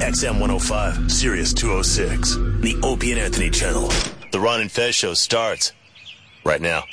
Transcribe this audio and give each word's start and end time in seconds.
XM 0.00 0.40
105, 0.40 1.10
Sirius 1.10 1.54
206, 1.54 2.36
the 2.60 2.78
Opie 2.82 3.12
and 3.12 3.20
Anthony 3.20 3.48
channel. 3.48 3.90
The 4.30 4.38
Ron 4.38 4.60
and 4.60 4.70
Fez 4.70 4.94
show 4.94 5.14
starts 5.14 5.72
right 6.44 6.60
now. 6.60 6.84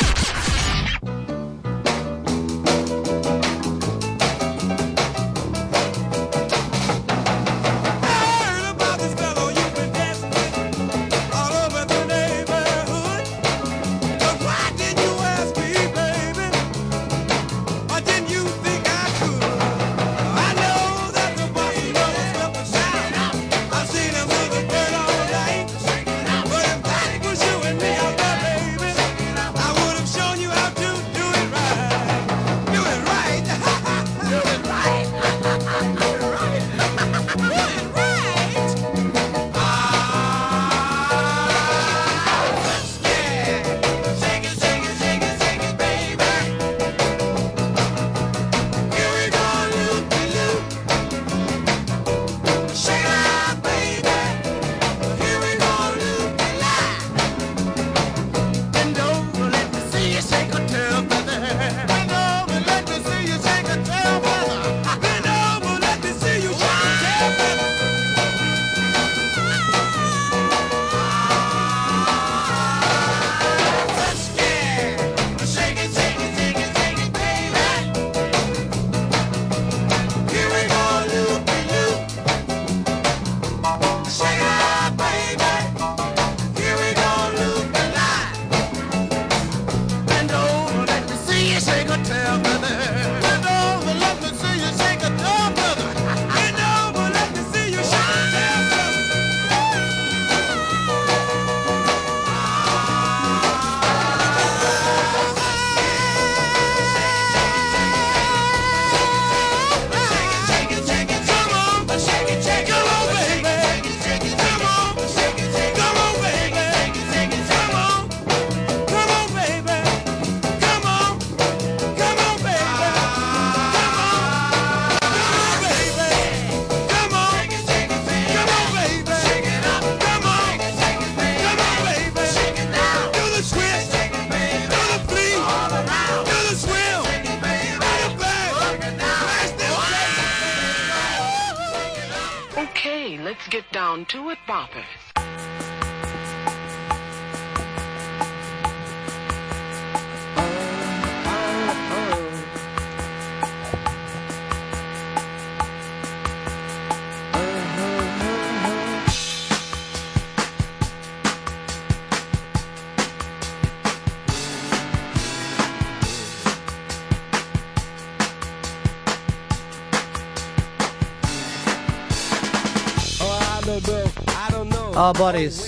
Oh, 175.06 175.12
buddies. 175.12 175.60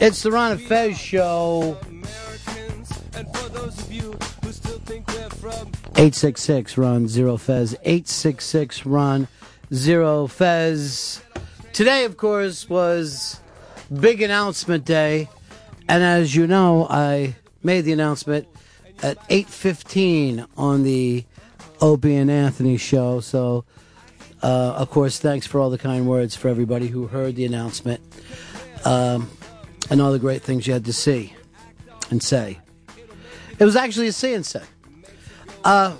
It's 0.00 0.24
the 0.24 0.32
Ron 0.32 0.50
and 0.50 0.60
Fez 0.60 0.98
show. 0.98 1.78
866 5.94 6.76
Ron 6.76 7.06
Zero 7.06 7.36
Fez. 7.36 7.74
866 7.84 8.86
Ron 8.86 9.28
Zero 9.72 10.26
Fez. 10.26 11.22
Today, 11.72 12.04
of 12.04 12.16
course, 12.16 12.68
was 12.68 13.38
big 14.00 14.20
announcement 14.20 14.84
day. 14.84 15.28
And 15.88 16.02
as 16.02 16.34
you 16.34 16.48
know, 16.48 16.88
I 16.90 17.36
made 17.62 17.82
the 17.82 17.92
announcement 17.92 18.48
at 19.00 19.16
8.15 19.28 20.48
on 20.56 20.82
the 20.82 21.24
Opie 21.80 22.16
and 22.16 22.32
Anthony 22.32 22.78
show. 22.78 23.20
So, 23.20 23.64
uh, 24.42 24.74
of 24.76 24.90
course, 24.90 25.18
thanks 25.18 25.46
for 25.46 25.60
all 25.60 25.70
the 25.70 25.78
kind 25.78 26.06
words 26.06 26.34
for 26.34 26.48
everybody 26.48 26.88
who 26.88 27.06
heard 27.06 27.36
the 27.36 27.44
announcement 27.44 28.00
um, 28.84 29.30
and 29.90 30.00
all 30.00 30.12
the 30.12 30.18
great 30.18 30.42
things 30.42 30.66
you 30.66 30.72
had 30.72 30.84
to 30.84 30.92
see 30.92 31.34
and 32.10 32.22
say. 32.22 32.58
It 33.58 33.64
was 33.64 33.76
actually 33.76 34.08
a 34.08 34.12
see 34.12 34.34
and 34.34 34.44
say. 34.44 34.62
Uh, 35.64 35.94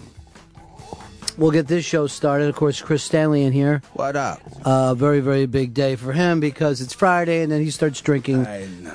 we'll 1.37 1.53
get 1.53 1.69
this 1.69 1.85
show 1.85 2.07
started. 2.09 2.49
Of 2.49 2.57
course, 2.57 2.81
Chris 2.81 3.05
Stanley 3.05 3.45
in 3.45 3.53
here. 3.53 3.83
What 3.93 4.17
up? 4.17 4.41
Uh, 4.65 4.95
very, 4.95 5.21
very 5.21 5.47
big 5.47 5.73
day 5.73 5.95
for 5.95 6.13
him 6.13 6.41
because 6.41 6.81
it's 6.81 6.93
Friday 6.93 7.43
and 7.43 7.53
then 7.53 7.63
he 7.63 7.71
starts 7.71 8.01
drinking 8.01 8.47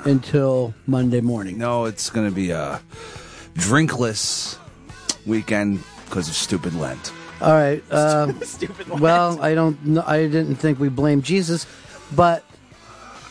until 0.04 0.74
Monday 0.86 1.22
morning. 1.22 1.56
No, 1.58 1.86
it's 1.86 2.10
going 2.10 2.28
to 2.28 2.34
be 2.34 2.50
a 2.50 2.80
drinkless 3.54 4.58
weekend 5.24 5.82
because 6.04 6.28
of 6.28 6.34
stupid 6.34 6.74
Lent. 6.74 7.12
All 7.40 7.52
right. 7.52 7.82
Uh, 7.90 8.32
well, 8.98 9.40
I 9.40 9.54
don't. 9.54 9.76
kn- 9.84 9.98
I 9.98 10.22
didn't 10.22 10.56
think 10.56 10.78
we 10.78 10.88
blamed 10.88 11.24
Jesus, 11.24 11.66
but 12.14 12.44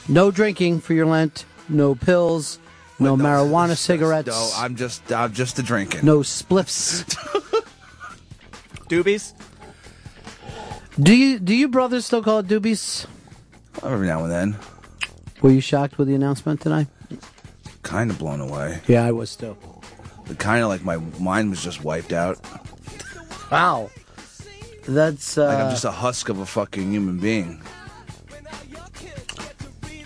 no 0.07 0.31
drinking 0.31 0.79
for 0.81 0.93
your 0.93 1.05
Lent. 1.05 1.45
No 1.69 1.95
pills. 1.95 2.59
No 2.99 3.15
marijuana 3.15 3.77
cigarettes. 3.77 4.27
No, 4.29 4.51
I'm 4.55 4.75
just 4.75 5.11
I'm 5.11 5.33
just 5.33 5.59
a 5.59 5.63
drinking. 5.63 6.03
No 6.05 6.19
spliffs. 6.19 7.03
Doobies? 8.89 9.33
Do 10.99 11.15
you 11.15 11.37
do 11.39 11.53
you 11.53 11.67
brothers 11.67 12.05
still 12.05 12.23
call 12.23 12.39
it 12.39 12.47
doobies? 12.47 13.05
Every 13.83 14.07
now 14.07 14.23
and 14.23 14.31
then, 14.31 14.57
Were 15.41 15.51
you 15.51 15.61
shocked 15.61 15.97
with 15.99 16.07
the 16.07 16.15
announcement 16.15 16.61
tonight? 16.61 16.87
kind 17.83 18.09
of 18.11 18.17
blown 18.17 18.41
away. 18.41 18.81
Yeah, 18.87 19.05
I 19.05 19.11
was 19.11 19.29
still. 19.29 19.57
Kind 20.39 20.61
of 20.63 20.69
like 20.69 20.83
my 20.83 20.97
mind 21.19 21.49
was 21.51 21.63
just 21.63 21.83
wiped 21.83 22.11
out. 22.11 22.39
Wow. 23.51 23.89
That's 24.87 25.37
uh, 25.37 25.45
Like 25.47 25.57
I'm 25.57 25.69
just 25.71 25.85
a 25.85 25.91
husk 25.91 26.29
of 26.29 26.39
a 26.39 26.45
fucking 26.45 26.91
human 26.91 27.17
being. 27.19 27.61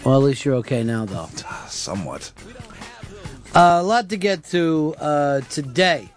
well. 0.03 0.17
At 0.17 0.23
least 0.23 0.43
you're 0.45 0.55
okay 0.55 0.83
now, 0.83 1.05
though. 1.05 1.29
Somewhat. 1.67 2.31
Uh, 3.53 3.79
a 3.81 3.83
lot 3.83 4.09
to 4.09 4.17
get 4.17 4.43
to 4.45 4.95
uh, 4.99 5.41
today. 5.41 6.09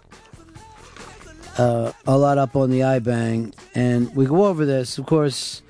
Uh, 1.57 1.91
a 2.07 2.17
lot 2.17 2.37
up 2.37 2.55
on 2.55 2.69
the 2.69 2.79
iBang, 2.81 3.53
and 3.75 4.13
we 4.15 4.25
go 4.25 4.45
over 4.45 4.65
this, 4.65 4.97
of 4.97 5.05
course, 5.05 5.61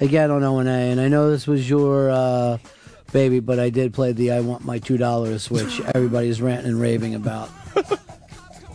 again 0.00 0.30
on 0.30 0.42
O 0.44 0.58
and 0.58 0.68
A. 0.68 0.72
And 0.72 1.00
I 1.00 1.08
know 1.08 1.30
this 1.30 1.46
was 1.46 1.68
your 1.68 2.10
uh, 2.10 2.58
baby, 3.12 3.40
but 3.40 3.58
I 3.58 3.70
did 3.70 3.94
play 3.94 4.12
the 4.12 4.32
"I 4.32 4.40
Want 4.40 4.64
My 4.64 4.78
Two 4.78 4.98
Dollars," 4.98 5.50
which 5.50 5.80
everybody's 5.94 6.42
ranting 6.42 6.72
and 6.72 6.80
raving 6.80 7.14
about. 7.14 7.48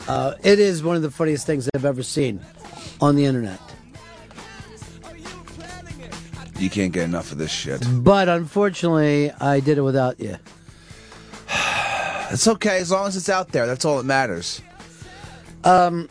Uh, 0.08 0.36
it 0.44 0.60
is 0.60 0.84
one 0.84 0.96
of 0.96 1.02
the 1.02 1.12
funniest 1.12 1.46
things 1.46 1.70
I've 1.74 1.86
ever 1.86 2.04
seen 2.04 2.40
on 3.02 3.16
the 3.16 3.26
internet. 3.26 3.60
You 6.58 6.70
can't 6.70 6.94
get 6.94 7.04
enough 7.04 7.32
of 7.32 7.38
this 7.38 7.52
shit. 7.52 7.86
But 8.04 8.30
unfortunately, 8.30 9.32
I 9.32 9.60
did 9.60 9.78
it 9.78 9.82
without 9.82 10.20
you. 10.20 10.38
It's 12.32 12.48
okay 12.48 12.80
as 12.80 12.90
long 12.90 13.08
as 13.08 13.16
it's 13.16 13.30
out 13.30 13.50
there. 13.50 13.68
That's 13.68 13.86
all 13.86 13.98
that 13.98 14.04
matters. 14.04 14.60
Um, 15.64 16.10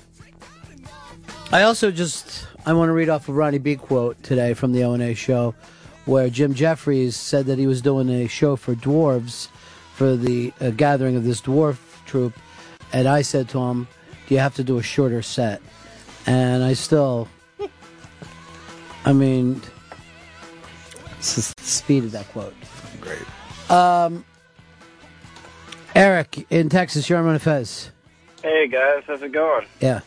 I 1.51 1.63
also 1.63 1.91
just 1.91 2.47
I 2.67 2.73
want 2.73 2.89
to 2.89 2.93
read 2.93 3.09
off 3.09 3.29
a 3.29 3.33
Ronnie 3.33 3.59
B 3.59 3.75
quote 3.75 4.23
today 4.23 4.55
from 4.55 4.73
the 4.73 4.85
O 4.85 4.93
and 4.93 5.03
A 5.03 5.15
show, 5.15 5.57
where 6.05 6.31
Jim 6.31 6.55
Jeffries 6.55 7.17
said 7.17 7.47
that 7.47 7.59
he 7.59 7.67
was 7.67 7.83
doing 7.83 8.09
a 8.09 8.29
show 8.29 8.55
for 8.55 8.77
dwarves 8.77 9.49
for 9.95 10.17
the 10.17 10.53
uh, 10.61 10.71
gathering 10.71 11.17
of 11.17 11.25
this 11.25 11.41
dwarf 11.41 11.79
troupe, 12.07 12.39
and 12.93 13.09
I 13.09 13.23
said 13.23 13.49
to 13.51 13.59
him, 13.59 13.89
"Do 14.29 14.35
you 14.35 14.41
have 14.41 14.55
to 14.57 14.65
do 14.65 14.79
a 14.79 14.83
shorter 14.83 15.23
set?" 15.23 15.61
And 16.27 16.63
I 16.65 16.73
still, 16.75 17.29
I 19.05 19.13
mean, 19.13 19.61
it's 21.19 21.37
the 21.37 21.63
speed 21.63 22.05
of 22.05 22.13
that 22.13 22.29
quote. 22.29 22.55
Great. 23.01 23.71
Um, 23.71 24.25
Eric 25.95 26.47
in 26.51 26.69
Texas, 26.69 27.09
you're 27.09 27.19
on 27.19 27.25
Ron 27.27 27.39
Fez. 27.39 27.91
Hey 28.43 28.69
guys, 28.69 29.03
how's 29.07 29.23
it 29.23 29.33
going? 29.33 29.67
Yeah. 29.81 30.01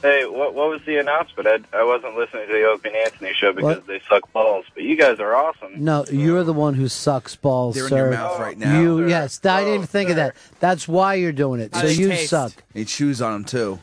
Hey, 0.00 0.26
what 0.26 0.54
what 0.54 0.68
was 0.70 0.80
the 0.86 0.98
announcement? 0.98 1.48
I, 1.72 1.78
I 1.78 1.82
wasn't 1.84 2.14
listening 2.16 2.46
to 2.46 2.52
the 2.52 2.64
Opie 2.64 2.88
and 2.90 2.96
Anthony 2.98 3.32
show 3.34 3.52
because 3.52 3.78
What? 3.78 3.86
they 3.88 4.00
suck 4.08 4.32
balls, 4.32 4.64
but 4.74 4.84
you 4.84 4.94
guys 4.96 5.18
are 5.18 5.34
awesome. 5.34 5.72
No, 5.82 6.04
you're 6.10 6.44
the 6.44 6.52
one 6.52 6.74
who 6.74 6.86
sucks 6.86 7.34
balls, 7.34 7.74
They're 7.74 7.84
in 7.84 7.90
sir. 7.90 7.96
your 7.96 8.10
mouth 8.12 8.38
right 8.38 8.56
now. 8.56 8.80
You 8.80 8.92
oh, 8.94 8.98
sir. 9.00 9.08
yes, 9.08 9.40
I 9.44 9.48
oh, 9.48 9.58
didn't 9.58 9.70
Oh, 9.70 9.74
even 9.74 9.86
think 9.88 10.10
of 10.10 10.16
that. 10.16 10.36
That's 10.60 10.86
why 10.86 11.14
you're 11.14 11.32
doing 11.32 11.60
it. 11.60 11.74
So 11.74 11.82
Nice 11.82 11.98
you 11.98 12.08
taste. 12.10 12.30
suck. 12.30 12.52
He 12.74 12.84
chews 12.84 13.20
on 13.20 13.32
them 13.32 13.44
too. 13.44 13.80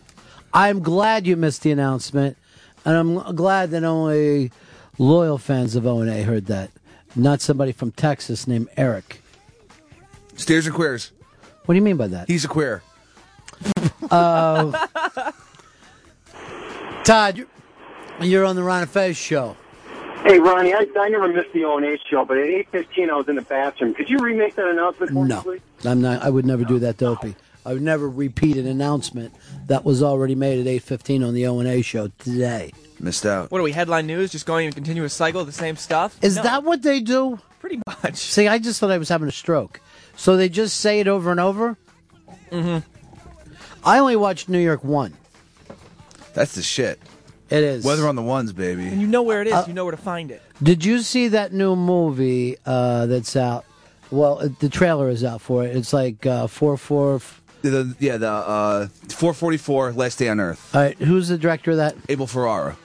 I'm 0.53 0.81
glad 0.81 1.27
you 1.27 1.35
missed 1.35 1.63
the 1.63 1.71
announcement, 1.71 2.37
and 2.85 2.95
I'm 2.95 3.35
glad 3.35 3.71
that 3.71 3.83
only 3.83 4.53
loyal 4.97 5.37
fans 5.37 5.75
of 5.75 5.85
O 5.85 5.99
and 5.99 6.09
A 6.09 6.21
heard 6.23 6.45
that, 6.45 6.71
not 7.13 7.41
somebody 7.41 7.73
from 7.73 7.91
Texas 7.91 8.47
named 8.47 8.69
Eric. 8.77 9.21
Steers 10.37 10.65
or 10.65 10.71
queers? 10.71 11.11
What 11.65 11.73
do 11.73 11.75
you 11.75 11.81
mean 11.81 11.97
by 11.97 12.07
that? 12.07 12.29
He's 12.29 12.45
a 12.45 12.47
queer. 12.47 12.83
Uh, 14.09 14.87
Todd, 17.05 17.37
you're- 17.37 17.49
you're 18.21 18.43
on 18.45 18.55
the 18.55 18.63
Ron 18.63 18.81
and 18.81 18.89
Fez 18.89 19.15
show. 19.15 19.55
Hey, 20.23 20.39
Ronnie, 20.39 20.73
I, 20.73 20.87
I 20.99 21.09
never 21.09 21.27
missed 21.27 21.53
the 21.53 21.63
O&A 21.65 21.99
show, 22.09 22.25
but 22.25 22.37
at 22.37 22.47
8.15 22.47 23.09
I 23.11 23.15
was 23.15 23.27
in 23.29 23.35
the 23.35 23.43
bathroom. 23.43 23.93
Could 23.93 24.09
you 24.09 24.17
remake 24.17 24.55
that 24.55 24.67
announcement 24.67 25.11
for 25.11 25.23
me, 25.23 25.29
No, 25.29 25.41
please? 25.41 25.61
I'm 25.85 26.01
not. 26.01 26.23
I 26.23 26.29
would 26.31 26.45
never 26.47 26.63
do 26.65 26.79
that, 26.79 26.97
Dopey. 26.97 27.35
I 27.63 27.73
would 27.73 27.83
never 27.83 28.09
repeat 28.09 28.57
an 28.57 28.65
announcement 28.65 29.33
that 29.67 29.85
was 29.85 30.01
already 30.01 30.33
made 30.35 30.59
at 30.59 30.67
8:15 30.67 31.23
on 31.27 31.33
the 31.35 31.45
O 31.47 31.59
and 31.59 31.67
A 31.69 31.81
show 31.83 32.07
today. 32.19 32.71
Missed 32.99 33.25
out. 33.25 33.51
What 33.51 33.59
are 33.59 33.63
we, 33.63 33.71
headline 33.71 34.07
news? 34.07 34.31
Just 34.31 34.45
going 34.47 34.65
in 34.65 34.71
a 34.71 34.73
continuous 34.75 35.13
cycle 35.13 35.41
of 35.41 35.47
the 35.47 35.53
same 35.53 35.75
stuff? 35.75 36.17
Is 36.23 36.37
No, 36.37 36.43
that 36.43 36.63
what 36.63 36.81
they 36.81 37.01
do? 37.01 37.39
pretty 37.59 37.81
much? 37.87 38.15
See, 38.17 38.47
I 38.47 38.57
just 38.59 38.79
thought 38.79 38.91
I 38.91 38.97
was 38.99 39.09
having 39.09 39.27
a 39.27 39.31
stroke. 39.31 39.79
So 40.15 40.37
they 40.37 40.49
just 40.49 40.79
say 40.79 40.99
it 40.99 41.07
over 41.07 41.29
and 41.31 41.39
over? 41.39 41.77
Mm-hmm. 42.51 42.87
I 43.83 43.99
only 43.99 44.15
watched 44.15 44.47
New 44.49 44.59
York 44.59 44.83
one. 44.83 45.13
That's 46.35 46.53
the 46.53 46.61
shit. 46.61 46.99
It 47.49 47.63
is. 47.63 47.83
Weather 47.83 48.07
on 48.07 48.15
the 48.15 48.21
ones, 48.21 48.53
baby. 48.53 48.85
And 48.87 49.01
you 49.01 49.07
know 49.07 49.23
where 49.23 49.41
it 49.41 49.47
is. 49.47 49.53
Uh, 49.53 49.65
you 49.67 49.73
know 49.73 49.85
where 49.85 49.91
to 49.91 49.97
find 50.01 50.29
it. 50.29 50.41
Did 50.61 50.85
you 50.85 50.99
see 50.99 51.27
that 51.29 51.51
new 51.53 51.75
movie 51.75 52.57
uh, 52.65 53.07
that's 53.07 53.35
out? 53.35 53.65
Well, 54.11 54.47
the 54.59 54.69
trailer 54.69 55.09
is 55.09 55.23
out 55.23 55.41
for 55.41 55.63
it. 55.65 55.75
It's 55.75 55.91
like 55.93 56.25
uh, 56.27 56.45
four 56.47 56.77
four. 56.77 57.15
f- 57.15 57.41
The, 57.63 57.95
yeah, 57.99 58.17
the 58.17 58.29
uh, 58.29 58.87
444, 59.09 59.93
Last 59.93 60.19
Day 60.19 60.29
on 60.29 60.39
Earth. 60.39 60.75
All 60.75 60.81
right, 60.81 60.97
who's 60.99 61.27
the 61.29 61.37
director 61.37 61.71
of 61.71 61.77
that? 61.77 61.95
Abel 62.09 62.27
Ferrara. 62.27 62.77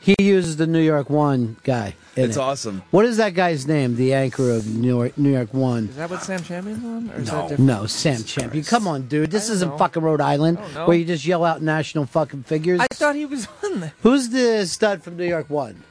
He 0.00 0.14
uses 0.20 0.56
the 0.56 0.66
New 0.68 0.80
York 0.80 1.10
One 1.10 1.56
guy. 1.64 1.94
In 2.18 2.24
It's 2.24 2.36
it. 2.36 2.40
awesome. 2.40 2.82
What 2.90 3.04
is 3.04 3.16
that 3.18 3.34
guy's 3.34 3.66
name? 3.66 3.96
The 3.96 4.12
anchor 4.14 4.50
of 4.50 4.66
New 4.66 4.88
York, 4.88 5.16
New 5.16 5.32
York 5.32 5.54
One. 5.54 5.84
Is 5.88 5.96
that 5.96 6.10
what 6.10 6.22
Sam 6.22 6.42
Champion's 6.42 6.84
on? 6.84 7.10
Or 7.10 7.20
is 7.20 7.26
that 7.30 7.34
No. 7.36 7.42
different? 7.48 7.60
No, 7.66 7.86
Sam 7.86 8.24
Champion. 8.24 8.64
Come 8.64 8.86
on, 8.88 9.02
dude. 9.08 9.30
This 9.30 9.48
isn't 9.48 9.70
know. 9.70 9.78
fucking 9.78 10.02
Rhode 10.02 10.20
Island 10.20 10.58
I 10.58 10.60
don't 10.62 10.74
know. 10.74 10.86
where 10.86 10.96
you 10.96 11.04
just 11.04 11.24
yell 11.24 11.44
out 11.44 11.62
national 11.62 12.06
fucking 12.06 12.42
figures. 12.44 12.80
I 12.80 12.86
thought 12.92 13.14
he 13.14 13.24
was 13.26 13.46
on 13.64 13.80
there. 13.80 13.92
Who's 14.02 14.30
the 14.30 14.66
stud 14.66 15.02
from 15.02 15.16
New 15.16 15.26
York 15.28 15.48
One? 15.48 15.82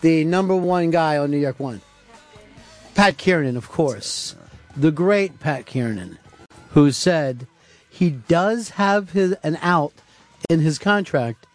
The 0.00 0.24
number 0.24 0.54
one 0.54 0.90
guy 0.90 1.16
on 1.18 1.30
New 1.30 1.38
York 1.38 1.58
One? 1.58 1.80
Pat 2.94 3.16
Kiernan, 3.18 3.56
of 3.56 3.68
course. 3.68 4.36
The 4.76 4.90
great 4.92 5.40
Pat 5.40 5.66
Kiernan, 5.66 6.18
who 6.70 6.92
said 6.92 7.46
he 7.88 8.10
does 8.10 8.70
have 8.70 9.10
his 9.10 9.32
an 9.42 9.58
out 9.62 9.92
in 10.48 10.60
his 10.60 10.78
contract. 10.78 11.46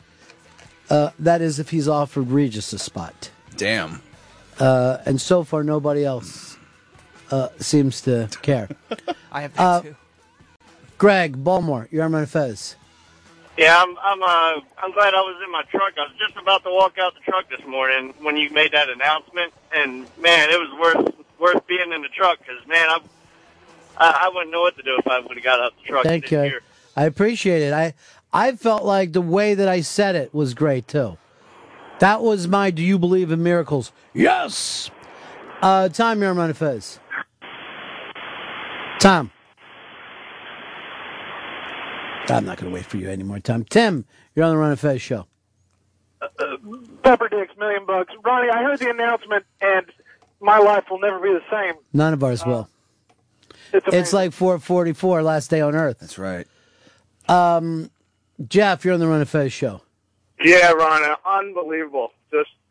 Uh, 0.89 1.12
that 1.19 1.42
is, 1.42 1.60
if 1.60 1.69
he's 1.69 1.88
offered 1.88 2.31
Regis 2.31 2.74
a 2.74 2.80
spot. 2.80 3.30
Damn. 3.56 4.01
Uh, 4.60 4.98
and 5.06 5.20
so 5.22 5.44
far, 5.44 5.64
nobody 5.64 6.04
else 6.04 6.58
uh, 7.32 7.50
seems 7.60 8.02
to 8.02 8.30
care. 8.42 8.70
I 9.32 9.42
have 9.42 9.54
that 9.54 9.62
Uh, 9.62 9.82
too. 9.82 9.96
Greg 10.98 11.42
Balmore, 11.44 11.88
you're 11.92 12.04
on 12.04 12.12
my 12.12 12.26
Fez. 12.26 12.76
Yeah, 13.58 13.76
I'm 13.78 13.98
I'm 14.02 14.24
uh 14.24 14.62
I'm 14.82 14.92
glad 14.94 15.14
I 15.14 15.20
was 15.20 15.42
in 15.44 15.52
my 15.52 15.64
truck. 15.64 15.94
I 15.98 16.04
was 16.04 16.14
just 16.18 16.38
about 16.38 16.64
to 16.64 16.70
walk 16.72 16.98
out 16.98 17.14
the 17.14 17.20
truck 17.30 17.50
this 17.50 17.66
morning 17.68 18.14
when 18.22 18.38
you 18.38 18.50
made 18.52 18.72
that 18.72 18.90
announcement, 18.90 19.54
and 19.74 20.08
man, 20.18 20.50
it 20.50 20.58
was 20.58 20.70
worth 20.80 21.14
worth 21.40 21.68
being 21.68 21.92
in 21.92 22.02
the 22.02 22.08
truck 22.08 22.40
because 22.40 22.66
man, 22.68 22.88
I, 22.90 23.00
I 23.98 24.26
I 24.26 24.32
wouldn't 24.34 24.52
know 24.52 24.62
what 24.62 24.78
to 24.78 24.84
do 24.84 24.98
if 24.98 25.08
I 25.08 25.20
would 25.20 25.36
have 25.36 25.44
got 25.44 25.60
out 25.60 25.74
the 25.82 25.88
truck. 25.88 26.04
Thank 26.04 26.32
you. 26.32 26.42
hear. 26.42 26.62
I 26.96 27.04
appreciate 27.04 27.62
it. 27.62 27.74
I 27.74 27.94
I 28.32 28.54
felt 28.56 28.86
like 28.86 29.12
the 29.12 29.22
way 29.22 29.56
that 29.56 29.68
I 29.68 29.82
said 29.82 30.16
it 30.16 30.34
was 30.34 30.54
great 30.54 30.88
too. 30.88 31.18
That 32.00 32.22
was 32.22 32.48
my 32.48 32.72
"Do 32.72 32.82
you 32.82 32.98
believe 32.98 33.30
in 33.30 33.44
miracles?" 33.44 33.92
Yes. 34.14 34.90
Uh, 35.62 35.90
Tom, 35.90 36.22
you're 36.22 36.40
on 36.40 36.54
Fez. 36.54 37.00
Tom. 39.00 39.32
I'm 42.30 42.46
not 42.46 42.58
going 42.58 42.72
to 42.72 42.76
wait 42.76 42.86
for 42.86 42.98
you 42.98 43.10
anymore, 43.10 43.40
Tom. 43.40 43.64
Tim, 43.64 44.06
you're 44.36 44.46
on 44.46 44.52
the 44.52 44.58
Ron 44.58 44.72
of 44.72 44.80
Fez 44.80 45.02
show. 45.02 45.26
Uh, 46.22 46.28
uh, 46.40 46.58
Pepper 47.04 47.28
Dicks, 47.30 47.54
million 47.58 47.86
bucks. 47.86 48.14
Ronnie, 48.24 48.50
I 48.50 48.62
heard 48.62 48.80
the 48.80 48.90
announcement, 48.90 49.46
and 49.62 49.86
my 50.40 50.60
life 50.60 50.86
will 50.92 51.00
never 51.00 51.20
be 51.20 51.30
the 51.30 51.42
same. 51.50 51.76
None 51.94 52.14
of 52.14 52.24
ours 52.24 52.44
uh, 52.44 52.46
will. 52.50 52.70
It's, 53.74 53.86
It's 53.92 54.14
like 54.14 54.32
444, 54.34 55.24
last 55.24 55.50
day 55.50 55.62
on 55.62 55.76
Earth. 55.76 56.00
That's 56.00 56.18
right. 56.18 56.48
Um, 57.28 57.90
Jeff, 58.48 58.84
you're 58.86 58.94
on 58.94 59.00
the 59.00 59.08
Ron 59.08 59.22
of 59.22 59.30
Fez 59.30 59.52
show. 59.54 59.82
Yeah, 60.44 60.72
Ron, 60.72 61.16
unbelievable, 61.26 62.12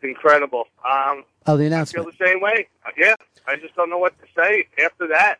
incredible. 0.03 0.65
Um, 0.89 1.25
Oh, 1.47 1.57
the 1.57 1.71
feel 1.87 2.05
the 2.05 2.13
same 2.23 2.43
way. 2.43 2.69
Yeah, 2.99 3.15
I 3.47 3.57
just 3.57 3.75
don't 3.75 3.89
know 3.89 3.97
what 3.97 4.13
to 4.21 4.27
say 4.37 4.67
after 4.85 5.07
that. 5.09 5.39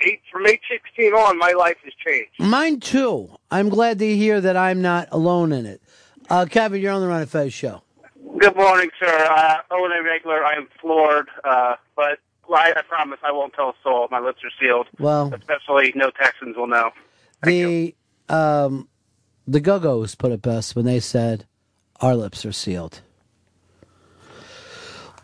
Eight 0.00 0.22
from 0.32 0.46
eight 0.46 0.60
sixteen 0.70 1.12
on, 1.12 1.38
my 1.38 1.52
life 1.52 1.76
has 1.84 1.92
changed. 2.04 2.30
Mine 2.38 2.80
too. 2.80 3.28
I'm 3.50 3.68
glad 3.68 3.98
to 3.98 4.16
hear 4.16 4.40
that 4.40 4.56
I'm 4.56 4.80
not 4.80 5.08
alone 5.12 5.52
in 5.52 5.66
it. 5.66 5.82
Uh, 6.30 6.46
Kevin, 6.48 6.80
you're 6.80 6.92
on 6.92 7.02
the 7.02 7.08
Ron 7.08 7.20
of 7.22 7.30
Fez 7.30 7.52
show. 7.52 7.82
Good 8.38 8.56
morning, 8.56 8.90
sir. 8.98 9.26
Uh, 9.30 9.56
Owen 9.70 9.90
regular, 10.04 10.42
I 10.44 10.54
am 10.54 10.66
floored, 10.80 11.28
uh, 11.44 11.76
but 11.94 12.18
I, 12.52 12.72
I 12.76 12.82
promise 12.88 13.18
I 13.22 13.30
won't 13.30 13.52
tell 13.52 13.68
a 13.68 13.74
soul. 13.82 14.08
My 14.10 14.18
lips 14.20 14.40
are 14.44 14.50
sealed. 14.58 14.86
Well, 14.98 15.32
Especially 15.34 15.92
no 15.94 16.10
Texans 16.10 16.56
will 16.56 16.66
know. 16.66 16.90
the 17.42 17.94
um, 18.30 18.88
the 19.46 19.60
Go 19.60 19.78
Go's 19.78 20.14
put 20.14 20.32
it 20.32 20.40
best 20.42 20.74
when 20.74 20.86
they 20.86 21.00
said, 21.00 21.46
"Our 22.00 22.16
lips 22.16 22.46
are 22.46 22.52
sealed." 22.52 23.02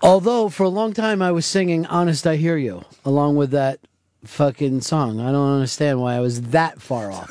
Although 0.03 0.49
for 0.49 0.63
a 0.65 0.69
long 0.69 0.93
time 0.93 1.21
I 1.23 1.31
was 1.31 1.45
singing 1.47 1.85
"Honest 1.87 2.27
I 2.27 2.37
Hear 2.37 2.57
You" 2.57 2.85
along 3.05 3.37
with 3.37 3.51
that 3.51 3.81
fucking 4.25 4.81
song. 4.81 5.21
I 5.21 5.31
don't 5.33 5.53
understand 5.55 6.01
why 6.01 6.15
I 6.15 6.21
was 6.21 6.41
that 6.51 6.81
far 6.81 7.11
off. 7.13 7.31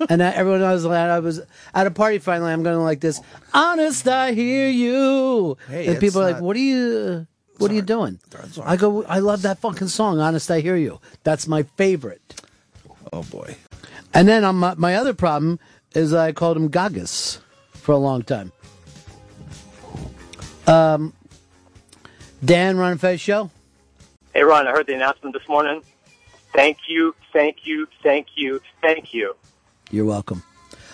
and 0.10 0.22
I, 0.22 0.30
everyone 0.30 0.60
was 0.60 0.84
like, 0.84 0.98
I 0.98 1.18
was 1.20 1.40
at 1.74 1.86
a 1.86 1.90
party 1.90 2.18
finally. 2.18 2.52
I'm 2.52 2.62
going 2.62 2.76
to 2.76 2.82
like 2.82 3.00
this. 3.00 3.20
Honest 3.54 4.06
I 4.08 4.32
hear 4.32 4.68
you. 4.68 5.56
Hey, 5.68 5.86
and 5.86 6.00
people 6.00 6.20
are 6.20 6.24
like, 6.24 6.34
not- 6.36 6.42
"What 6.42 6.56
are 6.56 6.60
you? 6.60 7.26
What 7.58 7.70
are 7.70 7.74
you 7.74 7.82
doing?" 7.82 8.18
I 8.62 8.76
go, 8.76 9.02
"I 9.04 9.20
love 9.20 9.42
that 9.42 9.58
fucking 9.60 9.88
song. 9.88 10.20
Honest 10.20 10.50
I 10.50 10.60
hear 10.60 10.76
you. 10.76 11.00
That's 11.24 11.46
my 11.48 11.62
favorite." 11.76 12.40
Oh, 13.12 13.22
boy. 13.22 13.56
And 14.12 14.28
then 14.28 14.44
on 14.44 14.56
my, 14.56 14.74
my 14.74 14.94
other 14.96 15.14
problem 15.14 15.58
is 15.94 16.12
I 16.12 16.32
called 16.32 16.56
him 16.56 16.68
Gagas 16.68 17.38
for 17.72 17.92
a 17.92 17.96
long 17.98 18.22
time. 18.22 18.52
Um, 20.66 21.12
Dan, 22.44 22.76
Ron 22.76 22.92
and 22.92 23.00
Fez 23.00 23.20
show. 23.20 23.50
Hey, 24.34 24.42
Ron, 24.42 24.66
I 24.66 24.72
heard 24.72 24.86
the 24.86 24.94
announcement 24.94 25.34
this 25.38 25.48
morning. 25.48 25.82
Thank 26.52 26.78
you, 26.88 27.14
thank 27.32 27.58
you, 27.66 27.86
thank 28.02 28.28
you, 28.36 28.60
thank 28.80 29.12
you, 29.12 29.34
You're 29.90 30.04
welcome. 30.06 30.42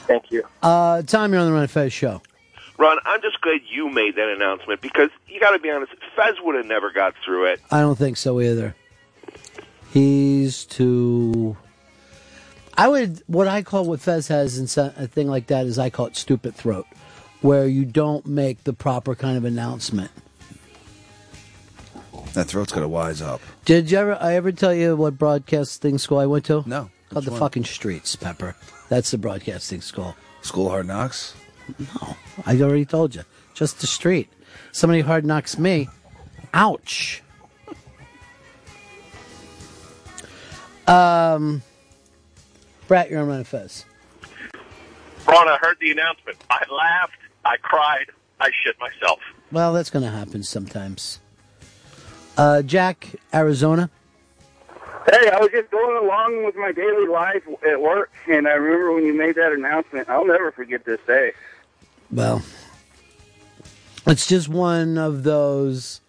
thank 0.06 0.30
you. 0.30 0.44
Uh, 0.62 1.02
Tom, 1.02 1.32
you're 1.32 1.40
on 1.40 1.46
the 1.46 1.52
Ron 1.52 1.62
and 1.62 1.70
Fez 1.70 1.92
show. 1.92 2.20
Ron, 2.78 2.98
I'm 3.04 3.20
just 3.22 3.40
glad 3.40 3.60
you 3.68 3.88
made 3.90 4.16
that 4.16 4.28
announcement 4.28 4.80
because 4.80 5.10
you 5.28 5.38
got 5.38 5.50
to 5.52 5.58
be 5.58 5.70
honest, 5.70 5.92
Fez 6.16 6.34
would 6.42 6.56
have 6.56 6.66
never 6.66 6.90
got 6.90 7.14
through 7.24 7.46
it. 7.46 7.60
I 7.70 7.80
don't 7.80 7.96
think 7.98 8.16
so 8.16 8.40
either. 8.40 8.74
He's 9.92 10.64
too. 10.64 11.56
I 12.76 12.88
would 12.88 13.22
what 13.26 13.46
I 13.46 13.62
call 13.62 13.84
what 13.84 14.00
Fez 14.00 14.28
has 14.28 14.58
in 14.58 14.66
some- 14.66 14.92
a 14.96 15.06
thing 15.06 15.28
like 15.28 15.48
that 15.48 15.66
is 15.66 15.78
I 15.78 15.90
call 15.90 16.06
it 16.06 16.16
stupid 16.16 16.54
throat, 16.54 16.86
where 17.42 17.66
you 17.68 17.84
don't 17.84 18.24
make 18.26 18.64
the 18.64 18.72
proper 18.72 19.14
kind 19.14 19.36
of 19.36 19.44
announcement. 19.44 20.10
That 22.34 22.46
throat's 22.46 22.72
got 22.72 22.80
to 22.80 22.88
wise 22.88 23.20
up. 23.20 23.40
Did 23.64 23.90
you 23.90 23.98
ever? 23.98 24.16
I 24.20 24.34
ever 24.34 24.52
tell 24.52 24.72
you 24.74 24.96
what 24.96 25.18
broadcasting 25.18 25.98
school 25.98 26.18
I 26.18 26.26
went 26.26 26.46
to? 26.46 26.62
No. 26.66 26.90
Called 27.10 27.26
the 27.26 27.30
one? 27.30 27.40
fucking 27.40 27.64
streets, 27.64 28.16
Pepper. 28.16 28.56
That's 28.88 29.10
the 29.10 29.18
broadcasting 29.18 29.82
school. 29.82 30.16
School 30.40 30.70
Hard 30.70 30.86
Knocks. 30.86 31.34
No, 31.78 32.16
I 32.46 32.60
already 32.60 32.84
told 32.84 33.14
you. 33.14 33.22
Just 33.54 33.80
the 33.80 33.86
street. 33.86 34.28
Somebody 34.72 35.00
hard 35.02 35.24
knocks 35.24 35.58
me. 35.58 35.88
Ouch. 36.54 37.22
Um, 40.86 41.62
Brat, 42.88 43.10
you're 43.10 43.20
on 43.20 43.28
Ron 43.28 43.44
Fez. 43.44 43.84
Ron, 45.26 45.48
I 45.48 45.56
heard 45.60 45.76
the 45.80 45.92
announcement. 45.92 46.38
I 46.50 46.64
laughed. 46.70 47.18
I 47.44 47.56
cried. 47.58 48.06
I 48.40 48.50
shit 48.64 48.76
myself. 48.80 49.20
Well, 49.52 49.72
that's 49.72 49.90
going 49.90 50.04
to 50.04 50.10
happen 50.10 50.42
sometimes. 50.42 51.20
Uh, 52.36 52.62
Jack, 52.62 53.14
Arizona. 53.34 53.90
Hey, 55.10 55.30
I 55.30 55.40
was 55.40 55.50
just 55.50 55.70
going 55.70 56.04
along 56.04 56.44
with 56.44 56.56
my 56.56 56.72
daily 56.72 57.08
life 57.08 57.42
at 57.68 57.80
work, 57.80 58.10
and 58.28 58.46
I 58.46 58.52
remember 58.52 58.92
when 58.92 59.04
you 59.04 59.12
made 59.12 59.34
that 59.34 59.52
announcement. 59.52 60.08
I'll 60.08 60.26
never 60.26 60.52
forget 60.52 60.84
this 60.84 61.00
day. 61.06 61.32
Well, 62.10 62.42
it's 64.06 64.26
just 64.26 64.48
one 64.48 64.98
of 64.98 65.24
those 65.24 66.00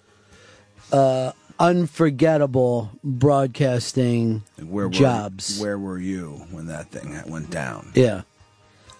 uh, 0.91 1.31
unforgettable 1.59 2.91
broadcasting 3.03 4.43
Where 4.57 4.87
were, 4.87 4.93
jobs. 4.93 5.59
Where 5.59 5.79
were 5.79 5.99
you 5.99 6.45
when 6.51 6.67
that 6.67 6.89
thing 6.91 7.19
went 7.27 7.49
down? 7.49 7.91
Yeah. 7.95 8.21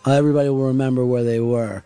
Everybody 0.06 0.50
will 0.50 0.68
remember 0.68 1.06
where 1.06 1.24
they 1.24 1.40
were. 1.40 1.84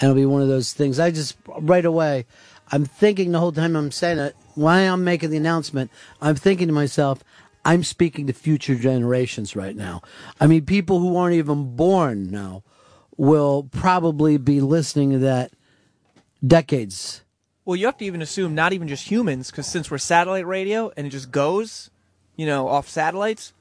And 0.00 0.10
it'll 0.10 0.14
be 0.14 0.26
one 0.26 0.42
of 0.42 0.48
those 0.48 0.72
things. 0.72 0.98
I 0.98 1.10
just, 1.10 1.36
right 1.46 1.84
away, 1.84 2.26
I'm 2.72 2.86
thinking 2.86 3.32
the 3.32 3.38
whole 3.38 3.52
time 3.52 3.76
I'm 3.76 3.92
saying 3.92 4.18
it, 4.18 4.34
while 4.54 4.94
I'm 4.94 5.04
making 5.04 5.30
the 5.30 5.36
announcement, 5.36 5.90
I'm 6.20 6.34
thinking 6.34 6.68
to 6.68 6.72
myself, 6.72 7.22
I'm 7.64 7.84
speaking 7.84 8.26
to 8.26 8.32
future 8.32 8.74
generations 8.74 9.54
right 9.54 9.76
now. 9.76 10.00
I 10.40 10.46
mean, 10.46 10.64
people 10.64 10.98
who 10.98 11.16
aren't 11.16 11.34
even 11.34 11.76
born 11.76 12.30
now 12.30 12.64
will 13.16 13.68
probably 13.70 14.38
be 14.38 14.60
listening 14.60 15.10
to 15.10 15.18
that 15.18 15.52
decades. 16.44 17.22
Well, 17.64 17.76
you 17.76 17.86
have 17.86 17.98
to 17.98 18.04
even 18.04 18.22
assume 18.22 18.54
not 18.54 18.72
even 18.72 18.88
just 18.88 19.08
humans, 19.08 19.50
because 19.50 19.66
since 19.66 19.90
we're 19.90 19.98
satellite 19.98 20.46
radio 20.46 20.90
and 20.96 21.06
it 21.06 21.10
just 21.10 21.30
goes, 21.30 21.90
you 22.34 22.46
know, 22.46 22.66
off 22.68 22.88
satellites. 22.88 23.52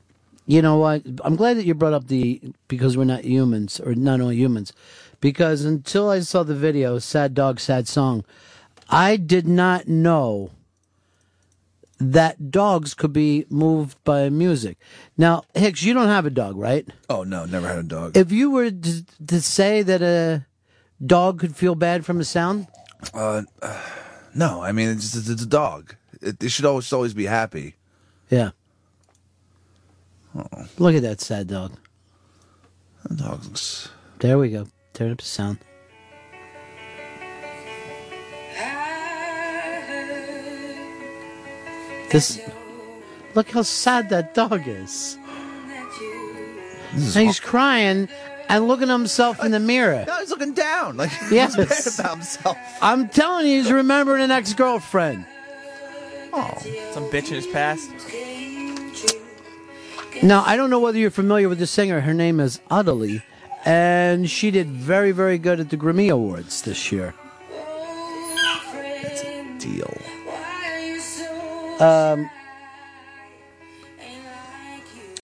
You 0.47 0.61
know 0.63 0.77
what? 0.77 1.03
I'm 1.23 1.35
glad 1.35 1.57
that 1.57 1.65
you 1.65 1.75
brought 1.75 1.93
up 1.93 2.07
the 2.07 2.41
because 2.67 2.97
we're 2.97 3.03
not 3.03 3.25
humans 3.25 3.79
or 3.79 3.93
not 3.93 4.19
only 4.21 4.37
humans, 4.37 4.73
because 5.19 5.63
until 5.63 6.09
I 6.09 6.21
saw 6.21 6.41
the 6.41 6.55
video, 6.55 6.97
"Sad 6.97 7.35
Dog, 7.35 7.59
Sad 7.59 7.87
Song," 7.87 8.25
I 8.91 9.15
did 9.15 9.47
not 9.47 9.87
know 9.87 10.51
that 11.99 12.51
dogs 12.51 12.93
could 12.93 13.13
be 13.13 13.45
moved 13.49 14.03
by 14.03 14.29
music. 14.29 14.77
Now, 15.17 15.43
Hicks, 15.53 15.83
you 15.83 15.93
don't 15.93 16.07
have 16.07 16.25
a 16.25 16.29
dog, 16.31 16.57
right? 16.57 16.85
Oh 17.09 17.23
no, 17.23 17.45
never 17.45 17.67
had 17.67 17.77
a 17.79 17.83
dog. 17.83 18.17
If 18.17 18.31
you 18.31 18.51
were 18.51 18.71
to, 18.71 19.05
to 19.27 19.41
say 19.41 19.81
that 19.83 20.01
a 20.01 20.45
dog 21.05 21.39
could 21.39 21.55
feel 21.55 21.75
bad 21.75 22.05
from 22.05 22.19
a 22.19 22.23
sound, 22.25 22.67
Uh, 23.13 23.43
uh, 23.61 23.81
no, 24.35 24.61
I 24.61 24.71
mean 24.71 24.89
it's, 24.89 25.15
it's, 25.15 25.29
it's 25.29 25.43
a 25.43 25.47
dog. 25.47 25.95
It, 26.21 26.43
it 26.43 26.49
should 26.49 26.65
always 26.65 26.91
always 26.91 27.13
be 27.13 27.25
happy. 27.25 27.75
yeah. 28.29 28.51
Oh, 30.35 30.65
Look 30.77 30.95
at 30.95 31.01
that 31.01 31.19
sad 31.21 31.47
dog. 31.47 31.73
the 33.07 33.15
dog 33.15 33.43
looks. 33.43 33.89
There 34.19 34.37
we 34.37 34.49
go. 34.49 34.67
Turn 34.93 35.11
up 35.11 35.17
the 35.19 35.25
sound. 35.25 35.59
This. 42.11 42.39
Look 43.35 43.51
how 43.51 43.61
sad 43.61 44.09
that 44.09 44.33
dog 44.33 44.67
is. 44.67 45.17
This 46.93 47.15
And 47.15 47.25
he's 47.27 47.39
crying 47.39 48.09
and 48.49 48.67
looking 48.67 48.89
at 48.89 48.93
himself 48.93 49.41
in 49.43 49.51
the 49.51 49.57
uh, 49.57 49.61
mirror. 49.61 50.03
No, 50.05 50.19
he's 50.19 50.29
looking 50.29 50.53
down. 50.53 50.97
Like 50.97 51.11
Yes. 51.31 51.55
he's 51.55 51.67
bad 51.67 51.99
about 51.99 52.15
himself. 52.17 52.57
I'm 52.81 53.07
telling 53.07 53.47
you, 53.47 53.61
he's 53.61 53.71
remembering 53.71 54.21
an 54.21 54.31
ex 54.31 54.53
girlfriend. 54.53 55.25
Oh, 56.33 56.57
some 56.91 57.09
bitch 57.09 57.29
in 57.29 57.35
his 57.35 57.47
past. 57.47 57.89
Now, 60.23 60.43
I 60.45 60.55
don't 60.55 60.69
know 60.69 60.79
whether 60.79 60.97
you're 60.97 61.09
familiar 61.09 61.49
with 61.49 61.59
the 61.59 61.67
singer. 61.67 62.01
Her 62.01 62.13
name 62.13 62.39
is 62.39 62.59
Udderly, 62.69 63.23
and 63.65 64.29
she 64.29 64.51
did 64.51 64.67
very, 64.67 65.11
very 65.11 65.37
good 65.37 65.59
at 65.59 65.69
the 65.69 65.77
Grammy 65.77 66.11
Awards 66.11 66.61
this 66.61 66.91
year. 66.91 67.13
That's 69.01 69.23
a 69.23 69.55
deal. 69.57 69.97
Um, 71.81 72.29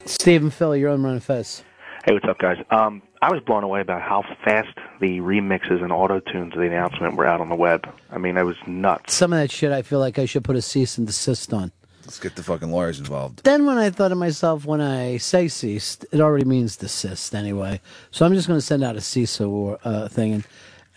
Stephen 0.06 0.50
Philly, 0.50 0.80
you're 0.80 0.90
on 0.90 1.04
Ron 1.04 1.20
Fez. 1.20 1.64
Hey, 2.04 2.14
what's 2.14 2.26
up, 2.26 2.40
guys? 2.40 2.58
Um, 2.72 3.04
I 3.22 3.32
was 3.32 3.42
blown 3.42 3.64
away 3.64 3.84
by 3.84 4.00
how 4.00 4.24
fast 4.44 4.76
the 5.00 5.20
remixes 5.20 5.84
and 5.84 5.92
auto 5.92 6.20
tunes 6.20 6.54
of 6.54 6.60
the 6.60 6.66
announcement 6.66 7.16
were 7.16 7.28
out 7.28 7.42
on 7.42 7.50
the 7.50 7.56
web. 7.56 7.88
I 8.10 8.18
mean, 8.18 8.38
it 8.38 8.44
was 8.44 8.56
nuts. 8.66 9.14
Some 9.14 9.34
of 9.34 9.40
that 9.40 9.52
shit 9.52 9.72
I 9.72 9.84
feel 9.84 10.00
like 10.00 10.18
I 10.18 10.26
should 10.26 10.44
put 10.44 10.56
a 10.56 10.62
cease 10.62 10.98
and 10.98 11.06
desist 11.06 11.54
on. 11.54 11.72
Let's 12.06 12.20
get 12.20 12.36
the 12.36 12.44
fucking 12.44 12.72
lawyers 12.72 13.00
involved. 13.00 13.44
Then 13.44 13.66
when 13.68 13.78
I 13.78 13.92
thought 13.92 14.08
to 14.10 14.16
myself, 14.16 14.66
when 14.66 14.82
I 14.82 15.18
say 15.18 15.50
ceased, 15.50 16.06
it 16.12 16.22
already 16.22 16.46
means 16.46 16.78
desist 16.78 17.36
anyway. 17.36 17.82
So 18.10 18.26
I'm 18.26 18.34
just 18.34 18.48
going 18.48 18.58
to 18.58 18.66
send 18.66 18.84
out 18.84 18.96
a 18.96 19.02
cease 19.02 19.40
or 19.40 19.78
uh, 19.84 20.08
thing 20.08 20.34
and, 20.34 20.48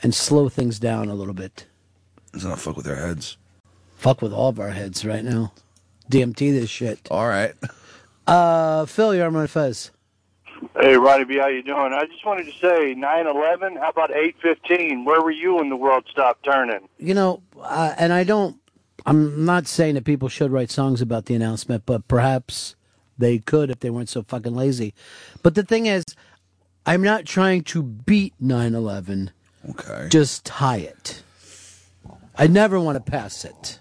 and 0.02 0.14
slow 0.14 0.48
things 0.48 0.78
down 0.78 1.08
a 1.08 1.14
little 1.14 1.34
bit. 1.34 1.66
Let's 2.32 2.46
not 2.46 2.60
fuck 2.60 2.76
with 2.76 2.86
their 2.86 2.96
heads. 2.96 3.36
Fuck 4.00 4.23
with 4.23 4.33
all 4.33 4.49
of 4.49 4.59
our 4.59 4.71
heads 4.71 5.04
right 5.04 5.23
now. 5.23 5.52
DMT 6.11 6.59
this 6.59 6.71
shit. 6.71 7.07
All 7.11 7.28
right. 7.28 7.52
Uh, 8.26 8.87
Phil, 8.87 9.14
you're 9.14 9.26
on 9.26 9.35
Ron 9.35 9.47
Fez. 9.47 9.90
Hey, 10.80 10.97
Roddy 10.97 11.25
B, 11.25 11.37
how 11.37 11.49
you 11.49 11.62
doing? 11.62 11.92
I 11.92 12.07
just 12.07 12.25
wanted 12.25 12.47
to 12.47 12.52
say 12.52 12.95
9/11. 12.95 13.78
How 13.78 13.90
about 13.90 14.11
8:15? 14.11 15.04
Where 15.04 15.21
were 15.21 15.30
you 15.30 15.57
when 15.57 15.69
the 15.69 15.76
world 15.76 16.07
stopped 16.11 16.47
turning? 16.47 16.88
You 16.97 17.12
know, 17.12 17.42
uh, 17.61 17.95
and 17.99 18.14
I 18.14 18.25
don't, 18.25 18.57
I'm 19.04 19.45
not 19.45 19.66
saying 19.66 19.97
that 19.97 20.04
people 20.04 20.30
should 20.30 20.50
write 20.50 20.71
songs 20.71 21.02
about 21.02 21.26
the 21.26 21.35
announcement, 21.35 21.85
but 21.85 22.09
perhaps 22.09 22.76
they 23.19 23.38
could 23.38 23.69
if 23.69 23.80
they 23.80 23.90
weren't 23.90 24.09
so 24.09 24.23
fucking 24.23 24.54
lazy. 24.54 24.95
But 25.42 25.57
the 25.57 25.62
thing 25.62 25.85
is, 25.85 26.04
I'm 26.87 27.02
not 27.02 27.26
trying 27.26 27.64
to 27.64 27.83
beat 27.83 28.33
9 28.40 28.75
11. 28.75 29.30
Okay. 29.69 30.07
Just 30.09 30.47
tie 30.47 30.78
it. 30.78 31.23
I 32.38 32.47
never 32.47 32.80
want 32.80 32.97
to 32.97 33.11
pass 33.11 33.45
it. 33.45 33.78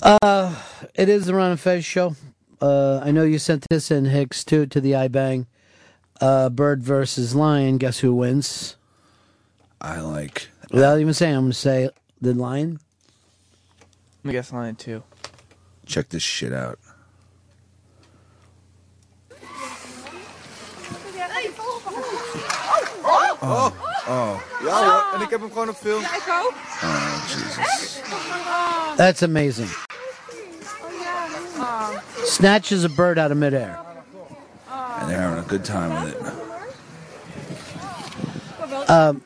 Uh, 0.00 0.54
it 0.94 1.08
is 1.08 1.26
the 1.26 1.34
Ron 1.34 1.50
and 1.52 1.60
Fez 1.60 1.84
show. 1.84 2.14
Uh, 2.60 3.00
I 3.02 3.10
know 3.10 3.24
you 3.24 3.38
sent 3.38 3.66
this 3.68 3.90
in, 3.90 4.06
Hicks, 4.06 4.44
too, 4.44 4.66
to 4.66 4.80
the 4.80 4.92
iBang. 4.92 5.46
Uh, 6.20 6.48
Bird 6.50 6.82
versus 6.82 7.34
Lion. 7.34 7.78
Guess 7.78 8.00
who 8.00 8.14
wins? 8.14 8.76
I 9.80 10.00
like. 10.00 10.48
Without 10.70 10.98
even 10.98 11.14
saying, 11.14 11.34
I'm 11.34 11.42
going 11.42 11.52
to 11.52 11.58
say 11.58 11.90
the 12.20 12.34
Lion. 12.34 12.80
Let 14.22 14.28
me 14.28 14.32
guess 14.32 14.52
Lion, 14.52 14.76
too. 14.76 15.02
Check 15.86 16.08
this 16.10 16.22
shit 16.22 16.52
out. 16.52 16.78
Oh. 23.40 23.87
Oh. 24.08 24.40
Ja 24.64 24.84
hoor, 24.84 25.14
en 25.14 25.20
ik 25.20 25.30
heb 25.30 25.40
hem 25.40 25.48
gewoon 25.52 25.68
op 25.68 25.76
film. 25.76 26.00
Ja, 26.00 26.14
ik 26.14 26.28
ook. 26.42 26.52
Oh, 26.82 27.22
Jesus. 27.26 28.00
That's 28.96 29.22
amazing. 29.22 29.68
Oh. 31.58 31.88
Snatches 32.24 32.84
a 32.84 32.88
bird 32.88 33.18
out 33.18 33.30
of 33.30 33.36
midair. 33.36 33.78
And 35.00 35.08
they're 35.08 35.20
having 35.20 35.44
a 35.44 35.48
good 35.48 35.64
time 35.64 36.04
with 36.04 36.14
it. 36.14 36.48
Um, 38.90 39.22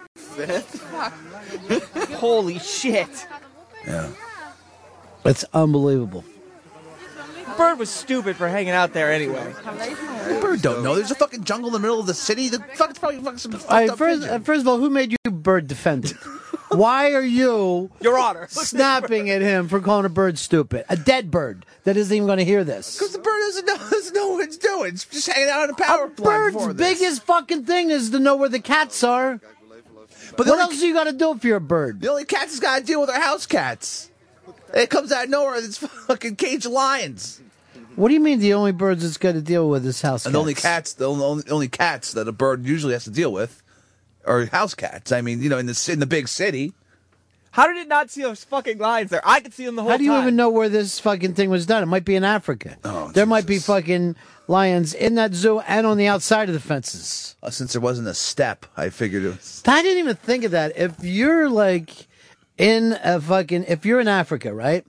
Holy 2.18 2.58
shit. 2.58 3.26
Yeah. 3.86 4.08
it's 5.24 5.44
unbelievable. 5.52 6.24
Bird 7.56 7.78
was 7.78 7.90
stupid 7.90 8.37
for 8.37 8.49
hanging 8.49 8.73
out 8.73 8.92
there 8.92 9.12
anyway. 9.12 9.54
Bird 10.40 10.62
don't 10.62 10.82
know. 10.82 10.94
There's 10.94 11.11
a 11.11 11.14
fucking 11.14 11.44
jungle 11.44 11.68
in 11.68 11.73
the 11.73 11.78
middle 11.78 12.00
of 12.00 12.06
the 12.06 12.14
city. 12.14 12.49
The 12.49 12.59
fuck, 12.75 12.90
it's 12.90 12.99
probably 12.99 13.21
fucking 13.21 13.38
some 13.38 13.52
fucked 13.52 13.71
All 13.71 13.78
right, 13.78 13.90
up 13.90 13.99
first, 13.99 14.26
uh, 14.26 14.38
first 14.40 14.62
of 14.62 14.68
all, 14.68 14.78
who 14.78 14.90
made 14.90 15.12
you 15.12 15.30
bird 15.30 15.66
defendant? 15.66 16.16
Why 16.71 17.12
are 17.12 17.23
you, 17.23 17.90
Your 18.00 18.18
Honor, 18.18 18.47
snapping 18.50 19.28
at 19.28 19.42
him 19.42 19.68
for 19.68 19.78
calling 19.80 20.06
a 20.06 20.09
bird 20.09 20.38
stupid? 20.38 20.87
A 20.88 20.97
dead 20.97 21.30
bird 21.30 21.66
that 21.85 21.99
isn't 21.99 22.14
even 22.16 22.26
going 22.26 22.38
to 22.38 22.44
hear 22.47 22.64
this. 22.64 22.97
Because 22.99 23.12
the 23.12 23.18
bird 23.18 23.38
doesn't 23.40 23.66
know, 23.66 23.76
doesn't 23.90 24.14
know 24.14 24.28
what 24.30 24.44
it's 24.44 24.56
doing. 24.56 24.94
It's 24.94 25.04
just 25.04 25.28
hanging 25.28 25.50
out 25.50 25.64
on 25.64 25.71
a 25.71 25.75
power 25.75 26.09
plant. 26.09 26.54
Bird's 26.54 26.56
for 26.64 26.73
this. 26.73 26.99
biggest 26.99 27.23
fucking 27.25 27.64
thing 27.66 27.90
is 27.90 28.11
to 28.11 28.18
know 28.18 28.37
where 28.37 28.49
the 28.49 28.61
cats 28.61 29.04
are. 29.04 29.40
But 30.37 30.44
the 30.44 30.52
what 30.52 30.61
only- 30.61 30.75
else 30.76 30.82
you 30.82 30.94
got 30.94 31.04
to 31.04 31.12
do 31.12 31.32
if 31.32 31.44
you're 31.44 31.59
a 31.59 31.61
bird? 31.61 32.00
The 32.00 32.09
only 32.09 32.25
cats 32.25 32.52
has 32.52 32.61
got 32.61 32.78
to 32.78 32.85
deal 32.85 33.00
with 33.02 33.11
are 33.11 33.21
house 33.21 33.44
cats. 33.44 34.11
It 34.75 34.91
comes 34.91 35.12
out 35.12 35.25
of 35.25 35.31
nowhere. 35.31 35.57
It's 35.57 35.79
fucking 36.07 36.37
cage 36.37 36.67
lions. 36.67 37.41
What 37.97 38.09
do 38.09 38.14
you 38.14 38.21
mean 38.21 38.38
the 38.38 38.55
only 38.55 38.73
birds 38.73 39.05
it's 39.05 39.19
got 39.19 39.33
to 39.33 39.43
deal 39.43 39.69
with 39.69 39.85
is 39.85 40.00
house 40.00 40.25
And 40.25 40.33
cats? 40.33 40.33
the 40.33 40.38
only 40.41 40.55
cats, 40.55 40.93
the 40.95 41.11
only, 41.11 41.50
only 41.50 41.69
cats 41.69 42.12
that 42.12 42.26
a 42.26 42.33
bird 42.33 42.64
usually 42.64 42.95
has 42.95 43.05
to 43.05 43.11
deal 43.11 43.31
with 43.33 43.62
are 44.25 44.47
house 44.47 44.75
cats. 44.75 45.12
I 45.12 45.21
mean, 45.21 45.43
you 45.43 45.50
know, 45.50 45.59
in 45.59 45.67
the 45.67 45.88
in 45.93 45.99
the 45.99 46.07
big 46.07 46.29
city, 46.29 46.73
How 47.50 47.67
did 47.67 47.76
it 47.76 47.88
not 47.88 48.09
see 48.09 48.23
those 48.23 48.45
fucking 48.45 48.79
lions 48.79 49.11
there? 49.11 49.21
I 49.25 49.41
could 49.41 49.52
see 49.52 49.67
them 49.67 49.76
the 49.76 49.83
whole 49.83 49.91
time. 49.91 49.95
How 49.95 49.99
do 49.99 50.05
you 50.05 50.11
time. 50.12 50.23
even 50.23 50.37
know 50.37 50.49
where 50.49 50.71
this 50.71 50.99
fucking 51.00 51.35
thing 51.35 51.50
was 51.50 51.67
done? 51.67 51.83
It 51.83 51.87
might 51.87 52.07
be 52.07 52.17
in 52.17 52.25
Africa. 52.25 52.79
Oh, 52.83 53.11
there 53.12 53.26
might 53.26 53.47
be 53.47 53.59
fucking 53.59 54.17
lions 54.49 54.95
in 54.95 55.17
that 55.17 55.35
zoo 55.35 55.61
and 55.61 55.87
on 55.87 55.99
the 55.99 56.07
outside 56.07 56.49
of 56.49 56.55
the 56.55 56.61
fences. 56.61 57.37
Uh, 57.43 57.50
since 57.50 57.73
there 57.75 57.83
wasn't 57.83 58.09
a 58.09 58.14
step, 58.14 58.64
I 58.75 58.88
figured 58.88 59.23
it 59.25 59.29
was. 59.37 59.62
I 59.67 59.83
didn't 59.83 59.99
even 59.99 60.17
think 60.17 60.45
of 60.45 60.52
that. 60.52 60.79
If 60.79 60.95
you're 61.02 61.50
like 61.50 62.07
in 62.59 62.99
a 63.02 63.21
fucking, 63.21 63.64
if 63.68 63.85
you're 63.85 64.00
in 64.00 64.09
Africa, 64.09 64.54
right, 64.54 64.85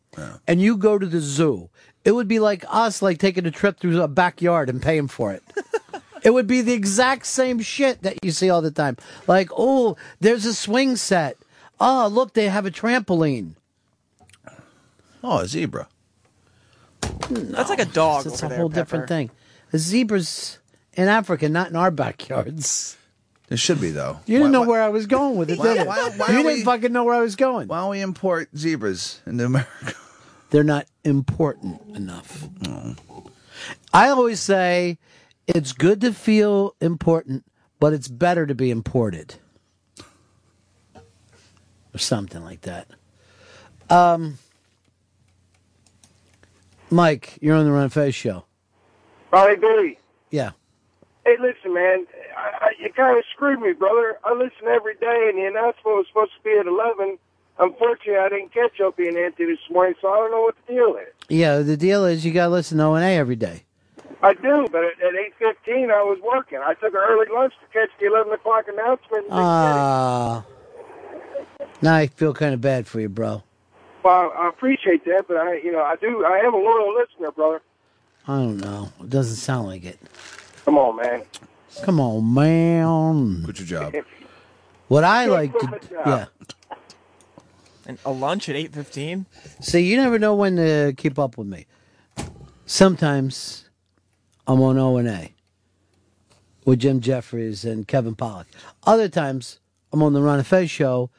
and 0.47 0.61
you 0.61 0.77
go 0.77 0.97
to 0.97 1.05
the 1.05 1.19
zoo, 1.19 1.69
it 2.05 2.11
would 2.11 2.27
be 2.27 2.39
like 2.39 2.65
us, 2.69 3.01
like 3.01 3.17
taking 3.17 3.45
a 3.45 3.51
trip 3.51 3.79
through 3.79 4.01
a 4.01 4.07
backyard 4.07 4.69
and 4.69 4.81
paying 4.81 5.07
for 5.07 5.31
it. 5.31 5.43
it 6.23 6.31
would 6.31 6.47
be 6.47 6.61
the 6.61 6.73
exact 6.73 7.25
same 7.25 7.59
shit 7.59 8.01
that 8.01 8.23
you 8.23 8.31
see 8.31 8.49
all 8.49 8.61
the 8.61 8.71
time. 8.71 8.97
Like, 9.27 9.49
oh, 9.55 9.95
there's 10.19 10.45
a 10.45 10.53
swing 10.53 10.95
set. 10.95 11.37
Oh, 11.79 12.07
look, 12.11 12.33
they 12.33 12.49
have 12.49 12.65
a 12.65 12.71
trampoline. 12.71 13.53
Oh, 15.23 15.39
a 15.39 15.47
zebra. 15.47 15.87
That's 17.29 17.69
like 17.69 17.79
a 17.79 17.85
dog. 17.85 18.25
It's 18.25 18.43
a 18.43 18.47
there, 18.47 18.57
whole 18.57 18.69
Pepper. 18.69 18.81
different 18.81 19.07
thing. 19.07 19.31
The 19.71 19.79
zebras 19.79 20.59
in 20.93 21.07
Africa, 21.07 21.47
not 21.49 21.69
in 21.69 21.75
our 21.75 21.91
backyards. 21.91 22.97
There 23.47 23.57
should 23.57 23.81
be 23.81 23.91
though. 23.91 24.19
You 24.25 24.37
didn't 24.39 24.53
Why- 24.53 24.59
know 24.59 24.67
where 24.67 24.81
I 24.81 24.89
was 24.89 25.05
going 25.05 25.35
with 25.35 25.49
it, 25.51 25.59
Why- 25.59 25.73
did 25.73 25.79
you? 25.81 25.85
why- 25.87 26.09
why 26.17 26.27
you 26.31 26.39
are 26.39 26.43
didn't 26.43 26.65
fucking 26.65 26.91
know 26.93 27.03
where 27.03 27.15
I 27.15 27.21
was 27.21 27.35
going. 27.35 27.67
Why 27.67 27.79
don't 27.81 27.89
we 27.91 28.01
import 28.01 28.49
zebras 28.57 29.21
into 29.25 29.45
America? 29.45 29.93
They're 30.49 30.63
not 30.63 30.85
important 31.03 31.95
enough. 31.95 32.47
I 33.93 34.09
always 34.09 34.39
say 34.39 34.97
it's 35.47 35.73
good 35.73 35.99
to 36.01 36.13
feel 36.13 36.75
important, 36.79 37.43
but 37.79 37.91
it's 37.93 38.07
better 38.07 38.45
to 38.45 38.55
be 38.55 38.69
imported. 38.71 39.35
Or 41.93 41.97
something 41.97 42.43
like 42.43 42.61
that. 42.61 42.87
Um, 43.89 44.37
Mike, 46.89 47.37
you're 47.41 47.55
on 47.55 47.65
the 47.65 47.71
Ron 47.71 47.89
Fez 47.89 48.15
show. 48.15 48.45
Ronnie 49.31 49.55
Billy. 49.55 49.97
Yeah. 50.31 50.51
Hey, 51.25 51.35
listen, 51.39 51.73
man. 51.73 52.05
I, 52.35 52.65
I, 52.65 52.69
you 52.79 52.91
kind 52.93 53.17
of 53.17 53.23
screwed 53.33 53.59
me, 53.59 53.73
brother. 53.73 54.17
I 54.23 54.33
listen 54.33 54.67
every 54.67 54.95
day, 54.95 55.29
and 55.29 55.37
the 55.37 55.45
announcement 55.45 55.85
was 55.85 56.05
supposed 56.07 56.31
to 56.37 56.43
be 56.43 56.57
at 56.59 56.65
11. 56.67 57.17
Unfortunately, 57.59 58.17
I 58.17 58.29
didn't 58.29 58.53
catch 58.53 58.79
Opie 58.81 59.07
and 59.07 59.17
Anthony 59.17 59.51
this 59.51 59.59
morning, 59.69 59.93
so 60.01 60.09
I 60.09 60.15
don't 60.17 60.31
know 60.31 60.41
what 60.41 60.55
the 60.65 60.73
deal 60.73 60.95
is. 60.97 61.13
Yeah, 61.29 61.59
the 61.59 61.77
deal 61.77 62.05
is 62.05 62.25
you 62.25 62.33
got 62.33 62.45
to 62.47 62.51
listen 62.51 62.79
to 62.79 62.85
O&A 62.85 63.17
every 63.17 63.35
day. 63.35 63.63
I 64.23 64.33
do, 64.33 64.67
but 64.71 64.83
at, 64.83 65.01
at 65.01 65.13
8.15, 65.39 65.91
I 65.91 66.01
was 66.03 66.19
working. 66.23 66.59
I 66.63 66.73
took 66.75 66.93
an 66.93 66.99
early 66.99 67.27
lunch 67.33 67.53
to 67.61 67.67
catch 67.79 67.89
the 67.99 68.07
11 68.07 68.31
o'clock 68.33 68.65
announcement. 68.67 69.27
Ah. 69.29 70.45
now 71.81 71.95
I 71.95 72.07
feel 72.07 72.33
kind 72.33 72.53
of 72.53 72.61
bad 72.61 72.87
for 72.87 72.99
you, 72.99 73.09
bro. 73.09 73.43
well, 74.03 74.33
I 74.37 74.47
appreciate 74.49 75.05
that, 75.05 75.25
but 75.27 75.37
I, 75.37 75.57
you 75.57 75.71
know, 75.71 75.81
I 75.83 75.95
do. 75.97 76.25
I 76.25 76.37
am 76.39 76.53
a 76.53 76.57
loyal 76.57 76.95
listener, 76.95 77.31
brother. 77.31 77.61
I 78.27 78.37
don't 78.37 78.57
know. 78.57 78.89
It 79.01 79.09
doesn't 79.09 79.35
sound 79.35 79.67
like 79.67 79.83
it. 79.83 79.99
Come 80.65 80.77
on, 80.77 80.95
man. 80.95 81.23
Come 81.81 81.99
on, 81.99 82.33
man. 82.33 83.43
Good 83.43 83.59
your 83.59 83.67
job. 83.91 83.95
What 84.89 85.05
I 85.05 85.25
like 85.25 85.51
to, 85.53 85.79
yeah. 86.05 86.25
And 87.87 87.97
a 88.05 88.11
lunch 88.11 88.47
at 88.47 88.55
eight 88.55 88.73
fifteen. 88.73 89.25
See, 89.59 89.79
you 89.79 89.97
never 89.97 90.19
know 90.19 90.35
when 90.35 90.57
to 90.57 90.93
keep 90.95 91.17
up 91.17 91.35
with 91.35 91.47
me. 91.47 91.65
Sometimes 92.67 93.69
I'm 94.45 94.61
on 94.61 94.77
O 94.77 94.97
and 94.97 95.07
A 95.07 95.33
with 96.65 96.79
Jim 96.79 96.99
Jeffries 96.99 97.65
and 97.65 97.87
Kevin 97.87 98.13
Pollak. 98.15 98.45
Other 98.85 99.09
times 99.09 99.59
I'm 99.91 100.03
on 100.03 100.13
the 100.13 100.21
Ron 100.21 100.37
and 100.37 100.47
Fez 100.47 100.69
show 100.69 101.09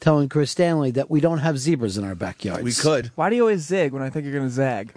telling 0.00 0.28
Chris 0.28 0.50
Stanley 0.50 0.90
that 0.90 1.10
we 1.10 1.20
don't 1.20 1.38
have 1.38 1.58
zebras 1.58 1.96
in 1.96 2.04
our 2.04 2.16
backyards. 2.16 2.64
We 2.64 2.72
could. 2.72 3.12
Why 3.14 3.30
do 3.30 3.36
you 3.36 3.42
always 3.42 3.60
zig 3.62 3.92
when 3.92 4.02
I 4.02 4.10
think 4.10 4.26
you're 4.26 4.34
gonna 4.34 4.50
zag? 4.50 4.92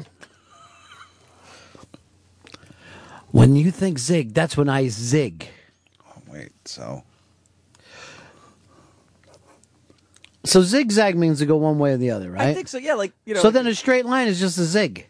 When 3.36 3.58
you 3.58 3.69
think 3.69 4.00
zig, 4.00 4.34
that's 4.34 4.56
when 4.56 4.69
I 4.69 4.88
zig. 4.88 5.50
Oh, 6.08 6.21
wait, 6.32 6.54
so 6.63 7.04
So 10.45 10.62
zigzag 10.62 11.17
means 11.17 11.39
to 11.39 11.45
go 11.45 11.58
one 11.58 11.78
way 11.78 11.91
or 11.91 11.98
the 11.98 12.12
other, 12.12 12.32
right? 12.32 12.48
I 12.48 12.54
think 12.54 12.69
so. 12.69 12.78
Yeah, 12.78 12.93
like 12.93 13.12
you 13.26 13.34
know. 13.34 13.41
so 13.41 13.52
then 13.52 13.67
a 13.67 13.76
straight 13.76 14.06
line 14.06 14.30
is 14.30 14.39
just 14.39 14.58
a 14.58 14.63
zig. 14.63 15.08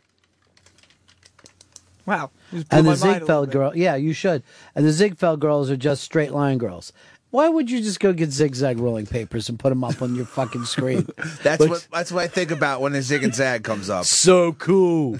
wow. 2.08 2.32
You 2.52 2.60
just 2.62 2.70
blew 2.72 2.80
And 2.80 2.88
the 2.88 2.92
my 2.92 2.96
mind 2.96 3.04
a 3.04 3.06
little 3.06 3.20
Ziegfeld 3.20 3.52
girl, 3.52 3.78
yeah, 3.78 3.94
you 3.94 4.14
should. 4.14 4.42
And 4.74 4.88
the 4.88 4.92
Ziegfeld 4.92 5.40
girls 5.40 5.70
are 5.70 5.78
just 5.78 6.02
straight 6.02 6.32
line 6.32 6.58
girls. 6.58 6.94
Why 7.30 7.48
would 7.48 7.70
you 7.70 7.80
just 7.80 8.00
go 8.00 8.12
get 8.12 8.32
zigzag 8.32 8.80
rolling 8.80 9.06
papers 9.06 9.50
and 9.50 9.60
put 9.60 9.70
them 9.70 9.84
up 9.84 10.02
on 10.02 10.16
your 10.16 10.26
fucking 10.26 10.66
screen? 10.66 11.08
that's 11.44 11.60
Which- 11.60 11.70
what 11.70 11.88
that's 11.92 12.12
what 12.12 12.24
I 12.24 12.28
think 12.28 12.50
about 12.50 12.82
when 12.82 12.94
the 12.94 13.04
zig 13.04 13.24
and 13.24 13.36
zag 13.36 13.64
comes 13.64 13.88
up. 13.88 14.06
So 14.06 14.54
cool. 14.54 15.20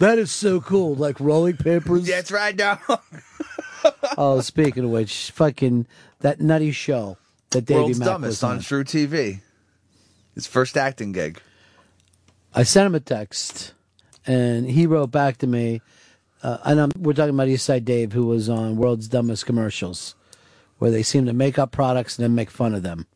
That 0.00 0.18
is 0.18 0.32
so 0.32 0.62
cool. 0.62 0.94
Like 0.94 1.20
rolling 1.20 1.58
papers. 1.58 2.06
That's 2.06 2.32
right 2.32 2.56
now. 2.56 2.80
oh, 4.18 4.40
speaking 4.40 4.84
of 4.84 4.90
which, 4.90 5.30
fucking 5.32 5.86
that 6.20 6.40
nutty 6.40 6.72
show 6.72 7.18
that 7.50 7.66
Davey 7.66 7.80
World's 7.80 7.98
Mack 7.98 8.06
dumbest 8.06 8.30
was 8.30 8.42
on. 8.42 8.56
on 8.56 8.60
True 8.60 8.82
TV. 8.82 9.40
His 10.34 10.46
first 10.46 10.78
acting 10.78 11.12
gig. 11.12 11.40
I 12.54 12.62
sent 12.62 12.86
him 12.86 12.94
a 12.94 13.00
text, 13.00 13.74
and 14.26 14.70
he 14.70 14.86
wrote 14.86 15.10
back 15.10 15.36
to 15.38 15.46
me. 15.46 15.82
Uh, 16.42 16.56
and 16.64 16.80
I'm, 16.80 16.90
we're 16.98 17.12
talking 17.12 17.34
about 17.34 17.48
Eastside 17.48 17.84
Dave, 17.84 18.14
who 18.14 18.24
was 18.24 18.48
on 18.48 18.76
World's 18.76 19.06
Dumbest 19.06 19.44
Commercials, 19.44 20.14
where 20.78 20.90
they 20.90 21.02
seem 21.02 21.26
to 21.26 21.34
make 21.34 21.58
up 21.58 21.72
products 21.72 22.18
and 22.18 22.24
then 22.24 22.34
make 22.34 22.50
fun 22.50 22.74
of 22.74 22.82
them. 22.82 23.06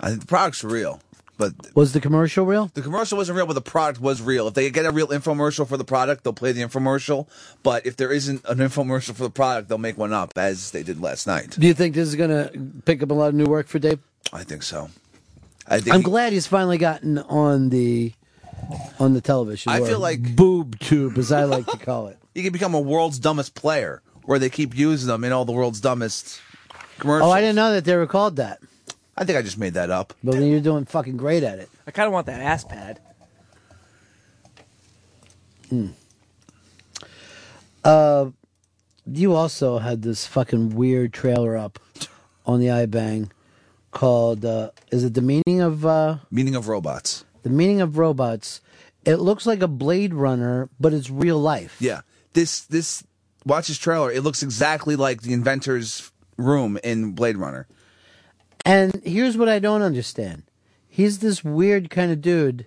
I 0.00 0.08
think 0.08 0.22
the 0.22 0.26
product's 0.26 0.64
are 0.64 0.68
real, 0.68 1.00
but 1.36 1.52
Was 1.74 1.92
the 1.92 2.00
commercial 2.00 2.44
real? 2.46 2.70
the 2.74 2.82
commercial 2.82 3.18
wasn't 3.18 3.36
real, 3.36 3.46
but 3.46 3.54
the 3.54 3.60
product 3.60 4.00
was 4.00 4.22
real. 4.22 4.46
If 4.48 4.54
they 4.54 4.70
get 4.70 4.86
a 4.86 4.90
real 4.90 5.08
infomercial 5.08 5.66
for 5.66 5.76
the 5.76 5.84
product, 5.84 6.24
they'll 6.24 6.32
play 6.32 6.52
the 6.52 6.62
infomercial. 6.62 7.26
But 7.62 7.84
if 7.86 7.96
there 7.96 8.12
isn't 8.12 8.44
an 8.46 8.58
infomercial 8.58 9.14
for 9.14 9.24
the 9.24 9.30
product, 9.30 9.68
they'll 9.68 9.78
make 9.78 9.98
one 9.98 10.12
up, 10.12 10.32
as 10.36 10.70
they 10.70 10.82
did 10.82 11.00
last 11.00 11.26
night. 11.26 11.56
Do 11.58 11.66
you 11.66 11.74
think 11.74 11.94
this 11.94 12.08
is 12.08 12.14
going 12.16 12.30
to 12.30 12.50
pick 12.84 13.02
up 13.02 13.10
a 13.10 13.14
lot 13.14 13.28
of 13.28 13.34
new 13.34 13.46
work 13.46 13.66
for 13.68 13.78
Dave? 13.78 13.98
I 14.32 14.44
think 14.44 14.62
so. 14.62 14.90
I 15.66 15.80
think 15.80 15.94
I'm 15.94 16.00
he- 16.00 16.04
glad 16.04 16.32
he's 16.32 16.46
finally 16.46 16.78
gotten 16.78 17.18
on 17.18 17.70
the 17.70 18.12
on 18.98 19.12
the 19.14 19.20
television. 19.20 19.72
I 19.72 19.80
feel 19.80 19.98
like- 19.98 20.36
boob 20.36 20.78
tube, 20.78 21.18
as 21.18 21.32
I 21.32 21.44
like 21.44 21.66
to 21.66 21.78
call 21.78 22.06
it. 22.08 22.18
he 22.34 22.42
can 22.42 22.52
become 22.52 22.74
a 22.74 22.80
world's 22.80 23.18
dumbest 23.18 23.54
player, 23.54 24.02
where 24.24 24.38
they 24.38 24.48
keep 24.50 24.76
using 24.76 25.08
them 25.08 25.24
in 25.24 25.32
all 25.32 25.44
the 25.44 25.52
world's 25.52 25.80
dumbest 25.80 26.40
commercials. 26.98 27.28
Oh, 27.28 27.32
I 27.32 27.40
didn't 27.40 27.56
know 27.56 27.72
that 27.72 27.84
they 27.84 27.96
were 27.96 28.06
called 28.06 28.36
that. 28.36 28.60
I 29.16 29.24
think 29.24 29.38
I 29.38 29.42
just 29.42 29.58
made 29.58 29.74
that 29.74 29.90
up. 29.90 30.12
But 30.24 30.32
then 30.32 30.48
you're 30.50 30.60
doing 30.60 30.84
fucking 30.86 31.16
great 31.16 31.42
at 31.42 31.58
it. 31.58 31.68
I 31.86 31.90
kind 31.92 32.06
of 32.06 32.12
want 32.12 32.26
that 32.26 32.40
ass 32.40 32.64
pad. 32.64 33.00
Uh, 37.84 38.30
you 39.06 39.34
also 39.34 39.78
had 39.78 40.02
this 40.02 40.26
fucking 40.26 40.74
weird 40.74 41.12
trailer 41.12 41.56
up 41.56 41.78
on 42.46 42.60
the 42.60 42.66
iBang 42.66 43.30
called 43.90 44.44
uh, 44.44 44.70
"Is 44.90 45.04
it 45.04 45.14
the 45.14 45.22
meaning 45.22 45.60
of 45.60 45.84
uh, 45.84 46.18
Meaning 46.30 46.54
of 46.54 46.68
robots. 46.68 47.24
the 47.42 47.50
meaning 47.50 47.80
of 47.80 47.98
robots?" 47.98 48.60
It 49.04 49.16
looks 49.16 49.44
like 49.44 49.60
a 49.60 49.68
Blade 49.68 50.14
Runner, 50.14 50.70
but 50.80 50.94
it's 50.94 51.10
real 51.10 51.38
life. 51.38 51.76
Yeah. 51.80 52.00
This 52.32 52.62
this 52.62 53.04
watch 53.44 53.68
this 53.68 53.78
trailer. 53.78 54.10
It 54.10 54.22
looks 54.22 54.42
exactly 54.42 54.96
like 54.96 55.22
the 55.22 55.32
inventor's 55.34 56.10
room 56.38 56.78
in 56.82 57.12
Blade 57.12 57.36
Runner. 57.36 57.66
And 58.64 59.00
here's 59.04 59.36
what 59.36 59.48
I 59.48 59.58
don't 59.58 59.82
understand. 59.82 60.44
He's 60.88 61.18
this 61.18 61.44
weird 61.44 61.90
kind 61.90 62.10
of 62.12 62.20
dude, 62.22 62.66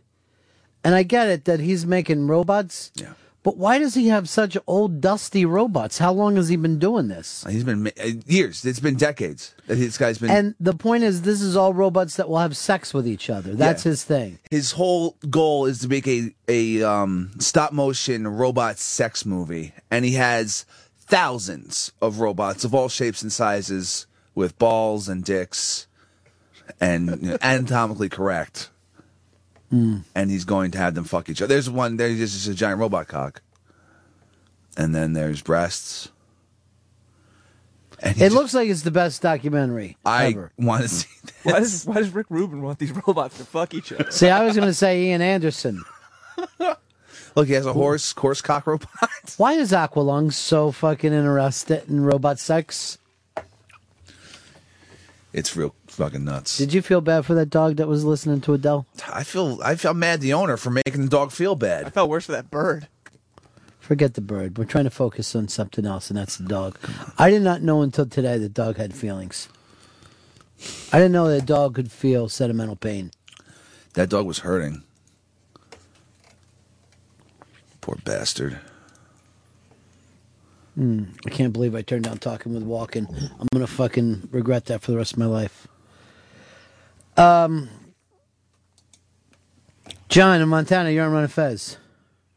and 0.83 0.93
I 0.93 1.03
get 1.03 1.27
it 1.29 1.45
that 1.45 1.59
he's 1.59 1.85
making 1.85 2.27
robots. 2.27 2.91
Yeah. 2.95 3.13
But 3.43 3.55
why 3.55 3.79
does 3.79 3.93
he 3.93 4.09
have 4.09 4.27
such 4.27 4.57
old, 4.67 4.99
dusty 4.99 5.45
robots? 5.45 5.99
How 5.99 6.11
long 6.11 6.35
has 6.35 6.49
he 6.49 6.57
been 6.57 6.79
doing 6.79 7.07
this? 7.07 7.45
He's 7.49 7.63
been 7.63 7.87
uh, 7.87 8.07
years. 8.25 8.65
It's 8.65 8.81
been 8.81 8.95
decades 8.97 9.55
that 9.67 9.75
this 9.75 9.97
guy's 9.97 10.17
been. 10.17 10.29
And 10.31 10.55
the 10.59 10.73
point 10.73 11.03
is, 11.05 11.21
this 11.21 11.41
is 11.41 11.55
all 11.55 11.73
robots 11.73 12.17
that 12.17 12.27
will 12.27 12.39
have 12.39 12.57
sex 12.57 12.93
with 12.93 13.07
each 13.07 13.29
other. 13.29 13.55
That's 13.55 13.85
Yeah. 13.85 13.91
his 13.91 14.03
thing. 14.03 14.39
his 14.51 14.73
whole 14.73 15.15
goal 15.29 15.65
is 15.65 15.79
to 15.79 15.87
make 15.87 16.07
a 16.09 16.35
a 16.49 16.83
um, 16.83 17.31
stop 17.39 17.71
motion 17.71 18.27
robot 18.27 18.77
sex 18.79 19.25
movie, 19.25 19.73
and 19.89 20.03
he 20.03 20.15
has 20.15 20.65
thousands 20.99 21.93
of 22.01 22.19
robots 22.19 22.65
of 22.65 22.75
all 22.75 22.89
shapes 22.89 23.21
and 23.21 23.31
sizes 23.31 24.07
with 24.35 24.59
balls 24.59 25.07
and 25.07 25.23
dicks, 25.23 25.86
and 26.81 27.07
you 27.21 27.29
know, 27.31 27.37
anatomically 27.41 28.09
correct. 28.09 28.69
Hmm. 29.69 29.97
And 30.15 30.31
he's 30.31 30.45
going 30.45 30.71
to 30.71 30.77
have 30.77 30.95
them 30.95 31.03
fuck 31.03 31.29
each 31.29 31.41
other. 31.41 31.53
There's 31.53 31.69
one. 31.69 31.97
There's 31.97 32.17
just 32.19 32.47
a 32.47 32.53
giant 32.53 32.79
robot 32.79 33.07
cock, 33.07 33.41
and 34.77 34.95
then 34.95 35.13
there's 35.13 35.41
breasts. 35.41 36.09
And 37.99 38.15
It 38.15 38.19
just- 38.19 38.35
looks 38.35 38.53
like 38.53 38.69
it's 38.69 38.83
the 38.83 38.91
best 38.91 39.21
documentary 39.23 39.97
I 40.05 40.27
ever. 40.27 40.51
want 40.57 40.83
to 40.83 40.87
see. 40.89 41.07
Why 41.43 41.59
does 41.59 41.83
Why 41.85 41.95
does 41.95 42.13
Rick 42.13 42.27
Rubin 42.29 42.61
want 42.61 42.79
these 42.79 42.91
robots 43.07 43.37
to 43.39 43.43
fuck 43.43 43.73
each 43.73 43.91
other? 43.91 44.09
See, 44.11 44.29
I 44.29 44.43
was 44.45 44.55
going 44.55 44.67
to 44.67 44.73
say 44.73 45.05
Ian 45.05 45.21
Anderson. 45.21 45.83
Look, 47.35 47.47
he 47.47 47.53
has 47.53 47.65
a 47.65 47.73
horse, 47.73 48.13
horse 48.13 48.41
cock 48.41 48.65
robot. 48.67 48.89
Why 49.37 49.53
is 49.53 49.71
Aqualung 49.71 50.31
so 50.33 50.71
fucking 50.71 51.11
interested 51.13 51.87
in 51.89 52.01
robot 52.01 52.39
sex? 52.39 52.97
It's 55.37 55.55
real 55.55 55.75
fucking 55.85 56.25
nuts. 56.25 56.57
Did 56.57 56.73
you 56.73 56.81
feel 56.81 56.99
bad 56.99 57.23
for 57.23 57.35
that 57.35 57.51
dog 57.51 57.75
that 57.75 57.87
was 57.87 58.03
listening 58.03 58.41
to 58.41 58.55
Adele? 58.55 58.87
I 59.13 59.23
feel 59.23 59.59
I 59.63 59.75
feel 59.75 59.93
mad 59.93 60.19
the 60.19 60.33
owner 60.33 60.57
for 60.57 60.71
making 60.71 61.03
the 61.03 61.09
dog 61.09 61.31
feel 61.31 61.53
bad. 61.53 61.85
I 61.85 61.89
felt 61.91 62.09
worse 62.09 62.25
for 62.25 62.31
that 62.31 62.49
bird. 62.49 62.87
Forget 63.79 64.15
the 64.15 64.21
bird. 64.21 64.57
We're 64.57 64.65
trying 64.65 64.85
to 64.85 64.89
focus 64.89 65.35
on 65.35 65.47
something 65.47 65.85
else, 65.85 66.09
and 66.09 66.17
that's 66.17 66.37
the 66.37 66.47
dog. 66.47 66.79
I 67.19 67.29
did 67.29 67.43
not 67.43 67.61
know 67.61 67.83
until 67.83 68.07
today 68.07 68.39
that 68.39 68.55
dog 68.55 68.77
had 68.77 68.95
feelings. 68.95 69.47
I 70.91 70.97
didn't 70.97 71.11
know 71.11 71.27
that 71.27 71.43
a 71.43 71.45
dog 71.45 71.75
could 71.75 71.91
feel 71.91 72.29
sentimental 72.29 72.75
pain. 72.75 73.11
That 73.93 74.09
dog 74.09 74.25
was 74.25 74.39
hurting. 74.39 74.81
Poor 77.81 77.99
bastard. 78.03 78.57
Hmm, 80.77 81.05
I 81.25 81.31
can't 81.31 81.51
believe 81.51 81.73
I 81.73 81.81
turned 81.81 82.03
down 82.03 82.19
talking 82.19 82.53
with 82.53 82.63
Walken. 82.63 83.07
I'm 83.39 83.47
gonna 83.51 83.65
fucking 83.65 84.29
regret 84.31 84.65
that 84.65 84.83
for 84.83 84.91
the 84.91 84.97
rest 84.97 85.13
of 85.13 85.17
my 85.17 85.25
life. 85.25 85.67
Um, 87.17 87.67
John 90.07 90.39
in 90.39 90.47
Montana, 90.47 90.91
you're 90.91 91.05
on 91.05 91.13
Ron 91.13 91.27
Fez. 91.29 91.77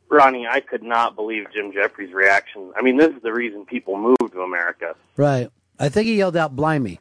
Ronnie, 0.08 0.46
I 0.50 0.60
could 0.60 0.82
not 0.82 1.16
believe 1.16 1.52
Jim 1.52 1.70
Jeffries' 1.70 2.14
reaction. 2.14 2.72
I 2.78 2.80
mean, 2.80 2.96
this 2.96 3.14
is 3.14 3.20
the 3.22 3.32
reason 3.32 3.66
people 3.66 3.98
moved 3.98 4.32
to 4.32 4.40
America. 4.40 4.96
Right. 5.18 5.50
I 5.78 5.90
think 5.90 6.06
he 6.06 6.16
yelled 6.16 6.36
out 6.36 6.56
"Blimey" 6.56 6.98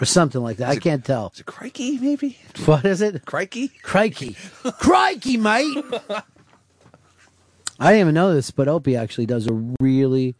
or 0.00 0.04
something 0.04 0.42
like 0.42 0.56
that. 0.56 0.68
I 0.68 0.76
can't 0.80 1.04
tell. 1.04 1.30
Is 1.32 1.40
it 1.40 1.46
crikey? 1.46 1.98
Maybe. 1.98 2.38
What 2.64 2.84
is 2.84 3.02
it? 3.02 3.24
Crikey. 3.24 3.68
Crikey. 3.82 4.36
Crikey, 4.80 5.36
mate. 5.36 5.78
I 7.82 7.86
didn't 7.92 8.00
even 8.02 8.14
know 8.14 8.32
this, 8.32 8.52
but 8.52 8.68
Opie 8.68 8.96
actually 8.96 9.26
does 9.26 9.48
a 9.48 9.52
really 9.80 10.36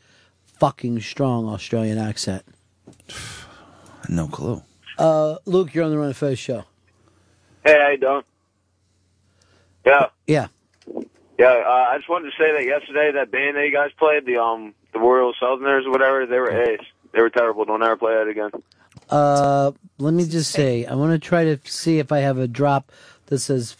fucking 0.60 1.00
strong 1.00 1.48
Australian 1.48 1.98
accent. 1.98 2.44
No 4.08 4.28
clue. 4.28 4.62
Uh, 4.96 5.36
Luke, 5.44 5.74
you're 5.74 5.84
on 5.84 5.90
the 5.90 5.98
Ron 5.98 6.10
of 6.10 6.16
Fez 6.16 6.38
show. 6.38 6.64
Hey, 7.64 7.78
how 7.80 7.90
you 7.90 7.98
doing? 7.98 8.22
Yeah, 9.84 10.06
Yeah. 10.28 10.46
yeah. 11.36 11.46
Uh, 11.66 11.88
I 11.90 11.96
just 11.96 12.08
wanted 12.08 12.30
to 12.30 12.36
say 12.38 12.52
that 12.52 12.64
yesterday 12.64 13.10
that 13.12 13.32
band 13.32 13.56
that 13.56 13.64
you 13.66 13.72
guys 13.72 13.90
played, 13.98 14.24
the 14.24 14.36
um, 14.40 14.74
the 14.92 15.00
Royal 15.00 15.34
Southerners 15.40 15.84
or 15.84 15.90
whatever, 15.90 16.24
they 16.26 16.38
were 16.38 16.52
ace. 16.52 16.80
They 17.12 17.20
were 17.20 17.30
terrible. 17.30 17.64
Don't 17.64 17.82
ever 17.82 17.96
play 17.96 18.14
that 18.14 18.28
again. 18.28 18.50
Uh, 19.10 19.72
let 19.98 20.14
me 20.14 20.26
just 20.26 20.52
say, 20.52 20.86
I 20.86 20.94
want 20.94 21.10
to 21.12 21.18
try 21.18 21.42
to 21.44 21.58
see 21.64 21.98
if 21.98 22.12
I 22.12 22.18
have 22.18 22.38
a 22.38 22.46
drop 22.46 22.92
that 23.26 23.40
says 23.40 23.72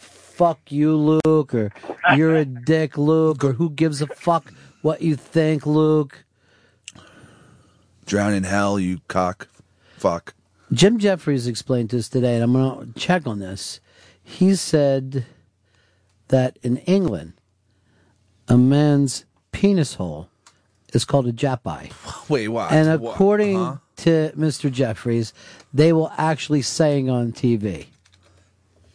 "fuck 0.43 0.71
you, 0.71 0.95
Luke" 0.97 1.53
or 1.53 1.71
"you're 2.17 2.35
a 2.35 2.43
dick, 2.43 2.97
Luke" 2.97 3.43
or 3.45 3.53
"who 3.53 3.69
gives 3.69 4.01
a 4.01 4.07
fuck 4.07 4.51
what 4.81 5.01
you 5.01 5.15
think, 5.15 5.65
Luke." 5.65 6.25
Drown 8.05 8.33
in 8.33 8.43
hell, 8.43 8.77
you 8.77 8.99
cock. 9.07 9.47
Fuck. 9.95 10.33
Jim 10.73 10.99
Jeffries 10.99 11.47
explained 11.47 11.89
this 11.89 12.09
today, 12.09 12.35
and 12.35 12.43
I'm 12.43 12.51
going 12.51 12.91
to 12.93 12.99
check 12.99 13.25
on 13.25 13.39
this. 13.39 13.79
He 14.21 14.55
said 14.55 15.25
that 16.27 16.57
in 16.61 16.77
England, 16.77 17.33
a 18.49 18.57
man's 18.57 19.23
penis 19.53 19.93
hole 19.93 20.27
is 20.93 21.05
called 21.05 21.27
a 21.27 21.31
japai. 21.31 21.91
Wait, 22.29 22.49
what? 22.49 22.69
And 22.73 22.99
What? 22.99 23.13
according 23.13 23.55
Huh? 23.55 23.77
to 23.97 24.33
Mr. 24.35 24.69
Jeffries, 24.69 25.31
they 25.73 25.93
will 25.93 26.11
actually 26.17 26.63
saying 26.63 27.09
on 27.09 27.31
TV. 27.31 27.85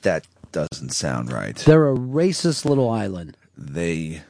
That 0.03 0.27
doesn't 0.53 0.91
sound 0.91 1.33
right. 1.33 1.57
They're 1.57 1.91
a 1.91 1.97
racist 1.97 2.65
little 2.65 2.89
island. 2.91 3.37
They 3.57 4.23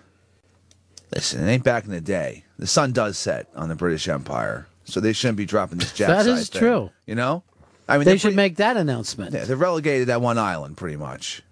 listen. 1.15 1.47
It 1.47 1.51
ain't 1.53 1.65
back 1.65 1.85
in 1.85 1.91
the 1.91 2.01
day. 2.01 2.45
The 2.59 2.67
sun 2.67 2.93
does 2.93 3.17
set 3.19 3.49
on 3.55 3.69
the 3.69 3.75
British 3.75 4.09
Empire, 4.09 4.67
so 4.85 5.01
they 5.01 5.13
shouldn't 5.13 5.37
be 5.39 5.47
dropping 5.47 5.79
this 5.79 5.93
Jap 5.97 6.09
That 6.09 6.25
side 6.25 6.39
is 6.39 6.49
thing, 6.49 6.59
true. 6.61 6.91
You 7.07 7.15
know, 7.15 7.43
I 7.89 7.99
mean, 7.99 8.05
they 8.05 8.17
should 8.17 8.29
pretty- 8.29 8.37
make 8.37 8.57
that 8.57 8.77
announcement. 8.77 9.33
Yeah, 9.35 9.45
they're 9.45 9.57
relegated 9.57 10.09
that 10.09 10.21
one 10.21 10.39
island, 10.39 10.77
pretty 10.77 10.97
much. 10.97 11.43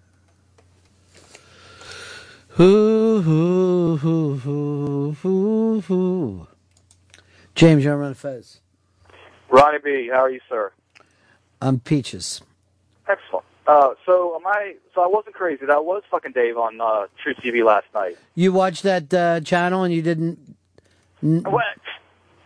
Hoo, 2.49 3.21
hoo, 3.21 3.97
hoo, 3.97 4.37
hoo, 4.37 5.11
hoo, 5.21 5.81
hoo. 5.81 6.47
James, 7.53 7.83
you're 7.83 8.01
on 8.03 8.13
Fez. 8.15 8.61
Ronnie 9.49 9.77
B, 9.83 10.09
how 10.11 10.23
are 10.23 10.29
you, 10.31 10.39
sir? 10.49 10.71
I'm 11.61 11.79
Peaches. 11.79 12.41
Excellent. 13.07 13.45
Uh, 13.67 13.93
so 14.05 14.35
am 14.35 14.47
I? 14.47 14.75
So 14.95 15.01
I 15.01 15.07
wasn't 15.07 15.35
crazy. 15.35 15.65
That 15.65 15.83
was 15.83 16.03
fucking 16.09 16.31
Dave 16.31 16.57
on 16.57 16.79
uh, 16.79 17.07
True 17.21 17.33
TV 17.35 17.65
last 17.65 17.85
night. 17.93 18.17
You 18.33 18.53
watched 18.53 18.83
that 18.83 19.13
uh, 19.13 19.41
channel 19.41 19.83
and 19.83 19.93
you 19.93 20.01
didn't. 20.01 20.39
n- 21.21 21.43
What? 21.43 21.63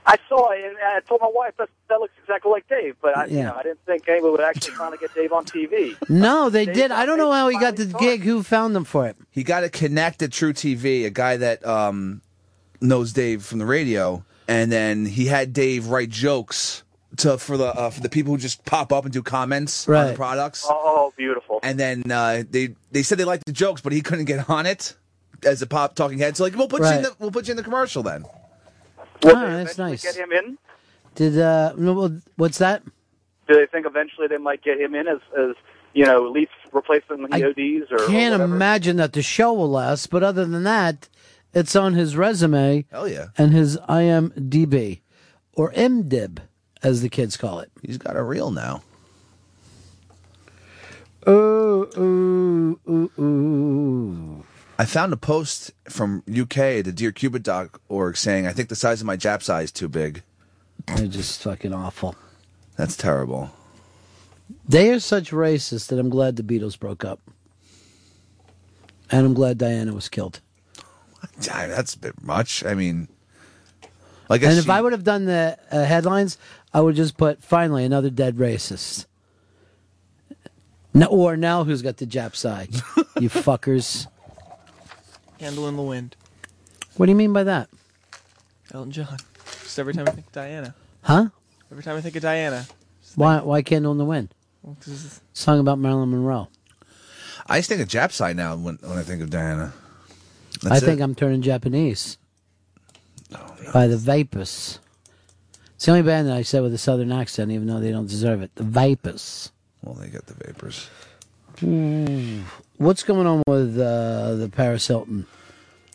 I 0.04 0.18
saw 0.28 0.50
it 0.50 0.64
and 0.66 0.76
I 0.84 1.00
told 1.02 1.22
my 1.22 1.30
wife 1.32 1.54
that 1.60 1.70
that 1.88 2.00
looks 2.00 2.14
exactly 2.24 2.52
like 2.52 2.68
Dave, 2.68 2.96
but 3.04 3.16
I, 3.16 3.26
you 3.28 3.38
Yeah. 3.38 3.44
know, 3.50 3.56
I 3.56 3.62
didn't 3.62 3.86
think 3.86 4.10
anyone 4.10 4.32
would 4.32 4.42
actually 4.42 4.74
trying 4.74 4.94
to 4.94 4.98
get 4.98 5.14
Dave 5.14 5.32
on 5.32 5.46
TV. 5.46 5.96
No, 6.10 6.50
they 6.50 6.66
Dave 6.66 6.76
did. 6.76 6.92
I 6.92 7.06
don't 7.06 7.20
know 7.20 7.32
how 7.32 7.48
he 7.50 7.58
got 7.60 7.76
the 7.76 7.86
gig. 7.86 8.22
Who 8.24 8.42
found 8.42 8.76
them 8.76 8.84
for 8.84 9.08
it? 9.08 9.16
He 9.30 9.44
got 9.44 9.60
to 9.62 9.70
connect 9.70 10.24
at 10.24 10.32
True 10.32 10.54
TV, 10.54 11.06
a 11.06 11.12
guy 11.12 11.38
that 11.38 11.64
um, 11.66 12.22
knows 12.82 13.14
Dave 13.14 13.44
from 13.46 13.60
the 13.60 13.66
radio, 13.68 14.26
and 14.48 14.72
then 14.72 15.06
he 15.06 15.28
had 15.28 15.54
Dave 15.54 15.86
write 15.88 16.10
jokes 16.10 16.82
to 17.18 17.38
for 17.38 17.58
the 17.58 17.66
uh, 17.68 17.90
for 17.90 18.02
the 18.02 18.10
people 18.10 18.34
who 18.34 18.38
just 18.38 18.64
pop 18.66 18.92
up 18.94 19.04
and 19.06 19.14
do 19.14 19.22
comments 19.22 19.88
on 19.88 19.94
the 19.94 20.00
Right. 20.10 20.16
products. 20.16 20.66
Oh, 20.70 21.14
beautiful! 21.18 21.60
And 21.64 21.80
then 21.80 22.10
uh, 22.12 22.44
they 22.50 22.76
they 22.92 23.04
said 23.04 23.18
they 23.18 23.26
liked 23.26 23.46
the 23.46 23.52
jokes, 23.52 23.82
but 23.82 23.92
he 23.94 24.02
couldn't 24.02 24.26
get 24.26 24.50
on 24.50 24.66
it 24.66 24.96
as 25.46 25.62
a 25.62 25.68
pop 25.68 25.96
talking 25.96 26.20
head. 26.20 26.38
So 26.38 26.44
like, 26.44 26.56
we'll 26.56 26.68
put 26.68 26.82
you 26.82 26.88
in 26.90 27.02
the 27.04 27.16
we'll 27.20 27.32
put 27.32 27.48
you 27.48 27.52
in 27.52 27.58
the 27.58 27.64
commercial 27.64 28.04
then. 28.04 28.24
Will 29.24 29.36
Ah, 29.36 29.46
that's 29.48 29.78
nice. 29.78 30.04
Get 30.04 30.16
him 30.16 30.32
in? 30.32 30.58
Did 31.16 31.38
uh, 31.38 31.74
what's 32.38 32.58
that? 32.60 32.84
Do 33.48 33.56
they 33.56 33.66
think 33.66 33.86
eventually 33.86 34.28
they 34.28 34.38
might 34.38 34.64
get 34.64 34.80
him 34.80 34.96
in 34.96 35.08
as, 35.08 35.20
as 35.38 35.56
you 35.94 36.06
know, 36.06 36.26
at 36.26 36.32
least 36.32 36.52
replacing 36.72 37.24
the 37.24 37.28
I 37.32 37.42
EODs 37.42 37.92
or? 37.92 37.96
or 37.96 38.08
Can't 38.08 38.32
whatever? 38.34 38.44
imagine 38.56 38.96
that 38.98 39.12
the 39.14 39.22
show 39.22 39.52
will 39.52 39.70
last. 39.70 40.10
But 40.10 40.24
other 40.24 40.46
than 40.46 40.64
that, 40.64 41.10
it's 41.54 41.76
on 41.76 41.94
his 41.96 42.16
resume. 42.16 42.86
Hell 42.90 43.10
yeah. 43.10 43.28
And 43.38 43.52
his 43.52 43.78
IMDb 43.90 45.02
or 45.54 45.72
MDib, 45.74 46.38
as 46.84 47.02
the 47.02 47.10
kids 47.10 47.38
call 47.38 47.60
it. 47.60 47.72
He's 47.82 47.98
got 47.98 48.16
a 48.16 48.24
reel 48.24 48.52
now. 48.52 48.82
Ooh, 51.28 51.88
ooh, 51.98 52.80
ooh, 52.90 53.12
ooh. 53.22 54.44
I 54.80 54.86
found 54.86 55.14
a 55.14 55.18
post 55.18 55.72
from 55.88 56.24
UK, 56.28 56.84
the 56.84 56.92
DearCupid.org, 56.92 58.18
saying, 58.18 58.48
I 58.48 58.54
think 58.54 58.70
the 58.70 58.76
size 58.76 59.00
of 59.00 59.08
my 59.08 59.16
Jap's 59.16 59.48
eye 59.48 59.62
is 59.62 59.72
too 59.72 59.88
big. 59.88 60.24
They're 60.88 61.06
just 61.06 61.44
fucking 61.44 61.74
awful. 61.74 62.16
That's 62.78 62.98
terrible. 62.98 63.52
They 64.68 64.90
are 64.90 65.00
such 65.00 65.30
racists 65.30 65.88
that 65.88 66.00
I'm 66.00 66.10
glad 66.10 66.36
the 66.36 66.44
Beatles 66.44 66.80
broke 66.80 67.06
up. 67.06 67.20
And 69.12 69.26
I'm 69.26 69.34
glad 69.36 69.60
Diana 69.60 69.94
was 69.94 70.10
killed. 70.10 70.40
Yeah, 71.42 71.68
That's 71.68 71.94
a 71.94 72.00
bit 72.00 72.24
much. 72.24 72.66
I 72.66 72.74
mean, 72.74 73.08
like, 74.30 74.44
and 74.44 74.58
if 74.58 74.70
I 74.70 74.82
would 74.82 74.94
have 74.94 75.04
done 75.04 75.26
the 75.26 75.58
uh, 75.70 75.84
headlines, 75.84 76.38
I 76.74 76.82
would 76.82 76.96
just 76.96 77.18
put 77.18 77.44
finally 77.44 77.84
another 77.84 78.10
dead 78.10 78.38
racist. 78.38 79.06
No, 80.94 81.08
or 81.08 81.38
now 81.38 81.64
who's 81.64 81.82
got 81.82 81.98
the 81.98 82.06
Jap's 82.06 82.46
eye? 82.46 82.68
you 83.20 83.30
fuckers. 83.30 84.08
Candle 85.38 85.68
in 85.68 85.76
the 85.78 85.82
wind. 85.84 86.16
What 86.98 87.06
do 87.06 87.12
you 87.12 87.16
mean 87.16 87.34
by 87.34 87.44
that? 87.46 87.70
Elton 88.74 88.92
John. 88.92 89.18
Just 89.64 89.80
every 89.80 89.94
time 89.94 90.08
I 90.08 90.12
think 90.12 90.28
of 90.28 90.34
Diana. 90.34 90.76
Huh? 91.04 91.30
Every 91.72 91.84
time 91.84 91.96
I 91.98 92.02
think 92.02 92.16
of 92.16 92.22
Diana. 92.22 92.66
Why? 93.16 93.40
Why 93.42 93.62
Candle 93.62 93.92
in 93.94 93.98
the 93.98 94.06
Wind? 94.06 94.34
Well, 94.62 94.78
'cause 94.80 95.20
Song 95.34 95.60
about 95.60 95.80
Marilyn 95.80 96.12
Monroe. 96.12 96.48
I 97.48 97.60
just 97.60 97.70
think 97.70 97.82
of 97.82 97.88
Jap's 97.88 98.22
eye 98.22 98.34
now 98.34 98.56
when, 98.56 98.78
when 98.82 98.98
I 98.98 99.04
think 99.04 99.22
of 99.22 99.30
Diana. 99.30 99.74
I 100.66 100.70
That's 100.70 100.86
think 100.86 101.00
it. 101.00 101.04
I'm 101.04 101.16
turning 101.16 101.42
Japanese. 101.42 102.18
Oh, 103.34 103.56
by 103.74 103.88
the 103.88 103.98
Vapors. 103.98 104.80
It's 105.82 105.88
the 105.88 105.94
only 105.94 106.04
band 106.04 106.28
that 106.28 106.38
I 106.38 106.44
said 106.44 106.62
with 106.62 106.76
a 106.76 106.78
southern 106.78 107.12
accent, 107.12 107.50
even 107.50 107.66
though 107.66 107.80
they 107.80 107.90
don't 107.90 108.06
deserve 108.08 108.44
it. 108.44 108.54
The 108.54 108.62
Vipers. 108.62 109.52
Well, 109.82 109.96
they 109.96 110.10
get 110.10 110.28
the 110.28 110.36
vapors. 110.36 110.88
Ooh. 111.64 112.44
What's 112.78 113.02
going 113.02 113.26
on 113.26 113.42
with 113.48 113.80
uh, 113.80 114.36
the 114.36 114.48
Paris 114.48 114.86
Hilton? 114.86 115.26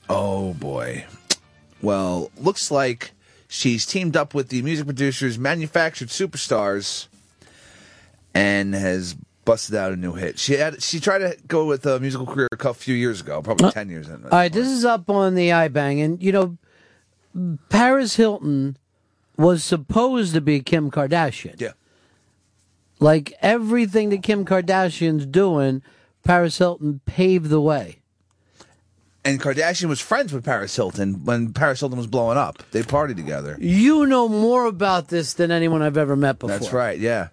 Oh 0.08 0.54
boy. 0.54 1.06
Well, 1.82 2.32
looks 2.36 2.72
like 2.72 3.12
she's 3.46 3.86
teamed 3.86 4.16
up 4.16 4.34
with 4.34 4.48
the 4.48 4.60
music 4.62 4.86
producers 4.86 5.38
Manufactured 5.38 6.08
Superstars 6.08 7.06
and 8.34 8.74
has 8.74 9.14
busted 9.44 9.76
out 9.76 9.92
a 9.92 9.96
new 9.96 10.14
hit. 10.14 10.40
She 10.40 10.54
had 10.54 10.82
she 10.82 10.98
tried 10.98 11.18
to 11.18 11.36
go 11.46 11.64
with 11.64 11.86
a 11.86 12.00
musical 12.00 12.26
career 12.26 12.48
a 12.50 12.74
few 12.74 12.96
years 12.96 13.20
ago, 13.20 13.40
probably 13.40 13.68
Uh, 13.68 13.70
10 13.70 13.88
years 13.88 14.08
in. 14.08 14.24
All 14.24 14.30
right, 14.30 14.52
this 14.52 14.66
is 14.66 14.84
up 14.84 15.08
on 15.08 15.36
the 15.36 15.50
iBang, 15.50 16.04
and 16.04 16.20
you 16.20 16.32
know, 16.32 16.58
Paris 17.68 18.16
Hilton 18.16 18.76
was 19.36 19.64
supposed 19.64 20.34
to 20.34 20.40
be 20.40 20.60
Kim 20.60 20.90
Kardashian. 20.90 21.60
Yeah. 21.60 21.72
Like 22.98 23.34
everything 23.42 24.10
that 24.10 24.22
Kim 24.22 24.44
Kardashian's 24.44 25.26
doing, 25.26 25.82
Paris 26.24 26.58
Hilton 26.58 27.00
paved 27.04 27.50
the 27.50 27.60
way. 27.60 27.98
And 29.24 29.40
Kardashian 29.40 29.86
was 29.86 30.00
friends 30.00 30.32
with 30.32 30.44
Paris 30.44 30.74
Hilton 30.76 31.24
when 31.24 31.52
Paris 31.52 31.80
Hilton 31.80 31.98
was 31.98 32.06
blowing 32.06 32.38
up. 32.38 32.62
They 32.70 32.82
partied 32.82 33.16
together. 33.16 33.56
You 33.60 34.06
know 34.06 34.28
more 34.28 34.66
about 34.66 35.08
this 35.08 35.34
than 35.34 35.50
anyone 35.50 35.82
I've 35.82 35.96
ever 35.96 36.14
met 36.14 36.38
before. 36.38 36.56
That's 36.56 36.72
right. 36.72 36.98
Yeah, 36.98 37.28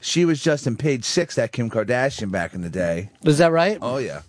she 0.00 0.24
was 0.24 0.40
just 0.40 0.68
in 0.68 0.76
Page 0.76 1.04
Six, 1.04 1.34
that 1.34 1.50
Kim 1.50 1.68
Kardashian 1.68 2.30
back 2.30 2.54
in 2.54 2.62
the 2.62 2.70
day. 2.70 3.10
Is 3.24 3.38
that 3.38 3.50
right? 3.50 3.76
Oh 3.82 3.98
yeah. 3.98 4.22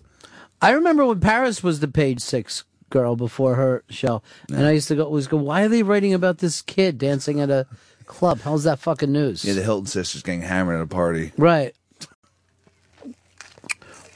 I 0.60 0.72
remember 0.72 1.06
when 1.06 1.20
Paris 1.20 1.62
was 1.62 1.82
the 1.82 1.90
page 1.90 2.22
six 2.22 2.64
girl 2.94 3.18
before 3.18 3.56
her 3.56 3.84
show, 3.90 4.22
and 4.48 4.66
I 4.66 4.72
used 4.72 4.88
to 4.88 4.96
go, 4.96 5.10
was 5.10 5.28
go, 5.28 5.38
why 5.38 5.64
are 5.64 5.68
they 5.68 5.84
writing 5.84 6.14
about 6.14 6.38
this 6.38 6.62
kid 6.62 6.98
dancing 6.98 7.42
at 7.42 7.50
a 7.50 7.66
club? 8.06 8.42
How's 8.42 8.64
that 8.64 8.80
fucking 8.80 9.12
news? 9.12 9.44
Yeah, 9.44 9.56
the 9.56 9.64
Hilton 9.64 9.88
sisters 9.88 10.22
getting 10.22 10.44
hammered 10.44 10.76
at 10.76 10.84
a 10.84 10.88
party. 10.88 11.32
Right. 11.38 11.76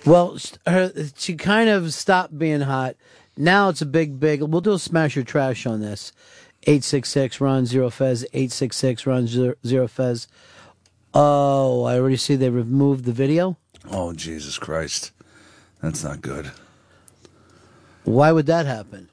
Well, 0.05 0.37
her, 0.65 0.93
she 1.17 1.35
kind 1.35 1.69
of 1.69 1.91
stopped 1.93 2.37
being 2.37 2.61
hot. 2.61 2.95
Now 3.35 3.69
it's 3.69 3.81
a 3.81 3.85
big, 3.85 4.19
big. 4.19 4.41
We'll 4.41 4.61
do 4.61 4.73
a 4.73 4.79
smash 4.79 5.17
or 5.17 5.23
trash 5.23 5.65
on 5.65 5.81
this. 5.81 6.13
Eight 6.63 6.83
six 6.83 7.09
six 7.09 7.41
Ron 7.41 7.65
zero 7.65 7.89
fez. 7.89 8.25
Eight 8.33 8.51
six 8.51 8.77
six 8.77 9.05
Ron 9.05 9.27
zero, 9.27 9.55
zero 9.65 9.87
fez. 9.87 10.27
Oh, 11.13 11.83
I 11.83 11.97
already 11.97 12.17
see 12.17 12.35
they 12.35 12.49
removed 12.49 13.05
the 13.05 13.11
video. 13.11 13.57
Oh 13.89 14.13
Jesus 14.13 14.57
Christ, 14.57 15.11
that's 15.81 16.03
not 16.03 16.21
good. 16.21 16.51
Why 18.07 18.31
would 18.31 18.45
that 18.45 18.65
happen? 18.65 19.09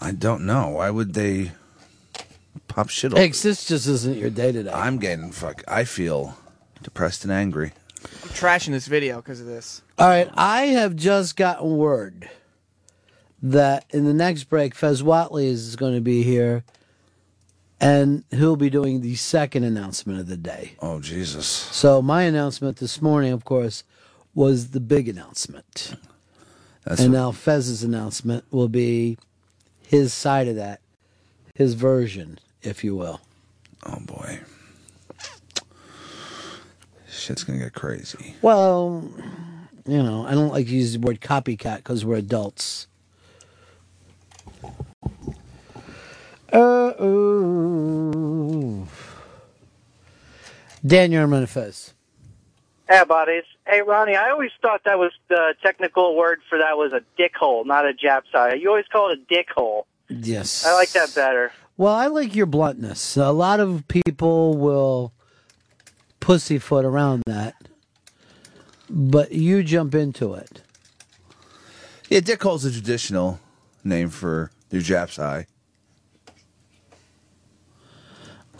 I 0.00 0.12
don't 0.12 0.46
know. 0.46 0.68
Why 0.68 0.88
would 0.88 1.14
they 1.14 1.50
pop 2.68 2.88
shit? 2.88 3.12
Hey, 3.12 3.28
'cause 3.28 3.42
this 3.42 3.64
just 3.64 3.88
isn't 3.88 4.16
your 4.16 4.30
day 4.30 4.52
today. 4.52 4.70
I'm 4.70 4.98
getting 4.98 5.32
fuck. 5.32 5.64
I 5.66 5.82
feel 5.82 6.36
depressed 6.84 7.24
and 7.24 7.32
angry. 7.32 7.72
I'm 8.22 8.28
trashing 8.30 8.70
this 8.70 8.86
video 8.86 9.16
because 9.16 9.40
of 9.40 9.46
this. 9.46 9.82
All 9.98 10.06
right, 10.06 10.30
I 10.34 10.66
have 10.66 10.94
just 10.94 11.34
gotten 11.34 11.76
word 11.76 12.30
that 13.42 13.84
in 13.90 14.04
the 14.04 14.14
next 14.14 14.44
break, 14.44 14.76
Fez 14.76 15.02
Whitley 15.02 15.48
is 15.48 15.74
going 15.74 15.96
to 15.96 16.00
be 16.00 16.22
here, 16.22 16.62
and 17.80 18.22
he'll 18.30 18.54
be 18.54 18.70
doing 18.70 19.00
the 19.00 19.16
second 19.16 19.64
announcement 19.64 20.20
of 20.20 20.28
the 20.28 20.36
day. 20.36 20.76
Oh 20.80 21.00
Jesus! 21.00 21.46
So 21.46 22.00
my 22.00 22.22
announcement 22.22 22.76
this 22.76 23.02
morning, 23.02 23.32
of 23.32 23.44
course, 23.44 23.82
was 24.34 24.68
the 24.68 24.80
big 24.80 25.08
announcement, 25.08 25.96
That's 26.84 27.00
and 27.00 27.12
what- 27.12 27.18
now 27.18 27.30
Fez's 27.32 27.82
announcement 27.82 28.44
will 28.50 28.68
be 28.68 29.16
his 29.86 30.12
side 30.12 30.48
of 30.48 30.56
that, 30.56 30.80
his 31.54 31.74
version, 31.74 32.38
if 32.62 32.82
you 32.84 32.96
will. 32.96 33.20
Oh 33.84 33.98
boy, 34.00 34.40
shit's 37.08 37.44
gonna 37.44 37.58
get 37.58 37.72
crazy. 37.74 38.34
Well, 38.42 39.08
you 39.86 40.02
know, 40.02 40.24
I 40.26 40.32
don't 40.32 40.50
like 40.52 40.66
to 40.66 40.72
use 40.72 40.92
the 40.94 40.98
word 41.00 41.20
copycat 41.20 41.78
because 41.78 42.04
we're 42.04 42.16
adults. 42.16 42.86
Uh 46.52 46.92
oh. 46.98 48.88
Dan, 50.84 51.12
you're 51.12 51.22
on 51.22 51.30
Manifest. 51.30 51.94
Hey, 52.92 53.04
buddies. 53.08 53.44
Hey, 53.66 53.80
Ronnie, 53.80 54.16
I 54.16 54.28
always 54.28 54.50
thought 54.60 54.82
that 54.84 54.98
was 54.98 55.12
the 55.30 55.54
technical 55.62 56.14
word 56.14 56.40
for 56.50 56.58
that 56.58 56.76
was 56.76 56.92
a 56.92 57.00
dick 57.16 57.34
hole, 57.34 57.64
not 57.64 57.86
a 57.86 57.94
Jap's 57.94 58.28
eye. 58.34 58.52
You 58.52 58.68
always 58.68 58.84
call 58.92 59.10
it 59.10 59.18
a 59.18 59.34
dick 59.34 59.48
hole. 59.48 59.86
Yes. 60.10 60.66
I 60.66 60.74
like 60.74 60.90
that 60.90 61.14
better. 61.14 61.52
Well, 61.78 61.94
I 61.94 62.08
like 62.08 62.34
your 62.36 62.44
bluntness. 62.44 63.16
A 63.16 63.30
lot 63.30 63.60
of 63.60 63.88
people 63.88 64.58
will 64.58 65.14
pussyfoot 66.20 66.84
around 66.84 67.22
that, 67.24 67.54
but 68.90 69.32
you 69.32 69.62
jump 69.62 69.94
into 69.94 70.34
it. 70.34 70.60
Yeah, 72.10 72.20
Dick 72.20 72.42
Hole's 72.42 72.66
a 72.66 72.70
traditional 72.70 73.40
name 73.82 74.10
for 74.10 74.50
your 74.70 74.82
Japs 74.82 75.18
eye. 75.18 75.46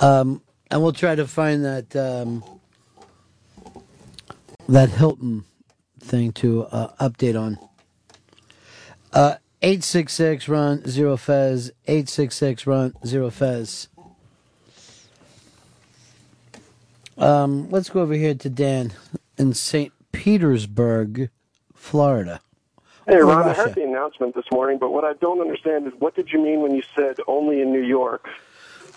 Um, 0.01 0.41
and 0.71 0.83
we'll 0.83 0.95
try 0.95 1.17
to 1.17 1.27
find 1.27 1.67
that 1.67 1.95
um, 1.95 2.43
that 4.69 4.91
Hilton 4.91 5.45
thing 6.01 6.33
to 6.33 6.65
uh, 6.65 6.95
update 7.01 7.41
on. 7.41 7.59
Uh, 9.13 9.37
eight 9.61 9.85
six 9.85 10.13
six 10.15 10.49
Ron 10.49 10.87
zero 10.87 11.17
fez. 11.17 11.73
Eight 11.87 12.09
six 12.09 12.37
six 12.37 12.67
Ron 12.67 12.95
zero 13.07 13.31
fez. 13.31 13.89
Um, 17.19 17.71
let's 17.71 17.91
go 17.91 18.01
over 18.01 18.15
here 18.15 18.35
to 18.35 18.49
Dan 18.49 18.93
in 19.39 19.53
St. 19.55 19.93
Petersburg, 20.13 21.31
Florida. 21.75 22.41
Hey, 23.07 23.19
Ron, 23.19 23.43
I 23.43 23.47
Russia. 23.49 23.63
heard 23.63 23.75
the 23.75 23.85
announcement 23.85 24.35
this 24.35 24.45
morning, 24.53 24.79
but 24.79 24.93
what 24.93 25.05
I 25.05 25.13
don't 25.15 25.41
understand 25.41 25.87
is 25.87 25.93
what 25.99 26.15
did 26.15 26.33
you 26.33 26.41
mean 26.41 26.63
when 26.63 26.75
you 26.75 26.83
said 26.97 27.17
only 27.27 27.61
in 27.61 27.73
New 27.73 27.83
York? 27.83 28.29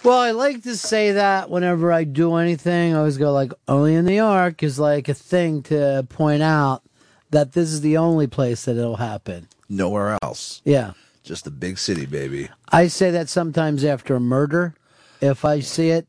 Well, 0.05 0.19
I 0.19 0.31
like 0.31 0.61
to 0.63 0.77
say 0.77 1.13
that 1.13 1.49
whenever 1.49 1.91
I 1.91 2.03
do 2.03 2.35
anything, 2.35 2.93
I 2.93 2.99
always 2.99 3.17
go 3.17 3.33
like 3.33 3.51
only 3.67 3.95
in 3.95 4.05
New 4.05 4.13
York 4.13 4.61
is 4.61 4.77
like 4.77 5.09
a 5.09 5.15
thing 5.15 5.63
to 5.63 6.05
point 6.09 6.43
out 6.43 6.83
that 7.31 7.53
this 7.53 7.69
is 7.71 7.81
the 7.81 7.97
only 7.97 8.27
place 8.27 8.65
that 8.65 8.77
it'll 8.77 8.97
happen. 8.97 9.47
Nowhere 9.67 10.15
else. 10.21 10.61
Yeah. 10.63 10.93
Just 11.23 11.47
a 11.47 11.51
big 11.51 11.79
city, 11.79 12.05
baby. 12.05 12.49
I 12.71 12.85
say 12.87 13.09
that 13.09 13.29
sometimes 13.29 13.83
after 13.83 14.15
a 14.15 14.19
murder, 14.19 14.75
if 15.21 15.43
I 15.43 15.59
see 15.61 15.89
it, 15.89 16.07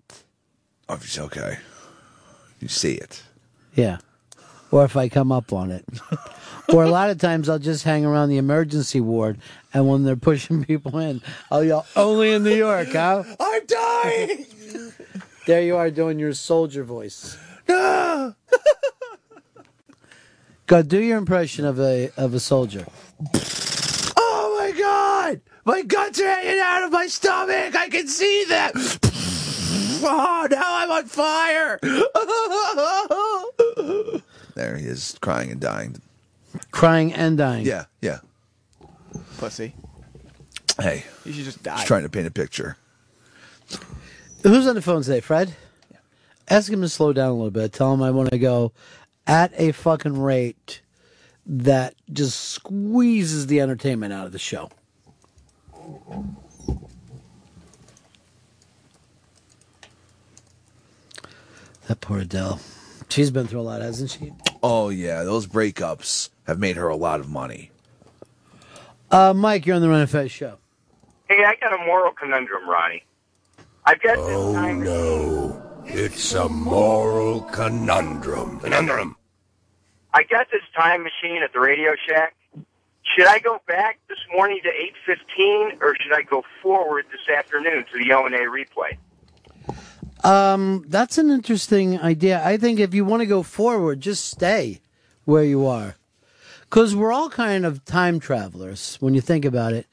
Oh, 0.90 0.94
it's 0.96 1.18
okay. 1.18 1.56
You 2.60 2.68
see 2.68 2.92
it. 2.94 3.22
yeah. 3.74 3.98
Or 4.70 4.84
if 4.84 4.94
I 4.96 5.08
come 5.08 5.32
up 5.32 5.52
on 5.54 5.70
it. 5.70 5.84
or 6.72 6.84
a 6.84 6.90
lot 6.90 7.10
of 7.10 7.18
times 7.18 7.48
I'll 7.48 7.58
just 7.58 7.84
hang 7.84 8.04
around 8.04 8.28
the 8.28 8.38
emergency 8.38 9.00
ward 9.00 9.38
and 9.72 9.88
when 9.88 10.04
they're 10.04 10.16
pushing 10.16 10.64
people 10.64 10.98
in, 10.98 11.22
I'll 11.50 11.64
yell, 11.64 11.86
only 11.96 12.32
in 12.32 12.44
New 12.44 12.54
York, 12.54 12.88
huh? 12.92 13.24
I'm 13.38 13.66
dying! 13.66 14.46
There 15.46 15.62
you 15.62 15.76
are 15.76 15.90
doing 15.90 16.18
your 16.18 16.32
soldier 16.32 16.82
voice. 16.82 17.38
No! 17.68 18.34
Go 20.66 20.82
do 20.82 21.00
your 21.00 21.18
impression 21.18 21.64
of 21.64 21.78
a 21.78 22.10
of 22.16 22.34
a 22.34 22.40
soldier. 22.40 22.84
Oh 24.16 24.56
my 24.58 24.72
god! 24.76 25.40
My 25.64 25.82
guts 25.82 26.20
are 26.20 26.26
hanging 26.26 26.58
out 26.60 26.82
of 26.82 26.90
my 26.90 27.06
stomach! 27.06 27.76
I 27.76 27.88
can 27.88 28.08
see 28.08 28.44
them! 28.48 28.72
Oh, 30.08 30.46
now 30.50 30.62
I'm 30.62 30.90
on 30.90 31.06
fire! 31.06 31.80
there 34.54 34.76
he 34.76 34.84
is, 34.84 35.16
crying 35.20 35.50
and 35.50 35.60
dying. 35.60 36.00
Crying 36.70 37.12
and 37.12 37.36
dying. 37.38 37.64
Yeah, 37.66 37.84
yeah. 38.00 38.18
Pussy. 39.38 39.74
Hey, 40.80 41.04
You 41.24 41.32
should 41.32 41.44
just 41.44 41.62
die. 41.62 41.76
just 41.76 41.86
trying 41.86 42.02
to 42.02 42.08
paint 42.08 42.26
a 42.26 42.30
picture. 42.30 42.76
Who's 44.42 44.66
on 44.66 44.74
the 44.74 44.82
phone 44.82 45.02
today, 45.02 45.20
Fred? 45.20 45.54
Ask 46.48 46.70
him 46.70 46.80
to 46.82 46.88
slow 46.88 47.12
down 47.12 47.30
a 47.30 47.34
little 47.34 47.50
bit. 47.50 47.72
Tell 47.72 47.92
him 47.94 48.02
I 48.02 48.10
want 48.10 48.30
to 48.30 48.38
go 48.38 48.72
at 49.26 49.52
a 49.56 49.72
fucking 49.72 50.20
rate 50.20 50.80
that 51.46 51.94
just 52.12 52.38
squeezes 52.40 53.46
the 53.48 53.60
entertainment 53.60 54.12
out 54.12 54.26
of 54.26 54.32
the 54.32 54.38
show. 54.38 54.70
That 61.88 62.00
poor 62.00 62.18
Adele. 62.18 62.60
She's 63.08 63.30
been 63.30 63.46
through 63.46 63.60
a 63.60 63.62
lot, 63.62 63.80
hasn't 63.82 64.10
she? 64.10 64.32
Oh 64.68 64.88
yeah, 64.88 65.22
those 65.22 65.46
breakups 65.46 66.30
have 66.48 66.58
made 66.58 66.74
her 66.74 66.88
a 66.88 66.96
lot 66.96 67.20
of 67.20 67.28
money. 67.30 67.70
Uh, 69.12 69.32
Mike, 69.32 69.64
you're 69.64 69.76
on 69.76 69.80
the 69.82 69.88
Ron 69.88 70.00
of 70.02 70.10
Fez 70.10 70.32
show. 70.32 70.58
Hey, 71.28 71.44
I 71.44 71.54
got 71.60 71.72
a 71.72 71.78
moral 71.86 72.10
conundrum, 72.10 72.68
Ronnie. 72.68 73.04
I've 73.84 74.02
got 74.02 74.16
this 74.16 74.24
Oh 74.28 74.52
time. 74.54 74.82
no, 74.82 75.62
it's 75.84 76.34
a 76.34 76.48
moral 76.48 77.42
conundrum. 77.42 78.58
Conundrum. 78.58 79.14
I 80.12 80.24
got 80.24 80.48
this 80.50 80.62
time 80.76 81.04
machine 81.04 81.44
at 81.44 81.52
the 81.52 81.60
Radio 81.60 81.92
Shack. 82.08 82.34
Should 83.14 83.28
I 83.28 83.38
go 83.38 83.60
back 83.68 84.00
this 84.08 84.18
morning 84.34 84.58
to 84.64 84.68
8:15, 85.08 85.80
or 85.80 85.94
should 86.00 86.12
I 86.12 86.22
go 86.22 86.42
forward 86.60 87.06
this 87.12 87.32
afternoon 87.36 87.84
to 87.92 87.98
the 88.04 88.12
O 88.14 88.26
and 88.26 88.34
A 88.34 88.38
replay? 88.40 88.96
Um, 90.24 90.84
that's 90.88 91.18
an 91.18 91.30
interesting 91.30 92.00
idea. 92.00 92.42
I 92.44 92.56
think 92.56 92.80
if 92.80 92.94
you 92.94 93.04
want 93.04 93.20
to 93.20 93.26
go 93.26 93.42
forward, 93.42 94.00
just 94.00 94.24
stay 94.24 94.80
where 95.24 95.44
you 95.44 95.66
are. 95.66 95.96
Because 96.62 96.96
we're 96.96 97.12
all 97.12 97.30
kind 97.30 97.64
of 97.64 97.84
time 97.84 98.18
travelers 98.18 98.96
when 99.00 99.14
you 99.14 99.20
think 99.20 99.44
about 99.44 99.72
it. 99.72 99.86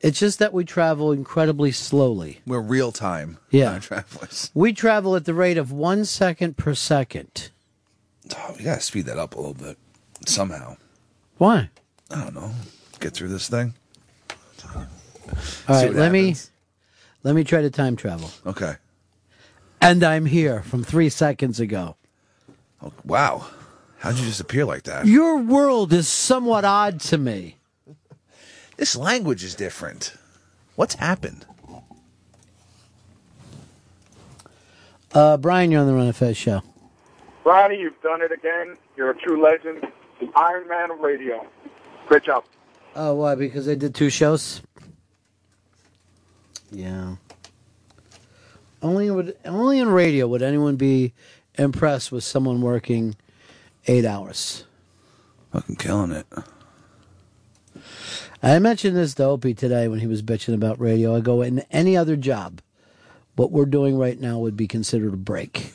It's 0.00 0.18
just 0.18 0.38
that 0.38 0.52
we 0.52 0.64
travel 0.64 1.10
incredibly 1.12 1.72
slowly. 1.72 2.40
We're 2.46 2.60
real 2.60 2.92
time 2.92 3.38
Yeah. 3.50 3.70
time 3.72 3.80
travelers. 3.80 4.50
We 4.54 4.72
travel 4.72 5.16
at 5.16 5.24
the 5.24 5.34
rate 5.34 5.58
of 5.58 5.70
one 5.72 6.04
second 6.04 6.56
per 6.56 6.74
second. 6.74 7.50
Oh, 8.36 8.54
we 8.56 8.64
gotta 8.64 8.80
speed 8.80 9.06
that 9.06 9.18
up 9.18 9.34
a 9.34 9.38
little 9.38 9.54
bit 9.54 9.76
somehow. 10.26 10.76
Why? 11.38 11.70
I 12.10 12.24
don't 12.24 12.34
know. 12.34 12.52
Get 13.00 13.12
through 13.14 13.28
this 13.28 13.48
thing. 13.48 13.74
All 14.74 14.86
right, 15.68 15.92
let 15.92 16.10
me 16.12 16.34
let 17.22 17.34
me 17.34 17.44
try 17.44 17.60
to 17.62 17.70
time 17.70 17.96
travel. 17.96 18.30
Okay. 18.46 18.74
And 19.80 20.02
I'm 20.02 20.26
here 20.26 20.62
from 20.62 20.82
three 20.82 21.08
seconds 21.08 21.60
ago. 21.60 21.96
Oh, 22.82 22.92
wow. 23.04 23.46
How'd 23.98 24.16
you 24.16 24.24
disappear 24.24 24.64
like 24.64 24.84
that? 24.84 25.06
Your 25.06 25.38
world 25.38 25.92
is 25.92 26.08
somewhat 26.08 26.64
odd 26.64 27.00
to 27.02 27.18
me. 27.18 27.56
This 28.76 28.94
language 28.94 29.42
is 29.42 29.54
different. 29.54 30.14
What's 30.76 30.94
happened? 30.94 31.44
Uh, 35.12 35.36
Brian, 35.36 35.70
you're 35.70 35.80
on 35.80 35.86
the 35.86 35.94
Ron 35.94 36.08
of 36.08 36.16
Fez 36.16 36.36
show. 36.36 36.62
Ronnie, 37.44 37.80
you've 37.80 38.00
done 38.02 38.22
it 38.22 38.30
again. 38.30 38.76
You're 38.96 39.10
a 39.10 39.16
true 39.16 39.42
legend. 39.42 39.86
The 40.20 40.30
Iron 40.36 40.68
Man 40.68 40.90
of 40.90 41.00
radio. 41.00 41.46
Great 42.06 42.24
job. 42.24 42.44
Oh, 42.94 43.14
why? 43.14 43.34
Because 43.34 43.68
I 43.68 43.74
did 43.74 43.94
two 43.94 44.10
shows. 44.10 44.60
Yeah. 46.70 47.16
Only 48.82 49.10
would 49.10 49.36
only 49.44 49.80
in 49.80 49.88
radio 49.88 50.26
would 50.28 50.42
anyone 50.42 50.76
be 50.76 51.12
impressed 51.56 52.12
with 52.12 52.24
someone 52.24 52.60
working 52.60 53.16
eight 53.86 54.04
hours. 54.04 54.64
Fucking 55.52 55.76
killing 55.76 56.12
it. 56.12 56.26
I 58.42 58.58
mentioned 58.60 58.96
this 58.96 59.14
to 59.14 59.24
Opie 59.24 59.54
today 59.54 59.88
when 59.88 59.98
he 59.98 60.06
was 60.06 60.22
bitching 60.22 60.54
about 60.54 60.80
radio. 60.80 61.16
I 61.16 61.20
go 61.20 61.42
in 61.42 61.60
any 61.72 61.96
other 61.96 62.14
job, 62.14 62.60
what 63.34 63.50
we're 63.50 63.66
doing 63.66 63.98
right 63.98 64.20
now 64.20 64.38
would 64.38 64.56
be 64.56 64.68
considered 64.68 65.12
a 65.12 65.16
break. 65.16 65.72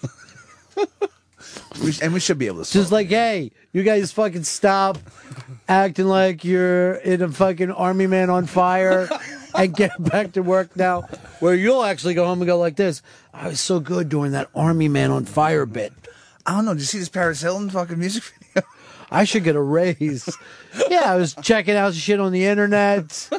We, 1.84 1.92
and 2.02 2.14
we 2.14 2.20
should 2.20 2.38
be 2.38 2.48
able 2.48 2.64
to. 2.64 2.72
Just 2.72 2.92
like, 2.92 3.08
hey, 3.10 3.52
you 3.74 3.84
guys 3.84 4.12
fucking 4.12 4.44
stop 4.44 4.98
acting 5.68 6.06
like 6.06 6.46
you're 6.46 6.94
in 6.96 7.22
a 7.22 7.30
fucking 7.30 7.72
army 7.72 8.08
man 8.08 8.30
on 8.30 8.46
fire 8.46 9.10
and 9.56 9.76
get 9.76 9.92
back 10.04 10.34
to 10.34 10.42
work 10.42 10.76
now. 10.76 11.02
Where 11.40 11.56
you'll 11.56 11.84
actually 11.84 12.14
go 12.14 12.26
home 12.26 12.42
and 12.42 12.48
go 12.48 12.58
like 12.58 12.76
this. 12.76 13.02
I 13.34 13.48
was 13.48 13.60
so 13.60 13.80
good 13.80 14.10
doing 14.10 14.32
that 14.32 14.50
army 14.56 14.88
man 14.88 15.12
on 15.12 15.26
fire 15.26 15.66
bit. 15.66 15.94
I 16.46 16.56
don't 16.56 16.66
know. 16.66 16.74
Did 16.74 16.82
you 16.82 16.86
see 16.88 17.00
this 17.00 17.10
Paris 17.10 17.42
Hilton 17.42 17.70
fucking 17.70 17.98
music 18.00 18.24
video? 18.54 18.68
I 19.12 19.24
should 19.26 19.44
get 19.44 19.56
a 19.56 19.62
raise. 19.62 20.28
yeah, 20.90 21.12
I 21.12 21.16
was 21.18 21.36
checking 21.36 21.76
out 21.76 21.94
shit 21.94 22.20
on 22.20 22.32
the 22.32 22.46
internet. 22.46 23.30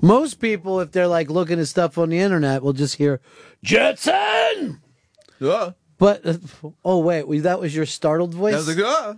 Most 0.00 0.40
people, 0.40 0.80
if 0.80 0.92
they're 0.92 1.06
like 1.08 1.30
looking 1.30 1.58
at 1.58 1.66
stuff 1.68 1.96
on 1.96 2.10
the 2.10 2.18
internet, 2.18 2.62
will 2.62 2.72
just 2.74 2.96
hear 2.96 3.20
Jetson. 3.62 4.80
Yeah. 5.40 5.70
But 5.96 6.26
uh, 6.26 6.38
oh 6.84 6.98
wait, 6.98 7.26
we- 7.26 7.38
that 7.40 7.60
was 7.60 7.74
your 7.74 7.86
startled 7.86 8.34
voice. 8.34 8.52
That 8.52 8.66
was 8.66 8.76
like, 8.76 8.84
ah. 8.86 9.16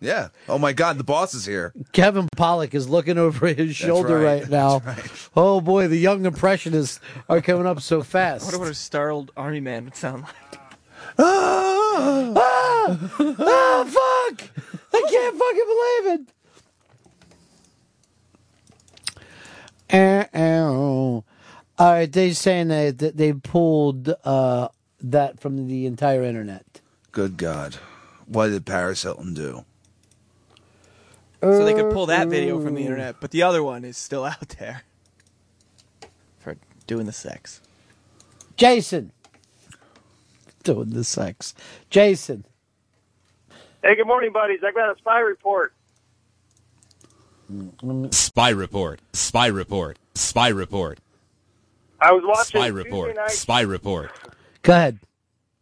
Yeah. 0.00 0.28
Oh 0.48 0.58
my 0.58 0.72
God, 0.72 0.98
the 0.98 1.04
boss 1.04 1.34
is 1.34 1.44
here. 1.44 1.72
Kevin 1.92 2.26
Pollak 2.36 2.74
is 2.74 2.88
looking 2.88 3.18
over 3.18 3.48
his 3.48 3.76
shoulder 3.76 4.18
right. 4.18 4.42
right, 4.42 4.50
now. 4.50 4.82
Oh 5.36 5.60
boy, 5.60 5.88
the 5.88 5.98
young 5.98 6.24
impressionists 6.24 7.00
are 7.28 7.40
coming 7.40 7.66
up 7.66 7.80
so 7.80 8.00
I 8.00 8.04
fast. 8.04 8.44
wonder 8.44 8.58
what 8.58 8.68
a 8.68 8.74
startled 8.74 9.30
army 9.36 9.60
man 9.60 9.84
would 9.84 9.96
sound 9.96 10.22
like. 10.22 10.60
ah, 11.18 12.32
ah, 12.36 13.10
ah, 13.20 13.84
fuck! 13.84 14.48
I 14.92 15.06
can't 15.10 15.36
fucking 15.38 15.66
believe 15.66 16.20
it. 16.20 16.34
All 21.80 21.92
right, 21.92 22.12
they're 22.12 22.34
saying 22.34 22.68
that 22.68 22.98
that 22.98 23.16
they 23.16 23.32
pulled 23.32 24.14
uh, 24.24 24.68
that 25.00 25.40
from 25.40 25.66
the 25.66 25.86
entire 25.86 26.22
internet. 26.22 26.82
Good 27.10 27.38
God. 27.38 27.76
What 28.26 28.48
did 28.48 28.66
Paris 28.66 29.02
Hilton 29.02 29.32
do? 29.32 29.64
So 31.42 31.64
they 31.64 31.72
could 31.74 31.92
pull 31.92 32.06
that 32.06 32.28
video 32.28 32.60
from 32.60 32.74
the 32.74 32.82
internet, 32.82 33.16
but 33.20 33.30
the 33.30 33.42
other 33.42 33.62
one 33.62 33.84
is 33.84 33.96
still 33.96 34.24
out 34.26 34.48
there 34.58 34.82
for 36.38 36.56
doing 36.86 37.06
the 37.06 37.12
sex. 37.12 37.60
Jason, 38.56 39.12
doing 40.62 40.90
the 40.90 41.04
sex. 41.04 41.54
Jason, 41.88 42.44
Hey, 43.82 43.96
good 43.96 44.06
morning, 44.06 44.30
buddies. 44.30 44.60
I 44.62 44.72
got 44.72 44.94
a 44.94 44.98
spy 44.98 45.20
report. 45.20 45.72
Spy 48.10 48.50
report. 48.50 49.00
Spy 49.14 49.46
report. 49.46 49.98
Spy 50.14 50.48
report. 50.48 50.98
I 51.98 52.12
was 52.12 52.22
watching 52.26 52.60
Spy 52.60 52.68
Tuesday 52.68 52.70
report. 52.70 53.16
night, 53.16 53.30
Spy 53.30 53.60
report. 53.62 54.10
go 54.62 54.72
ahead. 54.74 54.98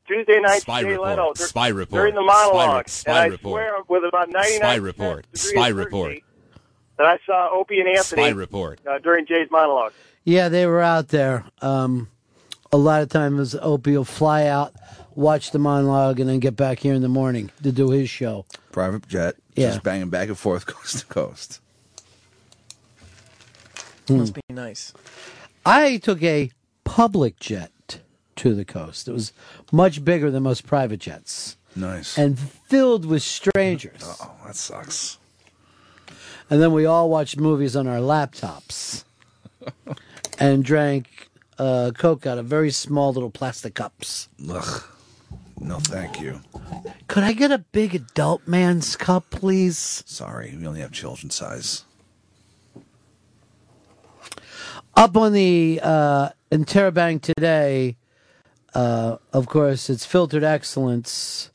Tuesday 0.09 0.41
night 0.41 0.63
Spy 0.63 0.83
Jay 0.83 0.89
report. 0.91 1.09
Leno 1.11 1.33
dur- 1.35 1.47
Spy 1.47 1.69
report. 1.69 2.01
during 2.01 2.15
the 2.15 2.23
Spy 2.23 2.45
monologue, 2.51 2.77
re- 2.87 2.91
spy 2.91 3.11
and 3.13 3.19
I 3.21 3.27
report. 3.27 3.53
swear 3.63 3.73
with 3.89 4.05
about 4.09 4.29
99 4.31 4.59
Spy 4.61 4.75
report. 4.77 5.27
Spy 5.35 5.69
report. 5.69 6.19
that 6.97 7.07
I 7.07 7.19
saw 7.27 7.51
Opie 7.53 7.79
and 7.81 7.89
Anthony 7.89 8.23
Spy 8.23 8.29
report. 8.31 8.81
Uh, 8.87 8.99
during 8.99 9.27
Jay's 9.27 9.49
monologue. 9.51 9.93
Yeah, 10.25 10.49
they 10.49 10.67
were 10.67 10.81
out 10.81 11.09
there. 11.09 11.45
Um, 11.63 12.09
a 12.73 12.77
lot 12.77 13.03
of 13.03 13.09
times, 13.11 13.55
Opie 13.55 13.97
will 13.97 14.05
fly 14.05 14.47
out, 14.47 14.75
watch 15.15 15.53
the 15.53 15.59
monologue, 15.59 16.19
and 16.21 16.29
then 16.29 16.39
get 16.41 16.57
back 16.57 16.81
here 16.81 16.95
in 16.95 17.03
the 17.03 17.09
morning 17.09 17.51
to 17.63 17.71
do 17.73 17.91
his 17.91 18.11
show. 18.11 18.45
Private 18.73 19.07
jet. 19.09 19.37
Yeah. 19.57 19.69
Just 19.71 19.83
banging 19.85 20.11
back 20.11 20.29
and 20.29 20.39
forth 20.39 20.67
coast 20.67 20.99
to 21.01 21.07
coast. 21.07 21.61
Must 24.11 24.33
be 24.35 24.41
nice. 24.51 24.93
I 25.67 25.99
took 25.99 26.23
a 26.23 26.51
public 26.85 27.39
jet 27.41 27.71
to 28.39 28.55
the 28.55 28.65
coast. 28.65 29.09
It 29.09 29.13
was 29.13 29.33
much 29.73 30.05
bigger 30.05 30.31
than 30.31 30.43
most 30.43 30.67
private 30.67 31.01
jets 31.01 31.57
Nice. 31.77 32.17
and 32.19 32.39
filled 32.39 33.05
with 33.05 33.23
strangers. 33.23 34.03
Oh, 34.21 34.33
that 34.47 34.57
sucks. 34.57 35.19
And 36.51 36.63
then 36.63 36.73
we 36.73 36.87
all 36.87 37.11
watched 37.11 37.37
movies 37.39 37.77
on 37.77 37.87
our 37.87 37.99
laptops 37.99 39.05
and 40.39 40.65
drank 40.65 41.29
uh, 41.59 41.91
Coke 41.97 42.25
out 42.27 42.39
of 42.39 42.47
very 42.47 42.71
small 42.71 43.13
little 43.13 43.31
plastic 43.31 43.75
cups. 43.75 44.29
Ugh. 44.51 44.83
No, 45.61 45.79
thank 45.81 46.21
you. 46.21 46.41
Could 47.09 47.25
I 47.25 47.33
get 47.33 47.51
a 47.51 47.59
big 47.59 47.95
adult 47.95 48.47
man's 48.47 48.97
cup, 48.97 49.29
please? 49.31 50.05
Sorry, 50.07 50.57
we 50.59 50.67
only 50.67 50.81
have 50.81 50.93
children 50.93 51.31
size. 51.31 51.85
Up 54.97 55.17
on 55.17 55.33
the 55.33 55.81
uh, 55.83 56.31
Interrobang 56.51 57.21
today, 57.21 57.97
uh, 58.79 59.19
of 59.33 59.49
course, 59.49 59.91
it's 59.91 60.07
Filtered 60.07 60.45
Excellence, 60.45 61.51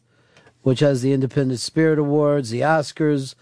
which 0.63 0.81
has 0.81 1.01
the 1.01 1.13
Independent 1.13 1.61
Spirit 1.61 1.97
Awards, 1.97 2.49
the 2.49 2.59
Oscars, 2.59 3.33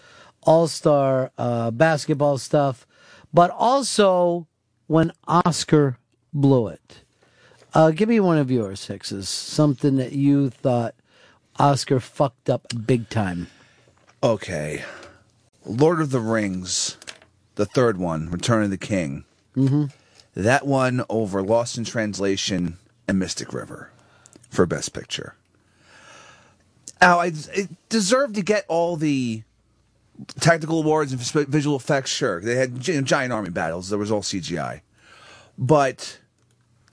All 0.44 0.68
Star 0.68 1.32
uh, 1.36 1.72
basketball 1.72 2.38
stuff, 2.38 2.86
but 3.34 3.50
also 3.50 4.48
when 4.86 5.12
Oscar 5.28 5.98
blew 6.32 6.68
it. 6.68 7.00
Uh, 7.74 7.90
give 7.90 8.08
me 8.08 8.20
one 8.20 8.38
of 8.38 8.52
yours, 8.52 8.80
Sixes. 8.80 9.28
Something 9.28 9.96
that 9.96 10.12
you 10.12 10.52
thought 10.52 10.94
Oscar 11.58 12.00
fucked 12.00 12.52
up 12.52 12.68
big 12.86 13.10
time. 13.10 13.48
Okay. 14.22 14.84
Lord 15.66 16.02
of 16.02 16.12
the 16.12 16.20
Rings, 16.20 16.98
the 17.56 17.66
third 17.66 17.98
one, 17.98 18.30
Return 18.30 18.64
of 18.64 18.70
the 18.70 18.78
King. 18.78 19.26
Mm-hmm. 19.58 19.86
That 20.36 20.68
one 20.68 21.04
over 21.10 21.42
Lost 21.42 21.80
in 21.80 21.84
Translation 21.84 22.78
and 23.12 23.20
Mystic 23.20 23.54
River 23.54 23.92
for 24.50 24.66
Best 24.66 24.94
Picture. 24.94 25.36
Now, 27.02 27.20
I, 27.20 27.34
it 27.54 27.70
deserved 27.90 28.36
to 28.36 28.42
get 28.42 28.64
all 28.70 28.96
the 28.96 29.44
technical 30.40 30.80
awards 30.80 31.12
and 31.12 31.20
visual 31.48 31.76
effects. 31.76 32.10
Sure, 32.10 32.40
they 32.40 32.56
had 32.56 32.80
gi- 32.80 33.02
giant 33.02 33.34
army 33.34 33.50
battles. 33.50 33.90
There 33.90 34.00
was 34.00 34.12
all 34.12 34.22
CGI, 34.22 34.80
but 35.58 36.20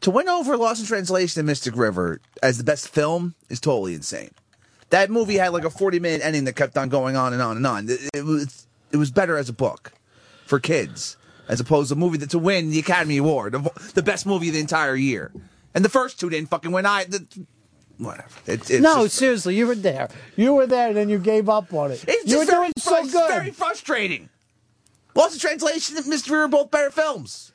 to 0.01 0.11
win 0.11 0.29
over 0.29 0.57
Lost 0.57 0.81
in 0.81 0.87
Translation 0.87 1.39
and 1.41 1.47
Mystic 1.47 1.77
River 1.77 2.21
as 2.43 2.59
the 2.59 2.65
best 2.65 2.89
film 2.89 3.37
is 3.49 3.61
totally 3.61 3.95
insane. 3.95 4.33
That 4.91 5.11
movie 5.11 5.37
had 5.37 5.53
like 5.53 5.65
a 5.65 5.71
forty-minute 5.71 6.23
ending 6.25 6.45
that 6.47 6.57
kept 6.57 6.77
on 6.77 6.89
going 6.89 7.15
on 7.15 7.33
and 7.33 7.41
on 7.41 7.57
and 7.57 7.67
on. 7.67 7.89
It, 7.89 8.01
it 8.13 8.25
was 8.25 8.67
it 8.91 8.97
was 8.97 9.13
better 9.13 9.37
as 9.37 9.49
a 9.49 9.53
book 9.53 9.93
for 10.47 10.59
kids 10.59 11.17
as 11.47 11.61
opposed 11.61 11.91
to 11.91 11.95
a 11.95 11.99
movie 11.99 12.19
that 12.19 12.31
to 12.31 12.39
win 12.41 12.71
the 12.71 12.79
Academy 12.81 13.19
Award, 13.19 13.53
the 13.95 14.03
best 14.03 14.27
movie 14.27 14.49
of 14.49 14.55
the 14.55 14.61
entire 14.61 14.97
year. 14.97 15.31
And 15.75 15.85
the 15.85 15.89
first 15.89 16.19
two 16.19 16.31
didn't 16.31 16.49
fucking 16.51 16.73
win. 16.73 16.87
I 16.87 17.05
the, 17.05 17.27
whatever. 17.99 18.29
It, 18.47 18.71
it's 18.71 18.83
no, 18.83 19.05
just- 19.05 19.17
seriously, 19.17 19.55
you 19.57 19.67
were 19.67 19.75
there. 19.75 20.09
You 20.37 20.55
were 20.55 20.67
there, 20.67 20.89
and 20.89 20.97
then 20.97 21.09
you 21.09 21.19
gave 21.19 21.49
up 21.49 21.73
on 21.73 21.93
it. 21.93 22.05
It's 22.09 22.31
you 22.31 22.39
were 22.39 22.45
doing 22.45 22.73
so 22.79 23.03
good. 23.03 23.13
Very 23.31 23.51
frustrating. 23.51 24.29
Lost 25.15 25.35
the 25.35 25.41
Translation 25.41 25.97
and 25.97 26.07
Mystery 26.07 26.39
are 26.39 26.49
both 26.49 26.71
better 26.71 26.91
films. 26.91 27.53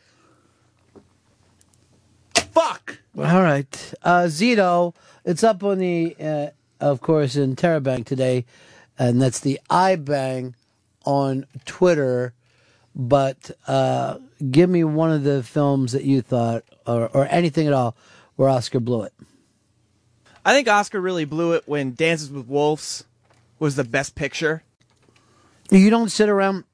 Fuck. 2.35 2.99
All 3.17 3.23
right. 3.41 3.93
Uh, 4.03 4.23
Zito, 4.23 4.93
it's 5.25 5.43
up 5.43 5.63
on 5.63 5.79
the, 5.79 6.15
uh, 6.19 6.47
of 6.79 7.01
course, 7.01 7.35
Interrobang 7.35 8.05
today, 8.05 8.45
and 8.99 9.21
that's 9.21 9.39
the 9.39 9.59
iBang 9.69 10.53
on 11.05 11.45
Twitter. 11.65 12.33
But 12.95 13.51
uh, 13.67 14.19
give 14.51 14.69
me 14.69 14.83
one 14.83 15.11
of 15.11 15.23
the 15.23 15.43
films 15.43 15.93
that 15.93 16.03
you 16.03 16.21
thought, 16.21 16.63
or, 16.85 17.07
or 17.09 17.27
anything 17.29 17.67
at 17.67 17.73
all, 17.73 17.95
where 18.35 18.49
Oscar 18.49 18.79
blew 18.79 19.03
it. 19.03 19.13
I 20.45 20.53
think 20.53 20.67
Oscar 20.67 20.99
really 20.99 21.25
blew 21.25 21.53
it 21.53 21.63
when 21.65 21.93
Dances 21.95 22.29
with 22.29 22.47
Wolves 22.47 23.05
was 23.59 23.75
the 23.75 23.83
best 23.83 24.13
picture. 24.13 24.63
You 25.71 25.89
don't 25.89 26.09
sit 26.09 26.29
around 26.29 26.65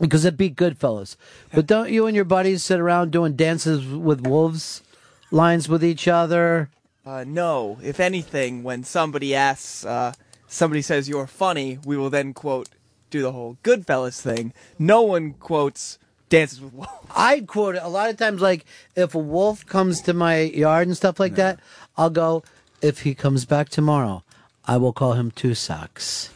because 0.00 0.24
it 0.24 0.36
beat 0.36 0.56
Goodfellas, 0.56 1.16
but 1.54 1.66
don't 1.66 1.90
you 1.90 2.06
and 2.06 2.14
your 2.14 2.24
buddies 2.24 2.62
sit 2.64 2.80
around 2.80 3.12
doing 3.12 3.34
dances 3.34 3.86
with 3.86 4.26
wolves 4.26 4.82
lines 5.30 5.68
with 5.68 5.84
each 5.84 6.08
other? 6.08 6.68
Uh, 7.04 7.24
no, 7.26 7.78
if 7.82 8.00
anything, 8.00 8.62
when 8.62 8.82
somebody 8.82 9.34
asks, 9.34 9.86
uh, 9.86 10.12
somebody 10.48 10.82
says 10.82 11.08
you're 11.08 11.26
funny, 11.26 11.78
we 11.84 11.96
will 11.96 12.10
then 12.10 12.34
quote, 12.34 12.68
do 13.16 13.22
the 13.22 13.32
whole 13.32 13.56
Goodfellas 13.62 14.20
thing. 14.20 14.52
No 14.78 15.02
one 15.02 15.32
quotes 15.34 15.98
Dances 16.28 16.60
with 16.60 16.72
Wolves. 16.74 16.90
I 17.16 17.40
quote 17.40 17.76
it 17.76 17.82
a 17.82 17.88
lot 17.88 18.10
of 18.10 18.16
times, 18.16 18.40
like 18.42 18.64
if 18.94 19.14
a 19.14 19.18
wolf 19.18 19.64
comes 19.66 20.00
to 20.02 20.12
my 20.12 20.40
yard 20.40 20.86
and 20.86 20.96
stuff 20.96 21.18
like 21.20 21.34
that, 21.36 21.60
I'll 21.96 22.10
go. 22.10 22.42
If 22.82 23.00
he 23.02 23.14
comes 23.14 23.46
back 23.46 23.68
tomorrow, 23.70 24.22
I 24.66 24.76
will 24.76 24.92
call 24.92 25.14
him 25.14 25.30
two 25.30 25.54
socks. 25.54 26.30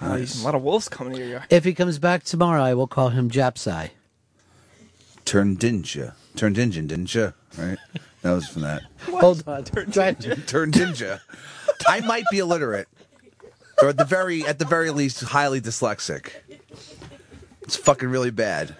There's 0.00 0.40
a 0.40 0.44
lot 0.44 0.54
of 0.54 0.62
wolves 0.62 0.88
coming 0.88 1.12
to 1.12 1.18
your 1.18 1.28
yard. 1.28 1.44
If 1.50 1.64
he 1.64 1.74
comes 1.74 1.98
back 1.98 2.24
tomorrow, 2.24 2.62
I 2.62 2.72
will 2.72 2.86
call 2.86 3.10
him 3.10 3.28
Jap's 3.28 3.66
eye. 3.66 3.92
Turned 5.26 5.58
ninja. 5.60 6.14
Turned 6.36 6.56
Injun, 6.56 6.86
didn't 6.86 7.14
you? 7.14 7.32
Right? 7.58 7.78
That 8.22 8.32
was 8.32 8.46
from 8.48 8.62
that. 8.62 8.82
Hold 9.06 9.42
on. 9.48 9.54
Uh, 9.54 9.62
Try- 9.90 10.12
Turned 10.46 10.74
ninja. 10.74 11.20
I 11.88 12.00
might 12.00 12.24
be 12.30 12.38
illiterate. 12.38 12.86
Or 13.82 13.88
at 13.88 13.96
the 13.96 14.04
very 14.04 14.46
at 14.46 14.58
the 14.58 14.64
very 14.64 14.90
least 14.90 15.20
highly 15.22 15.60
dyslexic. 15.60 16.30
It's 17.62 17.76
fucking 17.76 18.08
really 18.08 18.30
bad. 18.30 18.74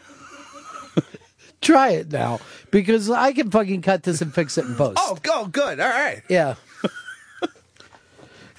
Try 1.61 1.90
it 1.90 2.11
now, 2.11 2.40
because 2.70 3.09
I 3.11 3.32
can 3.32 3.51
fucking 3.51 3.82
cut 3.82 4.03
this 4.03 4.20
and 4.20 4.34
fix 4.34 4.57
it 4.59 4.64
in 4.64 4.74
post. 4.74 4.98
Oh, 5.01 5.16
go 5.22 5.46
good. 5.46 5.78
All 5.80 5.88
right. 5.88 6.22
Yeah. 6.28 6.55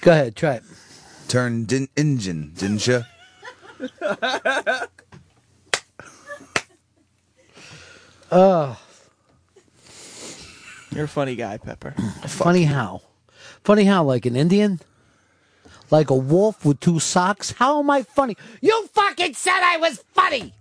Go 0.00 0.10
ahead, 0.12 0.34
try 0.34 0.54
it. 0.54 0.62
Turned 1.28 1.68
din- 1.68 1.88
engine, 1.96 2.52
didn't 2.56 2.86
you? 2.88 3.04
Oh, 8.30 8.78
You're 10.94 11.04
a 11.04 11.08
funny 11.08 11.36
guy, 11.36 11.58
Pepper. 11.58 11.92
funny 12.26 12.64
how? 12.64 13.02
Funny 13.62 13.84
how? 13.84 14.04
Like 14.04 14.24
an 14.26 14.36
Indian? 14.36 14.80
Like 15.92 16.08
a 16.08 16.16
wolf 16.16 16.64
with 16.64 16.80
two 16.80 16.98
socks? 16.98 17.52
How 17.52 17.78
am 17.78 17.90
I 17.90 18.02
funny? 18.02 18.34
You 18.62 18.88
fucking 18.94 19.34
said 19.34 19.60
I 19.62 19.76
was 19.76 20.02
funny. 20.14 20.54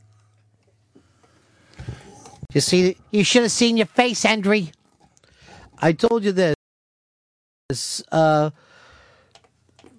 You 2.54 2.60
see, 2.60 2.98
you 3.12 3.24
should 3.24 3.44
have 3.44 3.52
seen 3.52 3.78
your 3.78 3.86
face, 3.86 4.24
Henry. 4.24 4.74
I 5.80 5.94
told 5.94 6.26
you 6.26 6.34
this. 6.34 8.04
Uh, 8.12 8.50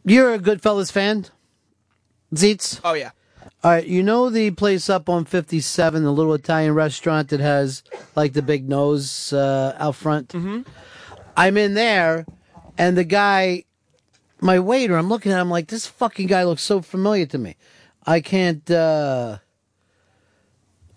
you're 0.04 0.34
a 0.34 0.38
Goodfellas 0.38 0.92
fan, 0.92 1.24
Zeets. 2.34 2.82
Oh 2.84 2.92
yeah. 2.92 3.12
All 3.64 3.70
right, 3.70 3.86
you 3.86 4.02
know 4.02 4.28
the 4.28 4.50
place 4.50 4.90
up 4.90 5.08
on 5.08 5.24
57, 5.24 6.02
the 6.02 6.12
little 6.12 6.34
Italian 6.34 6.74
restaurant 6.74 7.30
that 7.30 7.40
has 7.40 7.82
like 8.14 8.34
the 8.34 8.42
big 8.42 8.68
nose 8.68 9.32
uh, 9.32 9.74
out 9.78 9.94
front? 9.94 10.28
Mm-hmm. 10.28 10.62
I'm 11.38 11.56
in 11.56 11.72
there, 11.72 12.26
and 12.76 12.98
the 12.98 13.04
guy, 13.04 13.64
my 14.42 14.58
waiter, 14.58 14.96
I'm 14.96 15.08
looking 15.08 15.32
at 15.32 15.40
him 15.40 15.50
like, 15.50 15.68
this 15.68 15.86
fucking 15.86 16.26
guy 16.26 16.44
looks 16.44 16.62
so 16.62 16.80
familiar 16.82 17.26
to 17.26 17.38
me. 17.38 17.56
I 18.06 18.20
can't 18.20 18.68
uh, 18.70 19.38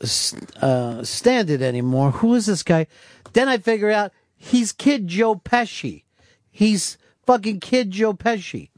s- 0.01 0.35
uh, 0.61 1.03
stand 1.03 1.49
it 1.49 1.61
anymore. 1.61 2.11
Who 2.11 2.33
is 2.35 2.45
this 2.47 2.63
guy? 2.63 2.87
Then 3.33 3.47
I 3.49 3.57
figure 3.57 3.91
out 3.91 4.11
he's 4.35 4.71
Kid 4.71 5.07
Joe 5.07 5.35
Pesci. 5.35 6.03
He's 6.51 6.97
fucking 7.25 7.59
Kid 7.59 7.91
Joe 7.91 8.13
Pesci 8.13 8.69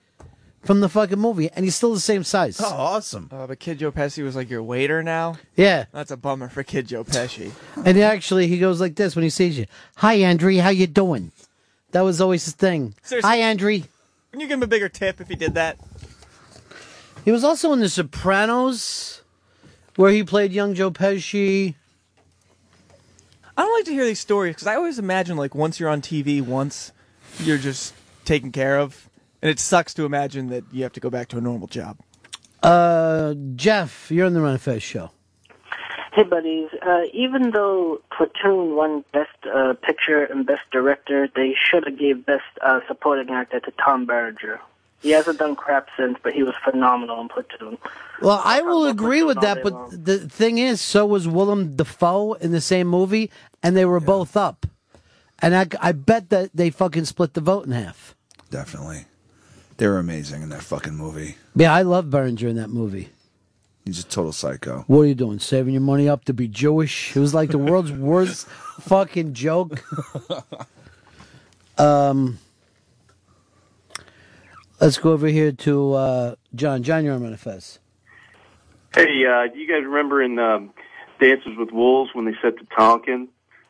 from 0.64 0.82
the 0.82 0.90
fucking 0.90 1.20
movie, 1.20 1.50
and 1.52 1.64
he's 1.64 1.76
still 1.76 1.94
the 1.94 2.00
same 2.00 2.24
size. 2.24 2.60
Oh, 2.60 2.66
awesome. 2.66 3.30
Uh, 3.32 3.48
but 3.48 3.60
Kid 3.60 3.80
Joe 3.80 3.92
Pesci 3.92 4.24
was 4.24 4.36
like 4.36 4.50
your 4.50 4.64
waiter 4.64 5.02
now. 5.04 5.38
Yeah. 5.56 5.86
That's 5.94 6.12
a 6.12 6.18
bummer 6.18 6.50
for 6.50 6.64
Kid 6.64 6.88
Joe 6.88 7.04
Pesci. 7.06 7.52
And 7.86 7.98
actually, 8.00 8.48
he 8.48 8.58
goes 8.60 8.82
like 8.82 8.96
this 8.96 9.16
when 9.16 9.24
he 9.24 9.30
sees 9.30 9.58
you. 9.58 9.66
Hi, 9.98 10.24
Andre. 10.26 10.58
How 10.58 10.70
you 10.70 10.88
doing? 10.88 11.32
That 11.92 12.02
was 12.02 12.20
always 12.20 12.44
his 12.44 12.56
thing. 12.56 12.96
Seriously. 13.04 13.30
Hi, 13.30 13.44
Andre. 13.50 13.86
Can 14.38 14.42
you 14.42 14.48
give 14.50 14.60
him 14.60 14.64
a 14.64 14.68
bigger 14.68 14.88
tip 14.88 15.20
if 15.20 15.30
he 15.30 15.36
did 15.36 15.56
that? 15.56 15.80
He 17.26 17.32
was 17.32 17.44
also 17.44 17.74
in 17.74 17.80
The 17.80 17.90
Sopranos, 17.90 19.24
where 19.96 20.12
he 20.12 20.24
played 20.24 20.52
young 20.52 20.76
Joe 20.76 20.92
Pesci. 20.92 21.74
I 23.58 23.62
don't 23.64 23.74
like 23.74 23.86
to 23.86 23.94
hear 23.94 24.06
these 24.06 24.20
stories 24.20 24.54
because 24.54 24.68
I 24.68 24.76
always 24.76 25.00
imagine 25.00 25.38
like 25.38 25.56
once 25.56 25.80
you're 25.80 25.90
on 25.90 26.04
TV, 26.04 26.40
once 26.40 26.92
you're 27.40 27.58
just 27.58 27.96
taken 28.26 28.52
care 28.52 28.78
of, 28.78 29.10
and 29.42 29.50
it 29.50 29.60
sucks 29.60 29.96
to 29.96 30.06
imagine 30.06 30.50
that 30.50 30.66
you 30.72 30.84
have 30.84 30.94
to 30.94 31.00
go 31.00 31.10
back 31.10 31.30
to 31.30 31.40
a 31.40 31.42
normal 31.42 31.66
job. 31.66 31.98
Uh, 32.62 33.34
Jeff, 33.56 34.12
you're 34.12 34.28
on 34.28 34.36
the 34.36 34.42
Ron 34.42 34.52
and 34.52 34.62
Fez 34.62 34.84
show. 34.84 35.10
Hey, 36.18 36.24
buddies. 36.24 36.70
Uh, 36.82 37.04
even 37.14 37.52
though 37.52 38.02
Platoon 38.10 38.76
won 38.76 39.06
Best 39.14 39.30
uh, 39.46 39.76
Picture 39.76 40.24
and 40.24 40.48
Best 40.48 40.64
Director, 40.72 41.30
they 41.36 41.54
should 41.54 41.86
have 41.86 42.00
gave 42.00 42.26
Best 42.26 42.42
uh, 42.60 42.80
Supporting 42.88 43.30
Actor 43.30 43.60
to 43.60 43.72
Tom 43.74 44.08
Berenger. 44.08 44.60
He 45.04 45.12
hasn't 45.12 45.38
done 45.38 45.56
crap 45.56 45.90
since, 45.96 46.18
but 46.24 46.34
he 46.34 46.42
was 46.42 46.56
phenomenal 46.64 47.22
in 47.22 47.28
Platoon. 47.28 47.78
Well, 48.20 48.42
I 48.44 48.62
will 48.62 48.88
agree 48.88 49.22
with 49.22 49.42
that, 49.42 49.62
but 49.62 49.92
the 49.92 50.28
thing 50.28 50.58
is, 50.58 50.82
so 50.82 51.06
was 51.06 51.28
Willem 51.28 51.76
Dafoe 51.76 52.34
in 52.34 52.52
the 52.52 52.62
same 52.62 52.88
movie, 52.88 53.30
and 53.62 53.78
they 53.78 53.86
were 53.86 54.00
both 54.00 54.36
up. 54.36 54.66
And 55.38 55.56
I, 55.56 55.68
I 55.80 55.92
bet 55.92 56.32
that 56.32 56.50
they 56.52 56.72
fucking 56.72 57.06
split 57.06 57.36
the 57.36 57.42
vote 57.42 57.68
in 57.68 57.74
half. 57.74 58.16
Definitely. 58.50 59.06
They 59.78 59.86
were 59.86 60.00
amazing 60.00 60.42
in 60.42 60.50
that 60.50 60.64
fucking 60.64 60.96
movie. 60.96 61.36
Yeah, 61.56 61.72
I 61.72 61.84
love 61.84 62.10
Berenger 62.10 62.48
in 62.48 62.56
that 62.56 62.72
movie. 62.72 63.10
He's 63.88 64.02
a 64.02 64.04
total 64.04 64.34
psycho. 64.34 64.84
What 64.88 65.00
are 65.00 65.06
you 65.06 65.16
doing? 65.16 65.40
Saving 65.40 65.74
your 65.74 65.82
money 65.82 66.10
up 66.10 66.26
to 66.26 66.34
be 66.34 66.50
Jewish? 66.50 67.16
It 67.16 67.22
was 67.22 67.34
like 67.34 67.52
the 67.52 67.58
world's 67.58 67.92
worst 67.94 68.46
fucking 68.82 69.34
joke. 69.34 69.82
Um, 71.78 72.38
let's 74.82 74.98
go 74.98 75.14
over 75.14 75.28
here 75.28 75.54
to 75.54 75.94
uh, 75.94 76.36
John. 76.54 76.84
John, 76.84 77.06
you're 77.06 77.14
on 77.14 77.24
Manifest. 77.24 77.80
Hey, 78.94 79.26
uh, 79.26 79.48
do 79.54 79.58
you 79.58 79.68
guys 79.70 79.86
remember 79.86 80.22
in 80.22 80.38
um, 80.38 80.74
Dances 81.22 81.56
with 81.58 81.72
Wolves 81.72 82.12
when 82.14 82.26
they 82.26 82.36
said 82.42 82.58
to 82.58 82.66
Tonkin? 82.76 83.30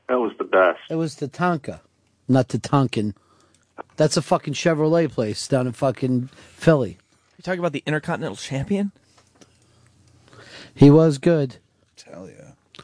That 0.09 0.19
was 0.19 0.31
the 0.39 0.45
best. 0.45 0.79
It 0.89 0.95
was 0.95 1.15
Tatanka, 1.15 1.81
not 2.27 2.47
Tatankin. 2.47 3.13
That's 3.97 4.17
a 4.17 4.23
fucking 4.23 4.55
Chevrolet 4.55 5.11
place 5.11 5.47
down 5.47 5.67
in 5.67 5.73
fucking 5.73 6.29
Philly. 6.55 6.97
You 7.37 7.43
talking 7.43 7.59
about 7.59 7.73
the 7.73 7.83
Intercontinental 7.85 8.37
Champion? 8.37 8.91
He 10.77 10.91
was 10.91 11.17
good. 11.17 11.57
Tell 11.95 12.29
ya. 12.29 12.83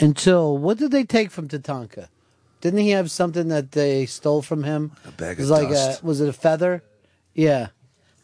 Until 0.00 0.58
what 0.58 0.78
did 0.78 0.90
they 0.90 1.04
take 1.04 1.30
from 1.30 1.46
Tatanka? 1.48 2.08
Didn't 2.60 2.80
he 2.80 2.90
have 2.90 3.12
something 3.12 3.46
that 3.48 3.72
they 3.72 4.06
stole 4.06 4.42
from 4.42 4.64
him? 4.64 4.90
A 5.06 5.12
bag 5.12 5.38
it 5.38 5.42
was 5.42 5.50
of 5.52 5.58
like 5.58 5.68
dust. 5.68 6.02
A, 6.02 6.06
was 6.06 6.20
it 6.20 6.28
a 6.28 6.32
feather? 6.32 6.82
Yeah. 7.34 7.68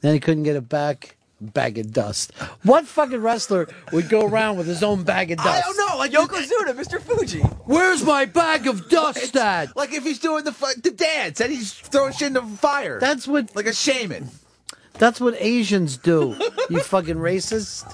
Then 0.01 0.15
he 0.15 0.21
couldn't 0.21 0.43
get 0.43 0.57
it 0.57 0.69
back. 0.69 1.17
Bag 1.41 1.79
of 1.79 1.93
dust. 1.93 2.33
What 2.65 2.87
fucking 2.87 3.21
wrestler 3.21 3.69
would 3.93 4.09
go 4.09 4.27
around 4.27 4.57
with 4.57 4.67
his 4.67 4.83
own 4.83 5.05
bag 5.05 5.31
of 5.31 5.39
dust? 5.39 5.49
I 5.49 5.61
don't 5.61 5.77
know. 5.77 5.97
Like 5.99 6.11
Yokozuna, 6.11 6.75
Mr. 6.75 7.01
Fuji. 7.01 7.41
Where's 7.67 8.03
my 8.03 8.25
bag 8.25 8.67
of 8.67 8.89
dust 8.89 9.37
at? 9.37 9.77
Like 9.77 9.93
if 9.93 10.03
he's 10.03 10.19
doing 10.19 10.43
the 10.45 10.53
fu- 10.53 10.81
the 10.81 10.91
dance 10.91 11.41
and 11.41 11.53
he's 11.53 11.73
throwing 11.73 12.13
shit 12.15 12.29
in 12.29 12.33
the 12.33 12.43
fire. 12.43 12.99
That's 12.99 13.29
what 13.29 13.55
like 13.55 13.67
a 13.67 13.73
shaman. 13.75 14.31
That's 14.95 15.21
what 15.21 15.35
Asians 15.39 15.97
do. 15.99 16.37
you 16.71 16.81
fucking 16.81 17.17
racist. 17.17 17.85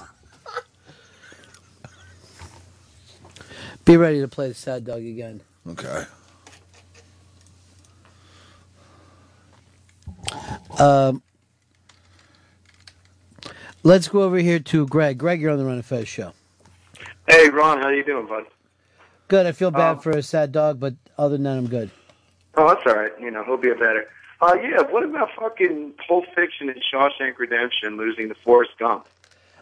Be 3.85 3.97
ready 3.97 4.19
to 4.21 4.27
play 4.27 4.47
the 4.47 4.53
sad 4.53 4.85
dog 4.85 4.99
again. 5.03 5.41
Okay. 5.67 6.05
Um, 10.79 11.21
let's 13.83 14.07
go 14.07 14.21
over 14.23 14.37
here 14.37 14.59
to 14.59 14.87
Greg. 14.87 15.17
Greg, 15.17 15.41
you're 15.41 15.51
on 15.51 15.57
the 15.57 15.65
Ron 15.65 15.75
and 15.75 15.85
Fez 15.85 16.07
show. 16.07 16.33
Hey, 17.27 17.49
Ron, 17.49 17.79
how 17.81 17.89
you 17.89 18.03
doing, 18.03 18.27
bud? 18.27 18.43
Good. 19.27 19.45
I 19.45 19.51
feel 19.51 19.71
bad 19.71 19.91
Um, 19.93 19.99
for 19.99 20.11
a 20.11 20.21
sad 20.23 20.51
dog, 20.51 20.79
but 20.79 20.93
other 21.17 21.35
than 21.37 21.43
that, 21.43 21.57
I'm 21.57 21.67
good. 21.67 21.89
Oh, 22.55 22.67
that's 22.67 22.85
all 22.85 22.95
right. 23.01 23.11
You 23.19 23.31
know, 23.31 23.43
he'll 23.43 23.57
be 23.57 23.69
a 23.69 23.75
better. 23.75 24.07
Uh, 24.41 24.55
yeah, 24.61 24.81
what 24.89 25.03
about 25.03 25.29
fucking 25.39 25.93
Pulp 26.07 26.25
Fiction 26.35 26.69
and 26.69 26.81
Shawshank 26.93 27.37
Redemption 27.37 27.95
losing 27.97 28.27
to 28.29 28.35
Forrest 28.43 28.71
Gump? 28.79 29.07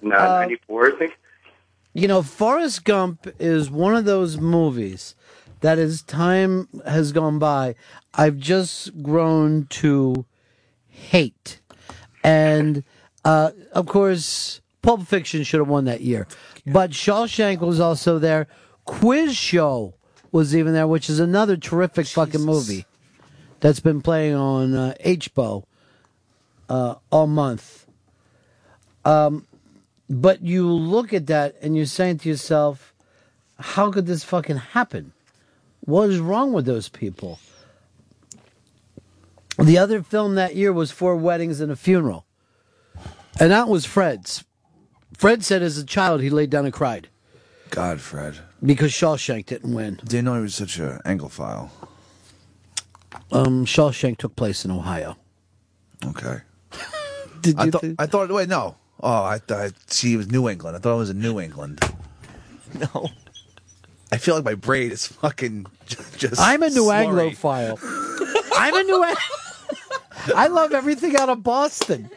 No, 0.02 0.16
Uh, 0.16 0.40
94, 0.40 0.88
I 0.88 0.92
think. 0.98 1.18
You 1.94 2.08
know, 2.08 2.22
Forrest 2.22 2.86
Gump 2.86 3.28
is 3.40 3.70
one 3.70 3.96
of 3.96 4.06
those 4.06 4.38
movies 4.38 5.16
that 5.62 5.80
as 5.80 6.02
time 6.02 6.68
has 6.86 7.12
gone 7.12 7.40
by, 7.40 7.76
I've 8.14 8.38
just 8.38 9.02
grown 9.02 9.66
to 9.72 10.26
hate. 10.88 11.62
And 12.24 12.84
uh, 13.26 13.52
of 13.74 13.88
course, 13.88 14.62
Pulp 14.82 15.08
Fiction 15.08 15.44
should 15.44 15.60
have 15.60 15.68
won 15.68 15.86
that 15.86 16.02
year. 16.02 16.28
But 16.66 16.92
Shawshank 16.92 17.60
was 17.60 17.80
also 17.80 18.20
there. 18.20 18.48
Quiz 18.86 19.36
Show 19.36 19.96
was 20.32 20.56
even 20.56 20.74
there, 20.74 20.88
which 20.88 21.10
is 21.10 21.20
another 21.20 21.58
terrific 21.58 22.06
fucking 22.06 22.42
movie 22.42 22.86
that's 23.60 23.80
been 23.80 24.02
playing 24.02 24.36
on 24.36 24.74
uh, 24.74 24.94
HBO 25.04 25.64
uh, 26.70 26.96
all 27.12 27.28
month. 27.28 27.88
Um, 29.04 29.46
but 30.10 30.42
you 30.42 30.70
look 30.72 31.14
at 31.14 31.28
that 31.28 31.56
and 31.62 31.76
you're 31.76 31.86
saying 31.86 32.20
to 32.20 32.30
yourself, 32.30 32.94
how 33.60 33.92
could 33.92 34.06
this 34.06 34.24
fucking 34.24 34.58
happen? 34.58 35.12
What 35.82 36.10
is 36.10 36.20
wrong 36.20 36.54
with 36.54 36.66
those 36.66 36.90
people? 36.90 37.40
The 39.58 39.78
other 39.78 40.02
film 40.02 40.36
that 40.36 40.56
year 40.56 40.72
was 40.72 40.92
Four 40.92 41.16
Weddings 41.18 41.60
and 41.60 41.72
a 41.72 41.76
Funeral. 41.76 42.26
And 43.40 43.52
that 43.52 43.68
was 43.68 43.86
Fred's. 43.86 44.44
Fred 45.18 45.44
said 45.44 45.62
as 45.62 45.78
a 45.78 45.86
child 45.86 46.22
he 46.22 46.30
laid 46.30 46.50
down 46.50 46.64
and 46.66 46.74
cried 46.74 47.10
God, 47.72 48.00
Fred. 48.00 48.38
because 48.64 48.92
Shawshank 48.92 49.46
didn't 49.48 49.74
win. 49.74 50.00
Didn't 50.06 50.26
know 50.26 50.36
he 50.36 50.42
was 50.42 50.56
such 50.56 50.80
an 50.80 51.00
Anglophile. 51.06 51.70
Um, 53.32 53.66
Shawshank 53.66 54.18
took 54.18 54.36
place 54.36 54.64
in 54.64 54.72
Ohio. 54.72 55.18
Okay. 56.06 56.40
Did 57.42 57.60
I 57.60 57.66
you 57.66 57.72
thought. 57.72 57.82
think- 57.82 57.96
I 58.02 58.06
thought. 58.06 58.32
Wait, 58.32 58.48
no. 58.50 58.76
Oh, 59.02 59.24
I 59.24 59.38
thought. 59.40 59.72
See, 59.88 60.14
it 60.14 60.18
was 60.18 60.30
New 60.30 60.50
England. 60.50 60.76
I 60.76 60.80
thought 60.80 60.96
it 60.96 60.98
was 61.00 61.10
in 61.10 61.20
New 61.22 61.40
England. 61.40 61.80
No. 62.94 63.10
I 64.12 64.18
feel 64.18 64.36
like 64.36 64.44
my 64.46 64.54
brain 64.54 64.92
is 64.92 65.08
fucking 65.08 65.66
j- 65.88 65.98
just. 66.18 66.40
I'm 66.40 66.62
a 66.62 66.70
New 66.70 66.84
slurry. 66.84 67.32
Anglophile. 67.36 67.80
I'm 68.56 68.76
a 68.76 68.84
New. 68.84 69.04
Ang- 69.04 69.16
I 70.36 70.48
love 70.48 70.72
everything 70.74 71.16
out 71.16 71.30
of 71.30 71.42
Boston. 71.42 72.12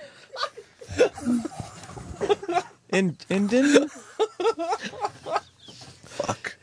In 2.90 3.16
Indian? 3.30 3.88
Fuck. 6.04 6.56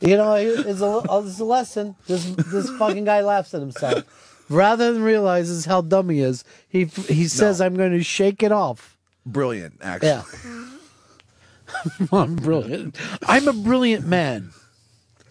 You 0.00 0.16
know, 0.16 0.34
it's 0.36 0.80
a, 0.80 1.02
oh, 1.08 1.26
it's 1.26 1.38
a 1.38 1.44
lesson. 1.44 1.94
This 2.06 2.24
this 2.24 2.70
fucking 2.70 3.04
guy 3.04 3.20
laughs 3.20 3.52
at 3.52 3.60
himself. 3.60 4.04
Rather 4.48 4.92
than 4.92 5.02
realizes 5.02 5.66
how 5.66 5.82
dumb 5.82 6.08
he 6.08 6.20
is, 6.20 6.44
he 6.68 6.84
he 6.86 7.28
says, 7.28 7.60
"I'm 7.60 7.76
going 7.76 7.92
to 7.92 8.02
shake 8.02 8.42
it 8.42 8.52
off." 8.52 8.93
Brilliant, 9.26 9.80
actually. 9.82 10.08
Yeah, 10.08 10.68
I'm 12.12 12.36
brilliant. 12.36 12.96
I'm 13.26 13.48
a 13.48 13.52
brilliant 13.52 14.06
man. 14.06 14.50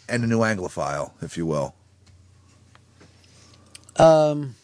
And 0.10 0.24
a 0.24 0.28
New 0.28 0.40
Anglophile, 0.40 1.12
if 1.22 1.38
you 1.38 1.46
will. 1.46 1.76
Um, 3.98 4.56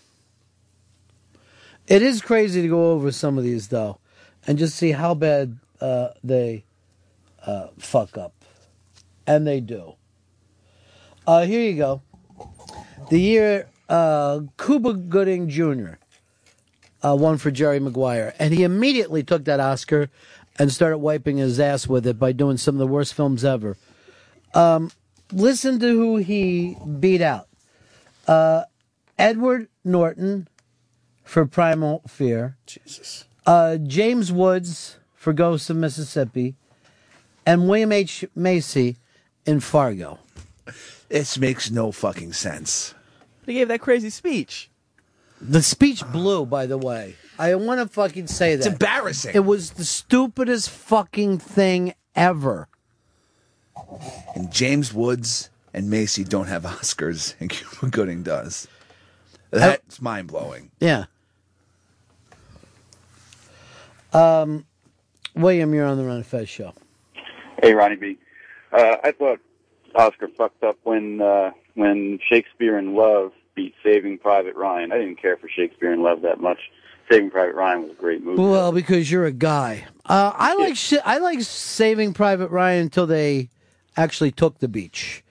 it 1.88 2.02
is 2.02 2.22
crazy 2.22 2.62
to 2.62 2.68
go 2.68 2.92
over 2.92 3.12
some 3.12 3.38
of 3.38 3.44
these 3.44 3.68
though, 3.68 4.00
and 4.48 4.58
just 4.58 4.76
see 4.76 4.92
how 4.92 5.14
bad 5.14 5.58
uh, 5.80 6.10
they 6.24 6.66
uh, 7.46 7.68
fuck 7.78 8.18
up, 8.18 8.34
and 9.28 9.46
they 9.46 9.60
do. 9.60 9.96
Uh, 11.28 11.46
here 11.46 11.62
you 11.62 11.78
go. 11.78 12.02
The 13.10 13.20
year 13.20 13.68
uh, 13.88 14.42
Cuba 14.58 14.94
Gooding 14.94 15.50
Jr. 15.50 15.94
Uh, 17.02 17.16
won 17.16 17.38
for 17.38 17.50
Jerry 17.50 17.80
Maguire, 17.80 18.34
and 18.40 18.54
he 18.54 18.64
immediately 18.64 19.24
took 19.24 19.46
that 19.46 19.62
Oscar 19.62 20.10
and 20.58 20.72
started 20.72 20.98
wiping 20.98 21.38
his 21.38 21.60
ass 21.60 21.88
with 21.88 22.06
it 22.06 22.20
by 22.20 22.34
doing 22.34 22.58
some 22.58 22.76
of 22.76 22.80
the 22.80 22.88
worst 22.88 23.14
films 23.14 23.46
ever. 23.46 23.78
Um, 24.54 24.92
listen 25.32 25.80
to 25.80 25.88
who 25.88 26.18
he 26.18 26.76
beat 27.00 27.22
out. 27.22 27.48
Uh, 28.28 28.64
Edward 29.18 29.70
Norton 29.84 30.48
for 31.24 31.46
Primal 31.46 32.02
Fear. 32.08 32.58
Jesus. 32.66 33.26
Uh, 33.46 33.78
James 33.78 34.32
Woods 34.32 34.98
for 35.14 35.34
Ghosts 35.34 35.70
of 35.70 35.78
Mississippi. 35.78 36.56
And 37.46 37.68
William 37.68 37.92
H. 37.92 38.26
Macy 38.36 38.98
in 39.46 39.60
Fargo. 39.60 40.20
This 41.08 41.38
makes 41.38 41.72
no 41.72 41.92
fucking 41.92 42.34
sense. 42.34 42.94
He 43.46 43.54
gave 43.54 43.70
that 43.70 43.82
crazy 43.82 44.10
speech. 44.12 44.70
The 45.42 45.62
speech 45.62 46.06
blew, 46.12 46.46
by 46.46 46.66
the 46.66 46.78
way. 46.78 47.16
I 47.38 47.56
want 47.56 47.80
to 47.80 47.88
fucking 47.88 48.28
say 48.28 48.56
that. 48.56 48.66
It's 48.66 48.68
embarrassing. 48.68 49.34
It 49.34 49.46
was 49.46 49.72
the 49.72 49.86
stupidest 49.86 50.70
fucking 50.70 51.38
thing 51.40 51.94
ever. 52.16 52.68
And 54.36 54.52
James 54.52 54.94
Woods 54.94 55.50
and 55.74 55.90
Macy 55.90 56.24
don't 56.24 56.48
have 56.48 56.64
Oscars, 56.64 57.36
and 57.40 57.50
Cuba 57.50 57.90
Gooding 57.90 58.24
does. 58.24 58.68
That's 59.52 60.02
mind 60.02 60.28
blowing. 60.28 60.72
Yeah. 60.80 61.06
Um, 64.14 64.66
William, 65.36 65.74
you're 65.74 65.86
on 65.86 65.98
the 65.98 66.04
Ron 66.04 66.24
Fez 66.24 66.50
show. 66.50 66.74
Hey, 67.62 67.74
Ronnie 67.74 67.96
B. 67.96 68.18
Uh, 68.72 68.98
I 69.04 69.12
thought 69.12 69.40
Oscar 69.96 70.28
fucked 70.28 70.64
up 70.64 70.78
when 70.84 71.22
uh, 71.22 71.52
when 71.76 72.20
Shakespeare 72.28 72.78
in 72.78 72.96
Love 72.96 73.32
beat 73.60 73.76
Saving 73.84 74.18
Private 74.18 74.56
Ryan. 74.56 74.92
I 74.92 74.98
didn't 74.98 75.22
care 75.22 75.36
for 75.36 75.50
Shakespeare 75.50 75.92
in 75.92 76.02
Love 76.02 76.22
that 76.22 76.40
much. 76.40 76.60
Saving 77.12 77.30
Private 77.30 77.56
Ryan 77.56 77.82
was 77.82 77.92
a 77.92 77.96
great 77.96 78.24
movie. 78.24 78.42
Well, 78.42 78.72
because 78.72 79.12
you're 79.12 79.26
a 79.26 79.32
guy. 79.32 79.86
Uh, 80.06 80.32
I 80.34 80.56
like 80.56 80.76
shi 80.76 81.00
I 81.00 81.18
like 81.18 81.42
Saving 81.42 82.14
Private 82.14 82.50
Ryan 82.52 82.84
until 82.84 83.06
they 83.06 83.50
actually 83.98 84.32
took 84.32 84.60
the 84.60 84.68
beach, 84.68 85.24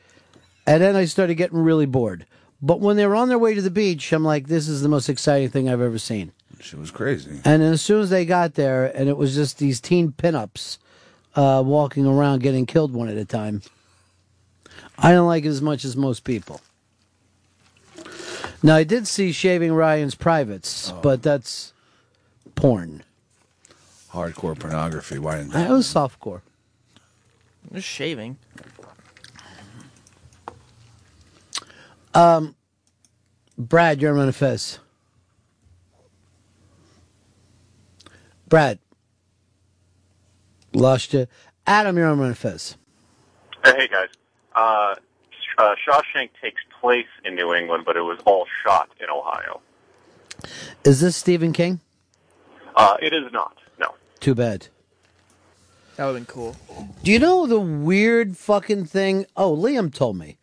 and 0.66 0.82
then 0.82 0.94
I 0.94 1.06
started 1.06 1.36
getting 1.36 1.58
really 1.58 1.86
bored. 1.86 2.26
But 2.60 2.80
when 2.80 2.96
they 2.96 3.06
were 3.06 3.14
on 3.14 3.28
their 3.28 3.38
way 3.38 3.54
to 3.54 3.62
the 3.62 3.70
beach, 3.70 4.12
I'm 4.12 4.24
like, 4.24 4.48
this 4.48 4.68
is 4.68 4.82
the 4.82 4.88
most 4.88 5.08
exciting 5.08 5.48
thing 5.48 5.68
I've 5.68 5.80
ever 5.80 5.98
seen. 5.98 6.32
She 6.60 6.74
was 6.74 6.90
crazy. 6.90 7.30
And 7.44 7.62
then 7.62 7.72
as 7.72 7.80
soon 7.80 8.02
as 8.02 8.10
they 8.10 8.24
got 8.24 8.54
there, 8.54 8.86
and 8.96 9.08
it 9.08 9.16
was 9.16 9.36
just 9.36 9.58
these 9.58 9.80
teen 9.80 10.10
pinups 10.10 10.78
uh, 11.36 11.62
walking 11.64 12.04
around 12.04 12.42
getting 12.42 12.66
killed 12.66 12.92
one 12.92 13.08
at 13.08 13.16
a 13.16 13.24
time. 13.24 13.62
I 14.98 15.12
don't 15.12 15.28
like 15.28 15.44
it 15.44 15.48
as 15.48 15.62
much 15.62 15.84
as 15.84 15.96
most 15.96 16.24
people. 16.24 16.60
Now 18.62 18.76
I 18.76 18.84
did 18.84 19.06
see 19.06 19.32
Shaving 19.32 19.72
Ryan's 19.72 20.14
Privates, 20.14 20.92
but 21.02 21.22
that's 21.22 21.72
porn. 22.54 23.04
Hardcore 24.12 24.58
pornography. 24.58 25.18
Why 25.18 25.36
didn't 25.36 25.52
That 25.52 25.70
was 25.70 25.86
softcore. 25.86 26.40
Just 27.72 27.86
shaving. 27.86 28.38
Um, 32.14 32.56
Brad, 33.56 34.00
you're 34.00 34.18
on 34.18 34.28
a 34.28 34.32
fez. 34.32 34.78
Brad, 38.48 38.78
lost 40.72 41.12
you. 41.12 41.26
Adam, 41.66 41.96
you're 41.98 42.08
on 42.08 42.18
a 42.18 42.34
fez. 42.34 42.76
Hey 43.62 43.88
guys, 43.88 44.08
uh, 44.56 44.94
uh, 45.58 45.74
Shawshank 45.86 46.30
takes 46.40 46.62
place 46.80 47.06
in 47.24 47.34
New 47.34 47.54
England, 47.54 47.84
but 47.84 47.96
it 47.96 48.02
was 48.02 48.18
all 48.24 48.46
shot 48.64 48.88
in 49.00 49.06
Ohio. 49.10 49.60
Is 50.84 51.00
this 51.00 51.16
Stephen 51.16 51.52
King? 51.52 51.80
Uh, 52.74 52.96
it 53.02 53.12
is 53.12 53.32
not. 53.32 53.56
No. 53.78 53.94
Too 54.20 54.34
bad. 54.34 54.68
That 55.96 56.06
would 56.06 56.14
have 56.14 56.26
been 56.26 56.32
cool. 56.32 56.56
Do 57.02 57.10
you 57.10 57.18
know 57.18 57.46
the 57.46 57.58
weird 57.58 58.36
fucking 58.36 58.84
thing? 58.86 59.26
Oh, 59.36 59.56
Liam 59.56 59.92
told 59.92 60.16
me. 60.16 60.38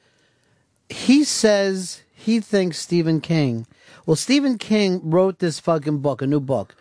He 0.90 1.24
says 1.24 2.04
he 2.14 2.42
thinks 2.42 2.78
Stephen 2.78 3.22
King. 3.22 3.66
Well, 4.06 4.16
Stephen 4.16 4.58
King 4.58 5.00
wrote 5.04 5.40
this 5.40 5.60
fucking 5.60 6.00
book, 6.00 6.22
a 6.22 6.28
new 6.28 6.42
book. 6.42 6.76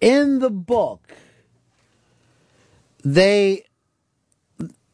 In 0.00 0.40
the 0.40 0.50
book, 0.50 1.12
they, 3.04 3.64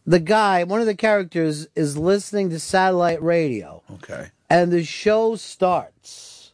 the 0.07 0.21
guy, 0.21 0.65
one 0.65 0.81
of 0.81 0.87
the 0.87 0.95
characters, 0.95 1.67
is 1.75 1.99
listening 1.99 2.51
to 2.51 2.61
satellite 2.61 3.23
radio. 3.23 3.83
Okay. 3.95 4.29
And 4.49 4.71
the 4.71 4.85
show 4.85 5.35
starts 5.37 6.53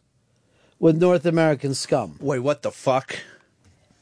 with 0.78 0.96
North 0.96 1.26
American 1.26 1.74
Scum. 1.74 2.16
Wait, 2.20 2.38
what 2.40 2.62
the 2.62 2.70
fuck? 2.70 3.18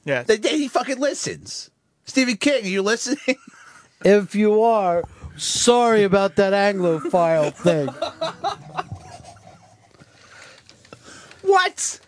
Yeah. 0.05 0.23
The 0.23 0.39
day 0.39 0.57
he 0.57 0.69
fucking 0.69 1.01
listens. 1.01 1.71
Stephen 2.05 2.37
King, 2.37 2.65
are 2.65 2.69
you 2.69 2.83
listening? 2.83 3.37
If 4.03 4.35
you 4.35 4.63
are, 4.63 5.05
sorry 5.37 6.05
about 6.05 6.37
that 6.37 6.55
Anglophile 6.55 7.53
thing. 7.55 7.89
What? 11.43 12.01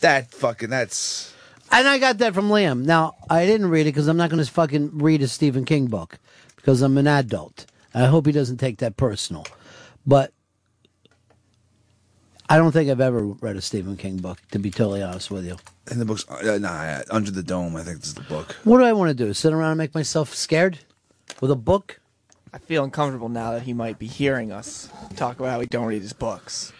That 0.00 0.32
fucking, 0.32 0.70
that's. 0.70 1.33
And 1.74 1.88
I 1.88 1.98
got 1.98 2.18
that 2.18 2.34
from 2.34 2.50
Liam. 2.50 2.84
Now, 2.84 3.16
I 3.28 3.46
didn't 3.46 3.68
read 3.68 3.82
it 3.82 3.90
because 3.90 4.06
I'm 4.06 4.16
not 4.16 4.30
going 4.30 4.42
to 4.42 4.48
fucking 4.48 4.98
read 4.98 5.22
a 5.22 5.28
Stephen 5.28 5.64
King 5.64 5.86
book 5.86 6.20
because 6.54 6.82
I'm 6.82 6.96
an 6.98 7.08
adult. 7.08 7.66
I 7.92 8.06
hope 8.06 8.26
he 8.26 8.32
doesn't 8.32 8.58
take 8.58 8.78
that 8.78 8.96
personal. 8.96 9.44
But 10.06 10.32
I 12.48 12.58
don't 12.58 12.70
think 12.70 12.88
I've 12.88 13.00
ever 13.00 13.24
read 13.24 13.56
a 13.56 13.60
Stephen 13.60 13.96
King 13.96 14.18
book, 14.18 14.38
to 14.52 14.60
be 14.60 14.70
totally 14.70 15.02
honest 15.02 15.32
with 15.32 15.44
you. 15.44 15.56
And 15.90 16.00
the 16.00 16.04
book's, 16.04 16.24
uh, 16.28 16.58
nah, 16.60 17.02
Under 17.10 17.32
the 17.32 17.42
Dome, 17.42 17.74
I 17.74 17.82
think 17.82 17.98
this 17.98 18.08
is 18.08 18.14
the 18.14 18.22
book. 18.22 18.52
What 18.62 18.78
do 18.78 18.84
I 18.84 18.92
want 18.92 19.08
to 19.08 19.14
do? 19.14 19.34
Sit 19.34 19.52
around 19.52 19.72
and 19.72 19.78
make 19.78 19.96
myself 19.96 20.32
scared 20.32 20.78
with 21.40 21.50
a 21.50 21.56
book? 21.56 21.98
I 22.52 22.58
feel 22.58 22.84
uncomfortable 22.84 23.28
now 23.28 23.50
that 23.50 23.62
he 23.62 23.72
might 23.72 23.98
be 23.98 24.06
hearing 24.06 24.52
us 24.52 24.88
talk 25.16 25.40
about 25.40 25.50
how 25.50 25.58
we 25.58 25.66
don't 25.66 25.86
read 25.86 26.02
his 26.02 26.12
books. 26.12 26.72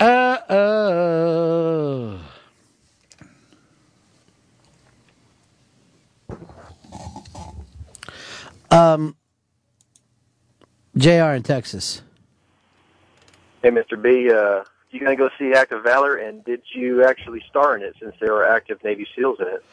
Uh 0.00 0.38
oh. 0.50 2.20
Um, 8.70 9.16
Jr. 10.96 11.34
in 11.34 11.42
Texas. 11.42 12.02
Hey, 13.62 13.70
Mr. 13.70 14.00
B, 14.00 14.30
uh, 14.30 14.64
you 14.90 15.00
gonna 15.00 15.16
go 15.16 15.28
see 15.38 15.52
Act 15.52 15.72
of 15.72 15.82
Valor, 15.82 16.16
and 16.16 16.44
did 16.44 16.62
you 16.74 17.04
actually 17.04 17.42
star 17.48 17.76
in 17.76 17.82
it 17.82 17.94
since 18.00 18.14
there 18.20 18.32
were 18.32 18.48
active 18.48 18.82
Navy 18.82 19.06
SEALs 19.14 19.38
in 19.40 19.46
it? 19.46 19.64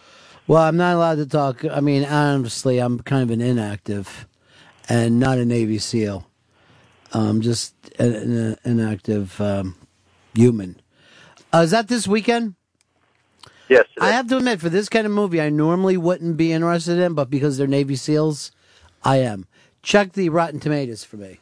Well, 0.47 0.61
I'm 0.61 0.75
not 0.75 0.95
allowed 0.95 1.15
to 1.15 1.25
talk. 1.25 1.63
I 1.63 1.79
mean, 1.79 2.03
honestly, 2.03 2.79
I'm 2.79 2.99
kind 2.99 3.23
of 3.23 3.31
an 3.31 3.39
inactive 3.39 4.27
and 4.89 5.19
not 5.19 5.37
a 5.37 5.45
Navy 5.45 5.77
SEAL. 5.77 6.27
I'm 7.13 7.41
just 7.41 7.75
an, 7.99 8.13
an 8.13 8.57
inactive 8.65 9.39
um, 9.39 9.75
human. 10.33 10.81
Uh, 11.53 11.59
is 11.59 11.71
that 11.71 11.87
this 11.87 12.07
weekend? 12.07 12.55
Yes. 13.69 13.85
I 14.01 14.11
have 14.11 14.27
to 14.27 14.37
admit, 14.37 14.59
for 14.59 14.69
this 14.69 14.89
kind 14.89 15.05
of 15.05 15.13
movie, 15.13 15.39
I 15.39 15.49
normally 15.49 15.95
wouldn't 15.95 16.35
be 16.35 16.51
interested 16.51 16.99
in, 16.99 17.13
but 17.13 17.29
because 17.29 17.57
they're 17.57 17.67
Navy 17.67 17.95
SEALs, 17.95 18.51
I 19.03 19.17
am. 19.17 19.45
Check 19.81 20.13
the 20.13 20.29
Rotten 20.29 20.59
Tomatoes 20.59 21.03
for 21.03 21.17
me. 21.17 21.39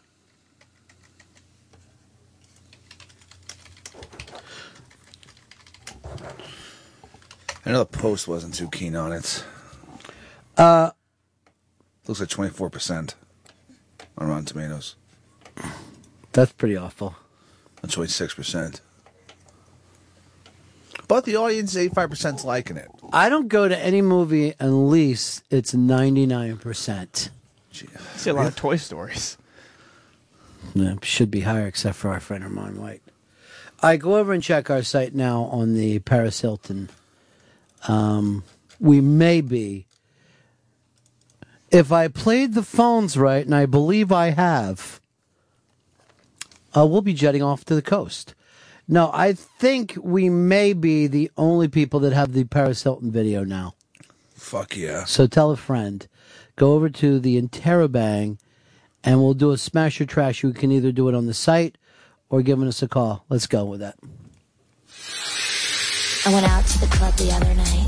I 7.65 7.71
know 7.71 7.79
the 7.79 7.85
Post 7.85 8.27
wasn't 8.27 8.55
too 8.55 8.69
keen 8.69 8.95
on 8.95 9.13
it. 9.13 9.43
Uh, 10.57 10.91
Looks 12.07 12.19
like 12.19 12.29
24% 12.29 13.13
on 14.17 14.27
Rotten 14.27 14.45
Tomatoes. 14.45 14.95
That's 16.33 16.51
pretty 16.51 16.75
awful. 16.75 17.15
That's 17.81 17.97
only 17.97 18.07
6%. 18.07 18.81
But 21.07 21.25
the 21.25 21.35
audience, 21.35 21.75
85%'s 21.75 22.43
liking 22.43 22.77
it. 22.77 22.89
I 23.13 23.29
don't 23.29 23.47
go 23.47 23.67
to 23.67 23.77
any 23.77 24.01
movie 24.01 24.53
unless 24.59 25.43
it's 25.49 25.73
99%. 25.73 27.29
I 27.73 28.17
see 28.17 28.29
a 28.29 28.33
lot 28.33 28.47
of 28.47 28.55
Toy 28.55 28.75
Stories. 28.75 29.37
Yeah, 30.73 30.95
should 31.01 31.31
be 31.31 31.41
higher, 31.41 31.67
except 31.67 31.95
for 31.95 32.11
our 32.11 32.19
friend 32.19 32.43
Armand 32.43 32.77
White. 32.77 33.01
I 33.81 33.97
go 33.97 34.17
over 34.17 34.31
and 34.33 34.43
check 34.43 34.69
our 34.69 34.83
site 34.83 35.15
now 35.15 35.43
on 35.45 35.73
the 35.73 35.99
Paris 35.99 36.41
Hilton. 36.41 36.89
Um, 37.87 38.43
we 38.79 39.01
may 39.01 39.41
be. 39.41 39.87
If 41.71 41.91
I 41.91 42.09
played 42.09 42.53
the 42.53 42.63
phones 42.63 43.17
right, 43.17 43.45
and 43.45 43.55
I 43.55 43.65
believe 43.65 44.11
I 44.11 44.31
have, 44.31 44.99
uh, 46.75 46.85
we'll 46.85 47.01
be 47.01 47.13
jetting 47.13 47.41
off 47.41 47.65
to 47.65 47.75
the 47.75 47.81
coast. 47.81 48.35
No, 48.87 49.09
I 49.13 49.33
think 49.33 49.97
we 50.01 50.29
may 50.29 50.73
be 50.73 51.07
the 51.07 51.31
only 51.37 51.67
people 51.67 51.99
that 52.01 52.13
have 52.13 52.33
the 52.33 52.43
Paris 52.43 52.83
Hilton 52.83 53.11
video 53.11 53.43
now. 53.43 53.75
Fuck 54.35 54.75
yeah. 54.75 55.05
So 55.05 55.27
tell 55.27 55.51
a 55.51 55.57
friend. 55.57 56.07
Go 56.61 56.73
over 56.73 56.89
to 56.89 57.19
the 57.19 57.41
Interrobang 57.41 58.37
and 59.03 59.19
we'll 59.19 59.33
do 59.33 59.49
a 59.49 59.57
smash 59.57 59.99
or 59.99 60.05
trash. 60.05 60.43
You 60.43 60.53
can 60.53 60.71
either 60.71 60.91
do 60.91 61.09
it 61.09 61.15
on 61.15 61.25
the 61.25 61.33
site 61.33 61.75
or 62.29 62.43
giving 62.43 62.67
us 62.67 62.83
a 62.83 62.87
call. 62.87 63.25
Let's 63.29 63.47
go 63.47 63.65
with 63.65 63.79
that. 63.79 63.97
I 66.23 66.31
went 66.31 66.45
out 66.47 66.63
to 66.63 66.79
the 66.79 66.85
club 66.85 67.15
the 67.15 67.31
other 67.31 67.55
night 67.55 67.87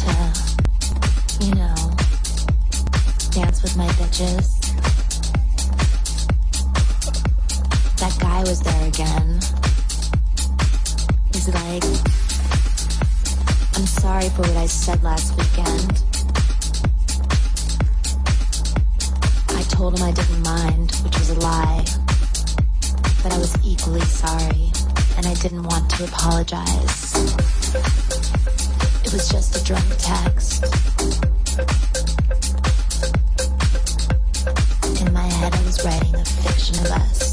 to, 0.00 1.46
you 1.46 1.54
know, 1.54 1.76
dance 3.30 3.62
with 3.62 3.76
my 3.76 3.86
bitches. 3.90 4.58
That 7.98 8.18
guy 8.18 8.40
was 8.40 8.62
there 8.62 8.88
again. 8.88 9.38
He's 11.32 11.46
like, 11.50 11.84
I'm 13.76 13.86
sorry 13.86 14.28
for 14.30 14.42
what 14.42 14.56
I 14.56 14.66
said 14.66 15.04
last 15.04 15.38
weekend. 15.38 16.02
Told 19.80 19.98
him 19.98 20.06
I 20.06 20.12
didn't 20.12 20.42
mind, 20.42 20.92
which 21.04 21.18
was 21.18 21.30
a 21.30 21.40
lie. 21.40 21.82
But 23.22 23.32
I 23.32 23.38
was 23.38 23.56
equally 23.64 24.02
sorry, 24.02 24.70
and 25.16 25.24
I 25.26 25.32
didn't 25.40 25.62
want 25.62 25.88
to 25.92 26.04
apologize. 26.04 27.14
It 29.06 29.10
was 29.10 29.26
just 29.30 29.56
a 29.56 29.64
drunk 29.64 29.86
text. 29.96 30.64
In 35.00 35.14
my 35.14 35.28
head, 35.40 35.54
I 35.54 35.62
was 35.64 35.82
writing 35.82 36.14
a 36.14 36.24
fiction 36.26 36.78
of 36.84 36.90
us. 36.92 37.29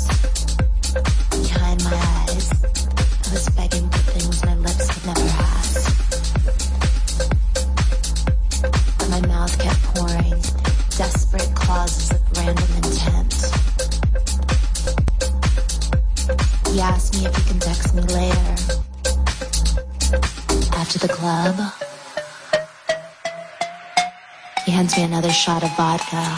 Shot 25.37 25.61
of 25.61 25.69
vodka. 25.77 26.35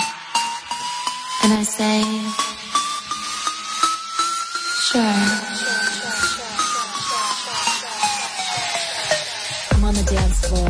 And 1.42 1.54
I 1.54 1.64
say, 1.64 2.02
sure. 4.92 5.02
I'm 9.72 9.86
on 9.86 9.94
the 9.94 10.04
dance 10.04 10.46
floor. 10.46 10.68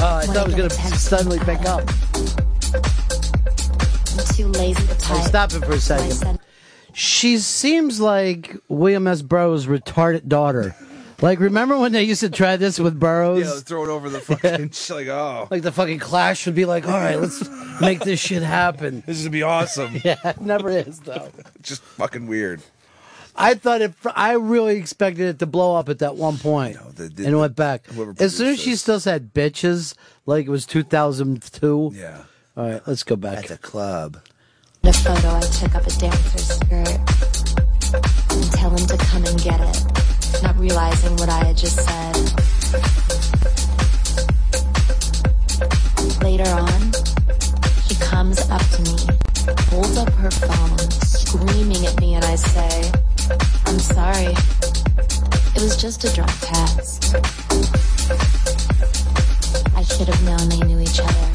Oh, 0.00 0.16
I 0.16 0.26
thought 0.26 0.36
it 0.36 0.46
was 0.46 0.54
going 0.54 0.68
to 0.68 0.96
suddenly 0.96 1.40
pick 1.40 1.62
up. 1.62 1.82
I'm 4.12 4.24
too 4.32 4.46
lazy 4.46 4.86
to 4.86 4.94
type. 4.98 5.26
stop 5.26 5.52
it 5.52 5.64
for 5.64 5.72
a 5.72 5.80
second. 5.80 6.38
She 6.92 7.38
seems 7.38 8.00
like 8.00 8.56
William 8.68 9.08
S. 9.08 9.22
Burroughs' 9.22 9.66
retarded 9.66 10.28
daughter. 10.28 10.76
Like, 11.22 11.38
remember 11.38 11.78
when 11.78 11.92
they 11.92 12.02
used 12.02 12.20
to 12.20 12.30
try 12.30 12.56
this 12.56 12.80
with 12.80 12.98
Burroughs? 12.98 13.46
Yeah, 13.46 13.60
throw 13.60 13.84
it 13.84 13.88
over 13.88 14.10
the 14.10 14.20
fucking. 14.20 14.70
She's 14.72 14.90
like, 14.90 15.06
oh. 15.06 15.46
Like 15.52 15.62
the 15.62 15.70
fucking 15.70 16.00
Clash 16.00 16.46
would 16.46 16.56
be 16.56 16.64
like, 16.64 16.84
all 16.86 16.98
right, 16.98 17.18
let's 17.18 17.48
make 17.80 18.00
this 18.00 18.18
shit 18.18 18.42
happen. 18.42 19.04
This 19.12 19.18
is 19.18 19.24
gonna 19.24 19.32
be 19.32 19.42
awesome. 19.42 20.00
yeah, 20.04 20.16
it 20.24 20.40
never 20.40 20.68
is 20.70 20.98
though. 21.00 21.30
Just 21.62 21.82
fucking 21.82 22.26
weird. 22.26 22.60
I 23.36 23.54
thought 23.54 23.80
it. 23.82 23.92
I 24.14 24.32
really 24.32 24.76
expected 24.76 25.26
it 25.26 25.38
to 25.38 25.46
blow 25.46 25.76
up 25.76 25.88
at 25.88 26.00
that 26.00 26.16
one 26.16 26.38
point. 26.38 26.76
point, 26.76 26.98
and 26.98 27.18
it 27.20 27.34
went 27.34 27.56
back. 27.56 27.86
As 28.18 28.36
soon 28.36 28.48
as 28.48 28.60
she 28.60 28.76
still 28.76 29.00
said 29.00 29.32
"bitches," 29.32 29.94
like 30.26 30.46
it 30.46 30.50
was 30.50 30.66
2002. 30.66 31.92
Yeah. 31.94 32.24
All 32.56 32.68
right, 32.68 32.82
let's 32.86 33.02
go 33.04 33.16
back. 33.16 33.44
At 33.44 33.46
the 33.46 33.58
club. 33.58 34.18
the 34.82 34.92
photo, 34.92 35.28
I 35.28 35.40
took 35.40 35.74
up 35.74 35.86
a 35.86 35.90
dancer's 35.98 36.48
skirt 36.48 36.98
and 37.94 38.52
tell 38.52 38.70
him 38.70 38.86
to 38.86 38.96
come 38.98 39.24
and 39.24 39.40
get 39.42 39.60
it, 39.60 40.01
not 40.40 40.56
realizing 40.56 41.16
what 41.16 41.28
I 41.28 41.44
had 41.44 41.56
just 41.56 41.76
said. 41.76 42.16
Later 46.22 46.48
on, 46.48 46.92
she 47.86 47.96
comes 47.96 48.38
up 48.48 48.62
to 48.62 48.82
me, 48.82 48.96
holds 49.70 49.96
up 49.96 50.12
her 50.12 50.30
phone, 50.30 50.78
screaming 51.02 51.84
at 51.86 52.00
me, 52.00 52.14
and 52.14 52.24
I 52.24 52.36
say, 52.36 52.92
I'm 53.66 53.80
sorry. 53.80 54.34
It 55.54 55.62
was 55.62 55.76
just 55.76 56.04
a 56.04 56.14
drunk 56.14 56.30
text. 56.40 57.16
I 59.76 59.82
should 59.82 60.08
have 60.08 60.22
known 60.24 60.48
they 60.48 60.60
knew 60.66 60.80
each 60.80 61.00
other. 61.00 61.28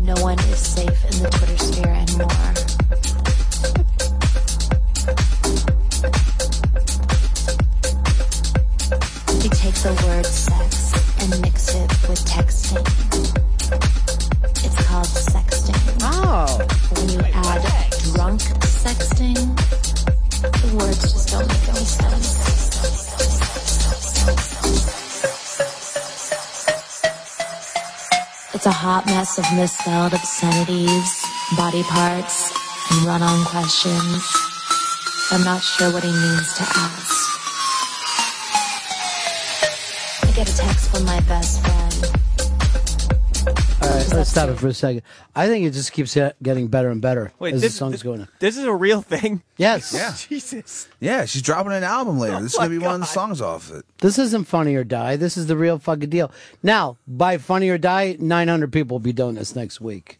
No 0.00 0.14
one 0.22 0.38
is 0.40 0.58
safe 0.58 1.04
in 1.12 1.22
the 1.22 1.30
Twitter 1.30 1.58
sphere 1.58 1.92
anymore. 1.92 2.63
Take 9.64 9.74
the 9.76 10.06
word 10.06 10.26
sex 10.26 10.92
and 11.22 11.40
mix 11.40 11.74
it 11.74 11.90
with 12.06 12.20
texting. 12.28 12.84
It's 14.62 14.86
called 14.86 15.06
sexting. 15.06 15.98
Oh. 16.02 16.58
When 16.92 17.08
you 17.08 17.20
add 17.32 17.62
drunk 18.12 18.42
sexting, 18.60 19.40
the 20.60 20.76
words 20.76 21.00
just 21.00 21.28
don't 21.30 21.48
make 21.48 21.68
any 21.70 21.86
sense. 21.96 22.28
It's 28.52 28.66
a 28.66 28.70
hot 28.70 29.06
mess 29.06 29.38
of 29.38 29.46
misspelled 29.56 30.12
obscenities, 30.12 31.24
body 31.56 31.84
parts, 31.84 32.52
and 32.90 33.06
run-on 33.06 33.46
questions. 33.46 34.28
I'm 35.30 35.42
not 35.42 35.62
sure 35.62 35.90
what 35.90 36.04
he 36.04 36.12
means 36.12 36.52
to 36.52 36.64
ask. 36.64 37.23
Get 40.94 41.02
a 41.02 41.04
text 41.04 41.04
from 41.04 41.04
my 41.06 41.20
best 41.20 41.60
friend. 41.62 42.20
All 43.82 43.90
right, 43.90 44.08
let's 44.14 44.30
stop 44.30 44.48
it 44.48 44.54
for 44.58 44.68
a 44.68 44.72
second. 44.74 45.02
I 45.36 45.46
think 45.46 45.66
it 45.66 45.72
just 45.72 45.92
keeps 45.92 46.14
get- 46.14 46.42
getting 46.42 46.68
better 46.68 46.88
and 46.88 47.02
better 47.02 47.32
Wait, 47.38 47.52
as 47.52 47.60
this, 47.60 47.72
the 47.72 47.78
song's 47.78 48.02
going. 48.02 48.22
on. 48.22 48.28
this 48.38 48.56
is 48.56 48.64
a 48.64 48.72
real 48.74 49.02
thing? 49.02 49.42
Yes. 49.58 49.92
Yeah. 49.94 50.14
Jesus. 50.28 50.88
Yeah, 51.00 51.26
she's 51.26 51.42
dropping 51.42 51.72
an 51.72 51.84
album 51.84 52.18
later. 52.18 52.40
this 52.40 52.52
is 52.54 52.58
Oh 52.58 52.62
gonna 52.62 52.70
be 52.70 52.78
my 52.78 52.86
one 52.86 52.94
of 52.96 53.00
the 53.02 53.06
songs 53.06 53.40
off 53.42 53.70
it. 53.70 53.84
This 53.98 54.18
isn't 54.18 54.44
funny 54.44 54.74
or 54.74 54.82
die. 54.84 55.16
This 55.16 55.36
is 55.36 55.46
the 55.46 55.56
real 55.56 55.78
fucking 55.78 56.08
deal. 56.10 56.32
Now, 56.62 56.96
by 57.06 57.36
funny 57.38 57.68
or 57.68 57.76
die, 57.78 58.16
900 58.18 58.72
people 58.72 58.94
will 58.96 59.00
be 59.00 59.12
doing 59.12 59.34
this 59.36 59.54
next 59.54 59.80
week. 59.80 60.18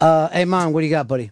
Uh, 0.00 0.28
hey, 0.30 0.44
Mom, 0.46 0.72
what 0.72 0.80
do 0.80 0.86
you 0.86 0.90
got, 0.90 1.06
buddy? 1.06 1.30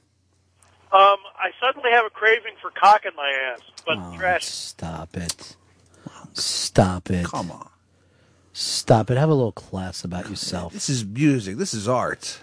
Um, 0.92 1.16
I 1.38 1.50
suddenly 1.60 1.90
have 1.92 2.04
a 2.04 2.10
craving 2.10 2.54
for 2.60 2.70
cock 2.70 3.04
in 3.06 3.16
my 3.16 3.30
ass, 3.52 3.60
but 3.86 3.96
Oh, 3.98 4.16
trash. 4.16 4.44
Stop 4.44 5.16
it. 5.16 5.56
Stop 6.34 7.10
it. 7.10 7.24
Come 7.24 7.50
on. 7.50 7.68
Stop 8.62 9.10
it. 9.10 9.16
Have 9.16 9.28
a 9.28 9.34
little 9.34 9.50
class 9.50 10.04
about 10.04 10.30
yourself. 10.30 10.72
This 10.72 10.88
is 10.88 11.04
music. 11.04 11.56
This 11.56 11.74
is 11.74 11.88
art. 11.88 12.42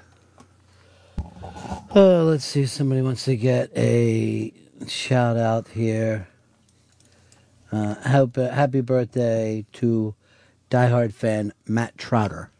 Uh, 1.95 2.23
let's 2.25 2.43
see. 2.43 2.65
Somebody 2.65 3.01
wants 3.01 3.23
to 3.23 3.37
get 3.37 3.71
a 3.75 4.53
shout 4.85 5.37
out 5.37 5.69
here. 5.69 6.27
Uh, 7.71 7.95
happy, 7.95 8.43
happy 8.43 8.81
birthday 8.81 9.65
to 9.73 10.13
diehard 10.69 11.13
fan 11.13 11.53
Matt 11.65 11.97
Trotter. 11.97 12.51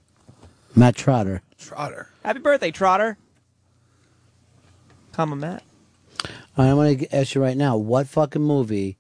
Matt 0.74 0.96
Trotter. 0.96 1.42
Trotter. 1.58 2.10
Happy 2.24 2.40
birthday, 2.40 2.72
Trotter. 2.72 3.18
Comma 5.12 5.36
Matt. 5.36 5.64
All 6.24 6.64
right, 6.64 6.70
I'm 6.70 6.76
going 6.76 6.98
to 7.00 7.16
ask 7.16 7.36
you 7.36 7.42
right 7.42 7.58
now 7.58 7.76
what 7.76 8.08
fucking 8.08 8.42
movie 8.42 8.98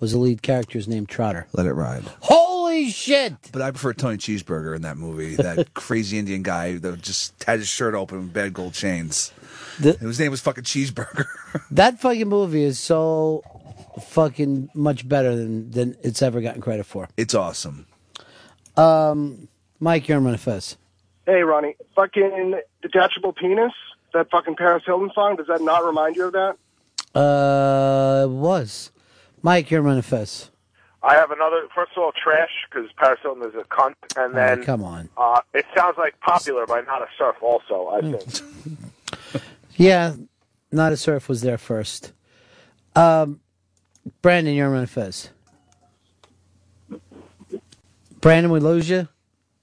was 0.00 0.12
the 0.12 0.18
lead 0.18 0.40
character's 0.40 0.88
name 0.88 1.04
Trotter? 1.04 1.46
Let 1.52 1.66
it 1.66 1.74
ride. 1.74 2.04
Holy 2.78 2.90
shit! 2.90 3.34
But 3.50 3.60
I 3.60 3.72
prefer 3.72 3.92
Tony 3.92 4.18
Cheeseburger 4.18 4.76
in 4.76 4.82
that 4.82 4.96
movie. 4.96 5.34
That 5.34 5.74
crazy 5.74 6.16
Indian 6.16 6.44
guy 6.44 6.76
that 6.78 7.02
just 7.02 7.42
had 7.42 7.58
his 7.58 7.66
shirt 7.66 7.94
open 7.94 8.18
with 8.18 8.32
bad 8.32 8.54
gold 8.54 8.72
chains. 8.72 9.32
his 9.78 10.20
name 10.20 10.30
was 10.30 10.40
fucking 10.40 10.64
Cheeseburger. 10.64 11.26
That 11.70 11.98
fucking 11.98 12.28
movie 12.28 12.62
is 12.62 12.78
so 12.78 13.42
fucking 14.02 14.68
much 14.74 15.08
better 15.08 15.34
than, 15.34 15.70
than 15.70 15.96
it's 16.02 16.20
ever 16.20 16.40
gotten 16.42 16.60
credit 16.60 16.84
for. 16.84 17.08
It's 17.16 17.34
awesome. 17.34 17.86
Um, 18.76 19.48
Mike, 19.80 20.06
you're 20.08 20.18
on 20.18 20.24
Manifest. 20.24 20.76
Hey, 21.24 21.42
Ronnie. 21.42 21.74
Fucking 21.96 22.60
detachable 22.82 23.32
penis. 23.32 23.72
That 24.12 24.30
fucking 24.30 24.56
Paris 24.56 24.82
Hilton 24.86 25.10
song. 25.14 25.36
Does 25.36 25.46
that 25.46 25.62
not 25.62 25.84
remind 25.84 26.16
you 26.16 26.26
of 26.26 26.32
that? 26.34 27.18
Uh, 27.18 28.24
it 28.24 28.30
was. 28.30 28.92
Mike, 29.42 29.70
you're 29.70 29.80
on 29.80 29.86
Manifest. 29.86 30.50
I 31.02 31.14
have 31.14 31.30
another. 31.30 31.62
First 31.74 31.92
of 31.96 32.02
all, 32.02 32.12
trash 32.12 32.50
because 32.70 32.90
Paris 32.96 33.20
Hilton 33.22 33.42
is 33.48 33.54
a 33.54 33.62
cunt, 33.64 33.94
and 34.16 34.34
then 34.36 34.60
Oh, 34.62 34.64
come 34.64 34.82
on. 34.82 35.08
Uh, 35.16 35.40
it 35.54 35.64
sounds 35.76 35.96
like 35.96 36.18
popular 36.20 36.66
by 36.66 36.80
Nada 36.80 37.06
Surf. 37.16 37.36
Also, 37.40 37.88
I 37.88 38.00
Hmm. 38.00 38.12
think. 38.12 39.42
Yeah, 39.76 40.14
Nada 40.72 40.96
Surf 40.96 41.28
was 41.28 41.42
there 41.42 41.56
first. 41.56 42.12
Um, 42.96 43.38
Brandon, 44.22 44.52
you're 44.54 44.66
on 44.66 44.72
Manifest. 44.72 45.30
Brandon, 48.20 48.50
we 48.50 48.58
lose 48.58 48.90
you? 48.90 49.06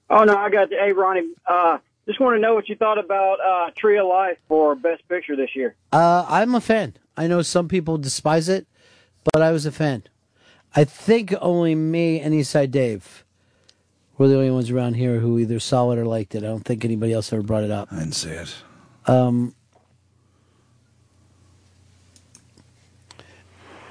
Oh 0.08 0.24
no, 0.24 0.34
I 0.36 0.48
got 0.48 0.70
the. 0.70 0.76
Hey, 0.76 0.92
Ronnie. 0.92 1.28
Uh, 1.46 1.78
just 2.06 2.18
want 2.20 2.36
to 2.36 2.40
know 2.40 2.54
what 2.54 2.68
you 2.68 2.76
thought 2.76 2.98
about 2.98 3.40
uh, 3.40 3.70
Tree 3.76 3.98
of 3.98 4.06
Life 4.06 4.38
for 4.48 4.74
Best 4.74 5.06
Picture 5.08 5.36
this 5.36 5.54
year. 5.54 5.74
Uh, 5.92 6.24
I'm 6.28 6.54
a 6.54 6.60
fan. 6.60 6.94
I 7.16 7.26
know 7.26 7.42
some 7.42 7.68
people 7.68 7.98
despise 7.98 8.48
it, 8.48 8.66
but 9.32 9.42
I 9.42 9.50
was 9.52 9.66
a 9.66 9.72
fan. 9.72 10.04
I 10.76 10.84
think 10.84 11.34
only 11.40 11.74
me 11.74 12.20
and 12.20 12.34
Eastside 12.34 12.70
Dave 12.70 13.24
were 14.18 14.28
the 14.28 14.36
only 14.36 14.50
ones 14.50 14.70
around 14.70 14.94
here 14.94 15.20
who 15.20 15.38
either 15.38 15.58
saw 15.58 15.90
it 15.92 15.98
or 15.98 16.04
liked 16.04 16.34
it. 16.34 16.44
I 16.44 16.48
don't 16.48 16.64
think 16.64 16.84
anybody 16.84 17.14
else 17.14 17.32
ever 17.32 17.42
brought 17.42 17.64
it 17.64 17.70
up. 17.70 17.88
I 17.90 18.00
didn't 18.00 18.14
see 18.14 18.30
it. 18.30 18.54
Um, 19.06 19.54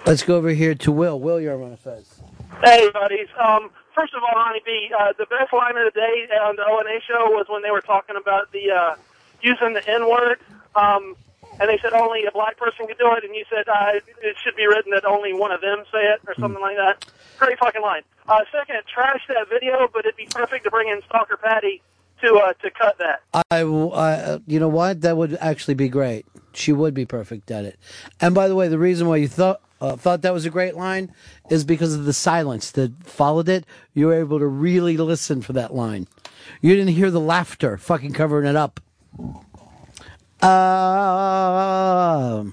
let's 0.05 0.21
go 0.21 0.35
over 0.35 0.49
here 0.49 0.75
to 0.75 0.91
Will. 0.91 1.19
Will, 1.19 1.41
you're 1.41 1.61
on 1.61 1.75
Fez. 1.77 2.21
Hey, 2.63 2.87
buddies. 2.91 3.29
Um, 3.43 3.71
first 3.95 4.13
of 4.13 4.21
all, 4.21 4.35
Ronnie 4.35 4.61
B, 4.63 4.91
uh, 4.97 5.13
the 5.17 5.25
best 5.25 5.51
line 5.53 5.77
of 5.77 5.91
the 5.91 5.99
day 5.99 6.27
on 6.39 6.55
the 6.55 6.65
O&A 6.65 7.01
show 7.07 7.31
was 7.31 7.47
when 7.49 7.63
they 7.63 7.71
were 7.71 7.81
talking 7.81 8.15
about 8.15 8.51
the 8.51 8.69
uh, 8.69 8.95
using 9.41 9.73
the 9.73 9.89
N 9.89 10.07
word, 10.07 10.37
um, 10.75 11.15
and 11.59 11.69
they 11.69 11.79
said 11.81 11.93
only 11.93 12.25
a 12.25 12.31
black 12.31 12.57
person 12.57 12.87
could 12.87 12.97
do 12.97 13.11
it, 13.13 13.23
and 13.23 13.35
you 13.35 13.45
said 13.49 13.67
uh, 13.67 13.99
it 14.21 14.35
should 14.43 14.55
be 14.55 14.67
written 14.67 14.91
that 14.91 15.05
only 15.05 15.33
one 15.33 15.51
of 15.51 15.61
them 15.61 15.83
say 15.91 16.03
it 16.05 16.21
or 16.27 16.35
something 16.35 16.61
like 16.61 16.77
that. 16.77 17.05
Great 17.37 17.57
fucking 17.59 17.81
line. 17.81 18.01
Uh, 18.27 18.41
second, 18.51 18.81
trash 18.91 19.21
that 19.29 19.47
video, 19.49 19.87
but 19.91 20.05
it'd 20.05 20.15
be 20.15 20.27
perfect 20.29 20.63
to 20.63 20.71
bring 20.71 20.89
in 20.89 21.01
Stalker 21.07 21.37
Patty 21.37 21.81
to 22.21 22.35
uh, 22.35 22.53
to 22.53 22.71
cut 22.71 22.97
that. 22.97 23.21
I, 23.51 23.61
I, 23.61 24.39
you 24.47 24.59
know 24.59 24.69
what? 24.69 25.01
That 25.01 25.17
would 25.17 25.37
actually 25.39 25.75
be 25.75 25.89
great. 25.89 26.25
She 26.53 26.71
would 26.71 26.93
be 26.93 27.05
perfect 27.05 27.51
at 27.51 27.65
it. 27.65 27.77
And 28.21 28.33
by 28.33 28.47
the 28.47 28.55
way, 28.55 28.67
the 28.67 28.79
reason 28.79 29.07
why 29.07 29.17
you 29.17 29.27
thought 29.27 29.61
uh, 29.81 29.95
thought 29.95 30.21
that 30.21 30.33
was 30.33 30.45
a 30.45 30.49
great 30.49 30.75
line 30.75 31.13
is 31.49 31.63
because 31.63 31.93
of 31.93 32.05
the 32.05 32.13
silence 32.13 32.71
that 32.71 32.91
followed 33.03 33.49
it. 33.49 33.65
You 33.93 34.07
were 34.07 34.19
able 34.19 34.39
to 34.39 34.47
really 34.47 34.97
listen 34.97 35.41
for 35.41 35.53
that 35.53 35.73
line. 35.73 36.07
You 36.61 36.75
didn't 36.75 36.93
hear 36.93 37.11
the 37.11 37.19
laughter, 37.19 37.77
fucking 37.77 38.13
covering 38.13 38.47
it 38.47 38.55
up. 38.55 38.79
Um, 40.45 42.43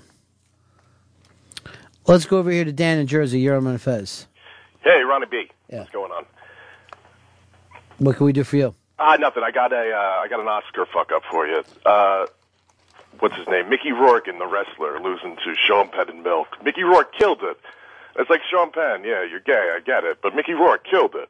let's 2.06 2.24
go 2.24 2.38
over 2.38 2.50
here 2.50 2.64
to 2.64 2.72
Dan 2.72 2.98
in 2.98 3.06
Jersey. 3.06 3.40
You're 3.40 3.56
on 3.56 3.78
Fez. 3.78 4.26
Hey, 4.80 5.02
Ronnie 5.02 5.26
B. 5.30 5.50
Yeah. 5.68 5.80
What's 5.80 5.90
going 5.90 6.10
on? 6.10 6.24
What 7.98 8.16
can 8.16 8.24
we 8.24 8.32
do 8.32 8.44
for 8.44 8.56
you? 8.56 8.74
Ah, 8.98 9.16
nothing. 9.16 9.42
I 9.42 9.50
got 9.50 9.72
a, 9.74 9.92
uh, 9.92 10.22
I 10.22 10.28
got 10.28 10.40
an 10.40 10.48
Oscar 10.48 10.86
fuck 10.86 11.12
up 11.12 11.22
for 11.30 11.46
you. 11.46 11.62
Uh, 11.84 12.26
what's 13.20 13.36
his 13.36 13.46
name? 13.48 13.68
Mickey 13.68 13.92
Rourke 13.92 14.26
in 14.26 14.38
The 14.38 14.46
Wrestler 14.46 14.98
losing 15.00 15.36
to 15.36 15.54
Sean 15.54 15.88
Penn 15.90 16.08
in 16.08 16.22
Milk. 16.22 16.48
Mickey 16.64 16.84
Rourke 16.84 17.12
killed 17.14 17.42
it. 17.42 17.58
It's 18.16 18.30
like 18.30 18.40
Sean 18.50 18.70
Penn. 18.72 19.04
Yeah, 19.04 19.22
you're 19.24 19.40
gay. 19.40 19.70
I 19.76 19.80
get 19.84 20.04
it. 20.04 20.20
But 20.22 20.34
Mickey 20.34 20.54
Rourke 20.54 20.84
killed 20.84 21.14
it. 21.14 21.28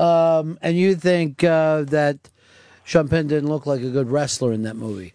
Um, 0.00 0.58
and 0.62 0.78
you 0.78 0.96
think 0.96 1.44
uh, 1.44 1.82
that 1.84 2.30
Sean 2.84 3.08
Penn 3.08 3.26
didn't 3.26 3.48
look 3.48 3.66
like 3.66 3.80
a 3.82 3.90
good 3.90 4.10
wrestler 4.10 4.52
in 4.52 4.62
that 4.62 4.76
movie? 4.76 5.12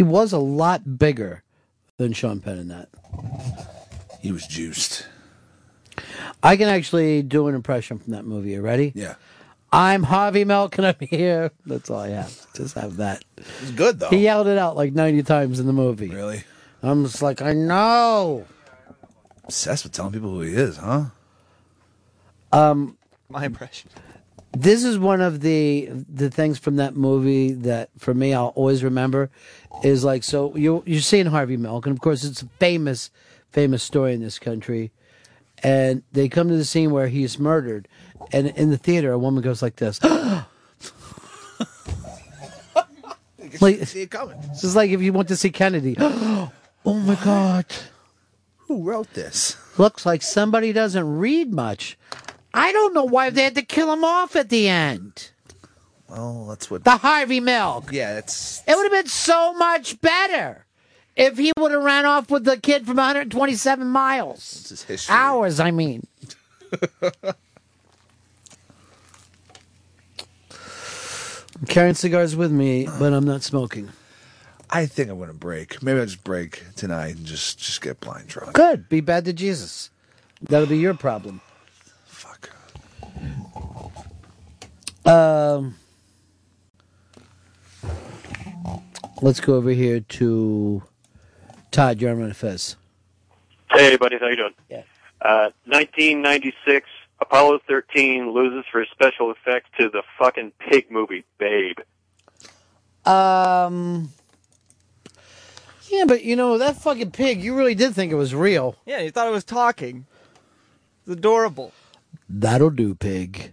He 0.00 0.04
was 0.04 0.32
a 0.32 0.38
lot 0.38 0.96
bigger 0.98 1.42
than 1.98 2.14
Sean 2.14 2.40
Penn 2.40 2.56
in 2.56 2.68
that. 2.68 2.88
He 4.22 4.32
was 4.32 4.46
juiced. 4.46 5.06
I 6.42 6.56
can 6.56 6.70
actually 6.70 7.22
do 7.22 7.48
an 7.48 7.54
impression 7.54 7.98
from 7.98 8.14
that 8.14 8.24
movie. 8.24 8.52
You 8.52 8.62
ready? 8.62 8.92
Yeah. 8.94 9.16
I'm 9.70 10.04
Harvey 10.04 10.46
Milk 10.46 10.78
and 10.78 10.86
I'm 10.86 10.94
here. 11.00 11.50
That's 11.66 11.90
all 11.90 11.98
I 11.98 12.08
have. 12.08 12.34
Just 12.54 12.76
have 12.76 12.96
that. 12.96 13.22
It's 13.36 13.72
good 13.72 13.98
though. 14.00 14.08
He 14.08 14.20
yelled 14.20 14.46
it 14.46 14.56
out 14.56 14.74
like 14.74 14.94
90 14.94 15.22
times 15.24 15.60
in 15.60 15.66
the 15.66 15.74
movie. 15.74 16.08
Really? 16.08 16.44
I'm 16.82 17.04
just 17.04 17.20
like, 17.20 17.42
I 17.42 17.52
know. 17.52 18.46
Obsessed 19.44 19.84
with 19.84 19.92
telling 19.92 20.12
people 20.12 20.30
who 20.30 20.40
he 20.40 20.54
is, 20.54 20.78
huh? 20.78 21.04
Um, 22.52 22.96
My 23.28 23.44
impression. 23.44 23.90
This 24.52 24.84
is 24.84 24.98
one 24.98 25.20
of 25.20 25.40
the 25.40 25.88
the 26.08 26.30
things 26.30 26.58
from 26.58 26.76
that 26.76 26.96
movie 26.96 27.52
that 27.52 27.90
for 27.98 28.14
me 28.14 28.34
I'll 28.34 28.48
always 28.56 28.82
remember 28.82 29.30
is 29.82 30.04
like 30.04 30.24
so 30.24 30.54
you 30.56 30.82
you're 30.86 31.00
seeing 31.00 31.26
Harvey 31.26 31.56
Milk 31.56 31.86
and 31.86 31.94
of 31.94 32.00
course 32.00 32.24
it's 32.24 32.42
a 32.42 32.46
famous 32.58 33.10
famous 33.50 33.82
story 33.82 34.14
in 34.14 34.20
this 34.20 34.38
country. 34.38 34.92
And 35.62 36.02
they 36.12 36.28
come 36.28 36.48
to 36.48 36.56
the 36.56 36.64
scene 36.64 36.90
where 36.90 37.08
he's 37.08 37.38
murdered 37.38 37.86
and 38.32 38.48
in 38.48 38.70
the 38.70 38.78
theater 38.78 39.12
a 39.12 39.18
woman 39.18 39.42
goes 39.42 39.62
like 39.62 39.76
this. 39.76 40.00
Like 43.60 43.78
see 43.88 44.02
it 44.02 44.12
coming. 44.12 44.38
It's 44.44 44.60
just 44.60 44.76
like 44.76 44.90
if 44.90 45.02
you 45.02 45.12
want 45.12 45.26
to 45.28 45.36
see 45.36 45.50
Kennedy. 45.50 45.96
Oh 46.82 46.94
my 46.94 47.14
god. 47.16 47.66
Who 48.56 48.82
wrote 48.84 49.12
this? 49.12 49.58
looks 49.76 50.06
like 50.06 50.22
somebody 50.22 50.72
doesn't 50.72 51.18
read 51.18 51.52
much 51.52 51.98
I 52.52 52.72
don't 52.72 52.94
know 52.94 53.04
why 53.04 53.30
they 53.30 53.44
had 53.44 53.54
to 53.54 53.62
kill 53.62 53.92
him 53.92 54.04
off 54.04 54.36
at 54.36 54.48
the 54.48 54.68
end 54.68 55.30
Well, 56.08 56.46
that's 56.46 56.70
what. 56.70 56.84
the 56.84 56.96
Harvey 56.96 57.40
Milk 57.40 57.92
Yeah, 57.92 58.18
it's 58.18 58.62
It 58.66 58.74
would 58.76 58.84
have 58.84 59.04
been 59.04 59.10
so 59.10 59.54
much 59.54 60.00
better 60.00 60.66
if 61.16 61.36
he 61.38 61.52
would 61.58 61.72
have 61.72 61.82
ran 61.82 62.06
off 62.06 62.30
with 62.30 62.44
the 62.44 62.56
kid 62.56 62.86
from 62.86 62.96
127 62.96 63.86
miles. 63.86 64.38
It's 64.38 64.70
his 64.70 64.82
history. 64.84 65.14
Hours, 65.14 65.60
I 65.60 65.70
mean. 65.70 66.06
I'm 71.60 71.66
carrying 71.66 71.94
cigars 71.94 72.34
with 72.34 72.50
me, 72.50 72.86
but 72.98 73.12
I'm 73.12 73.24
not 73.24 73.42
smoking. 73.42 73.90
I 74.70 74.86
think 74.86 75.10
I'm 75.10 75.18
gonna 75.18 75.34
break. 75.34 75.82
Maybe 75.82 75.98
I'll 75.98 76.06
just 76.06 76.24
break 76.24 76.62
tonight 76.76 77.16
and 77.16 77.26
just 77.26 77.58
just 77.58 77.82
get 77.82 78.00
blind 78.00 78.28
drunk. 78.28 78.54
Good. 78.54 78.88
Be 78.88 79.00
bad 79.00 79.24
to 79.26 79.32
Jesus. 79.32 79.90
That'll 80.40 80.68
be 80.68 80.78
your 80.78 80.94
problem. 80.94 81.40
Fuck. 85.04 85.06
Um, 85.06 85.76
let's 89.22 89.40
go 89.40 89.54
over 89.54 89.70
here 89.70 90.00
to 90.00 90.82
Todd. 91.70 92.00
You're 92.00 92.10
on 92.10 92.32
Fez. 92.32 92.76
Hey, 93.70 93.96
buddies, 93.96 94.20
how 94.20 94.28
you 94.28 94.36
doing? 94.36 94.54
Yeah. 94.68 94.82
Uh, 95.22 95.50
1996, 95.66 96.88
Apollo 97.20 97.60
13 97.68 98.32
loses 98.32 98.64
for 98.70 98.84
special 98.86 99.30
effects 99.30 99.70
to 99.78 99.88
the 99.88 100.02
fucking 100.18 100.52
pig 100.58 100.90
movie 100.90 101.24
Babe. 101.38 101.78
Um. 103.04 104.10
Yeah, 105.88 106.04
but 106.06 106.22
you 106.22 106.36
know 106.36 106.56
that 106.58 106.76
fucking 106.76 107.10
pig. 107.10 107.42
You 107.42 107.56
really 107.56 107.74
did 107.74 107.94
think 107.94 108.12
it 108.12 108.16
was 108.16 108.34
real. 108.34 108.76
Yeah, 108.86 109.00
you 109.00 109.10
thought 109.10 109.26
it 109.26 109.32
was 109.32 109.44
talking. 109.44 110.06
It's 111.02 111.12
adorable. 111.12 111.72
That'll 112.28 112.70
do, 112.70 112.94
pig. 112.94 113.52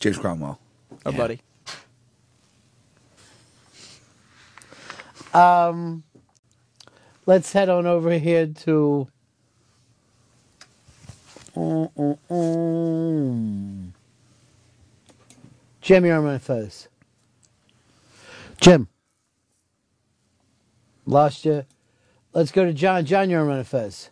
James 0.00 0.18
Cromwell. 0.18 0.58
Oh, 1.06 1.12
buddy. 1.12 1.40
Um, 5.32 6.04
let's 7.26 7.52
head 7.52 7.68
on 7.68 7.86
over 7.86 8.12
here 8.12 8.46
to. 8.46 9.08
Mm, 11.56 11.92
mm, 11.94 12.18
mm. 12.30 13.88
Jim, 15.80 16.04
you're 16.04 16.16
on 16.16 16.24
my 16.24 16.38
face. 16.38 16.88
Jim. 18.60 18.88
Lost 21.06 21.44
you. 21.44 21.64
Let's 22.32 22.50
go 22.50 22.64
to 22.64 22.72
John. 22.72 23.04
John, 23.04 23.30
you're 23.30 23.40
on 23.40 23.48
Ron 23.48 23.58
and 23.58 23.66
Fez. 23.66 24.10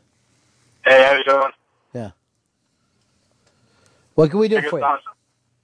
Hey, 0.85 1.03
how 1.05 1.17
you 1.17 1.25
doing? 1.25 1.53
Yeah. 4.13 4.23
What 4.23 4.31
can 4.31 4.39
we 4.39 4.49
do 4.49 4.57
biggest, 4.57 4.71
for 4.71 4.79
you? 4.79 4.85
Os- 4.85 5.01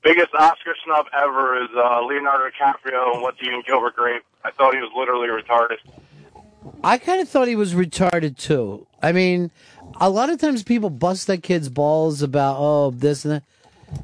biggest 0.03 0.35
Oscar 0.35 0.75
snub 0.85 1.07
ever 1.13 1.63
is 1.63 1.69
uh, 1.77 2.03
Leonardo 2.05 2.45
DiCaprio 2.51 3.15
and 3.15 3.23
What's 3.23 3.39
Eating 3.41 3.63
Gilbert 3.67 3.97
Grape. 3.97 4.23
I 4.45 4.51
thought 4.51 4.75
he 4.75 4.81
was 4.81 4.91
literally 4.97 5.29
retarded. 5.29 5.77
I 6.83 6.99
kind 6.99 7.21
of 7.21 7.29
thought 7.29 7.49
he 7.49 7.57
was 7.57 7.75
retarded 7.75 8.37
too. 8.37 8.87
I 9.03 9.13
mean, 9.13 9.51
a 10.01 10.11
lot 10.11 10.31
of 10.31 10.41
times 10.41 10.63
people 10.63 10.91
bust 10.91 11.27
that 11.27 11.43
kid's 11.43 11.69
balls 11.69 12.23
about 12.23 12.57
oh 12.59 12.91
this 12.91 13.25
and 13.25 13.35
that. 13.35 13.43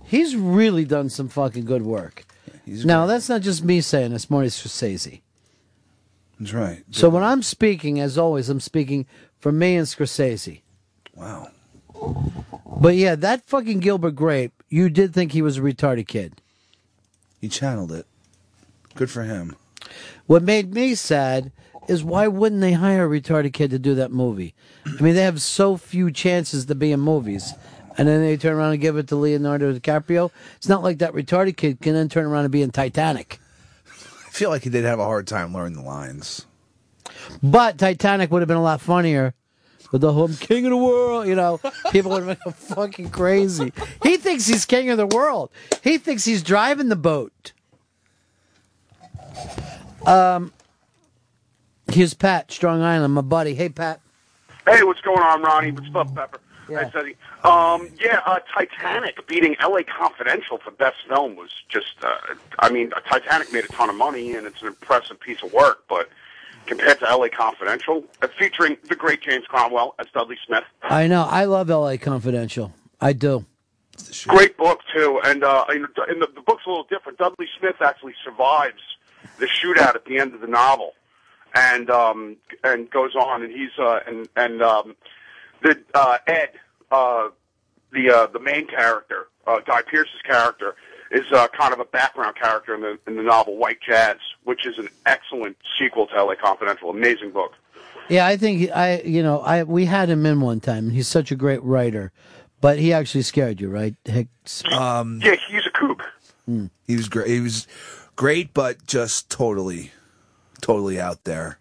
He's 0.04 0.34
really 0.34 0.84
done 0.84 1.10
some 1.10 1.28
fucking 1.28 1.66
good 1.66 1.82
work. 1.82 2.24
now 2.66 3.06
that's 3.06 3.28
not 3.28 3.42
just 3.42 3.62
me 3.62 3.80
saying 3.80 4.12
this. 4.12 4.30
Marty 4.30 4.48
Scorsese. 4.48 5.20
That's 6.40 6.52
right. 6.52 6.82
So 6.90 7.08
when 7.08 7.22
I'm 7.22 7.42
speaking, 7.42 8.00
as 8.00 8.18
always, 8.18 8.48
I'm 8.48 8.60
speaking 8.60 9.06
for 9.38 9.52
me 9.52 9.76
and 9.76 9.86
Scorsese. 9.86 10.62
Wow. 11.14 11.48
But 12.80 12.96
yeah, 12.96 13.14
that 13.14 13.46
fucking 13.46 13.80
Gilbert 13.80 14.12
Grape, 14.12 14.62
you 14.68 14.88
did 14.88 15.14
think 15.14 15.32
he 15.32 15.42
was 15.42 15.58
a 15.58 15.62
retarded 15.62 16.06
kid. 16.06 16.40
He 17.40 17.48
channeled 17.48 17.92
it. 17.92 18.06
Good 18.94 19.10
for 19.10 19.24
him. 19.24 19.56
What 20.26 20.42
made 20.42 20.74
me 20.74 20.94
sad 20.94 21.52
is 21.88 22.02
why 22.02 22.26
wouldn't 22.26 22.60
they 22.60 22.72
hire 22.72 23.04
a 23.04 23.20
retarded 23.20 23.52
kid 23.52 23.70
to 23.70 23.78
do 23.78 23.94
that 23.94 24.10
movie? 24.10 24.54
I 24.86 25.02
mean, 25.02 25.14
they 25.14 25.22
have 25.22 25.42
so 25.42 25.76
few 25.76 26.10
chances 26.10 26.66
to 26.66 26.74
be 26.74 26.92
in 26.92 27.00
movies. 27.00 27.52
And 27.96 28.08
then 28.08 28.22
they 28.22 28.36
turn 28.36 28.54
around 28.54 28.72
and 28.72 28.80
give 28.80 28.96
it 28.96 29.06
to 29.08 29.16
Leonardo 29.16 29.72
DiCaprio. 29.72 30.30
It's 30.56 30.68
not 30.68 30.82
like 30.82 30.98
that 30.98 31.12
retarded 31.12 31.56
kid 31.56 31.80
can 31.80 31.94
then 31.94 32.08
turn 32.08 32.26
around 32.26 32.44
and 32.44 32.52
be 32.52 32.62
in 32.62 32.70
Titanic. 32.70 33.38
I 33.86 34.30
feel 34.30 34.50
like 34.50 34.62
he 34.62 34.70
did 34.70 34.84
have 34.84 34.98
a 34.98 35.04
hard 35.04 35.26
time 35.26 35.54
learning 35.54 35.74
the 35.74 35.82
lines. 35.82 36.46
But 37.42 37.78
Titanic 37.78 38.32
would 38.32 38.42
have 38.42 38.48
been 38.48 38.56
a 38.56 38.62
lot 38.62 38.80
funnier 38.80 39.34
with 39.94 40.00
the 40.00 40.12
whole 40.12 40.26
king 40.26 40.66
of 40.66 40.70
the 40.70 40.76
world, 40.76 41.28
you 41.28 41.36
know. 41.36 41.60
People 41.92 42.10
would 42.10 42.26
have 42.26 42.42
been 42.42 42.52
fucking 42.52 43.10
crazy. 43.10 43.72
He 44.02 44.16
thinks 44.16 44.44
he's 44.44 44.64
king 44.64 44.90
of 44.90 44.98
the 44.98 45.06
world. 45.06 45.50
He 45.84 45.98
thinks 45.98 46.24
he's 46.24 46.42
driving 46.42 46.88
the 46.88 46.96
boat. 46.96 47.52
Um, 50.04 50.52
here's 51.92 52.12
Pat, 52.12 52.50
Strong 52.50 52.82
Island, 52.82 53.14
my 53.14 53.20
buddy. 53.20 53.54
Hey, 53.54 53.68
Pat. 53.68 54.00
Hey, 54.66 54.82
what's 54.82 55.00
going 55.00 55.20
on, 55.20 55.42
Ronnie? 55.42 55.70
What's 55.70 55.94
up, 55.94 56.12
Pepper? 56.12 56.40
Yeah. 56.68 56.90
Um, 57.44 57.88
yeah, 58.00 58.20
uh, 58.26 58.40
Titanic 58.52 59.24
beating 59.28 59.54
L.A. 59.60 59.84
Confidential 59.84 60.58
for 60.58 60.72
best 60.72 60.96
film 61.06 61.36
was 61.36 61.50
just. 61.68 62.02
Uh, 62.02 62.16
I 62.58 62.68
mean, 62.68 62.90
Titanic 63.08 63.52
made 63.52 63.64
a 63.64 63.68
ton 63.68 63.90
of 63.90 63.94
money, 63.94 64.34
and 64.34 64.44
it's 64.44 64.60
an 64.60 64.66
impressive 64.66 65.20
piece 65.20 65.40
of 65.44 65.52
work. 65.52 65.84
But 65.88 66.08
compared 66.66 66.98
to 67.00 67.08
L.A. 67.08 67.28
Confidential, 67.30 68.04
uh, 68.22 68.28
featuring 68.38 68.76
the 68.88 68.94
great 68.94 69.20
James 69.22 69.46
Cromwell 69.46 69.94
as 69.98 70.06
Dudley 70.12 70.38
Smith, 70.46 70.64
I 70.82 71.06
know. 71.06 71.24
I 71.24 71.44
love 71.44 71.70
L.A. 71.70 71.98
Confidential. 71.98 72.72
I 73.00 73.12
do. 73.12 73.44
great 74.26 74.56
book 74.56 74.80
too. 74.94 75.20
And 75.24 75.44
uh, 75.44 75.64
in 75.70 75.82
the, 75.82 76.28
the 76.34 76.40
book's 76.40 76.64
a 76.66 76.68
little 76.68 76.84
different. 76.84 77.18
Dudley 77.18 77.48
Smith 77.58 77.76
actually 77.80 78.14
survives 78.24 78.80
the 79.38 79.46
shootout 79.46 79.94
at 79.94 80.04
the 80.04 80.18
end 80.18 80.34
of 80.34 80.40
the 80.40 80.46
novel, 80.46 80.92
and 81.54 81.90
um, 81.90 82.36
and 82.62 82.90
goes 82.90 83.14
on, 83.14 83.42
and 83.42 83.52
he's 83.52 83.70
uh, 83.78 84.00
and 84.06 84.28
and 84.36 84.62
um, 84.62 84.96
the 85.62 85.80
uh, 85.94 86.18
Ed, 86.26 86.50
uh, 86.90 87.28
the 87.92 88.10
uh, 88.10 88.26
the 88.26 88.40
main 88.40 88.66
character, 88.66 89.28
uh, 89.46 89.60
Guy 89.60 89.82
Pearce's 89.82 90.22
character, 90.26 90.74
is 91.10 91.24
uh, 91.32 91.48
kind 91.48 91.72
of 91.72 91.80
a 91.80 91.84
background 91.84 92.36
character 92.36 92.74
in 92.74 92.80
the 92.80 92.98
in 93.06 93.16
the 93.16 93.22
novel 93.22 93.56
White 93.56 93.78
Jazz, 93.86 94.16
which 94.44 94.66
is 94.66 94.78
an 94.78 94.88
excellent 95.06 95.56
sequel 95.78 96.06
to 96.08 96.16
L.A. 96.16 96.36
Confidential. 96.36 96.90
Amazing 96.90 97.30
book. 97.32 97.52
Yeah, 98.08 98.26
I 98.26 98.36
think 98.36 98.58
he- 98.58 98.70
I, 98.70 99.00
you 99.00 99.22
know, 99.22 99.40
I 99.40 99.62
we 99.62 99.84
had 99.86 100.08
him 100.10 100.26
in 100.26 100.40
one 100.40 100.60
time. 100.60 100.90
He's 100.90 101.08
such 101.08 101.30
a 101.30 101.36
great 101.36 101.62
writer, 101.62 102.12
but 102.60 102.78
he 102.78 102.92
actually 102.92 103.22
scared 103.22 103.60
you, 103.60 103.68
right? 103.70 103.94
Hicks? 104.04 104.62
Um, 104.72 105.20
yeah, 105.22 105.36
he's 105.48 105.66
a 105.66 105.70
kook. 105.70 106.02
He 106.86 106.96
was 106.96 107.08
great. 107.08 107.28
He 107.28 107.40
was 107.40 107.66
great, 108.16 108.52
but 108.52 108.86
just 108.86 109.30
totally, 109.30 109.92
totally 110.60 111.00
out 111.00 111.24
there 111.24 111.58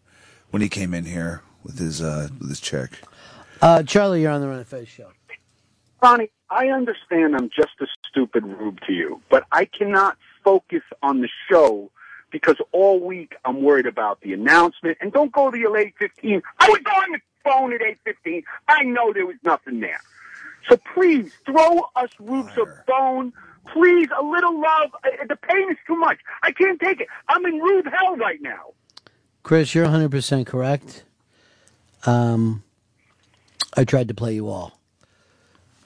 when 0.51 0.61
he 0.61 0.67
came 0.69 0.93
in 0.93 1.05
here 1.05 1.41
with 1.63 1.79
his 1.79 2.01
uh 2.01 2.27
with 2.39 2.49
his 2.49 2.59
chick. 2.59 2.99
Uh, 3.61 3.81
Charlie, 3.83 4.21
you're 4.21 4.31
on 4.31 4.41
the 4.41 4.47
Ron 4.47 4.57
and 4.57 4.67
Fez 4.67 4.89
show. 4.89 5.09
Ronnie, 6.01 6.29
I 6.54 6.68
understand 6.68 7.36
I'm 7.36 7.49
just 7.49 7.74
a 7.82 7.88
stupid 8.10 8.43
rube 8.45 8.80
to 8.88 8.93
you, 8.93 9.22
but 9.30 9.45
I 9.51 9.66
cannot 9.66 10.18
focus 10.43 10.84
on 11.01 11.22
the 11.22 11.30
show 11.49 11.89
because 12.32 12.58
all 12.72 12.99
week 12.99 13.36
I'm 13.45 13.62
worried 13.64 13.86
about 13.88 14.22
the 14.22 14.34
announcement. 14.34 14.97
And 15.01 15.12
don't 15.12 15.32
go 15.32 15.49
to 15.51 15.58
your 15.58 15.72
late 15.72 15.93
15. 15.99 16.41
I 16.60 16.70
was 16.70 16.80
on 16.95 17.12
the 17.12 17.20
phone 17.43 17.74
at 17.74 17.82
8.15. 17.82 18.43
I 18.68 18.84
know 18.84 19.12
there 19.14 19.26
was 19.26 19.36
nothing 19.43 19.80
there. 19.80 20.01
So 20.70 20.78
please, 20.93 21.32
throw 21.45 21.82
us 21.95 22.10
rubes 22.20 22.54
a 22.58 22.66
bone. 22.88 23.34
Please, 23.74 24.08
a 24.18 24.24
little 24.24 24.60
love. 24.60 24.91
Uh, 25.04 25.26
The 25.28 25.36
pain 25.36 25.72
is 25.72 25.78
too 25.88 25.95
much. 25.97 26.20
I 26.41 26.51
can't 26.51 26.80
take 26.80 27.01
it. 27.01 27.08
I'm 27.30 27.45
in 27.45 27.60
rube 27.60 27.86
hell 27.86 28.16
right 28.16 28.41
now. 28.41 28.74
Chris, 29.43 29.74
you're 29.76 29.84
100 29.86 30.10
percent 30.10 30.47
correct. 30.47 31.04
Um, 32.06 32.64
I 33.76 33.84
tried 33.84 34.08
to 34.10 34.14
play 34.14 34.34
you 34.36 34.49
all, 34.49 34.78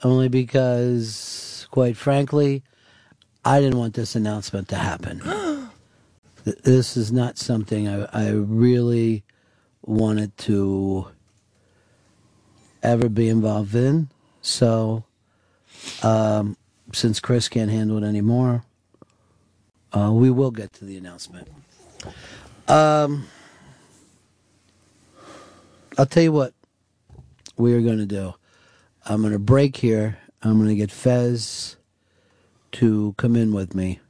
only 0.02 0.28
because, 0.28 1.66
quite 1.70 1.96
frankly, 1.96 2.62
I 3.44 3.60
didn't 3.60 3.78
want 3.78 3.94
this 3.94 4.14
announcement 4.14 4.68
to 4.68 4.76
happen. 4.76 5.22
This 6.64 6.96
is 6.96 7.12
not 7.12 7.36
something 7.36 7.88
I, 7.88 8.06
I 8.10 8.30
really 8.30 9.22
wanted 9.82 10.34
to 10.38 11.08
ever 12.82 13.10
be 13.10 13.28
involved 13.28 13.74
in. 13.74 14.08
So, 14.40 15.04
um, 16.02 16.56
since 16.94 17.20
Chris 17.20 17.48
can't 17.50 17.70
handle 17.70 18.02
it 18.02 18.06
anymore, 18.06 18.64
uh, 19.92 20.10
we 20.12 20.30
will 20.30 20.50
get 20.50 20.72
to 20.74 20.86
the 20.86 20.96
announcement. 20.96 21.48
Um, 22.66 23.26
I'll 25.98 26.06
tell 26.06 26.22
you 26.22 26.32
what 26.32 26.54
we 27.56 27.74
are 27.74 27.80
going 27.80 27.98
to 27.98 28.06
do. 28.06 28.34
I'm 29.10 29.22
going 29.22 29.32
to 29.32 29.38
break 29.38 29.78
here. 29.78 30.18
I'm 30.42 30.58
going 30.58 30.68
to 30.68 30.74
get 30.74 30.90
Fez 30.90 31.76
to 32.72 33.14
come 33.16 33.36
in 33.36 33.54
with 33.54 33.74
me. 33.74 34.00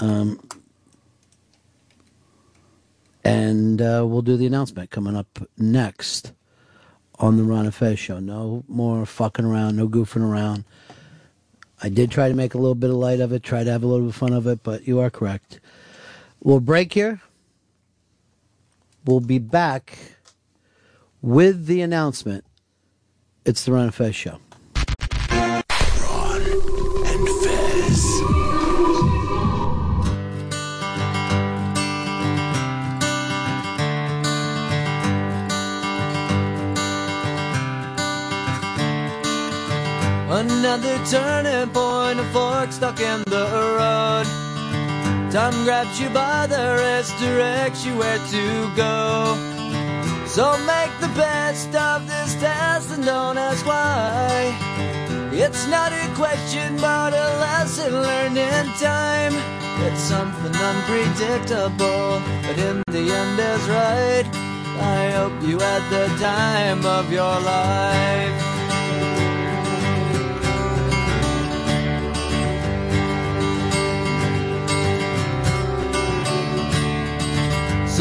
Um, 0.00 0.40
and 3.24 3.80
uh, 3.80 4.04
we'll 4.04 4.22
do 4.22 4.36
the 4.36 4.46
announcement 4.46 4.90
coming 4.90 5.14
up 5.14 5.38
next 5.56 6.32
on 7.20 7.36
the 7.36 7.44
Ron 7.44 7.66
and 7.66 7.74
Fez 7.74 7.96
show. 7.96 8.18
No 8.18 8.64
more 8.66 9.06
fucking 9.06 9.44
around, 9.44 9.76
no 9.76 9.88
goofing 9.88 10.28
around. 10.28 10.64
I 11.80 11.88
did 11.88 12.10
try 12.10 12.28
to 12.28 12.34
make 12.34 12.54
a 12.54 12.58
little 12.58 12.74
bit 12.74 12.90
of 12.90 12.96
light 12.96 13.20
of 13.20 13.32
it, 13.32 13.44
try 13.44 13.62
to 13.62 13.70
have 13.70 13.84
a 13.84 13.86
little 13.86 14.06
bit 14.06 14.14
of 14.14 14.16
fun 14.16 14.32
of 14.32 14.48
it, 14.48 14.64
but 14.64 14.88
you 14.88 14.98
are 14.98 15.10
correct. 15.10 15.60
We'll 16.42 16.58
break 16.58 16.92
here. 16.92 17.20
We'll 19.04 19.20
be 19.20 19.38
back 19.38 19.96
with 21.20 21.66
the 21.66 21.82
announcement. 21.82 22.44
It's 23.44 23.64
the 23.64 23.72
Ron 23.72 23.84
and 23.84 23.94
Fez 23.94 24.14
show. 24.14 24.38
Ron 24.76 26.42
and 27.06 27.28
Fez. 27.42 28.06
Another 40.30 41.04
turning 41.06 41.68
point, 41.70 42.20
a 42.20 42.24
fork 42.32 42.70
stuck 42.70 43.00
in 43.00 43.24
the 43.26 43.46
road. 43.76 44.26
Time 45.32 45.64
grabs 45.64 46.00
you 46.00 46.08
by 46.10 46.46
the 46.46 46.76
wrist, 46.78 47.18
directs 47.18 47.84
you 47.84 47.96
where 47.96 48.18
to 48.18 48.76
go. 48.76 49.51
So 50.32 50.56
make 50.64 50.90
the 50.98 51.08
best 51.08 51.74
of 51.74 52.06
this 52.06 52.34
test 52.36 52.90
and 52.90 53.04
don't 53.04 53.36
ask 53.36 53.66
why. 53.66 54.56
It's 55.30 55.66
not 55.68 55.92
a 55.92 56.08
question, 56.14 56.78
but 56.78 57.12
a 57.12 57.28
lesson 57.44 57.92
learned 57.92 58.38
in 58.38 58.64
time. 58.80 59.34
It's 59.84 60.00
something 60.00 60.56
unpredictable, 60.56 62.22
but 62.46 62.56
in 62.58 62.82
the 62.86 63.12
end 63.12 63.38
is 63.38 63.68
right. 63.68 64.24
I 64.80 65.10
hope 65.10 65.34
you 65.42 65.58
had 65.58 65.82
the 65.90 66.08
time 66.16 66.86
of 66.86 67.12
your 67.12 67.38
life. 67.40 68.51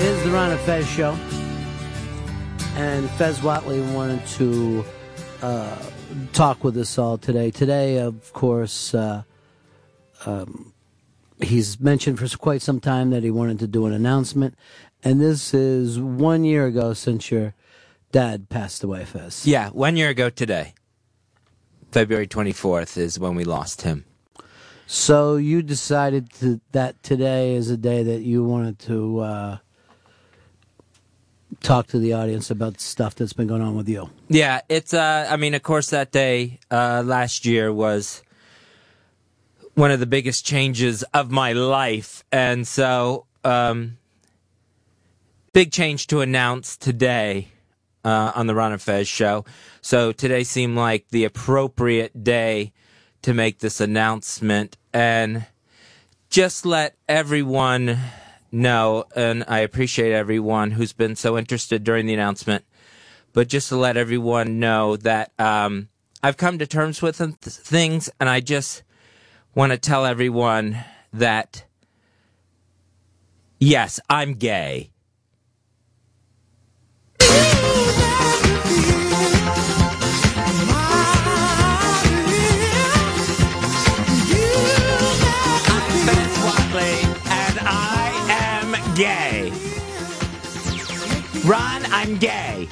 It 0.00 0.06
is 0.06 0.24
the 0.24 0.30
Ron 0.30 0.50
and 0.50 0.60
Fez 0.60 0.88
show. 0.88 1.12
And 2.74 3.10
Fez 3.10 3.42
Whitley 3.42 3.82
wanted 3.92 4.26
to 4.28 4.82
uh, 5.42 5.76
talk 6.32 6.64
with 6.64 6.78
us 6.78 6.96
all 6.96 7.18
today. 7.18 7.50
Today, 7.50 7.98
of 7.98 8.32
course, 8.32 8.94
uh, 8.94 9.24
um, 10.24 10.72
he's 11.42 11.78
mentioned 11.80 12.18
for 12.18 12.34
quite 12.38 12.62
some 12.62 12.80
time 12.80 13.10
that 13.10 13.22
he 13.22 13.30
wanted 13.30 13.58
to 13.58 13.66
do 13.66 13.84
an 13.84 13.92
announcement. 13.92 14.56
And 15.04 15.20
this 15.20 15.52
is 15.52 16.00
one 16.00 16.44
year 16.44 16.64
ago 16.64 16.94
since 16.94 17.30
your 17.30 17.52
dad 18.10 18.48
passed 18.48 18.82
away, 18.82 19.04
Fez. 19.04 19.46
Yeah, 19.46 19.68
one 19.68 19.98
year 19.98 20.08
ago 20.08 20.30
today. 20.30 20.72
February 21.92 22.26
24th 22.26 22.96
is 22.96 23.18
when 23.18 23.34
we 23.34 23.44
lost 23.44 23.82
him. 23.82 24.06
So 24.86 25.36
you 25.36 25.60
decided 25.60 26.32
to, 26.40 26.62
that 26.72 27.02
today 27.02 27.54
is 27.54 27.68
a 27.68 27.76
day 27.76 28.02
that 28.02 28.22
you 28.22 28.42
wanted 28.42 28.78
to 28.78 29.18
uh, 29.20 29.58
talk 31.60 31.88
to 31.88 31.98
the 31.98 32.12
audience 32.12 32.50
about 32.50 32.80
stuff 32.80 33.14
that's 33.14 33.32
been 33.32 33.46
going 33.46 33.62
on 33.62 33.76
with 33.76 33.88
you. 33.88 34.10
Yeah, 34.28 34.60
it's, 34.68 34.94
uh, 34.94 35.26
I 35.28 35.36
mean, 35.36 35.54
of 35.54 35.62
course, 35.62 35.90
that 35.90 36.12
day 36.12 36.60
uh, 36.70 37.02
last 37.04 37.44
year 37.44 37.72
was 37.72 38.22
one 39.74 39.90
of 39.90 40.00
the 40.00 40.06
biggest 40.06 40.44
changes 40.44 41.02
of 41.14 41.30
my 41.30 41.52
life. 41.52 42.24
And 42.30 42.66
so, 42.66 43.26
um, 43.44 43.98
big 45.52 45.72
change 45.72 46.06
to 46.08 46.20
announce 46.20 46.76
today 46.76 47.48
uh, 48.04 48.32
on 48.34 48.46
the 48.46 48.54
Ron 48.54 48.72
and 48.72 48.80
Fez 48.82 49.08
show. 49.08 49.44
So 49.80 50.12
today 50.12 50.44
seemed 50.44 50.76
like 50.76 51.08
the 51.08 51.24
appropriate 51.24 52.24
day 52.24 52.72
to 53.22 53.34
make 53.34 53.58
this 53.58 53.80
announcement 53.80 54.76
and 54.92 55.46
just 56.30 56.64
let 56.64 56.96
everyone 57.08 57.98
know, 58.52 59.04
and 59.14 59.44
I 59.46 59.60
appreciate 59.60 60.12
everyone 60.12 60.72
who's 60.72 60.92
been 60.92 61.16
so 61.16 61.38
interested 61.38 61.84
during 61.84 62.06
the 62.06 62.14
announcement, 62.14 62.64
but 63.32 63.48
just 63.48 63.68
to 63.68 63.76
let 63.76 63.96
everyone 63.96 64.58
know 64.58 64.96
that 64.96 65.32
um, 65.38 65.88
I've 66.22 66.36
come 66.36 66.58
to 66.58 66.66
terms 66.66 67.00
with 67.02 67.18
th- 67.18 67.34
things, 67.34 68.10
and 68.18 68.28
I 68.28 68.40
just 68.40 68.82
want 69.54 69.72
to 69.72 69.78
tell 69.78 70.04
everyone 70.04 70.78
that 71.12 71.64
yes, 73.58 74.00
I'm 74.08 74.34
gay. 74.34 74.90
Ron, 91.44 91.82
I'm 91.86 92.18
gay. 92.18 92.68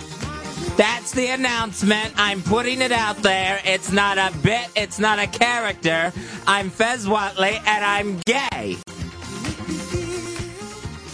That's 0.77 1.13
the 1.13 1.29
announcement. 1.29 2.13
I'm 2.17 2.43
putting 2.43 2.83
it 2.83 2.93
out 2.93 3.17
there. 3.19 3.61
It's 3.65 3.91
not 3.91 4.19
a 4.19 4.33
bit, 4.39 4.69
it's 4.77 4.99
not 4.99 5.19
a 5.19 5.27
character. 5.27 6.13
I'm 6.47 6.71
Fez 6.71 7.09
Whitley, 7.09 7.61
and 7.67 7.85
I'm 7.85 8.21
gay. 8.27 8.77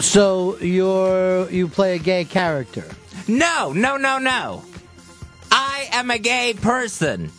So 0.01 0.59
you're 0.59 1.49
you 1.51 1.69
play 1.69 1.97
a 1.97 1.99
gay 1.99 2.25
character. 2.25 2.85
No, 3.29 3.73
no, 3.73 3.97
no, 3.97 4.19
no. 4.19 4.65
I 5.51 5.89
am 5.93 6.11
a 6.11 6.19
gay 6.19 6.55
person. 6.61 7.31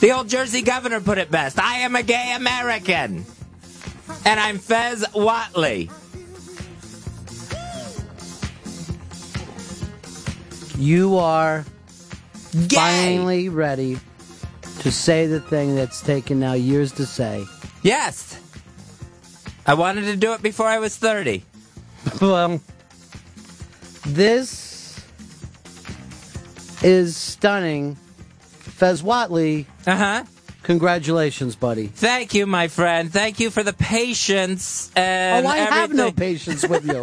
The 0.00 0.10
old 0.10 0.28
Jersey 0.28 0.62
governor 0.62 1.00
put 1.00 1.18
it 1.18 1.30
best. 1.30 1.58
I 1.58 1.80
am 1.80 1.94
a 1.94 2.02
gay 2.02 2.32
American. 2.34 3.24
And 4.24 4.40
I'm 4.40 4.58
Fez 4.58 5.04
Whitley. 5.14 5.90
You 10.82 11.18
are 11.18 11.64
finally 12.68 13.48
ready 13.48 14.00
to 14.80 14.90
say 14.90 15.28
the 15.28 15.38
thing 15.38 15.76
that's 15.76 16.00
taken 16.00 16.40
now 16.40 16.54
years 16.54 16.90
to 16.94 17.06
say. 17.06 17.44
Yes. 17.84 18.36
I 19.64 19.74
wanted 19.74 20.06
to 20.06 20.16
do 20.16 20.32
it 20.32 20.42
before 20.42 20.66
I 20.66 20.80
was 20.80 20.96
30. 20.96 21.44
well, 22.20 22.60
this 24.06 25.00
is 26.82 27.16
stunning. 27.16 27.94
Fez 28.40 29.04
Whitley. 29.04 29.68
Uh 29.86 29.96
huh. 29.96 30.24
Congratulations, 30.62 31.56
buddy. 31.56 31.88
Thank 31.88 32.34
you, 32.34 32.46
my 32.46 32.68
friend. 32.68 33.12
Thank 33.12 33.40
you 33.40 33.50
for 33.50 33.62
the 33.64 33.72
patience 33.72 34.92
and 34.94 35.44
oh, 35.46 35.50
I 35.50 35.56
have 35.56 35.92
no 35.92 36.12
patience 36.12 36.66
with 36.66 36.84
you. 36.86 37.02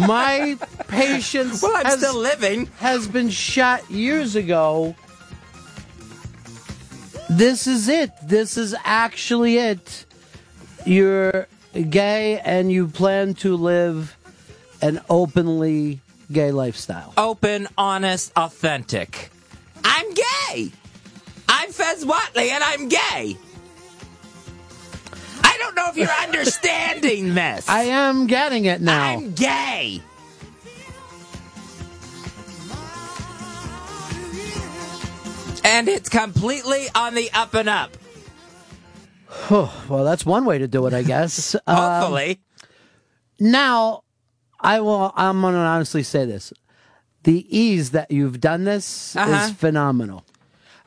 My 0.00 0.56
patience 0.86 1.60
Well, 1.62 1.76
I'm 1.76 1.86
has, 1.86 1.98
still 1.98 2.16
living. 2.16 2.66
has 2.78 3.08
been 3.08 3.28
shot 3.30 3.90
years 3.90 4.36
ago. 4.36 4.94
This 7.28 7.66
is 7.66 7.88
it. 7.88 8.12
This 8.22 8.56
is 8.56 8.74
actually 8.84 9.56
it. 9.58 10.06
You're 10.86 11.48
gay 11.90 12.38
and 12.40 12.70
you 12.70 12.86
plan 12.88 13.34
to 13.34 13.56
live 13.56 14.16
an 14.82 15.00
openly 15.10 16.00
gay 16.32 16.52
lifestyle. 16.52 17.12
Open, 17.16 17.66
honest, 17.76 18.32
authentic. 18.36 19.30
I'm 19.84 20.06
gay. 20.14 20.70
I'm 21.60 21.72
Fez 21.72 22.06
Whitley 22.06 22.50
and 22.50 22.64
I'm 22.64 22.88
gay. 22.88 23.36
I 25.42 25.56
don't 25.58 25.74
know 25.76 25.88
if 25.90 25.96
you're 25.96 26.08
understanding 26.22 27.34
this. 27.34 27.68
I 27.68 27.82
am 27.82 28.26
getting 28.26 28.64
it 28.64 28.80
now. 28.80 29.02
I'm 29.02 29.32
gay. 29.32 30.00
And 35.62 35.88
it's 35.88 36.08
completely 36.08 36.86
on 36.94 37.14
the 37.14 37.30
up 37.32 37.52
and 37.54 37.68
up. 37.68 37.96
well, 39.50 40.04
that's 40.04 40.24
one 40.24 40.44
way 40.46 40.58
to 40.58 40.66
do 40.66 40.86
it, 40.86 40.94
I 40.94 41.02
guess. 41.02 41.54
Um, 41.66 41.76
Hopefully. 41.76 42.40
now, 43.38 44.02
I 44.58 44.80
will. 44.80 45.12
I'm 45.14 45.40
going 45.42 45.54
to 45.54 45.60
honestly 45.60 46.02
say 46.02 46.24
this: 46.24 46.52
the 47.24 47.46
ease 47.56 47.90
that 47.90 48.10
you've 48.10 48.40
done 48.40 48.64
this 48.64 49.14
Uh-huh. 49.16 49.30
is 49.46 49.50
phenomenal. 49.52 50.24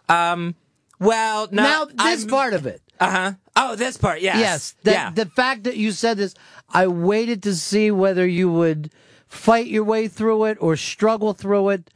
Um. 0.10 0.56
Well, 1.00 1.48
no, 1.52 1.64
now 1.64 1.86
this 1.86 2.26
part 2.26 2.54
of 2.54 2.66
it. 2.66 2.82
Uh 3.00 3.10
huh. 3.10 3.34
Oh, 3.56 3.76
this 3.76 3.98
part. 3.98 4.22
Yes. 4.22 4.40
Yes. 4.40 4.76
The, 4.84 4.92
yeah. 4.92 5.12
the 5.12 5.26
fact 5.26 5.64
that 5.64 5.78
you 5.78 5.92
said 5.92 6.18
this, 6.18 6.34
I 6.70 6.88
waited 6.88 7.44
to 7.44 7.56
see 7.56 7.92
whether 7.92 8.26
you 8.26 8.52
would 8.52 8.92
fight 9.28 9.68
your 9.68 9.84
way 9.84 10.08
through 10.08 10.46
it 10.46 10.58
or 10.62 10.76
struggle 10.76 11.34
through 11.34 11.70
it. 11.70 11.90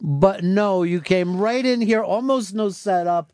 But 0.00 0.42
no, 0.42 0.82
you 0.82 1.00
came 1.00 1.36
right 1.36 1.64
in 1.64 1.80
here, 1.80 2.02
almost 2.02 2.54
no 2.54 2.70
setup. 2.70 3.32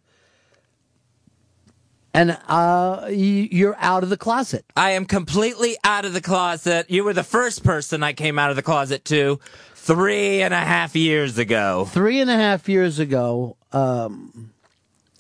And 2.14 2.38
uh, 2.48 3.06
you're 3.10 3.76
out 3.78 4.02
of 4.02 4.08
the 4.08 4.16
closet. 4.16 4.64
I 4.76 4.92
am 4.92 5.04
completely 5.04 5.76
out 5.84 6.04
of 6.04 6.14
the 6.14 6.20
closet. 6.20 6.90
You 6.90 7.04
were 7.04 7.12
the 7.12 7.22
first 7.22 7.62
person 7.62 8.02
I 8.02 8.12
came 8.12 8.38
out 8.38 8.50
of 8.50 8.56
the 8.56 8.62
closet 8.62 9.04
to 9.06 9.38
three 9.74 10.42
and 10.42 10.52
a 10.52 10.58
half 10.58 10.96
years 10.96 11.38
ago. 11.38 11.86
Three 11.90 12.20
and 12.20 12.30
a 12.30 12.36
half 12.36 12.68
years 12.68 12.98
ago 12.98 13.56
um, 13.72 14.52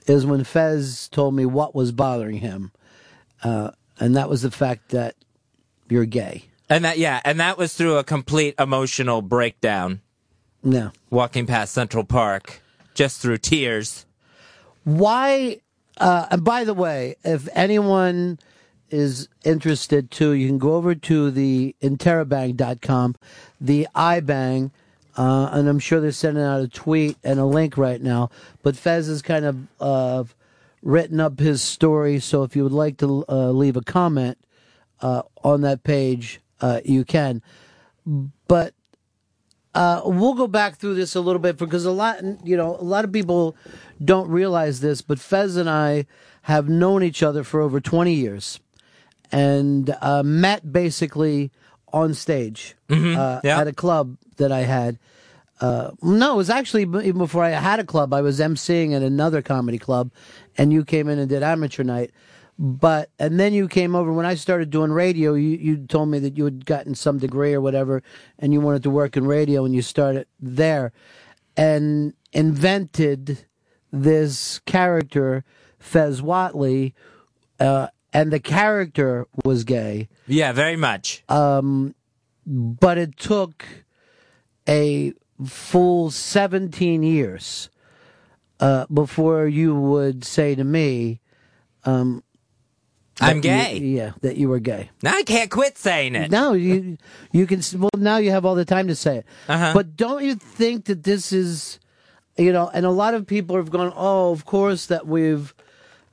is 0.08 0.26
when 0.26 0.44
Fez 0.44 1.08
told 1.08 1.34
me 1.34 1.46
what 1.46 1.74
was 1.74 1.92
bothering 1.92 2.38
him. 2.38 2.72
Uh, 3.42 3.70
and 4.00 4.16
that 4.16 4.28
was 4.28 4.42
the 4.42 4.50
fact 4.50 4.90
that 4.90 5.14
you're 5.88 6.06
gay. 6.06 6.44
And 6.70 6.84
that, 6.84 6.98
yeah, 6.98 7.20
and 7.24 7.40
that 7.40 7.58
was 7.58 7.74
through 7.74 7.96
a 7.96 8.04
complete 8.04 8.54
emotional 8.58 9.22
breakdown. 9.22 10.00
Yeah. 10.62 10.90
Walking 11.10 11.46
past 11.46 11.72
Central 11.72 12.04
Park, 12.04 12.60
just 12.94 13.20
through 13.20 13.38
tears. 13.38 14.06
Why? 14.84 15.60
Uh, 15.98 16.26
and 16.30 16.44
by 16.44 16.64
the 16.64 16.74
way, 16.74 17.16
if 17.24 17.48
anyone 17.54 18.38
is 18.90 19.28
interested 19.44 20.10
too, 20.10 20.32
you 20.32 20.46
can 20.48 20.58
go 20.58 20.74
over 20.74 20.94
to 20.94 21.30
the 21.30 21.74
interrobang.com, 21.82 23.14
the 23.60 23.86
iBang, 23.94 24.70
uh, 25.18 25.50
and 25.52 25.68
I'm 25.68 25.78
sure 25.80 26.00
they're 26.00 26.12
sending 26.12 26.44
out 26.44 26.60
a 26.62 26.68
tweet 26.68 27.16
and 27.24 27.38
a 27.40 27.44
link 27.44 27.76
right 27.76 28.00
now. 28.00 28.30
But 28.62 28.76
Fez 28.76 29.08
has 29.08 29.20
kind 29.20 29.44
of 29.44 29.56
uh, 29.80 30.24
written 30.82 31.18
up 31.20 31.40
his 31.40 31.60
story, 31.60 32.20
so 32.20 32.44
if 32.44 32.54
you 32.54 32.62
would 32.62 32.72
like 32.72 32.96
to 32.98 33.24
uh, 33.28 33.50
leave 33.50 33.76
a 33.76 33.82
comment 33.82 34.38
uh, 35.02 35.22
on 35.42 35.60
that 35.62 35.82
page, 35.82 36.40
uh, 36.60 36.80
you 36.84 37.04
can. 37.04 37.42
But 38.06 38.74
uh, 39.74 40.02
we'll 40.04 40.34
go 40.34 40.46
back 40.46 40.76
through 40.76 40.94
this 40.94 41.14
a 41.14 41.20
little 41.20 41.40
bit 41.40 41.56
because 41.56 41.84
a 41.84 41.90
lot, 41.92 42.22
you 42.44 42.56
know, 42.56 42.76
a 42.76 42.82
lot 42.84 43.04
of 43.04 43.12
people 43.12 43.54
don't 44.04 44.28
realize 44.30 44.80
this, 44.80 45.02
but 45.02 45.18
Fez 45.18 45.56
and 45.56 45.68
I 45.68 46.06
have 46.42 46.68
known 46.68 47.02
each 47.02 47.22
other 47.22 47.44
for 47.44 47.60
over 47.60 47.80
20 47.80 48.12
years. 48.14 48.60
and 49.30 49.94
uh, 50.00 50.22
met 50.22 50.72
basically 50.72 51.50
on 51.92 52.14
stage 52.14 52.74
Mhm, 52.88 53.14
uh, 53.14 53.40
yeah. 53.44 53.60
at 53.60 53.66
a 53.68 53.74
club 53.74 54.16
that 54.38 54.50
I 54.50 54.60
had. 54.60 54.98
Uh, 55.60 55.90
no, 56.02 56.34
it 56.34 56.36
was 56.36 56.50
actually 56.50 56.82
even 56.82 57.18
before 57.18 57.44
I 57.44 57.50
had 57.50 57.80
a 57.80 57.84
club. 57.84 58.14
I 58.14 58.20
was 58.20 58.40
emceeing 58.40 58.94
at 58.94 59.02
another 59.02 59.42
comedy 59.42 59.78
club, 59.78 60.10
and 60.56 60.72
you 60.72 60.84
came 60.84 61.08
in 61.08 61.18
and 61.18 61.28
did 61.28 61.42
amateur 61.42 61.84
night. 61.84 62.12
But 62.58 63.10
and 63.18 63.38
then 63.38 63.52
you 63.52 63.68
came 63.68 63.94
over 63.94 64.12
when 64.12 64.26
I 64.26 64.34
started 64.34 64.70
doing 64.70 64.90
radio. 64.90 65.34
You 65.34 65.56
you 65.56 65.86
told 65.86 66.08
me 66.08 66.18
that 66.20 66.36
you 66.36 66.44
had 66.44 66.64
gotten 66.64 66.94
some 66.94 67.18
degree 67.18 67.54
or 67.54 67.60
whatever, 67.60 68.02
and 68.38 68.52
you 68.52 68.60
wanted 68.60 68.82
to 68.84 68.90
work 68.90 69.16
in 69.16 69.26
radio, 69.26 69.64
and 69.64 69.74
you 69.74 69.82
started 69.82 70.26
there, 70.40 70.92
and 71.56 72.14
invented 72.32 73.46
this 73.92 74.58
character, 74.60 75.44
Fez 75.78 76.20
Whitley, 76.20 76.94
uh, 77.60 77.88
and 78.12 78.32
the 78.32 78.40
character 78.40 79.26
was 79.44 79.64
gay. 79.64 80.08
Yeah, 80.26 80.52
very 80.52 80.76
much. 80.76 81.24
Um, 81.28 81.94
but 82.46 82.98
it 82.98 83.16
took 83.16 83.64
a 84.68 85.12
full 85.44 86.10
17 86.10 87.02
years 87.02 87.70
uh, 88.60 88.86
before 88.92 89.46
you 89.46 89.74
would 89.74 90.24
say 90.24 90.54
to 90.54 90.64
me, 90.64 91.20
um, 91.84 92.22
I'm 93.20 93.40
that 93.40 93.72
you- 93.74 93.80
gay. 93.80 93.86
yeah, 93.86 94.12
that 94.20 94.36
you 94.36 94.48
were 94.48 94.60
gay. 94.60 94.90
Now 95.02 95.14
I 95.14 95.22
can't 95.22 95.50
quit 95.50 95.76
saying 95.78 96.14
it. 96.14 96.30
No, 96.30 96.52
you 96.52 96.98
you 97.32 97.46
can. 97.46 97.60
Well, 97.76 97.90
now 97.96 98.18
you 98.18 98.30
have 98.30 98.44
all 98.44 98.54
the 98.54 98.64
time 98.64 98.86
to 98.88 98.94
say 98.94 99.18
it. 99.18 99.26
Uh-huh. 99.48 99.72
But 99.74 99.96
don't 99.96 100.22
you 100.24 100.36
think 100.36 100.84
that 100.84 101.02
this 101.02 101.32
is, 101.32 101.80
you 102.36 102.52
know, 102.52 102.70
and 102.72 102.86
a 102.86 102.90
lot 102.90 103.14
of 103.14 103.26
people 103.26 103.56
have 103.56 103.70
gone, 103.70 103.92
oh, 103.96 104.30
of 104.30 104.44
course 104.44 104.86
that 104.86 105.06
we've, 105.08 105.52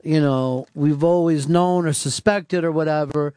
you 0.02 0.20
know, 0.20 0.66
we've 0.74 1.04
always 1.04 1.48
known 1.48 1.86
or 1.86 1.92
suspected 1.92 2.64
or 2.64 2.72
whatever, 2.72 3.34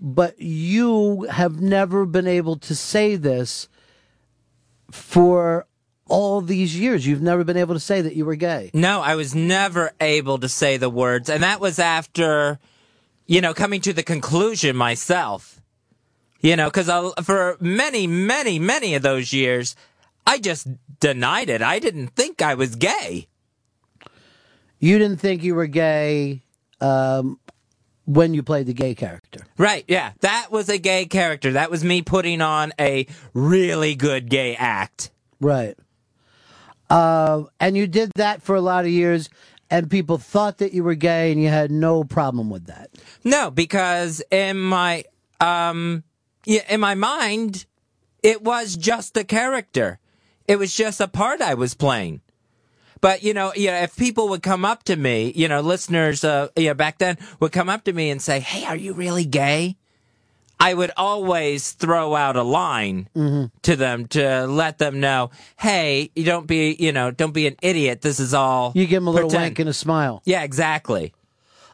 but 0.00 0.38
you 0.40 1.24
have 1.30 1.60
never 1.60 2.06
been 2.06 2.26
able 2.26 2.56
to 2.56 2.74
say 2.74 3.16
this 3.16 3.68
for 4.90 5.66
all 6.08 6.40
these 6.40 6.78
years. 6.78 7.06
You've 7.06 7.22
never 7.22 7.44
been 7.44 7.56
able 7.56 7.74
to 7.74 7.80
say 7.80 8.02
that 8.02 8.16
you 8.16 8.24
were 8.24 8.34
gay. 8.34 8.70
No, 8.74 9.00
I 9.00 9.14
was 9.14 9.34
never 9.34 9.92
able 10.00 10.38
to 10.38 10.48
say 10.48 10.76
the 10.76 10.90
words, 10.90 11.30
and 11.30 11.42
that 11.42 11.60
was 11.60 11.78
after, 11.78 12.58
you 13.26 13.40
know, 13.40 13.54
coming 13.54 13.80
to 13.82 13.92
the 13.92 14.02
conclusion 14.02 14.76
myself. 14.76 15.60
You 16.42 16.56
know, 16.56 16.70
because 16.70 16.88
for 17.22 17.58
many, 17.60 18.06
many, 18.06 18.58
many 18.58 18.94
of 18.94 19.02
those 19.02 19.32
years, 19.32 19.76
I 20.26 20.38
just 20.38 20.66
denied 20.98 21.50
it. 21.50 21.60
I 21.60 21.78
didn't 21.78 22.08
think 22.08 22.40
I 22.40 22.54
was 22.54 22.76
gay. 22.76 23.28
You 24.78 24.98
didn't 24.98 25.18
think 25.18 25.42
you 25.42 25.54
were 25.54 25.66
gay 25.66 26.42
um, 26.80 27.38
when 28.06 28.34
you 28.34 28.42
played 28.42 28.66
the 28.66 28.72
gay 28.72 28.94
character. 28.94 29.40
Right, 29.56 29.84
yeah. 29.86 30.12
That 30.20 30.48
was 30.50 30.68
a 30.68 30.78
gay 30.78 31.06
character. 31.06 31.52
That 31.52 31.70
was 31.70 31.84
me 31.84 32.02
putting 32.02 32.40
on 32.40 32.72
a 32.78 33.06
really 33.34 33.94
good 33.94 34.28
gay 34.28 34.56
act. 34.56 35.10
Right. 35.40 35.76
Uh, 36.88 37.44
and 37.60 37.76
you 37.76 37.86
did 37.86 38.10
that 38.16 38.42
for 38.42 38.56
a 38.56 38.60
lot 38.60 38.84
of 38.84 38.90
years, 38.90 39.28
and 39.70 39.88
people 39.88 40.18
thought 40.18 40.58
that 40.58 40.72
you 40.72 40.82
were 40.82 40.96
gay, 40.96 41.30
and 41.30 41.40
you 41.40 41.48
had 41.48 41.70
no 41.70 42.02
problem 42.02 42.50
with 42.50 42.66
that. 42.66 42.90
No, 43.22 43.50
because 43.50 44.22
in 44.30 44.58
my 44.58 45.04
um 45.40 46.02
yeah, 46.44 46.62
in 46.68 46.80
my 46.80 46.94
mind 46.94 47.66
it 48.22 48.42
was 48.42 48.76
just 48.76 49.16
a 49.16 49.24
character. 49.24 49.98
It 50.46 50.58
was 50.58 50.74
just 50.74 51.00
a 51.00 51.08
part 51.08 51.40
I 51.40 51.54
was 51.54 51.74
playing. 51.74 52.20
But 53.00 53.22
you 53.22 53.32
know, 53.34 53.52
yeah, 53.56 53.82
if 53.84 53.96
people 53.96 54.28
would 54.28 54.42
come 54.42 54.64
up 54.64 54.84
to 54.84 54.96
me, 54.96 55.32
you 55.34 55.48
know, 55.48 55.60
listeners 55.60 56.24
uh 56.24 56.48
yeah, 56.56 56.74
back 56.74 56.98
then 56.98 57.18
would 57.40 57.52
come 57.52 57.68
up 57.68 57.84
to 57.84 57.92
me 57.92 58.10
and 58.10 58.20
say, 58.20 58.40
"Hey, 58.40 58.64
are 58.66 58.76
you 58.76 58.92
really 58.92 59.24
gay?" 59.24 59.76
I 60.62 60.74
would 60.74 60.90
always 60.98 61.72
throw 61.72 62.14
out 62.14 62.36
a 62.36 62.42
line 62.42 63.08
to 63.62 63.76
them 63.76 64.06
to 64.08 64.46
let 64.46 64.76
them 64.76 65.00
know, 65.00 65.30
"Hey, 65.56 66.10
you 66.14 66.24
don't 66.24 66.46
be, 66.46 66.76
you 66.78 66.92
know, 66.92 67.10
don't 67.10 67.32
be 67.32 67.46
an 67.46 67.56
idiot. 67.62 68.02
This 68.02 68.20
is 68.20 68.34
all 68.34 68.72
You 68.74 68.86
give 68.86 69.02
them 69.02 69.08
a 69.08 69.10
little 69.10 69.30
pretend." 69.30 69.52
wink 69.52 69.58
and 69.60 69.68
a 69.70 69.72
smile. 69.72 70.20
Yeah, 70.26 70.42
exactly. 70.42 71.14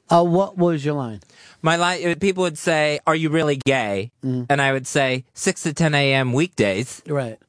Uh, 0.09 0.23
what 0.23 0.57
was 0.57 0.85
your 0.85 0.95
line? 0.95 1.21
My 1.63 1.75
line, 1.75 2.15
people 2.21 2.43
would 2.43 2.59
say, 2.59 3.01
"Are 3.09 3.17
you 3.17 3.29
really 3.29 3.57
gay?" 3.57 4.13
Mm. 4.25 4.47
And 4.49 4.63
I 4.63 4.73
would 4.73 4.87
say, 4.87 5.25
"Six 5.35 5.65
to 5.65 5.75
ten 5.75 5.93
a.m. 5.93 6.33
weekdays." 6.33 7.03
Right. 7.09 7.41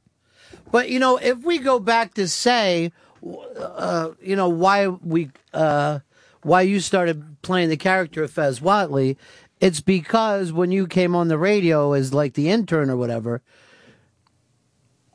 But 0.71 0.89
you 0.89 0.97
know, 0.97 1.17
if 1.17 1.37
we 1.43 1.59
go 1.59 1.77
back 1.77 2.15
to 2.15 2.27
say, 2.27 2.91
uh, 3.25 4.11
you 4.21 4.35
know, 4.35 4.49
why 4.49 4.87
we, 4.87 5.31
uh, 5.53 5.99
why 6.41 6.61
you 6.61 6.79
started 6.79 7.41
playing 7.41 7.69
the 7.69 7.77
character 7.77 8.23
of 8.23 8.31
Fez 8.31 8.61
Whitley, 8.61 9.17
it's 9.59 9.81
because 9.81 10.51
when 10.51 10.71
you 10.71 10.87
came 10.87 11.15
on 11.15 11.27
the 11.27 11.37
radio 11.37 11.93
as 11.93 12.13
like 12.13 12.33
the 12.33 12.49
intern 12.49 12.89
or 12.89 12.97
whatever, 12.97 13.41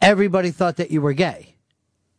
everybody 0.01 0.51
thought 0.51 0.77
that 0.77 0.91
you 0.91 1.01
were 1.01 1.13
gay. 1.13 1.55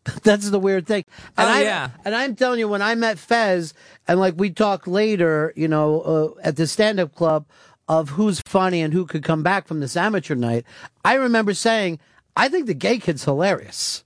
That's 0.24 0.50
the 0.50 0.60
weird 0.60 0.88
thing. 0.88 1.06
And 1.38 1.50
Oh, 1.50 1.54
I, 1.54 1.62
yeah. 1.64 1.90
And 2.04 2.16
I'm 2.16 2.36
telling 2.36 2.60
you, 2.60 2.68
when 2.68 2.82
I 2.82 2.96
met 2.96 3.20
Fez, 3.20 3.74
and 4.08 4.20
like 4.20 4.36
we 4.38 4.50
talked 4.50 4.88
later, 4.88 5.54
you 5.56 5.68
know, 5.68 6.02
uh, 6.02 6.42
at 6.42 6.56
the 6.56 6.68
stand 6.68 7.00
up 7.00 7.16
club 7.16 7.46
of 7.88 8.10
who's 8.12 8.42
funny 8.46 8.82
and 8.82 8.94
who 8.94 9.06
could 9.06 9.24
come 9.24 9.44
back 9.44 9.68
from 9.68 9.80
this 9.80 9.98
amateur 9.98 10.36
night, 10.36 10.66
I 11.04 11.16
remember 11.16 11.54
saying, 11.54 12.00
I 12.36 12.50
think 12.50 12.66
the 12.66 12.74
gay 12.74 12.98
kid's 12.98 13.26
hilarious. 13.26 14.04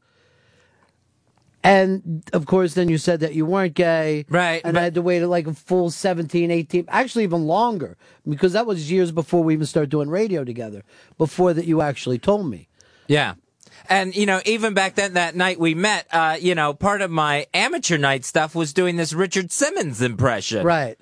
And 1.63 2.23
of 2.33 2.45
course, 2.45 2.75
then 2.75 2.87
you 2.87 2.97
said 2.97 3.19
that 3.21 3.33
you 3.33 3.45
weren't 3.45 3.73
gay. 3.73 4.25
Right. 4.29 4.61
And 4.63 4.77
I 4.77 4.83
had 4.83 4.93
to 4.93 5.01
wait 5.01 5.23
like 5.25 5.47
a 5.47 5.53
full 5.53 5.89
17, 5.89 6.51
18, 6.51 6.85
actually 6.87 7.23
even 7.23 7.45
longer, 7.45 7.97
because 8.27 8.53
that 8.53 8.65
was 8.65 8.91
years 8.91 9.11
before 9.11 9.43
we 9.43 9.53
even 9.53 9.65
started 9.65 9.89
doing 9.89 10.09
radio 10.09 10.43
together, 10.43 10.83
before 11.17 11.53
that 11.53 11.65
you 11.65 11.81
actually 11.81 12.19
told 12.19 12.49
me. 12.49 12.69
Yeah. 13.07 13.33
And, 13.89 14.15
you 14.15 14.25
know, 14.25 14.41
even 14.45 14.73
back 14.73 14.95
then, 14.95 15.13
that 15.13 15.35
night 15.35 15.59
we 15.59 15.73
met, 15.73 16.07
uh, 16.11 16.37
you 16.39 16.55
know, 16.55 16.73
part 16.73 17.01
of 17.01 17.09
my 17.09 17.47
amateur 17.53 17.97
night 17.97 18.25
stuff 18.25 18.53
was 18.53 18.73
doing 18.73 18.97
this 18.97 19.13
Richard 19.13 19.51
Simmons 19.51 20.01
impression. 20.01 20.65
Right. 20.65 20.97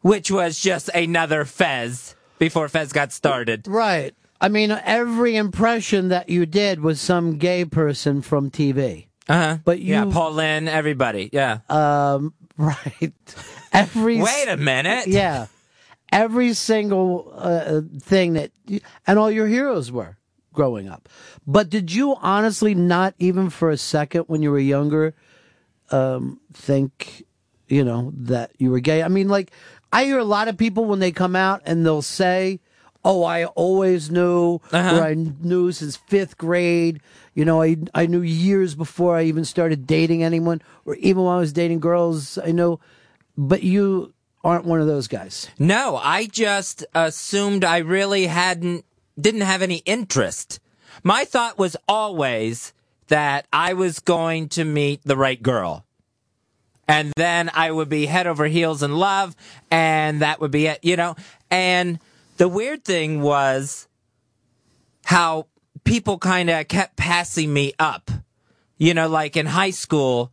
Which 0.00 0.30
was 0.30 0.60
just 0.60 0.88
another 0.90 1.44
Fez 1.44 2.14
before 2.38 2.68
Fez 2.68 2.92
got 2.92 3.12
started. 3.12 3.66
Right. 3.66 4.14
I 4.40 4.48
mean, 4.48 4.70
every 4.70 5.34
impression 5.36 6.08
that 6.08 6.28
you 6.28 6.46
did 6.46 6.80
was 6.80 7.00
some 7.00 7.38
gay 7.38 7.64
person 7.64 8.22
from 8.22 8.50
TV. 8.50 9.07
Uh 9.28 9.34
huh. 9.34 9.58
But 9.64 9.80
you, 9.80 9.94
Yeah, 9.94 10.06
Paul 10.10 10.32
Lynde, 10.32 10.68
everybody. 10.68 11.28
Yeah. 11.32 11.58
um, 11.68 12.32
right. 12.56 13.12
Every 13.72 14.20
Wait 14.22 14.48
a 14.48 14.56
minute. 14.56 15.06
Yeah. 15.08 15.46
Every 16.10 16.54
single 16.54 17.30
uh, 17.36 17.82
thing 18.00 18.32
that, 18.32 18.50
and 19.06 19.18
all 19.18 19.30
your 19.30 19.46
heroes 19.46 19.92
were 19.92 20.16
growing 20.54 20.88
up. 20.88 21.06
But 21.46 21.68
did 21.68 21.92
you 21.92 22.16
honestly 22.22 22.74
not 22.74 23.12
even 23.18 23.50
for 23.50 23.68
a 23.70 23.76
second 23.76 24.22
when 24.22 24.40
you 24.40 24.50
were 24.50 24.58
younger, 24.58 25.14
um, 25.90 26.40
think, 26.54 27.24
you 27.68 27.84
know, 27.84 28.12
that 28.16 28.52
you 28.58 28.70
were 28.70 28.80
gay? 28.80 29.02
I 29.02 29.08
mean, 29.08 29.28
like, 29.28 29.50
I 29.92 30.04
hear 30.04 30.18
a 30.18 30.24
lot 30.24 30.48
of 30.48 30.56
people 30.56 30.86
when 30.86 30.98
they 30.98 31.12
come 31.12 31.36
out 31.36 31.60
and 31.66 31.84
they'll 31.84 32.00
say, 32.02 32.60
Oh, 33.04 33.22
I 33.22 33.44
always 33.44 34.10
knew, 34.10 34.60
Uh-huh. 34.72 34.96
or 34.98 35.02
I 35.02 35.14
knew 35.14 35.72
since 35.72 35.96
fifth 35.96 36.36
grade. 36.38 37.00
You 37.38 37.44
know, 37.44 37.62
I 37.62 37.76
I 37.94 38.06
knew 38.06 38.22
years 38.22 38.74
before 38.74 39.16
I 39.16 39.22
even 39.22 39.44
started 39.44 39.86
dating 39.86 40.24
anyone, 40.24 40.60
or 40.84 40.96
even 40.96 41.22
when 41.22 41.36
I 41.36 41.38
was 41.38 41.52
dating 41.52 41.78
girls. 41.78 42.36
I 42.36 42.50
know, 42.50 42.80
but 43.36 43.62
you 43.62 44.12
aren't 44.42 44.64
one 44.64 44.80
of 44.80 44.88
those 44.88 45.06
guys. 45.06 45.48
No, 45.56 46.00
I 46.02 46.26
just 46.26 46.84
assumed 46.96 47.64
I 47.64 47.78
really 47.78 48.26
hadn't, 48.26 48.84
didn't 49.20 49.42
have 49.42 49.62
any 49.62 49.76
interest. 49.86 50.58
My 51.04 51.24
thought 51.24 51.60
was 51.60 51.76
always 51.86 52.72
that 53.06 53.46
I 53.52 53.72
was 53.72 54.00
going 54.00 54.48
to 54.48 54.64
meet 54.64 55.02
the 55.04 55.16
right 55.16 55.40
girl. 55.40 55.84
And 56.88 57.12
then 57.16 57.52
I 57.54 57.70
would 57.70 57.88
be 57.88 58.06
head 58.06 58.26
over 58.26 58.46
heels 58.46 58.82
in 58.82 58.96
love, 58.96 59.36
and 59.70 60.22
that 60.22 60.40
would 60.40 60.50
be 60.50 60.66
it, 60.66 60.80
you 60.82 60.96
know? 60.96 61.14
And 61.52 62.00
the 62.36 62.48
weird 62.48 62.84
thing 62.84 63.22
was 63.22 63.86
how 65.04 65.46
people 65.88 66.18
kind 66.18 66.50
of 66.50 66.68
kept 66.68 66.96
passing 66.96 67.52
me 67.52 67.72
up. 67.78 68.10
You 68.76 68.94
know, 68.94 69.08
like 69.08 69.36
in 69.36 69.46
high 69.46 69.70
school, 69.70 70.32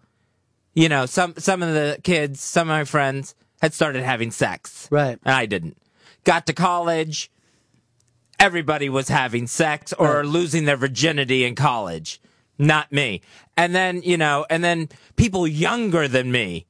you 0.73 0.89
know, 0.89 1.05
some 1.05 1.33
some 1.37 1.63
of 1.63 1.73
the 1.73 1.99
kids, 2.03 2.41
some 2.41 2.69
of 2.69 2.73
my 2.73 2.83
friends 2.83 3.33
had 3.61 3.73
started 3.73 4.03
having 4.03 4.31
sex. 4.31 4.87
Right. 4.91 5.17
And 5.23 5.33
I 5.33 5.45
didn't. 5.45 5.77
Got 6.25 6.45
to 6.47 6.53
college, 6.53 7.31
everybody 8.39 8.89
was 8.89 9.07
having 9.07 9.47
sex 9.47 9.93
or 9.93 10.17
Right. 10.17 10.25
losing 10.25 10.65
their 10.65 10.77
virginity 10.77 11.43
in 11.43 11.55
college. 11.55 12.21
Not 12.57 12.91
me. 12.91 13.21
And 13.57 13.73
then, 13.73 14.01
you 14.03 14.17
know, 14.17 14.45
and 14.49 14.63
then 14.63 14.89
people 15.15 15.47
younger 15.47 16.07
than 16.07 16.31
me 16.31 16.67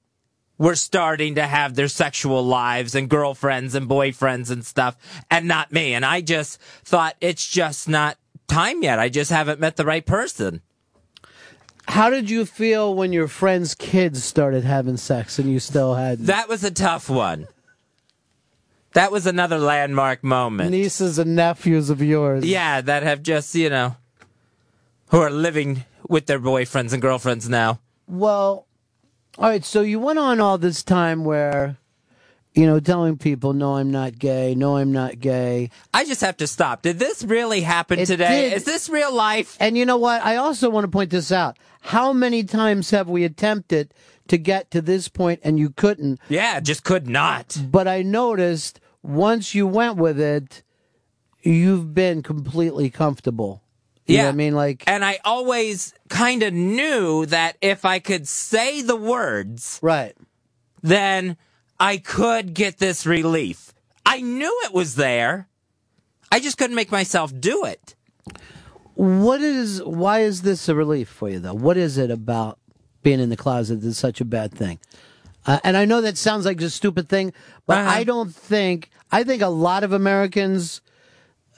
were 0.58 0.76
starting 0.76 1.36
to 1.36 1.46
have 1.46 1.76
their 1.76 1.88
sexual 1.90 2.44
lives 2.44 2.96
and 2.96 3.10
girlfriends 3.10 3.76
and 3.76 3.90
boyfriends 3.90 4.50
and 4.50 4.66
stuff, 4.66 4.96
and 5.30 5.48
not 5.48 5.74
me. 5.74 5.94
And 5.94 6.06
I 6.06 6.22
just 6.22 6.60
thought 6.86 7.16
it's 7.20 7.46
just 7.48 7.90
not 7.90 8.18
time 8.48 8.84
yet. 8.84 9.00
I 9.00 9.10
just 9.10 9.32
haven't 9.32 9.60
met 9.60 9.76
the 9.76 9.86
right 9.86 10.06
person. 10.06 10.62
How 11.88 12.10
did 12.10 12.30
you 12.30 12.46
feel 12.46 12.96
when 12.96 13.14
your 13.14 13.28
friends' 13.28 13.76
kids 13.76 14.24
started 14.24 14.64
having 14.64 14.98
sex 14.98 15.38
and 15.38 15.52
you 15.52 15.60
still 15.60 15.96
had? 15.96 16.20
That 16.22 16.50
was 16.50 16.64
a 16.64 16.72
tough 16.72 17.10
one. 17.10 17.48
That 18.94 19.12
was 19.12 19.28
another 19.28 19.60
landmark 19.60 20.24
moment. 20.24 20.72
Nieces 20.72 21.20
and 21.20 21.36
nephews 21.36 21.90
of 21.90 22.02
yours. 22.02 22.46
Yeah, 22.46 22.82
that 22.82 23.04
have 23.04 23.22
just, 23.22 23.54
you 23.54 23.70
know, 23.70 23.98
who 25.10 25.20
are 25.20 25.30
living 25.30 25.84
with 26.08 26.28
their 26.28 26.40
boyfriends 26.40 26.94
and 26.94 27.02
girlfriends 27.02 27.50
now. 27.50 27.80
Well, 28.08 28.66
all 29.38 29.50
right. 29.50 29.66
So 29.66 29.82
you 29.82 30.00
went 30.00 30.18
on 30.18 30.40
all 30.40 30.58
this 30.58 30.82
time 30.82 31.26
where, 31.26 31.78
you 32.56 32.66
know, 32.66 32.80
telling 32.80 33.18
people, 33.18 33.54
"No, 33.54 33.76
I'm 33.76 33.92
not 33.92 34.18
gay. 34.18 34.56
No, 34.56 34.78
I'm 34.78 34.92
not 34.92 35.20
gay." 35.20 35.70
I 35.94 36.06
just 36.06 36.22
have 36.22 36.38
to 36.38 36.48
stop. 36.48 36.82
Did 36.82 36.98
this 37.00 37.24
really 37.24 37.62
happen 37.62 38.00
It 38.00 38.06
today? 38.06 38.50
did. 38.50 38.54
Is 38.54 38.64
this 38.64 38.90
real 38.90 39.14
life? 39.14 39.58
And 39.60 39.78
you 39.78 39.86
know 39.86 39.98
what? 39.98 40.24
I 40.24 40.38
also 40.38 40.70
want 40.70 40.86
to 40.86 40.90
point 40.92 41.10
this 41.10 41.32
out. 41.32 41.58
How 41.82 42.14
many 42.14 42.44
times 42.44 42.90
have 42.92 43.08
we 43.10 43.24
attempted 43.26 43.94
to 44.30 44.38
get 44.38 44.72
to 44.72 44.82
this 44.82 45.08
point 45.10 45.42
and 45.44 45.60
you 45.60 45.70
couldn't? 45.70 46.20
Yeah, 46.30 46.60
just 46.62 46.84
could 46.84 47.08
not. 47.08 47.58
But 47.70 47.88
I 47.88 48.02
noticed 48.02 48.80
once 49.04 49.54
you 49.54 49.68
went 49.68 49.98
with 49.98 50.20
it, 50.20 50.64
you've 51.44 51.94
been 51.94 52.24
completely 52.24 52.90
comfortable. 52.90 53.62
You 54.08 54.18
know 54.18 54.24
yeah, 54.24 54.30
I 54.30 54.34
mean, 54.34 54.54
like, 54.56 54.84
and 54.88 55.04
I 55.04 55.20
always 55.26 55.94
kind 56.10 56.44
of 56.44 56.54
knew 56.54 57.26
that 57.26 57.58
if 57.60 57.86
I 57.86 57.98
could 57.98 58.28
say 58.28 58.84
the 58.84 58.96
words, 58.96 59.80
right, 59.82 60.16
then 60.84 61.38
I 61.80 61.98
could 61.98 62.54
get 62.54 62.78
this 62.78 63.06
relief. 63.06 63.74
I 64.06 64.22
knew 64.22 64.62
it 64.66 64.74
was 64.74 64.96
there. 64.96 65.48
I 66.32 66.40
just 66.40 66.58
couldn't 66.58 66.76
make 66.76 66.92
myself 66.92 67.34
do 67.40 67.66
it. 67.66 67.96
what 68.94 69.42
is? 69.42 69.84
Why 69.84 70.20
is 70.20 70.42
this 70.42 70.70
a 70.70 70.76
relief 70.76 71.10
for 71.10 71.30
you, 71.30 71.40
though? 71.40 71.54
What 71.54 71.78
is 71.78 71.98
it 71.98 72.10
about 72.12 72.60
being 73.04 73.20
in 73.20 73.30
the 73.30 73.38
closet 73.38 73.82
that's 73.82 73.98
such 73.98 74.22
a 74.22 74.26
bad 74.26 74.54
thing? 74.54 74.80
Uh, 75.46 75.60
and 75.64 75.78
I 75.78 75.86
know 75.86 76.02
that 76.02 76.18
sounds 76.18 76.46
like 76.46 76.60
a 76.62 76.70
stupid 76.70 77.08
thing, 77.10 77.34
but 77.68 77.78
Uh-huh. 77.80 77.90
I 77.90 78.04
don't 78.04 78.34
think. 78.34 78.90
I 79.12 79.24
think 79.24 79.42
a 79.42 79.48
lot 79.50 79.84
of 79.84 79.92
Americans, 79.94 80.82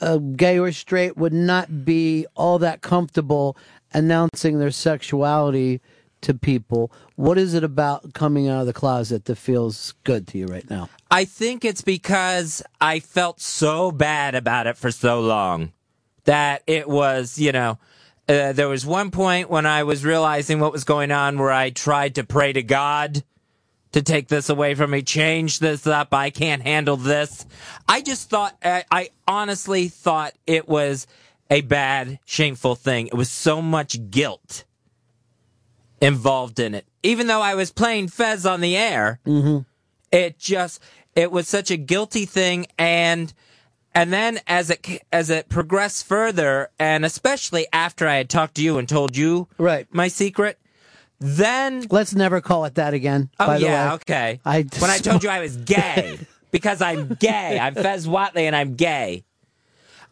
uh, 0.01 0.17
gay 0.17 0.59
or 0.59 0.71
straight, 0.71 1.15
would 1.15 1.33
not 1.33 1.85
be 1.85 2.25
all 2.35 2.59
that 2.59 2.81
comfortable 2.81 3.55
announcing 3.93 4.59
their 4.59 4.71
sexuality 4.71 5.79
to 6.21 6.33
people. 6.33 6.91
What 7.15 7.37
is 7.37 7.53
it 7.53 7.63
about 7.63 8.13
coming 8.13 8.47
out 8.47 8.61
of 8.61 8.67
the 8.67 8.73
closet 8.73 9.25
that 9.25 9.35
feels 9.37 9.93
good 10.03 10.27
to 10.27 10.37
you 10.37 10.45
right 10.47 10.69
now? 10.69 10.89
I 11.09 11.25
think 11.25 11.63
it's 11.63 11.81
because 11.81 12.61
I 12.81 12.99
felt 12.99 13.39
so 13.39 13.91
bad 13.91 14.35
about 14.35 14.67
it 14.67 14.77
for 14.77 14.91
so 14.91 15.21
long 15.21 15.73
that 16.25 16.63
it 16.67 16.89
was, 16.89 17.39
you 17.39 17.51
know, 17.51 17.77
uh, 18.27 18.51
there 18.51 18.67
was 18.67 18.85
one 18.85 19.09
point 19.09 19.49
when 19.49 19.65
I 19.65 19.83
was 19.83 20.03
realizing 20.03 20.59
what 20.59 20.73
was 20.73 20.83
going 20.83 21.11
on 21.11 21.39
where 21.39 21.51
I 21.51 21.69
tried 21.69 22.15
to 22.15 22.25
pray 22.25 22.51
to 22.53 22.61
God 22.61 23.23
to 23.93 24.01
take 24.01 24.27
this 24.27 24.49
away 24.49 24.75
from 24.75 24.91
me, 24.91 25.01
change 25.01 25.59
this 25.59 25.87
up. 25.87 26.13
I 26.13 26.29
can't 26.29 26.61
handle 26.61 26.97
this. 26.97 27.45
I 27.87 28.01
just 28.01 28.29
thought, 28.29 28.57
I, 28.63 28.83
I 28.91 29.09
honestly 29.27 29.87
thought 29.87 30.33
it 30.45 30.67
was 30.67 31.07
a 31.49 31.61
bad, 31.61 32.19
shameful 32.25 32.75
thing. 32.75 33.07
It 33.07 33.13
was 33.13 33.31
so 33.31 33.61
much 33.61 34.11
guilt 34.11 34.65
involved 36.01 36.59
in 36.59 36.75
it. 36.75 36.85
Even 37.03 37.27
though 37.27 37.41
I 37.41 37.55
was 37.55 37.71
playing 37.71 38.09
Fez 38.09 38.45
on 38.45 38.61
the 38.61 38.75
air, 38.75 39.19
it 40.11 40.37
just 40.39 40.81
it 41.15 41.31
was 41.31 41.47
such 41.47 41.71
a 41.71 41.77
guilty 41.77 42.25
thing 42.25 42.67
and 42.77 43.33
and 43.93 44.13
then 44.13 44.39
as 44.47 44.69
it 44.69 44.85
as 45.11 45.29
it 45.29 45.49
progressed 45.49 46.05
further 46.05 46.69
and 46.79 47.03
especially 47.03 47.67
after 47.73 48.07
I 48.07 48.15
had 48.15 48.29
talked 48.29 48.55
to 48.55 48.61
you 48.61 48.77
and 48.77 48.87
told 48.87 49.17
you 49.17 49.47
right 49.57 49.87
my 49.91 50.07
secret 50.07 50.59
then 51.19 51.87
let's 51.89 52.13
never 52.13 52.41
call 52.41 52.65
it 52.65 52.75
that 52.75 52.93
again. 52.93 53.31
Oh 53.39 53.47
by 53.47 53.57
the 53.57 53.65
yeah, 53.65 53.93
okay. 53.95 54.39
I 54.45 54.65
when 54.77 54.91
I 54.91 54.99
told 54.99 55.23
you 55.23 55.29
I 55.29 55.39
was 55.39 55.57
gay 55.57 56.19
because 56.51 56.79
I'm 56.81 57.07
gay. 57.15 57.57
I'm 57.59 57.73
Fez 57.73 58.07
Whitley 58.07 58.45
and 58.45 58.55
I'm 58.55 58.75
gay. 58.75 59.23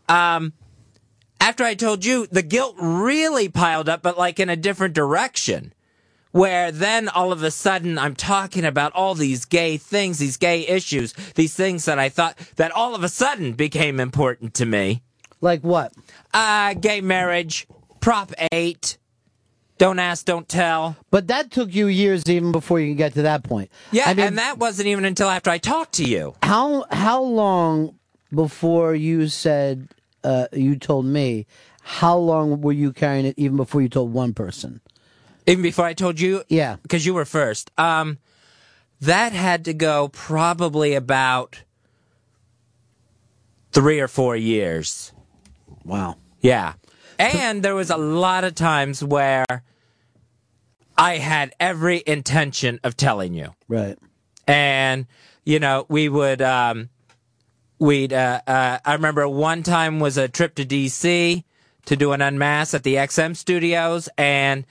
Um 0.10 0.54
after 1.40 1.64
I 1.64 1.76
told 1.76 2.06
you 2.06 2.28
the 2.28 2.42
guilt 2.42 2.76
really 2.80 3.50
piled 3.50 3.90
up 3.90 4.02
but 4.02 4.18
like 4.18 4.40
in 4.40 4.50
a 4.50 4.56
different 4.56 4.94
direction 4.94 5.74
where 6.36 6.70
then 6.70 7.08
all 7.08 7.32
of 7.32 7.44
a 7.44 7.52
sudden 7.52 7.98
I'm 7.98 8.14
talking 8.14 8.66
about 8.66 8.92
all 8.92 9.16
these 9.16 9.46
gay 9.46 9.78
things, 9.78 10.18
these 10.20 10.36
gay 10.36 10.68
issues, 10.68 11.14
these 11.36 11.56
things 11.56 11.86
that 11.86 11.98
I 11.98 12.10
thought 12.10 12.38
that 12.58 12.74
all 12.74 12.94
of 12.94 13.06
a 13.06 13.10
sudden 13.10 13.54
became 13.54 14.02
important 14.02 14.54
to 14.56 14.66
me. 14.66 15.02
Like 15.40 15.62
what? 15.62 15.94
Uh, 16.34 16.74
gay 16.74 17.00
marriage, 17.00 17.68
Prop 18.02 18.34
8, 18.52 18.98
don't 19.78 19.98
ask, 19.98 20.26
don't 20.26 20.48
tell. 20.48 20.98
But 21.10 21.28
that 21.28 21.52
took 21.52 21.74
you 21.74 21.88
years 21.88 22.28
even 22.28 22.52
before 22.52 22.82
you 22.82 22.92
could 22.92 22.98
get 22.98 23.14
to 23.14 23.22
that 23.22 23.44
point. 23.44 23.70
Yeah, 23.92 24.04
I 24.10 24.14
mean, 24.14 24.28
and 24.28 24.38
that 24.38 24.58
wasn't 24.58 24.88
even 24.88 25.06
until 25.06 25.30
after 25.30 25.50
I 25.50 25.58
talked 25.58 25.94
to 25.94 26.04
you. 26.04 26.36
how 26.44 26.86
how 26.92 27.22
long 27.22 27.96
before 28.34 28.94
you 28.94 29.28
said 29.30 29.88
uh, 30.26 30.48
you 30.52 30.76
told 30.76 31.06
me? 31.06 31.46
How 31.82 32.18
long 32.18 32.62
were 32.62 32.72
you 32.72 32.92
carrying 32.92 33.26
it 33.26 33.36
even 33.38 33.58
before 33.58 33.82
you 33.82 33.90
told 33.90 34.12
one 34.12 34.34
person? 34.34 34.82
Even 35.46 35.62
before 35.62 35.86
I 35.86 35.94
told 35.94 36.20
you? 36.20 36.44
Yeah. 36.50 36.78
Because 36.82 37.06
you 37.06 37.14
were 37.14 37.26
first. 37.26 37.70
Um, 37.78 38.18
that 39.02 39.34
had 39.34 39.66
to 39.66 39.74
go 39.74 40.08
probably 40.08 40.96
about 40.96 41.62
three 43.72 44.00
or 44.00 44.08
four 44.08 44.36
years. 44.36 45.14
Wow. 45.84 46.18
Yeah. 46.42 46.74
And 47.20 47.62
there 47.62 47.76
was 47.76 47.92
a 47.92 47.98
lot 47.98 48.44
of 48.44 48.56
times 48.56 49.04
where 49.04 49.46
I 50.98 51.18
had 51.18 51.54
every 51.60 52.02
intention 52.08 52.80
of 52.84 52.98
telling 52.98 53.34
you. 53.34 53.54
Right. 53.68 53.98
And, 54.48 55.06
you 55.44 55.60
know, 55.60 55.86
we 55.88 56.10
would, 56.10 56.42
um, 56.42 56.90
we'd, 57.80 58.14
uh, 58.14 58.42
uh, 58.48 58.80
I 58.84 58.94
remember 58.94 59.28
one 59.28 59.64
time 59.64 60.00
was 60.00 60.18
a 60.18 60.28
trip 60.28 60.56
to 60.56 60.66
DC 60.66 61.44
to 61.86 61.96
do 61.96 62.12
an 62.12 62.22
unmask 62.22 62.74
at 62.74 62.84
the 62.84 62.96
XM 62.96 63.36
studios. 63.36 64.10
And 64.18 64.66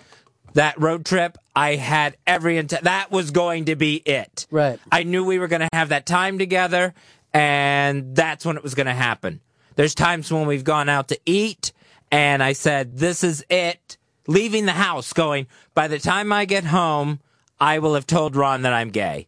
that 0.54 0.80
road 0.80 1.04
trip, 1.04 1.36
I 1.54 1.76
had 1.76 2.16
every 2.26 2.58
intent. 2.58 2.84
That 2.84 3.10
was 3.10 3.30
going 3.30 3.66
to 3.66 3.76
be 3.76 3.96
it. 3.96 4.46
Right. 4.50 4.78
I 4.90 5.02
knew 5.02 5.24
we 5.24 5.38
were 5.38 5.48
going 5.48 5.60
to 5.60 5.68
have 5.72 5.90
that 5.90 6.06
time 6.06 6.38
together, 6.38 6.94
and 7.32 8.16
that's 8.16 8.44
when 8.44 8.56
it 8.56 8.62
was 8.62 8.74
going 8.74 8.86
to 8.86 8.94
happen. 8.94 9.40
There's 9.76 9.94
times 9.94 10.32
when 10.32 10.46
we've 10.46 10.64
gone 10.64 10.88
out 10.88 11.08
to 11.08 11.18
eat, 11.26 11.72
and 12.10 12.42
I 12.42 12.52
said, 12.52 12.98
This 12.98 13.24
is 13.24 13.44
it. 13.50 13.98
Leaving 14.26 14.64
the 14.64 14.72
house, 14.72 15.12
going, 15.12 15.46
By 15.74 15.88
the 15.88 15.98
time 15.98 16.32
I 16.32 16.44
get 16.44 16.64
home, 16.64 17.20
I 17.60 17.78
will 17.80 17.94
have 17.94 18.06
told 18.06 18.36
Ron 18.36 18.62
that 18.62 18.72
I'm 18.72 18.90
gay. 18.90 19.26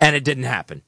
And 0.00 0.14
it 0.14 0.24
didn't 0.24 0.44
happen. 0.44 0.82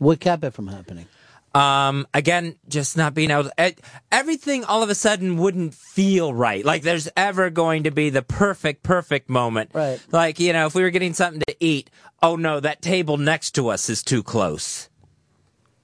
What 0.00 0.18
kept 0.18 0.42
it 0.44 0.54
from 0.54 0.66
happening? 0.66 1.06
Um, 1.54 2.06
again, 2.14 2.56
just 2.68 2.96
not 2.96 3.12
being 3.12 3.30
able 3.30 3.44
to, 3.44 3.60
eh, 3.60 3.72
everything 4.10 4.64
all 4.64 4.82
of 4.82 4.88
a 4.88 4.94
sudden 4.94 5.36
wouldn't 5.36 5.74
feel 5.74 6.32
right. 6.32 6.64
Like 6.64 6.82
there's 6.82 7.08
ever 7.18 7.50
going 7.50 7.82
to 7.82 7.90
be 7.90 8.08
the 8.08 8.22
perfect, 8.22 8.82
perfect 8.82 9.28
moment. 9.28 9.70
Right. 9.74 10.00
Like, 10.10 10.40
you 10.40 10.54
know, 10.54 10.66
if 10.66 10.74
we 10.74 10.82
were 10.82 10.90
getting 10.90 11.12
something 11.12 11.42
to 11.46 11.56
eat, 11.60 11.90
oh 12.22 12.36
no, 12.36 12.60
that 12.60 12.80
table 12.80 13.18
next 13.18 13.50
to 13.56 13.68
us 13.68 13.90
is 13.90 14.02
too 14.02 14.22
close. 14.22 14.88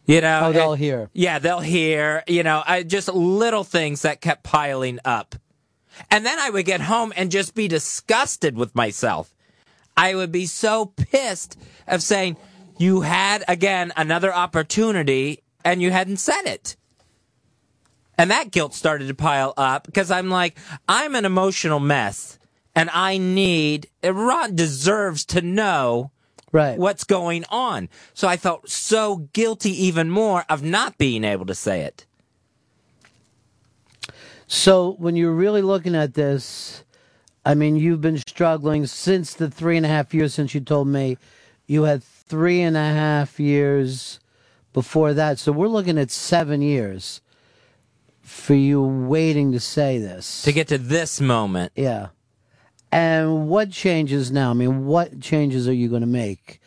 You 0.07 0.23
know? 0.23 0.45
Oh, 0.45 0.53
they'll 0.53 0.73
and- 0.73 0.83
hear. 0.83 1.11
Yeah, 1.13 1.39
they'll 1.39 1.61
hear, 1.61 2.25
you 2.27 2.43
know, 2.43 2.63
I, 2.65 2.83
just 2.83 3.09
little 3.09 3.65
things 3.65 4.01
that 4.03 4.23
kept 4.23 4.45
piling 4.45 4.99
up. 5.05 5.35
And 6.11 6.25
then 6.25 6.39
I 6.39 6.49
would 6.49 6.65
get 6.65 6.81
home 6.81 7.13
and 7.17 7.31
just 7.31 7.55
be 7.55 7.69
disgusted 7.69 8.57
with 8.57 8.75
myself. 8.75 9.35
I 9.95 10.15
would 10.15 10.33
be 10.33 10.47
so 10.47 10.87
pissed 10.87 11.59
of 11.87 12.03
saying, 12.03 12.37
you 12.79 13.01
had, 13.03 13.45
again, 13.49 13.93
another 13.97 14.33
opportunity 14.33 15.43
and 15.65 15.83
you 15.83 15.91
hadn't 15.91 16.19
said 16.19 16.43
it. 16.43 16.77
And 18.19 18.31
that 18.31 18.51
guilt 18.51 18.75
started 18.75 19.09
to 19.09 19.15
pile 19.15 19.53
up 19.57 19.85
because 19.85 20.11
I'm 20.11 20.31
like, 20.31 20.57
I'm 20.89 21.15
an 21.15 21.25
emotional 21.25 21.81
mess 21.81 22.39
and 22.75 22.89
I 22.91 23.19
need, 23.19 23.89
Ron 24.03 24.55
deserves 24.55 25.25
to 25.27 25.43
know 25.43 26.11
right. 26.53 26.79
what's 26.79 27.05
going 27.05 27.45
on. 27.51 27.89
So 28.15 28.29
I 28.29 28.37
felt 28.37 28.71
so 28.71 29.29
guilty 29.33 29.71
even 29.85 30.11
more 30.11 30.45
of 30.49 30.63
not 30.63 30.99
being 30.99 31.25
able 31.25 31.47
to 31.47 31.55
say 31.55 31.83
it. 31.83 32.07
So 34.47 34.93
when 34.99 35.17
you're 35.17 35.33
really 35.33 35.63
looking 35.63 35.95
at 35.95 36.15
this, 36.15 36.85
I 37.45 37.55
mean, 37.55 37.77
you've 37.77 38.01
been 38.01 38.19
struggling 38.19 38.87
since 38.87 39.35
the 39.35 39.51
three 39.51 39.77
and 39.77 39.85
a 39.85 39.89
half 39.89 40.15
years 40.15 40.35
since 40.35 40.55
you 40.55 40.61
told 40.61 40.89
me. 40.89 41.19
You 41.67 41.83
had 41.83 42.03
three 42.27 42.61
and 42.61 42.77
a 42.77 42.81
half 42.81 43.39
years 43.41 44.21
before 44.73 45.15
that. 45.15 45.39
So 45.39 45.53
we're 45.53 45.69
looking 45.69 45.99
at 45.99 46.11
seven 46.11 46.61
years 46.61 47.21
for 48.23 48.55
you 48.55 48.83
waiting 48.83 49.53
to 49.53 49.61
say 49.61 49.99
this. 49.99 50.43
To 50.43 50.53
get 50.53 50.69
to 50.69 50.79
this 50.79 51.21
moment. 51.21 51.73
Yeah. 51.77 52.09
And 52.93 53.49
what 53.49 53.71
changes 53.71 54.31
now? 54.31 54.51
I 54.51 54.55
mean, 54.55 54.87
what 54.87 55.21
changes 55.21 55.69
are 55.69 55.73
you 55.73 55.89
going 55.89 56.03
to 56.03 56.07
make? 56.07 56.61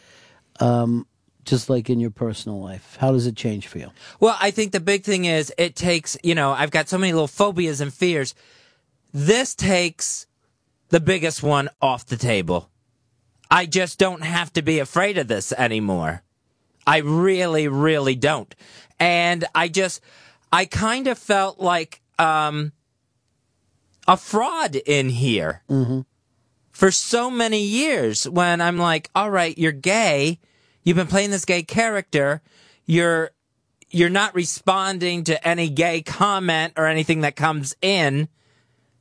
Um, 0.60 1.06
just 1.46 1.70
like 1.70 1.90
in 1.90 2.00
your 2.00 2.12
personal 2.12 2.62
life, 2.62 2.98
how 3.00 3.12
does 3.12 3.26
it 3.26 3.36
change 3.36 3.68
for 3.68 3.80
you? 3.80 3.90
Well, 4.20 4.38
I 4.40 4.52
think 4.52 4.72
the 4.72 4.80
big 4.80 5.04
thing 5.04 5.26
is 5.26 5.52
it 5.58 5.76
takes, 5.76 6.18
you 6.24 6.36
know, 6.36 6.52
I've 6.52 6.72
got 6.72 6.90
so 6.90 6.98
many 6.98 7.14
little 7.14 7.28
phobias 7.28 7.82
and 7.82 7.94
fears. 7.94 8.36
This 9.14 9.56
takes 9.56 10.28
the 10.90 11.00
biggest 11.00 11.42
one 11.42 11.70
off 11.82 12.06
the 12.06 12.18
table. 12.18 12.70
I 13.52 13.66
just 13.66 13.98
don't 13.98 14.22
have 14.24 14.54
to 14.54 14.62
be 14.62 14.80
afraid 14.80 15.18
of 15.18 15.28
this 15.28 15.52
anymore. 15.52 16.24
I 16.86 16.98
really, 16.98 17.68
really 17.68 18.16
don't. 18.16 18.54
And 19.00 19.46
I 19.56 19.68
just, 19.68 20.02
I 20.52 20.66
kind 20.66 21.08
of 21.08 21.18
felt 21.18 21.60
like 21.60 22.02
um, 22.18 22.72
a 24.08 24.18
fraud 24.18 24.76
in 24.76 25.10
here 25.10 25.62
Mm-hmm. 25.70 26.02
for 26.72 26.92
so 26.92 27.30
many 27.32 27.62
years 27.64 28.28
when 28.30 28.62
I'm 28.62 28.78
like, 28.78 29.10
all 29.16 29.30
right, 29.32 29.58
you're 29.58 29.72
gay. 29.72 30.40
You've 30.84 30.98
been 30.98 31.08
playing 31.08 31.32
this 31.32 31.46
gay 31.46 31.64
character. 31.64 32.42
You're, 32.86 33.32
you're 33.90 34.10
not 34.10 34.36
responding 34.36 35.24
to 35.26 35.48
any 35.48 35.70
gay 35.70 36.02
comment 36.02 36.74
or 36.78 36.86
anything 36.88 37.22
that 37.22 37.36
comes 37.36 37.76
in. 37.82 38.30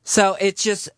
So 0.04 0.36
it's 0.40 0.62
just, 0.62 0.88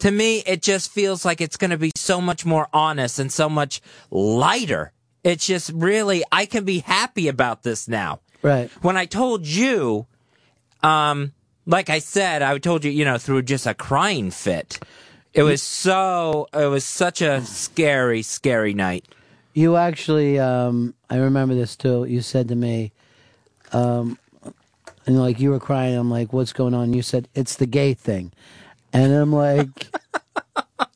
to 0.00 0.10
me, 0.10 0.40
it 0.46 0.62
just 0.62 0.90
feels 0.90 1.24
like 1.24 1.40
it's 1.40 1.56
going 1.56 1.70
to 1.70 1.78
be 1.78 1.92
so 1.96 2.20
much 2.20 2.44
more 2.44 2.68
honest 2.72 3.18
and 3.18 3.32
so 3.32 3.48
much 3.48 3.80
lighter. 4.10 4.92
It's 5.24 5.46
just 5.46 5.70
really, 5.70 6.22
I 6.30 6.46
can 6.46 6.64
be 6.64 6.80
happy 6.80 7.28
about 7.28 7.62
this 7.62 7.88
now. 7.88 8.20
Right. 8.42 8.70
When 8.82 8.96
I 8.96 9.06
told 9.06 9.46
you, 9.46 10.06
um, 10.82 11.32
like 11.66 11.90
I 11.90 11.98
said, 11.98 12.42
I 12.42 12.58
told 12.58 12.84
you, 12.84 12.90
you 12.90 13.04
know, 13.04 13.18
through 13.18 13.42
just 13.42 13.66
a 13.66 13.74
crying 13.74 14.30
fit. 14.30 14.78
It 15.32 15.42
was 15.42 15.62
so, 15.62 16.48
it 16.54 16.66
was 16.66 16.84
such 16.84 17.20
a 17.20 17.42
scary, 17.42 18.22
scary 18.22 18.72
night. 18.72 19.06
You 19.52 19.76
actually, 19.76 20.38
um, 20.38 20.94
I 21.10 21.16
remember 21.16 21.54
this 21.54 21.76
too. 21.76 22.04
You 22.04 22.20
said 22.20 22.48
to 22.48 22.54
me, 22.54 22.92
um, 23.72 24.18
and 25.06 25.18
like 25.18 25.40
you 25.40 25.50
were 25.50 25.60
crying. 25.60 25.96
I'm 25.96 26.10
like, 26.10 26.32
what's 26.32 26.52
going 26.52 26.74
on? 26.74 26.92
You 26.92 27.02
said 27.02 27.28
it's 27.34 27.56
the 27.56 27.66
gay 27.66 27.94
thing, 27.94 28.32
and 28.96 29.12
I'm 29.14 29.32
like, 29.32 29.68
oh, 30.78 30.86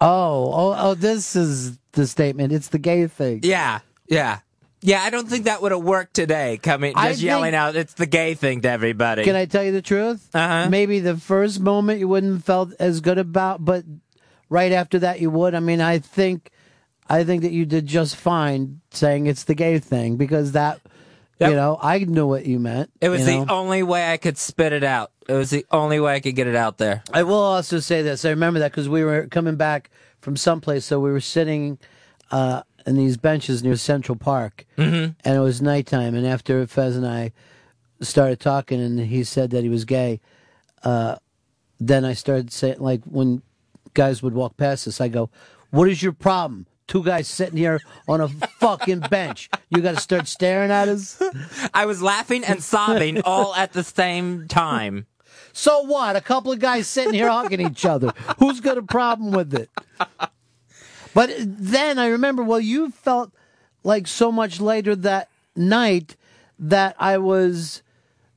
oh, 0.00 0.74
oh, 0.78 0.94
this 0.94 1.36
is 1.36 1.78
the 1.92 2.06
statement. 2.06 2.52
It's 2.52 2.68
the 2.68 2.78
gay 2.78 3.06
thing. 3.06 3.40
Yeah, 3.42 3.80
yeah. 4.08 4.40
Yeah, 4.80 5.02
I 5.02 5.10
don't 5.10 5.28
think 5.28 5.46
that 5.46 5.60
would 5.60 5.72
have 5.72 5.82
worked 5.82 6.14
today. 6.14 6.56
Coming, 6.62 6.92
I 6.94 7.10
just 7.10 7.20
yelling 7.20 7.46
think- 7.50 7.56
out, 7.56 7.74
"It's 7.74 7.94
the 7.94 8.06
gay 8.06 8.34
thing" 8.34 8.60
to 8.60 8.70
everybody. 8.70 9.24
Can 9.24 9.34
I 9.34 9.44
tell 9.46 9.64
you 9.64 9.72
the 9.72 9.82
truth? 9.82 10.28
Uh-huh. 10.32 10.68
Maybe 10.70 11.00
the 11.00 11.16
first 11.16 11.58
moment 11.58 11.98
you 11.98 12.06
wouldn't 12.06 12.32
have 12.34 12.44
felt 12.44 12.72
as 12.78 13.00
good 13.00 13.18
about, 13.18 13.64
but 13.64 13.84
right 14.48 14.70
after 14.70 15.00
that 15.00 15.20
you 15.20 15.30
would. 15.30 15.56
I 15.56 15.60
mean, 15.60 15.80
I 15.80 15.98
think, 15.98 16.50
I 17.08 17.24
think 17.24 17.42
that 17.42 17.50
you 17.50 17.66
did 17.66 17.86
just 17.86 18.14
fine 18.14 18.80
saying 18.92 19.26
it's 19.26 19.42
the 19.44 19.54
gay 19.56 19.80
thing 19.80 20.16
because 20.16 20.52
that, 20.52 20.80
you 21.40 21.54
know, 21.54 21.78
I 21.80 21.98
knew 22.00 22.26
what 22.26 22.46
you 22.46 22.58
meant. 22.58 22.90
It 23.00 23.08
was 23.08 23.20
you 23.20 23.26
the 23.26 23.44
know? 23.44 23.54
only 23.54 23.82
way 23.82 24.10
I 24.12 24.16
could 24.16 24.36
spit 24.38 24.72
it 24.72 24.84
out. 24.84 25.12
It 25.28 25.34
was 25.34 25.50
the 25.50 25.64
only 25.70 26.00
way 26.00 26.14
I 26.14 26.20
could 26.20 26.34
get 26.34 26.46
it 26.46 26.56
out 26.56 26.78
there. 26.78 27.02
I 27.12 27.22
will 27.22 27.34
also 27.34 27.78
say 27.80 28.02
this. 28.02 28.24
I 28.24 28.30
remember 28.30 28.58
that 28.60 28.72
because 28.72 28.88
we 28.88 29.04
were 29.04 29.26
coming 29.26 29.56
back 29.56 29.90
from 30.20 30.36
someplace, 30.36 30.84
so 30.84 30.98
we 31.00 31.10
were 31.12 31.20
sitting 31.20 31.78
uh, 32.30 32.62
in 32.86 32.96
these 32.96 33.16
benches 33.16 33.62
near 33.62 33.76
Central 33.76 34.16
Park, 34.16 34.64
Mhm. 34.76 35.14
and 35.24 35.36
it 35.36 35.40
was 35.40 35.62
nighttime. 35.62 36.14
And 36.14 36.26
after 36.26 36.66
Fez 36.66 36.96
and 36.96 37.06
I 37.06 37.32
started 38.00 38.40
talking, 38.40 38.80
and 38.80 38.98
he 39.00 39.24
said 39.24 39.50
that 39.50 39.62
he 39.62 39.68
was 39.68 39.84
gay, 39.84 40.20
uh, 40.84 41.16
then 41.80 42.04
I 42.04 42.12
started 42.14 42.52
saying, 42.52 42.76
like, 42.80 43.02
when 43.04 43.42
guys 43.94 44.22
would 44.22 44.34
walk 44.34 44.56
past 44.56 44.86
us, 44.88 45.00
I 45.00 45.08
go, 45.08 45.30
"What 45.70 45.88
is 45.88 46.02
your 46.02 46.12
problem?" 46.12 46.66
Two 46.88 47.04
guys 47.04 47.28
sitting 47.28 47.58
here 47.58 47.80
on 48.08 48.20
a 48.20 48.28
fucking 48.28 49.00
bench. 49.10 49.50
You 49.68 49.82
got 49.82 49.94
to 49.94 50.00
start 50.00 50.26
staring 50.26 50.70
at 50.70 50.88
us. 50.88 51.22
I 51.74 51.84
was 51.86 52.02
laughing 52.02 52.44
and 52.44 52.62
sobbing 52.62 53.20
all 53.22 53.54
at 53.54 53.74
the 53.74 53.84
same 53.84 54.48
time. 54.48 55.06
So 55.52 55.82
what? 55.82 56.16
A 56.16 56.20
couple 56.20 56.50
of 56.50 56.60
guys 56.60 56.88
sitting 56.88 57.12
here 57.12 57.30
hugging 57.30 57.60
each 57.60 57.84
other. 57.84 58.12
Who's 58.38 58.60
got 58.60 58.78
a 58.78 58.82
problem 58.82 59.32
with 59.32 59.54
it? 59.54 59.70
But 61.14 61.30
then 61.38 61.98
I 61.98 62.08
remember, 62.08 62.42
well, 62.42 62.60
you 62.60 62.90
felt 62.90 63.32
like 63.84 64.06
so 64.06 64.32
much 64.32 64.60
later 64.60 64.96
that 64.96 65.28
night 65.54 66.16
that 66.58 66.96
I 66.98 67.18
was 67.18 67.82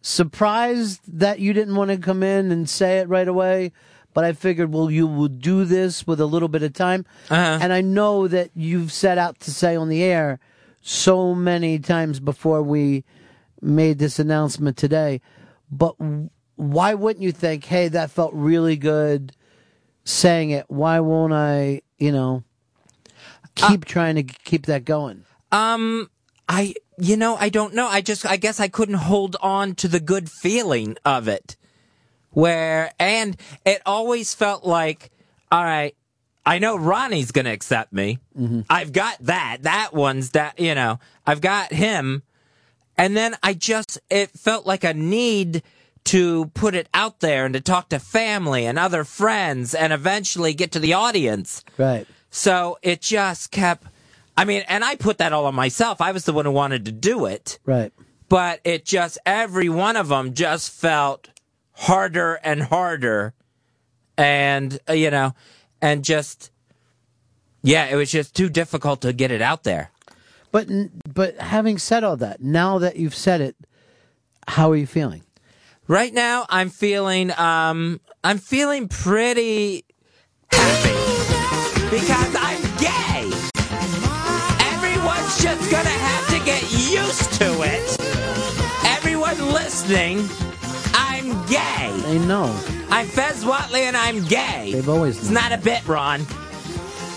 surprised 0.02 1.00
that 1.08 1.40
you 1.40 1.54
didn't 1.54 1.76
want 1.76 1.92
to 1.92 1.98
come 1.98 2.22
in 2.22 2.52
and 2.52 2.70
say 2.70 3.00
it 3.00 3.08
right 3.08 3.28
away. 3.28 3.72
But 4.14 4.26
I 4.26 4.34
figured, 4.34 4.74
well, 4.74 4.92
you 4.92 5.08
will 5.08 5.30
do 5.30 5.64
this 5.64 6.06
with 6.06 6.20
a 6.20 6.26
little 6.26 6.50
bit 6.50 6.64
of 6.64 6.74
time. 6.74 7.06
Uh-huh. 7.30 7.60
And 7.62 7.72
I 7.72 7.82
know 7.82 8.28
that 8.28 8.52
you've 8.56 8.92
set 8.92 9.18
out 9.18 9.40
to 9.42 9.52
say 9.52 9.76
on 9.76 9.90
the 9.90 10.04
air 10.04 10.40
so 10.82 11.34
many 11.34 11.80
times 11.80 12.20
before 12.20 12.62
we 12.62 13.04
made 13.62 14.00
this 14.00 14.20
announcement 14.20 14.76
today. 14.78 15.22
But 15.72 15.96
why 16.56 16.94
wouldn't 16.94 17.24
you 17.24 17.32
think, 17.32 17.66
hey, 17.66 17.88
that 17.88 18.12
felt 18.12 18.34
really 18.34 18.76
good 18.76 19.34
saying 20.04 20.50
it? 20.50 20.66
Why 20.68 21.00
won't 21.00 21.34
I, 21.34 21.82
you 21.98 22.12
know, 22.12 22.44
keep 23.56 23.86
trying 23.86 24.16
to 24.16 24.24
keep 24.24 24.66
that 24.66 24.84
going? 24.84 25.24
Um, 25.52 26.10
I, 26.50 26.74
you 26.98 27.16
know, 27.16 27.36
I 27.36 27.50
don't 27.50 27.74
know. 27.74 27.88
I 27.88 28.02
just, 28.02 28.26
I 28.26 28.36
guess 28.36 28.60
I 28.60 28.68
couldn't 28.68 28.96
hold 28.96 29.38
on 29.42 29.76
to 29.76 29.88
the 29.88 30.00
good 30.00 30.30
feeling 30.30 30.98
of 31.06 31.28
it. 31.28 31.56
Where, 32.32 32.92
and 33.00 33.38
it 33.66 33.82
always 33.86 34.34
felt 34.34 34.66
like, 34.66 35.12
all 35.52 35.64
right, 35.64 35.96
I 36.46 36.60
know 36.60 36.76
Ronnie's 36.76 37.32
gonna 37.32 37.52
accept 37.52 37.94
me. 37.94 38.20
Mm-hmm. 38.38 38.62
I've 38.70 38.94
got 38.94 39.18
that. 39.22 39.60
That 39.62 39.94
one's 39.94 40.32
that, 40.32 40.60
you 40.60 40.74
know, 40.74 41.00
I've 41.26 41.42
got 41.42 41.72
him. 41.72 42.24
And 42.98 43.16
then 43.16 43.36
I 43.44 43.54
just, 43.54 44.00
it 44.10 44.32
felt 44.32 44.66
like 44.66 44.84
a 44.84 44.94
need 44.94 45.64
to 46.06 46.48
put 46.54 46.74
it 46.74 46.90
out 46.94 47.20
there 47.20 47.46
and 47.46 47.54
to 47.54 47.62
talk 47.62 47.90
to 47.90 48.00
family 48.00 48.66
and 48.66 48.80
other 48.80 49.04
friends 49.04 49.76
and 49.76 49.94
eventually 49.94 50.54
get 50.54 50.72
to 50.72 50.80
the 50.80 50.94
audience. 50.94 51.64
Right. 51.78 52.08
So 52.30 52.78
it 52.82 53.02
just 53.02 53.52
kept, 53.52 53.86
I 54.36 54.46
mean, 54.46 54.64
and 54.68 54.84
I 54.84 54.96
put 54.96 55.20
that 55.20 55.34
all 55.34 55.46
on 55.46 55.56
myself. 55.56 56.02
I 56.02 56.12
was 56.12 56.26
the 56.26 56.34
one 56.34 56.46
who 56.46 56.52
wanted 56.52 56.86
to 56.86 56.92
do 56.92 57.26
it. 57.26 57.60
Right. 57.66 57.92
But 58.30 58.62
it 58.64 58.86
just, 58.86 59.20
every 59.26 59.70
one 59.70 59.98
of 59.98 60.08
them 60.08 60.34
just 60.34 60.72
felt 60.72 61.28
harder 61.82 62.40
and 62.44 62.62
harder. 62.64 63.34
And, 64.18 64.80
uh, 64.88 64.94
you 64.94 65.10
know, 65.10 65.34
and 65.82 66.04
just, 66.04 66.52
yeah, 67.64 67.86
it 67.86 67.96
was 67.96 68.12
just 68.12 68.36
too 68.36 68.50
difficult 68.50 69.02
to 69.02 69.14
get 69.14 69.32
it 69.32 69.42
out 69.42 69.64
there. 69.64 69.92
But 70.52 70.68
but 71.14 71.38
having 71.38 71.78
said 71.78 72.04
all 72.04 72.18
that, 72.18 72.42
now 72.42 72.78
that 72.80 72.98
you've 72.98 73.16
said 73.16 73.42
it, 73.42 73.56
how 74.48 74.72
are 74.72 74.76
you 74.76 74.86
feeling? 74.86 75.24
Right 75.88 76.14
now, 76.14 76.46
I'm 76.50 76.70
feeling, 76.70 77.32
um, 77.40 78.00
I'm 78.24 78.38
feeling 78.38 78.88
pretty 78.88 79.86
happy 80.52 81.90
because 81.90 82.36
I'm 82.36 82.62
gay. 82.78 83.32
Everyone's 84.74 85.42
just 85.42 85.72
gonna 85.72 85.90
have 85.90 86.28
to 86.30 86.46
get 86.46 86.62
used 86.72 87.34
to 87.40 87.62
it. 87.64 87.98
Everyone 88.86 89.54
listening, 89.54 90.28
I'm 91.32 91.46
gay. 91.46 91.98
They 92.04 92.20
know. 92.20 92.54
I'm 92.90 93.08
Fez 93.08 93.46
Whitley 93.46 93.84
and 93.84 93.96
I'm 93.96 94.26
gay. 94.26 94.72
They've 94.74 94.90
always 94.90 95.18
It's 95.18 95.30
not 95.30 95.54
a 95.54 95.58
bit, 95.58 95.88
Ron. 95.88 96.26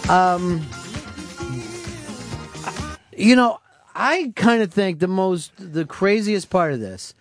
Um, 0.09 0.65
you 3.16 3.35
know, 3.35 3.59
I 3.93 4.32
kind 4.36 4.62
of 4.62 4.73
think 4.73 5.01
the 5.01 5.09
most, 5.09 5.51
the 5.57 5.85
craziest 5.85 6.49
part 6.49 6.73
of 6.73 6.78
this 6.78 7.15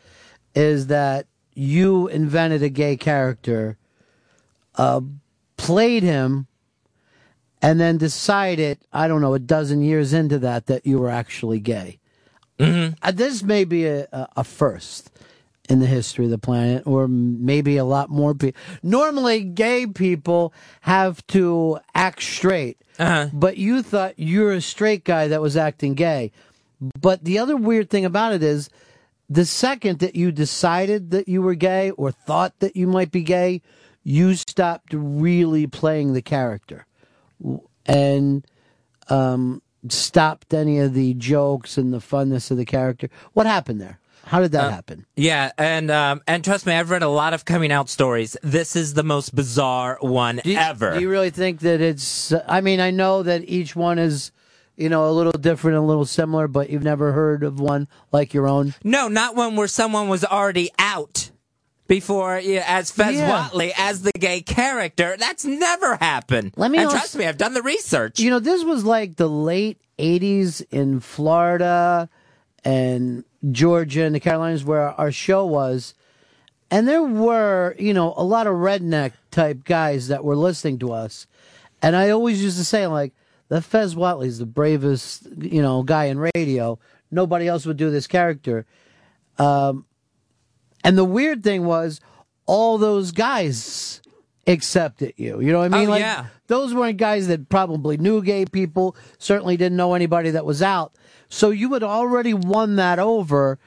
is 0.53 0.85
that 0.87 1.25
you 1.55 2.09
invented 2.09 2.61
a 2.61 2.69
gay 2.69 2.95
character, 2.95 3.79
uh, 4.75 5.01
played 5.57 6.03
him, 6.03 6.45
and 7.59 7.79
then 7.79 7.97
decided, 7.97 8.77
I 8.91 9.07
don't 9.07 9.21
know, 9.21 9.33
a 9.33 9.39
dozen 9.39 9.81
years 9.81 10.13
into 10.13 10.37
that, 10.39 10.67
that 10.67 10.85
you 10.85 10.99
were 10.99 11.09
actually 11.09 11.59
gay. 11.59 11.97
Mm-hmm. 12.59 12.93
Uh, 13.01 13.11
this 13.11 13.41
may 13.41 13.63
be 13.63 13.87
a, 13.87 14.07
a, 14.11 14.27
a 14.37 14.43
first 14.43 15.09
in 15.69 15.79
the 15.79 15.85
history 15.85 16.25
of 16.25 16.31
the 16.31 16.37
planet, 16.37 16.83
or 16.85 17.07
maybe 17.07 17.77
a 17.77 17.85
lot 17.85 18.09
more 18.09 18.33
people. 18.35 18.59
Normally, 18.81 19.43
gay 19.43 19.87
people 19.87 20.53
have 20.81 21.25
to 21.27 21.79
act 21.95 22.21
straight, 22.21 22.77
Uh-huh. 22.99 23.29
but 23.31 23.57
you 23.57 23.81
thought 23.81 24.13
you're 24.17 24.51
a 24.51 24.61
straight 24.61 25.03
guy 25.05 25.27
that 25.29 25.41
was 25.41 25.55
acting 25.55 25.93
gay. 25.93 26.31
But 26.99 27.23
the 27.23 27.39
other 27.39 27.55
weird 27.55 27.89
thing 27.89 28.03
about 28.03 28.33
it 28.33 28.43
is, 28.43 28.69
the 29.29 29.45
second 29.45 29.99
that 29.99 30.15
you 30.15 30.31
decided 30.33 31.11
that 31.11 31.29
you 31.29 31.41
were 31.41 31.55
gay 31.55 31.91
or 31.91 32.11
thought 32.11 32.59
that 32.59 32.75
you 32.75 32.85
might 32.87 33.09
be 33.11 33.23
gay, 33.23 33.61
you 34.03 34.35
stopped 34.35 34.93
really 34.93 35.65
playing 35.65 36.11
the 36.11 36.21
character 36.21 36.85
and 37.85 38.45
um, 39.09 39.61
stopped 39.87 40.53
any 40.53 40.79
of 40.79 40.93
the 40.93 41.13
jokes 41.13 41.77
and 41.77 41.93
the 41.93 41.99
funness 41.99 42.51
of 42.51 42.57
the 42.57 42.65
character. 42.65 43.09
What 43.31 43.45
happened 43.45 43.79
there? 43.79 43.99
How 44.25 44.39
did 44.39 44.53
that 44.53 44.65
Uh, 44.65 44.69
happen? 44.71 45.05
Yeah, 45.15 45.51
and 45.57 45.91
um, 45.91 46.21
and 46.27 46.43
trust 46.43 46.65
me, 46.65 46.73
I've 46.73 46.89
read 46.89 47.03
a 47.03 47.09
lot 47.09 47.33
of 47.33 47.43
coming 47.45 47.71
out 47.71 47.89
stories. 47.89 48.37
This 48.41 48.75
is 48.75 48.93
the 48.93 49.03
most 49.03 49.35
bizarre 49.35 49.97
one 50.01 50.39
ever. 50.45 50.93
Do 50.95 51.01
you 51.01 51.09
really 51.09 51.29
think 51.29 51.59
that 51.61 51.81
it's? 51.81 52.33
I 52.47 52.61
mean, 52.61 52.79
I 52.79 52.91
know 52.91 53.23
that 53.23 53.43
each 53.49 53.75
one 53.75 53.99
is, 53.99 54.31
you 54.77 54.87
know, 54.89 55.09
a 55.09 55.11
little 55.11 55.33
different, 55.33 55.75
and 55.75 55.83
a 55.83 55.87
little 55.87 56.05
similar, 56.05 56.47
but 56.47 56.69
you've 56.69 56.83
never 56.83 57.11
heard 57.11 57.43
of 57.43 57.59
one 57.59 57.87
like 58.13 58.33
your 58.33 58.47
own. 58.47 58.73
No, 58.83 59.07
not 59.09 59.35
one 59.35 59.55
where 59.57 59.67
someone 59.67 60.07
was 60.07 60.23
already 60.23 60.71
out 60.79 61.29
before 61.87 62.39
yeah, 62.39 62.63
as 62.65 62.91
Fez 62.91 63.15
Yeah. 63.17 63.29
Whitley 63.43 63.73
as 63.77 64.03
the 64.03 64.11
gay 64.17 64.39
character. 64.41 65.17
That's 65.19 65.43
never 65.43 65.97
happened. 65.97 66.53
Let 66.55 66.71
me 66.71 66.77
and 66.77 66.87
also- 66.87 66.97
trust 66.97 67.17
me, 67.17 67.25
I've 67.25 67.37
done 67.37 67.53
the 67.53 67.61
research. 67.61 68.19
You 68.21 68.29
know, 68.29 68.39
this 68.39 68.63
was 68.63 68.85
like 68.85 69.17
the 69.17 69.27
late 69.29 69.79
80s 69.99 70.63
in 70.71 71.01
Florida 71.01 72.09
and 72.63 73.25
Georgia 73.51 74.03
and 74.03 74.15
the 74.15 74.19
Carolinas 74.19 74.63
where 74.63 74.89
our 74.99 75.11
show 75.11 75.45
was. 75.45 75.93
And 76.71 76.87
there 76.87 77.03
were, 77.03 77.75
you 77.77 77.93
know, 77.93 78.13
a 78.17 78.23
lot 78.23 78.47
of 78.47 78.55
redneck 78.55 79.11
type 79.29 79.63
guys 79.63 80.07
that 80.07 80.23
were 80.23 80.35
listening 80.35 80.79
to 80.79 80.91
us. 80.91 81.27
And 81.81 81.95
I 81.95 82.09
always 82.09 82.41
used 82.41 82.57
to 82.57 82.65
say, 82.65 82.87
like, 82.87 83.13
the 83.49 83.61
Fez 83.61 83.95
Whitley's 83.95 84.39
the 84.39 84.45
bravest, 84.45 85.27
you 85.37 85.61
know, 85.61 85.83
guy 85.83 86.05
in 86.05 86.17
radio. 86.35 86.79
Nobody 87.11 87.47
else 87.47 87.65
would 87.65 87.77
do 87.77 87.91
this 87.91 88.07
character. 88.07 88.65
Um, 89.37 89.85
and 90.83 90.97
the 90.97 91.05
weird 91.05 91.43
thing 91.43 91.65
was, 91.65 91.99
all 92.45 92.77
those 92.77 93.11
guys 93.11 94.01
accepted 94.47 95.13
you. 95.17 95.39
You 95.39 95.51
know 95.51 95.59
what 95.59 95.73
I 95.73 95.77
oh, 95.77 95.79
mean? 95.79 95.87
Oh, 95.87 95.91
like, 95.91 96.01
yeah. 96.01 96.25
those 96.47 96.73
weren't 96.73 96.97
guys 96.97 97.27
that 97.27 97.49
probably 97.49 97.97
knew 97.97 98.21
gay 98.21 98.45
people, 98.45 98.95
certainly 99.17 99.57
didn't 99.57 99.77
know 99.77 99.93
anybody 99.93 100.31
that 100.31 100.45
was 100.45 100.61
out. 100.61 100.95
So 101.29 101.49
you 101.49 101.73
had 101.73 101.83
already 101.83 102.33
won 102.33 102.75
that 102.75 102.99
over. 102.99 103.59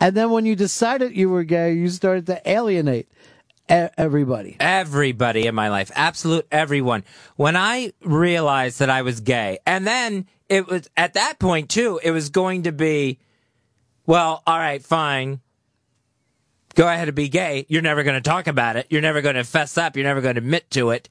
And 0.00 0.16
then 0.16 0.30
when 0.30 0.46
you 0.46 0.54
decided 0.54 1.16
you 1.16 1.28
were 1.28 1.44
gay, 1.44 1.72
you 1.72 1.88
started 1.88 2.26
to 2.26 2.40
alienate 2.50 3.08
everybody. 3.68 4.56
Everybody 4.60 5.46
in 5.46 5.54
my 5.54 5.68
life, 5.68 5.90
absolute 5.94 6.46
everyone. 6.50 7.04
When 7.36 7.56
I 7.56 7.92
realized 8.02 8.78
that 8.80 8.90
I 8.90 9.02
was 9.02 9.20
gay, 9.20 9.58
and 9.66 9.86
then 9.86 10.26
it 10.48 10.66
was 10.66 10.88
at 10.96 11.14
that 11.14 11.38
point 11.38 11.68
too, 11.68 12.00
it 12.02 12.10
was 12.10 12.30
going 12.30 12.64
to 12.64 12.72
be, 12.72 13.18
well, 14.06 14.42
all 14.46 14.58
right, 14.58 14.82
fine. 14.82 15.40
Go 16.78 16.86
ahead 16.86 17.08
and 17.08 17.14
be 17.16 17.28
gay. 17.28 17.66
You're 17.68 17.82
never 17.82 18.04
going 18.04 18.14
to 18.14 18.20
talk 18.20 18.46
about 18.46 18.76
it. 18.76 18.86
You're 18.88 19.02
never 19.02 19.20
going 19.20 19.34
to 19.34 19.42
fess 19.42 19.76
up. 19.76 19.96
You're 19.96 20.06
never 20.06 20.20
going 20.20 20.36
to 20.36 20.38
admit 20.38 20.70
to 20.70 20.90
it. 20.90 21.08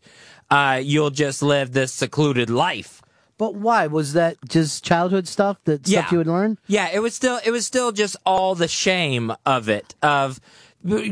Uh, 0.49 0.79
you'll 0.81 1.09
just 1.09 1.43
live 1.43 1.73
this 1.73 1.91
secluded 1.91 2.49
life. 2.49 3.01
But 3.37 3.53
why? 3.53 3.87
Was 3.87 4.13
that 4.13 4.37
just 4.47 4.85
childhood 4.85 5.27
stuff 5.27 5.57
that 5.65 5.85
stuff 5.85 6.05
Yeah. 6.05 6.09
you 6.09 6.19
would 6.19 6.27
learn? 6.27 6.57
Yeah, 6.67 6.87
it 6.93 6.99
was 6.99 7.15
still 7.15 7.41
it 7.45 7.51
was 7.51 7.65
still 7.65 7.91
just 7.91 8.15
all 8.25 8.55
the 8.55 8.69
shame 8.69 9.33
of 9.45 9.67
it 9.67 9.93
of 10.01 10.39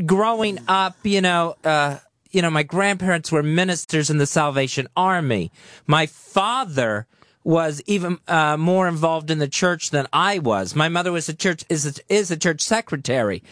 growing 0.06 0.58
up. 0.68 0.96
You 1.02 1.20
know, 1.20 1.56
uh, 1.62 1.98
you 2.30 2.40
know, 2.40 2.48
my 2.50 2.62
grandparents 2.62 3.30
were 3.30 3.42
ministers 3.42 4.08
in 4.08 4.16
the 4.16 4.26
Salvation 4.26 4.88
Army. 4.96 5.52
My 5.86 6.06
father 6.06 7.06
was 7.46 7.80
even 7.86 8.18
uh, 8.26 8.56
more 8.56 8.88
involved 8.88 9.30
in 9.30 9.38
the 9.38 9.48
church 9.48 9.90
than 9.90 10.06
I 10.12 10.40
was. 10.40 10.74
My 10.74 10.88
mother 10.88 11.12
was 11.12 11.28
a 11.28 11.34
church 11.34 11.64
is 11.68 11.86
a, 11.86 12.12
is 12.12 12.30
a 12.30 12.36
church 12.36 12.60
secretary. 12.60 13.42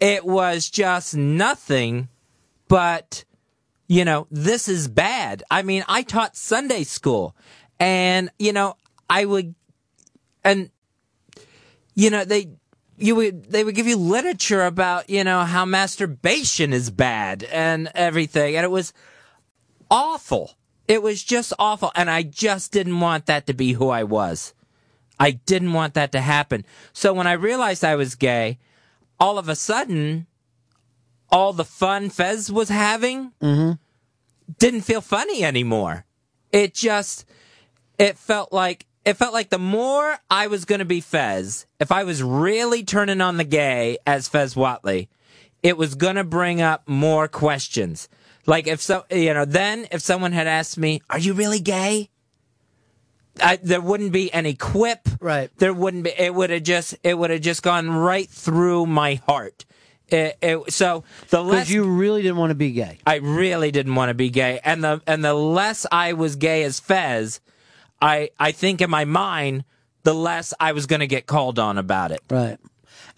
It 0.00 0.24
was 0.24 0.68
just 0.68 1.14
nothing 1.16 2.08
but 2.68 3.24
you 3.86 4.04
know, 4.04 4.26
this 4.30 4.68
is 4.68 4.88
bad. 4.88 5.42
I 5.50 5.62
mean, 5.62 5.84
I 5.88 6.02
taught 6.02 6.36
Sunday 6.36 6.84
school 6.84 7.36
and, 7.78 8.30
you 8.38 8.52
know, 8.52 8.76
I 9.10 9.24
would, 9.24 9.54
and, 10.42 10.70
you 11.94 12.10
know, 12.10 12.24
they, 12.24 12.48
you 12.96 13.14
would, 13.14 13.50
they 13.50 13.62
would 13.62 13.74
give 13.74 13.86
you 13.86 13.96
literature 13.96 14.64
about, 14.64 15.10
you 15.10 15.22
know, 15.22 15.40
how 15.44 15.64
masturbation 15.64 16.72
is 16.72 16.90
bad 16.90 17.44
and 17.44 17.90
everything. 17.94 18.56
And 18.56 18.64
it 18.64 18.70
was 18.70 18.92
awful. 19.90 20.56
It 20.86 21.02
was 21.02 21.22
just 21.22 21.52
awful. 21.58 21.90
And 21.94 22.10
I 22.10 22.22
just 22.22 22.72
didn't 22.72 23.00
want 23.00 23.26
that 23.26 23.46
to 23.46 23.54
be 23.54 23.72
who 23.72 23.88
I 23.88 24.04
was. 24.04 24.54
I 25.18 25.32
didn't 25.32 25.72
want 25.72 25.94
that 25.94 26.12
to 26.12 26.20
happen. 26.20 26.64
So 26.92 27.12
when 27.12 27.26
I 27.26 27.32
realized 27.32 27.84
I 27.84 27.96
was 27.96 28.14
gay, 28.16 28.58
all 29.20 29.38
of 29.38 29.48
a 29.48 29.56
sudden, 29.56 30.26
all 31.30 31.52
the 31.52 31.64
fun 31.64 32.10
Fez 32.10 32.50
was 32.50 32.68
having 32.68 33.32
Mm-hmm. 33.40 33.72
didn't 34.58 34.82
feel 34.82 35.00
funny 35.00 35.44
anymore. 35.44 36.04
It 36.52 36.74
just 36.74 37.24
it 37.98 38.18
felt 38.18 38.52
like 38.52 38.86
it 39.04 39.14
felt 39.14 39.32
like 39.32 39.50
the 39.50 39.58
more 39.58 40.18
I 40.30 40.46
was 40.46 40.64
going 40.64 40.78
to 40.80 40.84
be 40.84 41.00
Fez, 41.00 41.66
if 41.78 41.92
I 41.92 42.04
was 42.04 42.22
really 42.22 42.82
turning 42.84 43.20
on 43.20 43.36
the 43.36 43.44
gay 43.44 43.98
as 44.06 44.28
Fez 44.28 44.56
Whitley, 44.56 45.08
it 45.62 45.76
was 45.76 45.94
going 45.94 46.16
to 46.16 46.24
bring 46.24 46.60
up 46.60 46.88
more 46.88 47.28
questions. 47.28 48.08
Like 48.46 48.66
if 48.66 48.80
so, 48.80 49.04
you 49.10 49.34
know, 49.34 49.44
then 49.44 49.86
if 49.90 50.00
someone 50.02 50.32
had 50.32 50.46
asked 50.46 50.78
me, 50.78 51.02
"Are 51.10 51.18
you 51.18 51.34
really 51.34 51.60
gay?" 51.60 52.10
I, 53.42 53.56
there 53.56 53.80
wouldn't 53.80 54.12
be 54.12 54.32
any 54.32 54.54
quip. 54.54 55.08
Right. 55.20 55.50
There 55.58 55.74
wouldn't 55.74 56.04
be. 56.04 56.12
It 56.16 56.34
would 56.34 56.50
have 56.50 56.62
just. 56.62 56.96
It 57.02 57.18
would 57.18 57.30
have 57.30 57.40
just 57.40 57.62
gone 57.62 57.90
right 57.90 58.28
through 58.28 58.86
my 58.86 59.16
heart. 59.26 59.64
It, 60.08 60.36
it, 60.42 60.72
so 60.72 61.04
the 61.30 61.42
less 61.42 61.62
Because 61.62 61.72
you 61.72 61.84
really 61.84 62.22
didn't 62.22 62.36
want 62.36 62.50
to 62.50 62.54
be 62.54 62.72
gay. 62.72 62.98
I 63.06 63.16
really 63.16 63.70
didn't 63.70 63.94
want 63.94 64.10
to 64.10 64.14
be 64.14 64.28
gay, 64.28 64.60
and 64.62 64.84
the 64.84 65.00
and 65.06 65.24
the 65.24 65.34
less 65.34 65.86
I 65.90 66.12
was 66.12 66.36
gay 66.36 66.62
as 66.64 66.78
Fez, 66.78 67.40
I 68.02 68.30
I 68.38 68.52
think 68.52 68.82
in 68.82 68.90
my 68.90 69.06
mind, 69.06 69.64
the 70.02 70.14
less 70.14 70.52
I 70.60 70.72
was 70.72 70.86
going 70.86 71.00
to 71.00 71.06
get 71.06 71.26
called 71.26 71.58
on 71.58 71.78
about 71.78 72.12
it. 72.12 72.20
Right. 72.30 72.58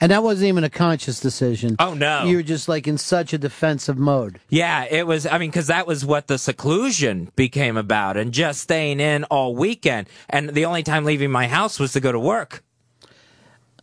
And 0.00 0.12
that 0.12 0.22
wasn't 0.22 0.48
even 0.48 0.62
a 0.64 0.70
conscious 0.70 1.20
decision. 1.20 1.76
Oh, 1.78 1.94
no. 1.94 2.24
You 2.24 2.36
were 2.36 2.42
just 2.42 2.68
like 2.68 2.86
in 2.86 2.98
such 2.98 3.32
a 3.32 3.38
defensive 3.38 3.96
mode. 3.96 4.40
Yeah, 4.50 4.84
it 4.84 5.06
was. 5.06 5.26
I 5.26 5.38
mean, 5.38 5.50
because 5.50 5.68
that 5.68 5.86
was 5.86 6.04
what 6.04 6.26
the 6.26 6.36
seclusion 6.36 7.30
became 7.34 7.78
about, 7.78 8.18
and 8.18 8.32
just 8.32 8.60
staying 8.60 9.00
in 9.00 9.24
all 9.24 9.54
weekend, 9.56 10.08
and 10.28 10.50
the 10.50 10.66
only 10.66 10.82
time 10.82 11.04
leaving 11.04 11.30
my 11.30 11.46
house 11.48 11.80
was 11.80 11.94
to 11.94 12.00
go 12.00 12.12
to 12.12 12.20
work. 12.20 12.62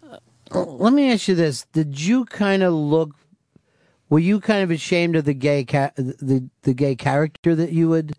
Uh, 0.04 0.64
let 0.64 0.94
me 0.94 1.12
ask 1.12 1.28
you 1.28 1.34
this: 1.36 1.66
Did 1.74 2.00
you 2.00 2.26
kind 2.26 2.62
of 2.62 2.74
look? 2.74 3.16
Were 4.10 4.20
you 4.20 4.40
kind 4.40 4.62
of 4.62 4.70
ashamed 4.70 5.16
of 5.16 5.26
the 5.26 5.34
gay 5.34 5.64
ca- 5.64 5.94
the 5.96 6.48
the 6.62 6.76
gay 6.76 6.96
character 6.96 7.56
that 7.56 7.72
you 7.72 7.90
would 7.90 8.14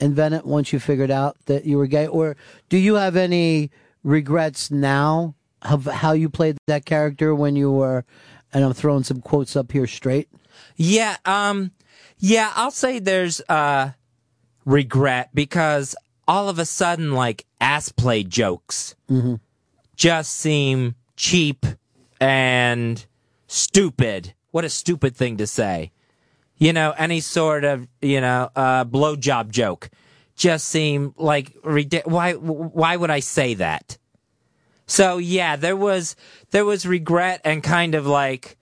invent 0.00 0.34
it 0.34 0.46
once 0.46 0.72
you 0.72 0.80
figured 0.80 1.10
out 1.10 1.36
that 1.44 1.66
you 1.66 1.76
were 1.76 1.86
gay, 1.86 2.06
or 2.06 2.38
do 2.70 2.78
you 2.78 2.94
have 2.94 3.16
any 3.16 3.70
regrets 4.02 4.70
now 4.70 5.34
of 5.64 5.86
how 5.86 6.12
you 6.12 6.28
played 6.28 6.56
that 6.66 6.84
character 6.84 7.34
when 7.34 7.56
you 7.56 7.70
were? 7.72 8.04
And 8.52 8.64
I'm 8.64 8.72
throwing 8.72 9.02
some 9.04 9.20
quotes 9.20 9.56
up 9.56 9.72
here 9.72 9.86
straight. 9.86 10.28
Yeah, 10.76 11.16
um, 11.24 11.72
yeah, 12.18 12.52
I'll 12.54 12.70
say 12.70 12.98
there's 13.00 13.40
uh 13.48 13.90
regret 14.64 15.30
because 15.34 15.96
all 16.28 16.48
of 16.48 16.58
a 16.58 16.64
sudden, 16.64 17.12
like 17.12 17.44
ass 17.60 17.90
play 17.90 18.22
jokes 18.24 18.94
Mm-hmm. 19.10 19.34
just 19.96 20.34
seem 20.36 20.94
cheap 21.16 21.66
and 22.20 23.04
stupid. 23.46 24.34
What 24.50 24.64
a 24.64 24.70
stupid 24.70 25.16
thing 25.16 25.36
to 25.38 25.46
say. 25.46 25.90
You 26.56 26.72
know, 26.72 26.94
any 26.96 27.20
sort 27.20 27.64
of, 27.64 27.88
you 28.00 28.20
know, 28.20 28.48
uh, 28.54 28.84
blowjob 28.84 29.50
joke 29.50 29.90
just 30.36 30.68
seem 30.68 31.12
like 31.16 31.52
ridic- 31.62 32.06
why 32.06 32.32
why 32.34 32.96
would 32.96 33.10
I 33.10 33.20
say 33.20 33.54
that? 33.54 33.98
So 34.86 35.18
yeah, 35.18 35.56
there 35.56 35.76
was 35.76 36.16
there 36.50 36.64
was 36.64 36.86
regret 36.86 37.40
and 37.44 37.62
kind 37.62 37.94
of 37.94 38.06
like 38.06 38.56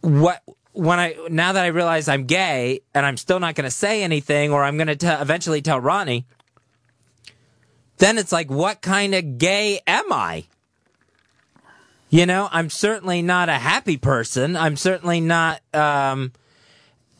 what 0.00 0.42
when 0.72 0.98
I 0.98 1.16
now 1.28 1.52
that 1.52 1.64
I 1.64 1.68
realize 1.68 2.08
I'm 2.08 2.24
gay 2.24 2.80
and 2.94 3.04
I'm 3.04 3.16
still 3.16 3.40
not 3.40 3.54
going 3.54 3.64
to 3.64 3.70
say 3.70 4.02
anything 4.02 4.52
or 4.52 4.62
I'm 4.64 4.76
going 4.76 4.98
to 4.98 5.20
eventually 5.20 5.62
tell 5.62 5.80
Ronnie 5.80 6.26
then 7.98 8.18
it's 8.18 8.32
like 8.32 8.50
what 8.50 8.82
kind 8.82 9.14
of 9.14 9.38
gay 9.38 9.80
am 9.86 10.12
I? 10.12 10.44
You 12.08 12.26
know, 12.26 12.48
I'm 12.50 12.70
certainly 12.70 13.22
not 13.22 13.48
a 13.48 13.54
happy 13.54 13.96
person. 13.96 14.56
I'm 14.56 14.76
certainly 14.76 15.20
not 15.20 15.60
um 15.74 16.32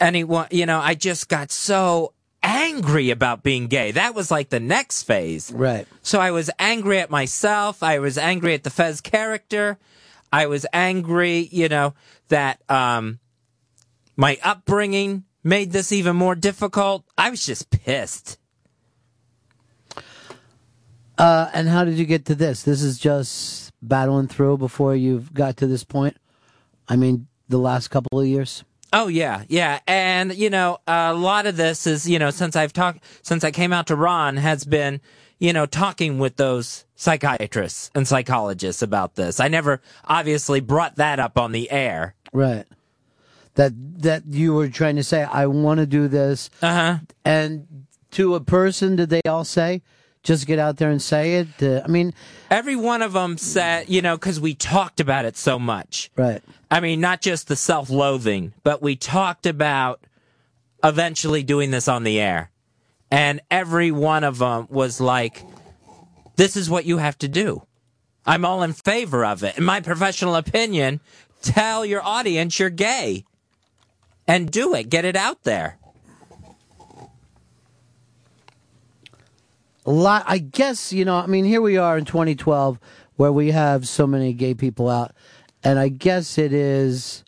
anyone, 0.00 0.48
you 0.50 0.66
know, 0.66 0.80
I 0.80 0.94
just 0.94 1.28
got 1.28 1.50
so 1.50 2.12
angry 2.46 3.10
about 3.10 3.42
being 3.42 3.66
gay. 3.66 3.90
That 3.90 4.14
was 4.14 4.30
like 4.30 4.48
the 4.50 4.60
next 4.60 5.02
phase. 5.02 5.52
Right. 5.52 5.86
So 6.02 6.20
I 6.20 6.30
was 6.30 6.48
angry 6.58 7.00
at 7.00 7.10
myself. 7.10 7.82
I 7.82 7.98
was 7.98 8.16
angry 8.16 8.54
at 8.54 8.62
the 8.62 8.70
Fez 8.70 9.00
character. 9.00 9.78
I 10.32 10.46
was 10.46 10.64
angry, 10.72 11.48
you 11.50 11.68
know, 11.68 11.94
that 12.28 12.60
um 12.70 13.18
my 14.16 14.38
upbringing 14.42 15.24
made 15.42 15.72
this 15.72 15.92
even 15.92 16.16
more 16.16 16.34
difficult. 16.34 17.04
I 17.18 17.30
was 17.30 17.44
just 17.44 17.70
pissed. 17.70 18.38
Uh, 21.18 21.50
and 21.54 21.68
how 21.68 21.84
did 21.84 21.94
you 21.94 22.04
get 22.04 22.26
to 22.26 22.34
this? 22.34 22.62
This 22.62 22.82
is 22.82 22.98
just 22.98 23.72
battling 23.80 24.28
through 24.28 24.58
before 24.58 24.94
you've 24.94 25.32
got 25.32 25.56
to 25.58 25.66
this 25.66 25.82
point. 25.84 26.16
I 26.88 26.96
mean, 26.96 27.26
the 27.48 27.58
last 27.58 27.88
couple 27.88 28.20
of 28.20 28.26
years. 28.26 28.64
Oh 28.92 29.08
yeah, 29.08 29.44
yeah, 29.48 29.80
and 29.86 30.34
you 30.34 30.48
know, 30.50 30.78
a 30.86 31.12
lot 31.12 31.46
of 31.46 31.56
this 31.56 31.86
is 31.86 32.08
you 32.08 32.18
know 32.18 32.30
since 32.30 32.56
I've 32.56 32.72
talked 32.72 33.00
since 33.22 33.44
I 33.44 33.50
came 33.50 33.72
out 33.72 33.88
to 33.88 33.96
Ron 33.96 34.36
has 34.36 34.64
been 34.64 35.00
you 35.38 35.52
know 35.52 35.66
talking 35.66 36.18
with 36.18 36.36
those 36.36 36.84
psychiatrists 36.94 37.90
and 37.94 38.06
psychologists 38.06 38.82
about 38.82 39.16
this. 39.16 39.40
I 39.40 39.48
never 39.48 39.80
obviously 40.04 40.60
brought 40.60 40.96
that 40.96 41.18
up 41.18 41.36
on 41.38 41.52
the 41.52 41.70
air. 41.70 42.14
Right. 42.32 42.64
That 43.54 43.72
that 44.02 44.22
you 44.26 44.54
were 44.54 44.68
trying 44.68 44.96
to 44.96 45.04
say, 45.04 45.24
I 45.24 45.46
want 45.46 45.80
to 45.80 45.86
do 45.86 46.08
this. 46.08 46.50
Uh 46.62 46.74
huh. 46.74 46.98
And 47.24 47.86
to 48.12 48.34
a 48.34 48.40
person, 48.40 48.96
did 48.96 49.10
they 49.10 49.20
all 49.26 49.44
say, 49.44 49.82
just 50.22 50.46
get 50.46 50.58
out 50.58 50.76
there 50.76 50.90
and 50.90 51.02
say 51.02 51.36
it? 51.36 51.62
Uh, 51.62 51.82
I 51.84 51.88
mean, 51.88 52.14
Every 52.50 52.76
one 52.76 53.02
of 53.02 53.12
them 53.12 53.36
said, 53.38 53.88
you 53.88 54.00
know, 54.02 54.16
because 54.16 54.38
we 54.40 54.54
talked 54.54 55.00
about 55.00 55.24
it 55.24 55.36
so 55.36 55.58
much. 55.58 56.10
right. 56.16 56.42
I 56.70 56.80
mean, 56.80 57.00
not 57.00 57.20
just 57.20 57.48
the 57.48 57.56
self 57.56 57.90
loathing, 57.90 58.52
but 58.62 58.82
we 58.82 58.96
talked 58.96 59.46
about 59.46 60.00
eventually 60.82 61.42
doing 61.42 61.70
this 61.70 61.88
on 61.88 62.04
the 62.04 62.20
air. 62.20 62.50
And 63.10 63.40
every 63.50 63.90
one 63.90 64.24
of 64.24 64.38
them 64.38 64.66
was 64.68 65.00
like, 65.00 65.44
this 66.36 66.56
is 66.56 66.68
what 66.68 66.84
you 66.84 66.98
have 66.98 67.16
to 67.18 67.28
do. 67.28 67.62
I'm 68.26 68.44
all 68.44 68.62
in 68.62 68.72
favor 68.72 69.24
of 69.24 69.44
it. 69.44 69.56
In 69.56 69.64
my 69.64 69.80
professional 69.80 70.34
opinion, 70.34 71.00
tell 71.40 71.86
your 71.86 72.02
audience 72.02 72.58
you're 72.58 72.70
gay 72.70 73.24
and 74.26 74.50
do 74.50 74.74
it. 74.74 74.90
Get 74.90 75.04
it 75.04 75.14
out 75.14 75.44
there. 75.44 75.78
a 79.86 79.90
lot 79.90 80.24
i 80.26 80.38
guess 80.38 80.92
you 80.92 81.04
know 81.04 81.16
i 81.16 81.26
mean 81.26 81.44
here 81.44 81.62
we 81.62 81.76
are 81.76 81.96
in 81.96 82.04
2012 82.04 82.78
where 83.16 83.32
we 83.32 83.52
have 83.52 83.88
so 83.88 84.06
many 84.06 84.32
gay 84.32 84.52
people 84.52 84.90
out 84.90 85.14
and 85.66 85.78
i 85.78 85.88
guess 85.88 86.38
it 86.38 86.52
is 86.52 87.24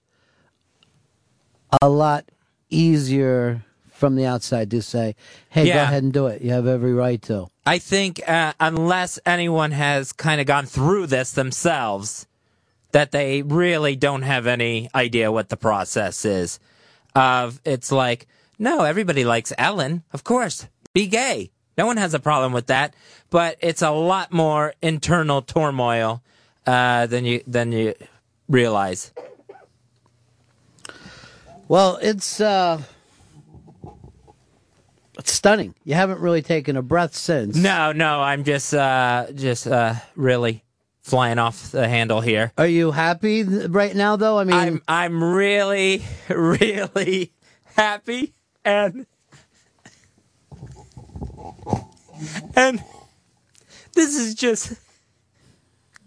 a 1.83 1.89
lot 1.89 2.25
easier 2.71 3.65
from 3.91 4.15
the 4.15 4.25
outside 4.25 4.71
to 4.71 4.81
say 4.81 5.15
hey 5.51 5.67
go 5.67 5.83
ahead 5.83 6.03
and 6.03 6.13
do 6.13 6.27
it 6.27 6.41
you 6.43 6.51
have 6.51 6.67
every 6.67 6.93
right 6.93 7.23
to 7.23 7.49
I 7.69 7.81
think 7.81 8.27
uh, 8.27 8.55
unless 8.59 9.19
anyone 9.27 9.73
has 9.73 10.15
kind 10.15 10.41
of 10.41 10.47
gone 10.47 10.65
through 10.65 11.09
this 11.09 11.33
themselves, 11.33 12.27
that 12.93 13.13
they 13.13 13.43
really 13.43 13.95
don't 13.95 14.23
have 14.23 14.47
any 14.47 14.89
idea 14.95 15.31
what 15.31 15.51
the 15.51 15.59
process 15.59 16.25
is. 16.25 16.61
Of 17.15 17.61
it's 17.67 17.93
like, 17.93 18.27
no, 18.59 18.85
everybody 18.85 19.27
likes 19.27 19.53
Ellen, 19.59 20.03
of 20.15 20.25
course. 20.25 20.67
Be 20.95 21.09
gay. 21.09 21.51
No 21.77 21.85
one 21.85 21.99
has 21.99 22.15
a 22.15 22.19
problem 22.19 22.55
with 22.55 22.69
that. 22.69 22.95
But 23.29 23.59
it's 23.61 23.83
a 23.83 23.91
lot 23.91 24.33
more 24.33 24.73
internal 24.81 25.43
turmoil 25.43 26.23
uh, 26.67 27.05
than 27.05 27.27
you 27.27 27.43
than 27.47 27.73
you 27.73 27.93
realize. 28.49 29.13
well 31.69 31.99
it's 32.01 32.41
uh 32.41 32.81
it's 35.19 35.33
stunning 35.33 35.75
you 35.85 35.95
haven't 35.95 36.21
really 36.21 36.43
taken 36.43 36.77
a 36.77 36.83
breath 36.83 37.15
since 37.15 37.57
No, 37.57 37.93
no, 37.93 38.21
I'm 38.21 38.45
just 38.45 38.73
uh, 38.73 39.27
just 39.35 39.67
uh, 39.67 39.95
really 40.17 40.63
flying 41.03 41.39
off 41.39 41.71
the 41.73 41.89
handle 41.89 42.21
here. 42.21 42.53
are 42.59 42.67
you 42.67 42.91
happy 42.93 43.45
th- 43.45 43.69
right 43.71 43.95
now 43.97 44.17
though 44.17 44.39
i 44.39 44.45
mean 44.45 44.55
I'm 44.57 44.83
I'm 44.87 45.23
really 45.25 46.03
really 46.29 47.33
happy 47.77 48.35
and 48.65 49.07
and 52.55 52.83
this 53.95 54.15
is 54.19 54.35
just 54.35 54.75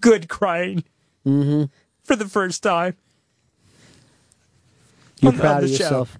good 0.01 0.27
crying 0.29 0.83
mm-hmm. 1.25 1.63
For 2.03 2.15
the 2.15 2.27
first 2.27 2.63
time. 2.63 2.95
you're 5.19 5.31
on 5.33 5.37
proud 5.39 5.57
on 5.57 5.63
of 5.63 5.69
the 5.69 5.75
show. 5.75 5.83
yourself 5.83 6.19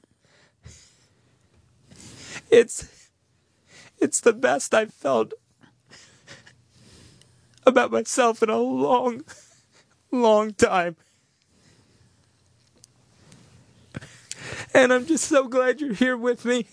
It's 2.50 3.10
it's 4.00 4.20
the 4.20 4.34
best 4.34 4.74
I've 4.74 4.94
felt 4.94 5.34
about 7.66 7.92
myself 7.92 8.42
in 8.44 8.50
a 8.50 8.58
long 8.58 9.24
long 10.12 10.54
time. 10.54 10.96
And 14.74 14.92
I'm 14.94 15.06
just 15.06 15.26
so 15.26 15.48
glad 15.48 15.80
you're 15.82 15.94
here 15.94 16.18
with 16.18 16.46
me. 16.46 16.66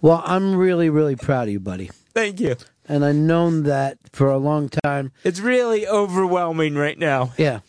well 0.00 0.22
i'm 0.26 0.54
really 0.54 0.90
really 0.90 1.16
proud 1.16 1.48
of 1.48 1.52
you 1.52 1.60
buddy 1.60 1.90
Thank 2.14 2.38
you. 2.40 2.54
And 2.88 3.04
i've 3.04 3.14
known 3.14 3.62
that 3.64 3.98
for 4.12 4.28
a 4.28 4.38
long 4.38 4.68
time 4.68 5.12
It's 5.24 5.40
really 5.40 5.86
overwhelming 5.86 6.74
right 6.74 6.98
now. 6.98 7.32
yeah 7.36 7.60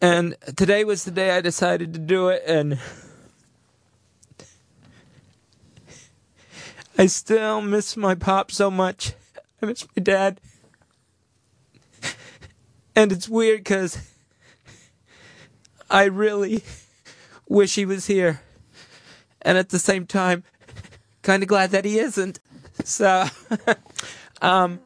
And 0.00 0.36
today 0.56 0.84
was 0.84 1.04
the 1.04 1.10
day 1.10 1.30
I 1.30 1.40
decided 1.40 1.94
to 1.94 1.98
do 1.98 2.28
it, 2.28 2.42
and 2.46 2.78
I 6.98 7.06
still 7.06 7.62
miss 7.62 7.96
my 7.96 8.14
pop 8.14 8.50
so 8.52 8.70
much. 8.70 9.14
I 9.62 9.66
miss 9.66 9.86
my 9.96 10.02
dad. 10.02 10.40
And 12.94 13.10
it's 13.10 13.28
weird 13.28 13.60
because 13.60 13.98
I 15.90 16.04
really 16.04 16.62
wish 17.48 17.74
he 17.74 17.86
was 17.86 18.06
here. 18.06 18.40
And 19.44 19.58
at 19.58 19.68
the 19.68 19.78
same 19.78 20.06
time, 20.06 20.44
kind 21.22 21.42
of 21.42 21.48
glad 21.48 21.70
that 21.70 21.84
he 21.84 21.98
isn't. 21.98 22.40
So, 22.84 23.26
um, 24.42 24.80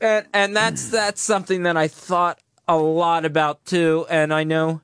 and 0.00 0.26
and 0.32 0.56
that's 0.56 0.90
that's 0.90 1.20
something 1.20 1.62
that 1.64 1.76
I 1.76 1.88
thought 1.88 2.40
a 2.66 2.76
lot 2.76 3.24
about 3.24 3.64
too. 3.64 4.06
And 4.10 4.32
I 4.32 4.44
know, 4.44 4.80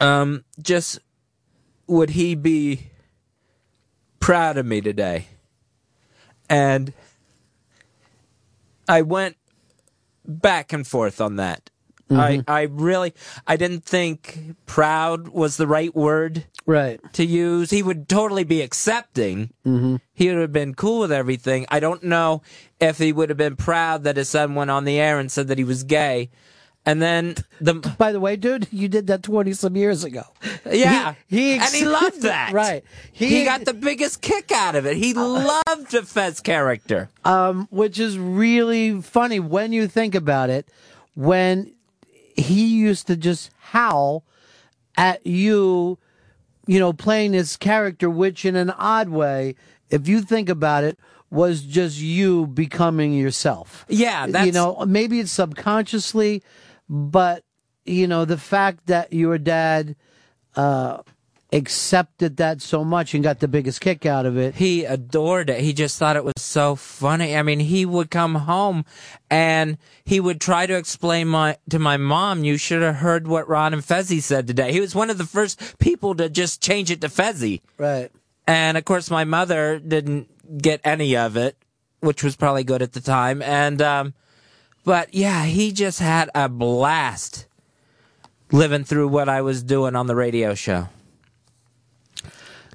um, 0.00 0.44
just 0.60 0.98
would 1.86 2.10
he 2.10 2.34
be 2.34 2.90
proud 4.20 4.56
of 4.56 4.66
me 4.66 4.80
today? 4.80 5.26
And 6.48 6.92
I 8.88 9.02
went 9.02 9.36
back 10.24 10.72
and 10.72 10.86
forth 10.86 11.20
on 11.20 11.36
that. 11.36 11.70
I, 12.16 12.42
I 12.48 12.62
really 12.70 13.14
I 13.46 13.56
didn't 13.56 13.84
think 13.84 14.54
proud 14.66 15.28
was 15.28 15.56
the 15.56 15.66
right 15.66 15.94
word 15.94 16.44
right 16.66 17.00
to 17.14 17.24
use. 17.24 17.70
He 17.70 17.82
would 17.82 18.08
totally 18.08 18.44
be 18.44 18.60
accepting. 18.62 19.50
mm-hmm. 19.66 19.96
He 20.14 20.28
would 20.28 20.38
have 20.40 20.52
been 20.52 20.74
cool 20.74 21.00
with 21.00 21.12
everything. 21.12 21.66
I 21.68 21.80
don't 21.80 22.02
know 22.04 22.42
if 22.80 22.98
he 22.98 23.12
would 23.12 23.28
have 23.30 23.38
been 23.38 23.56
proud 23.56 24.04
that 24.04 24.16
his 24.16 24.28
son 24.28 24.54
went 24.54 24.70
on 24.70 24.84
the 24.84 24.98
air 25.00 25.18
and 25.18 25.30
said 25.32 25.48
that 25.48 25.58
he 25.58 25.64
was 25.64 25.82
gay. 25.84 26.30
And 26.84 27.00
then 27.00 27.36
the 27.60 27.74
by 27.98 28.10
the 28.12 28.18
way 28.18 28.34
dude 28.36 28.66
you 28.72 28.88
did 28.88 29.06
that 29.06 29.22
20 29.22 29.52
some 29.52 29.76
years 29.76 30.02
ago 30.02 30.24
yeah, 30.68 31.14
He- 31.28 31.52
he 31.52 31.58
and 31.58 31.72
he 31.72 31.84
loved 31.84 32.22
that. 32.22 32.52
right 32.52 32.82
He, 33.12 33.26
He- 33.28 33.44
got 33.44 33.64
the 33.64 33.72
biggest 33.74 34.20
kick 34.20 34.50
out 34.50 34.74
of 34.74 34.84
it. 34.84 34.96
He 34.96 35.14
loved 35.14 35.90
the 35.92 36.02
Fez 36.02 36.40
character. 36.40 37.08
um, 37.24 37.68
which 37.70 38.00
is 38.00 38.18
really 38.18 39.00
funny 39.00 39.38
when 39.38 39.72
you 39.72 39.86
think 39.86 40.14
about 40.16 40.50
it. 40.50 40.66
When 41.14 41.72
he 42.36 42.66
used 42.66 43.06
to 43.06 43.16
just 43.16 43.50
howl 43.58 44.24
at 44.96 45.26
you, 45.26 45.98
you 46.66 46.78
know, 46.78 46.92
playing 46.92 47.32
his 47.32 47.56
character, 47.56 48.08
which 48.08 48.44
in 48.44 48.56
an 48.56 48.70
odd 48.70 49.08
way, 49.08 49.54
if 49.90 50.08
you 50.08 50.22
think 50.22 50.48
about 50.48 50.84
it, 50.84 50.98
was 51.30 51.62
just 51.62 51.98
you 51.98 52.46
becoming 52.46 53.14
yourself. 53.14 53.86
Yeah, 53.88 54.26
that's 54.26 54.46
you 54.46 54.52
know, 54.52 54.84
maybe 54.86 55.18
it's 55.18 55.32
subconsciously, 55.32 56.42
but 56.88 57.44
you 57.84 58.06
know, 58.06 58.24
the 58.24 58.38
fact 58.38 58.86
that 58.86 59.12
your 59.12 59.38
dad 59.38 59.96
uh, 60.56 60.98
accepted 61.52 62.38
that 62.38 62.62
so 62.62 62.82
much 62.82 63.12
and 63.12 63.22
got 63.22 63.40
the 63.40 63.48
biggest 63.48 63.80
kick 63.80 64.06
out 64.06 64.24
of 64.24 64.38
it. 64.38 64.54
He 64.54 64.84
adored 64.84 65.50
it. 65.50 65.60
He 65.60 65.74
just 65.74 65.98
thought 65.98 66.16
it 66.16 66.24
was 66.24 66.32
so 66.38 66.74
funny. 66.74 67.36
I 67.36 67.42
mean, 67.42 67.60
he 67.60 67.84
would 67.84 68.10
come 68.10 68.34
home 68.34 68.86
and 69.30 69.76
he 70.04 70.18
would 70.18 70.40
try 70.40 70.66
to 70.66 70.74
explain 70.74 71.28
my 71.28 71.58
to 71.68 71.78
my 71.78 71.98
mom, 71.98 72.44
you 72.44 72.56
should 72.56 72.80
have 72.80 72.96
heard 72.96 73.28
what 73.28 73.48
Ron 73.48 73.74
and 73.74 73.82
Fezzi 73.82 74.22
said 74.22 74.46
today. 74.46 74.72
He 74.72 74.80
was 74.80 74.94
one 74.94 75.10
of 75.10 75.18
the 75.18 75.26
first 75.26 75.78
people 75.78 76.14
to 76.14 76.30
just 76.30 76.62
change 76.62 76.90
it 76.90 77.02
to 77.02 77.08
Fezzi. 77.08 77.60
Right. 77.76 78.10
And 78.46 78.78
of 78.78 78.84
course 78.86 79.10
my 79.10 79.24
mother 79.24 79.78
didn't 79.78 80.58
get 80.58 80.80
any 80.84 81.16
of 81.16 81.36
it, 81.36 81.56
which 82.00 82.24
was 82.24 82.34
probably 82.34 82.64
good 82.64 82.80
at 82.82 82.92
the 82.92 83.00
time. 83.00 83.42
And 83.42 83.82
um 83.82 84.14
but 84.84 85.12
yeah, 85.12 85.44
he 85.44 85.70
just 85.70 86.00
had 86.00 86.30
a 86.34 86.48
blast 86.48 87.46
living 88.50 88.84
through 88.84 89.08
what 89.08 89.28
I 89.28 89.42
was 89.42 89.62
doing 89.62 89.94
on 89.94 90.06
the 90.06 90.16
radio 90.16 90.54
show. 90.54 90.88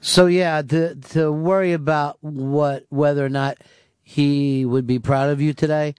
So 0.07 0.27
yeah, 0.27 0.61
to 0.61 0.95
to 0.95 1.29
worry 1.33 1.73
about 1.73 2.17
what 2.21 2.85
whether 2.87 3.25
or 3.25 3.29
not 3.29 3.57
he 4.01 4.65
would 4.65 4.87
be 4.87 4.99
proud 4.99 5.31
of 5.31 5.41
you 5.41 5.53
today. 5.53 5.95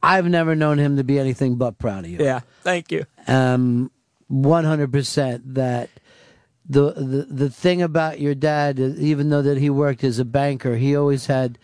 I've 0.00 0.28
never 0.28 0.54
known 0.54 0.78
him 0.78 0.96
to 0.98 1.02
be 1.02 1.18
anything 1.18 1.56
but 1.56 1.76
proud 1.76 2.04
of 2.04 2.10
you. 2.10 2.18
Yeah, 2.20 2.40
thank 2.62 2.92
you. 2.92 3.04
Um, 3.26 3.90
one 4.28 4.64
hundred 4.64 4.92
percent 4.92 5.54
that 5.54 5.90
the 6.68 6.92
the 6.92 7.26
the 7.28 7.50
thing 7.50 7.82
about 7.82 8.20
your 8.20 8.36
dad, 8.36 8.78
even 8.78 9.28
though 9.28 9.42
that 9.42 9.58
he 9.58 9.70
worked 9.70 10.04
as 10.04 10.20
a 10.20 10.24
banker, 10.24 10.76
he 10.76 10.94
always 10.94 11.26
had 11.26 11.58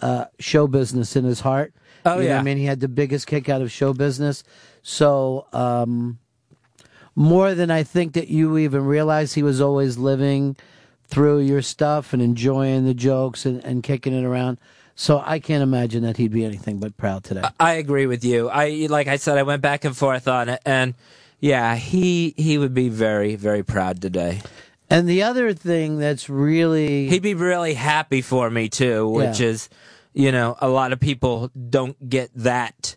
uh, 0.00 0.24
show 0.38 0.66
business 0.66 1.14
in 1.14 1.26
his 1.26 1.40
heart. 1.40 1.74
Oh, 2.06 2.12
You 2.12 2.20
know 2.20 2.24
what 2.24 2.24
yeah. 2.24 2.38
I 2.38 2.42
mean, 2.42 2.56
he 2.56 2.64
had 2.64 2.80
the 2.80 2.88
biggest 2.88 3.26
kick 3.26 3.50
out 3.50 3.60
of 3.60 3.70
show 3.70 3.92
business. 3.92 4.44
So 4.82 5.46
um, 5.52 6.20
more 7.14 7.54
than 7.54 7.70
I 7.70 7.82
think 7.82 8.14
that 8.14 8.28
you 8.28 8.56
even 8.56 8.86
realize, 8.86 9.34
he 9.34 9.42
was 9.42 9.60
always 9.60 9.98
living 9.98 10.56
through 11.10 11.40
your 11.40 11.62
stuff 11.62 12.12
and 12.12 12.22
enjoying 12.22 12.84
the 12.84 12.94
jokes 12.94 13.44
and, 13.44 13.62
and 13.64 13.82
kicking 13.82 14.12
it 14.18 14.24
around. 14.24 14.58
So 14.94 15.22
I 15.24 15.38
can't 15.40 15.62
imagine 15.62 16.02
that 16.02 16.16
he'd 16.18 16.32
be 16.32 16.44
anything 16.44 16.78
but 16.78 16.96
proud 16.96 17.24
today. 17.24 17.42
I 17.58 17.74
agree 17.74 18.06
with 18.06 18.24
you. 18.24 18.48
I 18.50 18.86
like 18.90 19.08
I 19.08 19.16
said, 19.16 19.38
I 19.38 19.42
went 19.42 19.62
back 19.62 19.84
and 19.84 19.96
forth 19.96 20.28
on 20.28 20.48
it, 20.50 20.60
and 20.66 20.94
yeah, 21.40 21.74
he 21.76 22.34
he 22.36 22.58
would 22.58 22.74
be 22.74 22.88
very 22.90 23.34
very 23.34 23.62
proud 23.62 24.00
today. 24.02 24.42
And 24.90 25.08
the 25.08 25.22
other 25.22 25.54
thing 25.54 25.98
that's 25.98 26.28
really 26.28 27.08
He'd 27.08 27.22
be 27.22 27.34
really 27.34 27.74
happy 27.74 28.20
for 28.22 28.50
me 28.50 28.68
too, 28.68 29.08
which 29.08 29.40
Yeah. 29.40 29.46
is, 29.46 29.68
you 30.12 30.32
know, 30.32 30.56
a 30.60 30.68
lot 30.68 30.92
of 30.92 30.98
people 31.00 31.50
don't 31.70 32.10
get 32.10 32.30
that 32.34 32.96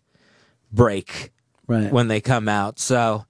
break 0.71 1.31
Right. 1.67 1.91
when 1.93 2.07
they 2.09 2.19
come 2.19 2.49
out. 2.49 2.79
So 2.79 3.25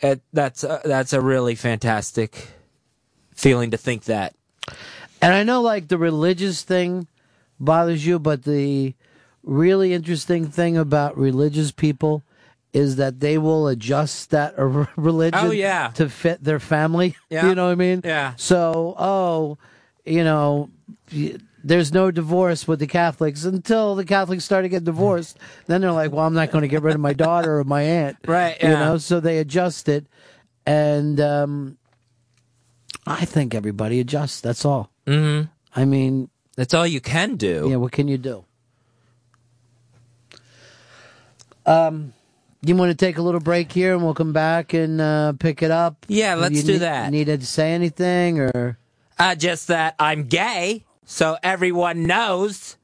it, 0.00 0.22
that's 0.32 0.64
a, 0.64 0.80
that's 0.84 1.12
a 1.12 1.20
really 1.20 1.54
fantastic 1.54 2.48
feeling 3.36 3.70
to 3.70 3.76
think 3.76 4.04
that. 4.04 4.34
And 5.22 5.32
I 5.32 5.44
know 5.44 5.62
like 5.62 5.88
the 5.88 5.98
religious 5.98 6.62
thing 6.62 7.06
bothers 7.60 8.04
you, 8.04 8.18
but 8.18 8.42
the 8.44 8.94
really 9.42 9.92
interesting 9.92 10.48
thing 10.48 10.76
about 10.76 11.16
religious 11.16 11.70
people 11.70 12.22
is 12.72 12.96
that 12.96 13.20
they 13.20 13.38
will 13.38 13.68
adjust 13.68 14.30
that 14.30 14.54
religion 14.96 15.38
Oh, 15.40 15.50
yeah. 15.52 15.88
to 15.94 16.08
fit 16.08 16.42
their 16.42 16.58
family. 16.60 17.16
Yeah. 17.30 17.48
You 17.48 17.54
know 17.54 17.66
what 17.66 17.72
I 17.72 17.76
mean? 17.76 18.00
Yeah. 18.04 18.34
So, 18.36 18.94
oh, 18.98 19.56
you 20.04 20.24
know, 20.24 20.68
y- 21.14 21.36
there's 21.64 21.92
no 21.92 22.10
divorce 22.12 22.68
with 22.68 22.78
the 22.78 22.86
Catholics 22.86 23.44
until 23.44 23.94
the 23.96 24.04
Catholics 24.04 24.44
start 24.44 24.64
to 24.64 24.68
get 24.68 24.84
divorced. 24.84 25.38
then 25.66 25.80
they're 25.80 25.90
like, 25.92 26.12
well, 26.12 26.24
I'm 26.26 26.34
not 26.34 26.50
going 26.50 26.62
to 26.62 26.68
get 26.68 26.82
rid 26.82 26.94
of 26.94 27.00
my 27.00 27.12
daughter 27.14 27.58
or 27.58 27.64
my 27.64 27.82
aunt. 27.82 28.16
Right, 28.26 28.56
Yeah. 28.60 28.70
You 28.70 28.76
know, 28.76 28.98
so 28.98 29.20
they 29.20 29.38
adjust 29.38 29.88
it. 29.88 30.06
And 30.66 31.18
um, 31.20 31.78
I 33.06 33.24
think 33.24 33.54
everybody 33.54 34.00
adjusts. 34.00 34.40
That's 34.40 34.64
all. 34.64 34.90
Mm-hmm. 35.06 35.48
I 35.78 35.84
mean, 35.84 36.28
that's 36.56 36.74
all 36.74 36.86
you 36.86 37.00
can 37.00 37.36
do. 37.36 37.68
Yeah, 37.70 37.76
what 37.76 37.92
can 37.92 38.08
you 38.08 38.18
do? 38.18 38.44
Um, 41.64 42.12
you 42.62 42.76
want 42.76 42.90
to 42.90 42.96
take 42.96 43.18
a 43.18 43.22
little 43.22 43.40
break 43.40 43.72
here, 43.72 43.94
and 43.94 44.02
we'll 44.02 44.14
come 44.14 44.32
back 44.32 44.72
and 44.72 45.00
uh, 45.00 45.32
pick 45.38 45.62
it 45.62 45.70
up. 45.70 46.04
Yeah, 46.08 46.34
let's 46.34 46.54
You 46.56 46.62
do 46.62 46.72
need- 46.72 46.78
that. 46.78 47.10
Needed 47.10 47.40
to 47.40 47.46
say 47.46 47.72
anything, 47.72 48.40
or 48.40 48.78
Uh, 49.18 49.34
just 49.34 49.68
that 49.68 49.94
I'm 49.98 50.24
gay, 50.24 50.84
so 51.04 51.36
everyone 51.42 52.04
knows. 52.04 52.76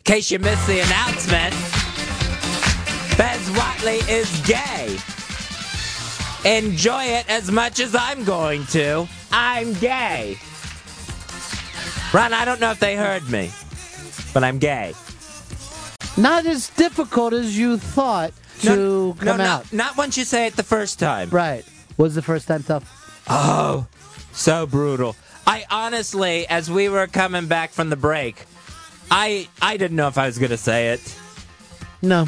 In 0.00 0.04
case 0.14 0.30
you 0.30 0.38
missed 0.38 0.66
the 0.66 0.80
announcement, 0.80 1.54
Fez 3.14 3.50
Whitley 3.50 3.98
is 4.12 4.28
gay. 4.46 4.96
Enjoy 6.44 7.04
it 7.04 7.28
as 7.28 7.50
much 7.50 7.80
as 7.80 7.94
I'm 7.94 8.24
going 8.24 8.64
to. 8.66 9.06
I'm 9.30 9.74
gay. 9.74 10.38
Ron, 12.12 12.32
I 12.32 12.44
don't 12.44 12.60
know 12.60 12.70
if 12.70 12.80
they 12.80 12.96
heard 12.96 13.28
me, 13.30 13.50
but 14.34 14.42
I'm 14.42 14.58
gay. 14.58 14.94
not 16.16 16.46
as 16.46 16.68
difficult 16.70 17.32
as 17.34 17.56
you 17.58 17.76
thought 17.76 18.32
to 18.62 18.68
No, 18.68 19.16
come 19.18 19.38
no, 19.38 19.44
out. 19.44 19.72
Not 19.72 19.96
once 19.96 20.16
you 20.18 20.24
say 20.24 20.46
it 20.46 20.56
the 20.56 20.62
first 20.62 20.98
time. 20.98 21.28
Right? 21.30 21.64
Was 21.98 22.14
the 22.14 22.22
first 22.22 22.48
time 22.48 22.62
tough? 22.62 22.84
Oh, 23.28 23.86
so 24.32 24.66
brutal. 24.66 25.14
I 25.46 25.64
honestly, 25.70 26.46
as 26.48 26.70
we 26.70 26.88
were 26.88 27.06
coming 27.06 27.46
back 27.46 27.70
from 27.70 27.90
the 27.90 27.96
break, 27.96 28.44
I 29.10 29.48
I 29.60 29.76
didn't 29.76 29.96
know 29.96 30.08
if 30.08 30.16
I 30.18 30.26
was 30.26 30.38
gonna 30.38 30.56
say 30.56 30.88
it. 30.90 31.16
No. 32.02 32.26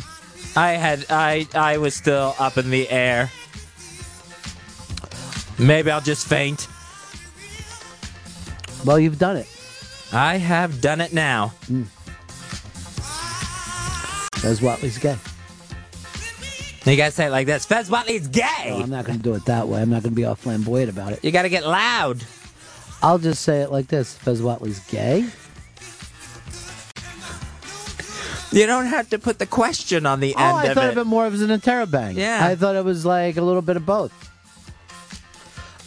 I 0.55 0.73
had 0.73 1.07
I 1.11 1.47
I 1.55 1.79
was 1.79 1.95
still 1.95 2.35
up 2.39 2.57
in 2.59 2.71
the 2.71 2.89
air. 2.91 3.31
Maybe 5.63 5.91
I'll 5.91 6.01
just 6.01 6.27
faint. 6.27 6.67
Well, 8.85 8.99
you've 8.99 9.19
done 9.19 9.37
it. 9.37 9.47
I 10.13 10.37
have 10.37 10.81
done 10.81 11.01
it 11.01 11.13
now. 11.13 11.53
Mm. 11.71 11.87
Fez 14.41 14.61
Whitley's 14.61 14.99
gay. 14.99 15.17
You 16.85 16.97
gotta 16.97 17.13
say 17.13 17.27
it 17.27 17.31
like 17.31 17.47
this. 17.47 17.65
Fez 17.65 17.89
Whitley's 17.89 18.27
gay. 18.27 18.67
No, 18.71 18.83
I'm 18.83 18.91
not 18.91 19.05
going 19.05 19.19
to 19.19 19.23
do 19.23 19.35
it 19.35 19.45
that 19.45 19.69
way. 19.69 19.81
I'm 19.81 19.89
not 19.91 20.03
going 20.03 20.13
to 20.13 20.17
be 20.17 20.25
all 20.25 20.35
flamboyant 20.35 20.91
about 20.91 21.13
it. 21.13 21.25
You 21.25 21.31
gotta 21.31 21.49
get 21.49 21.65
loud. 21.65 22.25
I'll 23.01 23.19
just 23.19 23.43
say 23.43 23.61
it 23.63 23.71
like 23.71 23.87
this: 23.87 24.15
Fez 24.19 24.43
Whitley's 24.43 24.81
gay. 24.89 25.27
You 28.51 28.67
don't 28.67 28.87
have 28.87 29.09
to 29.11 29.19
put 29.19 29.39
the 29.39 29.47
question 29.47 30.05
on 30.05 30.21
the 30.21 30.35
Oh, 30.37 30.41
end 30.43 30.57
I 30.59 30.65
of 30.67 30.75
thought 30.75 30.85
it. 30.87 30.91
of 30.93 30.99
it 30.99 31.05
more 31.05 31.25
as 31.27 31.41
an 31.41 31.49
interrobang. 31.49 32.15
Yeah. 32.17 32.45
I 32.45 32.55
thought 32.57 32.77
it 32.77 32.85
was 32.85 33.07
like 33.07 33.37
a 33.39 33.43
little 33.43 33.63
bit 33.63 33.77
of 33.77 33.87
both. 33.87 34.13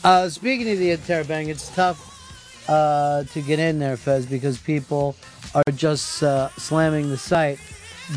Uh, 0.05 0.29
speaking 0.29 0.69
of 0.69 0.77
the 0.77 0.95
interrobang, 0.95 1.47
it's 1.47 1.73
tough 1.73 2.69
uh, 2.69 3.23
to 3.23 3.41
get 3.41 3.57
in 3.57 3.79
there, 3.79 3.97
Fez, 3.97 4.27
because 4.27 4.59
people 4.59 5.15
are 5.55 5.63
just 5.73 6.21
uh, 6.21 6.47
slamming 6.49 7.09
the 7.09 7.17
site. 7.17 7.57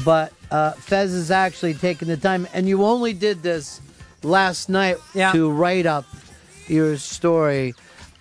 But 0.05 0.35
uh, 0.51 0.73
Fez 0.73 1.15
is 1.15 1.31
actually 1.31 1.73
taking 1.73 2.09
the 2.09 2.19
time, 2.19 2.47
and 2.53 2.69
you 2.69 2.85
only 2.85 3.15
did 3.15 3.43
this 3.43 3.81
last 4.23 4.69
night 4.69 4.99
to 5.33 5.51
write 5.51 5.87
up 5.87 6.05
your 6.67 6.99
story. 6.99 7.73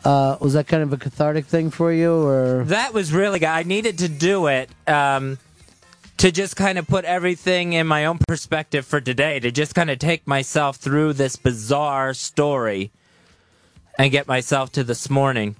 Uh, 0.06 0.38
was 0.40 0.54
that 0.54 0.68
kind 0.68 0.82
of 0.82 0.94
a 0.94 0.98
cathartic 0.98 1.46
thing 1.46 1.70
for 1.70 1.92
you, 1.92 2.14
or 2.14 2.64
That 2.64 2.94
was 2.94 3.12
really 3.12 3.40
good. 3.40 3.50
I 3.50 3.64
needed 3.64 3.98
to 3.98 4.08
do 4.08 4.48
it 4.48 4.70
um, 4.88 5.40
to 6.16 6.32
just 6.32 6.56
kind 6.56 6.78
of 6.78 6.88
put 6.88 7.04
everything 7.04 7.74
in 7.74 7.86
my 7.86 8.06
own 8.06 8.18
perspective 8.30 8.86
for 8.86 9.02
today, 9.02 9.42
to 9.42 9.52
just 9.52 9.76
kind 9.76 9.90
of 9.90 10.00
take 10.00 10.26
myself 10.26 10.78
through 10.78 11.12
this 11.12 11.36
bizarre 11.36 12.14
story 12.14 12.92
and 13.98 14.12
get 14.12 14.28
myself 14.28 14.72
to 14.74 14.84
this 14.84 15.10
morning. 15.10 15.56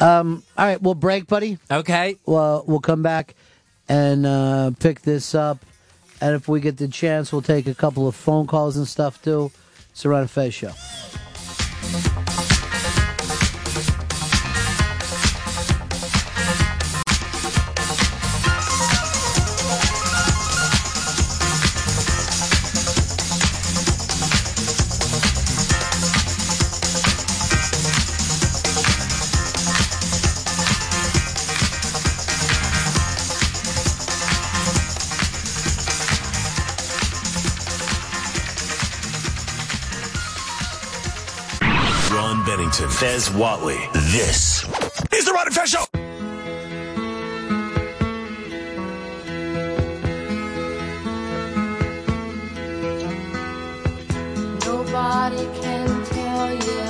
Um, 0.00 0.42
all 0.58 0.66
right, 0.66 0.80
we'll 0.80 0.94
break, 0.94 1.26
buddy. 1.26 1.58
Okay. 1.70 2.16
Well, 2.26 2.64
we'll 2.66 2.80
come 2.80 3.02
back 3.02 3.34
and 3.88 4.26
uh, 4.26 4.72
pick 4.78 5.02
this 5.02 5.34
up, 5.34 5.64
and 6.20 6.34
if 6.34 6.48
we 6.48 6.60
get 6.60 6.76
the 6.76 6.88
chance, 6.88 7.32
we'll 7.32 7.42
take 7.42 7.66
a 7.66 7.74
couple 7.74 8.06
of 8.06 8.14
phone 8.14 8.46
calls 8.46 8.76
and 8.76 8.86
stuff 8.86 9.22
too. 9.22 9.50
It's 9.90 10.04
Ron 10.04 10.22
and 10.22 10.30
Fez 10.30 10.52
show. 10.52 10.72
Ron 42.78 42.90
Fez 42.90 43.30
Whitley. 43.30 43.78
This 44.12 44.64
is 45.10 45.24
the 45.24 45.32
Ron 45.32 45.46
and 45.46 45.54
Fez 45.54 45.70
Show. 45.70 45.84
Nobody 54.66 55.44
can 55.60 56.04
tell 56.04 56.52
you 56.52 56.84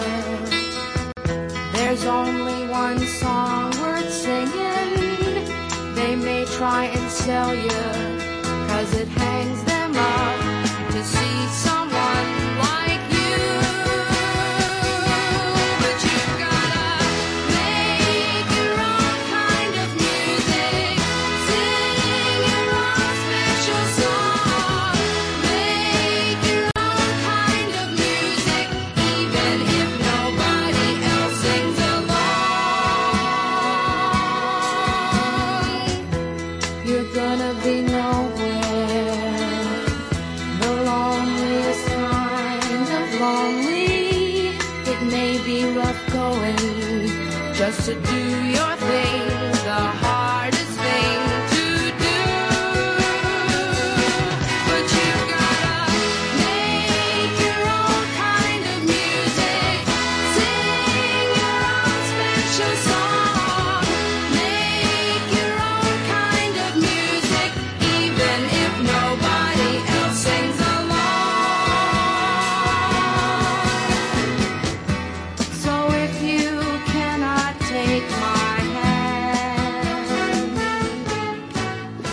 there's 1.72 2.04
only 2.04 2.66
one 2.68 2.98
song 2.98 3.70
worth 3.80 4.12
singing. 4.12 5.94
They 5.94 6.16
may 6.16 6.44
try 6.46 6.86
and 6.86 7.10
sell 7.10 7.54
you, 7.54 8.05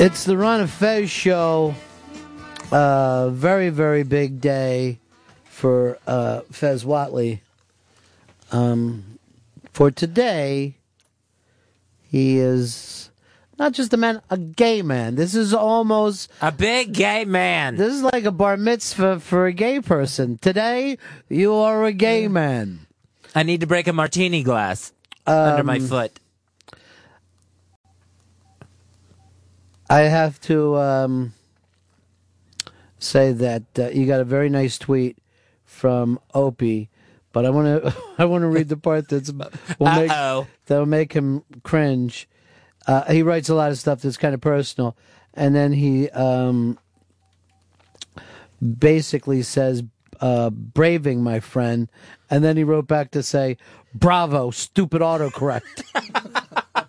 It's 0.04 0.26
the 0.26 0.36
Ron 0.36 0.60
of 0.60 0.70
Fez 0.70 1.10
show. 1.10 1.76
Uh, 2.74 3.30
very, 3.30 3.70
very 3.70 4.04
big 4.04 4.42
day 4.42 5.00
for 5.46 5.98
uh, 6.06 6.42
Fez 6.52 6.86
Whitley. 6.86 7.42
Um, 8.52 9.18
for 9.72 9.92
today, 9.92 10.76
he 12.02 12.38
is 12.38 13.12
not 13.58 13.72
just 13.72 13.94
a 13.94 13.98
man, 13.98 14.22
a 14.30 14.38
gay 14.38 14.82
man. 14.82 15.16
This 15.16 15.36
is 15.36 15.54
almost 15.54 16.30
a 16.42 16.52
big 16.52 16.92
gay 16.92 17.24
man. 17.24 17.78
This 17.78 17.94
is 17.94 18.04
like 18.04 18.26
a 18.26 18.32
bar 18.32 18.58
mitzvah 18.58 19.22
for 19.22 19.46
a 19.46 19.54
gay 19.54 19.80
person. 19.80 20.38
Today, 20.38 20.98
you 21.30 21.54
are 21.54 21.86
a 21.86 21.94
gay 21.94 22.28
man. 22.28 22.88
I 23.34 23.44
need 23.44 23.62
to 23.62 23.68
break 23.68 23.88
a 23.88 23.94
martini 23.94 24.44
glass 24.44 24.92
under 25.26 25.64
my 25.64 25.78
Um, 25.78 25.88
foot. 25.88 26.20
I 29.94 30.08
have 30.08 30.42
to 30.42 30.76
um, 30.78 31.34
say 32.98 33.32
that 33.32 33.64
uh, 33.78 33.90
you 33.90 34.08
got 34.08 34.22
a 34.22 34.24
very 34.24 34.50
nice 34.50 34.80
tweet 34.80 35.20
from 35.66 36.20
Opie, 36.34 36.90
but 37.32 37.46
I 37.46 37.52
want 37.52 37.84
to 37.84 37.96
I 38.18 38.26
want 38.26 38.42
to 38.42 38.48
read 38.48 38.70
the 38.70 38.78
part 38.78 39.08
that's 39.08 39.32
will 39.32 39.46
make 39.80 40.48
that'll 40.66 40.88
make 40.88 41.14
him 41.14 41.44
cringe. 41.62 42.28
Uh, 42.88 43.04
he 43.04 43.22
writes 43.22 43.50
a 43.50 43.54
lot 43.54 43.70
of 43.70 43.78
stuff 43.78 44.02
that's 44.02 44.18
kind 44.18 44.34
of 44.34 44.42
personal, 44.42 44.98
and 45.36 45.54
then 45.54 45.74
he 45.74 46.10
um, 46.10 46.80
basically 48.80 49.44
says, 49.44 49.84
uh, 50.20 50.50
"Braving, 50.50 51.22
my 51.22 51.40
friend," 51.40 51.88
and 52.32 52.44
then 52.44 52.58
he 52.58 52.64
wrote 52.64 52.88
back 52.88 53.12
to 53.12 53.22
say, 53.22 53.58
"Bravo, 53.94 54.50
stupid 54.50 55.04
autocorrect." 55.04 55.84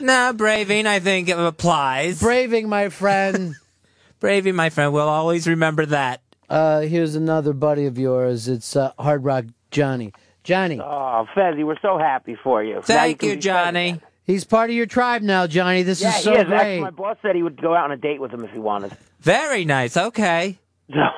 No, 0.00 0.32
braving, 0.32 0.86
I 0.86 0.98
think 1.00 1.28
it 1.28 1.38
applies. 1.38 2.20
Braving, 2.20 2.68
my 2.68 2.88
friend. 2.88 3.54
braving, 4.20 4.54
my 4.54 4.70
friend. 4.70 4.92
We'll 4.92 5.08
always 5.08 5.46
remember 5.46 5.86
that. 5.86 6.22
Uh, 6.48 6.80
here's 6.80 7.14
another 7.14 7.52
buddy 7.52 7.86
of 7.86 7.98
yours. 7.98 8.48
It's 8.48 8.74
uh, 8.74 8.92
Hard 8.98 9.24
Rock 9.24 9.44
Johnny. 9.70 10.12
Johnny. 10.42 10.80
Oh, 10.80 11.26
Fezzy, 11.34 11.64
we're 11.64 11.78
so 11.80 11.98
happy 11.98 12.36
for 12.42 12.64
you. 12.64 12.80
Thank 12.82 13.20
can 13.20 13.28
you, 13.28 13.36
Johnny. 13.36 14.00
He's 14.26 14.44
part 14.44 14.70
of 14.70 14.76
your 14.76 14.86
tribe 14.86 15.22
now, 15.22 15.46
Johnny. 15.46 15.82
This 15.82 16.00
yeah, 16.00 16.16
is 16.16 16.24
so 16.24 16.32
he 16.32 16.38
is. 16.38 16.44
great. 16.44 16.58
Actually, 16.58 16.80
my 16.80 16.90
boss 16.90 17.16
said 17.20 17.36
he 17.36 17.42
would 17.42 17.60
go 17.60 17.74
out 17.74 17.84
on 17.84 17.92
a 17.92 17.96
date 17.96 18.20
with 18.20 18.32
him 18.32 18.44
if 18.44 18.50
he 18.50 18.58
wanted. 18.58 18.96
Very 19.20 19.64
nice. 19.64 19.96
Okay. 19.96 20.58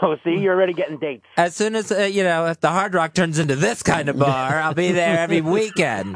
So, 0.02 0.16
see, 0.22 0.38
you're 0.38 0.54
already 0.54 0.74
getting 0.74 0.98
dates. 0.98 1.24
As 1.38 1.56
soon 1.56 1.74
as, 1.74 1.90
uh, 1.90 2.00
you 2.02 2.24
know, 2.24 2.44
if 2.48 2.60
the 2.60 2.68
Hard 2.68 2.92
Rock 2.92 3.14
turns 3.14 3.38
into 3.38 3.56
this 3.56 3.82
kind 3.82 4.10
of 4.10 4.18
bar, 4.18 4.60
I'll 4.60 4.74
be 4.74 4.92
there 4.92 5.18
every 5.18 5.40
weekend. 5.40 6.14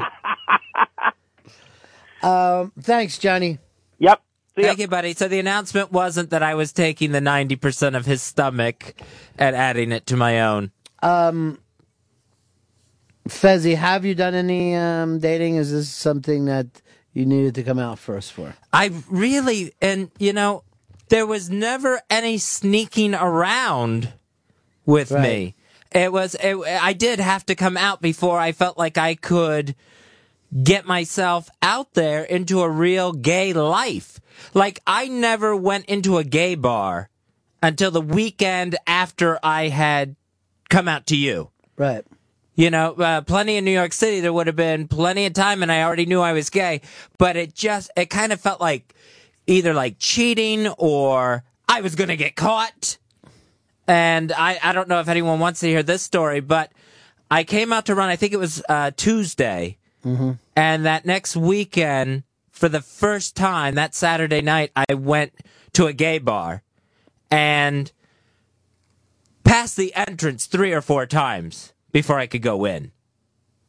Um, 2.21 2.71
thanks, 2.79 3.17
Johnny. 3.17 3.59
Yep. 3.99 4.21
Thank 4.55 4.79
you, 4.79 4.87
buddy. 4.87 5.13
So 5.13 5.27
the 5.27 5.39
announcement 5.39 5.91
wasn't 5.91 6.31
that 6.31 6.41
I 6.41 6.55
was 6.55 6.73
taking 6.73 7.11
the 7.11 7.19
90% 7.19 7.95
of 7.95 8.05
his 8.05 8.23
stomach 8.23 8.95
and 9.37 9.55
adding 9.55 9.91
it 9.91 10.07
to 10.07 10.17
my 10.17 10.41
own. 10.41 10.71
Um, 11.03 11.59
Fezzy, 13.27 13.75
have 13.75 14.03
you 14.03 14.15
done 14.15 14.33
any 14.33 14.75
um, 14.75 15.19
dating? 15.19 15.55
Is 15.55 15.71
this 15.71 15.89
something 15.89 16.45
that 16.45 16.81
you 17.13 17.25
needed 17.25 17.53
to 17.55 17.63
come 17.63 17.77
out 17.77 17.99
first 17.99 18.33
for? 18.33 18.55
I 18.73 18.91
really, 19.09 19.73
and 19.81 20.09
you 20.17 20.33
know, 20.33 20.63
there 21.09 21.25
was 21.25 21.49
never 21.49 22.01
any 22.09 22.37
sneaking 22.37 23.13
around 23.13 24.13
with 24.85 25.11
me. 25.11 25.53
It 25.91 26.11
was, 26.11 26.35
it, 26.35 26.57
I 26.57 26.93
did 26.93 27.19
have 27.19 27.45
to 27.45 27.55
come 27.55 27.77
out 27.77 28.01
before 28.01 28.39
I 28.39 28.51
felt 28.51 28.77
like 28.77 28.97
I 28.97 29.15
could 29.15 29.75
get 30.63 30.85
myself 30.85 31.49
out 31.61 31.93
there 31.93 32.23
into 32.23 32.61
a 32.61 32.69
real 32.69 33.11
gay 33.11 33.53
life. 33.53 34.19
Like, 34.53 34.79
I 34.87 35.07
never 35.07 35.55
went 35.55 35.85
into 35.85 36.17
a 36.17 36.23
gay 36.23 36.55
bar 36.55 37.09
until 37.61 37.91
the 37.91 38.01
weekend 38.01 38.75
after 38.85 39.39
I 39.43 39.69
had 39.69 40.15
come 40.69 40.87
out 40.87 41.07
to 41.07 41.17
you. 41.17 41.49
Right. 41.75 42.05
You 42.55 42.71
know, 42.71 42.93
uh, 42.93 43.21
plenty 43.21 43.57
in 43.57 43.65
New 43.65 43.71
York 43.71 43.93
City, 43.93 44.19
there 44.19 44.33
would 44.33 44.47
have 44.47 44.55
been 44.55 44.87
plenty 44.87 45.25
of 45.25 45.33
time 45.33 45.61
and 45.61 45.71
I 45.71 45.83
already 45.83 46.07
knew 46.07 46.21
I 46.21 46.33
was 46.33 46.49
gay, 46.49 46.81
but 47.17 47.35
it 47.35 47.53
just, 47.53 47.91
it 47.95 48.09
kind 48.09 48.33
of 48.33 48.41
felt 48.41 48.59
like 48.59 48.95
either 49.45 49.73
like 49.73 49.97
cheating 49.99 50.67
or 50.77 51.43
I 51.69 51.81
was 51.81 51.95
going 51.95 52.07
to 52.07 52.17
get 52.17 52.35
caught. 52.35 52.97
And 53.87 54.31
I, 54.31 54.59
I 54.61 54.73
don't 54.73 54.89
know 54.89 54.99
if 54.99 55.07
anyone 55.07 55.39
wants 55.39 55.59
to 55.59 55.67
hear 55.67 55.83
this 55.83 56.01
story, 56.01 56.39
but 56.39 56.71
I 57.29 57.43
came 57.43 57.71
out 57.71 57.85
to 57.85 57.95
Ron, 57.95 58.09
I 58.09 58.15
think 58.15 58.33
it 58.33 58.39
was 58.39 58.63
uh, 58.67 58.91
Tuesday. 58.95 59.76
Mm-hmm. 60.07 60.31
And 60.55 60.85
that 60.85 61.05
next 61.05 61.35
weekend, 61.35 62.23
for 62.51 62.69
the 62.69 62.81
first 62.81 63.35
time, 63.35 63.75
that 63.75 63.93
Saturday 63.93 64.41
night, 64.41 64.71
I 64.75 64.93
went 64.93 65.33
to 65.73 65.87
a 65.87 65.93
gay 65.93 66.17
bar 66.17 66.63
and 67.29 67.91
passed 69.43 69.75
the 69.75 69.93
entrance 69.95 70.45
three 70.45 70.71
or 70.71 70.81
four 70.81 71.05
times 71.05 71.73
before 71.91 72.17
I 72.17 72.27
could 72.27 72.41
go 72.41 72.65
in. 72.65 72.91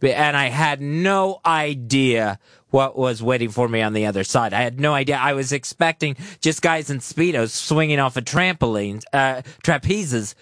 And 0.01 0.37
I 0.37 0.49
had 0.49 0.81
no 0.81 1.41
idea 1.45 2.39
what 2.71 2.97
was 2.97 3.21
waiting 3.21 3.49
for 3.51 3.69
me 3.69 3.83
on 3.83 3.95
the 3.95 4.07
other 4.07 4.23
side. 4.23 4.53
I 4.53 4.63
had 4.63 4.79
no 4.79 4.95
idea. 4.95 5.17
I 5.17 5.33
was 5.33 5.53
expecting 5.53 6.17
just 6.41 6.63
guys 6.63 6.89
in 6.89 6.99
Speedos 6.99 7.51
swinging 7.51 7.99
off 7.99 8.17
of 8.17 8.25
trampolines, 8.25 9.03
uh, 9.13 9.43
trapezes, 9.65 10.35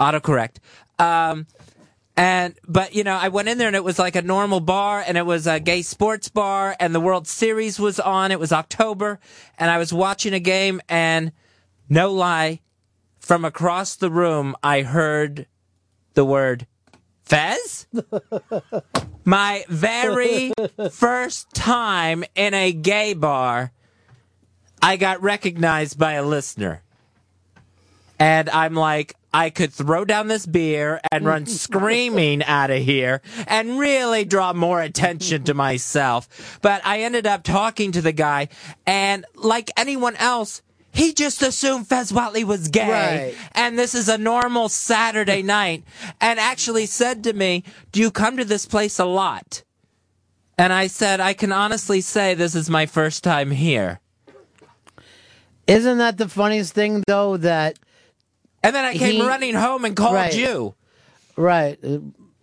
autocorrect. 0.00 0.56
Um, 0.98 1.46
and, 2.16 2.54
but, 2.66 2.94
you 2.94 3.02
know, 3.02 3.16
I 3.16 3.28
went 3.28 3.48
in 3.48 3.58
there 3.58 3.66
and 3.66 3.76
it 3.76 3.82
was 3.82 3.98
like 3.98 4.14
a 4.14 4.22
normal 4.22 4.60
bar 4.60 5.02
and 5.06 5.18
it 5.18 5.26
was 5.26 5.46
a 5.46 5.58
gay 5.58 5.82
sports 5.82 6.28
bar 6.28 6.76
and 6.78 6.94
the 6.94 7.00
World 7.00 7.26
Series 7.26 7.80
was 7.80 7.98
on. 7.98 8.30
It 8.30 8.38
was 8.38 8.52
October 8.52 9.18
and 9.58 9.70
I 9.70 9.78
was 9.78 9.92
watching 9.92 10.32
a 10.32 10.40
game 10.40 10.80
and 10.88 11.32
no 11.88 12.12
lie, 12.12 12.60
from 13.18 13.44
across 13.44 13.96
the 13.96 14.10
room, 14.10 14.54
I 14.62 14.82
heard 14.82 15.46
the 16.12 16.24
word 16.24 16.66
Fez? 17.24 17.86
My 19.24 19.64
very 19.68 20.52
first 20.90 21.52
time 21.54 22.24
in 22.34 22.54
a 22.54 22.72
gay 22.72 23.14
bar, 23.14 23.72
I 24.82 24.96
got 24.96 25.22
recognized 25.22 25.98
by 25.98 26.12
a 26.12 26.22
listener. 26.22 26.83
And 28.18 28.48
I'm 28.50 28.74
like, 28.74 29.16
I 29.32 29.50
could 29.50 29.72
throw 29.72 30.04
down 30.04 30.28
this 30.28 30.46
beer 30.46 31.00
and 31.10 31.24
run 31.24 31.46
screaming 31.46 32.44
out 32.44 32.70
of 32.70 32.82
here 32.82 33.20
and 33.48 33.78
really 33.78 34.24
draw 34.24 34.52
more 34.52 34.80
attention 34.80 35.42
to 35.44 35.54
myself. 35.54 36.58
But 36.62 36.82
I 36.86 37.00
ended 37.00 37.26
up 37.26 37.42
talking 37.42 37.90
to 37.92 38.00
the 38.00 38.12
guy, 38.12 38.48
and 38.86 39.24
like 39.34 39.70
anyone 39.76 40.14
else, 40.16 40.62
he 40.92 41.12
just 41.12 41.42
assumed 41.42 41.88
Fez 41.88 42.12
Whitley 42.12 42.44
was 42.44 42.68
gay. 42.68 43.32
Right. 43.32 43.34
And 43.52 43.76
this 43.76 43.96
is 43.96 44.08
a 44.08 44.16
normal 44.16 44.68
Saturday 44.68 45.42
night. 45.58 45.82
And 46.20 46.38
actually 46.38 46.86
said 46.86 47.24
to 47.24 47.32
me, 47.32 47.64
Do 47.90 48.00
you 48.00 48.12
come 48.12 48.36
to 48.36 48.44
this 48.44 48.66
place 48.66 49.00
a 49.00 49.04
lot? 49.04 49.64
And 50.56 50.72
I 50.72 50.86
said, 50.86 51.18
I 51.18 51.32
can 51.32 51.50
honestly 51.50 52.00
say 52.00 52.34
this 52.34 52.54
is 52.54 52.70
my 52.70 52.86
first 52.86 53.24
time 53.24 53.50
here. 53.50 53.98
Isn't 55.66 55.98
that 55.98 56.18
the 56.18 56.28
funniest 56.28 56.74
thing, 56.74 57.02
though? 57.08 57.36
That 57.38 57.78
and 58.64 58.74
then 58.74 58.84
I 58.84 58.94
came 58.96 59.14
he- 59.14 59.22
running 59.26 59.54
home 59.54 59.84
and 59.84 59.94
called 59.94 60.14
Right. 60.14 60.34
you. 60.34 60.74
Right. 61.36 61.78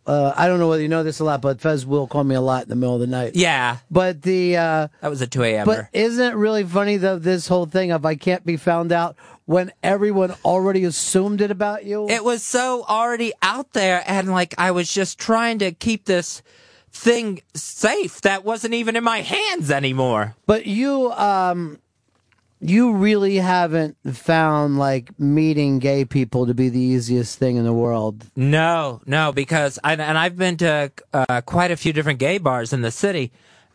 Uh, 0.05 0.33
I 0.35 0.47
don't 0.47 0.59
know 0.59 0.67
whether 0.67 0.81
you 0.81 0.87
know 0.87 1.03
this 1.03 1.19
a 1.19 1.23
lot, 1.23 1.41
but 1.41 1.61
Fez 1.61 1.85
will 1.85 2.07
call 2.07 2.23
me 2.23 2.33
a 2.35 2.41
lot 2.41 2.63
in 2.63 2.69
the 2.69 2.75
middle 2.75 2.95
of 2.95 3.01
the 3.01 3.07
night. 3.07 3.35
Yeah. 3.35 3.77
But 3.91 4.21
the 4.23 4.57
uh, 4.57 4.87
that 5.01 5.09
was 5.09 5.21
a 5.21 5.27
two 5.27 5.43
a.m. 5.43 5.65
But 5.65 5.87
isn't 5.93 6.31
it 6.31 6.35
really 6.35 6.63
funny 6.63 6.97
though? 6.97 7.19
This 7.19 7.47
whole 7.47 7.65
thing 7.67 7.91
of 7.91 8.05
I 8.05 8.15
can't 8.15 8.43
be 8.45 8.57
found 8.57 8.91
out 8.91 9.15
when 9.45 9.71
everyone 9.83 10.33
already 10.43 10.83
assumed 10.85 11.39
it 11.41 11.51
about 11.51 11.85
you. 11.85 12.09
It 12.09 12.23
was 12.23 12.41
so 12.43 12.83
already 12.89 13.31
out 13.43 13.73
there, 13.73 14.03
and 14.07 14.31
like 14.31 14.55
I 14.57 14.71
was 14.71 14.91
just 14.91 15.19
trying 15.19 15.59
to 15.59 15.71
keep 15.71 16.05
this 16.05 16.41
thing 16.91 17.41
safe 17.53 18.21
that 18.21 18.43
wasn't 18.43 18.73
even 18.73 18.95
in 18.95 19.03
my 19.03 19.21
hands 19.21 19.69
anymore. 19.71 20.35
But 20.47 20.65
you, 20.65 21.11
um, 21.11 21.79
you 22.61 22.93
really 22.93 23.37
haven't 23.37 23.97
found 24.13 24.77
like 24.77 25.19
meeting 25.19 25.79
gay 25.79 26.05
people 26.05 26.45
to 26.45 26.53
be 26.53 26.69
the 26.69 26.79
easiest 26.79 27.39
thing 27.39 27.55
in 27.55 27.63
the 27.65 27.73
world. 27.73 28.23
No, 28.35 29.01
no, 29.05 29.31
because 29.31 29.79
I, 29.83 29.93
and 29.93 30.17
I've 30.17 30.37
been 30.37 30.57
to 30.57 30.91
uh, 31.11 31.41
quite 31.41 31.71
a 31.71 31.75
few 31.75 31.91
different 31.91 32.19
gay 32.19 32.37
bars 32.37 32.71
in 32.71 32.81
the 32.81 32.91
city, 32.91 33.31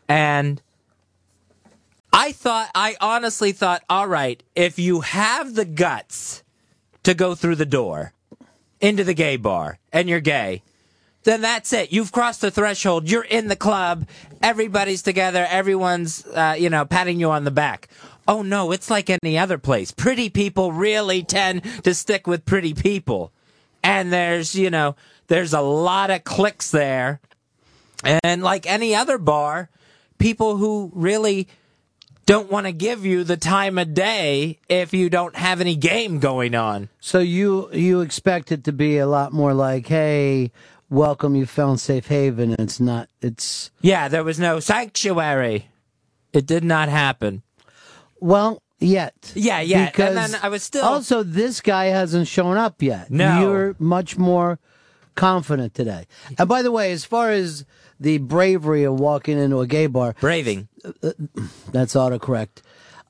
and 0.08 0.62
I 2.12 2.32
thought, 2.32 2.70
I 2.74 2.96
honestly 3.00 3.52
thought, 3.52 3.82
all 3.90 4.06
right, 4.06 4.42
if 4.54 4.78
you 4.78 5.00
have 5.00 5.54
the 5.54 5.64
guts 5.64 6.44
to 7.02 7.12
go 7.12 7.34
through 7.34 7.56
the 7.56 7.66
door 7.66 8.12
into 8.80 9.04
the 9.04 9.14
gay 9.14 9.36
bar 9.36 9.78
and 9.92 10.08
you're 10.08 10.20
gay, 10.20 10.62
then 11.24 11.40
that's 11.40 11.72
it. 11.72 11.92
You've 11.92 12.12
crossed 12.12 12.40
the 12.40 12.52
threshold. 12.52 13.10
You're 13.10 13.24
in 13.24 13.48
the 13.48 13.56
club. 13.56 14.08
Everybody's 14.42 15.02
together. 15.02 15.44
Everyone's, 15.50 16.24
uh, 16.24 16.54
you 16.56 16.70
know, 16.70 16.84
patting 16.84 17.18
you 17.18 17.30
on 17.30 17.44
the 17.44 17.50
back. 17.50 17.88
Oh 18.28 18.42
no, 18.42 18.72
it's 18.72 18.90
like 18.90 19.10
any 19.10 19.38
other 19.38 19.58
place. 19.58 19.92
Pretty 19.92 20.28
people 20.30 20.72
really 20.72 21.22
tend 21.22 21.62
to 21.84 21.94
stick 21.94 22.26
with 22.26 22.44
pretty 22.44 22.74
people. 22.74 23.32
And 23.82 24.12
there's, 24.12 24.54
you 24.54 24.70
know, 24.70 24.96
there's 25.28 25.52
a 25.52 25.60
lot 25.60 26.10
of 26.10 26.24
clicks 26.24 26.70
there. 26.70 27.20
And 28.24 28.42
like 28.42 28.66
any 28.66 28.94
other 28.94 29.18
bar, 29.18 29.70
people 30.18 30.56
who 30.56 30.90
really 30.94 31.48
don't 32.26 32.50
want 32.50 32.66
to 32.66 32.72
give 32.72 33.06
you 33.06 33.22
the 33.22 33.36
time 33.36 33.78
of 33.78 33.94
day 33.94 34.58
if 34.68 34.92
you 34.92 35.08
don't 35.08 35.36
have 35.36 35.60
any 35.60 35.76
game 35.76 36.18
going 36.18 36.54
on. 36.54 36.88
So 37.00 37.20
you 37.20 37.72
you 37.72 38.00
expect 38.00 38.50
it 38.50 38.64
to 38.64 38.72
be 38.72 38.98
a 38.98 39.06
lot 39.06 39.32
more 39.32 39.54
like, 39.54 39.86
hey, 39.86 40.50
welcome, 40.90 41.36
you 41.36 41.46
found 41.46 41.80
safe 41.80 42.08
haven. 42.08 42.50
And 42.50 42.60
it's 42.60 42.80
not. 42.80 43.08
It's 43.22 43.70
Yeah, 43.80 44.08
there 44.08 44.24
was 44.24 44.40
no 44.40 44.58
sanctuary. 44.58 45.68
It 46.32 46.46
did 46.46 46.64
not 46.64 46.88
happen. 46.88 47.42
Well 48.20 48.62
yet. 48.78 49.32
Yeah, 49.34 49.60
yeah. 49.60 49.86
Because 49.86 50.16
and 50.16 50.34
then 50.34 50.40
I 50.42 50.48
was 50.48 50.62
still 50.62 50.84
also 50.84 51.22
this 51.22 51.60
guy 51.60 51.86
hasn't 51.86 52.28
shown 52.28 52.56
up 52.56 52.82
yet. 52.82 53.10
No. 53.10 53.40
you're 53.40 53.76
much 53.78 54.16
more 54.16 54.58
confident 55.14 55.74
today. 55.74 56.06
And 56.38 56.48
by 56.48 56.62
the 56.62 56.70
way, 56.70 56.92
as 56.92 57.04
far 57.04 57.30
as 57.30 57.64
the 57.98 58.18
bravery 58.18 58.84
of 58.84 59.00
walking 59.00 59.38
into 59.38 59.60
a 59.60 59.66
gay 59.66 59.86
bar, 59.86 60.14
braving. 60.20 60.68
That's 61.72 61.94
autocorrect. 61.94 62.62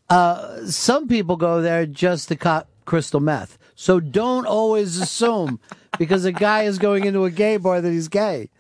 Uh, 0.09 0.67
some 0.67 1.09
people 1.09 1.37
go 1.37 1.61
there 1.61 1.87
just 1.87 2.29
to 2.29 2.37
cop 2.37 2.69
crystal 2.85 3.21
meth. 3.21 3.59
So 3.75 3.99
don't 4.01 4.47
always 4.47 4.99
assume 4.99 5.61
because 5.99 6.25
a 6.25 6.33
guy 6.33 6.63
is 6.63 6.79
going 6.79 7.05
into 7.05 7.25
a 7.25 7.31
gay 7.31 7.57
bar 7.57 7.81
that 7.81 7.91
he's 7.91 8.09
gay. 8.09 8.51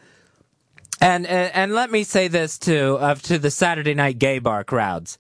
And, 1.01 1.27
and 1.27 1.55
and 1.55 1.73
let 1.74 1.90
me 1.90 2.05
say 2.05 2.27
this 2.28 2.59
too 2.59 2.98
of 2.98 3.20
to 3.23 3.39
the 3.39 3.51
Saturday 3.51 3.94
night 3.94 4.18
gay 4.18 4.39
bar 4.39 4.64
crowds. 4.64 5.18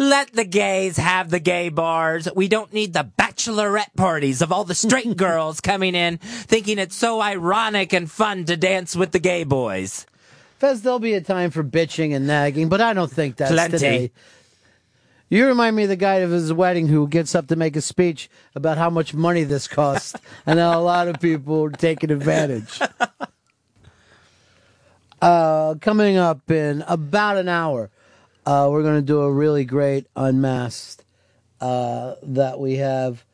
Let 0.00 0.32
the 0.32 0.46
gays 0.46 0.96
have 0.96 1.28
the 1.28 1.38
gay 1.38 1.68
bars. 1.68 2.26
We 2.34 2.48
don't 2.48 2.72
need 2.72 2.94
the 2.94 3.06
bachelorette 3.18 3.94
parties 3.98 4.40
of 4.40 4.50
all 4.50 4.64
the 4.64 4.74
straight 4.74 5.14
girls 5.18 5.60
coming 5.60 5.94
in 5.94 6.16
thinking 6.16 6.78
it's 6.78 6.96
so 6.96 7.20
ironic 7.20 7.92
and 7.92 8.10
fun 8.10 8.46
to 8.46 8.56
dance 8.56 8.96
with 8.96 9.12
the 9.12 9.18
gay 9.18 9.44
boys. 9.44 10.06
Fez, 10.58 10.80
there'll 10.80 11.00
be 11.00 11.12
a 11.12 11.20
time 11.20 11.50
for 11.50 11.62
bitching 11.62 12.16
and 12.16 12.26
nagging, 12.26 12.70
but 12.70 12.80
I 12.80 12.94
don't 12.94 13.12
think 13.12 13.36
that's 13.36 13.52
Plenty. 13.52 13.72
today. 13.72 14.10
You 15.28 15.46
remind 15.46 15.76
me 15.76 15.82
of 15.82 15.90
the 15.90 15.96
guy 15.96 16.14
of 16.14 16.30
his 16.30 16.50
wedding 16.50 16.88
who 16.88 17.06
gets 17.06 17.34
up 17.34 17.48
to 17.48 17.56
make 17.56 17.76
a 17.76 17.82
speech 17.82 18.30
about 18.54 18.78
how 18.78 18.88
much 18.88 19.12
money 19.12 19.44
this 19.44 19.68
cost, 19.68 20.16
and 20.46 20.58
how 20.58 20.80
a 20.80 20.82
lot 20.82 21.08
of 21.08 21.20
people 21.20 21.64
are 21.64 21.70
taking 21.70 22.10
advantage. 22.10 22.80
Uh, 25.22 25.74
coming 25.82 26.16
up 26.16 26.50
in 26.50 26.82
about 26.88 27.36
an 27.36 27.46
hour, 27.46 27.90
uh, 28.50 28.68
we're 28.68 28.82
going 28.82 28.96
to 28.96 29.02
do 29.02 29.20
a 29.20 29.32
really 29.32 29.64
great 29.64 30.08
unmasked 30.16 31.04
uh, 31.60 32.16
that 32.20 32.58
we 32.58 32.76
have, 32.78 33.24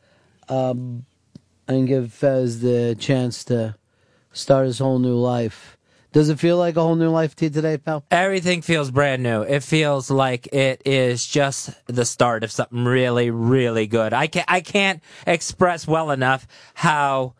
um, 0.51 1.06
and 1.66 1.88
give 1.88 2.12
Fez 2.12 2.60
the 2.60 2.94
chance 2.98 3.43
to 3.44 3.76
start 4.34 4.66
his 4.66 4.78
whole 4.78 4.98
new 4.98 5.14
life. 5.14 5.78
Does 6.12 6.28
it 6.28 6.38
feel 6.38 6.59
like 6.59 6.76
a 6.76 6.82
whole 6.82 6.97
new 6.97 7.09
life 7.09 7.34
to 7.36 7.47
you 7.47 7.51
today, 7.51 7.78
pal? 7.78 8.05
Everything 8.10 8.60
feels 8.60 8.90
brand 8.90 9.22
new. 9.22 9.40
It 9.40 9.62
feels 9.62 10.10
like 10.10 10.52
it 10.52 10.82
is 10.84 11.26
just 11.26 11.70
the 11.86 12.05
start 12.05 12.44
of 12.44 12.52
something 12.52 12.84
really, 12.84 13.30
really 13.30 13.86
good. 13.86 14.12
I 14.12 14.26
can't, 14.26 14.51
I 14.51 14.60
can't 14.60 15.02
express 15.26 15.86
well 15.86 16.10
enough 16.10 16.47
how 16.74 17.32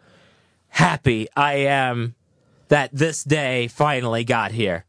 happy 0.69 1.29
I 1.37 1.55
am 1.57 2.15
that 2.69 2.89
this 2.95 3.23
day 3.23 3.69
finally 3.69 4.25
got 4.25 4.53
here. 4.53 4.87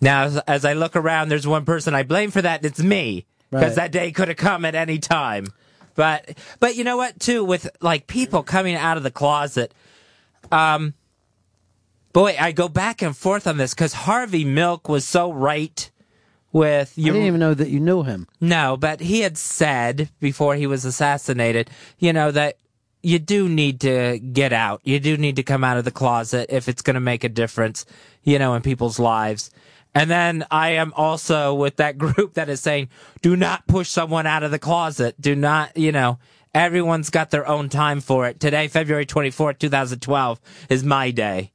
Now, 0.00 0.24
as, 0.24 0.36
as 0.38 0.64
I 0.64 0.72
look 0.74 0.96
around, 0.96 1.28
there's 1.28 1.46
one 1.46 1.64
person 1.64 1.94
I 1.94 2.02
blame 2.02 2.30
for 2.30 2.42
that. 2.42 2.60
and 2.60 2.66
It's 2.66 2.80
me 2.82 3.26
because 3.50 3.68
Right. 3.70 3.74
that 3.76 3.92
day 3.92 4.12
could 4.12 4.28
have 4.28 4.36
come 4.36 4.64
at 4.64 4.74
any 4.74 4.98
time. 4.98 5.46
But, 5.94 6.36
but 6.60 6.74
you 6.76 6.82
know 6.84 6.96
what? 6.96 7.20
Too 7.20 7.44
with 7.44 7.68
like 7.80 8.06
people 8.06 8.42
coming 8.42 8.74
out 8.74 8.96
of 8.96 9.02
the 9.04 9.10
closet. 9.12 9.72
Um, 10.50 10.94
boy, 12.12 12.36
I 12.38 12.52
go 12.52 12.68
back 12.68 13.02
and 13.02 13.16
forth 13.16 13.46
on 13.46 13.56
this 13.56 13.74
because 13.74 13.92
Harvey 13.92 14.44
Milk 14.44 14.88
was 14.88 15.04
so 15.06 15.32
right 15.32 15.88
with 16.52 16.94
I 16.96 17.00
you. 17.00 17.12
didn't 17.12 17.26
even 17.28 17.40
know 17.40 17.54
that 17.54 17.68
you 17.68 17.80
knew 17.80 18.02
him. 18.02 18.26
No, 18.40 18.76
but 18.76 19.00
he 19.00 19.20
had 19.20 19.36
said 19.38 20.08
before 20.20 20.54
he 20.56 20.66
was 20.66 20.84
assassinated, 20.84 21.70
you 21.98 22.12
know, 22.12 22.30
that 22.32 22.56
you 23.02 23.18
do 23.18 23.48
need 23.48 23.80
to 23.82 24.18
get 24.18 24.52
out. 24.52 24.80
You 24.84 24.98
do 24.98 25.16
need 25.16 25.36
to 25.36 25.42
come 25.42 25.62
out 25.62 25.76
of 25.76 25.84
the 25.84 25.90
closet 25.90 26.46
if 26.50 26.68
it's 26.68 26.82
going 26.82 26.94
to 26.94 27.00
make 27.00 27.22
a 27.22 27.28
difference, 27.28 27.84
you 28.22 28.38
know, 28.38 28.54
in 28.54 28.62
people's 28.62 28.98
lives. 28.98 29.50
And 29.94 30.10
then 30.10 30.44
I 30.50 30.70
am 30.70 30.92
also 30.96 31.54
with 31.54 31.76
that 31.76 31.98
group 31.98 32.34
that 32.34 32.48
is 32.48 32.60
saying, 32.60 32.88
do 33.22 33.36
not 33.36 33.66
push 33.66 33.88
someone 33.88 34.26
out 34.26 34.42
of 34.42 34.50
the 34.50 34.58
closet. 34.58 35.20
Do 35.20 35.34
not, 35.34 35.76
you 35.76 35.92
know, 35.92 36.18
everyone's 36.54 37.10
got 37.10 37.30
their 37.30 37.46
own 37.46 37.68
time 37.68 38.00
for 38.00 38.26
it. 38.26 38.40
Today, 38.40 38.68
February 38.68 39.06
24th, 39.06 39.58
2012 39.58 40.40
is 40.68 40.84
my 40.84 41.10
day. 41.10 41.52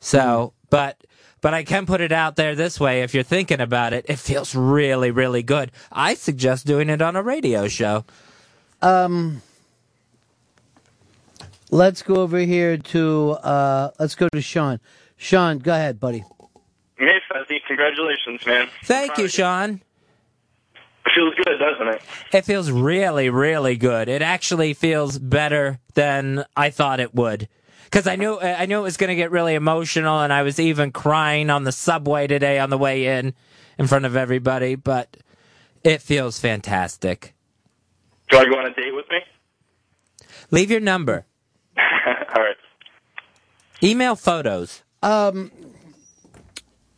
So, 0.00 0.54
but, 0.70 1.04
but 1.40 1.54
I 1.54 1.62
can 1.62 1.86
put 1.86 2.00
it 2.00 2.12
out 2.12 2.36
there 2.36 2.54
this 2.54 2.80
way. 2.80 3.02
If 3.02 3.14
you're 3.14 3.22
thinking 3.22 3.60
about 3.60 3.92
it, 3.92 4.06
it 4.08 4.18
feels 4.18 4.54
really, 4.54 5.10
really 5.10 5.42
good. 5.42 5.70
I 5.92 6.14
suggest 6.14 6.66
doing 6.66 6.90
it 6.90 7.00
on 7.00 7.14
a 7.14 7.22
radio 7.22 7.68
show. 7.68 8.04
Um, 8.80 9.42
let's 11.70 12.02
go 12.02 12.16
over 12.16 12.38
here 12.38 12.76
to 12.76 13.30
uh, 13.42 13.90
let's 14.00 14.16
go 14.16 14.28
to 14.32 14.40
Sean. 14.40 14.80
Sean, 15.16 15.58
go 15.58 15.72
ahead, 15.72 16.00
buddy. 16.00 16.24
Hey, 16.98 17.18
Fezzy, 17.30 17.58
congratulations, 17.66 18.44
man. 18.46 18.68
Thank 18.84 19.18
you, 19.18 19.28
Sean. 19.28 19.82
It 21.04 21.12
feels 21.14 21.34
good, 21.34 21.58
doesn't 21.58 21.88
it? 21.88 22.02
It 22.32 22.44
feels 22.44 22.70
really, 22.70 23.28
really 23.28 23.76
good. 23.76 24.08
It 24.08 24.22
actually 24.22 24.74
feels 24.74 25.18
better 25.18 25.80
than 25.94 26.44
I 26.56 26.70
thought 26.70 27.00
it 27.00 27.14
would. 27.14 27.48
Because 27.84 28.06
I 28.06 28.16
knew 28.16 28.40
I 28.40 28.64
knew 28.66 28.78
it 28.78 28.82
was 28.82 28.96
going 28.96 29.08
to 29.08 29.16
get 29.16 29.30
really 29.30 29.54
emotional, 29.54 30.20
and 30.20 30.32
I 30.32 30.42
was 30.42 30.58
even 30.58 30.92
crying 30.92 31.50
on 31.50 31.64
the 31.64 31.72
subway 31.72 32.26
today 32.26 32.58
on 32.58 32.70
the 32.70 32.78
way 32.78 33.18
in, 33.18 33.34
in 33.78 33.86
front 33.86 34.06
of 34.06 34.16
everybody. 34.16 34.76
But 34.76 35.16
it 35.84 36.00
feels 36.00 36.38
fantastic. 36.38 37.34
Do 38.30 38.36
you 38.36 38.38
want 38.38 38.46
to 38.46 38.54
go 38.54 38.60
on 38.60 38.66
a 38.66 38.74
date 38.74 38.94
with 38.94 39.04
me? 39.10 39.18
Leave 40.50 40.70
your 40.70 40.80
number. 40.80 41.26
All 41.76 42.42
right. 42.42 42.56
Email 43.82 44.16
photos. 44.16 44.82
Um, 45.02 45.50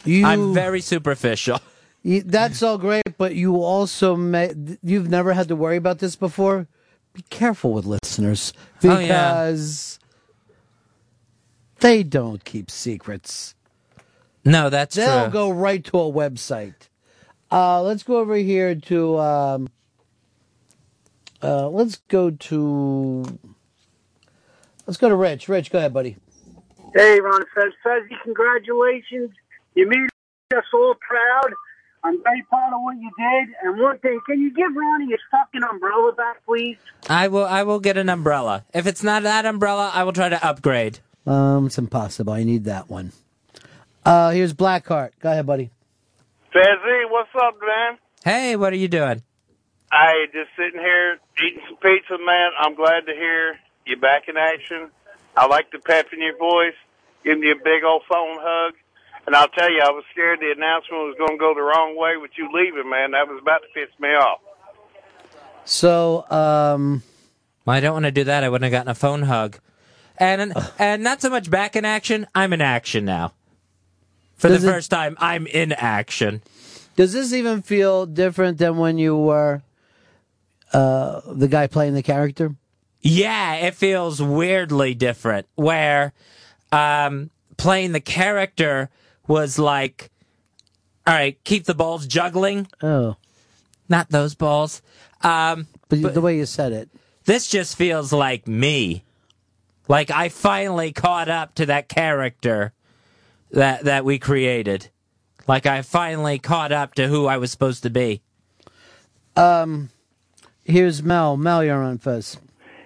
you. 0.04 0.24
I'm 0.26 0.54
very 0.54 0.80
superficial. 0.80 1.60
You, 2.02 2.22
that's 2.22 2.62
all 2.62 2.76
great, 2.78 3.16
but 3.16 3.34
you 3.34 3.56
also 3.62 4.14
may. 4.16 4.52
You've 4.82 5.08
never 5.08 5.32
had 5.32 5.48
to 5.48 5.56
worry 5.56 5.76
about 5.76 5.98
this 6.00 6.16
before. 6.16 6.66
Be 7.14 7.22
careful 7.30 7.72
with 7.72 7.86
listeners 7.86 8.52
Oh, 8.82 8.98
yeah. 8.98 9.06
because 9.06 9.98
they 11.80 12.02
don't 12.02 12.44
keep 12.44 12.70
secrets. 12.70 13.54
No, 14.44 14.68
that's 14.68 14.96
They'll 14.96 15.24
true. 15.24 15.32
go 15.32 15.50
right 15.50 15.82
to 15.84 15.98
a 15.98 16.12
website. 16.12 16.74
Uh, 17.50 17.80
let's 17.82 18.02
go 18.02 18.18
over 18.18 18.34
here 18.36 18.74
to. 18.74 19.18
Um, 19.18 19.68
uh, 21.42 21.68
let's 21.68 21.96
go 22.08 22.30
to. 22.30 23.38
Let's 24.86 24.98
go 24.98 25.08
to 25.08 25.16
Rich. 25.16 25.48
Rich, 25.48 25.70
go 25.70 25.78
ahead, 25.78 25.94
buddy. 25.94 26.16
Hey, 26.94 27.18
Ron 27.20 27.40
Fez. 27.54 27.72
Fezzy, 27.84 28.14
congratulations. 28.22 29.30
You 29.74 29.88
made 29.88 30.08
us 30.56 30.64
all 30.72 30.94
proud. 30.94 31.52
I'm 32.04 32.22
very 32.22 32.42
proud 32.48 32.74
of 32.74 32.82
what 32.82 32.96
you 32.96 33.10
did. 33.18 33.54
And 33.62 33.80
one 33.80 33.98
thing, 33.98 34.20
can 34.26 34.40
you 34.40 34.52
give 34.52 34.74
Ronnie 34.76 35.06
his 35.10 35.20
fucking 35.30 35.62
umbrella 35.62 36.12
back, 36.12 36.44
please? 36.44 36.76
I 37.08 37.28
will. 37.28 37.46
I 37.46 37.62
will 37.62 37.80
get 37.80 37.96
an 37.96 38.08
umbrella. 38.08 38.64
If 38.74 38.86
it's 38.86 39.02
not 39.02 39.22
that 39.22 39.46
umbrella, 39.46 39.90
I 39.92 40.04
will 40.04 40.12
try 40.12 40.28
to 40.28 40.46
upgrade. 40.46 40.98
Um, 41.26 41.66
it's 41.66 41.78
impossible. 41.78 42.32
I 42.34 42.44
need 42.44 42.64
that 42.64 42.90
one. 42.90 43.12
Uh, 44.04 44.30
here's 44.30 44.52
Blackheart. 44.52 45.12
Go 45.20 45.30
ahead, 45.30 45.46
buddy. 45.46 45.70
Fezzy, 46.54 47.10
what's 47.10 47.30
up, 47.34 47.56
man? 47.60 47.98
Hey, 48.22 48.56
what 48.56 48.72
are 48.72 48.76
you 48.76 48.88
doing? 48.88 49.22
I 49.90 50.26
just 50.32 50.50
sitting 50.56 50.80
here 50.80 51.18
eating 51.44 51.62
some 51.66 51.78
pizza, 51.78 52.18
man. 52.24 52.50
I'm 52.58 52.74
glad 52.74 53.06
to 53.06 53.12
hear 53.12 53.56
you 53.86 53.96
back 53.96 54.28
in 54.28 54.36
action. 54.36 54.90
I 55.36 55.46
like 55.46 55.70
the 55.72 55.78
pep 55.78 56.08
in 56.12 56.20
your 56.20 56.36
voice. 56.36 56.74
Giving 57.24 57.42
you 57.42 57.52
a 57.52 57.56
big 57.56 57.82
old 57.84 58.02
phone 58.08 58.36
hug. 58.38 58.74
And 59.26 59.34
I'll 59.34 59.48
tell 59.48 59.70
you, 59.70 59.80
I 59.82 59.90
was 59.90 60.04
scared 60.12 60.40
the 60.40 60.52
announcement 60.54 61.02
was 61.04 61.14
going 61.18 61.32
to 61.32 61.38
go 61.38 61.54
the 61.54 61.62
wrong 61.62 61.96
way 61.96 62.16
with 62.20 62.32
you 62.36 62.48
leaving, 62.52 62.88
man. 62.90 63.12
That 63.12 63.26
was 63.26 63.38
about 63.40 63.62
to 63.62 63.68
piss 63.72 63.88
me 63.98 64.08
off. 64.10 64.40
So, 65.64 66.30
um, 66.30 67.02
Well, 67.64 67.76
I 67.76 67.80
don't 67.80 67.94
want 67.94 68.04
to 68.04 68.10
do 68.10 68.24
that. 68.24 68.44
I 68.44 68.48
wouldn't 68.50 68.64
have 68.70 68.78
gotten 68.78 68.90
a 68.90 68.94
phone 68.94 69.22
hug. 69.22 69.58
And 70.18 70.52
and 70.78 71.02
not 71.02 71.20
so 71.22 71.30
much 71.30 71.50
back 71.50 71.74
in 71.74 71.84
action. 71.84 72.26
I'm 72.34 72.52
in 72.52 72.60
action 72.60 73.04
now. 73.04 73.32
For 74.36 74.48
Does 74.48 74.62
the 74.62 74.68
it- 74.68 74.72
first 74.72 74.90
time, 74.90 75.16
I'm 75.18 75.46
in 75.46 75.72
action. 75.72 76.42
does 76.96 77.12
this 77.14 77.32
even 77.32 77.62
feel 77.62 78.06
different 78.06 78.58
than 78.58 78.76
when 78.76 78.96
you 78.98 79.16
were 79.16 79.62
uh, 80.72 81.20
the 81.26 81.48
guy 81.48 81.66
playing 81.66 81.94
the 81.94 82.02
character? 82.02 82.54
Yeah, 83.00 83.54
it 83.56 83.74
feels 83.74 84.22
weirdly 84.22 84.94
different. 84.94 85.46
Where 85.56 86.12
um, 86.70 87.30
playing 87.56 87.90
the 87.92 88.00
character 88.00 88.90
was 89.26 89.58
like, 89.58 90.10
all 91.06 91.14
right, 91.14 91.42
keep 91.44 91.64
the 91.64 91.74
balls 91.74 92.06
juggling. 92.06 92.66
Oh, 92.82 93.16
not 93.88 94.10
those 94.10 94.34
balls. 94.34 94.82
Um, 95.22 95.66
but, 95.88 96.14
the 96.14 96.20
way 96.20 96.36
you 96.36 96.46
said 96.46 96.72
it, 96.72 96.90
this 97.24 97.46
just 97.48 97.76
feels 97.76 98.12
like 98.12 98.46
me. 98.48 99.04
Like 99.88 100.10
I 100.10 100.28
finally 100.28 100.92
caught 100.92 101.28
up 101.28 101.54
to 101.56 101.66
that 101.66 101.88
character 101.88 102.72
that 103.50 103.84
that 103.84 104.04
we 104.04 104.18
created. 104.18 104.90
Like 105.46 105.66
I 105.66 105.82
finally 105.82 106.38
caught 106.38 106.72
up 106.72 106.94
to 106.94 107.08
who 107.08 107.26
I 107.26 107.36
was 107.36 107.50
supposed 107.50 107.82
to 107.82 107.90
be. 107.90 108.22
Um, 109.36 109.90
here's 110.64 111.02
Mel. 111.02 111.36
Mel, 111.36 111.62
you're 111.64 111.82
on 111.82 111.98
Fez. 111.98 112.38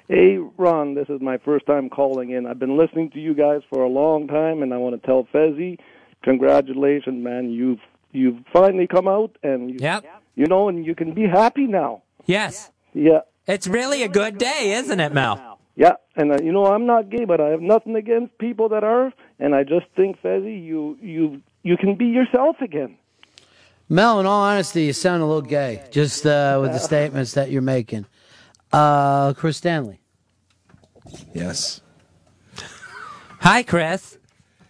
Hey, 0.09 0.39
Ron, 0.57 0.95
this 0.95 1.09
is 1.11 1.21
my 1.21 1.37
first 1.39 1.67
time 1.67 1.91
calling 1.91 2.31
in. 2.31 2.47
I've 2.47 2.59
been 2.59 2.79
listening 2.79 3.11
to 3.11 3.21
you 3.21 3.35
guys 3.35 3.61
for 3.69 3.83
a 3.83 3.89
long 3.89 4.27
time, 4.27 4.63
and 4.63 4.73
I 4.73 4.79
want 4.79 5.01
to 5.01 5.07
tell 5.07 5.29
Fezzy, 5.33 5.79
congratulations, 6.23 7.23
man. 7.23 7.51
You've 7.51 7.81
you've 8.13 8.39
finally 8.53 8.87
come 8.87 9.09
out, 9.09 9.37
and 9.43 9.71
you, 9.71 9.77
Yep. 9.81 10.05
you 10.37 10.47
know, 10.47 10.69
and 10.69 10.85
you 10.85 10.95
can 10.95 11.13
be 11.15 11.27
happy 11.27 11.67
now. 11.67 12.03
Yes. 12.27 12.71
Yeah, 12.95 13.21
It's 13.47 13.67
really 13.69 14.03
a 14.03 14.09
good 14.09 14.39
day, 14.39 14.73
isn't 14.73 14.99
it, 14.99 15.13
Mel? 15.13 15.59
yeah. 15.77 15.93
And 16.17 16.33
uh, 16.33 16.39
you 16.43 16.53
know, 16.53 16.67
I'm 16.67 16.87
not 16.87 17.11
gay, 17.11 17.25
but 17.25 17.41
I 17.41 17.49
have 17.51 17.61
nothing 17.61 17.95
against 17.97 18.37
people 18.39 18.69
that 18.71 18.83
are, 18.83 19.13
and 19.39 19.55
I 19.55 19.63
just 19.63 19.87
think, 19.95 20.21
Fezzy, 20.23 20.59
you 20.65 20.99
you 21.01 21.43
you 21.63 21.77
can 21.77 21.95
be 21.97 22.07
yourself 22.07 22.57
again. 22.61 22.97
Mel, 23.89 24.21
in 24.21 24.27
all 24.27 24.43
honesty, 24.43 24.85
you 24.85 24.93
sound 24.93 25.23
a 25.23 25.27
little 25.27 25.41
gay 25.43 25.83
just 25.91 26.27
uh, 26.27 26.59
with 26.61 26.73
the 26.73 26.79
statements 26.93 27.33
that 27.35 27.51
you're 27.51 27.63
making. 27.63 28.05
Uh, 28.73 29.33
Chris 29.35 29.57
Stanley. 29.59 30.01
Yes. 31.33 31.81
Hi, 33.41 33.63
Chris. 33.63 34.18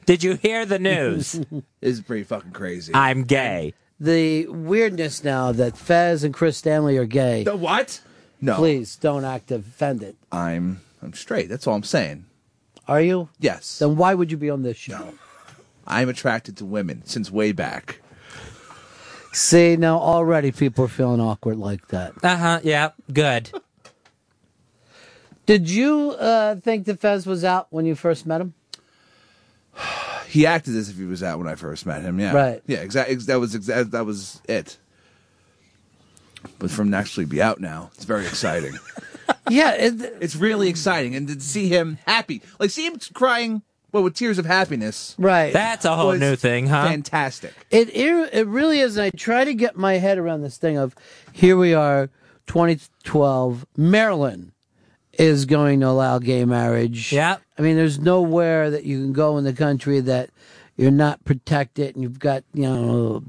Did 0.08 0.24
you 0.24 0.36
hear 0.36 0.64
the 0.64 0.78
news? 0.78 1.38
It's 1.82 2.00
pretty 2.00 2.24
fucking 2.24 2.52
crazy. 2.52 2.94
I'm 2.94 3.24
gay. 3.24 3.74
The 4.00 4.46
weirdness 4.46 5.22
now 5.22 5.52
that 5.52 5.76
Fez 5.76 6.24
and 6.24 6.32
Chris 6.32 6.56
Stanley 6.56 6.96
are 6.96 7.04
gay. 7.04 7.44
The 7.44 7.54
what? 7.54 8.00
No. 8.40 8.56
Please 8.56 8.96
don't 8.96 9.26
act 9.26 9.50
offended. 9.50 10.16
I'm 10.32 10.80
I'm 11.02 11.12
straight. 11.12 11.50
That's 11.50 11.66
all 11.66 11.74
I'm 11.74 11.82
saying. 11.82 12.24
Are 12.88 13.02
you? 13.02 13.28
Yes. 13.38 13.80
Then 13.80 13.96
why 13.96 14.14
would 14.14 14.30
you 14.30 14.38
be 14.38 14.48
on 14.48 14.62
this 14.62 14.78
show? 14.78 15.12
I'm 15.86 16.08
attracted 16.08 16.56
to 16.56 16.64
women 16.64 17.02
since 17.04 17.30
way 17.30 17.52
back. 17.52 18.00
See, 19.34 19.76
now 19.76 19.98
already 19.98 20.52
people 20.52 20.86
are 20.86 20.88
feeling 20.88 21.20
awkward 21.20 21.58
like 21.58 21.88
that. 21.88 22.14
Uh 22.24 22.36
huh. 22.36 22.60
Yeah. 22.64 22.92
Good. 23.12 23.52
Did 25.44 25.68
you 25.68 26.12
uh, 26.12 26.56
think 26.56 26.86
that 26.86 26.98
Fez 26.98 27.26
was 27.26 27.44
out 27.44 27.66
when 27.68 27.84
you 27.84 27.94
first 27.94 28.24
met 28.24 28.40
him? 28.40 28.54
He 30.28 30.46
acted 30.46 30.76
as 30.76 30.90
if 30.90 30.96
he 30.96 31.04
was 31.04 31.22
out 31.22 31.38
when 31.38 31.48
I 31.48 31.54
first 31.54 31.86
met 31.86 32.02
him. 32.02 32.20
Yeah. 32.20 32.32
Right. 32.34 32.62
Yeah. 32.66 32.78
Exactly. 32.78 33.14
That 33.16 33.40
was 33.40 33.54
exa- 33.56 33.90
that 33.90 34.04
was 34.06 34.40
it. 34.48 34.76
But 36.58 36.70
from 36.70 36.92
actually 36.94 37.26
be 37.26 37.42
out 37.42 37.60
now, 37.60 37.90
it's 37.94 38.04
very 38.04 38.24
exciting. 38.24 38.78
yeah, 39.50 39.72
it, 39.74 39.94
it's 40.20 40.36
really 40.36 40.68
exciting, 40.68 41.14
and 41.16 41.26
to 41.28 41.40
see 41.40 41.68
him 41.68 41.98
happy, 42.06 42.42
like 42.60 42.70
see 42.70 42.86
him 42.86 42.98
crying, 43.12 43.62
well, 43.92 44.02
with 44.02 44.14
tears 44.14 44.38
of 44.38 44.46
happiness. 44.46 45.14
Right. 45.18 45.52
That's 45.52 45.84
a 45.84 45.96
whole 45.96 46.14
new 46.14 46.36
thing, 46.36 46.68
huh? 46.68 46.88
Fantastic. 46.88 47.54
It, 47.70 47.88
it 47.94 48.30
it 48.32 48.46
really 48.46 48.80
is. 48.80 48.96
And 48.96 49.06
I 49.06 49.10
try 49.10 49.44
to 49.44 49.54
get 49.54 49.76
my 49.76 49.94
head 49.94 50.18
around 50.18 50.42
this 50.42 50.58
thing 50.58 50.76
of 50.76 50.94
here 51.32 51.56
we 51.56 51.74
are, 51.74 52.08
2012, 52.46 53.66
Maryland 53.76 54.52
is 55.18 55.44
going 55.44 55.80
to 55.80 55.88
allow 55.88 56.18
gay 56.18 56.44
marriage. 56.44 57.12
Yeah. 57.12 57.38
I 57.58 57.62
mean, 57.62 57.76
there's 57.76 57.98
nowhere 57.98 58.70
that 58.70 58.84
you 58.84 58.98
can 58.98 59.12
go 59.12 59.36
in 59.36 59.44
the 59.44 59.52
country 59.52 60.00
that 60.00 60.30
you're 60.76 60.90
not 60.92 61.24
protected, 61.24 61.94
and 61.94 62.02
you've 62.02 62.20
got 62.20 62.44
you 62.54 62.62
know 62.62 63.24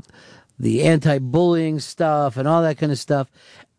the 0.59 0.83
anti-bullying 0.83 1.79
stuff 1.79 2.37
and 2.37 2.47
all 2.47 2.61
that 2.61 2.77
kind 2.77 2.91
of 2.91 2.99
stuff, 2.99 3.29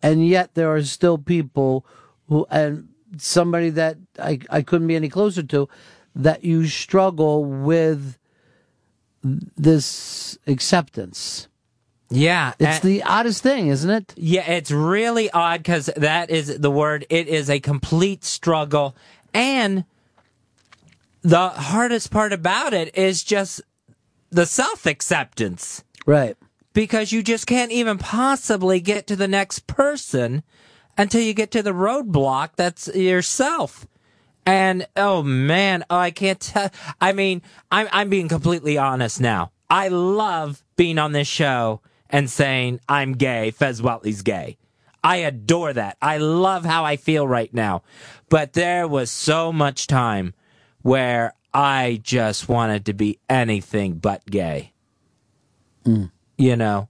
and 0.03 0.27
yet 0.27 0.55
there 0.55 0.75
are 0.75 0.83
still 0.83 1.19
people 1.19 1.87
who 2.29 2.47
and 2.51 2.89
somebody 3.17 3.71
that 3.71 3.97
I 4.19 4.41
I 4.51 4.63
couldn't 4.63 4.89
be 4.89 4.97
any 4.97 5.09
closer 5.09 5.45
to 5.45 5.69
that 6.17 6.45
you 6.45 6.67
struggle 6.67 7.45
with 7.45 8.19
this 9.23 10.37
acceptance. 10.47 11.47
Yeah. 12.11 12.55
It's 12.59 12.81
the 12.81 13.05
oddest 13.05 13.43
thing, 13.43 13.69
isn't 13.69 13.91
it? 13.91 14.15
Yeah, 14.17 14.51
it's 14.51 14.71
really 14.71 15.31
odd 15.31 15.61
because 15.61 15.87
that 15.97 16.31
is 16.31 16.59
the 16.59 16.71
word. 16.71 17.07
It 17.09 17.29
is 17.29 17.49
a 17.49 17.61
complete 17.61 18.25
struggle. 18.25 18.97
And 19.33 19.85
the 21.23 21.51
hardest 21.51 22.11
part 22.11 22.33
about 22.33 22.75
it 22.75 22.97
is 22.97 23.23
just 23.23 23.63
the 24.31 24.47
self 24.47 24.87
acceptance. 24.87 25.85
Right. 26.05 26.37
Because 26.73 27.13
you 27.13 27.23
just 27.23 27.47
can't 27.47 27.73
even 27.73 27.99
possibly 27.99 28.81
get 28.81 29.07
to 29.09 29.17
the 29.17 29.29
next 29.29 29.67
person 29.67 30.43
until 30.99 31.21
you 31.21 31.33
get 31.33 31.51
to 31.53 31.63
the 31.63 31.73
roadblock 31.73 32.51
that's 32.57 32.89
yourself. 32.89 33.87
And 34.47 34.87
oh 34.97 35.23
man, 35.23 35.85
oh, 35.91 35.97
I 35.97 36.11
can't 36.11 36.41
tell. 36.41 36.71
I 37.01 37.13
mean, 37.13 37.43
I'm 37.71 37.89
I'm 37.93 38.09
being 38.09 38.29
completely 38.29 38.79
honest 38.79 39.21
now. 39.21 39.53
I 39.69 39.89
love 39.89 40.65
being 40.77 40.99
on 40.99 41.13
this 41.13 41.29
show 41.29 41.81
and 42.11 42.29
saying 42.29 42.81
I'm 42.89 43.13
gay. 43.13 43.51
Fez 43.51 43.81
Whitley's 43.81 44.23
gay. 44.23 44.59
I 45.03 45.17
adore 45.17 45.73
that. 45.73 45.97
I 46.03 46.19
love 46.19 46.65
how 46.65 46.85
I 46.85 46.97
feel 46.97 47.27
right 47.27 47.53
now. 47.55 47.83
But 48.29 48.53
there 48.53 48.87
was 48.87 49.11
so 49.11 49.53
much 49.53 49.87
time 49.87 50.35
where 50.83 51.35
I 51.55 52.01
just 52.03 52.49
wanted 52.49 52.85
to 52.87 52.93
be 52.93 53.19
anything 53.29 53.95
but 53.95 54.25
gay. 54.27 54.73
Mm. 55.85 56.11
You 56.37 56.57
know. 56.57 56.89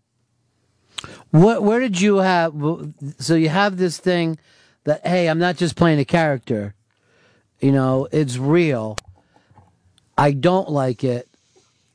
What? 1.30 1.62
Where 1.62 1.80
did 1.80 2.00
you 2.00 2.16
have? 2.16 2.52
So 3.18 3.34
you 3.34 3.48
have 3.48 3.76
this 3.76 3.98
thing 3.98 4.38
that 4.84 5.06
hey, 5.06 5.28
I'm 5.28 5.38
not 5.38 5.56
just 5.56 5.76
playing 5.76 6.00
a 6.00 6.04
character. 6.04 6.74
You 7.60 7.72
know, 7.72 8.08
it's 8.10 8.38
real. 8.38 8.96
I 10.18 10.32
don't 10.32 10.68
like 10.68 11.04
it. 11.04 11.29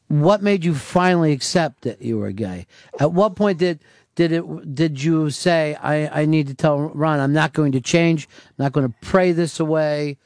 What 0.08 0.44
made 0.44 0.64
you 0.64 0.76
finally 0.76 1.32
accept 1.32 1.82
that 1.82 2.02
you 2.02 2.20
were 2.20 2.32
gay? 2.32 2.68
At 3.00 3.12
what 3.12 3.36
point 3.36 3.58
did 3.58 3.80
did 4.16 4.32
it 4.32 4.76
did 4.76 5.04
you 5.04 5.30
say 5.30 5.76
I 5.82 6.22
I 6.22 6.26
need 6.26 6.48
to 6.48 6.54
tell 6.54 6.80
Ron 6.80 7.20
I'm 7.20 7.34
not 7.34 7.54
going 7.54 7.72
to 7.74 7.82
change. 7.82 8.28
I'm 8.48 8.66
not 8.66 8.72
going 8.72 8.88
to 8.88 8.94
pray 9.02 9.32
this 9.32 9.60
away. 9.60 10.18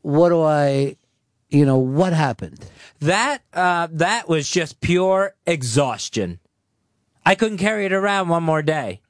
What 0.00 0.30
do 0.30 0.42
I? 0.42 0.96
You 1.50 1.66
know 1.66 1.76
what 1.76 2.14
happened? 2.14 2.64
That 3.00 3.42
uh, 3.52 3.88
that 3.92 4.28
was 4.28 4.48
just 4.48 4.80
pure 4.80 5.34
exhaustion. 5.46 6.40
I 7.24 7.34
couldn't 7.34 7.58
carry 7.58 7.84
it 7.86 7.92
around 7.92 8.28
one 8.28 8.42
more 8.42 8.62
day. 8.62 9.00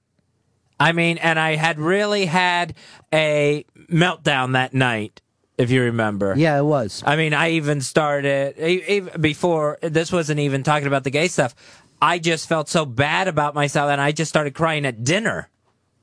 I 0.79 0.93
mean, 0.93 1.19
and 1.19 1.39
I 1.39 1.55
had 1.55 1.79
really 1.79 2.27
had 2.27 2.75
a 3.13 3.65
meltdown 3.89 4.55
that 4.55 4.75
night, 4.75 5.21
if 5.63 5.71
you 5.71 5.83
remember. 5.83 6.35
Yeah, 6.37 6.59
it 6.59 6.65
was. 6.65 7.03
I 7.07 7.17
mean, 7.17 7.33
I 7.33 7.53
even 7.53 7.81
started 7.81 8.59
even 8.59 9.21
before 9.21 9.79
this 9.81 10.13
wasn't 10.13 10.41
even 10.41 10.63
talking 10.63 10.87
about 10.87 11.05
the 11.05 11.11
gay 11.11 11.29
stuff. 11.29 11.55
I 12.01 12.19
just 12.19 12.49
felt 12.49 12.69
so 12.69 12.85
bad 12.85 13.29
about 13.29 13.55
myself, 13.55 13.91
and 13.91 14.01
I 14.01 14.13
just 14.13 14.29
started 14.29 14.55
crying 14.55 14.85
at 14.85 15.05
dinner 15.05 15.49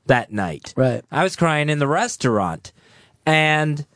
that 0.06 0.32
night. 0.32 0.72
Right. 0.76 1.04
I 1.10 1.22
was 1.22 1.36
crying 1.36 1.68
in 1.68 1.78
the 1.78 1.86
restaurant, 1.86 2.72
and 3.26 3.86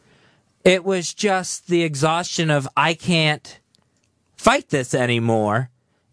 it 0.65 0.85
was 0.85 1.15
just 1.15 1.67
the 1.69 1.83
exhaustion 1.83 2.51
of 2.51 2.69
I 2.77 2.95
can't 2.95 3.59
fight 4.37 4.69
this 4.69 4.95
anymore, 4.95 5.71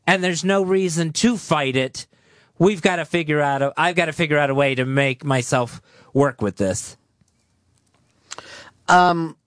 and 0.07 0.23
there's 0.23 0.45
no 0.45 0.63
reason 0.63 1.11
to 1.13 1.37
fight 1.37 1.75
it. 1.75 2.07
We've 2.57 2.81
got 2.81 2.97
to 2.97 3.05
figure 3.05 3.41
out. 3.41 3.61
A, 3.61 3.73
I've 3.75 3.95
got 3.95 4.05
to 4.05 4.13
figure 4.13 4.37
out 4.37 4.49
a 4.49 4.55
way 4.55 4.75
to 4.75 4.85
make 4.85 5.25
myself 5.25 5.81
work 6.13 6.41
with 6.41 6.57
this. 6.57 6.95
Um, 8.87 9.37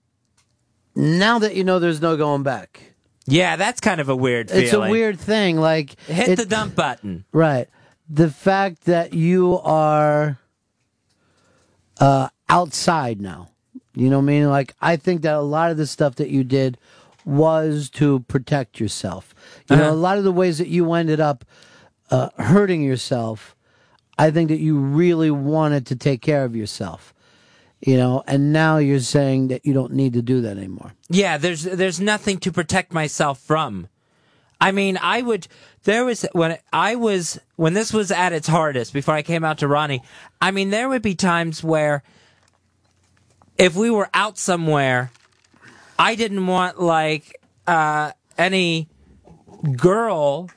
now 0.95 1.39
that 1.39 1.55
you 1.55 1.63
know 1.63 1.79
there's 1.79 2.01
no 2.01 2.15
going 2.17 2.43
back, 2.43 2.93
Yeah, 3.27 3.55
that's 3.55 3.79
kind 3.81 3.99
of 4.01 4.09
a 4.09 4.15
weird. 4.15 4.49
Feeling. 4.49 4.63
it's 4.65 4.73
a 4.73 4.79
weird 4.89 5.19
thing. 5.19 5.57
Like 5.57 5.99
Hit 6.01 6.29
it- 6.29 6.35
the 6.37 6.45
dump 6.45 6.75
button. 6.75 7.25
Right. 7.31 7.67
The 8.09 8.29
fact 8.29 8.85
that 8.85 9.13
you 9.13 9.59
are 9.59 10.37
uh, 11.99 12.29
outside 12.49 13.19
now. 13.21 13.49
You 13.95 14.09
know 14.09 14.17
what 14.17 14.23
I 14.23 14.25
mean? 14.25 14.49
Like, 14.49 14.75
I 14.81 14.97
think 14.97 15.21
that 15.21 15.33
a 15.35 15.41
lot 15.41 15.71
of 15.71 15.77
the 15.77 15.87
stuff 15.87 16.15
that 16.15 16.29
you 16.29 16.43
did 16.43 16.77
was 17.23 17.89
to 17.91 18.19
protect 18.27 18.79
yourself. 18.79 19.33
You 19.69 19.77
know, 19.77 19.83
Uh-huh. 19.85 19.93
a 19.93 19.95
lot 19.95 20.17
of 20.17 20.23
the 20.23 20.31
ways 20.31 20.57
that 20.57 20.67
you 20.67 20.91
ended 20.93 21.19
up 21.19 21.45
uh, 22.11 22.29
hurting 22.37 22.83
yourself, 22.83 23.55
I 24.19 24.29
think 24.31 24.49
that 24.49 24.59
you 24.59 24.77
really 24.77 25.31
wanted 25.31 25.85
to 25.87 25.95
take 25.95 26.21
care 26.21 26.43
of 26.45 26.55
yourself. 26.55 27.13
You 27.81 27.97
know, 27.97 28.23
and 28.25 28.51
now 28.51 28.77
you're 28.77 28.99
saying 28.99 29.49
that 29.49 29.65
you 29.65 29.73
don't 29.73 29.93
need 29.93 30.13
to 30.13 30.21
do 30.21 30.41
that 30.41 30.57
anymore. 30.57 30.93
Yeah, 31.09 31.37
there's 31.37 31.63
there's 31.63 31.99
nothing 31.99 32.39
to 32.39 32.51
protect 32.51 32.93
myself 32.93 33.39
from. 33.39 33.87
I 34.59 34.71
mean, 34.71 34.97
I 35.01 35.21
would. 35.21 35.47
There 35.83 36.05
was 36.05 36.25
when 36.31 36.57
I 36.73 36.95
was 36.95 37.39
when 37.57 37.73
this 37.73 37.93
was 37.93 38.11
at 38.11 38.33
its 38.33 38.47
hardest 38.47 38.93
before 38.93 39.13
I 39.13 39.21
came 39.21 39.43
out 39.43 39.59
to 39.59 39.67
Ronnie. 39.67 40.01
I 40.41 40.51
mean, 40.51 40.69
there 40.69 40.89
would 40.89 41.01
be 41.01 41.15
times 41.15 41.63
where 41.63 42.03
if 43.57 43.75
we 43.75 43.89
were 43.89 44.09
out 44.13 44.37
somewhere, 44.37 45.11
I 45.99 46.15
didn't 46.15 46.47
want 46.47 46.79
like 46.79 47.39
uh, 47.67 48.11
any 48.37 48.89
girl 49.77 50.49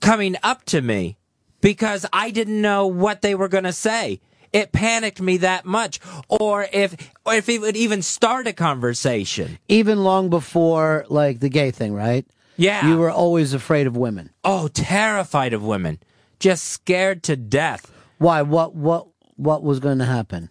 coming 0.00 0.36
up 0.42 0.64
to 0.66 0.80
me 0.80 1.16
because 1.60 2.06
I 2.12 2.30
didn't 2.30 2.60
know 2.60 2.86
what 2.86 3.22
they 3.22 3.34
were 3.34 3.48
going 3.48 3.64
to 3.64 3.72
say. 3.72 4.20
It 4.52 4.72
panicked 4.72 5.20
me 5.20 5.36
that 5.38 5.64
much, 5.64 6.00
or 6.28 6.66
if 6.72 6.96
or 7.24 7.34
if 7.34 7.48
it 7.48 7.60
would 7.60 7.76
even 7.76 8.02
start 8.02 8.46
a 8.48 8.52
conversation. 8.52 9.58
Even 9.68 10.02
long 10.02 10.28
before, 10.28 11.04
like, 11.08 11.38
the 11.40 11.48
gay 11.48 11.70
thing, 11.70 11.94
right? 11.94 12.26
Yeah. 12.56 12.88
You 12.88 12.98
were 12.98 13.10
always 13.10 13.54
afraid 13.54 13.86
of 13.86 13.96
women. 13.96 14.30
Oh, 14.44 14.68
terrified 14.68 15.52
of 15.52 15.62
women. 15.62 15.98
Just 16.40 16.64
scared 16.64 17.22
to 17.24 17.36
death. 17.36 17.92
Why? 18.18 18.42
What? 18.42 18.74
What? 18.74 19.06
What 19.36 19.62
was 19.62 19.78
going 19.80 19.98
to 19.98 20.04
happen? 20.04 20.50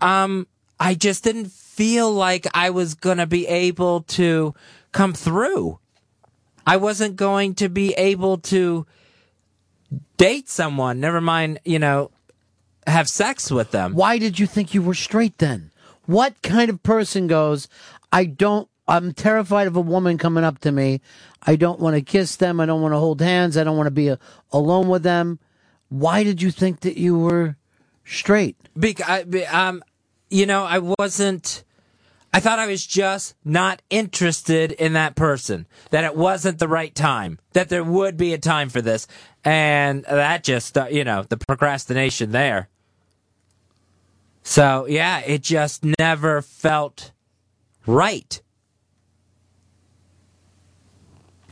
Um, 0.00 0.46
I 0.78 0.94
just 0.94 1.24
didn't 1.24 1.50
feel 1.52 2.10
like 2.12 2.46
I 2.54 2.70
was 2.70 2.94
gonna 2.94 3.26
be 3.26 3.46
able 3.46 4.02
to 4.02 4.54
come 4.92 5.12
through. 5.12 5.78
I 6.66 6.76
wasn't 6.78 7.16
going 7.16 7.54
to 7.56 7.68
be 7.68 7.92
able 7.94 8.38
to 8.38 8.86
date 10.16 10.48
someone. 10.48 11.00
Never 11.00 11.20
mind, 11.20 11.58
you 11.64 11.78
know, 11.78 12.10
have 12.86 13.08
sex 13.08 13.50
with 13.50 13.70
them. 13.70 13.94
Why 13.94 14.18
did 14.18 14.38
you 14.38 14.46
think 14.46 14.74
you 14.74 14.82
were 14.82 14.94
straight 14.94 15.38
then? 15.38 15.70
What 16.06 16.42
kind 16.42 16.70
of 16.70 16.82
person 16.82 17.26
goes, 17.26 17.68
I 18.12 18.24
don't, 18.24 18.68
I'm 18.88 19.12
terrified 19.12 19.66
of 19.66 19.76
a 19.76 19.80
woman 19.80 20.18
coming 20.18 20.42
up 20.42 20.58
to 20.60 20.72
me. 20.72 21.00
I 21.42 21.56
don't 21.56 21.78
want 21.78 21.94
to 21.94 22.02
kiss 22.02 22.36
them. 22.36 22.58
I 22.58 22.66
don't 22.66 22.82
want 22.82 22.92
to 22.92 22.98
hold 22.98 23.20
hands. 23.20 23.56
I 23.56 23.64
don't 23.64 23.76
want 23.76 23.86
to 23.86 23.92
be 23.92 24.08
a, 24.08 24.18
alone 24.52 24.88
with 24.88 25.02
them. 25.02 25.38
Why 25.88 26.24
did 26.24 26.42
you 26.42 26.50
think 26.50 26.80
that 26.80 26.96
you 26.96 27.18
were 27.18 27.56
straight? 28.04 28.56
Because, 28.78 29.24
um, 29.52 29.82
you 30.28 30.46
know, 30.46 30.64
I 30.64 30.78
wasn't. 30.80 31.64
I 32.32 32.40
thought 32.40 32.60
I 32.60 32.66
was 32.66 32.86
just 32.86 33.34
not 33.44 33.82
interested 33.90 34.72
in 34.72 34.92
that 34.92 35.16
person. 35.16 35.66
That 35.90 36.04
it 36.04 36.16
wasn't 36.16 36.58
the 36.58 36.68
right 36.68 36.94
time. 36.94 37.38
That 37.54 37.68
there 37.68 37.82
would 37.82 38.16
be 38.16 38.32
a 38.32 38.38
time 38.38 38.68
for 38.68 38.80
this, 38.80 39.08
and 39.44 40.04
that 40.04 40.44
just, 40.44 40.78
uh, 40.78 40.86
you 40.90 41.02
know, 41.02 41.24
the 41.24 41.36
procrastination 41.36 42.30
there. 42.30 42.68
So 44.42 44.86
yeah, 44.86 45.20
it 45.20 45.42
just 45.42 45.84
never 45.98 46.42
felt 46.42 47.12
right. 47.86 48.40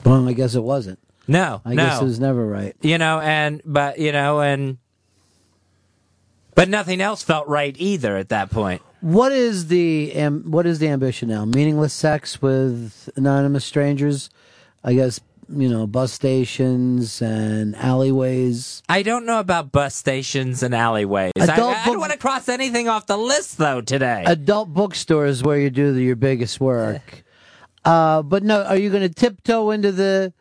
Well, 0.04 0.28
I 0.28 0.32
guess 0.32 0.54
it 0.54 0.62
wasn't. 0.62 0.98
No, 1.26 1.60
I 1.64 1.74
no. 1.74 1.84
guess 1.84 2.00
it 2.00 2.04
was 2.04 2.20
never 2.20 2.46
right. 2.46 2.74
You 2.80 2.98
know, 2.98 3.20
and 3.20 3.60
but 3.64 3.98
you 3.98 4.12
know, 4.12 4.40
and 4.40 4.78
but 6.54 6.68
nothing 6.68 7.00
else 7.00 7.22
felt 7.22 7.46
right 7.48 7.74
either 7.78 8.16
at 8.16 8.30
that 8.30 8.50
point. 8.50 8.80
What 9.00 9.32
is 9.32 9.68
the 9.68 10.12
am, 10.14 10.50
what 10.50 10.66
is 10.66 10.78
the 10.78 10.88
ambition 10.88 11.28
now? 11.28 11.44
Meaningless 11.44 11.92
sex 11.92 12.42
with 12.42 13.08
anonymous 13.16 13.64
strangers? 13.64 14.30
I 14.82 14.94
guess 14.94 15.20
you 15.48 15.68
know 15.68 15.86
bus 15.86 16.12
stations 16.12 17.22
and 17.22 17.74
alleyways. 17.76 18.82
I 18.88 19.02
don't 19.02 19.24
know 19.24 19.40
about 19.40 19.72
bus 19.72 19.94
stations 19.94 20.62
and 20.62 20.74
alleyways. 20.74 21.32
I, 21.38 21.44
I 21.44 21.56
don't 21.56 21.98
want 21.98 22.12
to 22.12 22.18
cross 22.18 22.48
anything 22.48 22.88
off 22.88 23.06
the 23.06 23.16
list 23.16 23.58
though 23.58 23.80
today. 23.80 24.24
Adult 24.26 24.72
bookstores 24.74 25.42
where 25.42 25.58
you 25.58 25.70
do 25.70 25.92
the, 25.92 26.02
your 26.02 26.16
biggest 26.16 26.60
work. 26.60 27.24
Uh, 27.84 28.22
but 28.22 28.42
no, 28.42 28.64
are 28.64 28.76
you 28.76 28.90
going 28.90 29.02
to 29.02 29.14
tiptoe 29.14 29.70
into 29.70 29.92
the 29.92 30.32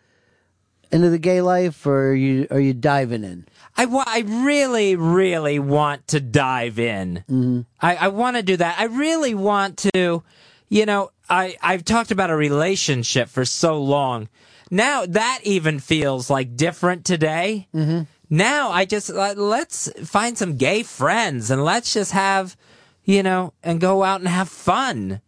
into 0.91 1.09
the 1.09 1.19
gay 1.19 1.41
life, 1.41 1.85
or 1.85 2.09
are 2.09 2.15
you 2.15 2.47
are 2.51 2.59
you 2.59 2.73
diving 2.73 3.23
in? 3.23 3.45
I, 3.78 3.86
wa- 3.86 4.04
I 4.08 4.24
really, 4.26 4.95
really 4.95 5.60
want 5.60 6.08
to 6.10 6.20
dive 6.20 6.80
in. 6.80 7.24
Mm-hmm. 7.30 7.62
I, 7.80 7.95
I 7.95 8.08
want 8.08 8.38
to 8.38 8.44
do 8.44 8.58
that. 8.58 8.80
I 8.80 8.86
really 8.86 9.36
want 9.36 9.86
to, 9.94 10.24
you 10.68 10.86
know, 10.86 11.12
I, 11.30 11.56
I've 11.62 11.86
talked 11.86 12.12
about 12.12 12.32
a 12.32 12.36
relationship 12.36 13.30
for 13.30 13.45
so 13.45 13.82
long. 13.82 14.30
Now 14.72 15.06
that 15.06 15.40
even 15.44 15.80
feels 15.80 16.30
like 16.30 16.58
different 16.58 17.06
today. 17.06 17.68
Mm-hmm. 17.74 18.02
Now 18.30 18.72
I 18.72 18.86
just, 18.86 19.10
uh, 19.10 19.36
let's 19.38 19.90
find 20.04 20.38
some 20.38 20.58
gay 20.58 20.84
friends 20.84 21.52
and 21.52 21.64
let's 21.64 21.94
just 21.94 22.12
have, 22.12 22.58
you 23.06 23.24
know, 23.24 23.54
and 23.64 23.80
go 23.80 24.04
out 24.04 24.20
and 24.20 24.28
have 24.28 24.49
fun. 24.49 25.22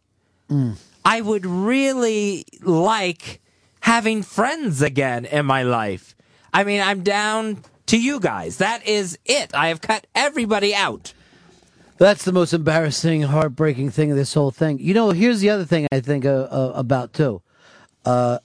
Mm. 0.50 0.76
I 1.06 1.22
would 1.22 1.46
really 1.46 2.44
like 2.62 3.42
having 3.82 4.24
friends 4.24 4.82
again 4.82 5.26
in 5.26 5.46
my 5.46 5.64
life. 5.64 6.16
I 6.54 6.64
mean, 6.64 6.82
I'm 6.82 7.04
down 7.04 7.64
to 7.90 8.00
you 8.00 8.20
guys. 8.20 8.58
That 8.58 8.88
is 8.88 9.18
it. 9.26 9.54
I 9.54 9.70
have 9.70 9.82
cut 9.82 10.06
everybody 10.14 10.74
out. 10.76 11.14
That's 11.98 12.24
the 12.24 12.32
most 12.32 12.54
embarrassing, 12.54 13.24
heartbreaking 13.24 13.90
thing 13.92 14.12
of 14.12 14.18
this 14.18 14.34
whole 14.34 14.52
thing. 14.52 14.80
You 14.80 14.94
know, 14.94 15.10
here's 15.10 15.42
the 15.42 15.50
other 15.50 15.66
thing 15.66 15.88
I 15.92 16.00
think 16.00 16.26
uh, 16.26 16.48
uh, 16.50 16.72
about 16.76 17.14
too. 17.14 17.42
Uh, 18.06 18.40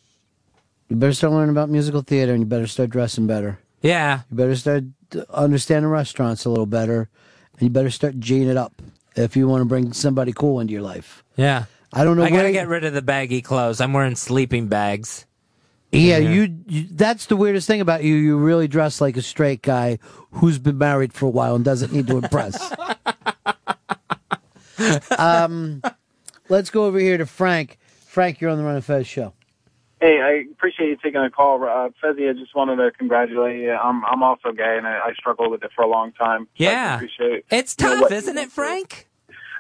you 0.89 0.97
better 0.97 1.13
start 1.13 1.33
learning 1.33 1.51
about 1.51 1.71
musical 1.71 2.03
theater, 2.03 2.33
and 2.33 2.41
you 2.41 2.47
better 2.47 2.67
start 2.67 2.91
dressing 2.91 3.27
better. 3.27 3.61
Yeah. 3.81 4.23
You 4.31 4.37
better 4.37 4.57
start 4.57 4.85
understanding 5.31 5.91
restaurants 5.91 6.45
a 6.45 6.51
little 6.51 6.67
better, 6.67 7.09
and 7.53 7.63
you 7.63 7.71
better 7.71 7.91
start 7.91 8.19
G'ing 8.19 8.49
it 8.49 8.57
up 8.57 8.73
if 9.15 9.37
you 9.37 9.47
want 9.47 9.61
to 9.61 9.67
bring 9.67 9.93
somebody 9.93 10.33
cool 10.33 10.59
into 10.59 10.73
your 10.73 10.83
life. 10.83 11.23
Yeah. 11.37 11.67
I 11.93 12.03
don't 12.03 12.17
know. 12.17 12.25
I 12.25 12.31
gotta 12.31 12.51
get 12.51 12.67
rid 12.67 12.85
of 12.85 12.93
the 12.93 13.03
baggy 13.03 13.41
clothes. 13.41 13.81
I'm 13.81 13.93
wearing 13.93 14.17
sleeping 14.17 14.67
bags. 14.67 15.27
Yeah, 15.95 16.19
Yeah. 16.19 16.31
You, 16.31 16.59
you. 16.67 16.87
That's 16.91 17.27
the 17.27 17.37
weirdest 17.37 17.67
thing 17.67 17.81
about 17.81 18.03
you. 18.05 18.15
You 18.15 18.37
really 18.37 18.69
dress 18.69 19.01
like 19.01 19.17
a 19.17 19.23
straight 19.23 19.63
guy 19.63 19.99
who's 20.33 20.59
been 20.59 20.79
married 20.79 21.13
for 21.13 21.27
a 21.27 21.31
while 21.31 21.55
and 21.55 21.65
doesn't 21.65 21.93
need 21.93 22.07
to 22.09 22.19
impress. 22.19 22.73
um, 25.19 25.83
let's 26.49 26.71
go 26.71 26.85
over 26.87 26.99
here 26.99 27.19
to 27.19 27.27
Frank. 27.27 27.79
Frank, 28.07 28.41
you're 28.41 28.51
on 28.51 28.59
the 28.59 28.65
Ron 28.65 28.77
of 28.77 28.85
Fez 28.85 29.07
show. 29.07 29.33
Hey, 30.01 30.21
I 30.21 30.45
appreciate 30.53 30.89
you 30.89 30.97
taking 31.03 31.21
a 31.21 31.31
call. 31.31 31.63
Uh, 31.65 31.89
Fezzy, 32.03 32.29
I 32.29 32.33
just 32.35 32.55
wanted 32.55 32.77
to 32.77 32.91
congratulate 32.91 33.61
you. 33.61 33.73
I'm 33.73 34.05
I'm 34.05 34.23
also 34.23 34.53
gay, 34.53 34.75
and 34.77 34.87
I, 34.87 34.99
I 35.07 35.13
struggled 35.15 35.51
with 35.51 35.63
it 35.65 35.71
for 35.75 35.83
a 35.83 35.89
long 35.89 36.13
time. 36.13 36.47
So 36.59 36.65
I 36.67 36.71
Yeah. 36.71 36.97
appreciate 36.97 37.47
It's 37.51 37.75
you 37.81 37.87
know, 37.87 38.01
tough, 38.03 38.13
isn't 38.13 38.35
went 38.35 38.47
it, 38.49 38.53
through. 38.53 38.65
Frank? 38.65 39.09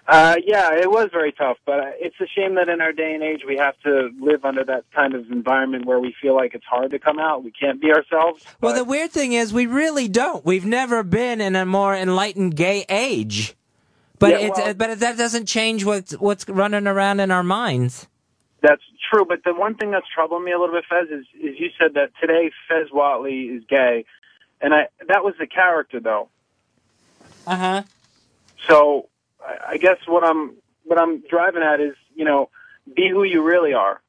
Uh, 0.06 0.36
yeah, 0.44 0.74
it 0.74 0.90
was 0.90 1.09
very 1.12 1.32
tough, 1.32 1.56
but 1.64 1.81
uh, 1.81 1.90
it's 1.98 2.16
a 2.20 2.26
shame 2.26 2.56
that 2.56 2.68
in 2.68 2.82
our 2.82 2.93
day 2.93 3.14
and 3.14 3.22
age 3.22 3.40
we 3.47 3.56
have 3.56 3.74
to 3.81 4.10
live 4.20 4.44
under 4.44 4.62
that 4.62 4.85
kind 4.94 5.14
of 5.14 5.31
environment 5.31 5.86
where 5.86 5.98
we 5.98 6.14
feel 6.20 6.35
like 6.36 6.55
it's 6.55 6.66
hard 6.66 6.90
to 6.90 6.98
come 6.98 7.18
out. 7.18 7.43
We 7.43 7.51
can't 7.51 7.81
be 7.81 7.90
ourselves. 7.90 8.44
Well, 8.60 8.74
the 8.74 8.85
weird 8.85 9.12
thing 9.12 9.32
is, 9.32 9.52
we 9.52 9.64
really 9.64 10.09
don't. 10.09 10.44
We've 10.44 10.66
never 10.66 11.02
been 11.02 11.40
in 11.40 11.56
a 11.56 11.64
more 11.64 11.97
enlightened 11.97 12.55
gay 12.55 12.85
age. 12.90 13.55
But 14.18 14.32
Yeah, 14.32 14.47
it's 14.48 14.59
well- 14.59 14.74
but 14.74 15.01
that 15.01 15.16
doesn't 15.16 15.47
change 15.47 15.85
what's 15.85 16.12
what's 16.18 16.47
running 16.48 16.86
around 16.86 17.20
in 17.20 17.31
our 17.31 17.43
minds. 17.43 18.06
That's 18.60 18.82
true, 19.10 19.24
but 19.26 19.43
the 19.44 19.55
one 19.55 19.74
thing 19.74 19.90
that's 19.90 20.06
troubling 20.14 20.44
me 20.44 20.52
a 20.52 20.59
little 20.59 20.74
bit, 20.74 20.85
Fez, 20.89 21.09
is, 21.10 21.26
is 21.35 21.59
you 21.59 21.68
said 21.78 21.94
that 21.94 22.10
today 22.20 22.51
Fez 22.68 22.89
Whitley 22.93 23.43
is 23.47 23.62
gay, 23.68 24.05
and 24.60 24.74
I 24.74 24.89
that 25.09 25.24
was 25.24 25.35
the 25.39 25.47
character 25.47 25.98
though. 26.01 26.28
Uh 27.47 27.56
huh. 27.56 27.82
So 28.68 29.09
I 29.47 29.73
I 29.73 29.77
guess 29.77 29.99
what 30.07 30.25
I'm 30.25 30.57
what 30.85 30.99
I'm 30.99 31.23
driving 31.29 31.62
at 31.62 31.81
is 31.81 31.95
you 32.15 32.25
know 32.25 32.51
be 32.95 33.09
who 33.09 33.25
you 33.25 33.43
really 33.43 33.73
are. 33.73 34.01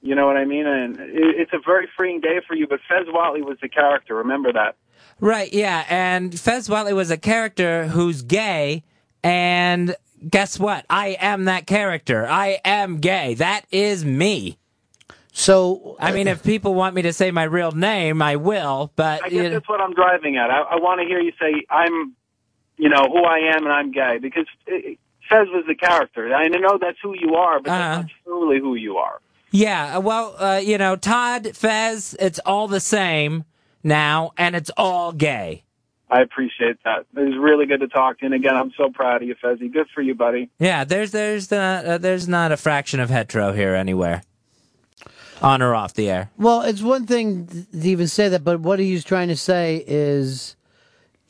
You 0.00 0.16
know 0.16 0.26
what 0.26 0.36
I 0.36 0.44
mean? 0.44 0.66
And 0.66 0.96
it's 0.98 1.52
a 1.52 1.60
very 1.64 1.88
freeing 1.96 2.20
day 2.20 2.40
for 2.46 2.54
you. 2.54 2.66
But 2.66 2.80
Fez 2.88 3.06
Whitley 3.06 3.42
was 3.42 3.58
the 3.62 3.68
character. 3.68 4.16
Remember 4.16 4.52
that. 4.52 4.74
Right, 5.20 5.52
yeah, 5.52 5.84
and 5.88 6.38
Fez 6.38 6.68
Whitley 6.68 6.92
was 6.92 7.10
a 7.12 7.16
character 7.16 7.86
who's 7.86 8.22
gay, 8.22 8.82
and 9.22 9.94
guess 10.28 10.58
what? 10.58 10.84
I 10.90 11.16
am 11.20 11.44
that 11.44 11.66
character. 11.66 12.26
I 12.26 12.58
am 12.64 12.98
gay. 12.98 13.34
That 13.34 13.64
is 13.70 14.04
me. 14.04 14.58
So, 15.32 15.96
I 15.98 16.12
mean, 16.12 16.28
if 16.28 16.42
people 16.42 16.74
want 16.74 16.94
me 16.94 17.02
to 17.02 17.12
say 17.12 17.30
my 17.30 17.44
real 17.44 17.72
name, 17.72 18.20
I 18.20 18.36
will, 18.36 18.92
but 18.96 19.24
I 19.24 19.26
you 19.28 19.30
guess 19.30 19.44
know, 19.44 19.50
that's 19.50 19.68
what 19.68 19.80
I'm 19.80 19.94
driving 19.94 20.36
at. 20.36 20.50
I, 20.50 20.60
I 20.60 20.76
want 20.76 21.00
to 21.00 21.06
hear 21.06 21.20
you 21.20 21.32
say 21.40 21.64
I'm, 21.70 22.14
you 22.76 22.88
know, 22.88 23.06
who 23.08 23.22
I 23.24 23.54
am 23.54 23.64
and 23.64 23.72
I'm 23.72 23.90
gay 23.92 24.18
because 24.18 24.46
it, 24.66 24.98
Fez 25.28 25.48
was 25.48 25.64
the 25.66 25.74
character. 25.74 26.34
I 26.34 26.48
know 26.48 26.78
that's 26.80 26.98
who 27.02 27.14
you 27.18 27.36
are, 27.36 27.58
but 27.60 27.70
that's 27.70 28.02
not 28.02 28.10
truly 28.24 28.58
who 28.58 28.74
you 28.74 28.96
are. 28.96 29.20
yeah, 29.50 29.98
well, 29.98 30.34
uh, 30.38 30.60
you 30.62 30.78
know, 30.78 30.96
Todd, 30.96 31.56
Fez, 31.56 32.16
it's 32.18 32.38
all 32.40 32.68
the 32.68 32.80
same 32.80 33.44
now, 33.84 34.32
and 34.36 34.56
it's 34.56 34.70
all 34.76 35.12
gay. 35.12 35.64
I 36.10 36.20
appreciate 36.20 36.76
that. 36.84 37.06
It 37.16 37.20
was 37.20 37.38
really 37.40 37.64
good 37.64 37.80
to 37.80 37.88
talk 37.88 38.18
to 38.18 38.26
you. 38.26 38.26
And 38.26 38.34
again, 38.34 38.54
I'm 38.54 38.70
so 38.76 38.90
proud 38.90 39.22
of 39.22 39.28
you, 39.28 39.34
Fezzy. 39.42 39.72
Good 39.72 39.86
for 39.94 40.02
you, 40.02 40.14
buddy. 40.14 40.50
Yeah, 40.58 40.84
there's 40.84 41.10
there's 41.10 41.50
not, 41.50 41.84
uh, 41.86 41.98
there's 41.98 42.28
not 42.28 42.52
a 42.52 42.58
fraction 42.58 43.00
of 43.00 43.08
hetero 43.08 43.52
here 43.54 43.74
anywhere, 43.74 44.22
on 45.40 45.62
or 45.62 45.74
off 45.74 45.94
the 45.94 46.10
air. 46.10 46.30
Well, 46.36 46.62
it's 46.62 46.82
one 46.82 47.06
thing 47.06 47.46
to 47.46 47.88
even 47.88 48.08
say 48.08 48.28
that, 48.28 48.44
but 48.44 48.60
what 48.60 48.78
he's 48.78 49.04
trying 49.04 49.28
to 49.28 49.36
say 49.36 49.82
is 49.86 50.54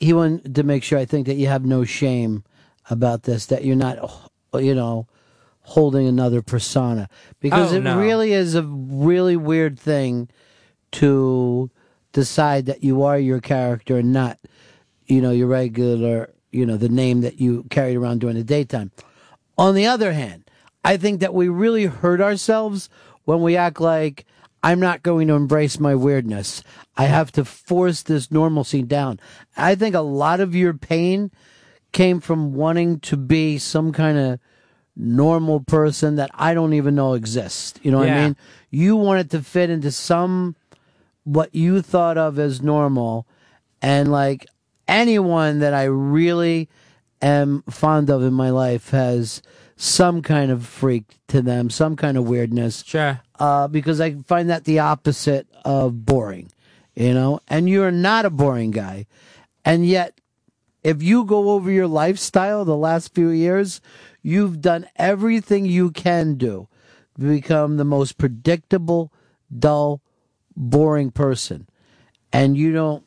he 0.03 0.13
wanted 0.13 0.55
to 0.55 0.63
make 0.63 0.83
sure, 0.83 0.99
I 0.99 1.05
think, 1.05 1.27
that 1.27 1.35
you 1.35 1.47
have 1.47 1.65
no 1.65 1.83
shame 1.85 2.43
about 2.89 3.23
this, 3.23 3.45
that 3.47 3.63
you're 3.63 3.75
not, 3.75 3.97
you 4.53 4.75
know, 4.75 5.07
holding 5.61 6.07
another 6.07 6.41
persona. 6.41 7.07
Because 7.39 7.71
Oh, 7.71 7.77
it 7.77 7.83
no. 7.83 7.97
really 7.97 8.33
is 8.33 8.53
a 8.55 8.63
really 8.63 9.37
weird 9.37 9.79
thing 9.79 10.27
to 10.93 11.71
decide 12.11 12.65
that 12.65 12.83
you 12.83 13.03
are 13.03 13.17
your 13.17 13.39
character 13.39 13.97
and 13.97 14.11
not, 14.11 14.37
you 15.07 15.21
know, 15.21 15.31
your 15.31 15.47
regular, 15.47 16.33
you 16.51 16.65
know, 16.65 16.77
the 16.77 16.89
name 16.89 17.21
that 17.21 17.39
you 17.39 17.63
carried 17.69 17.95
around 17.95 18.19
during 18.19 18.35
the 18.35 18.43
daytime. 18.43 18.91
On 19.57 19.73
the 19.73 19.85
other 19.87 20.13
hand, 20.13 20.43
I 20.83 20.97
think 20.97 21.21
that 21.21 21.33
we 21.33 21.47
really 21.47 21.85
hurt 21.85 22.19
ourselves 22.19 22.89
when 23.23 23.41
we 23.41 23.55
act 23.55 23.79
like 23.79 24.25
I'm 24.63 24.79
not 24.79 25.03
going 25.03 25.27
to 25.27 25.33
embrace 25.33 25.79
my 25.79 25.93
weirdness. 25.93 26.63
I 26.95 27.05
have 27.05 27.31
to 27.33 27.43
force 27.43 28.01
this 28.01 28.31
normalcy 28.31 28.81
down. 28.81 29.19
I 29.57 29.75
think 29.75 29.93
a 29.93 29.99
lot 29.99 30.39
of 30.39 30.55
your 30.55 30.73
pain 30.73 31.31
came 31.91 32.21
from 32.21 32.53
wanting 32.53 32.99
to 33.01 33.17
be 33.17 33.57
some 33.57 33.91
kind 33.91 34.17
of 34.17 34.39
normal 34.95 35.59
person 35.59 36.15
that 36.15 36.31
I 36.33 36.53
don't 36.53 36.73
even 36.73 36.95
know 36.95 37.13
exists. 37.13 37.79
You 37.83 37.91
know 37.91 37.99
what 37.99 38.09
I 38.09 38.23
mean? 38.23 38.37
You 38.69 38.95
wanted 38.95 39.29
to 39.31 39.41
fit 39.41 39.69
into 39.69 39.91
some 39.91 40.55
what 41.23 41.53
you 41.53 41.81
thought 41.81 42.17
of 42.17 42.39
as 42.39 42.61
normal 42.61 43.27
and 43.81 44.11
like 44.11 44.45
anyone 44.87 45.59
that 45.59 45.73
I 45.73 45.83
really 45.85 46.69
am 47.21 47.63
fond 47.69 48.09
of 48.09 48.23
in 48.23 48.33
my 48.33 48.49
life 48.49 48.89
has 48.91 49.41
some 49.75 50.21
kind 50.21 50.51
of 50.51 50.65
freak 50.65 51.17
to 51.27 51.41
them, 51.41 51.69
some 51.69 51.95
kind 51.95 52.17
of 52.17 52.27
weirdness. 52.27 52.83
Sure. 52.85 53.21
Uh, 53.39 53.67
because 53.67 53.99
I 53.99 54.13
find 54.15 54.49
that 54.49 54.65
the 54.65 54.79
opposite 54.79 55.47
of 55.65 56.05
boring, 56.05 56.51
you 56.95 57.13
know. 57.13 57.39
And 57.47 57.69
you're 57.69 57.91
not 57.91 58.25
a 58.25 58.29
boring 58.29 58.71
guy, 58.71 59.07
and 59.65 59.85
yet 59.85 60.19
if 60.83 61.01
you 61.01 61.23
go 61.23 61.51
over 61.51 61.71
your 61.71 61.87
lifestyle 61.87 62.65
the 62.65 62.75
last 62.75 63.15
few 63.15 63.29
years, 63.29 63.81
you've 64.21 64.61
done 64.61 64.87
everything 64.97 65.65
you 65.65 65.91
can 65.91 66.35
do 66.35 66.67
to 67.19 67.25
become 67.25 67.77
the 67.77 67.85
most 67.85 68.17
predictable, 68.17 69.11
dull, 69.57 70.01
boring 70.55 71.11
person. 71.11 71.67
And 72.31 72.57
you 72.57 72.73
don't 72.73 73.03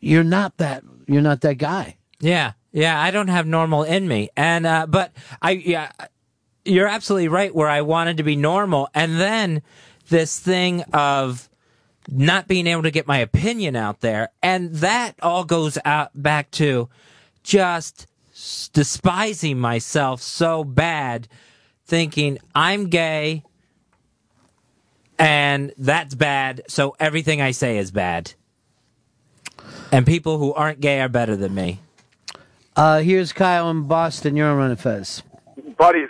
you're 0.00 0.24
not 0.24 0.58
that 0.58 0.84
you're 1.06 1.22
not 1.22 1.40
that 1.40 1.58
guy. 1.58 1.96
Yeah, 2.20 2.52
yeah, 2.72 3.00
I 3.00 3.10
don't 3.10 3.28
have 3.28 3.46
normal 3.46 3.82
in 3.82 4.08
me, 4.08 4.30
and 4.36 4.66
uh, 4.66 4.86
but 4.86 5.12
I 5.40 5.52
yeah, 5.52 5.92
you're 6.64 6.88
absolutely 6.88 7.28
right. 7.28 7.54
Where 7.54 7.68
I 7.68 7.82
wanted 7.82 8.16
to 8.16 8.22
be 8.22 8.34
normal, 8.34 8.88
and 8.94 9.20
then 9.20 9.62
this 10.08 10.38
thing 10.38 10.82
of 10.92 11.48
not 12.08 12.48
being 12.48 12.66
able 12.66 12.82
to 12.82 12.90
get 12.90 13.06
my 13.06 13.18
opinion 13.18 13.76
out 13.76 14.00
there, 14.00 14.30
and 14.42 14.74
that 14.76 15.14
all 15.22 15.44
goes 15.44 15.78
out 15.84 16.10
back 16.14 16.50
to 16.52 16.88
just 17.42 18.06
despising 18.72 19.58
myself 19.58 20.22
so 20.22 20.64
bad, 20.64 21.28
thinking 21.84 22.38
I'm 22.54 22.88
gay, 22.88 23.44
and 25.18 25.72
that's 25.76 26.14
bad, 26.14 26.62
so 26.68 26.96
everything 26.98 27.40
I 27.40 27.50
say 27.50 27.78
is 27.78 27.90
bad. 27.90 28.32
And 29.92 30.06
people 30.06 30.38
who 30.38 30.54
aren't 30.54 30.80
gay 30.80 31.00
are 31.00 31.08
better 31.08 31.36
than 31.36 31.54
me. 31.54 31.80
Uh, 32.74 33.00
here's 33.00 33.32
Kyle 33.32 33.70
in 33.70 33.82
Boston. 33.82 34.34
You're 34.36 34.48
on 34.48 34.56
Ron 34.56 34.76
Fez. 34.76 35.22
Buddy, 35.76 36.04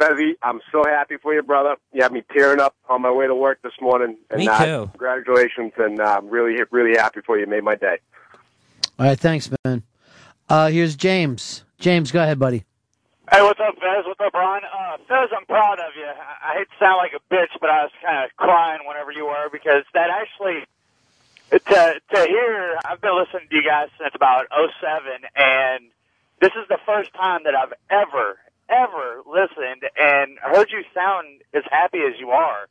Fezzy, 0.00 0.32
I'm 0.42 0.60
so 0.72 0.82
happy 0.84 1.16
for 1.16 1.34
you, 1.34 1.42
brother. 1.42 1.76
You 1.92 2.02
had 2.02 2.12
me 2.12 2.22
tearing 2.32 2.60
up 2.60 2.74
on 2.88 3.02
my 3.02 3.10
way 3.10 3.26
to 3.26 3.34
work 3.34 3.60
this 3.62 3.72
morning. 3.80 4.16
And, 4.30 4.38
Me 4.38 4.48
uh, 4.48 4.64
too. 4.64 4.90
Congratulations, 4.92 5.72
and 5.76 6.00
uh, 6.00 6.18
I'm 6.18 6.28
really, 6.28 6.56
really 6.70 6.98
happy 6.98 7.20
for 7.24 7.38
you. 7.38 7.46
Made 7.46 7.62
my 7.62 7.76
day. 7.76 7.98
All 8.98 9.06
right, 9.06 9.18
thanks, 9.18 9.48
man. 9.64 9.82
Uh, 10.48 10.68
here's 10.68 10.96
James. 10.96 11.62
James, 11.78 12.10
go 12.10 12.22
ahead, 12.22 12.38
buddy. 12.38 12.64
Hey, 13.30 13.42
what's 13.42 13.60
up, 13.60 13.74
Fez? 13.74 14.06
What's 14.06 14.20
up, 14.20 14.32
Ron? 14.32 14.62
Uh, 14.64 14.96
Fez, 15.06 15.28
I'm 15.36 15.44
proud 15.46 15.78
of 15.78 15.92
you. 15.94 16.06
I, 16.06 16.50
I 16.50 16.58
hate 16.58 16.68
to 16.70 16.76
sound 16.80 16.96
like 16.96 17.12
a 17.12 17.22
bitch, 17.32 17.52
but 17.60 17.70
I 17.70 17.84
was 17.84 17.92
kind 18.02 18.24
of 18.24 18.34
crying 18.36 18.80
whenever 18.88 19.12
you 19.12 19.26
were 19.26 19.48
because 19.52 19.84
that 19.94 20.08
actually 20.10 20.64
to 21.50 22.00
to 22.14 22.26
hear. 22.26 22.78
I've 22.84 23.00
been 23.00 23.16
listening 23.16 23.48
to 23.50 23.56
you 23.56 23.62
guys 23.62 23.88
since 23.98 24.12
about 24.14 24.46
'07, 24.50 25.28
and 25.36 25.84
this 26.40 26.52
is 26.60 26.68
the 26.68 26.78
first 26.86 27.12
time 27.14 27.40
that 27.44 27.54
I've 27.54 27.72
ever 27.90 28.38
ever 28.68 29.22
listened 29.26 29.82
and 29.98 30.38
heard 30.42 30.68
you 30.70 30.82
sound 30.94 31.42
as 31.54 31.62
happy 31.70 31.98
as 31.98 32.18
you 32.20 32.30
are. 32.30 32.68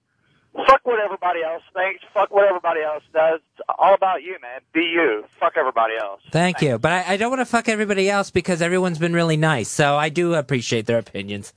Fuck 0.65 0.81
what 0.85 0.99
everybody 0.99 1.43
else 1.43 1.61
thinks. 1.73 2.03
Fuck 2.13 2.31
what 2.31 2.47
everybody 2.47 2.81
else 2.81 3.03
does. 3.13 3.41
It's 3.53 3.67
all 3.77 3.93
about 3.93 4.23
you, 4.23 4.37
man. 4.41 4.61
Be 4.73 4.81
you. 4.81 5.23
Fuck 5.39 5.53
everybody 5.55 5.93
else. 5.99 6.21
Thank 6.31 6.61
you. 6.61 6.79
But 6.79 6.93
I, 6.93 7.13
I 7.13 7.17
don't 7.17 7.29
want 7.29 7.41
to 7.41 7.45
fuck 7.45 7.69
everybody 7.69 8.09
else 8.09 8.31
because 8.31 8.61
everyone's 8.61 8.97
been 8.97 9.13
really 9.13 9.37
nice. 9.37 9.69
So 9.69 9.95
I 9.97 10.09
do 10.09 10.33
appreciate 10.33 10.87
their 10.87 10.97
opinions. 10.97 11.53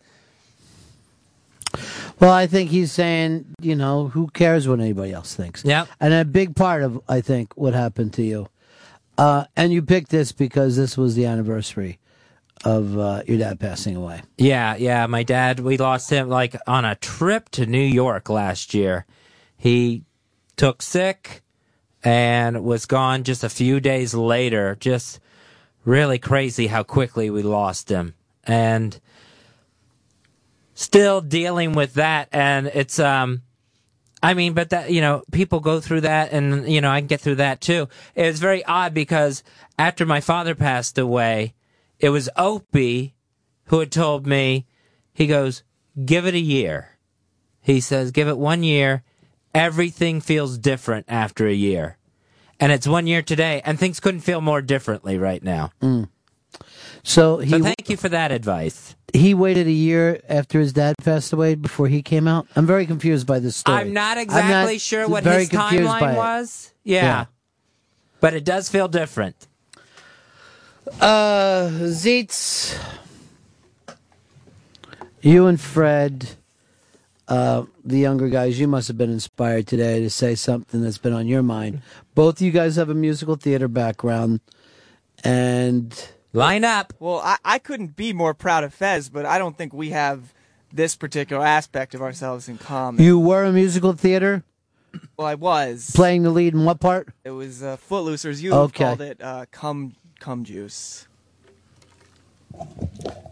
Well, 2.18 2.32
I 2.32 2.46
think 2.46 2.68
he's 2.70 2.92
saying, 2.92 3.46
you 3.62 3.74
know, 3.74 4.08
who 4.08 4.28
cares 4.28 4.68
what 4.68 4.80
anybody 4.80 5.12
else 5.12 5.34
thinks? 5.34 5.64
Yeah. 5.64 5.86
And 5.98 6.12
a 6.12 6.24
big 6.26 6.54
part 6.54 6.82
of, 6.82 7.00
I 7.08 7.22
think, 7.22 7.56
what 7.56 7.72
happened 7.72 8.12
to 8.14 8.22
you. 8.22 8.48
Uh, 9.16 9.44
and 9.56 9.72
you 9.72 9.80
picked 9.80 10.10
this 10.10 10.32
because 10.32 10.76
this 10.76 10.98
was 10.98 11.14
the 11.14 11.24
anniversary 11.24 11.99
of 12.64 12.98
uh, 12.98 13.22
your 13.26 13.38
dad 13.38 13.58
passing 13.58 13.96
away. 13.96 14.22
Yeah, 14.36 14.76
yeah. 14.76 15.06
My 15.06 15.22
dad, 15.22 15.60
we 15.60 15.76
lost 15.76 16.10
him 16.10 16.28
like 16.28 16.56
on 16.66 16.84
a 16.84 16.94
trip 16.94 17.48
to 17.50 17.66
New 17.66 17.78
York 17.78 18.28
last 18.28 18.74
year. 18.74 19.06
He 19.56 20.04
took 20.56 20.82
sick 20.82 21.42
and 22.02 22.64
was 22.64 22.86
gone 22.86 23.24
just 23.24 23.44
a 23.44 23.48
few 23.48 23.80
days 23.80 24.14
later. 24.14 24.76
Just 24.78 25.20
really 25.84 26.18
crazy 26.18 26.66
how 26.66 26.82
quickly 26.82 27.30
we 27.30 27.42
lost 27.42 27.88
him. 27.88 28.14
And 28.44 29.00
still 30.74 31.20
dealing 31.20 31.72
with 31.72 31.94
that. 31.94 32.28
And 32.32 32.66
it's, 32.66 32.98
um, 32.98 33.42
I 34.22 34.34
mean, 34.34 34.52
but 34.52 34.70
that, 34.70 34.90
you 34.90 35.00
know, 35.00 35.22
people 35.30 35.60
go 35.60 35.80
through 35.80 36.02
that 36.02 36.32
and, 36.32 36.70
you 36.70 36.80
know, 36.80 36.90
I 36.90 37.00
can 37.00 37.06
get 37.06 37.20
through 37.20 37.36
that 37.36 37.60
too. 37.60 37.88
It's 38.14 38.38
very 38.38 38.64
odd 38.64 38.92
because 38.92 39.42
after 39.78 40.04
my 40.04 40.20
father 40.20 40.54
passed 40.54 40.98
away, 40.98 41.54
it 42.00 42.08
was 42.08 42.28
Opie 42.36 43.14
who 43.66 43.78
had 43.78 43.92
told 43.92 44.26
me, 44.26 44.66
he 45.12 45.26
goes, 45.26 45.62
give 46.04 46.26
it 46.26 46.34
a 46.34 46.40
year. 46.40 46.98
He 47.60 47.80
says, 47.80 48.10
give 48.10 48.26
it 48.26 48.38
one 48.38 48.62
year. 48.62 49.04
Everything 49.54 50.20
feels 50.20 50.58
different 50.58 51.06
after 51.08 51.46
a 51.46 51.52
year. 51.52 51.98
And 52.58 52.72
it's 52.72 52.86
one 52.86 53.06
year 53.06 53.22
today, 53.22 53.62
and 53.64 53.78
things 53.78 54.00
couldn't 54.00 54.20
feel 54.20 54.40
more 54.40 54.60
differently 54.60 55.18
right 55.18 55.42
now. 55.42 55.72
Mm. 55.80 56.08
So 57.02 57.38
he 57.38 57.50
so 57.50 57.62
thank 57.62 57.88
you 57.88 57.96
for 57.96 58.08
that 58.10 58.32
advice. 58.32 58.94
he 59.12 59.34
waited 59.34 59.66
a 59.66 59.72
year 59.72 60.20
after 60.28 60.60
his 60.60 60.72
dad 60.72 60.94
passed 61.02 61.32
away 61.32 61.54
before 61.54 61.88
he 61.88 62.02
came 62.02 62.28
out. 62.28 62.46
I'm 62.54 62.66
very 62.66 62.86
confused 62.86 63.26
by 63.26 63.38
this 63.38 63.56
story. 63.56 63.78
I'm 63.78 63.92
not 63.92 64.18
exactly 64.18 64.78
sure 64.78 65.08
what 65.08 65.24
his 65.24 65.48
timeline 65.48 66.16
was. 66.16 66.72
Yeah. 66.84 67.02
Yeah. 67.02 67.24
But 68.20 68.34
it 68.34 68.44
does 68.44 68.68
feel 68.68 68.88
different. 68.88 69.48
Uh, 70.98 71.68
Zeets, 71.88 72.76
you 75.22 75.46
and 75.46 75.58
Fred, 75.60 76.30
uh, 77.28 77.64
the 77.84 77.98
younger 77.98 78.28
guys, 78.28 78.58
you 78.58 78.66
must 78.68 78.88
have 78.88 78.98
been 78.98 79.10
inspired 79.10 79.66
today 79.66 80.00
to 80.00 80.10
say 80.10 80.34
something 80.34 80.82
that's 80.82 80.98
been 80.98 81.12
on 81.12 81.26
your 81.26 81.42
mind. 81.42 81.80
Both 82.14 82.36
of 82.36 82.42
you 82.42 82.50
guys 82.50 82.76
have 82.76 82.90
a 82.90 82.94
musical 82.94 83.36
theater 83.36 83.68
background, 83.68 84.40
and 85.24 86.08
line 86.32 86.64
up. 86.64 86.92
Well, 86.98 87.20
I, 87.24 87.36
I 87.44 87.58
couldn't 87.58 87.96
be 87.96 88.12
more 88.12 88.34
proud 88.34 88.64
of 88.64 88.74
Fez, 88.74 89.08
but 89.08 89.24
I 89.24 89.38
don't 89.38 89.56
think 89.56 89.72
we 89.72 89.90
have 89.90 90.34
this 90.72 90.96
particular 90.96 91.44
aspect 91.44 91.94
of 91.94 92.02
ourselves 92.02 92.48
in 92.48 92.58
common. 92.58 93.02
You 93.02 93.18
were 93.18 93.44
a 93.44 93.52
musical 93.52 93.92
theater, 93.94 94.44
well, 95.16 95.26
I 95.28 95.34
was. 95.36 95.92
playing 95.94 96.24
the 96.24 96.30
lead 96.30 96.52
in 96.52 96.64
what 96.64 96.80
part? 96.80 97.08
It 97.24 97.30
was 97.30 97.62
uh, 97.62 97.76
Footloosers. 97.88 98.42
You 98.42 98.52
Okay. 98.54 98.84
called 98.84 99.00
it 99.00 99.20
uh, 99.22 99.46
"Cum 99.52 99.94
Cum 100.20 100.44
Juice." 100.44 101.06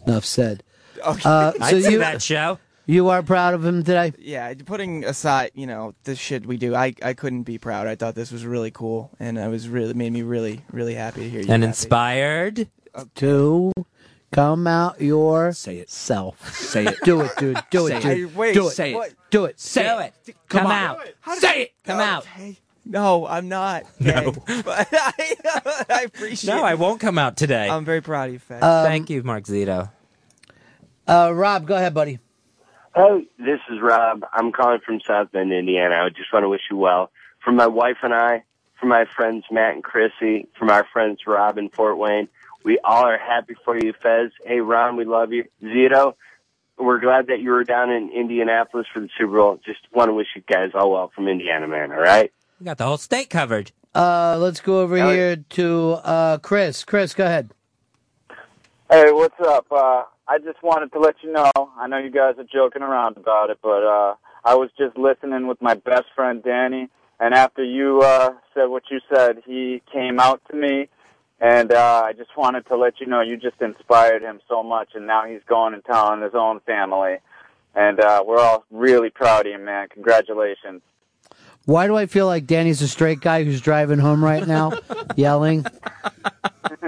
Enough 0.07 0.25
said. 0.25 0.63
Okay. 1.07 1.29
Uh, 1.29 1.53
I'd 1.61 1.71
so 1.71 1.81
see 1.81 1.93
you, 1.93 1.99
that 1.99 2.23
show. 2.23 2.59
You 2.87 3.11
are 3.11 3.23
proud 3.23 3.53
of 3.53 3.65
him 3.65 3.85
today. 3.85 4.15
Yeah, 4.19 4.53
putting 4.65 5.05
aside, 5.05 5.51
you 5.55 5.67
know, 5.67 5.95
the 6.05 6.17
shit 6.17 6.47
we 6.47 6.57
do, 6.57 6.75
I, 6.75 6.95
I 7.03 7.13
couldn't 7.13 7.43
be 7.43 7.59
proud. 7.59 7.87
I 7.87 7.95
thought 7.97 8.15
this 8.15 8.33
was 8.33 8.47
really 8.47 8.71
cool, 8.71 9.11
and 9.21 9.39
I 9.39 9.49
was 9.49 9.69
really 9.69 9.93
made 9.93 10.13
me 10.13 10.23
really 10.23 10.63
really 10.73 10.95
happy 10.95 11.21
to 11.21 11.29
hear 11.29 11.41
you. 11.43 11.53
And 11.53 11.63
happy. 11.63 11.69
inspired. 11.69 12.69
to 13.17 13.73
come 14.33 14.67
out 14.67 15.01
your 15.01 15.53
say 15.53 15.79
it 15.79 15.91
self. 15.91 16.55
Say 16.55 16.87
it. 16.87 16.97
Do 17.05 17.21
it, 17.21 17.33
dude. 17.37 17.63
Do 17.71 17.87
it, 17.89 18.03
Say 18.03 18.15
dude. 18.15 18.31
it. 18.31 18.37
Wait, 18.37 18.55
do 18.55 18.69
it. 18.69 18.71
say 18.71 18.95
it. 18.95 19.15
Do 19.31 19.45
it. 19.45 19.61
Say 19.61 19.87
it. 20.07 20.15
it. 20.27 20.37
Come 20.49 20.63
Come 20.63 20.71
out. 20.73 21.01
Say 21.37 21.63
it. 21.63 21.73
Come 21.85 22.01
out. 22.01 22.27
No, 22.89 23.27
I'm 23.27 23.49
not. 23.49 23.85
No. 24.01 24.33
But 24.65 24.89
I, 24.93 25.85
I 25.91 26.03
appreciate 26.03 26.53
No, 26.53 26.65
I 26.65 26.75
won't 26.75 27.01
come 27.01 27.19
out 27.19 27.37
today. 27.37 27.69
I'm 27.69 27.85
very 27.85 28.01
proud 28.01 28.29
of 28.29 28.33
you, 28.33 28.39
Fez. 28.39 28.61
Thank 28.61 29.11
you, 29.11 29.23
Mark 29.23 29.45
Zito. 29.45 29.91
Uh, 31.07 31.33
Rob, 31.35 31.67
go 31.67 31.77
ahead, 31.77 31.95
buddy. 31.95 32.19
Hey, 32.95 33.27
this 33.39 33.61
is 33.71 33.81
Rob. 33.81 34.25
I'm 34.33 34.51
calling 34.53 34.81
from 34.85 35.01
South 35.07 35.31
Bend, 35.31 35.53
Indiana. 35.53 35.97
I 35.97 36.09
just 36.09 36.33
want 36.33 36.45
to 36.45 36.49
wish 36.49 36.63
you 36.71 36.77
well. 36.77 37.11
From 37.45 37.57
my 37.57 37.67
wife 37.67 37.99
and 38.03 38.13
I, 38.15 38.43
from 38.81 38.89
my 38.89 39.05
friends 39.17 39.45
Matt 39.51 39.75
and 39.75 39.85
Chrissy, 39.85 40.49
from 40.59 40.71
our 40.71 40.87
friends 40.93 41.21
Rob 41.27 41.59
in 41.59 41.69
Fort 41.69 41.99
Wayne, 41.99 42.29
we 42.65 42.79
all 42.83 43.05
are 43.07 43.19
happy 43.19 43.55
for 43.65 43.77
you, 43.77 43.93
Fez. 44.03 44.31
Hey, 44.45 44.61
Ron, 44.61 44.97
we 44.97 45.05
love 45.05 45.33
you. 45.33 45.45
Zito, 45.63 46.15
we're 46.79 47.01
glad 47.01 47.29
that 47.29 47.41
you 47.41 47.51
were 47.51 47.65
down 47.65 47.91
in 47.91 48.11
Indianapolis 48.11 48.87
for 48.93 49.01
the 49.01 49.09
Super 49.19 49.37
Bowl. 49.37 49.61
Just 49.65 49.81
want 49.93 50.09
to 50.09 50.15
wish 50.15 50.29
you 50.35 50.43
guys 50.43 50.71
all 50.75 50.91
well 50.93 51.11
from 51.15 51.29
Indiana, 51.29 51.69
man. 51.69 51.93
All 51.93 52.01
right? 52.01 52.33
We 52.59 52.65
got 52.65 52.79
the 52.79 52.85
whole 52.85 52.99
state 52.99 53.31
covered. 53.31 53.71
Uh, 53.95 54.37
let's 54.39 54.61
go 54.61 54.81
over 54.81 54.99
All 54.99 55.05
right. 55.05 55.15
here 55.15 55.37
to 55.37 55.91
uh, 56.03 56.39
Chris. 56.39 56.85
Chris, 56.85 57.15
go 57.15 57.25
ahead. 57.25 57.51
Hey, 58.91 59.13
what's 59.13 59.39
up? 59.41 59.67
Uh, 59.71 60.05
I 60.27 60.39
just 60.39 60.63
wanted 60.63 60.93
to 60.93 60.99
let 60.99 61.17
you 61.23 61.33
know. 61.33 61.51
I 61.57 61.87
know 61.87 61.99
you 61.99 62.11
guys 62.11 62.35
are 62.39 62.45
joking 62.45 62.83
around 62.83 63.17
about 63.17 63.51
it, 63.51 63.59
but 63.63 63.85
uh, 63.85 64.15
I 64.45 64.57
was 64.57 64.71
just 64.77 64.97
listening 64.97 65.47
with 65.47 65.63
my 65.63 65.75
best 65.75 66.07
friend 66.17 66.43
Danny, 66.43 66.89
and 67.21 67.33
after 67.33 67.63
you 67.63 68.01
uh, 68.03 68.31
said 68.55 68.67
what 68.67 68.85
you 68.91 69.01
said, 69.15 69.43
he 69.47 69.81
came 69.93 70.19
out 70.19 70.43
to 70.51 70.57
me, 70.57 70.89
and 71.41 71.73
uh, 71.73 72.03
I 72.05 72.13
just 72.13 72.37
wanted 72.37 72.67
to 72.67 72.77
let 72.77 73.01
you 73.01 73.07
know 73.07 73.21
you 73.21 73.37
just 73.37 73.61
inspired 73.61 74.23
him 74.23 74.41
so 74.49 74.63
much, 74.63 74.91
and 74.95 75.07
now 75.07 75.27
he's 75.27 75.43
going 75.47 75.75
and 75.75 75.85
telling 75.85 76.23
his 76.23 76.35
own 76.35 76.61
family, 76.61 77.19
and 77.75 78.01
uh, 78.01 78.25
we're 78.27 78.41
all 78.41 78.65
really 78.71 79.11
proud 79.11 79.47
of 79.47 79.53
you, 79.53 79.59
man. 79.59 79.89
Congratulations. 79.91 80.83
Why 81.69 81.87
do 81.87 81.97
I 81.97 82.07
feel 82.07 82.25
like 82.25 82.47
Danny's 82.47 82.81
a 82.81 82.89
straight 82.89 83.21
guy 83.21 83.45
who's 83.45 83.61
driving 83.61 83.99
home 83.99 84.25
right 84.25 84.47
now, 84.47 84.73
yelling? 85.17 85.67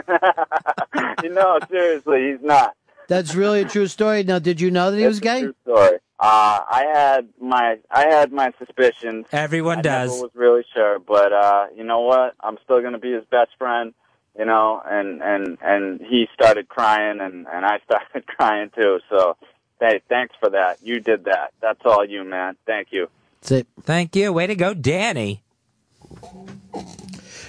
no, 1.23 1.59
seriously, 1.71 2.31
he's 2.31 2.41
not. 2.41 2.75
That's 3.07 3.35
really 3.35 3.61
a 3.61 3.67
true 3.67 3.89
story. 3.89 4.23
Now, 4.23 4.39
did 4.39 4.59
you 4.59 4.71
know 4.71 4.91
that 4.91 4.97
he 4.97 5.07
was 5.07 5.21
gay? 5.21 5.49
Sorry. 5.67 5.99
Uh, 6.19 6.61
I 6.67 6.87
had 6.95 7.29
my 7.39 7.77
I 7.91 8.09
had 8.09 8.33
my 8.33 8.55
suspicions. 8.59 9.27
Everyone 9.33 9.81
I 9.81 9.83
does. 9.83 10.13
Never 10.13 10.23
was 10.23 10.31
really 10.35 10.65
sure, 10.73 10.99
but 10.99 11.31
uh, 11.31 11.67
you 11.77 11.85
know 11.85 12.01
what? 12.01 12.33
I'm 12.41 12.57
still 12.65 12.81
gonna 12.81 12.99
be 12.99 13.13
his 13.13 13.25
best 13.27 13.51
friend. 13.59 13.93
You 14.39 14.47
know, 14.47 14.81
and 14.83 15.21
and 15.23 15.59
and 15.61 16.01
he 16.01 16.27
started 16.33 16.71
crying, 16.71 17.21
and 17.21 17.47
and 17.53 17.67
I 17.67 17.81
started 17.85 18.27
crying 18.27 18.71
too. 18.75 19.01
So, 19.11 19.37
hey, 19.79 20.01
thanks 20.09 20.35
for 20.41 20.49
that. 20.49 20.79
You 20.83 21.01
did 21.01 21.25
that. 21.25 21.53
That's 21.61 21.81
all 21.85 22.03
you, 22.03 22.25
man. 22.25 22.57
Thank 22.65 22.93
you. 22.93 23.11
That's 23.41 23.53
it. 23.53 23.67
Thank 23.83 24.15
you. 24.17 24.33
Way 24.33 24.47
to 24.47 24.55
go, 24.55 24.75
Danny. 24.75 25.43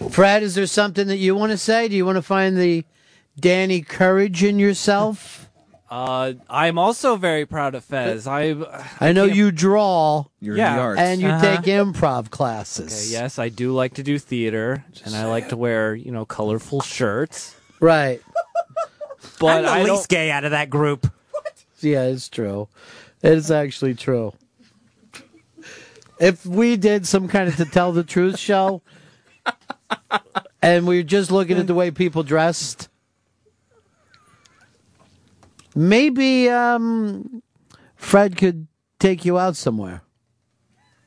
Fred, 0.10 0.44
is 0.44 0.56
there 0.56 0.66
something 0.68 1.08
that 1.08 1.18
you 1.18 1.36
want 1.36 1.52
to 1.52 1.58
say? 1.58 1.88
Do 1.88 1.96
you 1.96 2.06
want 2.06 2.16
to 2.16 2.22
find 2.22 2.58
the 2.58 2.86
Danny 3.40 3.82
courage 3.82 4.44
in 4.44 4.58
yourself? 4.60 5.50
Uh, 5.90 6.34
I'm 6.50 6.78
also 6.78 7.18
very 7.18 7.46
proud 7.46 7.76
of 7.76 7.84
Fez. 7.84 8.26
I 8.26 8.56
I 9.02 9.12
know 9.12 9.26
you 9.26 9.52
draw. 9.52 10.26
You're 10.40 10.54
in 10.56 10.58
the 10.60 10.64
yeah, 10.64 10.80
arts. 10.80 11.02
and 11.02 11.20
you 11.22 11.28
Uh-huh. 11.28 11.42
take 11.58 11.66
improv 11.66 12.30
classes. 12.30 12.94
Okay, 12.94 13.12
yes, 13.22 13.38
I 13.38 13.50
do 13.50 13.74
like 13.74 13.96
to 13.96 14.04
do 14.04 14.18
theater, 14.18 14.86
and 15.04 15.14
I 15.14 15.26
like 15.26 15.50
to 15.50 15.58
wear 15.58 15.94
you 15.94 16.12
know 16.12 16.24
colorful 16.24 16.80
shirts. 16.80 17.56
Right. 17.82 18.22
But 19.40 19.58
I'm 19.58 19.64
the 19.64 19.70
I 19.70 19.78
least 19.80 19.88
don't- 19.88 20.08
gay 20.08 20.32
out 20.32 20.46
of 20.46 20.52
that 20.52 20.70
group. 20.70 21.12
Yeah, 21.82 22.04
it's 22.04 22.30
true. 22.30 22.70
It's 23.22 23.52
actually 23.52 23.96
true. 23.96 24.34
If 26.22 26.46
we 26.46 26.78
did 26.78 27.06
some 27.08 27.28
kind 27.28 27.50
of 27.50 27.56
to 27.58 27.66
tell 27.66 27.92
the 27.92 28.04
truth 28.04 28.38
show, 28.50 28.82
and 30.62 30.86
we 30.88 30.98
were 30.98 31.04
just 31.04 31.32
looking 31.32 31.58
at 31.58 31.66
the 31.68 31.74
way 31.74 31.90
people 31.92 32.22
dressed, 32.24 32.88
maybe 35.76 36.50
um, 36.50 37.42
Fred 37.96 38.38
could 38.38 38.68
take 39.00 39.26
you 39.26 39.38
out 39.40 39.56
somewhere. 39.56 40.02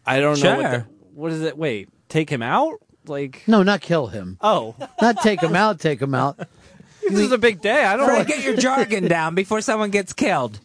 I 0.07 0.20
don't 0.20 0.41
know. 0.43 0.57
What, 0.57 0.61
Sure. 0.62 0.78
the, 0.78 0.86
what 1.15 1.32
is 1.32 1.43
it? 1.43 1.57
Wait, 1.57 1.89
take 2.09 2.28
him 2.31 2.43
out? 2.43 2.74
Like 3.07 3.43
No, 3.47 3.62
not 3.62 3.81
kill 3.82 4.07
him. 4.09 4.39
oh, 4.41 4.74
Not 5.01 5.19
take 5.23 5.41
him 5.43 5.55
out. 5.55 5.78
Take 5.78 6.01
him 6.01 6.15
out. 6.15 6.36
this 7.03 7.19
is 7.20 7.32
a 7.32 7.39
big 7.39 7.61
day. 7.61 7.85
I 7.85 7.97
don't 7.97 8.07
Fred, 8.07 8.16
want 8.16 8.28
get 8.28 8.43
your 8.43 8.57
jargon 8.57 9.07
down 9.09 9.35
before 9.35 9.61
someone 9.61 9.91
gets 9.91 10.12
killed. 10.12 10.61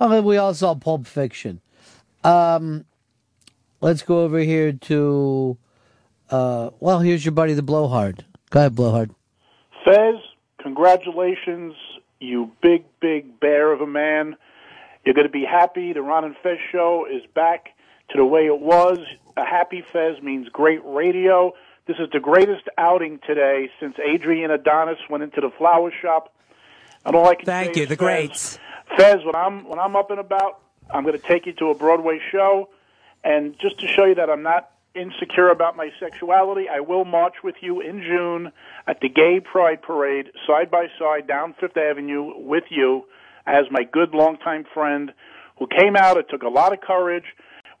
Oh, 0.00 0.20
we 0.22 0.36
all 0.36 0.54
saw 0.54 0.74
Pulp 0.74 1.06
Fiction. 1.06 1.60
Um, 2.22 2.84
let's 3.84 4.02
go 4.02 4.22
over 4.22 4.38
here 4.38 4.72
to. 4.72 5.56
Uh, 6.30 6.70
well, 6.80 7.00
here's 7.00 7.24
your 7.24 7.32
buddy, 7.32 7.52
the 7.52 7.62
Blowhard. 7.62 8.24
Go 8.50 8.60
ahead, 8.60 8.74
Blowhard. 8.74 9.10
Fez, 9.84 10.16
congratulations, 10.60 11.74
you 12.18 12.50
big, 12.62 12.84
big 13.00 13.38
bear 13.38 13.72
of 13.72 13.82
a 13.82 13.86
man. 13.86 14.36
You're 15.04 15.14
going 15.14 15.26
to 15.26 15.32
be 15.32 15.44
happy. 15.44 15.92
The 15.92 16.00
Ron 16.00 16.24
and 16.24 16.34
Fez 16.42 16.56
show 16.72 17.06
is 17.08 17.22
back 17.34 17.68
to 18.10 18.16
the 18.16 18.24
way 18.24 18.46
it 18.46 18.58
was. 18.58 18.98
A 19.36 19.44
happy 19.44 19.84
Fez 19.92 20.20
means 20.22 20.48
great 20.48 20.80
radio. 20.82 21.52
This 21.86 21.98
is 21.98 22.08
the 22.10 22.20
greatest 22.20 22.62
outing 22.78 23.20
today 23.26 23.68
since 23.78 23.96
Adrian 23.98 24.50
Adonis 24.50 24.98
went 25.10 25.22
into 25.22 25.42
the 25.42 25.50
flower 25.58 25.92
shop. 26.00 26.32
And 27.04 27.14
all 27.14 27.28
I 27.28 27.34
can 27.34 27.44
Thank 27.44 27.74
say 27.74 27.80
you, 27.80 27.82
is, 27.84 27.88
the 27.90 27.96
Fez, 27.96 27.98
greats. 27.98 28.58
Fez, 28.96 29.16
when 29.26 29.36
I'm 29.36 29.68
when 29.68 29.78
I'm 29.78 29.94
up 29.94 30.10
and 30.10 30.18
about, 30.18 30.60
I'm 30.90 31.04
going 31.04 31.18
to 31.20 31.26
take 31.26 31.44
you 31.44 31.52
to 31.54 31.66
a 31.66 31.74
Broadway 31.74 32.18
show, 32.32 32.70
and 33.24 33.56
just 33.58 33.80
to 33.80 33.88
show 33.88 34.04
you 34.04 34.14
that 34.16 34.30
I'm 34.30 34.42
not 34.42 34.70
insecure 34.94 35.48
about 35.48 35.76
my 35.76 35.90
sexuality, 35.98 36.66
I 36.68 36.80
will 36.80 37.04
march 37.04 37.36
with 37.42 37.56
you 37.60 37.80
in 37.80 38.00
June 38.02 38.52
at 38.86 39.00
the 39.00 39.08
Gay 39.08 39.40
Pride 39.40 39.82
Parade, 39.82 40.26
side 40.46 40.70
by 40.70 40.86
side 40.98 41.26
down 41.26 41.54
Fifth 41.58 41.76
Avenue 41.76 42.32
with 42.36 42.64
you, 42.70 43.04
as 43.46 43.64
my 43.70 43.82
good 43.82 44.14
longtime 44.14 44.64
friend 44.72 45.12
who 45.58 45.66
came 45.66 45.96
out. 45.96 46.16
It 46.16 46.26
took 46.30 46.42
a 46.42 46.48
lot 46.48 46.72
of 46.72 46.80
courage. 46.80 47.24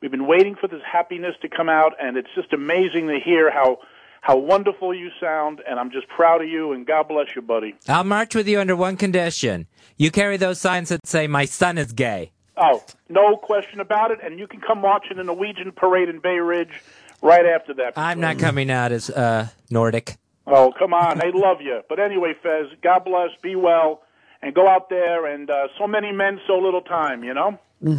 We've 0.00 0.10
been 0.10 0.26
waiting 0.26 0.56
for 0.60 0.66
this 0.68 0.82
happiness 0.90 1.34
to 1.42 1.48
come 1.48 1.68
out, 1.68 1.92
and 2.00 2.16
it's 2.16 2.28
just 2.34 2.52
amazing 2.52 3.08
to 3.08 3.18
hear 3.24 3.50
how 3.50 3.78
how 4.20 4.38
wonderful 4.38 4.94
you 4.94 5.10
sound. 5.20 5.60
And 5.68 5.78
I'm 5.78 5.90
just 5.90 6.08
proud 6.08 6.42
of 6.42 6.48
you, 6.48 6.72
and 6.72 6.86
God 6.86 7.08
bless 7.08 7.28
you, 7.36 7.42
buddy. 7.42 7.74
I'll 7.86 8.04
march 8.04 8.34
with 8.34 8.48
you 8.48 8.58
under 8.58 8.74
one 8.74 8.96
condition. 8.96 9.66
You 9.98 10.10
carry 10.10 10.38
those 10.38 10.60
signs 10.60 10.88
that 10.88 11.06
say, 11.06 11.26
My 11.26 11.44
son 11.44 11.78
is 11.78 11.92
gay. 11.92 12.32
Oh, 12.56 12.82
no 13.08 13.36
question 13.36 13.80
about 13.80 14.10
it. 14.10 14.18
And 14.22 14.38
you 14.38 14.46
can 14.46 14.60
come 14.60 14.82
watch 14.82 15.06
in 15.10 15.16
the 15.16 15.24
Norwegian 15.24 15.72
parade 15.72 16.08
in 16.08 16.20
Bay 16.20 16.38
Ridge 16.38 16.82
right 17.20 17.44
after 17.44 17.74
that. 17.74 17.94
I'm 17.96 18.20
not 18.20 18.38
coming 18.38 18.70
out 18.70 18.92
as 18.92 19.10
uh, 19.10 19.48
Nordic. 19.70 20.16
Oh, 20.46 20.72
come 20.78 20.92
on. 20.92 21.18
They 21.18 21.32
love 21.32 21.60
you. 21.60 21.80
But 21.88 21.98
anyway, 21.98 22.34
Fez, 22.42 22.66
God 22.82 23.04
bless, 23.04 23.30
be 23.42 23.56
well, 23.56 24.02
and 24.42 24.54
go 24.54 24.68
out 24.68 24.88
there. 24.88 25.26
And 25.26 25.50
uh, 25.50 25.68
so 25.78 25.86
many 25.86 26.12
men, 26.12 26.40
so 26.46 26.58
little 26.58 26.82
time, 26.82 27.24
you 27.24 27.34
know? 27.34 27.58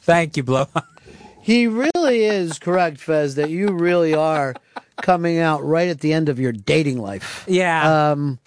Thank 0.00 0.36
you, 0.36 0.42
Blow. 0.42 0.66
He 1.40 1.66
really 1.66 2.24
is 2.24 2.58
correct, 2.58 2.98
Fez, 2.98 3.34
that 3.34 3.50
you 3.50 3.68
really 3.68 4.14
are 4.14 4.54
coming 5.02 5.38
out 5.38 5.62
right 5.64 5.88
at 5.88 6.00
the 6.00 6.12
end 6.12 6.28
of 6.28 6.38
your 6.38 6.52
dating 6.52 6.98
life. 6.98 7.44
Yeah. 7.46 8.10
Um, 8.12 8.38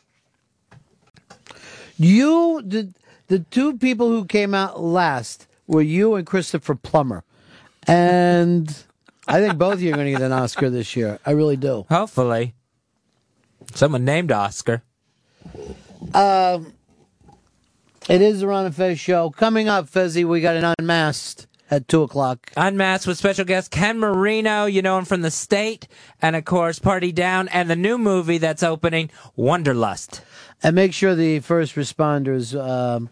you, 1.97 2.61
the, 2.63 2.93
the 3.27 3.39
two 3.39 3.77
people 3.77 4.09
who 4.09 4.25
came 4.25 4.53
out 4.53 4.81
last 4.81 5.47
were 5.67 5.81
you 5.81 6.15
and 6.15 6.25
Christopher 6.25 6.75
Plummer. 6.75 7.23
And 7.85 8.75
I 9.27 9.39
think 9.39 9.57
both 9.57 9.75
of 9.75 9.81
you 9.81 9.91
are 9.91 9.95
going 9.95 10.05
to 10.05 10.11
get 10.11 10.21
an 10.21 10.31
Oscar 10.31 10.69
this 10.69 10.95
year. 10.95 11.19
I 11.25 11.31
really 11.31 11.57
do. 11.57 11.85
Hopefully. 11.89 12.53
Someone 13.73 14.05
named 14.05 14.31
Oscar. 14.31 14.83
Um, 16.13 16.73
it 18.09 18.21
is 18.21 18.39
the 18.39 18.47
Ron 18.47 18.65
and 18.65 18.75
Fez 18.75 18.99
show. 18.99 19.29
Coming 19.29 19.67
up, 19.67 19.89
Fezzy, 19.89 20.23
we 20.23 20.39
got 20.39 20.55
an 20.55 20.73
unmasked 20.79 21.47
at 21.69 21.87
2 21.87 22.03
o'clock. 22.03 22.51
Unmasked 22.55 23.07
with 23.07 23.17
special 23.17 23.43
guest 23.43 23.71
Ken 23.71 23.99
Marino, 23.99 24.65
you 24.65 24.81
know 24.81 24.97
him 24.97 25.05
from 25.05 25.21
The 25.21 25.31
State, 25.31 25.87
and 26.21 26.35
of 26.35 26.45
course 26.45 26.79
Party 26.79 27.11
Down, 27.11 27.49
and 27.49 27.69
the 27.69 27.75
new 27.75 27.97
movie 27.97 28.37
that's 28.37 28.63
opening, 28.63 29.09
Wanderlust. 29.35 30.21
And 30.63 30.75
make 30.75 30.93
sure 30.93 31.13
the 31.13 31.39
first 31.39 31.75
responders 31.75 32.57
um, 32.57 33.09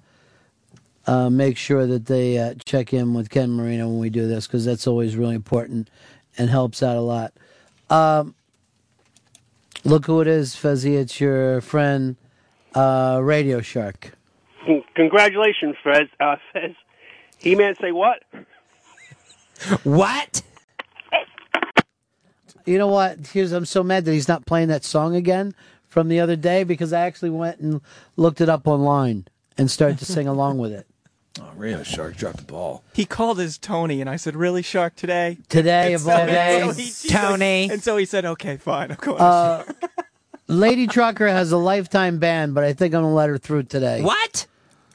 uh, 1.07 1.30
make 1.30 1.57
sure 1.57 1.86
that 1.86 2.06
they 2.06 2.38
uh, 2.38 2.56
check 2.65 2.94
in 2.94 3.14
with 3.14 3.30
Ken 3.30 3.52
Marino 3.52 3.88
when 3.88 3.99
we 3.99 4.10
do 4.10 4.27
this 4.27 4.48
because 4.48 4.65
that's 4.65 4.88
always 4.88 5.15
really 5.15 5.36
important 5.36 5.90
and 6.38 6.49
helps 6.49 6.82
out 6.82 6.98
a 6.98 7.02
lot. 7.02 7.34
Um, 7.90 8.36
look 9.84 10.06
who 10.06 10.22
it 10.22 10.27
is, 10.27 10.56
Fezzy. 10.56 10.95
It's 10.95 11.19
your 11.19 11.61
friend, 11.61 12.15
uh, 12.73 13.19
Radio 13.22 13.61
Shark. 13.61 14.14
Congratulations, 14.95 15.76
Fez. 15.84 16.07
Uh, 16.19 16.38
Fez. 16.52 16.72
He-Man 17.38 17.76
say 17.80 17.91
what? 17.91 18.23
What? 19.84 20.41
You 22.65 22.80
know 22.80 22.88
what? 22.88 23.27
Here's 23.27 23.52
I'm 23.52 23.65
so 23.65 23.84
mad 23.84 24.06
that 24.06 24.14
he's 24.14 24.27
not 24.27 24.45
playing 24.45 24.69
that 24.69 24.84
song 24.84 25.15
again 25.15 25.53
from 25.88 26.10
the 26.10 26.19
other 26.19 26.36
day 26.36 26.64
because 26.64 26.91
I 26.91 27.02
actually 27.02 27.30
went 27.30 27.60
and 27.60 27.82
looked 28.18 28.41
it 28.41 28.49
up 28.49 28.68
online 28.68 29.27
and 29.57 29.69
started 29.69 29.99
to 29.99 30.06
sing 30.06 30.27
along 30.27 30.57
with 30.57 30.72
it. 30.72 30.88
Oh, 31.41 31.52
Radio 31.56 31.84
Shark 31.84 32.16
dropped 32.16 32.38
the 32.38 32.44
ball. 32.44 32.84
He 32.94 33.06
called 33.06 33.40
his 33.40 33.57
Tony, 33.57 33.99
and 33.99 34.10
I 34.10 34.16
said, 34.16 34.36
"Really, 34.38 34.62
Shark 34.62 34.95
today? 34.95 35.38
Today 35.49 35.88
And 35.88 35.95
of 35.95 36.02
so- 36.02 36.12
all 36.12 36.18
and 36.20 36.30
so 36.30 36.68
days, 36.68 36.78
he- 36.78 36.84
he 36.84 36.90
said- 36.90 37.12
Tony. 37.22 37.70
and 37.72 37.84
so 37.84 37.98
he 37.98 38.06
said, 38.06 38.24
"Okay, 38.26 38.57
fine, 38.57 38.91
I'm 38.91 38.98
going." 39.02 39.20
Uh, 39.22 39.64
Lady 40.48 40.88
Trucker 40.88 41.28
has 41.28 41.52
a 41.52 41.57
lifetime 41.57 42.20
ban, 42.20 42.53
but 42.53 42.64
I 42.64 42.72
think 42.74 42.94
I'm 42.94 43.02
gonna 43.02 43.14
let 43.14 43.30
her 43.30 43.38
through 43.38 43.64
today. 43.64 44.02
What? 44.02 44.45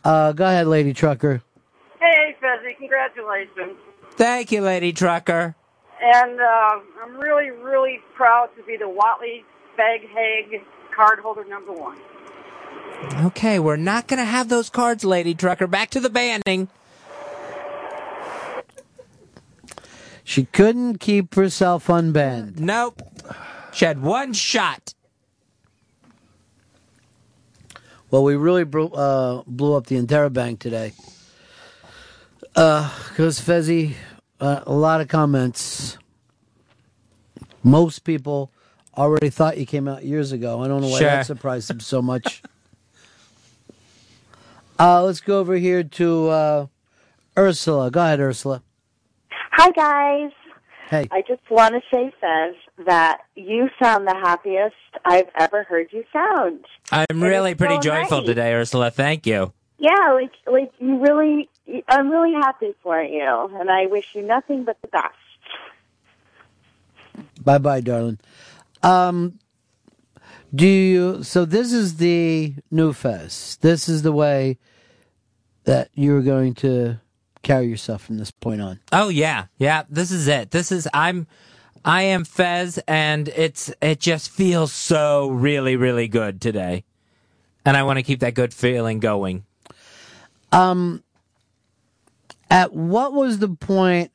Uh, 0.04 0.32
go 0.32 0.44
ahead, 0.46 0.66
Lady 0.66 0.94
Trucker. 0.94 1.42
Hey, 2.00 2.34
Fezzy, 2.40 2.74
congratulations. 2.78 3.76
Thank 4.12 4.50
you, 4.52 4.62
Lady 4.62 4.92
Trucker. 4.92 5.54
And 6.02 6.40
uh, 6.40 6.80
I'm 7.02 7.16
really, 7.18 7.50
really 7.50 7.98
proud 8.14 8.48
to 8.56 8.62
be 8.62 8.76
the 8.78 8.88
Whitley 8.88 9.44
Fag 9.78 10.08
Hague 10.08 10.62
card 10.96 11.18
holder 11.18 11.44
number 11.44 11.72
one. 11.72 11.98
Okay, 13.24 13.58
we're 13.58 13.76
not 13.76 14.06
going 14.06 14.18
to 14.18 14.24
have 14.24 14.48
those 14.48 14.70
cards, 14.70 15.04
Lady 15.04 15.34
Trucker. 15.34 15.66
Back 15.66 15.90
to 15.90 16.00
the 16.00 16.10
banning. 16.10 16.68
She 20.24 20.44
couldn't 20.44 20.98
keep 20.98 21.34
herself 21.34 21.88
unbanned. 21.88 22.58
Nope. 22.60 23.02
She 23.72 23.84
had 23.84 24.00
one 24.00 24.32
shot. 24.32 24.94
Well, 28.10 28.22
we 28.22 28.36
really 28.36 28.64
blew, 28.64 28.86
uh, 28.88 29.42
blew 29.46 29.74
up 29.74 29.86
the 29.86 29.96
Interrobang 29.96 30.58
today. 30.58 30.92
Because 32.54 33.40
Fezzy, 33.40 33.94
uh, 34.40 34.60
a 34.66 34.72
lot 34.72 35.00
of 35.00 35.08
comments. 35.08 35.96
Most 37.62 38.00
people 38.04 38.50
already 38.96 39.30
thought 39.30 39.58
you 39.58 39.66
came 39.66 39.86
out 39.88 40.04
years 40.04 40.32
ago. 40.32 40.62
I 40.62 40.68
don't 40.68 40.80
know 40.80 40.88
why 40.88 40.98
Sure. 40.98 41.08
that 41.08 41.26
surprised 41.26 41.68
them 41.70 41.80
so 41.80 42.00
much. 42.02 42.42
uh, 44.80 45.02
let's 45.04 45.20
go 45.20 45.38
over 45.38 45.54
here 45.56 45.84
to 45.84 46.28
uh, 46.28 46.66
Ursula. 47.38 47.90
Go 47.90 48.00
ahead, 48.02 48.20
Ursula. 48.20 48.62
Hi, 49.52 49.70
guys. 49.70 50.32
Hey. 50.88 51.06
I 51.12 51.22
just 51.22 51.42
want 51.50 51.74
to 51.74 51.80
say, 51.94 52.12
Fez, 52.20 52.54
that 52.86 53.18
you 53.36 53.68
sound 53.80 54.06
the 54.08 54.14
happiest 54.16 54.74
I've 55.04 55.28
ever 55.38 55.62
heard 55.62 55.88
you 55.92 56.02
sound. 56.12 56.64
I'm 56.90 57.06
It 57.10 57.14
really 57.14 57.54
pretty 57.54 57.76
so 57.76 57.80
joyful 57.82 58.18
nice. 58.18 58.26
today, 58.26 58.54
Ursula. 58.54 58.90
Thank 58.90 59.26
you. 59.26 59.52
Yeah, 59.78 60.12
like 60.12 60.32
like 60.46 60.72
you 60.78 60.98
really, 60.98 61.48
I'm 61.88 62.10
really 62.10 62.34
happy 62.34 62.74
for 62.82 63.00
you, 63.02 63.50
and 63.58 63.70
I 63.70 63.86
wish 63.86 64.14
you 64.14 64.22
nothing 64.22 64.64
but 64.64 64.76
the 64.82 64.88
best. 64.88 65.14
Bye 67.42 67.58
bye, 67.58 67.80
darling. 67.80 68.18
Um, 68.82 69.38
do 70.54 70.66
you? 70.66 71.22
So 71.22 71.44
this 71.44 71.72
is 71.72 71.96
the 71.96 72.54
new 72.70 72.92
Fez. 72.92 73.56
This 73.62 73.88
is 73.88 74.02
the 74.02 74.12
way 74.12 74.58
that 75.70 75.88
you're 75.94 76.20
going 76.20 76.52
to 76.52 77.00
carry 77.42 77.66
yourself 77.68 78.02
from 78.02 78.18
this 78.18 78.32
point 78.32 78.60
on. 78.60 78.80
Oh 78.90 79.08
yeah, 79.08 79.46
yeah. 79.56 79.84
This 79.88 80.10
is 80.10 80.26
it. 80.26 80.50
This 80.50 80.72
is 80.72 80.88
I'm. 80.92 81.28
I 81.84 82.02
am 82.02 82.24
Fez, 82.24 82.78
and 82.88 83.28
it's 83.28 83.72
it 83.80 84.00
just 84.00 84.30
feels 84.30 84.72
so 84.72 85.30
really 85.30 85.76
really 85.76 86.08
good 86.08 86.40
today, 86.40 86.84
and 87.64 87.76
I 87.76 87.84
want 87.84 87.98
to 87.98 88.02
keep 88.02 88.18
that 88.20 88.34
good 88.34 88.52
feeling 88.52 88.98
going. 88.98 89.44
Um, 90.50 91.04
at 92.50 92.72
what 92.72 93.12
was 93.12 93.38
the 93.38 93.48
point, 93.48 94.10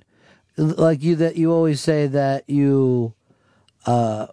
like 0.57 1.01
you 1.01 1.15
that 1.15 1.37
you 1.37 1.53
always 1.53 1.79
say 1.79 2.07
that 2.07 2.49
you 2.49 3.13
uh, 3.85 4.27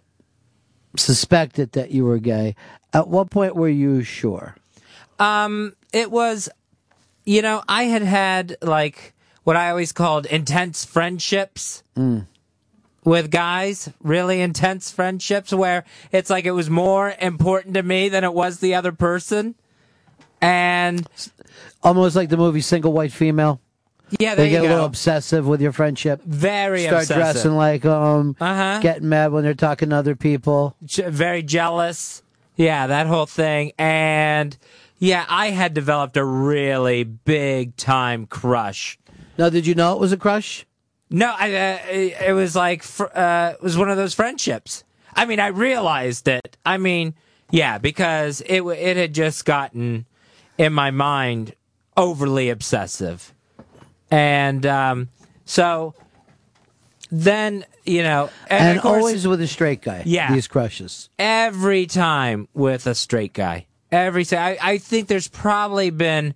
suspected 0.97 1.71
that 1.71 1.91
you 1.91 2.03
were 2.03 2.19
gay? 2.19 2.55
At 2.91 3.07
what 3.07 3.31
point 3.31 3.55
were 3.55 3.69
you 3.69 4.03
sure? 4.03 4.57
Um, 5.19 5.75
it 5.93 6.11
was, 6.11 6.49
you 7.25 7.41
know, 7.41 7.63
I 7.67 7.83
had 7.83 8.01
had 8.01 8.57
like 8.61 9.13
what 9.43 9.55
I 9.55 9.69
always 9.69 9.91
called 9.91 10.25
intense 10.25 10.85
friendships 10.85 11.83
Mm. 11.97 12.25
with 13.03 13.29
guys, 13.31 13.89
really 14.01 14.41
intense 14.41 14.89
friendships 14.91 15.53
where 15.53 15.83
it's 16.11 16.29
like 16.29 16.45
it 16.45 16.51
was 16.51 16.69
more 16.69 17.13
important 17.19 17.73
to 17.75 17.83
me 17.83 18.09
than 18.09 18.23
it 18.23 18.33
was 18.33 18.59
the 18.59 18.75
other 18.75 18.91
person. 18.91 19.55
And 20.41 21.05
Almost 21.83 22.15
like 22.15 22.29
the 22.29 22.37
movie 22.37 22.61
Single 22.61 22.93
White 22.93 23.11
Female. 23.11 23.59
Yeah, 24.19 24.35
they 24.35 24.49
get 24.49 24.63
a 24.63 24.67
little 24.67 24.85
obsessive 24.85 25.47
with 25.47 25.59
your 25.61 25.71
friendship. 25.71 26.21
Very 26.23 26.83
Start 26.83 27.03
obsessive. 27.03 27.15
dressing 27.17 27.51
like 27.55 27.83
um, 27.85 28.35
Uh-huh. 28.39 28.79
getting 28.81 29.09
mad 29.09 29.31
when 29.31 29.43
they're 29.43 29.53
talking 29.53 29.89
to 29.89 29.95
other 29.95 30.15
people. 30.15 30.75
Very 30.81 31.41
jealous. 31.43 32.21
Yeah, 32.55 32.87
that 32.87 33.07
whole 33.07 33.25
thing. 33.25 33.71
And 33.79 34.55
yeah, 35.03 35.25
I 35.27 35.49
had 35.49 35.73
developed 35.73 36.15
a 36.15 36.23
really 36.23 37.03
big 37.03 37.75
time 37.75 38.25
crush. 38.25 38.97
Now, 39.37 39.49
did 39.49 39.67
you 39.67 39.75
know 39.75 39.91
it 39.91 39.99
was 39.99 40.13
a 40.13 40.17
crush? 40.17 40.65
No, 41.09 41.35
I, 41.37 41.53
uh, 41.53 41.77
it 41.91 42.21
it 42.29 42.33
was 42.33 42.55
like 42.55 42.83
fr- 42.83 43.11
uh, 43.13 43.49
it 43.51 43.61
was 43.61 43.77
one 43.77 43.89
of 43.89 43.97
those 43.97 44.13
friendships. 44.13 44.85
I 45.13 45.25
mean, 45.25 45.41
I 45.41 45.47
realized 45.47 46.29
it. 46.29 46.55
I 46.65 46.77
mean, 46.77 47.15
yeah, 47.51 47.79
because 47.79 48.39
it 48.45 48.59
w- 48.59 48.79
it 48.79 48.95
had 48.95 49.13
just 49.13 49.43
gotten 49.43 50.05
in 50.57 50.71
my 50.71 50.89
mind 50.89 51.53
overly 51.97 52.49
obsessive, 52.49 53.33
and 54.09 54.65
um, 54.65 55.09
so 55.43 55.95
then 57.11 57.65
you 57.83 58.03
know, 58.03 58.29
and, 58.47 58.69
And, 58.69 58.77
of 58.77 58.83
course, 58.83 58.97
always 58.99 59.27
with 59.27 59.41
a 59.41 59.47
straight 59.47 59.81
guy. 59.81 60.03
Yeah. 60.05 60.33
These 60.33 60.47
crushes. 60.47 61.09
every 61.19 61.87
time 61.87 62.47
with 62.53 62.87
a 62.87 62.95
straight 62.95 63.33
guy. 63.33 63.65
Every 63.93 64.25
time. 64.25 64.57
I, 64.61 64.71
I 64.73 64.77
think 64.79 65.07
there's 65.07 65.27
probably 65.27 65.89
been 65.91 66.33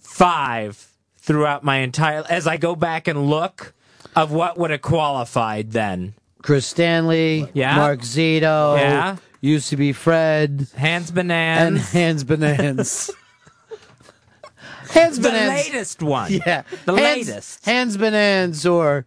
five 0.00 0.88
throughout 1.18 1.62
my 1.64 1.78
entire. 1.78 2.24
As 2.28 2.46
I 2.46 2.56
go 2.56 2.74
back 2.74 3.06
and 3.08 3.28
look 3.30 3.74
of 4.16 4.32
what 4.32 4.58
would 4.58 4.70
have 4.70 4.82
qualified 4.82 5.70
then. 5.72 6.14
Chris 6.42 6.66
Stanley, 6.66 7.48
Yeah. 7.54 7.76
Mark 7.76 8.00
Zito, 8.00 8.76
Yeah. 8.78 9.16
used 9.40 9.70
to 9.70 9.76
be 9.76 9.92
Fred, 9.92 10.68
Hands 10.76 11.08
and 11.08 11.14
Bananas. 11.14 11.92
Hans 11.92 12.24
Bonanz. 12.24 13.10
Hans 14.90 15.18
the 15.18 15.28
Bonanz. 15.30 15.48
latest 15.48 16.02
one. 16.02 16.32
Yeah. 16.32 16.62
The 16.84 16.92
Hans, 16.96 17.28
latest. 17.28 17.64
Hans 17.64 17.96
Bonanz 17.96 18.70
or 18.70 19.06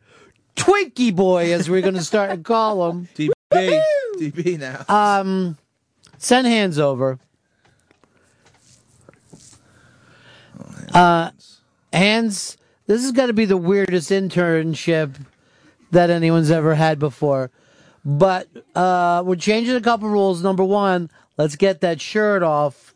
Twinkie 0.56 1.16
Boy, 1.16 1.54
as 1.54 1.70
we're 1.70 1.82
going 1.82 1.94
to 1.94 2.04
start 2.04 2.32
to 2.32 2.38
call 2.38 2.90
him. 2.90 3.08
DB, 3.16 3.82
DB 4.20 4.58
now. 4.60 4.84
Um, 4.90 5.58
send 6.18 6.48
hands 6.48 6.80
over. 6.80 7.20
Uh, 10.94 11.32
hands. 11.92 12.58
This 12.86 13.02
has 13.02 13.12
got 13.12 13.28
to 13.28 13.34
be 13.34 13.46
the 13.46 13.58
weirdest 13.58 14.12
internship 14.12 15.16
that 15.92 16.10
anyone's 16.10 16.52
ever 16.52 16.76
had 16.76 17.00
before. 17.00 17.52
But 18.06 18.48
uh, 18.76 19.24
we're 19.26 19.36
changing 19.36 19.76
a 19.76 19.82
couple 19.82 20.08
rules. 20.10 20.42
Number 20.42 20.64
one, 20.64 21.10
let's 21.38 21.56
get 21.58 21.82
that 21.82 22.00
shirt 22.00 22.42
off, 22.44 22.96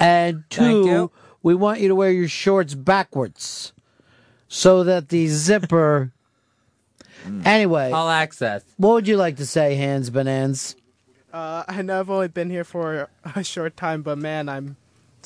and 0.00 0.44
two, 0.48 1.10
we 1.42 1.54
want 1.54 1.80
you 1.80 1.88
to 1.88 1.94
wear 1.94 2.10
your 2.10 2.28
shorts 2.28 2.74
backwards 2.74 3.74
so 4.48 4.82
that 4.84 5.10
the 5.10 5.26
zipper. 5.28 6.12
anyway, 7.44 7.90
All 7.90 8.08
access. 8.08 8.62
what 8.78 8.94
would 8.94 9.08
you 9.08 9.16
like 9.16 9.36
to 9.36 9.46
say, 9.46 9.76
Hans 9.76 10.10
Bonanz? 10.10 10.76
Uh, 11.32 11.64
I 11.68 11.82
know 11.82 12.00
I've 12.00 12.08
only 12.08 12.28
been 12.28 12.48
here 12.48 12.64
for 12.64 13.10
a 13.34 13.44
short 13.44 13.76
time, 13.76 14.00
but 14.00 14.16
man, 14.16 14.48
I'm 14.48 14.76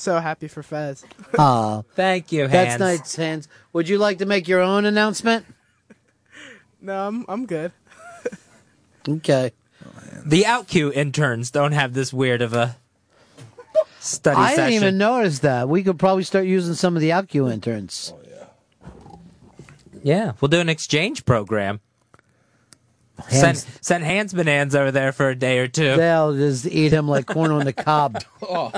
so 0.01 0.19
happy 0.19 0.47
for 0.47 0.63
Fez. 0.63 1.03
Oh, 1.37 1.85
Thank 1.95 2.31
you, 2.31 2.41
Hans. 2.41 2.51
That's 2.51 2.69
Hans. 2.71 2.79
nice, 2.99 3.15
Hans. 3.15 3.47
Would 3.73 3.87
you 3.89 3.97
like 3.97 4.17
to 4.19 4.25
make 4.25 4.47
your 4.47 4.59
own 4.61 4.85
announcement? 4.85 5.45
No, 6.81 7.07
I'm 7.07 7.25
I'm 7.29 7.45
good. 7.45 7.71
Okay. 9.07 9.51
The 10.25 10.43
OutQ 10.43 10.93
interns 10.93 11.49
don't 11.51 11.71
have 11.71 11.93
this 11.93 12.13
weird 12.13 12.41
of 12.41 12.53
a 12.53 12.75
study 13.99 14.35
session. 14.35 14.43
I 14.43 14.49
session. 14.55 14.63
didn't 14.71 14.83
even 14.83 14.97
notice 14.97 15.39
that. 15.39 15.67
We 15.69 15.83
could 15.83 15.97
probably 15.97 16.23
start 16.23 16.45
using 16.45 16.75
some 16.75 16.95
of 16.95 17.01
the 17.01 17.09
OutQ 17.09 17.51
interns. 17.51 18.13
Oh, 18.15 18.19
Yeah, 18.83 19.15
Yeah, 20.03 20.31
we'll 20.39 20.49
do 20.49 20.59
an 20.59 20.69
exchange 20.69 21.25
program. 21.25 21.79
Send 23.29 23.57
send 23.81 24.03
Hans 24.03 24.33
Bonanza 24.33 24.79
over 24.81 24.91
there 24.91 25.11
for 25.11 25.29
a 25.29 25.35
day 25.35 25.59
or 25.59 25.67
two. 25.67 25.95
They'll 25.95 26.33
just 26.35 26.65
eat 26.65 26.91
him 26.91 27.07
like 27.07 27.27
corn 27.27 27.51
on 27.51 27.65
the 27.65 27.73
cob. 27.73 28.23
Oh, 28.43 28.71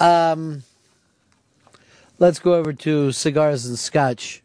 Um, 0.00 0.62
let's 2.18 2.38
go 2.38 2.54
over 2.54 2.72
to 2.72 3.12
cigars 3.12 3.66
and 3.66 3.78
scotch. 3.78 4.42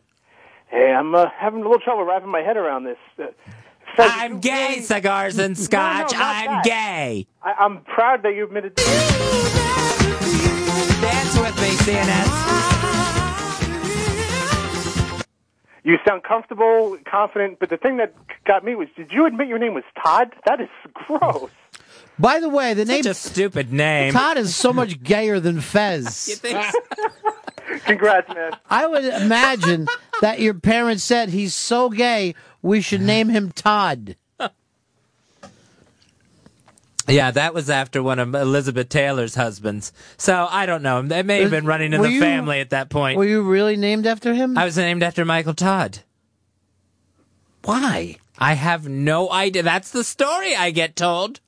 Hey, 0.68 0.92
I'm 0.92 1.16
uh, 1.16 1.28
having 1.38 1.62
a 1.62 1.64
little 1.64 1.80
trouble 1.80 2.04
wrapping 2.04 2.30
my 2.30 2.42
head 2.42 2.58
around 2.58 2.84
this. 2.84 2.98
Uh, 3.18 3.28
Fez, 3.96 4.12
I'm 4.14 4.40
gay, 4.42 4.82
cigars 4.82 5.40
and 5.40 5.58
scotch. 5.58 6.12
No, 6.14 6.20
no, 6.20 6.26
I'm 6.26 6.46
that. 6.48 6.64
gay. 6.66 7.28
I, 7.42 7.54
I'm 7.54 7.82
proud 7.84 8.24
that 8.24 8.36
you 8.36 8.44
admitted. 8.46 8.76
Dance 11.02 11.40
with 11.40 11.56
me, 11.62 11.70
CNS. 11.86 12.42
You 15.84 15.98
sound 16.06 16.24
comfortable, 16.24 16.98
confident, 17.10 17.60
but 17.60 17.70
the 17.70 17.78
thing 17.78 17.98
that 17.98 18.14
got 18.46 18.66
me 18.66 18.74
was, 18.76 18.88
did 18.98 19.12
you 19.12 19.26
admit 19.28 19.48
your 19.48 19.60
name 19.60 19.76
was 19.76 19.84
Todd? 20.04 20.34
That 20.48 20.60
is 20.60 20.68
gross. 20.94 21.52
By 22.18 22.40
the 22.40 22.50
way, 22.50 22.74
the 22.74 22.86
name 22.86 23.04
Such 23.04 23.12
a 23.12 23.14
stupid 23.14 23.74
name. 23.74 24.14
Todd 24.14 24.38
is 24.38 24.56
so 24.56 24.72
much 24.72 25.04
gayer 25.04 25.40
than 25.40 25.60
Fez. 25.60 26.42
Congrats, 27.86 28.34
man. 28.34 28.54
I 28.70 28.88
would 28.88 29.04
imagine 29.06 29.88
that 30.22 30.40
your 30.40 30.54
parents 30.54 31.04
said 31.04 31.30
he's 31.30 31.54
so 31.54 31.90
gay, 31.90 32.36
we 32.62 32.82
should 32.82 33.02
name 33.02 33.30
him 33.30 33.52
Todd. 33.52 34.16
Yeah, 37.08 37.30
that 37.32 37.54
was 37.54 37.70
after 37.70 38.02
one 38.02 38.18
of 38.18 38.34
Elizabeth 38.34 38.90
Taylor's 38.90 39.36
husbands. 39.36 39.94
So 40.18 40.48
I 40.50 40.66
don't 40.66 40.82
know. 40.82 41.04
They 41.04 41.22
may 41.22 41.42
have 41.42 41.52
been 41.52 41.66
running 41.66 41.94
in 41.94 42.02
Were 42.02 42.08
the 42.08 42.14
you- 42.14 42.20
family 42.20 42.60
at 42.60 42.72
that 42.72 42.90
point. 42.90 43.18
Were 43.18 43.26
you 43.26 43.44
really 43.44 43.78
named 43.78 44.08
after 44.08 44.34
him? 44.34 44.58
I 44.58 44.66
was 44.66 44.78
named 44.78 45.04
after 45.04 45.24
Michael 45.24 45.54
Todd. 45.54 46.00
Why? 47.64 48.18
I 48.40 48.54
have 48.54 48.88
no 48.88 49.32
idea. 49.32 49.62
That's 49.64 49.92
the 49.92 50.04
story 50.04 50.56
I 50.56 50.72
get 50.72 50.96
told. 50.96 51.42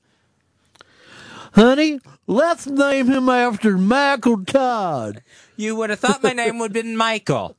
Honey, 1.57 1.99
let's 2.27 2.67
name 2.67 3.07
him 3.07 3.29
after 3.29 3.79
Michael 3.79 4.45
Todd. 4.45 5.23
You 5.55 5.75
would 5.75 5.89
have 5.89 5.97
thought 5.97 6.21
my 6.21 6.33
name 6.33 6.59
would 6.59 6.75
have 6.75 6.85
been 6.85 6.95
Michael. 6.95 7.57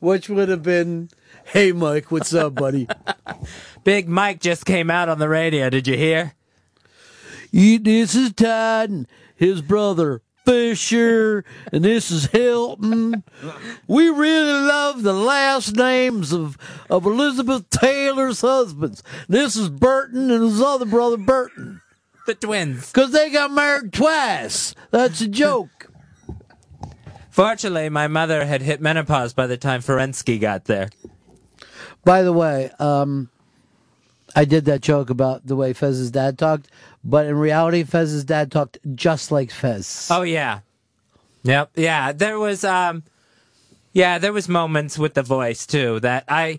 Which 0.00 0.28
would 0.28 0.48
have 0.48 0.64
been, 0.64 1.08
hey, 1.44 1.70
Mike, 1.70 2.10
what's 2.10 2.34
up, 2.34 2.56
buddy? 2.56 2.88
Big 3.84 4.08
Mike 4.08 4.40
just 4.40 4.66
came 4.66 4.90
out 4.90 5.08
on 5.08 5.20
the 5.20 5.28
radio. 5.28 5.70
Did 5.70 5.86
you 5.86 5.96
hear? 5.96 6.34
You, 7.52 7.78
this 7.78 8.16
is 8.16 8.32
Todd 8.32 8.90
and 8.90 9.06
his 9.36 9.62
brother 9.62 10.22
Fisher, 10.44 11.44
and 11.70 11.84
this 11.84 12.10
is 12.10 12.26
Hilton. 12.26 13.22
We 13.86 14.08
really 14.08 14.66
love 14.66 15.04
the 15.04 15.12
last 15.12 15.76
names 15.76 16.32
of, 16.32 16.58
of 16.90 17.06
Elizabeth 17.06 17.70
Taylor's 17.70 18.40
husbands. 18.40 19.04
This 19.28 19.54
is 19.54 19.68
Burton 19.68 20.32
and 20.32 20.42
his 20.42 20.60
other 20.60 20.84
brother 20.84 21.16
Burton. 21.16 21.80
The 22.28 22.34
twins. 22.34 22.92
Because 22.92 23.12
they 23.12 23.30
got 23.30 23.50
married 23.52 23.90
twice. 23.90 24.74
That's 24.90 25.22
a 25.22 25.28
joke. 25.28 25.90
Fortunately, 27.30 27.88
my 27.88 28.06
mother 28.06 28.44
had 28.44 28.60
hit 28.60 28.82
menopause 28.82 29.32
by 29.32 29.46
the 29.46 29.56
time 29.56 29.80
Ferensky 29.80 30.38
got 30.38 30.66
there. 30.66 30.90
By 32.04 32.20
the 32.20 32.34
way, 32.34 32.70
um, 32.78 33.30
I 34.36 34.44
did 34.44 34.66
that 34.66 34.82
joke 34.82 35.08
about 35.08 35.46
the 35.46 35.56
way 35.56 35.72
Fez's 35.72 36.10
dad 36.10 36.36
talked, 36.36 36.68
but 37.02 37.24
in 37.24 37.34
reality, 37.34 37.82
Fez's 37.82 38.24
dad 38.24 38.52
talked 38.52 38.76
just 38.94 39.32
like 39.32 39.50
Fez. 39.50 40.08
Oh 40.10 40.20
yeah. 40.20 40.60
Yep. 41.44 41.70
Yeah. 41.76 42.12
There 42.12 42.38
was 42.38 42.62
um 42.62 43.04
yeah, 43.94 44.18
there 44.18 44.34
was 44.34 44.50
moments 44.50 44.98
with 44.98 45.14
the 45.14 45.22
voice 45.22 45.66
too 45.66 45.98
that 46.00 46.24
I 46.28 46.58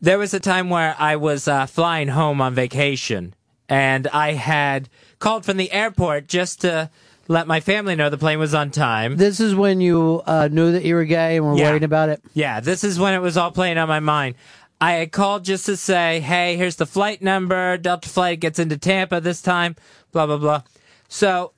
there 0.00 0.20
was 0.20 0.34
a 0.34 0.40
time 0.40 0.70
where 0.70 0.94
I 1.00 1.16
was 1.16 1.48
uh, 1.48 1.66
flying 1.66 2.06
home 2.06 2.40
on 2.40 2.54
vacation 2.54 3.34
and 3.70 4.06
I 4.08 4.32
had 4.32 4.90
called 5.20 5.46
from 5.46 5.56
the 5.56 5.70
airport 5.72 6.26
just 6.26 6.60
to 6.62 6.90
let 7.28 7.46
my 7.46 7.60
family 7.60 7.94
know 7.94 8.10
the 8.10 8.18
plane 8.18 8.40
was 8.40 8.52
on 8.54 8.70
time. 8.70 9.16
This 9.16 9.38
is 9.38 9.54
when 9.54 9.80
you 9.80 10.20
uh, 10.26 10.48
knew 10.50 10.72
that 10.72 10.84
you 10.84 10.96
were 10.96 11.04
gay 11.04 11.36
and 11.36 11.46
were 11.46 11.54
Yeah. 11.56 11.70
worried 11.70 11.84
about 11.84 12.08
it. 12.08 12.20
Yeah, 12.34 12.58
this 12.60 12.82
is 12.82 12.98
when 12.98 13.14
it 13.14 13.20
was 13.20 13.36
all 13.36 13.52
playing 13.52 13.78
on 13.78 13.86
my 13.88 14.00
mind. 14.00 14.34
I 14.80 14.92
had 14.92 15.12
called 15.12 15.44
just 15.44 15.66
to 15.66 15.76
say, 15.76 16.20
hey, 16.20 16.56
here's 16.56 16.76
the 16.76 16.86
flight 16.86 17.22
number. 17.22 17.76
Delta 17.76 18.08
flight 18.08 18.40
gets 18.40 18.58
into 18.58 18.76
Tampa 18.78 19.20
this 19.20 19.42
time, 19.42 19.76
blah, 20.10 20.26
blah, 20.26 20.38
blah. 20.38 20.62
So 21.08 21.52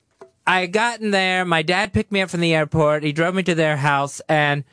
I 0.47 0.60
had 0.62 0.72
gotten 0.72 1.10
there. 1.12 1.44
My 1.44 1.62
dad 1.62 1.93
picked 1.93 2.12
me 2.12 2.20
up 2.20 2.30
from 2.30 2.40
the 2.40 2.55
airport. 2.55 3.05
He 3.05 3.12
drove 3.12 3.34
me 3.34 3.43
to 3.44 3.55
their 3.55 3.76
house 3.78 4.20
and 4.28 4.64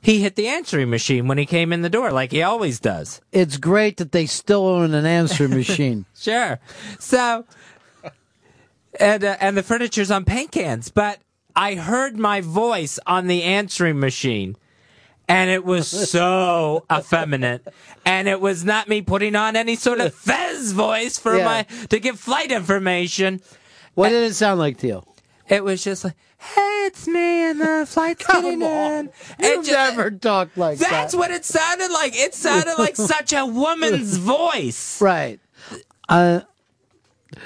he 0.00 0.20
hit 0.22 0.36
the 0.36 0.46
answering 0.48 0.90
machine 0.90 1.26
when 1.28 1.38
he 1.38 1.46
came 1.46 1.72
in 1.72 1.82
the 1.82 1.90
door, 1.90 2.12
like 2.12 2.30
he 2.32 2.42
always 2.42 2.78
does. 2.80 3.20
It's 3.32 3.56
great 3.56 3.96
that 3.98 4.12
they 4.12 4.26
still 4.26 4.66
own 4.66 4.94
an 4.94 5.06
answering 5.06 5.50
machine. 5.54 6.04
Sure. 6.14 6.58
So, 6.98 7.44
and 8.98 9.22
uh, 9.24 9.36
and 9.40 9.56
the 9.56 9.62
furniture's 9.62 10.10
on 10.10 10.24
paint 10.24 10.50
cans, 10.52 10.90
but 10.90 11.18
I 11.54 11.74
heard 11.74 12.18
my 12.18 12.40
voice 12.40 12.98
on 13.06 13.26
the 13.26 13.42
answering 13.42 13.98
machine, 14.00 14.56
and 15.28 15.50
it 15.50 15.64
was 15.64 15.88
so 16.10 16.84
effeminate, 16.92 17.66
and 18.04 18.28
it 18.28 18.40
was 18.40 18.64
not 18.64 18.88
me 18.88 19.02
putting 19.02 19.36
on 19.36 19.56
any 19.56 19.76
sort 19.76 20.00
of 20.00 20.14
Fez 20.26 20.72
voice 20.72 21.18
for 21.18 21.36
Yeah. 21.36 21.44
my 21.44 21.62
to 21.88 21.98
give 22.00 22.18
flight 22.18 22.50
information. 22.50 23.40
What 23.94 24.10
did 24.10 24.30
it 24.30 24.34
sound 24.34 24.58
like 24.60 24.78
to 24.78 24.86
you? 24.86 25.02
It 25.48 25.64
was 25.64 25.82
just 25.82 26.04
like, 26.04 26.14
"Hey, 26.38 26.84
it's 26.86 27.06
me, 27.06 27.50
and 27.50 27.60
the 27.60 27.86
flight's 27.86 28.26
getting 28.26 28.62
in." 28.62 29.10
You 29.40 29.62
never 29.62 30.10
talked 30.10 30.56
like 30.56 30.78
that. 30.78 30.90
That's 30.90 31.14
what 31.14 31.30
it 31.30 31.44
sounded 31.44 31.90
like. 31.90 32.16
It 32.16 32.34
sounded 32.34 32.76
like 32.78 32.96
such 33.14 33.32
a 33.32 33.44
woman's 33.44 34.16
voice. 34.16 35.00
Right. 35.00 35.40
Uh, 36.08 36.40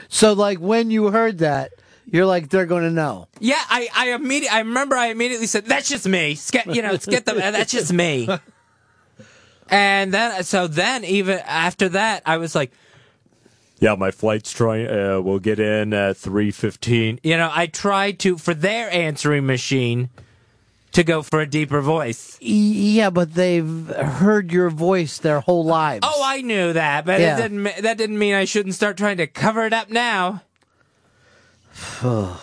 so, 0.08 0.32
like, 0.32 0.58
when 0.58 0.90
you 0.90 1.10
heard 1.10 1.38
that, 1.38 1.72
you're 2.06 2.26
like, 2.26 2.50
they're 2.50 2.66
going 2.66 2.84
to 2.84 2.90
know. 2.90 3.28
Yeah, 3.40 3.60
I, 3.68 3.88
I 3.94 4.10
immediately, 4.12 4.56
I 4.56 4.58
remember 4.60 4.96
I 4.96 5.06
immediately 5.06 5.46
said, 5.46 5.66
that's 5.66 5.88
just 5.88 6.06
me. 6.06 6.38
Get, 6.50 6.66
you 6.74 6.82
know, 6.82 6.96
get 6.98 7.24
them, 7.24 7.38
that's 7.38 7.72
just 7.72 7.92
me. 7.92 8.28
And 9.72 10.12
then, 10.12 10.44
so 10.44 10.66
then 10.66 11.02
even 11.02 11.38
after 11.46 11.88
that, 11.90 12.22
I 12.26 12.36
was 12.36 12.54
like, 12.54 12.72
yeah, 13.82 13.96
my 13.96 14.12
flight's 14.12 14.52
trying, 14.52 14.86
uh, 14.86 15.20
we'll 15.20 15.40
get 15.40 15.58
in 15.58 15.92
at 15.92 16.14
3.15. 16.14 17.18
You 17.24 17.36
know, 17.36 17.50
I 17.52 17.66
tried 17.66 18.20
to, 18.20 18.38
for 18.38 18.54
their 18.54 18.88
answering 18.92 19.44
machine, 19.44 20.08
to 20.92 21.02
go 21.02 21.20
for 21.22 21.40
a 21.40 21.46
deeper 21.46 21.80
voice. 21.80 22.38
Yeah, 22.40 23.10
but 23.10 23.34
they've 23.34 23.88
heard 23.88 24.52
your 24.52 24.70
voice 24.70 25.18
their 25.18 25.40
whole 25.40 25.64
lives. 25.64 26.06
Oh, 26.08 26.22
I 26.24 26.42
knew 26.42 26.72
that, 26.74 27.04
but 27.04 27.20
Yeah. 27.20 27.36
it 27.38 27.42
didn't, 27.42 27.82
that 27.82 27.98
didn't 27.98 28.18
mean 28.20 28.34
I 28.34 28.44
shouldn't 28.44 28.76
start 28.76 28.96
trying 28.96 29.16
to 29.16 29.26
cover 29.26 29.66
it 29.66 29.72
up 29.72 29.90
now. 29.90 30.42
I 32.04 32.38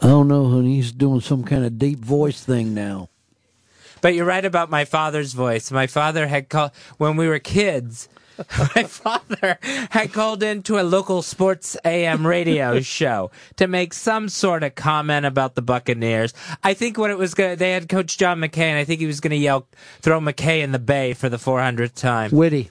don't 0.00 0.28
know, 0.28 0.48
honey. 0.48 0.76
He's 0.76 0.92
doing 0.92 1.20
some 1.22 1.42
kind 1.42 1.64
of 1.64 1.76
deep 1.78 1.98
voice 1.98 2.40
thing 2.44 2.72
now. 2.72 3.08
But 4.00 4.14
you're 4.14 4.26
right 4.26 4.44
about 4.44 4.70
my 4.70 4.84
father's 4.84 5.32
voice. 5.32 5.72
My 5.72 5.86
father 5.88 6.26
had 6.28 6.50
called 6.50 6.72
when 6.98 7.16
we 7.16 7.26
were 7.26 7.38
kids. 7.40 8.08
my 8.76 8.84
father 8.84 9.58
had 9.90 10.12
called 10.12 10.42
into 10.42 10.78
a 10.78 10.82
local 10.82 11.22
sports 11.22 11.76
AM 11.84 12.26
radio 12.26 12.80
show 12.82 13.30
to 13.56 13.66
make 13.66 13.92
some 13.92 14.28
sort 14.28 14.62
of 14.62 14.74
comment 14.74 15.26
about 15.26 15.54
the 15.54 15.62
Buccaneers. 15.62 16.34
I 16.62 16.74
think 16.74 16.98
what 16.98 17.10
it 17.10 17.18
was 17.18 17.34
going 17.34 17.56
they 17.56 17.72
had 17.72 17.88
Coach 17.88 18.18
John 18.18 18.40
McKay, 18.40 18.58
and 18.58 18.78
I 18.78 18.84
think 18.84 19.00
he 19.00 19.06
was 19.06 19.20
going 19.20 19.30
to 19.30 19.36
yell, 19.36 19.66
"Throw 20.00 20.20
McKay 20.20 20.62
in 20.62 20.72
the 20.72 20.78
bay" 20.78 21.12
for 21.14 21.28
the 21.28 21.36
400th 21.36 21.94
time. 21.94 22.30
Witty. 22.30 22.70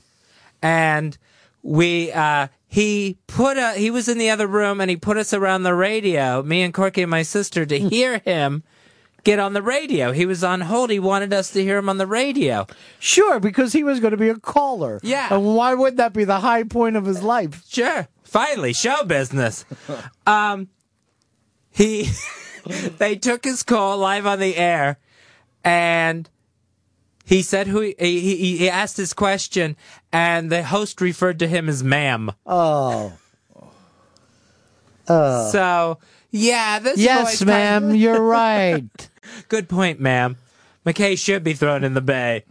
And 0.62 1.18
we, 1.62 2.12
uh, 2.12 2.48
he 2.68 3.18
put 3.28 3.58
a, 3.58 3.74
he 3.74 3.92
was 3.92 4.08
in 4.08 4.18
the 4.18 4.30
other 4.30 4.48
room, 4.48 4.82
and 4.82 4.90
he 4.90 4.98
put 4.98 5.18
us 5.18 5.34
around 5.34 5.64
the 5.64 5.74
radio, 5.74 6.42
me 6.44 6.62
and 6.62 6.74
Corky 6.74 7.02
and 7.02 7.12
my 7.12 7.24
sister, 7.24 7.66
to 7.66 7.80
hear 7.80 8.20
him 8.20 8.64
get 9.24 9.40
on 9.40 9.54
the 9.54 9.62
radio. 9.62 10.12
He 10.12 10.26
was 10.26 10.44
on 10.44 10.62
hold. 10.62 10.90
He 10.90 11.00
wanted 11.00 11.34
us 11.34 11.52
to 11.52 11.64
hear 11.64 11.78
him 11.78 11.90
on 11.90 11.98
the 11.98 12.08
radio. 12.08 12.68
Sure, 13.00 13.40
because 13.40 13.74
he 13.74 13.84
was 13.84 14.00
going 14.00 14.12
to 14.12 14.18
be 14.18 14.30
a 14.30 14.36
caller. 14.36 15.00
Yeah. 15.04 15.34
And 15.34 15.56
why 15.56 15.74
wouldn't 15.74 15.98
that 15.98 16.14
be 16.14 16.24
the 16.26 16.40
high 16.40 16.64
point 16.64 16.96
of 16.96 17.06
his 17.06 17.24
life? 17.24 17.64
Sure. 17.70 18.08
Finally, 18.24 18.74
show 18.74 19.04
business. 19.04 19.66
um, 20.28 20.68
he, 21.72 22.10
they 22.98 23.16
took 23.16 23.44
his 23.44 23.64
call 23.64 23.98
live 23.98 24.26
on 24.26 24.40
the 24.40 24.56
air, 24.58 24.98
and 25.64 26.30
he 27.26 27.42
said 27.42 27.68
who 27.68 27.82
he, 27.82 27.96
he, 28.00 28.58
he 28.58 28.70
asked 28.70 28.98
his 28.98 29.14
question, 29.14 29.78
and 30.12 30.52
the 30.52 30.64
host 30.64 31.00
referred 31.00 31.40
to 31.40 31.48
him 31.48 31.70
as 31.70 31.84
ma'am. 31.84 32.32
Oh. 32.46 33.14
Uh, 35.08 35.52
So, 35.52 36.00
yeah, 36.32 36.80
this 36.80 36.98
yes, 36.98 37.44
ma'am, 37.44 37.94
you're 37.96 38.22
right. 38.22 39.10
Good 39.50 39.70
point, 39.70 40.00
ma'am. 40.00 40.38
McKay 40.86 41.18
should 41.18 41.44
be 41.44 41.54
thrown 41.54 41.84
in 41.84 41.94
the 41.94 42.02
bay. 42.02 42.44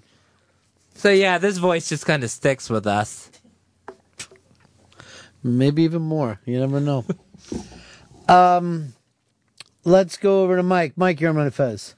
So 0.94 1.11
yeah, 1.11 1.39
this 1.39 1.59
voice 1.59 1.89
just 1.89 2.07
kind 2.07 2.23
of 2.24 2.31
sticks 2.31 2.70
with 2.70 2.86
us. 2.86 3.31
Maybe 5.43 5.82
even 5.82 6.03
more. 6.03 6.40
You 6.44 6.61
never 6.61 6.81
know. 6.81 7.05
um, 8.28 8.94
let's 9.85 10.16
go 10.16 10.43
over 10.43 10.57
to 10.57 10.62
Mike. 10.62 10.93
Mike, 10.97 11.20
you're 11.20 11.31
on 11.31 11.36
my 11.36 11.51
Fez. 11.51 11.94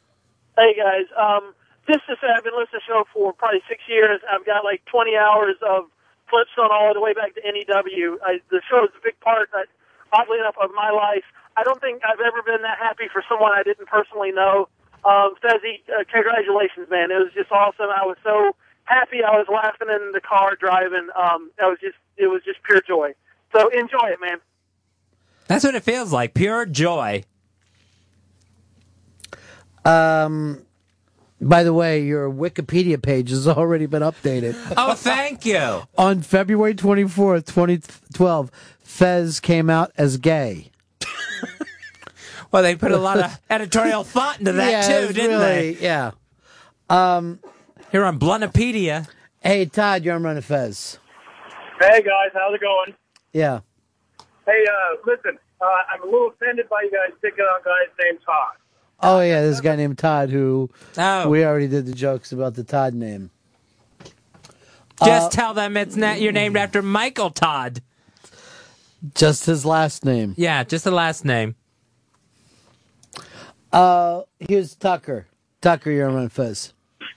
Hey 0.57 0.75
guys, 0.77 1.07
um, 1.19 1.53
just 1.87 2.07
to 2.07 2.15
say 2.21 2.29
I've 2.31 2.45
been 2.45 2.55
listening 2.55 2.81
to 2.81 2.87
the 2.87 2.87
show 2.87 3.05
for 3.13 3.33
probably 3.33 3.61
six 3.69 3.83
years. 3.89 4.21
I've 4.31 4.47
got 4.47 4.65
like 4.65 4.85
20 4.87 5.17
hours 5.17 5.57
of 5.67 5.91
clips 6.31 6.55
on 6.57 6.71
all 6.73 6.95
the 6.95 7.01
way 7.01 7.13
back 7.13 7.35
to 7.35 7.41
NEW. 7.45 8.19
I, 8.25 8.39
the 8.51 8.63
show 8.71 8.85
is 8.85 8.91
a 8.97 9.03
big 9.03 9.19
part, 9.21 9.51
oddly 10.13 10.39
enough, 10.39 10.55
of 10.63 10.71
my 10.75 10.91
life. 10.91 11.25
I 11.57 11.63
don't 11.63 11.81
think 11.81 12.03
I've 12.05 12.21
ever 12.21 12.43
been 12.43 12.63
that 12.63 12.79
happy 12.79 13.05
for 13.13 13.23
someone 13.29 13.53
I 13.53 13.63
didn't 13.63 13.87
personally 13.87 14.33
know. 14.33 14.69
Um, 15.05 15.35
Fezzy, 15.43 15.83
uh, 15.89 16.05
congratulations, 16.11 16.89
man! 16.91 17.11
It 17.11 17.19
was 17.21 17.33
just 17.35 17.53
awesome. 17.53 17.87
I 17.91 18.05
was 18.07 18.17
so 18.25 18.57
happy. 18.85 19.23
I 19.23 19.37
was 19.37 19.47
laughing 19.53 19.89
in 19.89 20.13
the 20.13 20.21
car 20.21 20.57
driving. 20.59 21.09
Um, 21.15 21.51
that 21.59 21.67
was 21.67 21.79
just 21.81 21.97
it 22.17 22.27
was 22.27 22.43
just 22.45 22.63
pure 22.63 22.81
joy. 22.81 23.15
So 23.55 23.69
enjoy 23.69 24.09
it, 24.09 24.19
man. 24.21 24.39
That's 25.47 25.65
what 25.65 25.75
it 25.75 25.83
feels 25.83 26.13
like, 26.13 26.35
pure 26.35 26.65
joy. 26.67 27.25
Um, 29.85 30.65
by 31.41 31.63
the 31.63 31.75
way, 31.75 32.03
your 32.03 32.31
Wikipedia 32.31 33.01
page 33.01 33.31
has 33.31 33.47
already 33.47 33.87
been 33.87 34.03
updated. 34.03 34.55
Oh, 34.77 34.95
thank 34.95 35.45
you. 35.45 35.83
On 35.99 36.23
February 36.23 36.75
24th, 36.75 37.47
2012, 37.47 38.51
Fez 38.83 39.41
came 39.41 39.69
out 39.69 39.93
as 39.97 40.17
gay. 40.17 40.71
Well, 42.51 42.63
they 42.63 42.77
put 42.77 42.93
a 42.93 42.97
lot 42.97 43.19
of 43.19 43.41
editorial 43.51 44.05
thought 44.05 44.39
into 44.39 44.53
that 44.53 44.71
Yeah, 44.71 45.07
too, 45.07 45.13
didn't 45.13 45.31
really- 45.41 45.75
they? 45.75 45.83
Yeah. 45.83 46.11
Um, 46.91 47.41
Here 47.91 48.05
on 48.05 48.19
Bluntopedia. 48.19 49.09
Hey, 49.41 49.67
Todd, 49.67 50.05
you're 50.05 50.15
on 50.15 50.23
Ron 50.23 50.41
Fez. 50.41 50.99
Hey 51.81 52.01
guys, 52.03 52.31
how's 52.33 52.55
it 52.55 52.61
going? 52.61 52.95
Yeah. 53.33 53.61
Hey, 54.47 54.65
uh, 54.69 54.97
listen, 55.07 55.39
uh, 55.61 55.65
I'm 55.93 56.03
a 56.03 56.05
little 56.07 56.29
offended 56.29 56.69
by 56.69 56.83
you 56.83 56.91
guys 56.91 57.17
picking 57.21 57.45
on 57.45 57.61
guys 57.65 57.89
named 58.03 58.19
Todd. 58.25 58.55
Oh, 59.01 59.21
yeah, 59.21 59.43
this 59.43 59.61
guy 59.61 59.75
named 59.77 59.99
Todd 59.99 60.31
who 60.31 60.71
Oh. 60.97 61.29
we 61.29 61.45
already 61.45 61.67
did 61.69 61.87
the 61.87 61.93
jokes 61.95 62.31
about 62.33 62.55
the 62.55 62.63
Todd 62.65 62.95
name. 62.95 63.31
Just 65.05 65.27
Uh, 65.27 65.31
tell 65.31 65.55
them 65.55 65.77
it's 65.77 65.97
not 65.97 66.21
you're 66.21 66.33
named 66.33 66.57
after 66.57 66.81
Michael 66.81 67.31
Todd. 67.31 67.83
Just 69.15 69.47
his 69.47 69.67
last 69.67 70.05
name. 70.05 70.35
Yeah, 70.37 70.65
just 70.65 70.85
the 70.85 70.91
last 70.91 71.25
name. 71.25 71.57
Uh, 73.73 74.23
here's 74.39 74.75
Tucker. 74.75 75.27
Tucker, 75.61 75.91
you're 75.91 76.09
on 76.09 76.15
Ron 76.15 76.29
Fez. 76.29 76.73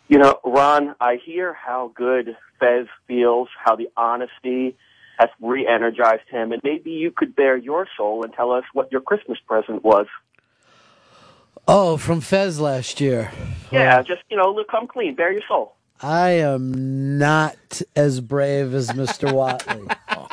You 0.07 0.17
know, 0.17 0.39
Ron, 0.43 0.95
I 0.99 1.19
hear 1.23 1.53
how 1.53 1.91
good 1.95 2.35
Fez 2.59 2.87
feels, 3.07 3.47
how 3.63 3.75
the 3.75 3.89
honesty 3.95 4.75
has 5.19 5.29
re-energized 5.41 6.27
him, 6.29 6.51
and 6.51 6.61
maybe 6.63 6.91
you 6.91 7.11
could 7.11 7.35
bare 7.35 7.57
your 7.57 7.87
soul 7.95 8.23
and 8.23 8.33
tell 8.33 8.51
us 8.51 8.63
what 8.73 8.91
your 8.91 9.01
Christmas 9.01 9.37
present 9.47 9.83
was. 9.83 10.07
Oh, 11.67 11.97
from 11.97 12.21
Fez 12.21 12.59
last 12.59 13.01
year. 13.01 13.31
Yeah, 13.71 14.01
just, 14.01 14.21
you 14.29 14.37
know, 14.37 14.51
look, 14.51 14.69
come 14.69 14.87
clean, 14.87 15.15
bare 15.15 15.31
your 15.31 15.41
soul. 15.47 15.73
I 16.01 16.29
am 16.31 17.17
not 17.17 17.81
as 17.95 18.21
brave 18.21 18.73
as 18.73 18.89
Mr. 18.89 19.31
Whitley. 19.33 19.87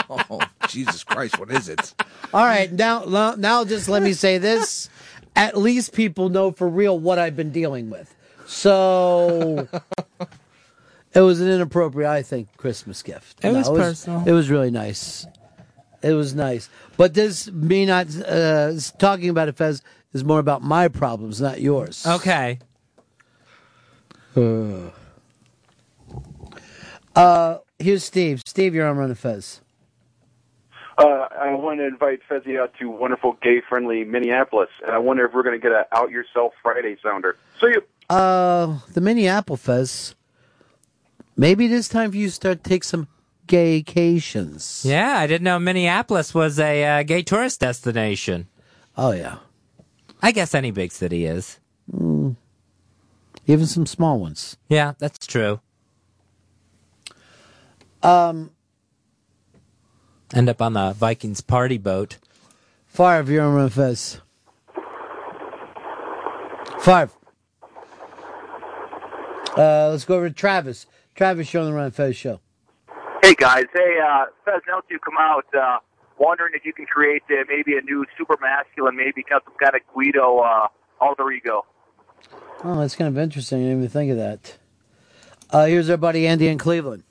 Oh, 0.08 0.40
Jesus 0.68 1.04
Christ, 1.04 1.38
what 1.38 1.50
is 1.50 1.68
it? 1.68 1.94
All 2.32 2.44
right, 2.44 2.72
now, 2.72 3.04
now 3.04 3.34
now 3.36 3.64
just 3.64 3.88
let 3.88 4.02
me 4.02 4.12
say 4.12 4.38
this. 4.38 4.88
At 5.36 5.56
least 5.58 5.92
people 5.92 6.28
know 6.28 6.52
for 6.52 6.68
real 6.68 6.98
what 6.98 7.18
I've 7.18 7.36
been 7.36 7.50
dealing 7.50 7.90
with. 7.90 8.14
So, 8.46 9.68
It 11.14 11.20
was 11.20 11.40
an 11.40 11.48
inappropriate, 11.48 12.10
I 12.10 12.22
think, 12.22 12.56
Christmas 12.56 13.02
gift. 13.02 13.44
It 13.44 13.52
was 13.52 13.68
it 13.68 13.72
was 13.72 13.80
personal. 13.80 14.24
It 14.26 14.32
was 14.32 14.50
really 14.50 14.72
nice. 14.72 15.26
It 16.02 16.12
was 16.12 16.34
nice. 16.34 16.68
But 16.96 17.14
this, 17.14 17.50
me 17.50 17.86
not 17.86 18.08
uh, 18.20 18.72
talking 18.98 19.28
about 19.28 19.48
it, 19.48 19.56
Fez, 19.56 19.80
is 20.12 20.24
more 20.24 20.40
about 20.40 20.62
my 20.62 20.88
problems, 20.88 21.40
not 21.40 21.60
yours. 21.60 22.04
Okay. 22.04 22.58
Uh, 24.36 24.90
uh, 27.14 27.58
here's 27.78 28.02
Steve. 28.02 28.42
Steve, 28.44 28.74
you're 28.74 28.88
on 28.88 28.96
Ron 28.96 29.12
of 29.12 29.18
Fez. 29.18 29.60
Uh, 30.96 31.26
I 31.40 31.54
want 31.54 31.80
to 31.80 31.86
invite 31.86 32.20
Fezzy 32.28 32.58
out 32.58 32.72
to 32.78 32.88
wonderful 32.88 33.36
gay-friendly 33.42 34.04
Minneapolis, 34.04 34.68
and 34.84 34.92
I 34.94 34.98
wonder 34.98 35.26
if 35.26 35.34
we're 35.34 35.42
going 35.42 35.60
to 35.60 35.62
get 35.62 35.72
an 35.72 35.84
Out 35.92 36.10
Yourself 36.10 36.52
Friday 36.62 36.96
sounder. 37.02 37.36
So 37.60 37.66
you. 37.66 37.82
Uh, 38.08 38.78
the 38.92 39.00
Minneapolis 39.00 39.62
Fez. 39.62 40.14
Maybe 41.36 41.64
it 41.64 41.72
is 41.72 41.88
time 41.88 42.12
for 42.12 42.16
you 42.16 42.28
to 42.28 42.32
start 42.32 42.62
to 42.62 42.70
take 42.70 42.84
some 42.84 43.08
gaycations. 43.48 44.84
Yeah, 44.84 45.18
I 45.18 45.26
didn't 45.26 45.42
know 45.42 45.58
Minneapolis 45.58 46.32
was 46.32 46.58
a 46.60 46.84
uh, 46.84 47.02
gay 47.02 47.22
tourist 47.22 47.60
destination. 47.60 48.46
Oh 48.96 49.10
yeah. 49.10 49.38
I 50.22 50.30
guess 50.30 50.54
any 50.54 50.70
big 50.70 50.92
city 50.92 51.26
is. 51.26 51.58
Mm. 51.92 52.36
Even 53.46 53.66
some 53.66 53.84
small 53.84 54.18
ones. 54.18 54.56
Yeah, 54.68 54.94
that's 54.98 55.26
true. 55.26 55.60
Um, 58.02 58.50
End 60.34 60.48
up 60.48 60.60
on 60.60 60.72
the 60.72 60.92
Vikings 60.92 61.40
party 61.40 61.78
boat. 61.78 62.18
Five, 62.86 63.30
you're 63.30 63.44
on 63.44 63.54
Ron 63.54 63.66
of 63.66 63.74
Fez. 63.74 64.20
Five. 66.80 67.14
Uh, 69.56 69.90
let's 69.90 70.04
go 70.04 70.16
over 70.16 70.28
to 70.28 70.34
Travis. 70.34 70.86
Travis, 71.14 71.54
you're 71.54 71.62
on 71.62 71.70
the 71.70 71.74
Ron 71.74 71.86
of 71.86 71.94
Fez 71.94 72.16
show. 72.16 72.40
Hey 73.22 73.34
guys, 73.34 73.66
hey 73.72 73.96
uh, 74.04 74.24
Fez, 74.44 74.60
now 74.66 74.80
that 74.80 74.90
you 74.90 74.98
come 74.98 75.14
out, 75.20 75.46
uh, 75.54 75.78
wondering 76.18 76.54
if 76.54 76.64
you 76.64 76.72
can 76.72 76.86
create 76.86 77.22
uh, 77.30 77.44
maybe 77.48 77.78
a 77.78 77.80
new 77.82 78.04
super 78.18 78.36
masculine, 78.42 78.96
maybe 78.96 79.24
some 79.30 79.40
kind 79.62 79.76
of 79.76 79.82
Guido 79.94 80.38
uh, 80.38 80.66
alter 81.00 81.30
ego. 81.30 81.64
Oh, 82.64 82.80
that's 82.80 82.96
kind 82.96 83.08
of 83.08 83.22
interesting. 83.22 83.60
I 83.60 83.62
didn't 83.62 83.78
even 83.78 83.88
think 83.88 84.10
of 84.10 84.16
that. 84.16 84.58
Uh, 85.50 85.66
here's 85.66 85.88
our 85.88 85.96
buddy 85.96 86.26
Andy 86.26 86.48
in 86.48 86.58
Cleveland. 86.58 87.04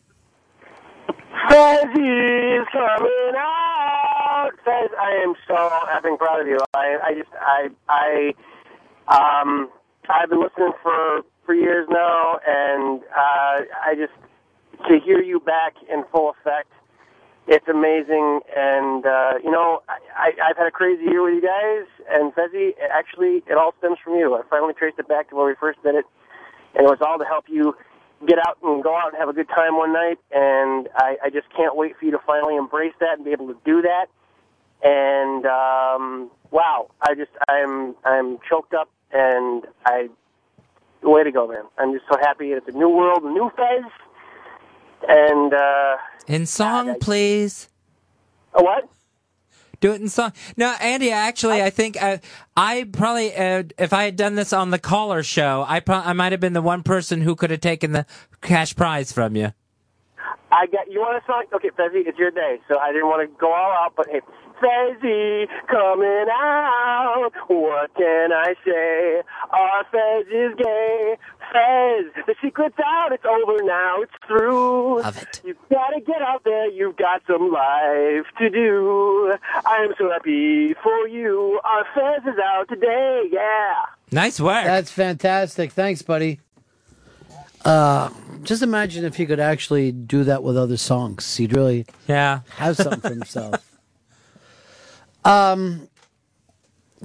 Fezzy's 1.49 2.67
coming 2.71 3.33
out. 3.37 4.51
Fez, 4.63 4.89
I 4.99 5.21
am 5.23 5.35
so 5.47 5.55
effing 5.91 6.17
proud 6.17 6.41
of 6.41 6.47
you. 6.47 6.59
I, 6.73 6.97
I 7.03 7.13
just, 7.15 7.29
I, 7.39 7.69
I, 7.89 8.33
um, 9.07 9.69
I've 10.09 10.29
been 10.29 10.41
listening 10.41 10.71
for 10.81 11.21
for 11.45 11.53
years 11.53 11.87
now, 11.89 12.39
and 12.47 13.01
uh, 13.15 13.61
I 13.85 13.95
just 13.97 14.13
to 14.87 14.99
hear 14.99 15.21
you 15.21 15.39
back 15.39 15.75
in 15.91 16.03
full 16.11 16.29
effect. 16.29 16.69
It's 17.45 17.67
amazing, 17.67 18.39
and 18.55 19.05
uh, 19.05 19.33
you 19.43 19.51
know, 19.51 19.83
I, 19.89 19.99
I, 20.15 20.49
I've 20.49 20.57
had 20.57 20.67
a 20.67 20.71
crazy 20.71 21.03
year 21.03 21.21
with 21.21 21.33
you 21.33 21.41
guys, 21.41 21.85
and 22.09 22.33
Fezzy, 22.33 22.73
actually, 22.89 23.43
it 23.47 23.57
all 23.57 23.73
stems 23.79 23.97
from 24.01 24.15
you. 24.15 24.33
I 24.35 24.43
finally 24.49 24.73
traced 24.73 24.97
it 24.97 25.09
back 25.09 25.29
to 25.29 25.35
where 25.35 25.47
we 25.47 25.55
first 25.59 25.83
did 25.83 25.95
it, 25.95 26.05
and 26.75 26.85
it 26.85 26.89
was 26.89 26.99
all 27.05 27.19
to 27.19 27.25
help 27.25 27.45
you 27.49 27.75
get 28.27 28.39
out 28.39 28.57
and 28.63 28.83
go 28.83 28.95
out 28.95 29.09
and 29.09 29.17
have 29.17 29.29
a 29.29 29.33
good 29.33 29.49
time 29.49 29.77
one 29.77 29.93
night. 29.93 30.17
And 30.31 30.89
I, 30.95 31.17
I 31.25 31.29
just 31.29 31.47
can't 31.55 31.75
wait 31.75 31.97
for 31.97 32.05
you 32.05 32.11
to 32.11 32.19
finally 32.25 32.55
embrace 32.55 32.93
that 32.99 33.17
and 33.17 33.25
be 33.25 33.31
able 33.31 33.47
to 33.47 33.57
do 33.65 33.81
that. 33.81 34.07
And 34.83 35.45
um, 35.45 36.31
wow, 36.51 36.89
I 37.01 37.15
just 37.15 37.31
I'm 37.47 37.95
I'm 38.03 38.37
choked 38.49 38.73
up, 38.73 38.89
and 39.13 39.63
I 39.85 40.09
way 41.01 41.23
to 41.23 41.31
go, 41.31 41.47
man. 41.47 41.63
I'm 41.77 41.93
just 41.93 42.05
so 42.11 42.17
happy 42.19 42.51
it's 42.51 42.67
a 42.67 42.71
new 42.71 42.89
world, 42.89 43.23
a 43.23 43.29
new 43.29 43.49
Fez, 43.55 43.91
and 45.07 45.53
uh, 45.53 45.97
In 46.27 46.45
song, 46.45 46.95
please. 46.99 47.69
a 48.53 48.63
what? 48.63 48.89
Do 49.83 49.91
it 49.91 49.99
in 49.99 50.07
song. 50.07 50.31
No, 50.55 50.73
Andy. 50.79 51.11
Actually, 51.11 51.61
I 51.61 51.69
think 51.69 52.01
I, 52.01 52.21
I 52.55 52.85
probably, 52.89 53.35
uh, 53.35 53.63
if 53.77 53.91
I 53.91 54.05
had 54.05 54.15
done 54.15 54.35
this 54.35 54.53
on 54.53 54.69
the 54.71 54.79
caller 54.79 55.23
show, 55.23 55.65
I 55.67 55.81
pro- 55.81 55.97
I 55.97 56.13
might 56.13 56.31
have 56.31 56.39
been 56.39 56.53
the 56.53 56.61
one 56.61 56.83
person 56.83 57.19
who 57.19 57.35
could 57.35 57.51
have 57.51 57.59
taken 57.59 57.91
the 57.91 58.05
cash 58.39 58.77
prize 58.77 59.11
from 59.11 59.35
you. 59.35 59.51
I 60.53 60.67
got 60.67 60.89
you 60.89 61.01
want 61.01 61.21
a 61.21 61.25
song? 61.27 61.43
Okay, 61.53 61.69
Fezzy, 61.77 62.07
it's 62.07 62.17
your 62.17 62.31
day. 62.31 62.61
So 62.69 62.79
I 62.79 62.93
didn't 62.93 63.07
want 63.07 63.29
to 63.29 63.37
go 63.37 63.51
all 63.51 63.73
out, 63.73 63.91
but 63.97 64.07
hey, 64.09 64.21
Fezzy 64.63 65.47
coming 65.67 66.25
out. 66.31 67.31
What 67.47 67.93
can 67.95 68.31
I 68.31 68.55
say? 68.65 69.21
Our 69.51 69.83
Fez 69.91 70.27
is 70.27 70.55
gay. 70.57 71.17
Fez, 71.51 72.25
the 72.25 72.35
secret's 72.41 72.79
out. 72.79 73.11
It's 73.11 73.25
over 73.25 73.61
now. 73.63 74.01
It's 74.01 74.13
through. 74.25 75.01
Love 75.01 75.21
it. 75.21 75.41
You've 75.43 75.57
got 75.69 75.89
to 75.89 75.99
get 75.99 76.21
out 76.21 76.43
there. 76.45 76.69
You've 76.69 76.95
got 76.95 77.21
some 77.27 77.51
life 77.51 78.25
to 78.39 78.49
do. 78.49 79.33
I 79.65 79.83
am 79.83 79.93
so 79.97 80.09
happy 80.09 80.73
for 80.81 81.07
you. 81.07 81.59
Our 81.63 81.85
Fez 81.93 82.33
is 82.33 82.39
out 82.39 82.69
today. 82.69 83.23
Yeah. 83.31 83.73
Nice 84.11 84.39
work. 84.39 84.63
That's 84.63 84.91
fantastic. 84.91 85.73
Thanks, 85.73 86.01
buddy. 86.01 86.39
Uh, 87.65 88.09
just 88.43 88.61
imagine 88.61 89.05
if 89.05 89.15
he 89.15 89.25
could 89.25 89.39
actually 89.39 89.91
do 89.91 90.23
that 90.23 90.43
with 90.43 90.57
other 90.57 90.77
songs. 90.77 91.37
He'd 91.37 91.55
really 91.55 91.85
yeah 92.07 92.41
have 92.57 92.75
something 92.77 92.99
for 93.01 93.09
himself. 93.09 93.69
um, 95.25 95.89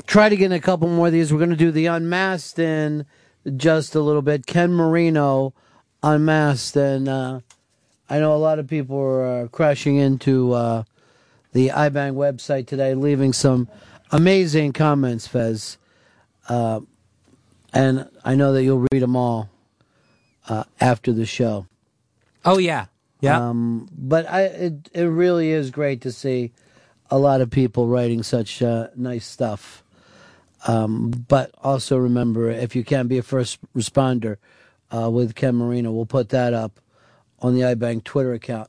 try 0.07 0.29
to 0.29 0.37
get 0.37 0.47
in 0.47 0.53
a 0.53 0.61
couple 0.61 0.89
more 0.89 1.07
of 1.07 1.13
these. 1.13 1.33
We're 1.33 1.39
going 1.39 1.51
to 1.51 1.57
do 1.57 1.71
the 1.71 1.87
unmasked 1.87 2.59
in 2.59 3.07
just 3.57 3.95
a 3.95 4.01
little 4.01 4.23
bit. 4.23 4.47
Ken 4.47 4.73
Marino 4.73 5.55
unmasked, 6.03 6.77
and 6.77 7.09
uh, 7.09 7.41
I 8.09 8.19
know 8.19 8.35
a 8.35 8.37
lot 8.37 8.59
of 8.59 8.67
people 8.67 8.99
are 8.99 9.43
uh, 9.45 9.49
crashing 9.49 9.97
into 9.97 10.53
uh, 10.53 10.85
the 11.53 11.69
iBang 11.69 12.15
website 12.15 12.67
today, 12.67 12.95
leaving 12.95 13.33
some 13.33 13.69
amazing 14.11 14.73
comments, 14.73 15.27
Fez. 15.27 15.79
Uh, 16.49 16.81
and 17.73 18.09
I 18.25 18.35
know 18.35 18.53
that 18.53 18.63
you'll 18.63 18.87
read 18.93 19.03
them 19.03 19.17
all 19.17 19.51
uh, 20.49 20.65
after 20.81 21.13
the 21.13 21.27
show. 21.27 21.67
Oh 22.45 22.59
yeah, 22.59 22.87
yeah. 23.21 23.49
Um, 23.49 23.89
but 23.93 24.29
I, 24.29 24.43
it 24.45 24.89
it 24.95 25.03
really 25.05 25.51
is 25.51 25.71
great 25.71 26.01
to 26.03 26.13
see 26.13 26.53
a 27.11 27.19
lot 27.19 27.41
of 27.41 27.51
people 27.51 27.87
writing 27.87 28.23
such 28.23 28.63
uh, 28.63 28.89
nice 28.97 29.27
stuff. 29.27 29.83
Um, 30.67 31.11
but 31.29 31.53
also 31.63 31.97
remember, 31.97 32.51
if 32.51 32.75
you 32.75 32.85
can 32.85 33.07
be 33.07 33.19
a 33.19 33.23
first 33.23 33.59
responder 33.75 34.37
uh, 34.95 35.11
with 35.11 35.35
Ken 35.35 35.55
Marino, 35.55 35.93
we'll 35.93 36.07
put 36.07 36.31
that 36.31 36.53
up 36.53 36.81
on 37.41 37.55
the 37.55 37.61
iBang 37.61 38.03
Twitter 38.03 38.33
account. 38.33 38.69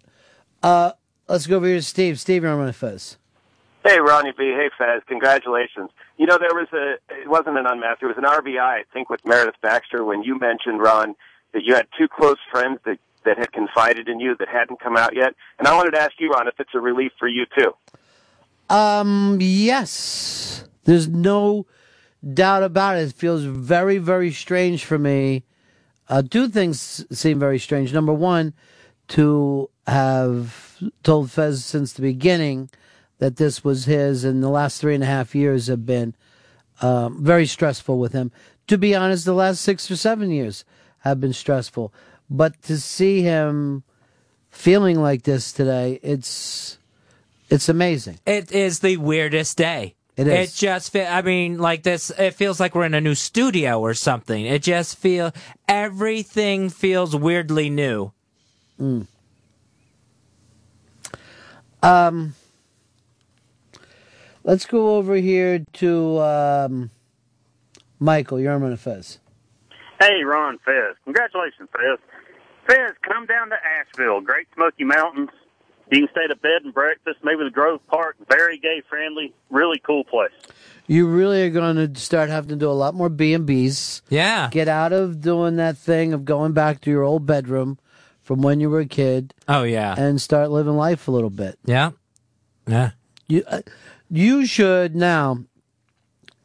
Uh, 0.61 0.91
let's 1.27 1.47
go 1.47 1.57
over 1.57 1.67
here 1.67 1.77
to 1.77 1.81
Steve. 1.81 2.19
Steve, 2.19 2.43
you're 2.43 2.51
on 2.51 2.59
my 2.59 2.71
Fez. 2.71 3.17
Hey, 3.83 3.99
Ronnie 3.99 4.33
B. 4.37 4.53
Hey, 4.55 4.69
Fez. 4.77 5.01
Congratulations. 5.07 5.89
You 6.17 6.25
know, 6.25 6.37
there 6.37 6.53
was 6.53 6.67
a, 6.73 6.97
it 7.21 7.29
wasn't 7.29 7.57
an 7.57 7.65
unmasked, 7.65 8.03
it 8.03 8.07
was 8.07 8.17
an 8.17 8.25
RBI, 8.25 8.59
I 8.59 8.83
think, 8.93 9.09
with 9.09 9.25
Meredith 9.25 9.55
Baxter 9.61 10.03
when 10.03 10.21
you 10.21 10.37
mentioned, 10.37 10.81
Ron, 10.81 11.15
that 11.53 11.63
you 11.63 11.75
had 11.75 11.87
two 11.97 12.07
close 12.07 12.37
friends 12.51 12.79
that, 12.85 12.99
that 13.23 13.37
had 13.37 13.51
confided 13.51 14.09
in 14.09 14.19
you 14.19 14.35
that 14.37 14.49
hadn't 14.49 14.79
come 14.81 14.97
out 14.97 15.15
yet. 15.15 15.33
And 15.57 15.67
I 15.67 15.75
wanted 15.75 15.91
to 15.91 16.01
ask 16.01 16.11
you, 16.19 16.29
Ron, 16.29 16.47
if 16.47 16.59
it's 16.59 16.75
a 16.75 16.79
relief 16.79 17.13
for 17.17 17.27
you, 17.27 17.45
too. 17.57 17.73
Um, 18.69 19.37
yes. 19.41 20.65
There's 20.83 21.07
no 21.07 21.65
doubt 22.33 22.63
about 22.63 22.97
it. 22.97 23.09
It 23.09 23.13
feels 23.13 23.43
very, 23.43 23.97
very 23.97 24.31
strange 24.31 24.85
for 24.85 24.97
me. 24.97 25.43
Uh, 26.07 26.23
two 26.23 26.47
things 26.47 27.05
seem 27.11 27.39
very 27.39 27.59
strange. 27.59 27.93
Number 27.93 28.13
one, 28.13 28.53
to 29.09 29.69
have 29.85 30.81
told 31.03 31.31
Fez 31.31 31.63
since 31.63 31.93
the 31.93 32.01
beginning 32.01 32.69
that 33.19 33.35
this 33.35 33.63
was 33.63 33.85
his, 33.85 34.23
and 34.23 34.41
the 34.41 34.49
last 34.49 34.79
three 34.79 34.95
and 34.95 35.03
a 35.03 35.07
half 35.07 35.35
years 35.35 35.67
have 35.67 35.85
been 35.85 36.15
um, 36.81 37.23
very 37.23 37.45
stressful 37.45 37.99
with 37.99 38.13
him. 38.13 38.31
To 38.67 38.77
be 38.77 38.95
honest, 38.95 39.25
the 39.25 39.33
last 39.33 39.61
six 39.61 39.89
or 39.91 39.95
seven 39.95 40.31
years 40.31 40.63
have 40.99 41.19
been 41.19 41.33
stressful. 41.33 41.93
But 42.29 42.61
to 42.63 42.79
see 42.79 43.21
him 43.21 43.83
feeling 44.49 45.01
like 45.01 45.23
this 45.23 45.51
today, 45.51 45.99
it's 46.01 46.78
it's 47.49 47.69
amazing. 47.69 48.19
It 48.25 48.51
is 48.51 48.79
the 48.79 48.97
weirdest 48.97 49.57
day. 49.57 49.95
It 50.15 50.27
is. 50.27 50.53
It 50.53 50.57
just 50.57 50.91
fe- 50.91 51.07
I 51.07 51.21
mean, 51.21 51.59
like 51.59 51.83
this. 51.83 52.09
It 52.11 52.31
feels 52.31 52.59
like 52.59 52.75
we're 52.75 52.85
in 52.85 52.93
a 52.93 53.01
new 53.01 53.15
studio 53.15 53.79
or 53.79 53.93
something. 53.93 54.45
It 54.45 54.63
just 54.63 54.97
feel 54.97 55.31
everything 55.67 56.69
feels 56.69 57.15
weirdly 57.15 57.69
new. 57.69 58.11
Mm. 58.79 59.07
Um, 61.81 62.35
let's 64.43 64.65
go 64.65 64.97
over 64.97 65.15
here 65.15 65.65
to 65.73 66.19
um, 66.19 66.91
Michael. 67.99 68.39
You're 68.39 68.53
on 68.53 68.75
Fez. 68.75 69.19
Hey, 69.99 70.23
Ron 70.23 70.59
Fez. 70.65 70.95
Congratulations, 71.03 71.69
Fez. 71.73 71.99
Fez, 72.67 72.91
come 73.01 73.25
down 73.25 73.49
to 73.49 73.55
Asheville, 73.55 74.21
Great 74.21 74.47
Smoky 74.53 74.83
Mountains. 74.83 75.29
You 75.91 76.01
can 76.01 76.09
stay 76.11 76.23
at 76.25 76.31
a 76.31 76.35
bed 76.35 76.63
and 76.63 76.73
breakfast, 76.73 77.19
maybe 77.23 77.43
the 77.43 77.49
Grove 77.49 77.81
Park. 77.87 78.15
Very 78.29 78.59
gay 78.59 78.81
friendly, 78.87 79.33
really 79.49 79.79
cool 79.79 80.03
place. 80.03 80.31
You 80.87 81.07
really 81.07 81.43
are 81.43 81.49
going 81.49 81.75
to 81.93 81.99
start 81.99 82.29
having 82.29 82.49
to 82.49 82.55
do 82.55 82.69
a 82.69 82.73
lot 82.73 82.93
more 82.93 83.09
B 83.09 83.33
and 83.33 83.45
B's. 83.45 84.01
Yeah. 84.09 84.49
Get 84.51 84.67
out 84.67 84.93
of 84.93 85.21
doing 85.21 85.55
that 85.57 85.77
thing 85.77 86.13
of 86.13 86.25
going 86.25 86.53
back 86.53 86.81
to 86.81 86.91
your 86.91 87.03
old 87.03 87.25
bedroom 87.25 87.79
from 88.21 88.41
when 88.41 88.59
you 88.59 88.69
were 88.69 88.81
a 88.81 88.85
kid. 88.85 89.33
Oh 89.47 89.63
yeah. 89.63 89.95
and 89.97 90.21
start 90.21 90.51
living 90.51 90.75
life 90.77 91.07
a 91.07 91.11
little 91.11 91.29
bit. 91.31 91.57
Yeah. 91.65 91.91
Yeah. 92.67 92.91
You 93.27 93.43
uh, 93.47 93.61
you 94.09 94.45
should 94.45 94.95
now 94.95 95.45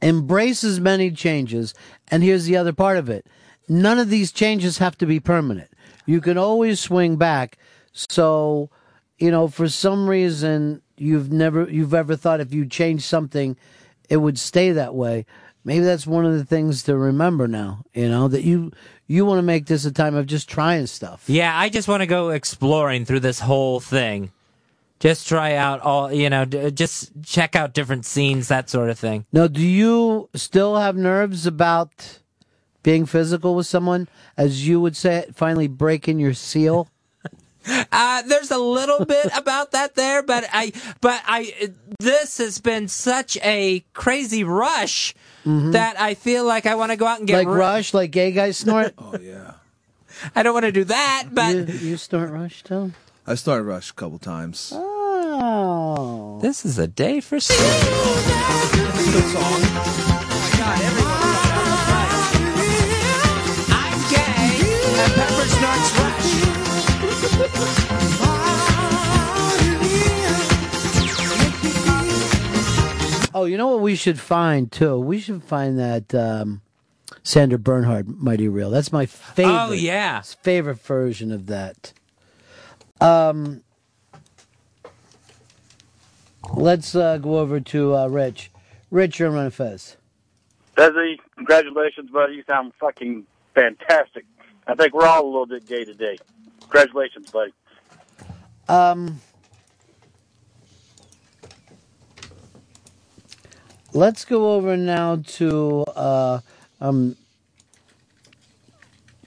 embrace 0.01 0.65
as 0.65 0.81
many 0.81 1.11
changes. 1.11 1.75
And 2.09 2.23
here's 2.23 2.45
the 2.45 2.57
other 2.57 2.73
part 2.73 2.97
of 2.97 3.09
it: 3.11 3.27
none 3.69 3.99
of 3.99 4.11
these 4.11 4.33
changes 4.33 4.79
have 4.79 4.97
to 4.99 5.07
be 5.07 5.21
permanent. 5.21 5.71
You 6.07 6.21
can 6.21 6.39
always 6.39 6.81
swing 6.81 7.17
back. 7.17 7.59
So, 7.93 8.71
you 9.19 9.31
know, 9.31 9.49
for 9.49 9.69
some 9.69 10.09
reason 10.09 10.83
you've 10.97 11.33
never 11.33 11.69
you've 11.71 11.95
ever 11.95 12.17
thought 12.17 12.41
if 12.41 12.53
you 12.53 12.67
change 12.67 13.03
something, 13.03 13.57
it 14.09 14.19
would 14.19 14.39
stay 14.39 14.73
that 14.73 14.95
way. 14.95 15.27
Maybe 15.65 15.85
that's 15.85 16.07
one 16.07 16.27
of 16.27 16.35
the 16.35 16.45
things 16.45 16.83
to 16.85 16.97
remember 16.97 17.49
now. 17.49 17.85
You 17.95 18.09
know 18.09 18.29
that 18.29 18.43
you 18.43 18.73
you 19.07 19.25
want 19.25 19.39
to 19.39 19.43
make 19.43 19.67
this 19.67 19.85
a 19.85 19.93
time 19.93 20.15
of 20.15 20.27
just 20.27 20.49
trying 20.49 20.87
stuff. 20.87 21.25
Yeah, 21.27 21.57
I 21.57 21.69
just 21.69 21.89
want 21.89 22.03
to 22.03 22.07
go 22.07 22.31
exploring 22.31 23.05
through 23.05 23.21
this 23.21 23.41
whole 23.41 23.81
thing. 23.81 24.33
Just 25.01 25.29
try 25.29 25.55
out 25.55 25.81
all, 25.81 26.11
you 26.13 26.31
know, 26.31 26.45
just 26.47 27.11
check 27.23 27.57
out 27.57 27.75
different 27.75 28.07
scenes, 28.07 28.49
that 28.49 28.71
sort 28.71 28.89
of 28.89 28.99
thing. 28.99 29.27
Now, 29.33 29.49
do 29.49 29.61
you 29.61 30.31
still 30.35 30.77
have 30.77 30.97
nerves 30.97 31.47
about 31.47 32.21
being 32.83 33.05
physical 33.05 33.55
with 33.55 33.67
someone, 33.67 34.09
as 34.37 34.67
you 34.67 34.81
would 34.81 34.97
say 34.97 35.17
it, 35.17 35.35
finally 35.35 35.67
breaking 35.67 36.21
your 36.21 36.33
seal? 36.33 36.89
Uh, 37.67 38.23
there's 38.23 38.51
a 38.51 38.59
little 38.59 39.05
bit 39.05 39.27
about 39.37 39.73
that 39.73 39.95
there, 39.95 40.23
but 40.23 40.45
I, 40.53 40.73
but 41.01 41.23
I, 41.27 41.73
this 41.99 42.39
has 42.39 42.59
been 42.61 42.89
such 42.89 43.39
a 43.43 43.85
crazy 43.95 44.45
rush 44.45 45.15
that 45.45 46.01
I 46.01 46.15
feel 46.15 46.45
like 46.45 46.67
I 46.67 46.75
want 46.75 46.91
to 46.93 46.97
go 46.97 47.07
out 47.07 47.19
and 47.19 47.27
get 47.29 47.35
Mm-hmm. 47.41 47.49
like 47.51 47.55
ru- 47.57 47.61
Rush, 47.61 47.95
like 47.95 48.11
gay 48.11 48.33
guys 48.33 48.57
snort? 48.59 48.95
oh 48.99 49.17
yeah. 49.21 49.53
I 50.35 50.43
don't 50.43 50.55
want 50.55 50.65
to 50.65 50.73
do 50.73 50.85
that, 50.85 51.29
but 51.33 51.55
you, 51.55 51.65
you 51.91 51.97
snort 51.97 52.31
Rush 52.31 52.63
too? 52.63 52.93
I 53.27 53.35
started 53.35 53.65
Rush 53.65 53.91
a 53.91 53.95
couple 53.95 54.19
times. 54.19 54.73
Oh. 54.75 56.39
This 56.43 56.65
is 56.65 56.79
a 56.79 56.87
day 56.87 57.21
for 57.21 57.37
That's 57.37 57.51
a 57.51 59.13
good 59.13 59.25
song. 59.33 59.61
I'm 63.77 64.01
gay, 64.11 64.61
and 65.03 65.13
Pepper 65.15 65.47
snorts 65.49 65.99
Rush. 65.99 66.44
Oh, 73.37 73.47
you 73.47 73.59
know 73.59 73.69
what 73.69 73.81
we 73.81 73.97
should 73.97 74.19
find 74.19 74.71
too? 74.73 74.99
We 74.99 75.19
should 75.21 75.43
find 75.43 75.79
that 75.79 76.15
um, 76.15 76.63
Sandra 77.23 77.59
Bernhard 77.59 78.09
Mighty 78.09 78.49
Real. 78.49 78.71
That's 78.71 78.93
my 78.93 79.07
favorite. 79.07 79.53
Oh, 79.53 79.73
yeah. 79.73 80.23
favorite 80.23 80.81
version 80.81 81.33
of 81.33 81.47
that. 81.47 81.93
Um, 83.01 83.63
let's 86.55 86.95
uh, 86.95 87.19
go 87.19 87.39
over 87.41 87.61
to 87.61 87.97
uh, 87.97 88.07
Rich. 88.07 88.51
Rich, 88.91 89.19
you're 89.19 89.29
on 89.29 89.35
Ron 89.35 89.51
Fez. 89.51 89.97
Desi, 90.77 91.17
congratulations, 91.37 92.11
buddy. 92.11 92.37
You 92.37 92.45
sound 92.47 92.73
fucking 92.81 93.27
fantastic. 93.55 94.25
I 94.67 94.75
think 94.75 94.95
we're 94.95 95.07
all 95.07 95.25
a 95.25 95.27
little 95.27 95.47
bit 95.47 95.67
gay 95.67 95.85
today. 95.85 96.17
Congratulations, 96.75 97.31
buddy. 97.31 97.53
Um, 98.69 99.21
let's 103.93 104.25
go 104.25 104.55
over 104.55 104.77
now 104.77 105.23
to 105.25 105.85
uh, 105.95 106.41
um. 106.81 107.15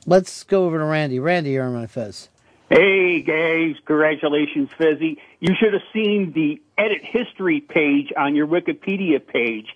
Let's 0.05 0.43
go 0.43 0.65
over 0.65 0.77
to 0.77 0.83
Randy. 0.83 1.19
Randy, 1.19 1.51
you're 1.51 1.63
on 1.63 1.73
my 1.73 1.87
Fez. 1.87 2.27
Hey, 2.69 3.21
guys, 3.21 3.75
congratulations, 3.85 4.69
Fezzy. 4.77 5.17
You 5.39 5.55
should 5.57 5.71
have 5.71 5.83
seen 5.93 6.33
the 6.33 6.61
edit 6.77 7.01
history 7.01 7.61
page 7.61 8.11
on 8.17 8.35
your 8.35 8.47
Wikipedia 8.47 9.25
page. 9.25 9.67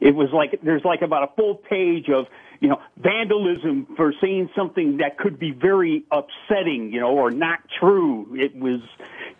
It 0.00 0.16
was 0.16 0.30
like, 0.32 0.58
there's 0.64 0.84
like 0.84 1.02
about 1.02 1.30
a 1.30 1.32
full 1.36 1.54
page 1.54 2.08
of, 2.08 2.26
you 2.60 2.68
know, 2.68 2.78
vandalism 2.98 3.86
for 3.96 4.12
saying 4.20 4.50
something 4.54 4.98
that 4.98 5.16
could 5.18 5.38
be 5.38 5.50
very 5.50 6.04
upsetting, 6.12 6.92
you 6.92 7.00
know, 7.00 7.10
or 7.10 7.30
not 7.30 7.60
true. 7.78 8.36
It 8.38 8.54
was, 8.54 8.80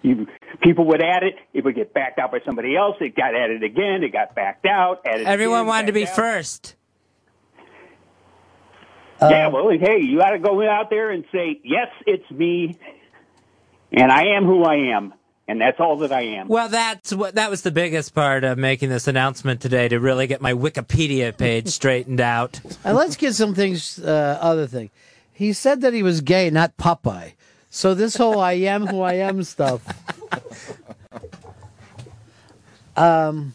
you, 0.02 0.26
people 0.62 0.86
would 0.86 1.02
add 1.02 1.22
it, 1.22 1.34
it 1.52 1.62
would 1.64 1.74
get 1.74 1.92
backed 1.92 2.18
out 2.18 2.32
by 2.32 2.40
somebody 2.46 2.74
else, 2.76 2.96
it 3.00 3.14
got 3.14 3.34
added 3.34 3.62
again, 3.62 4.02
it 4.02 4.12
got 4.12 4.34
backed 4.34 4.64
out, 4.64 5.02
added 5.04 5.26
Everyone 5.26 5.60
again, 5.60 5.66
wanted 5.66 5.86
to 5.88 5.92
be 5.92 6.06
out. 6.06 6.16
first. 6.16 6.76
yeah, 9.20 9.48
well, 9.48 9.68
hey, 9.68 10.00
you 10.00 10.18
got 10.18 10.30
to 10.30 10.38
go 10.38 10.66
out 10.66 10.88
there 10.88 11.10
and 11.10 11.24
say, 11.30 11.60
yes, 11.62 11.88
it's 12.06 12.28
me, 12.30 12.78
and 13.92 14.10
I 14.10 14.36
am 14.36 14.46
who 14.46 14.64
I 14.64 14.96
am, 14.96 15.12
and 15.50 15.60
that's 15.60 15.80
all 15.80 15.96
that 15.96 16.12
I 16.12 16.22
am. 16.22 16.46
Well, 16.46 16.68
that's 16.68 17.12
what 17.12 17.34
that 17.34 17.50
was 17.50 17.62
the 17.62 17.72
biggest 17.72 18.14
part 18.14 18.44
of 18.44 18.56
making 18.56 18.88
this 18.88 19.08
announcement 19.08 19.60
today 19.60 19.88
to 19.88 19.98
really 19.98 20.28
get 20.28 20.40
my 20.40 20.52
Wikipedia 20.52 21.36
page 21.36 21.68
straightened 21.80 22.20
out. 22.20 22.60
And 22.84 22.96
let's 22.96 23.16
get 23.16 23.34
some 23.34 23.54
things, 23.56 23.98
uh, 23.98 24.38
other 24.40 24.68
thing. 24.68 24.90
He 25.32 25.52
said 25.52 25.80
that 25.80 25.92
he 25.92 26.04
was 26.04 26.20
gay, 26.20 26.50
not 26.50 26.76
Popeye. 26.76 27.32
So 27.68 27.94
this 27.94 28.14
whole 28.14 28.38
I 28.38 28.52
am 28.52 28.86
who 28.86 29.00
I 29.00 29.14
am 29.14 29.42
stuff. 29.42 29.82
Um, 32.96 33.54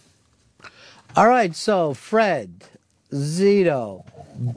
all 1.16 1.28
right, 1.28 1.56
so 1.56 1.94
Fred, 1.94 2.64
Zito, 3.12 4.04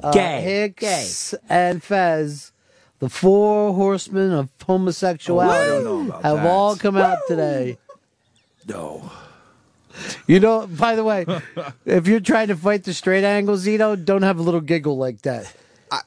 uh, 0.02 0.12
Gay. 0.12 0.40
Hicks, 0.40 1.34
and 1.46 1.82
Fez, 1.82 2.52
the 3.00 3.08
four 3.08 3.72
horsemen 3.74 4.32
of 4.32 4.48
homosexuality, 4.64 5.86
I 5.86 6.06
about 6.08 6.22
have 6.22 6.36
that. 6.36 6.46
all 6.46 6.76
come 6.76 6.96
out 6.96 7.18
today. 7.28 7.78
No. 8.66 9.10
You 10.26 10.38
know, 10.40 10.66
by 10.66 10.94
the 10.94 11.02
way, 11.04 11.26
if 11.84 12.06
you're 12.06 12.20
trying 12.20 12.48
to 12.48 12.56
fight 12.56 12.84
the 12.84 12.94
straight 12.94 13.24
angle, 13.24 13.56
Zito, 13.56 14.02
don't 14.04 14.22
have 14.22 14.38
a 14.38 14.42
little 14.42 14.60
giggle 14.60 14.96
like 14.96 15.22
that. 15.22 15.52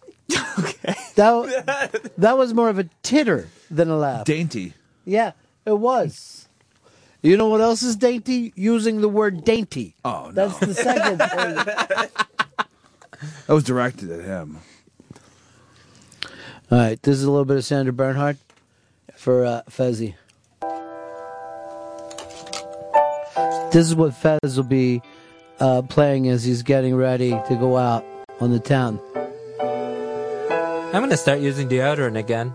Okay, 0.58 0.96
That, 1.16 2.12
that 2.18 2.38
was 2.38 2.54
more 2.54 2.70
of 2.70 2.80
a 2.80 2.88
titter 3.04 3.50
than 3.70 3.90
a 3.90 3.98
laugh. 3.98 4.24
Dainty. 4.26 4.74
Yeah, 5.04 5.32
it 5.66 5.78
was. 5.78 6.48
You 7.22 7.36
know 7.36 7.48
what 7.50 7.60
else 7.62 7.84
is 7.84 7.96
dainty? 7.98 8.54
Using 8.56 9.02
the 9.02 9.10
word 9.10 9.44
dainty. 9.44 9.94
Oh, 10.06 10.26
no. 10.28 10.48
That's 10.48 10.60
the 10.60 10.74
second 10.74 11.18
thing. 11.20 12.18
That 13.48 13.54
was 13.54 13.64
directed 13.64 14.10
at 14.12 14.22
him. 14.26 14.60
All 16.72 16.78
right, 16.78 17.04
this 17.04 17.18
is 17.18 17.26
a 17.26 17.30
little 17.30 17.44
bit 17.44 17.58
of 17.58 17.66
Sandra 17.66 17.92
Bernhard 17.92 18.38
for 19.18 19.44
uh, 19.44 19.62
Fezzy. 19.70 20.16
This 23.74 23.88
is 23.88 23.94
what 23.94 24.14
Fez 24.14 24.56
will 24.56 24.64
be 24.64 25.02
uh, 25.60 25.82
playing 25.82 26.30
as 26.30 26.46
he's 26.46 26.64
getting 26.64 26.96
ready 26.96 27.32
to 27.32 27.58
go 27.60 27.76
out 27.76 28.06
on 28.40 28.52
the 28.52 28.60
town. 28.60 29.02
I'm 29.60 31.02
going 31.02 31.10
to 31.10 31.18
start 31.18 31.42
using 31.42 31.68
deodorant 31.68 32.18
again. 32.18 32.54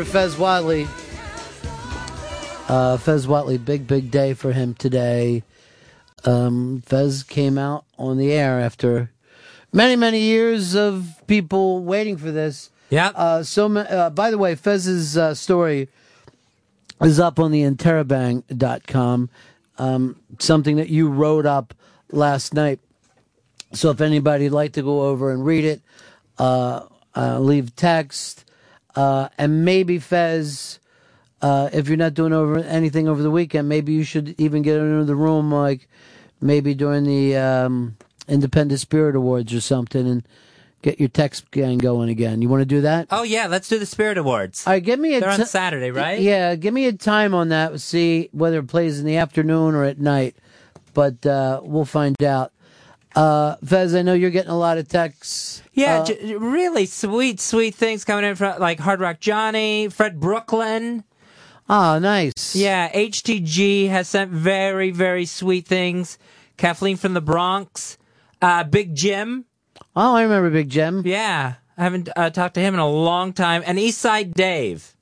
For 0.00 0.06
Fez 0.06 0.38
Whitley. 0.38 0.88
Uh, 2.68 2.96
Fez 2.96 3.28
Whitley, 3.28 3.58
big, 3.58 3.86
big 3.86 4.10
day 4.10 4.32
for 4.32 4.50
him 4.50 4.72
today. 4.72 5.42
Um, 6.24 6.82
Fez 6.86 7.22
came 7.22 7.58
out 7.58 7.84
on 7.98 8.16
the 8.16 8.32
air 8.32 8.60
after 8.60 9.10
many, 9.74 9.96
many 9.96 10.20
years 10.20 10.74
of 10.74 11.22
people 11.26 11.84
waiting 11.84 12.16
for 12.16 12.30
this. 12.30 12.70
Yeah. 12.88 13.08
Uh, 13.08 13.42
so, 13.42 13.70
uh, 13.76 14.08
by 14.08 14.30
the 14.30 14.38
way, 14.38 14.54
Fez's 14.54 15.18
uh, 15.18 15.34
story 15.34 15.88
is 17.02 17.20
up 17.20 17.38
on 17.38 17.50
the 17.50 17.60
interrobang.com. 17.60 19.28
Um, 19.76 20.16
something 20.38 20.76
that 20.76 20.88
you 20.88 21.10
wrote 21.10 21.44
up 21.44 21.74
last 22.10 22.54
night. 22.54 22.80
So 23.74 23.90
if 23.90 24.00
anybody'd 24.00 24.48
like 24.48 24.72
to 24.72 24.82
go 24.82 25.02
over 25.02 25.30
and 25.30 25.44
read 25.44 25.66
it, 25.66 25.82
uh, 26.38 26.86
uh, 27.14 27.38
leave 27.38 27.76
text, 27.76 28.46
uh, 28.96 29.28
and 29.38 29.64
maybe 29.64 29.98
Fez, 29.98 30.78
uh, 31.42 31.70
if 31.72 31.88
you're 31.88 31.96
not 31.96 32.14
doing 32.14 32.32
over 32.32 32.58
anything 32.58 33.08
over 33.08 33.22
the 33.22 33.30
weekend, 33.30 33.68
maybe 33.68 33.92
you 33.92 34.02
should 34.04 34.34
even 34.38 34.62
get 34.62 34.76
into 34.76 35.04
the 35.04 35.16
room, 35.16 35.52
like 35.52 35.88
maybe 36.40 36.74
during 36.74 37.04
the 37.04 37.36
um, 37.36 37.96
Independent 38.28 38.80
Spirit 38.80 39.16
Awards 39.16 39.52
or 39.54 39.60
something, 39.60 40.06
and 40.06 40.22
get 40.82 40.98
your 40.98 41.08
text 41.08 41.50
gang 41.50 41.78
going 41.78 42.08
again. 42.08 42.42
You 42.42 42.48
want 42.48 42.62
to 42.62 42.66
do 42.66 42.80
that? 42.82 43.08
Oh 43.10 43.22
yeah, 43.22 43.46
let's 43.46 43.68
do 43.68 43.78
the 43.78 43.86
Spirit 43.86 44.18
Awards. 44.18 44.66
All 44.66 44.72
right, 44.72 44.82
give 44.82 44.98
me 44.98 45.14
a 45.14 45.20
They're 45.20 45.30
on 45.30 45.44
Saturday, 45.46 45.90
right? 45.90 46.20
Yeah, 46.20 46.54
give 46.54 46.74
me 46.74 46.86
a 46.86 46.92
time 46.92 47.34
on 47.34 47.48
that. 47.50 47.70
We'll 47.70 47.78
See 47.78 48.28
whether 48.32 48.58
it 48.58 48.68
plays 48.68 48.98
in 49.00 49.06
the 49.06 49.16
afternoon 49.16 49.74
or 49.74 49.84
at 49.84 49.98
night, 49.98 50.36
but 50.94 51.24
uh, 51.26 51.60
we'll 51.62 51.84
find 51.84 52.20
out. 52.22 52.52
Uh, 53.16 53.56
Fez, 53.64 53.94
I 53.94 54.02
know 54.02 54.14
you're 54.14 54.30
getting 54.30 54.50
a 54.52 54.58
lot 54.58 54.78
of 54.78 54.86
texts. 54.88 55.62
Yeah, 55.74 56.00
Uh, 56.00 56.04
j- 56.06 56.36
really 56.36 56.86
sweet, 56.86 57.40
sweet 57.40 57.74
things 57.74 58.04
coming 58.04 58.24
in 58.24 58.36
from 58.36 58.58
like 58.60 58.78
Hard 58.80 59.00
Rock 59.00 59.18
Johnny, 59.20 59.88
Fred 59.88 60.20
Brooklyn. 60.20 61.04
Oh, 61.68 61.98
nice. 61.98 62.54
Yeah, 62.54 62.90
HTG 62.92 63.88
has 63.88 64.08
sent 64.08 64.30
very, 64.30 64.90
very 64.90 65.24
sweet 65.24 65.66
things. 65.66 66.18
Kathleen 66.56 66.96
from 66.96 67.14
the 67.14 67.20
Bronx, 67.20 67.96
uh, 68.42 68.64
Big 68.64 68.94
Jim. 68.94 69.44
Oh, 69.96 70.14
I 70.14 70.22
remember 70.22 70.50
Big 70.50 70.68
Jim. 70.68 71.02
Yeah, 71.04 71.54
I 71.78 71.82
haven't 71.82 72.08
uh, 72.16 72.30
talked 72.30 72.54
to 72.54 72.60
him 72.60 72.74
in 72.74 72.80
a 72.80 72.88
long 72.88 73.32
time. 73.32 73.62
And 73.66 73.78
Eastside 73.78 74.34
Dave, 74.34 74.94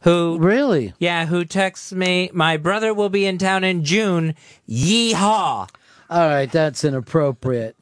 who 0.00 0.38
really, 0.38 0.92
yeah, 0.98 1.26
who 1.26 1.44
texts 1.44 1.92
me, 1.92 2.30
my 2.32 2.56
brother 2.56 2.92
will 2.94 3.08
be 3.10 3.26
in 3.26 3.38
town 3.38 3.64
in 3.64 3.84
June. 3.84 4.34
Yeehaw! 4.68 5.68
All 6.14 6.28
right, 6.28 6.48
that's 6.48 6.84
inappropriate. 6.84 7.74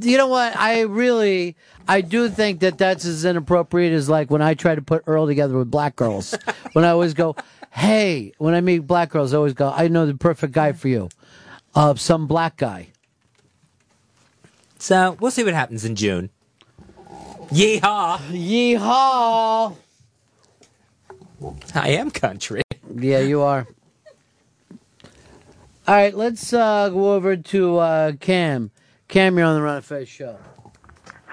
You 0.00 0.18
know 0.18 0.28
what? 0.28 0.56
I 0.56 0.82
really, 0.82 1.56
I 1.88 2.00
do 2.00 2.28
think 2.28 2.60
that 2.60 2.78
that's 2.78 3.04
as 3.04 3.24
inappropriate 3.24 3.92
as 3.92 4.08
like 4.08 4.30
when 4.30 4.40
I 4.40 4.54
try 4.54 4.76
to 4.76 4.82
put 4.82 5.02
Earl 5.08 5.26
together 5.26 5.58
with 5.58 5.68
black 5.68 5.96
girls. 5.96 6.32
when 6.74 6.84
I 6.84 6.90
always 6.90 7.12
go, 7.12 7.34
"Hey," 7.72 8.32
when 8.38 8.54
I 8.54 8.60
meet 8.60 8.86
black 8.86 9.10
girls, 9.10 9.34
I 9.34 9.38
always 9.38 9.52
go, 9.52 9.72
"I 9.74 9.88
know 9.88 10.06
the 10.06 10.14
perfect 10.14 10.52
guy 10.52 10.70
for 10.70 10.86
you." 10.86 11.08
Uh, 11.74 11.96
some 11.96 12.28
black 12.28 12.56
guy. 12.56 12.86
So 14.78 15.16
we'll 15.18 15.32
see 15.32 15.42
what 15.42 15.54
happens 15.54 15.84
in 15.84 15.96
June. 15.96 16.30
Yeehaw! 17.50 18.18
Yeehaw! 18.30 19.74
I 21.74 21.88
am 21.88 22.12
country. 22.12 22.62
Yeah, 22.94 23.18
you 23.18 23.42
are. 23.42 23.66
All 25.88 25.94
right, 25.94 26.16
let's 26.16 26.52
uh, 26.52 26.88
go 26.88 27.14
over 27.14 27.36
to 27.36 27.76
uh, 27.76 28.12
Cam. 28.18 28.72
Cam, 29.06 29.38
you're 29.38 29.46
on 29.46 29.54
the 29.54 29.62
Ron 29.62 29.76
of 29.76 29.84
Fez 29.84 30.08
show. 30.08 30.36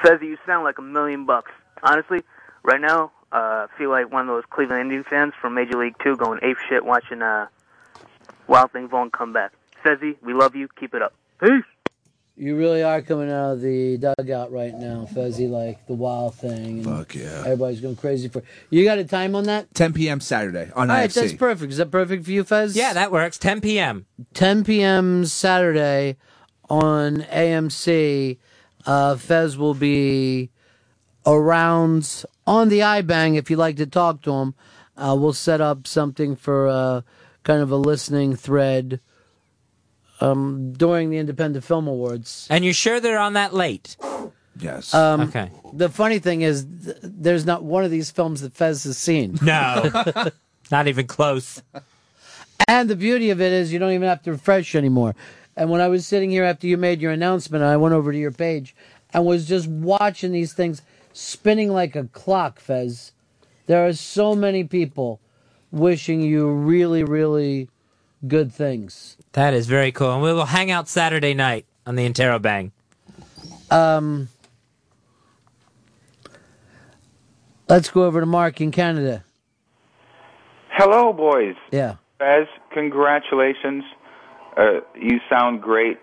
Fezzy, 0.03 0.27
you 0.27 0.37
sound 0.45 0.63
like 0.63 0.77
a 0.77 0.81
million 0.83 1.25
bucks. 1.25 1.51
Honestly, 1.81 2.19
right 2.61 2.79
now, 2.79 3.11
uh, 3.31 3.65
I 3.65 3.67
feel 3.79 3.89
like 3.89 4.11
one 4.11 4.21
of 4.21 4.27
those 4.27 4.43
Cleveland 4.51 4.81
Indians 4.81 5.07
fans 5.09 5.33
from 5.41 5.55
Major 5.55 5.79
League 5.79 5.95
Two 6.03 6.15
going 6.17 6.37
ape 6.43 6.57
shit 6.69 6.85
watching 6.85 7.23
uh, 7.23 7.47
Wild 8.45 8.71
Thing 8.71 8.87
Vaughn 8.87 9.09
come 9.09 9.33
back. 9.33 9.53
Fezzy, 9.83 10.17
we 10.21 10.35
love 10.35 10.55
you. 10.55 10.67
Keep 10.79 10.93
it 10.93 11.01
up. 11.01 11.15
Peace. 11.39 11.63
You 12.35 12.55
really 12.57 12.81
are 12.81 13.03
coming 13.03 13.29
out 13.29 13.51
of 13.53 13.61
the 13.61 13.97
dugout 13.97 14.51
right 14.51 14.73
now, 14.73 15.07
Fezzy, 15.13 15.47
like 15.47 15.85
the 15.85 15.93
wild 15.93 16.33
thing. 16.33 16.79
And 16.79 16.85
Fuck 16.85 17.13
yeah. 17.13 17.41
Everybody's 17.45 17.79
going 17.79 17.95
crazy 17.95 18.27
for 18.27 18.41
You 18.71 18.83
got 18.83 18.97
a 18.97 19.03
time 19.03 19.35
on 19.35 19.43
that? 19.43 19.71
10 19.75 19.93
p.m. 19.93 20.19
Saturday 20.19 20.71
on 20.75 20.89
All 20.89 20.97
right, 20.97 21.09
IFC. 21.09 21.13
that's 21.13 21.33
perfect. 21.33 21.71
Is 21.71 21.77
that 21.77 21.91
perfect 21.91 22.25
for 22.25 22.31
you, 22.31 22.43
Fez? 22.43 22.75
Yeah, 22.75 22.93
that 22.93 23.11
works. 23.11 23.37
10 23.37 23.61
p.m. 23.61 24.07
10 24.33 24.63
p.m. 24.63 25.25
Saturday 25.25 26.17
on 26.69 27.17
AMC. 27.21 28.39
Uh, 28.85 29.15
Fez 29.15 29.55
will 29.55 29.75
be 29.75 30.49
around 31.27 32.25
on 32.47 32.69
the 32.69 32.79
iBang 32.79 33.37
if 33.37 33.49
you'd 33.51 33.57
like 33.57 33.77
to 33.77 33.85
talk 33.85 34.23
to 34.23 34.31
him. 34.33 34.55
Uh, 34.97 35.15
we'll 35.19 35.33
set 35.33 35.61
up 35.61 35.85
something 35.87 36.35
for 36.35 36.67
uh, 36.67 37.01
kind 37.43 37.61
of 37.61 37.71
a 37.71 37.77
listening 37.77 38.35
thread 38.35 38.99
um, 40.21 40.73
during 40.73 41.09
the 41.09 41.17
Independent 41.17 41.63
Film 41.63 41.87
Awards. 41.87 42.47
And 42.49 42.63
you're 42.63 42.73
sure 42.73 42.99
they're 42.99 43.19
on 43.19 43.33
that 43.33 43.53
late? 43.53 43.97
Yes. 44.59 44.93
Um, 44.93 45.21
Okay. 45.21 45.49
The 45.73 45.89
funny 45.89 46.19
thing 46.19 46.41
is, 46.41 46.65
th- 46.83 46.97
there's 47.01 47.45
not 47.45 47.63
one 47.63 47.83
of 47.83 47.89
these 47.91 48.11
films 48.11 48.41
that 48.41 48.53
Fez 48.53 48.83
has 48.83 48.97
seen. 48.97 49.37
No. 49.41 49.91
Not 50.71 50.87
even 50.87 51.05
close. 51.07 51.61
And 52.67 52.89
the 52.89 52.95
beauty 52.95 53.29
of 53.31 53.41
it 53.41 53.51
is 53.51 53.73
you 53.73 53.77
don't 53.79 53.91
even 53.91 54.07
have 54.07 54.23
to 54.23 54.31
refresh 54.31 54.75
anymore. 54.75 55.13
And 55.57 55.69
when 55.69 55.81
I 55.81 55.87
was 55.87 56.07
sitting 56.07 56.31
here 56.31 56.43
after 56.45 56.65
you 56.67 56.77
made 56.77 57.01
your 57.01 57.11
announcement, 57.11 57.63
I 57.63 57.75
went 57.77 57.93
over 57.93 58.11
to 58.11 58.17
your 58.17 58.31
page 58.31 58.75
and 59.13 59.25
was 59.25 59.47
just 59.47 59.67
watching 59.67 60.31
these 60.31 60.53
things 60.53 60.81
spinning 61.11 61.71
like 61.71 61.95
a 61.95 62.05
clock, 62.05 62.59
Fez. 62.59 63.11
There 63.67 63.85
are 63.85 63.93
so 63.93 64.35
many 64.35 64.63
people 64.63 65.19
wishing 65.71 66.21
you 66.21 66.49
really, 66.49 67.03
really 67.03 67.69
good 68.27 68.51
things. 68.53 69.17
That 69.33 69.53
is 69.53 69.67
very 69.67 69.91
cool. 69.91 70.11
And 70.13 70.21
we 70.21 70.31
will 70.31 70.45
hang 70.45 70.71
out 70.71 70.87
Saturday 70.87 71.33
night 71.33 71.65
on 71.85 71.95
the 71.95 72.09
Interrobang. 72.09 72.71
Um, 73.69 74.29
let's 77.67 77.89
go 77.89 78.03
over 78.05 78.19
to 78.19 78.25
Mark 78.25 78.61
in 78.61 78.71
Canada. 78.71 79.23
Hello, 80.69 81.13
boys. 81.13 81.55
Yeah. 81.71 81.95
Fez, 82.19 82.47
congratulations. 82.71 83.83
Uh, 84.55 84.81
you 84.95 85.19
sound 85.29 85.61
great. 85.61 85.97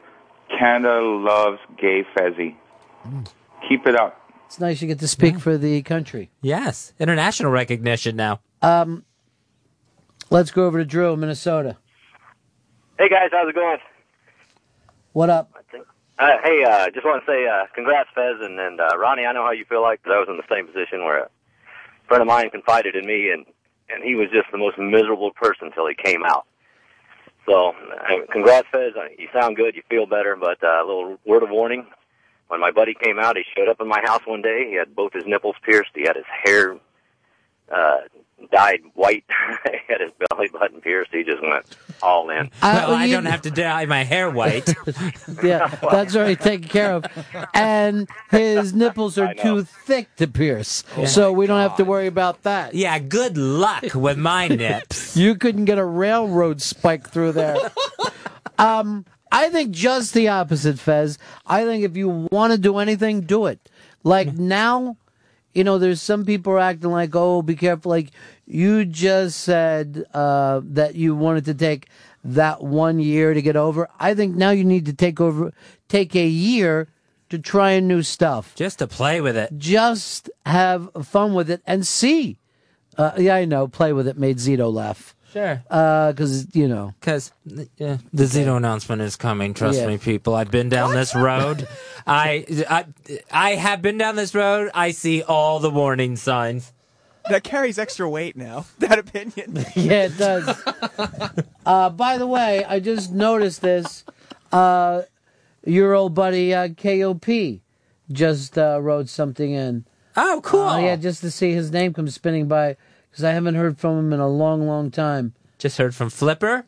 Canada 0.58 1.00
loves 1.00 1.60
gay 1.80 2.04
Fezzy. 2.16 2.56
Keep 3.68 3.86
it 3.86 3.94
up. 3.94 4.20
It's 4.46 4.58
nice 4.58 4.82
you 4.82 4.88
get 4.88 4.98
to 4.98 5.08
speak 5.08 5.38
for 5.38 5.56
the 5.56 5.80
country. 5.82 6.30
Yes. 6.42 6.92
International 6.98 7.52
recognition 7.52 8.16
now. 8.16 8.40
Um, 8.60 9.04
let's 10.28 10.50
go 10.50 10.66
over 10.66 10.78
to 10.78 10.84
Drew, 10.84 11.12
in 11.12 11.20
Minnesota. 11.20 11.76
Hey 13.00 13.08
guys, 13.08 13.30
how's 13.32 13.48
it 13.48 13.54
going? 13.54 13.78
What 15.14 15.30
up? 15.30 15.50
Uh, 16.18 16.32
hey, 16.44 16.62
uh, 16.64 16.90
just 16.92 17.06
want 17.06 17.24
to 17.24 17.32
say 17.32 17.46
uh, 17.48 17.64
congrats, 17.74 18.10
Fez, 18.14 18.36
and, 18.42 18.60
and 18.60 18.78
uh, 18.78 18.90
Ronnie. 18.98 19.24
I 19.24 19.32
know 19.32 19.42
how 19.42 19.52
you 19.52 19.64
feel 19.64 19.80
like 19.80 20.02
'cause 20.02 20.12
I 20.14 20.18
was 20.18 20.28
in 20.28 20.36
the 20.36 20.44
same 20.54 20.66
position 20.66 21.02
where 21.02 21.20
a 21.24 21.28
friend 22.08 22.20
of 22.20 22.26
mine 22.28 22.50
confided 22.50 22.94
in 22.96 23.06
me, 23.06 23.30
and 23.30 23.46
and 23.88 24.04
he 24.04 24.16
was 24.16 24.28
just 24.30 24.52
the 24.52 24.58
most 24.58 24.76
miserable 24.76 25.30
person 25.30 25.68
until 25.68 25.88
he 25.88 25.94
came 25.94 26.26
out. 26.26 26.44
So, 27.48 27.68
uh, 27.72 28.26
congrats, 28.30 28.68
Fez. 28.70 28.92
Uh, 28.94 29.08
You 29.16 29.28
sound 29.32 29.56
good. 29.56 29.76
You 29.76 29.82
feel 29.88 30.04
better. 30.04 30.36
But 30.36 30.62
uh, 30.62 30.84
a 30.84 30.86
little 30.86 31.18
word 31.24 31.42
of 31.42 31.48
warning: 31.48 31.86
when 32.48 32.60
my 32.60 32.70
buddy 32.70 32.92
came 32.92 33.18
out, 33.18 33.38
he 33.38 33.44
showed 33.56 33.70
up 33.70 33.80
in 33.80 33.88
my 33.88 34.02
house 34.04 34.26
one 34.26 34.42
day. 34.42 34.66
He 34.68 34.74
had 34.76 34.94
both 34.94 35.14
his 35.14 35.24
nipples 35.26 35.56
pierced. 35.64 35.92
He 35.94 36.02
had 36.02 36.16
his 36.16 36.26
hair 36.44 36.76
uh, 37.72 37.96
dyed 38.48 38.80
white. 38.94 39.24
he 39.64 39.78
had 39.88 40.00
his 40.00 40.12
belly 40.28 40.48
button 40.48 40.80
pierced. 40.80 41.12
He 41.12 41.22
just 41.24 41.42
went 41.42 41.64
all 42.02 42.30
in. 42.30 42.50
well, 42.62 42.94
I 42.94 43.08
don't 43.10 43.26
have 43.26 43.42
to 43.42 43.50
dye 43.50 43.86
my 43.86 44.04
hair 44.04 44.30
white. 44.30 44.74
Yeah, 45.42 45.68
that's 45.90 46.14
already 46.16 46.36
taken 46.36 46.68
care 46.68 46.92
of. 46.94 47.04
And 47.54 48.08
his 48.30 48.74
nipples 48.74 49.16
are 49.16 49.32
too 49.34 49.64
thick 49.64 50.14
to 50.16 50.26
pierce. 50.26 50.84
Oh 50.96 51.04
so 51.06 51.32
we 51.32 51.46
don't 51.46 51.60
have 51.60 51.76
to 51.76 51.84
worry 51.84 52.06
about 52.08 52.42
that. 52.42 52.74
Yeah, 52.74 52.98
good 52.98 53.38
luck 53.38 53.94
with 53.94 54.18
my 54.18 54.48
nips. 54.48 55.16
you 55.16 55.34
couldn't 55.36 55.64
get 55.64 55.78
a 55.78 55.84
railroad 55.84 56.60
spike 56.60 57.08
through 57.08 57.32
there. 57.32 57.56
um, 58.58 59.06
I 59.32 59.48
think 59.48 59.70
just 59.70 60.12
the 60.12 60.28
opposite, 60.28 60.78
Fez. 60.78 61.16
I 61.46 61.64
think 61.64 61.84
if 61.84 61.96
you 61.96 62.28
want 62.30 62.52
to 62.52 62.58
do 62.58 62.78
anything, 62.78 63.22
do 63.22 63.46
it. 63.46 63.68
Like 64.02 64.32
now, 64.34 64.96
you 65.54 65.64
know, 65.64 65.78
there's 65.78 66.00
some 66.00 66.24
people 66.24 66.52
are 66.52 66.58
acting 66.58 66.90
like, 66.90 67.14
oh, 67.14 67.42
be 67.42 67.56
careful. 67.56 67.90
Like 67.90 68.10
you 68.46 68.84
just 68.84 69.40
said 69.40 70.04
uh, 70.14 70.60
that 70.64 70.94
you 70.94 71.14
wanted 71.14 71.44
to 71.46 71.54
take 71.54 71.88
that 72.22 72.62
one 72.62 72.98
year 72.98 73.34
to 73.34 73.42
get 73.42 73.56
over. 73.56 73.88
I 73.98 74.14
think 74.14 74.36
now 74.36 74.50
you 74.50 74.64
need 74.64 74.86
to 74.86 74.92
take 74.92 75.20
over, 75.20 75.52
take 75.88 76.14
a 76.14 76.26
year 76.26 76.88
to 77.30 77.38
try 77.38 77.80
new 77.80 78.02
stuff. 78.02 78.54
Just 78.54 78.80
to 78.80 78.86
play 78.86 79.20
with 79.20 79.36
it. 79.36 79.56
Just 79.56 80.30
have 80.46 80.90
fun 81.02 81.34
with 81.34 81.50
it 81.50 81.62
and 81.66 81.86
see. 81.86 82.38
Uh, 82.96 83.12
yeah, 83.16 83.36
I 83.36 83.44
know. 83.44 83.66
Play 83.68 83.92
with 83.92 84.06
it 84.06 84.18
made 84.18 84.38
Zito 84.38 84.72
laugh. 84.72 85.14
Sure. 85.32 85.62
Because, 85.68 86.46
you 86.54 86.66
know. 86.68 86.94
Because 87.00 87.32
yeah, 87.76 87.98
the 88.12 88.24
Zito 88.24 88.56
announcement 88.56 89.00
is 89.02 89.16
coming. 89.16 89.54
Trust 89.54 89.78
Yeah. 89.78 89.86
me, 89.86 89.98
people. 89.98 90.34
I've 90.34 90.50
been 90.50 90.68
down 90.68 90.92
this 90.94 91.14
road. 91.14 91.68
I, 92.06 92.44
I 92.68 92.84
I 93.30 93.50
have 93.54 93.80
been 93.82 93.98
down 93.98 94.16
this 94.16 94.34
road. 94.34 94.70
I 94.74 94.90
see 94.90 95.22
all 95.22 95.60
the 95.60 95.70
warning 95.70 96.16
signs. 96.16 96.72
that 97.28 97.44
carries 97.44 97.78
extra 97.78 98.08
weight 98.08 98.36
now. 98.36 98.64
That 98.78 98.98
opinion. 98.98 99.54
yeah, 99.76 100.06
it 100.06 100.18
does. 100.18 100.48
uh, 101.66 101.90
by 101.90 102.18
the 102.18 102.26
way, 102.26 102.64
I 102.64 102.80
just 102.80 103.12
noticed 103.12 103.60
this. 103.62 104.04
Uh, 104.50 105.02
your 105.64 105.94
old 105.94 106.14
buddy 106.14 106.52
uh, 106.54 106.68
KOP 106.70 107.26
just 108.10 108.56
uh, 108.58 108.78
wrote 108.80 109.08
something 109.08 109.52
in. 109.52 109.84
Oh, 110.16 110.40
cool. 110.42 110.62
Uh, 110.66 110.78
yeah, 110.80 110.96
just 110.96 111.20
to 111.20 111.30
see 111.30 111.52
his 111.52 111.70
name 111.70 111.92
come 111.92 112.08
spinning 112.08 112.48
by 112.48 112.76
because 113.10 113.24
I 113.24 113.32
haven't 113.32 113.54
heard 113.56 113.78
from 113.78 113.98
him 113.98 114.12
in 114.12 114.20
a 114.20 114.28
long, 114.28 114.66
long 114.66 114.90
time. 114.90 115.34
Just 115.58 115.78
heard 115.78 115.94
from 115.94 116.10
Flipper. 116.10 116.64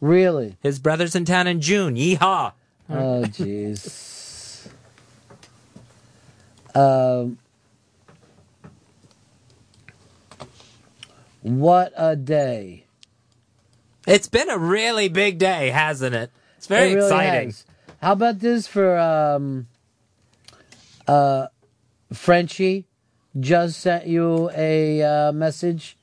Really? 0.00 0.56
His 0.62 0.78
brother's 0.78 1.14
in 1.14 1.24
town 1.24 1.46
in 1.46 1.60
June. 1.60 1.94
Yeehaw. 1.96 2.52
Oh, 2.90 3.22
jeez. 3.26 4.68
um, 6.74 7.38
what 11.42 11.92
a 11.96 12.16
day! 12.16 12.84
It's 14.06 14.28
been 14.28 14.50
a 14.50 14.58
really 14.58 15.08
big 15.08 15.38
day, 15.38 15.70
hasn't 15.70 16.14
it? 16.14 16.30
It's 16.56 16.66
very 16.66 16.92
It 16.92 16.94
really 16.96 17.06
exciting. 17.06 17.48
has. 17.48 17.64
How 18.02 18.12
about 18.12 18.38
this 18.40 18.66
for 18.66 18.98
um, 18.98 19.66
uh, 21.08 21.46
Frenchie? 22.12 22.86
Just 23.38 23.80
sent 23.80 24.06
you 24.06 24.50
a 24.56 25.02
uh, 25.02 25.32
message. 25.32 25.96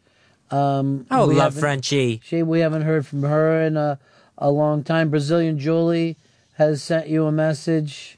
Um, 0.51 1.07
Oh, 1.09 1.27
we 1.27 1.35
love 1.35 1.55
Frenchie. 1.55 2.21
She, 2.23 2.43
we 2.43 2.59
haven't 2.59 2.83
heard 2.83 3.07
from 3.07 3.23
her 3.23 3.61
in 3.61 3.75
a, 3.77 3.99
a 4.37 4.51
long 4.51 4.83
time. 4.83 5.09
Brazilian 5.09 5.57
Julie 5.57 6.17
has 6.53 6.83
sent 6.83 7.07
you 7.07 7.25
a 7.25 7.31
message. 7.31 8.17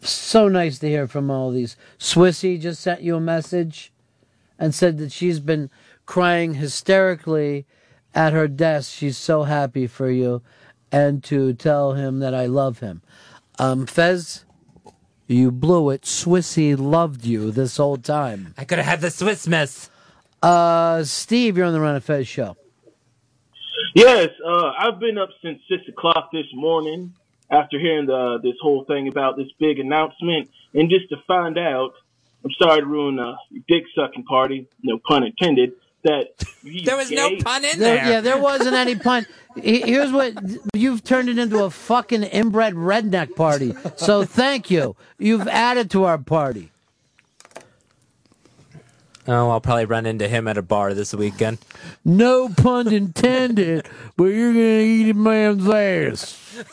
So 0.00 0.48
nice 0.48 0.78
to 0.80 0.88
hear 0.88 1.06
from 1.06 1.30
all 1.30 1.50
these. 1.50 1.76
Swissy 1.98 2.60
just 2.60 2.80
sent 2.80 3.02
you 3.02 3.16
a 3.16 3.20
message 3.20 3.92
and 4.58 4.74
said 4.74 4.98
that 4.98 5.12
she's 5.12 5.40
been 5.40 5.70
crying 6.06 6.54
hysterically 6.54 7.66
at 8.14 8.32
her 8.32 8.48
desk. 8.48 8.92
She's 8.92 9.16
so 9.16 9.44
happy 9.44 9.86
for 9.86 10.10
you 10.10 10.42
and 10.90 11.24
to 11.24 11.54
tell 11.54 11.94
him 11.94 12.18
that 12.18 12.34
I 12.34 12.46
love 12.46 12.80
him. 12.80 13.02
Um, 13.58 13.86
Fez, 13.86 14.44
you 15.32 15.50
blew 15.50 15.90
it. 15.90 16.02
Swissy 16.02 16.78
loved 16.78 17.24
you 17.24 17.50
this 17.50 17.76
whole 17.76 17.96
time. 17.96 18.54
I 18.56 18.64
could 18.64 18.78
have 18.78 18.86
had 18.86 19.00
the 19.00 19.10
Swiss 19.10 19.46
miss. 19.46 19.90
Uh, 20.42 21.04
Steve, 21.04 21.56
you're 21.56 21.66
on 21.66 21.72
the 21.72 21.80
Ron 21.80 21.96
of 21.96 22.04
Fez 22.04 22.26
show. 22.26 22.56
Yes, 23.94 24.28
uh, 24.44 24.72
I've 24.78 24.98
been 24.98 25.18
up 25.18 25.30
since 25.42 25.60
six 25.68 25.86
o'clock 25.88 26.30
this 26.32 26.46
morning 26.54 27.14
after 27.50 27.78
hearing 27.78 28.06
the, 28.06 28.38
this 28.42 28.54
whole 28.60 28.84
thing 28.84 29.08
about 29.08 29.36
this 29.36 29.48
big 29.58 29.78
announcement, 29.78 30.50
and 30.72 30.88
just 30.88 31.08
to 31.10 31.16
find 31.26 31.58
out, 31.58 31.92
I'm 32.44 32.50
sorry 32.58 32.80
to 32.80 32.86
ruin 32.86 33.18
uh, 33.18 33.36
your 33.50 33.62
dick 33.68 33.84
sucking 33.94 34.24
party, 34.24 34.66
no 34.82 34.98
pun 34.98 35.24
intended. 35.24 35.72
That 36.04 36.26
there 36.84 36.96
was 36.96 37.10
no 37.10 37.30
pun 37.44 37.64
in 37.64 37.78
There- 37.78 37.96
there. 37.96 38.10
Yeah, 38.10 38.20
there 38.20 38.40
wasn't 38.40 38.74
any 38.74 38.96
pun. 38.96 39.24
Here's 39.56 40.10
what 40.10 40.32
you've 40.74 41.04
turned 41.04 41.28
it 41.28 41.38
into 41.38 41.62
a 41.62 41.70
fucking 41.70 42.22
inbred 42.24 42.74
redneck 42.74 43.36
party. 43.36 43.74
So 43.96 44.24
thank 44.24 44.70
you. 44.70 44.96
You've 45.18 45.46
added 45.46 45.90
to 45.92 46.04
our 46.04 46.18
party. 46.18 46.70
Oh, 49.28 49.50
I'll 49.50 49.60
probably 49.60 49.84
run 49.84 50.04
into 50.06 50.26
him 50.26 50.48
at 50.48 50.58
a 50.58 50.62
bar 50.62 50.94
this 50.94 51.14
weekend. 51.14 51.58
No 52.04 52.48
pun 52.48 52.92
intended, 52.92 53.86
but 54.16 54.24
you're 54.24 54.52
gonna 54.52 54.80
eat 54.80 55.10
a 55.10 55.14
man's 55.14 55.68
ass. 55.68 56.64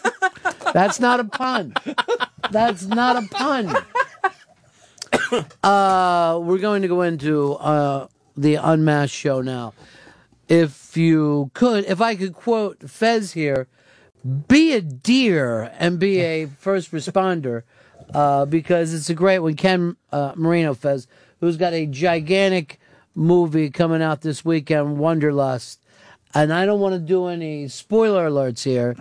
That's 0.74 1.00
not 1.00 1.20
a 1.20 1.26
pun. 1.26 1.76
That's 2.50 2.86
not 2.86 3.24
a 3.24 3.28
pun. 3.28 3.76
Uh, 5.64 6.40
we're 6.44 6.58
going 6.60 6.82
to 6.84 6.88
go 6.88 7.02
into 7.02 7.54
uh, 7.54 8.08
the 8.42 8.56
Unmasked 8.56 9.16
show 9.16 9.42
now. 9.42 9.74
If 10.48 10.98
you 10.98 11.52
could, 11.54 11.86
if 11.86 12.02
I 12.02 12.16
could 12.16 12.34
quote 12.34 12.90
Fez 12.90 13.34
here, 13.34 13.68
be 14.48 14.74
a 14.74 14.82
deer 14.82 15.72
and 15.78 16.00
be 16.00 16.20
a 16.20 16.48
first 16.48 16.92
responder, 16.92 17.64
uh, 18.14 18.46
because 18.46 18.94
it's 18.94 19.10
a 19.10 19.14
great 19.14 19.40
one. 19.40 19.56
Ken 19.56 19.96
uh, 20.12 20.34
Marino 20.36 20.74
Fez, 20.74 21.08
who's 21.40 21.58
got 21.58 21.74
a 21.74 21.86
gigantic 21.86 22.80
movie 23.14 23.70
coming 23.70 24.02
out 24.02 24.22
this 24.22 24.44
weekend, 24.44 24.98
Wanderlust. 24.98 25.80
And 26.36 26.54
I 26.54 26.68
don't 26.68 26.80
want 26.80 26.94
to 26.94 27.00
do 27.00 27.26
any 27.26 27.68
spoiler 27.68 28.30
alerts 28.30 28.64
here, 28.64 28.96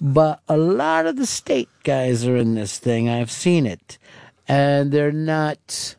but 0.00 0.40
a 0.48 0.56
lot 0.56 1.06
of 1.06 1.16
the 1.16 1.26
state 1.26 1.68
guys 1.82 2.24
are 2.24 2.36
in 2.36 2.54
this 2.54 2.78
thing. 2.78 3.08
I've 3.08 3.32
seen 3.32 3.66
it, 3.66 3.98
and 4.46 4.92
they're 4.92 5.10
not 5.10 5.96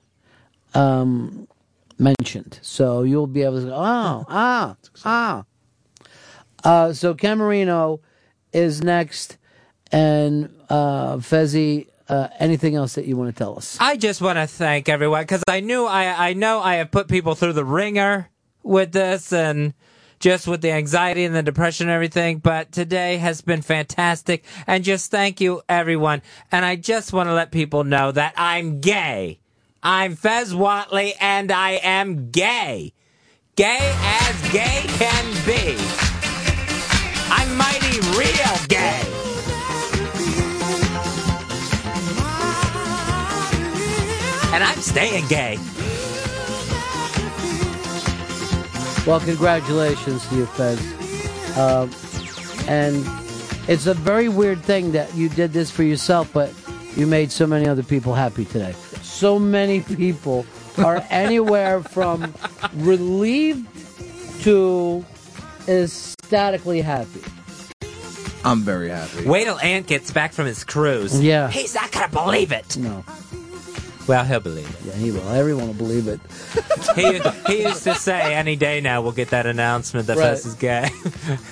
um, 0.73 1.48
mentioned. 1.99 2.59
So 2.61 3.03
you'll 3.03 3.27
be 3.27 3.43
able 3.43 3.59
to 3.61 3.67
go, 3.67 3.73
oh, 3.73 4.25
ah, 4.29 4.75
ah. 5.05 5.43
Uh, 6.63 6.93
so 6.93 7.13
Ken 7.13 7.37
Marino 7.37 8.01
is 8.51 8.81
next, 8.83 9.37
and 9.91 10.49
uh, 10.69 11.17
Fezzy. 11.17 11.87
Uh, 12.07 12.27
anything 12.39 12.73
else 12.75 12.95
that 12.95 13.05
you 13.05 13.15
want 13.15 13.29
to 13.29 13.37
tell 13.37 13.55
us? 13.55 13.77
I 13.79 13.95
just 13.95 14.19
want 14.19 14.37
to 14.37 14.47
thank 14.47 14.89
everyone 14.89 15.21
because 15.21 15.43
I 15.47 15.59
knew 15.59 15.85
I 15.85 16.29
I 16.29 16.33
know 16.33 16.59
I 16.59 16.75
have 16.77 16.89
put 16.89 17.07
people 17.07 17.35
through 17.35 17.53
the 17.53 17.63
ringer 17.63 18.29
with 18.63 18.93
this 18.93 19.31
and 19.31 19.75
just 20.19 20.47
with 20.47 20.61
the 20.61 20.71
anxiety 20.71 21.23
and 21.23 21.35
the 21.35 21.43
depression 21.43 21.87
and 21.87 21.93
everything. 21.93 22.39
But 22.39 22.71
today 22.71 23.17
has 23.17 23.41
been 23.41 23.61
fantastic, 23.61 24.43
and 24.65 24.83
just 24.83 25.11
thank 25.11 25.39
you 25.39 25.61
everyone. 25.69 26.23
And 26.51 26.65
I 26.65 26.75
just 26.77 27.13
want 27.13 27.29
to 27.29 27.33
let 27.33 27.51
people 27.51 27.83
know 27.83 28.11
that 28.11 28.33
I'm 28.35 28.79
gay. 28.79 29.38
I'm 29.81 30.17
Fez 30.17 30.53
Whitley, 30.53 31.13
and 31.21 31.53
I 31.53 31.79
am 31.81 32.31
gay. 32.31 32.91
Gay 33.55 33.77
as 33.79 34.51
gay 34.51 34.83
can 34.85 35.45
be. 35.45 35.77
I'm 37.31 37.55
mighty 37.55 37.99
real 38.17 38.57
gay. 38.67 39.01
And 44.51 44.63
I'm 44.63 44.79
staying 44.79 45.27
gay. 45.27 45.57
Well, 49.07 49.21
congratulations 49.21 50.27
to 50.27 50.35
you, 50.35 50.45
Fez. 50.45 51.57
Um, 51.57 51.89
and 52.67 53.05
it's 53.69 53.87
a 53.87 53.93
very 53.93 54.27
weird 54.27 54.61
thing 54.61 54.91
that 54.91 55.15
you 55.15 55.29
did 55.29 55.53
this 55.53 55.71
for 55.71 55.83
yourself, 55.83 56.33
but 56.33 56.53
you 56.97 57.07
made 57.07 57.31
so 57.31 57.47
many 57.47 57.65
other 57.65 57.83
people 57.83 58.13
happy 58.13 58.43
today. 58.43 58.75
So 59.19 59.37
many 59.37 59.81
people 59.81 60.45
are 60.77 61.05
anywhere 61.09 61.83
from 61.83 62.33
relieved 62.73 63.67
to 64.43 65.03
ecstatically 65.67 66.79
happy. 66.79 67.19
I'm 68.45 68.61
very 68.61 68.87
happy. 68.87 69.25
Wait 69.25 69.43
till 69.43 69.59
Ant 69.59 69.87
gets 69.87 70.11
back 70.11 70.31
from 70.31 70.45
his 70.45 70.63
cruise. 70.63 71.21
Yeah. 71.21 71.49
He's 71.49 71.75
not 71.75 71.91
gonna 71.91 72.07
believe 72.07 72.53
it. 72.53 72.77
No. 72.77 73.03
Well, 74.07 74.23
he'll 74.23 74.39
believe 74.39 74.69
it. 74.69 74.85
Yeah, 74.85 74.93
he 74.93 75.11
will. 75.11 75.27
Everyone 75.31 75.67
will 75.67 75.73
believe 75.73 76.07
it. 76.07 76.21
he, 76.95 77.19
he 77.53 77.63
used 77.63 77.83
to 77.83 77.95
say 77.95 78.33
any 78.33 78.55
day 78.55 78.79
now 78.79 79.01
we'll 79.01 79.11
get 79.11 79.31
that 79.31 79.45
announcement 79.45 80.07
that 80.07 80.15
Right. 80.15 80.29
Fez 80.29 80.45
is 80.45 80.55
gay. 80.55 80.89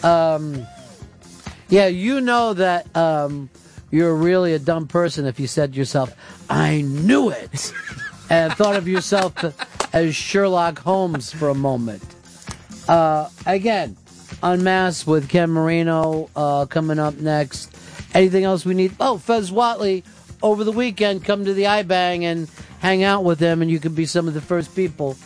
Um, 0.03 0.65
yeah, 1.67 1.87
you 1.87 2.21
know 2.21 2.53
that 2.53 2.95
um, 2.95 3.49
you're 3.91 4.15
really 4.15 4.53
a 4.53 4.59
dumb 4.59 4.87
person 4.87 5.25
if 5.25 5.39
you 5.39 5.47
said 5.47 5.73
to 5.73 5.79
yourself, 5.79 6.13
I 6.49 6.81
knew 6.81 7.29
it, 7.29 7.73
and 8.29 8.53
thought 8.53 8.75
of 8.75 8.87
yourself 8.87 9.33
as 9.93 10.15
Sherlock 10.15 10.79
Holmes 10.79 11.31
for 11.31 11.49
a 11.49 11.55
moment. 11.55 12.03
Uh, 12.87 13.29
again, 13.45 13.97
Unmasked 14.43 15.07
with 15.07 15.29
Ken 15.29 15.49
Marino 15.49 16.29
uh, 16.35 16.65
coming 16.67 16.99
up 16.99 17.15
next. 17.15 17.75
Anything 18.13 18.43
else 18.43 18.65
we 18.65 18.75
need? 18.75 18.95
Oh, 18.99 19.17
Fez 19.17 19.51
Whitley 19.51 20.03
over 20.43 20.63
the 20.63 20.71
weekend. 20.71 21.23
Come 21.25 21.45
to 21.45 21.53
the 21.53 21.63
iBang 21.63 22.21
and 22.21 22.47
hang 22.79 23.03
out 23.03 23.23
with 23.23 23.39
him, 23.39 23.61
and 23.61 23.71
you 23.71 23.79
can 23.79 23.95
be 23.95 24.05
some 24.05 24.27
of 24.27 24.35
the 24.35 24.41
first 24.41 24.75
people 24.75 25.17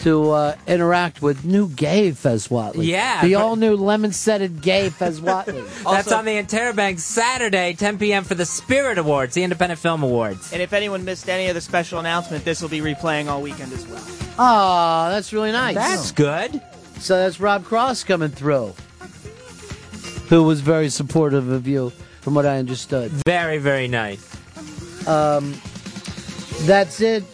to 0.00 0.30
uh, 0.30 0.56
interact 0.66 1.20
with 1.20 1.44
new 1.44 1.68
gay 1.68 2.12
Fez 2.12 2.50
Whitley. 2.50 2.86
Yeah, 2.86 3.22
the 3.22 3.34
all 3.34 3.56
new 3.56 3.76
lemon 3.76 4.12
scented 4.12 4.62
gay 4.62 4.88
Fez 4.90 5.20
Whitley. 5.22 5.62
That's 5.84 6.10
on 6.10 6.24
the 6.24 6.32
Interrobang 6.32 6.98
Saturday, 6.98 7.74
10 7.74 7.98
p.m. 7.98 8.24
for 8.24 8.34
the 8.34 8.46
Spirit 8.46 8.98
Awards, 8.98 9.34
the 9.34 9.42
Independent 9.42 9.78
Film 9.78 10.02
Awards. 10.02 10.52
And 10.52 10.62
if 10.62 10.72
anyone 10.72 11.04
missed 11.04 11.28
any 11.28 11.48
of 11.48 11.54
the 11.54 11.60
special 11.60 11.98
announcement, 11.98 12.44
this 12.44 12.62
will 12.62 12.68
be 12.70 12.80
replaying 12.80 13.28
all 13.28 13.42
weekend 13.42 13.72
as 13.72 13.86
well. 13.86 14.04
Oh, 14.38 15.10
that's 15.10 15.32
really 15.32 15.52
nice. 15.52 15.74
That's 15.74 16.12
good. 16.12 16.60
So 16.98 17.16
that's 17.18 17.40
Rob 17.40 17.64
Cross 17.64 18.04
coming 18.04 18.30
through, 18.30 18.74
who 20.28 20.44
was 20.44 20.60
very 20.60 20.88
supportive 20.88 21.48
of 21.50 21.66
you, 21.66 21.90
from 22.20 22.34
what 22.34 22.46
I 22.46 22.58
understood. 22.58 23.10
Very, 23.26 23.58
very 23.58 23.88
nice. 23.88 24.26
Um, 25.06 25.54
that's 26.62 27.00
it. 27.00 27.24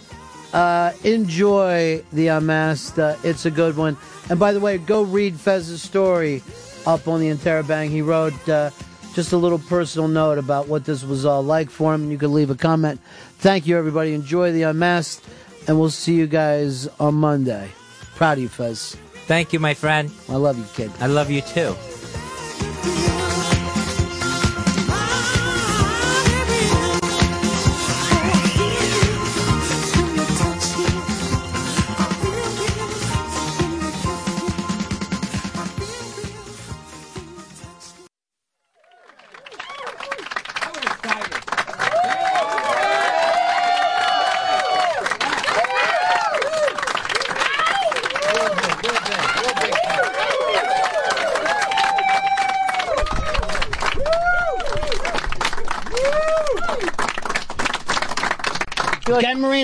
Uh, 0.52 0.92
enjoy 1.04 2.02
the 2.12 2.28
Unmasked. 2.28 2.98
Uh, 2.98 3.16
it's 3.22 3.44
a 3.46 3.50
good 3.50 3.76
one. 3.76 3.96
And 4.30 4.38
by 4.38 4.52
the 4.52 4.60
way, 4.60 4.78
go 4.78 5.02
read 5.02 5.34
Fez's 5.38 5.82
story 5.82 6.42
up 6.86 7.06
on 7.08 7.20
the 7.20 7.26
Interrobang. 7.28 7.88
He 7.90 8.00
wrote 8.02 8.48
uh, 8.48 8.70
just 9.14 9.32
a 9.32 9.36
little 9.36 9.58
personal 9.58 10.08
note 10.08 10.38
about 10.38 10.68
what 10.68 10.84
this 10.84 11.04
was 11.04 11.24
all 11.24 11.42
like 11.42 11.68
for 11.70 11.94
him. 11.94 12.02
And 12.04 12.12
You 12.12 12.18
can 12.18 12.32
leave 12.32 12.50
a 12.50 12.54
comment. 12.54 13.00
Thank 13.38 13.66
you, 13.66 13.76
everybody. 13.76 14.14
Enjoy 14.14 14.52
the 14.52 14.62
Unmasked. 14.62 15.24
and 15.68 15.78
we'll 15.80 15.90
see 15.90 16.14
you 16.14 16.26
guys 16.26 16.86
on 17.00 17.14
Monday. 17.14 17.68
Proud 18.14 18.38
of 18.38 18.42
you, 18.44 18.48
Fez. 18.48 18.96
Thank 19.26 19.52
you, 19.52 19.58
my 19.58 19.74
friend. 19.74 20.10
I 20.28 20.36
love 20.36 20.56
you, 20.56 20.64
kid. 20.74 20.90
I 21.00 21.06
love 21.06 21.28
you 21.30 21.40
too. 21.42 21.74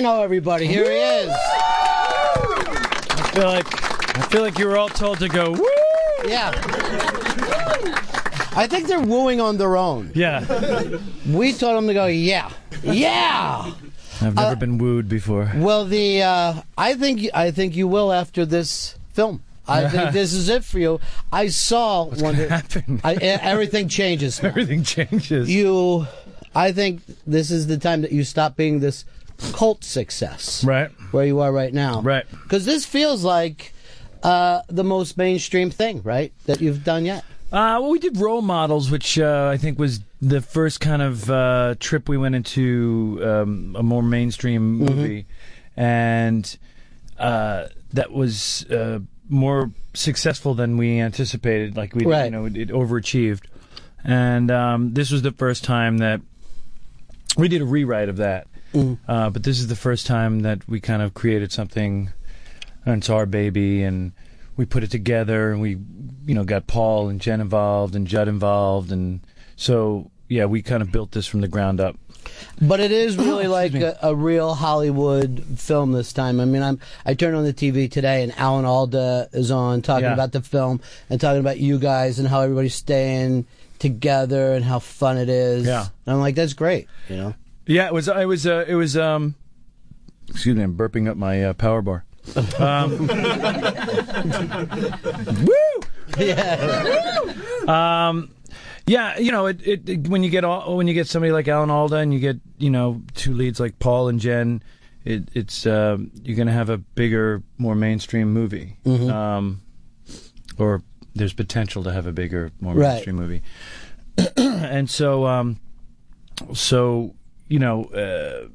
Marino, 0.03 0.21
everybody. 0.21 0.67
Here 0.67 0.83
he 0.83 0.97
is. 0.97 1.29
I 1.33 3.31
feel 3.33 3.45
like 3.45 4.17
I 4.17 4.21
feel 4.23 4.41
like 4.41 4.59
you 4.59 4.67
were 4.67 4.77
all 4.77 4.89
told 4.89 5.19
to 5.19 5.29
go. 5.29 5.51
Woo! 5.51 5.65
Yeah. 6.25 6.51
I 8.55 8.67
think 8.69 8.87
they're 8.87 8.99
wooing 8.99 9.39
on 9.39 9.55
their 9.57 9.77
own. 9.77 10.11
Yeah. 10.13 10.99
We 11.25 11.53
told 11.53 11.77
them 11.77 11.87
to 11.87 11.93
go, 11.93 12.07
yeah. 12.07 12.51
Yeah. 12.83 13.73
I've 14.21 14.35
never 14.35 14.57
been 14.57 14.77
wooed 14.77 15.07
before. 15.07 15.49
Well, 15.55 15.85
the 15.85 16.21
uh, 16.21 16.61
I 16.77 16.95
think 16.95 17.29
I 17.33 17.51
think 17.51 17.77
you 17.77 17.87
will 17.87 18.11
after 18.11 18.45
this 18.45 18.97
film. 19.13 19.41
I 19.69 19.87
think 19.93 20.11
this 20.11 20.33
is 20.33 20.49
it 20.49 20.65
for 20.65 20.79
you. 20.79 20.99
I 21.31 21.47
saw 21.47 22.03
What's 22.07 22.21
one 22.21 22.35
happen? 22.35 22.99
I, 23.05 23.13
everything 23.15 23.87
changes. 23.87 24.43
now. 24.43 24.49
Everything 24.53 24.83
changes. 24.83 25.49
You, 25.49 26.07
I 26.53 26.73
think 26.73 27.03
this 27.25 27.51
is 27.51 27.67
the 27.67 27.77
time 27.77 28.01
that 28.01 28.11
you 28.11 28.25
stop 28.25 28.57
being 28.57 28.81
this 28.81 29.05
cult 29.53 29.83
success. 29.83 30.63
Right. 30.63 30.89
Where 31.11 31.25
you 31.25 31.39
are 31.41 31.51
right 31.51 31.73
now. 31.73 32.01
Right. 32.01 32.25
Because 32.43 32.65
this 32.65 32.85
feels 32.85 33.23
like 33.23 33.73
uh, 34.23 34.61
the 34.67 34.83
most 34.83 35.17
mainstream 35.17 35.69
thing, 35.69 36.01
right, 36.03 36.31
that 36.45 36.61
you've 36.61 36.83
done 36.83 37.05
yet. 37.05 37.23
Uh, 37.51 37.77
well, 37.81 37.89
we 37.91 37.99
did 37.99 38.17
role 38.17 38.41
models, 38.41 38.89
which 38.89 39.19
uh, 39.19 39.49
I 39.51 39.57
think 39.57 39.77
was 39.77 39.99
the 40.21 40.41
first 40.41 40.79
kind 40.79 41.01
of 41.01 41.29
uh, 41.29 41.75
trip 41.79 42.09
we 42.09 42.17
went 42.17 42.33
into 42.33 43.19
um, 43.23 43.75
a 43.77 43.83
more 43.83 44.01
mainstream 44.01 44.79
Mhm. 44.79 44.89
movie, 44.89 45.25
and 45.77 46.57
uh, 47.19 47.67
that 47.91 48.11
was 48.11 48.65
uh, 48.71 48.99
more 49.29 49.69
successful 49.93 50.55
than 50.55 50.77
we 50.77 50.99
anticipated. 50.99 51.77
Like 51.77 51.93
we, 51.93 52.05
you 52.05 52.31
know, 52.31 52.45
it, 52.45 52.57
it 52.57 52.69
overachieved, 52.69 53.43
and 54.03 54.49
um, 54.49 54.93
this 54.95 55.11
was 55.11 55.21
the 55.21 55.31
first 55.31 55.63
time 55.63 55.99
that 55.99 56.21
we 57.37 57.47
did 57.49 57.61
a 57.61 57.65
rewrite 57.65 58.09
of 58.09 58.17
that. 58.17 58.47
Mhm. 58.73 58.97
Uh, 59.07 59.29
but 59.29 59.43
this 59.43 59.59
is 59.59 59.67
the 59.67 59.75
first 59.75 60.05
time 60.07 60.41
that 60.41 60.67
we 60.67 60.79
kind 60.79 61.01
of 61.01 61.13
created 61.13 61.51
something, 61.51 62.11
and 62.85 62.97
it's 62.97 63.09
our 63.09 63.25
baby, 63.25 63.83
and 63.83 64.11
we 64.57 64.65
put 64.65 64.83
it 64.83 64.91
together, 64.91 65.51
and 65.51 65.61
we, 65.61 65.77
you 66.25 66.33
know, 66.35 66.43
got 66.43 66.67
Paul 66.67 67.09
and 67.09 67.19
Jen 67.21 67.41
involved, 67.41 67.95
and 67.95 68.07
Judd 68.07 68.27
involved, 68.27 68.91
and 68.91 69.21
so 69.55 70.09
yeah, 70.29 70.45
we 70.45 70.61
kind 70.61 70.81
of 70.81 70.91
built 70.91 71.11
this 71.11 71.27
from 71.27 71.41
the 71.41 71.47
ground 71.47 71.79
up. 71.79 71.95
But 72.61 72.79
it 72.79 72.91
is 72.91 73.17
really 73.17 73.47
like 73.59 73.73
a, 73.75 73.97
a 74.01 74.15
real 74.15 74.55
Hollywood 74.55 75.43
film 75.57 75.91
this 75.91 76.11
time. 76.13 76.39
I 76.39 76.45
mean, 76.45 76.63
I'm 76.63 76.79
I 77.05 77.13
turned 77.13 77.35
on 77.35 77.43
the 77.43 77.53
TV 77.53 77.91
today, 77.91 78.23
and 78.23 78.33
Alan 78.37 78.65
Alda 78.65 79.29
is 79.33 79.51
on 79.51 79.81
talking 79.81 80.05
Yeah. 80.05 80.13
about 80.13 80.31
the 80.31 80.41
film 80.41 80.81
and 81.09 81.19
talking 81.21 81.41
about 81.41 81.59
you 81.59 81.77
guys 81.77 82.17
and 82.19 82.27
how 82.27 82.41
everybody's 82.41 82.75
staying 82.75 83.45
together 83.79 84.53
and 84.53 84.63
how 84.63 84.79
fun 84.79 85.17
it 85.17 85.29
is. 85.29 85.65
Yeah. 85.67 85.87
and 86.05 86.15
I'm 86.15 86.19
like, 86.21 86.35
that's 86.35 86.53
great. 86.53 86.87
You 87.09 87.17
know. 87.17 87.33
Yeah, 87.65 87.87
it 87.87 87.93
was. 87.93 88.07
It 88.07 88.27
was. 88.27 88.45
Uh, 88.47 88.65
it 88.67 88.75
was. 88.75 88.97
Um, 88.97 89.35
excuse 90.29 90.55
me, 90.55 90.63
I'm 90.63 90.75
burping 90.75 91.07
up 91.09 91.17
my 91.17 91.43
uh, 91.43 91.53
power 91.53 91.81
bar. 91.81 92.05
Um, 92.59 93.07
woo! 95.45 95.81
Yeah. 96.17 97.19
Um, 97.67 98.29
yeah, 98.85 99.17
you 99.17 99.31
know, 99.31 99.45
it, 99.47 99.65
it, 99.65 99.89
it- 99.89 100.07
when 100.07 100.23
you 100.23 100.29
get 100.29 100.43
all, 100.43 100.75
when 100.75 100.87
you 100.87 100.93
get 100.93 101.07
somebody 101.07 101.31
like 101.31 101.47
Alan 101.47 101.69
Alda 101.69 101.95
and 101.97 102.13
you 102.13 102.19
get 102.19 102.37
you 102.57 102.69
know 102.69 103.01
two 103.15 103.33
leads 103.33 103.59
like 103.59 103.79
Paul 103.79 104.09
and 104.09 104.19
Jen, 104.19 104.61
it, 105.05 105.29
it's 105.33 105.65
um, 105.65 106.11
you're 106.23 106.35
gonna 106.37 106.51
have 106.51 106.69
a 106.69 106.77
bigger, 106.77 107.43
more 107.57 107.75
mainstream 107.75 108.33
movie, 108.33 108.77
Mhm. 108.85 109.09
um, 109.11 109.61
or 110.57 110.81
there's 111.15 111.33
potential 111.33 111.83
to 111.83 111.91
have 111.93 112.07
a 112.07 112.11
bigger, 112.11 112.51
more 112.59 112.73
Right. 112.73 112.89
mainstream 112.93 113.15
movie. 113.15 113.41
and 114.37 114.89
so, 114.89 115.25
um, 115.25 115.59
so 116.53 117.15
you 117.53 117.59
know, 117.59 117.83
uh, 117.85 118.47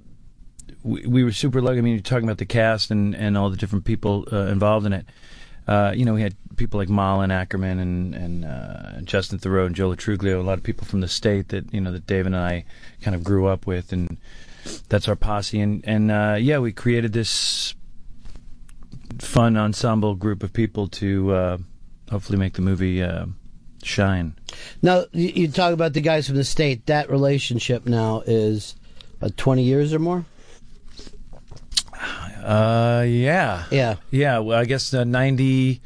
we, 0.82 1.06
we 1.06 1.22
were 1.22 1.30
super 1.30 1.62
lucky. 1.62 1.78
I 1.78 1.82
mean, 1.82 1.94
you're 1.94 2.02
talking 2.02 2.24
about 2.24 2.38
the 2.38 2.46
cast 2.46 2.90
and, 2.90 3.14
and 3.14 3.38
all 3.38 3.48
the 3.48 3.56
different 3.56 3.84
people 3.84 4.26
uh, 4.32 4.46
involved 4.46 4.86
in 4.86 4.92
it. 4.92 5.06
Uh, 5.68 5.92
you 5.94 6.04
know, 6.04 6.14
we 6.14 6.22
had 6.22 6.34
people 6.56 6.80
like 6.80 6.88
Malin 6.88 7.30
Akerman 7.30 7.80
and 7.80 8.12
and 8.16 8.44
uh, 8.44 9.00
Justin 9.02 9.38
Theroux 9.38 9.66
and 9.66 9.76
Joe 9.76 9.90
Lo 9.90 9.94
Truglio, 9.94 10.40
a 10.40 10.42
lot 10.42 10.58
of 10.58 10.64
people 10.64 10.84
from 10.84 11.00
the 11.00 11.06
state 11.06 11.50
that 11.50 11.72
you 11.72 11.80
know 11.80 11.92
that 11.92 12.08
David 12.08 12.32
and 12.32 12.36
I 12.36 12.64
kind 13.00 13.14
of 13.14 13.22
grew 13.22 13.46
up 13.46 13.68
with, 13.68 13.92
and 13.92 14.16
that's 14.88 15.06
our 15.06 15.14
posse. 15.14 15.60
And 15.60 15.84
and 15.86 16.10
uh, 16.10 16.36
yeah, 16.40 16.58
we 16.58 16.72
created 16.72 17.12
this 17.12 17.74
fun 19.20 19.56
ensemble 19.56 20.16
group 20.16 20.42
of 20.42 20.52
people 20.52 20.88
to 20.88 21.32
uh, 21.32 21.58
hopefully 22.10 22.38
make 22.38 22.54
the 22.54 22.62
movie 22.62 23.00
uh, 23.00 23.26
shine. 23.84 24.34
Now 24.82 25.04
you, 25.12 25.28
you 25.28 25.48
talk 25.48 25.72
about 25.72 25.92
the 25.92 26.00
guys 26.00 26.26
from 26.26 26.34
the 26.34 26.44
state. 26.44 26.86
That 26.86 27.10
relationship 27.10 27.86
now 27.86 28.22
is 28.26 28.74
about 29.20 29.36
20 29.36 29.62
years 29.62 29.92
or 29.92 29.98
more. 29.98 30.24
Uh, 32.42 33.04
yeah, 33.06 33.64
yeah, 33.70 33.96
yeah. 34.10 34.38
Well, 34.38 34.58
I 34.58 34.64
guess 34.64 34.94
uh, 34.94 35.04
ninety. 35.04 35.82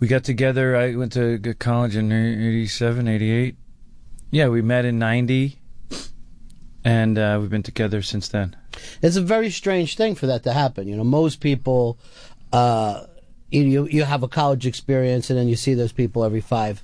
We 0.00 0.08
got 0.08 0.24
together. 0.24 0.74
I 0.74 0.96
went 0.96 1.12
to 1.12 1.38
college 1.58 1.94
in 1.94 2.10
87, 2.10 3.06
88. 3.06 3.54
Yeah, 4.32 4.48
we 4.48 4.60
met 4.60 4.84
in 4.84 4.98
ninety, 4.98 5.60
and 6.84 7.16
uh, 7.16 7.38
we've 7.40 7.50
been 7.50 7.62
together 7.62 8.02
since 8.02 8.26
then. 8.26 8.56
It's 9.02 9.14
a 9.14 9.22
very 9.22 9.50
strange 9.50 9.96
thing 9.96 10.16
for 10.16 10.26
that 10.26 10.42
to 10.44 10.52
happen. 10.52 10.88
You 10.88 10.96
know, 10.96 11.04
most 11.04 11.38
people, 11.40 11.96
uh, 12.52 13.04
you, 13.50 13.62
you 13.62 13.86
you 13.86 14.04
have 14.04 14.24
a 14.24 14.28
college 14.28 14.66
experience 14.66 15.30
and 15.30 15.38
then 15.38 15.46
you 15.46 15.54
see 15.54 15.74
those 15.74 15.92
people 15.92 16.24
every 16.24 16.40
five, 16.40 16.82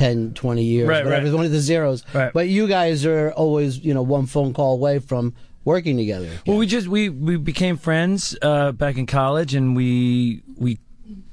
ten, 0.00 0.32
twenty 0.32 0.64
years, 0.64 0.88
Right, 0.88 1.04
whatever, 1.04 1.26
right. 1.26 1.34
one 1.34 1.44
of 1.44 1.52
the 1.52 1.60
zeros. 1.60 2.04
Right. 2.14 2.32
But 2.32 2.48
you 2.48 2.66
guys 2.66 3.04
are 3.04 3.32
always, 3.32 3.78
you 3.78 3.92
know, 3.92 4.02
one 4.02 4.26
phone 4.26 4.54
call 4.54 4.74
away 4.74 4.98
from 4.98 5.34
working 5.64 5.98
together. 5.98 6.30
Well, 6.46 6.56
we 6.56 6.66
just 6.66 6.88
we 6.88 7.10
we 7.10 7.36
became 7.36 7.76
friends 7.76 8.36
uh, 8.40 8.72
back 8.72 8.96
in 8.96 9.06
college, 9.06 9.54
and 9.54 9.76
we 9.76 10.42
we 10.56 10.78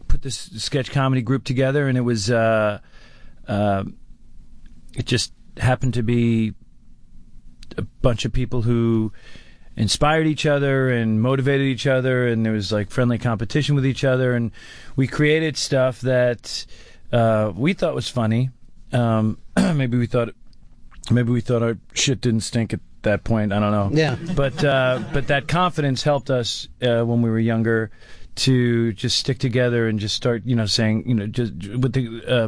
put 0.10 0.22
this 0.22 0.50
sketch 0.58 0.92
comedy 0.92 1.22
group 1.22 1.46
together, 1.46 1.88
and 1.88 1.98
it 1.98 2.02
was 2.02 2.30
uh, 2.30 2.80
uh, 3.48 3.84
it 4.96 5.06
just 5.06 5.32
happened 5.58 5.94
to 5.94 6.04
be 6.04 6.54
a 7.78 7.84
bunch 8.02 8.26
of 8.26 8.34
people 8.34 8.64
who 8.64 9.14
inspired 9.78 10.28
each 10.28 10.46
other 10.46 10.90
and 10.90 11.22
motivated 11.22 11.68
each 11.68 11.88
other, 11.88 12.28
and 12.28 12.46
there 12.46 12.54
was 12.54 12.72
like 12.72 12.90
friendly 12.90 13.18
competition 13.18 13.76
with 13.76 13.86
each 13.86 14.04
other, 14.04 14.34
and 14.34 14.52
we 14.98 15.08
created 15.08 15.56
stuff 15.56 16.02
that 16.02 16.66
uh, 17.14 17.54
we 17.56 17.74
thought 17.74 17.96
was 17.96 18.10
funny. 18.10 18.50
Um, 18.92 19.40
maybe 19.58 19.98
we 19.98 20.08
thought 20.08 20.30
maybe 21.12 21.32
we 21.32 21.42
thought 21.42 21.64
our 21.64 21.78
shit 21.94 22.22
didn't 22.22 22.42
stink 22.42 22.74
at 22.74 22.80
that 23.04 23.24
point. 23.24 23.54
I 23.54 23.60
don't 23.60 23.72
know. 23.72 23.90
Yeah. 23.98 24.16
But 24.36 24.64
uh, 24.64 25.04
but 25.14 25.28
that 25.28 25.48
confidence 25.48 26.04
helped 26.04 26.30
us 26.30 26.68
uh, 26.82 27.04
when 27.04 27.22
we 27.22 27.30
were 27.30 27.40
younger 27.40 27.92
to 28.36 28.94
just 28.94 29.18
stick 29.18 29.40
together 29.40 29.88
and 29.88 30.00
just 30.00 30.16
start, 30.16 30.44
you 30.46 30.56
know, 30.56 30.68
saying, 30.68 31.08
you 31.08 31.16
know, 31.16 31.28
just 31.28 31.54
with 31.54 31.94
the 31.94 32.24
uh, 32.28 32.48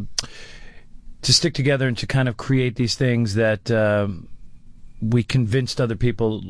to 1.23 1.33
stick 1.33 1.53
together 1.53 1.87
and 1.87 1.97
to 1.97 2.07
kind 2.07 2.29
of 2.29 2.37
create 2.37 2.75
these 2.75 2.95
things 2.95 3.35
that 3.35 3.69
um, 3.71 4.29
we 5.01 5.23
convinced 5.23 5.81
other 5.81 5.95
people, 5.95 6.41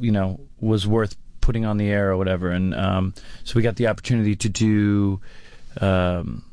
you 0.00 0.12
know, 0.12 0.40
was 0.60 0.86
worth 0.86 1.16
putting 1.40 1.64
on 1.64 1.76
the 1.76 1.88
air 1.88 2.10
or 2.10 2.16
whatever. 2.16 2.50
And 2.50 2.74
um, 2.74 3.14
so 3.44 3.54
we 3.54 3.62
got 3.62 3.76
the 3.76 3.88
opportunity 3.88 4.36
to 4.36 4.48
do. 4.48 5.20
Um, 5.80 6.44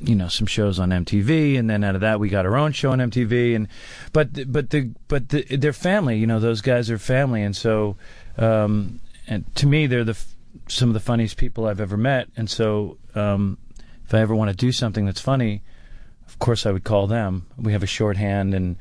you 0.00 0.14
know 0.14 0.28
some 0.28 0.46
shows 0.46 0.78
on 0.78 0.90
MTV, 0.90 1.58
and 1.58 1.68
then 1.68 1.84
out 1.84 1.94
of 1.94 2.00
that 2.00 2.20
we 2.20 2.28
got 2.28 2.46
our 2.46 2.56
own 2.56 2.72
show 2.72 2.90
on 2.92 2.98
MTV. 2.98 3.54
And 3.54 3.68
but 4.12 4.50
but 4.50 4.70
the 4.70 4.90
but 5.08 5.28
the, 5.28 5.42
they're 5.56 5.72
family. 5.72 6.18
You 6.18 6.26
know 6.26 6.40
those 6.40 6.60
guys 6.60 6.90
are 6.90 6.98
family, 6.98 7.42
and 7.42 7.54
so 7.54 7.96
um, 8.38 9.00
and 9.26 9.44
to 9.56 9.66
me 9.66 9.86
they're 9.86 10.04
the 10.04 10.18
some 10.68 10.88
of 10.88 10.94
the 10.94 11.00
funniest 11.00 11.36
people 11.36 11.66
I've 11.66 11.80
ever 11.80 11.96
met. 11.96 12.28
And 12.36 12.48
so 12.48 12.98
um, 13.14 13.58
if 14.04 14.14
I 14.14 14.20
ever 14.20 14.34
want 14.34 14.50
to 14.50 14.56
do 14.56 14.72
something 14.72 15.04
that's 15.06 15.20
funny, 15.20 15.62
of 16.26 16.38
course 16.38 16.66
I 16.66 16.72
would 16.72 16.84
call 16.84 17.06
them. 17.06 17.46
We 17.56 17.72
have 17.72 17.82
a 17.82 17.86
shorthand, 17.86 18.54
and 18.54 18.76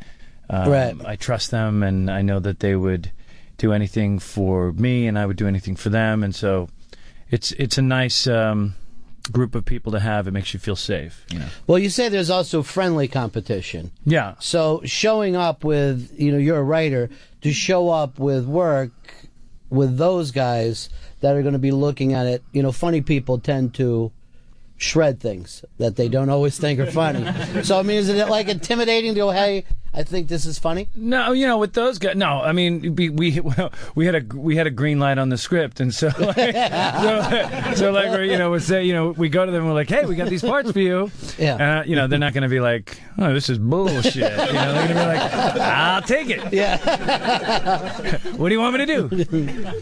um, 0.50 0.70
Right. 0.72 0.96
I 1.06 1.16
trust 1.16 1.52
them, 1.52 1.84
and 1.84 2.10
I 2.10 2.22
know 2.22 2.40
that 2.40 2.60
they 2.60 2.76
would 2.76 3.12
do 3.58 3.74
anything 3.74 4.20
for 4.20 4.72
me, 4.74 5.06
and 5.08 5.20
I 5.20 5.26
would 5.26 5.38
do 5.38 5.48
anything 5.48 5.76
for 5.76 5.90
them, 5.90 6.24
and 6.24 6.34
so 6.34 6.70
it's 7.30 7.52
it's 7.54 7.78
a 7.78 7.82
nice 7.82 8.26
um, 8.26 8.76
group 9.32 9.56
of 9.56 9.66
people 9.66 9.92
to 9.92 10.00
have. 10.00 10.28
It 10.28 10.32
makes 10.32 10.54
you 10.54 10.60
feel 10.60 10.76
safe, 10.76 11.26
you 11.32 11.40
know. 11.40 11.48
Well, 11.68 11.80
you 11.80 11.90
say 11.90 12.10
there's 12.10 12.30
also 12.30 12.64
friendly 12.64 13.08
competition. 13.08 13.92
Yeah. 14.06 14.36
So 14.40 14.82
showing 14.86 15.36
up 15.36 15.64
with, 15.64 16.14
you 16.18 16.32
know, 16.32 16.38
you're 16.38 16.60
a 16.60 16.64
writer, 16.64 17.10
to 17.42 17.54
show 17.54 17.90
up 17.90 18.20
with 18.20 18.46
work 18.46 18.92
with 19.70 19.98
those 19.98 20.32
guys 20.32 20.90
that 21.22 21.36
are 21.36 21.42
going 21.42 21.54
to 21.54 21.60
be 21.60 21.72
looking 21.72 22.14
at 22.14 22.26
it, 22.26 22.44
you 22.52 22.64
know, 22.64 22.72
funny 22.72 23.02
people 23.02 23.40
tend 23.40 23.74
to 23.76 24.12
shred 24.78 25.20
things 25.20 25.64
that 25.78 25.98
they 25.98 26.08
don't 26.08 26.30
always 26.30 26.58
think 26.58 26.80
are 26.80 26.90
funny. 26.90 27.64
so, 27.64 27.78
I 27.80 27.84
mean, 27.84 27.98
is 27.98 28.10
it 28.10 28.30
like 28.30 28.48
intimidating 28.48 29.14
to 29.14 29.20
go, 29.20 29.30
hey, 29.32 29.66
I 29.94 30.04
think 30.04 30.28
this 30.28 30.46
is 30.46 30.60
funny? 30.60 30.88
No, 30.96 31.32
you 31.32 31.48
know, 31.48 31.58
with 31.58 31.74
those 31.74 31.98
guys, 31.98 32.16
no. 32.16 32.42
I 32.42 32.52
mean, 32.52 32.96
we 32.96 33.10
we 33.22 33.42
we 33.96 34.06
had 34.06 34.16
a 34.16 34.38
we 34.38 34.56
had 34.56 34.68
a 34.68 34.72
green 34.72 35.00
light 35.00 35.18
on 35.18 35.30
the 35.30 35.38
script, 35.38 35.80
and 35.80 35.94
so 35.94 36.08
like, 36.20 36.36
so, 36.36 37.74
so 37.76 37.92
like 37.92 38.10
we're 38.10 38.24
you 38.24 38.38
know 38.38 38.52
we 38.52 38.60
say 38.60 38.84
you 38.86 38.94
know 38.94 39.10
we 39.10 39.30
go 39.30 39.46
to 39.46 39.52
them 39.52 39.62
and 39.62 39.70
we're 39.70 39.76
like, 39.76 39.90
hey, 39.90 40.06
we 40.06 40.16
got 40.16 40.30
these 40.30 40.44
parts 40.44 40.72
for 40.72 40.80
you. 40.80 41.12
Yeah. 41.38 41.80
Uh, 41.80 41.84
you 41.86 41.96
know, 41.96 42.08
they're 42.08 42.20
not 42.20 42.34
going 42.34 42.44
to 42.44 42.50
be 42.50 42.60
like, 42.60 43.02
oh, 43.18 43.34
this 43.34 43.50
is 43.50 43.58
bullshit. 43.58 44.16
You 44.16 44.22
know, 44.22 44.74
they're 44.74 44.74
going 44.74 44.88
to 44.90 44.94
be 44.94 45.00
like, 45.00 45.22
I'll 45.62 46.02
take 46.02 46.30
it. 46.30 46.54
Yeah. 46.54 46.78
what 48.38 48.50
do 48.50 48.56
you 48.56 48.62
want 48.62 48.78
me 48.78 48.86
to 48.86 49.08
do? 49.10 49.82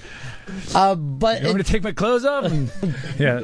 Uh, 0.74 0.96
but 0.96 1.42
You 1.42 1.48
want 1.48 1.58
me 1.58 1.64
to 1.64 1.70
take 1.72 1.84
my 1.84 1.92
clothes 1.92 2.24
off? 2.26 2.46
And, 2.46 2.72
yeah. 3.20 3.42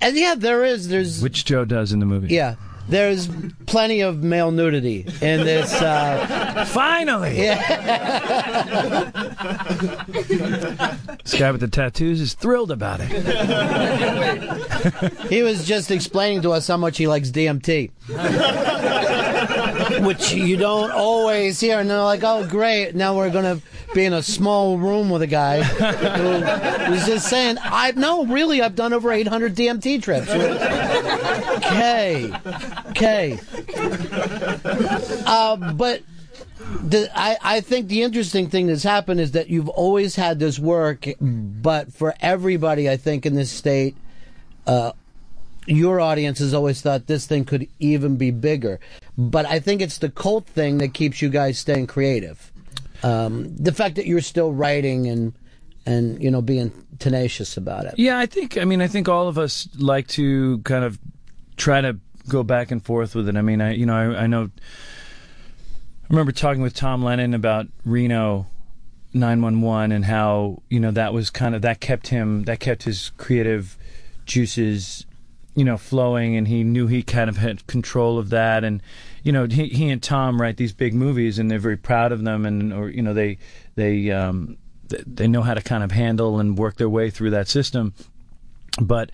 And 0.00 0.16
yeah, 0.16 0.34
there 0.36 0.64
is. 0.64 0.88
There's 0.88 1.20
Which 1.22 1.44
Joe 1.44 1.64
does 1.64 1.92
in 1.92 1.98
the 1.98 2.06
movie. 2.06 2.32
yeah. 2.32 2.54
There's 2.88 3.28
plenty 3.66 4.00
of 4.00 4.22
male 4.22 4.50
nudity 4.50 5.00
in 5.20 5.44
this. 5.44 5.72
Uh, 5.74 6.64
Finally. 6.68 7.36
This 11.24 11.38
guy 11.38 11.50
with 11.50 11.60
the 11.60 11.68
tattoos 11.68 12.20
is 12.20 12.34
thrilled 12.34 12.70
about 12.70 13.00
it. 13.02 13.08
he 15.28 15.42
was 15.42 15.66
just 15.66 15.90
explaining 15.90 16.42
to 16.42 16.52
us 16.52 16.66
how 16.66 16.76
much 16.78 16.96
he 16.96 17.06
likes 17.06 17.30
DMT. 17.30 17.90
Which 20.06 20.32
you 20.32 20.56
don't 20.56 20.90
always 20.90 21.60
hear. 21.60 21.78
And 21.80 21.90
they're 21.90 21.98
like, 22.02 22.24
oh, 22.24 22.46
great. 22.46 22.94
Now 22.94 23.16
we're 23.16 23.30
going 23.30 23.58
to 23.58 23.62
be 23.94 24.04
in 24.04 24.12
a 24.12 24.22
small 24.22 24.78
room 24.78 25.10
with 25.10 25.22
a 25.22 25.26
guy 25.26 25.62
who 25.62 26.90
was 26.90 27.06
just 27.06 27.28
saying, 27.28 27.56
I 27.62 27.92
no, 27.92 28.26
really, 28.26 28.60
I've 28.62 28.74
done 28.74 28.92
over 28.92 29.10
800 29.12 29.54
DMT 29.54 30.02
trips. 30.02 30.28
Okay. 31.66 32.32
Okay. 32.90 33.38
Uh, 35.26 35.72
but 35.72 36.02
the, 36.82 37.10
I, 37.14 37.36
I 37.42 37.60
think 37.60 37.88
the 37.88 38.02
interesting 38.02 38.48
thing 38.50 38.66
that's 38.66 38.82
happened 38.82 39.20
is 39.20 39.32
that 39.32 39.48
you've 39.48 39.68
always 39.68 40.16
had 40.16 40.38
this 40.38 40.58
work, 40.58 41.06
but 41.20 41.92
for 41.92 42.14
everybody, 42.20 42.88
I 42.88 42.96
think, 42.96 43.26
in 43.26 43.34
this 43.34 43.50
state, 43.50 43.96
uh, 44.66 44.92
your 45.66 46.00
audience 46.00 46.38
has 46.38 46.54
always 46.54 46.80
thought 46.80 47.06
this 47.06 47.26
thing 47.26 47.44
could 47.44 47.68
even 47.78 48.16
be 48.16 48.30
bigger. 48.30 48.80
But 49.16 49.46
I 49.46 49.60
think 49.60 49.80
it's 49.82 49.98
the 49.98 50.08
cult 50.08 50.46
thing 50.46 50.78
that 50.78 50.94
keeps 50.94 51.20
you 51.20 51.28
guys 51.28 51.58
staying 51.58 51.86
creative. 51.88 52.52
Um, 53.02 53.56
the 53.56 53.72
fact 53.72 53.96
that 53.96 54.06
you're 54.06 54.20
still 54.20 54.52
writing 54.52 55.06
and 55.06 55.32
and 55.86 56.22
you 56.22 56.30
know 56.30 56.42
being 56.42 56.72
tenacious 56.98 57.56
about 57.56 57.84
it. 57.86 57.94
Yeah, 57.96 58.18
I 58.18 58.26
think. 58.26 58.58
I 58.58 58.64
mean, 58.64 58.82
I 58.82 58.88
think 58.88 59.08
all 59.08 59.28
of 59.28 59.38
us 59.38 59.68
like 59.76 60.06
to 60.08 60.58
kind 60.58 60.84
of 60.84 60.98
try 61.56 61.80
to 61.80 61.98
go 62.28 62.42
back 62.42 62.70
and 62.70 62.84
forth 62.84 63.14
with 63.14 63.28
it. 63.28 63.36
I 63.36 63.42
mean, 63.42 63.60
I 63.60 63.72
you 63.72 63.86
know, 63.86 63.94
I, 63.94 64.24
I 64.24 64.26
know. 64.26 64.50
I 64.50 66.06
remember 66.10 66.32
talking 66.32 66.62
with 66.62 66.74
Tom 66.74 67.02
Lennon 67.02 67.34
about 67.34 67.66
Reno 67.84 68.46
911 69.12 69.92
and 69.92 70.04
how 70.04 70.62
you 70.68 70.80
know 70.80 70.90
that 70.90 71.12
was 71.12 71.30
kind 71.30 71.54
of 71.54 71.62
that 71.62 71.80
kept 71.80 72.08
him 72.08 72.44
that 72.44 72.60
kept 72.60 72.84
his 72.84 73.10
creative 73.16 73.76
juices 74.26 75.06
you 75.58 75.64
know 75.64 75.76
flowing 75.76 76.36
and 76.36 76.46
he 76.46 76.62
knew 76.62 76.86
he 76.86 77.02
kind 77.02 77.28
of 77.28 77.36
had 77.36 77.66
control 77.66 78.18
of 78.18 78.30
that. 78.30 78.62
And 78.64 78.80
you 79.24 79.32
know 79.32 79.46
he 79.46 79.66
he 79.68 79.88
and 79.90 80.02
Tom 80.02 80.40
write 80.40 80.56
these 80.56 80.72
big 80.72 80.94
movies 80.94 81.38
and 81.38 81.50
they're 81.50 81.58
very 81.58 81.76
proud 81.76 82.12
of 82.12 82.22
them 82.24 82.46
and 82.46 82.72
or 82.72 82.88
you 82.88 83.02
know 83.02 83.12
they 83.14 83.38
they 83.74 84.10
um 84.10 84.56
they 84.88 85.26
know 85.28 85.42
how 85.42 85.54
to 85.54 85.60
kind 85.62 85.82
of 85.84 85.90
handle 85.92 86.38
and 86.40 86.56
work 86.56 86.76
their 86.76 86.88
way 86.88 87.10
through 87.10 87.30
that 87.30 87.48
system. 87.48 87.92
But 88.80 89.10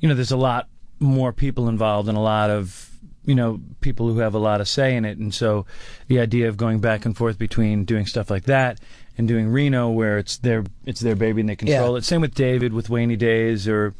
you 0.00 0.08
know 0.08 0.14
there's 0.14 0.32
a 0.32 0.36
lot 0.36 0.68
more 1.00 1.32
people 1.32 1.68
involved 1.68 2.08
and 2.08 2.18
a 2.18 2.20
lot 2.36 2.50
of 2.50 2.90
you 3.24 3.34
know 3.34 3.60
people 3.80 4.12
who 4.12 4.18
have 4.18 4.34
a 4.34 4.38
lot 4.38 4.60
of 4.60 4.68
say 4.68 4.96
in 4.96 5.04
it. 5.04 5.18
And 5.18 5.32
so 5.34 5.64
the 6.08 6.18
idea 6.20 6.48
of 6.48 6.56
going 6.56 6.80
back 6.80 7.04
and 7.06 7.16
forth 7.16 7.38
between 7.38 7.84
doing 7.84 8.06
stuff 8.06 8.30
like 8.30 8.44
that 8.44 8.80
and 9.16 9.28
doing 9.28 9.48
Reno 9.48 9.88
where 9.90 10.18
it's 10.18 10.38
their 10.38 10.64
it's 10.84 11.00
their 11.00 11.16
baby 11.16 11.40
and 11.40 11.48
they 11.48 11.56
control 11.56 11.92
Yeah. 11.92 11.98
it. 11.98 12.04
Same 12.04 12.20
with 12.20 12.34
David 12.34 12.72
with 12.72 12.88
Wainy 12.88 13.16
Days 13.16 13.68
or 13.68 13.94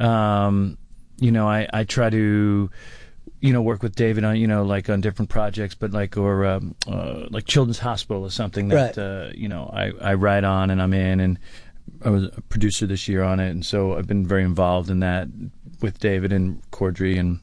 um 0.00 0.76
you 1.18 1.30
know 1.32 1.48
I 1.48 1.66
I 1.72 1.84
try 1.84 2.10
to 2.10 2.70
you 3.40 3.52
know 3.52 3.62
work 3.62 3.82
with 3.82 3.94
David 3.94 4.24
on 4.24 4.36
you 4.36 4.46
know 4.46 4.64
like 4.64 4.88
on 4.90 5.00
different 5.00 5.28
projects 5.30 5.74
but 5.74 5.92
like 5.92 6.16
or 6.16 6.46
um, 6.46 6.74
uh, 6.88 7.26
like 7.30 7.44
Children's 7.46 7.78
Hospital 7.78 8.24
is 8.26 8.34
something 8.34 8.68
that 8.68 8.96
Right. 8.96 8.98
uh, 8.98 9.30
you 9.34 9.48
know 9.48 9.70
I 9.72 9.92
I 10.00 10.14
write 10.14 10.44
on 10.44 10.70
and 10.70 10.80
I'm 10.82 10.92
in 10.92 11.20
and 11.20 11.38
I 12.04 12.10
was 12.10 12.24
a 12.24 12.40
producer 12.48 12.86
this 12.86 13.08
year 13.08 13.22
on 13.22 13.40
it 13.40 13.50
and 13.50 13.64
so 13.64 13.96
I've 13.96 14.06
been 14.06 14.26
very 14.26 14.42
involved 14.42 14.90
in 14.90 15.00
that 15.00 15.28
with 15.80 15.98
David 16.00 16.32
and 16.32 16.60
Corddry 16.70 17.18
and 17.18 17.40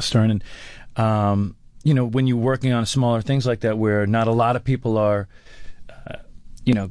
Stern 0.00 0.30
and 0.30 0.44
um, 0.96 1.56
you 1.84 1.94
know 1.94 2.04
when 2.04 2.26
you're 2.26 2.36
working 2.36 2.72
on 2.72 2.86
smaller 2.86 3.20
things 3.22 3.46
like 3.46 3.60
that 3.60 3.78
where 3.78 4.06
not 4.06 4.26
a 4.28 4.32
lot 4.32 4.56
of 4.56 4.64
people 4.64 4.96
are 4.98 5.28
uh, 6.06 6.16
you 6.64 6.74
know 6.74 6.90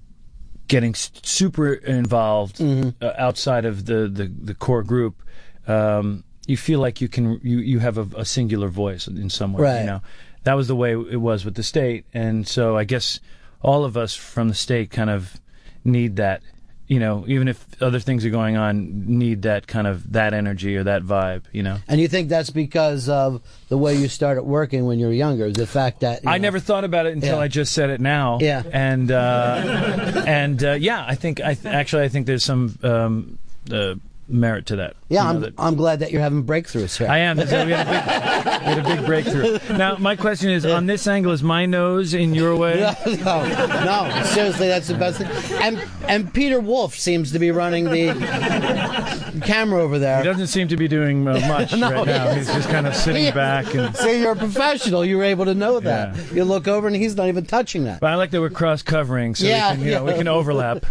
getting 0.67 0.93
super 0.95 1.73
involved 1.73 2.61
uh, 3.01 3.13
outside 3.17 3.63
of 3.63 3.85
the, 3.85 4.09
the, 4.09 4.25
the 4.43 4.53
core 4.53 4.83
group 4.83 5.23
um, 5.67 6.23
you 6.47 6.57
feel 6.57 6.79
like 6.79 7.01
you 7.01 7.07
can 7.09 7.39
you, 7.43 7.59
you 7.59 7.79
have 7.79 7.97
a, 7.97 8.07
a 8.17 8.25
singular 8.25 8.67
voice 8.69 9.07
in 9.07 9.29
some 9.29 9.53
way 9.53 9.63
Right. 9.63 9.79
you 9.81 9.85
know 9.85 10.01
that 10.43 10.53
was 10.55 10.67
the 10.67 10.75
way 10.75 10.91
it 10.93 11.19
was 11.21 11.43
with 11.45 11.55
the 11.55 11.63
state 11.63 12.05
and 12.13 12.47
so 12.47 12.77
I 12.77 12.83
guess 12.85 13.19
all 13.61 13.83
of 13.85 13.97
us 13.97 14.15
from 14.15 14.47
the 14.49 14.55
state 14.55 14.89
kind 14.91 15.09
of 15.09 15.39
need 15.83 16.15
that 16.17 16.41
you 16.87 16.99
know 17.01 17.25
even 17.27 17.49
if 17.49 17.65
other 17.81 17.99
things 17.99 18.23
are 18.23 18.29
going 18.29 18.55
on 18.55 19.17
need 19.19 19.41
that 19.41 19.67
kind 19.67 19.87
of 19.87 20.09
that 20.13 20.33
energy 20.33 20.77
or 20.77 20.83
that 20.85 21.01
vibe 21.03 21.43
you 21.51 21.61
know 21.63 21.77
And 21.89 21.99
you 21.99 22.07
think 22.07 22.29
that's 22.29 22.49
because 22.49 23.09
of 23.09 23.41
the 23.67 23.77
way 23.77 23.95
you 23.95 24.07
started 24.07 24.43
working 24.43 24.85
when 24.85 24.99
you 24.99 25.07
were 25.07 25.11
younger? 25.13 25.51
The 25.51 25.67
fact 25.67 25.99
that 25.99 26.21
I 26.25 26.37
know- 26.37 26.43
never 26.43 26.59
thought 26.59 26.85
about 26.85 27.07
it 27.07 27.13
until 27.13 27.35
Yeah. 27.35 27.41
I 27.43 27.49
just 27.49 27.73
said 27.73 27.89
it 27.89 27.99
now. 27.99 28.37
Yeah. 28.39 28.63
and 28.71 29.11
uh, 29.11 30.23
and 30.25 30.63
uh, 30.63 30.71
yeah, 30.79 31.03
I 31.05 31.15
think 31.15 31.41
I 31.41 31.55
th- 31.55 31.65
actually 31.65 32.03
I 32.03 32.07
think 32.07 32.25
there's 32.25 32.45
some 32.45 32.77
um, 32.83 33.37
uh, 33.69 33.95
merit 34.29 34.67
to 34.67 34.77
that. 34.77 34.95
Yeah, 35.09 35.21
You 35.21 35.23
know, 35.23 35.29
I'm, 35.35 35.41
that- 35.41 35.53
I'm 35.57 35.75
glad 35.75 35.99
that 35.99 36.11
you're 36.11 36.21
having 36.21 36.43
breakthroughs 36.43 36.97
here. 36.97 37.07
I 37.07 37.19
am. 37.19 37.37
We 37.37 37.43
had, 37.45 37.61
a 37.61 37.65
big, 37.65 37.67
we 38.67 38.73
had 38.73 38.77
a 38.79 38.83
big 38.97 39.05
breakthrough. 39.05 39.59
Now, 39.77 39.95
my 39.97 40.15
question 40.15 40.49
is: 40.49 40.65
on 40.65 40.85
this 40.85 41.07
angle, 41.07 41.31
is 41.31 41.41
my 41.43 41.65
nose 41.65 42.13
in 42.13 42.33
your 42.33 42.55
way? 42.57 42.79
no, 43.05 43.45
no, 43.45 44.23
seriously, 44.25 44.67
that's 44.67 44.87
the 44.87 44.95
best 44.95 45.19
thing. 45.19 45.27
And 45.61 45.81
and 46.07 46.33
Peter 46.33 46.59
Wolf 46.59 46.95
seems 46.95 47.31
to 47.31 47.39
be 47.39 47.51
running 47.51 47.85
the 47.85 49.41
camera 49.45 49.81
over 49.81 49.97
there. 49.99 50.17
He 50.17 50.23
doesn't 50.25 50.47
seem 50.47 50.67
to 50.69 50.77
be 50.77 50.87
doing 50.87 51.27
uh, 51.27 51.39
much 51.47 51.71
No, 51.77 51.89
right 51.91 52.05
now. 52.05 52.33
He's 52.33 52.47
just 52.47 52.69
kind 52.69 52.85
of 52.87 52.95
sitting 52.95 53.33
back 53.33 53.73
and. 53.73 53.95
See, 53.95 54.19
you're 54.21 54.33
a 54.33 54.35
professional. 54.35 55.05
You 55.05 55.17
were 55.17 55.23
able 55.23 55.45
to 55.45 55.53
know 55.55 55.79
that. 55.79 56.17
You 56.33 56.43
look 56.43 56.67
over 56.67 56.87
and 56.87 56.95
he's 56.95 57.15
not 57.15 57.27
even 57.27 57.45
touching 57.45 57.85
that. 57.85 57.99
But 58.01 58.11
I 58.11 58.15
like 58.15 58.31
that 58.31 58.41
we're 58.41 58.49
cross 58.49 58.81
covering, 58.81 59.35
so 59.35 59.45
Yeah, 59.45 59.71
we 59.71 59.77
can, 59.77 59.85
you 59.85 59.91
know, 59.91 60.03
we 60.03 60.13
can 60.15 60.27
overlap. 60.27 60.85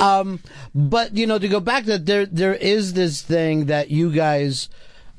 Um, 0.00 0.40
but 0.74 1.16
you 1.16 1.26
know, 1.26 1.38
to 1.38 1.48
go 1.48 1.60
back 1.60 1.84
to 1.84 1.90
that, 1.90 2.06
there 2.06 2.26
there 2.26 2.54
is 2.64 2.94
this 2.94 3.22
thing 3.22 3.66
that 3.66 3.90
you 3.90 4.10
guys 4.10 4.68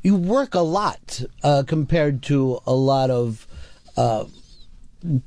you 0.01 0.15
work 0.15 0.53
a 0.53 0.59
lot 0.59 1.21
uh, 1.43 1.63
compared 1.65 2.21
to 2.23 2.59
a 2.67 2.73
lot 2.73 3.09
of 3.09 3.47
uh, 3.97 4.25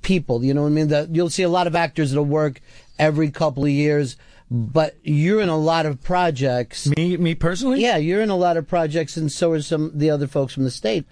people. 0.03 0.45
You 0.45 0.55
know 0.55 0.63
what 0.63 0.69
I 0.69 0.73
mean? 0.73 0.89
That 0.89 1.15
you'll 1.15 1.31
see 1.31 1.43
a 1.43 1.49
lot 1.49 1.67
of 1.67 1.75
actors 1.75 2.11
that'll 2.11 2.25
work 2.25 2.61
every 2.99 3.31
couple 3.31 3.65
of 3.65 3.71
years. 3.71 4.17
But 4.51 4.97
you're 5.03 5.41
in 5.43 5.49
a 5.49 5.59
lot 5.59 5.85
of 5.85 6.03
projects. 6.03 6.87
Me, 6.97 7.17
me 7.17 7.35
personally? 7.35 7.83
Yeah, 7.83 7.99
you're 7.99 8.23
in 8.23 8.31
a 8.31 8.37
lot 8.37 8.57
of 8.57 8.67
projects, 8.67 9.17
and 9.17 9.31
so 9.31 9.53
are 9.53 9.61
some 9.61 9.91
the 9.95 10.11
other 10.11 10.27
folks 10.27 10.55
from 10.55 10.65
the 10.65 10.71
state. 10.71 11.07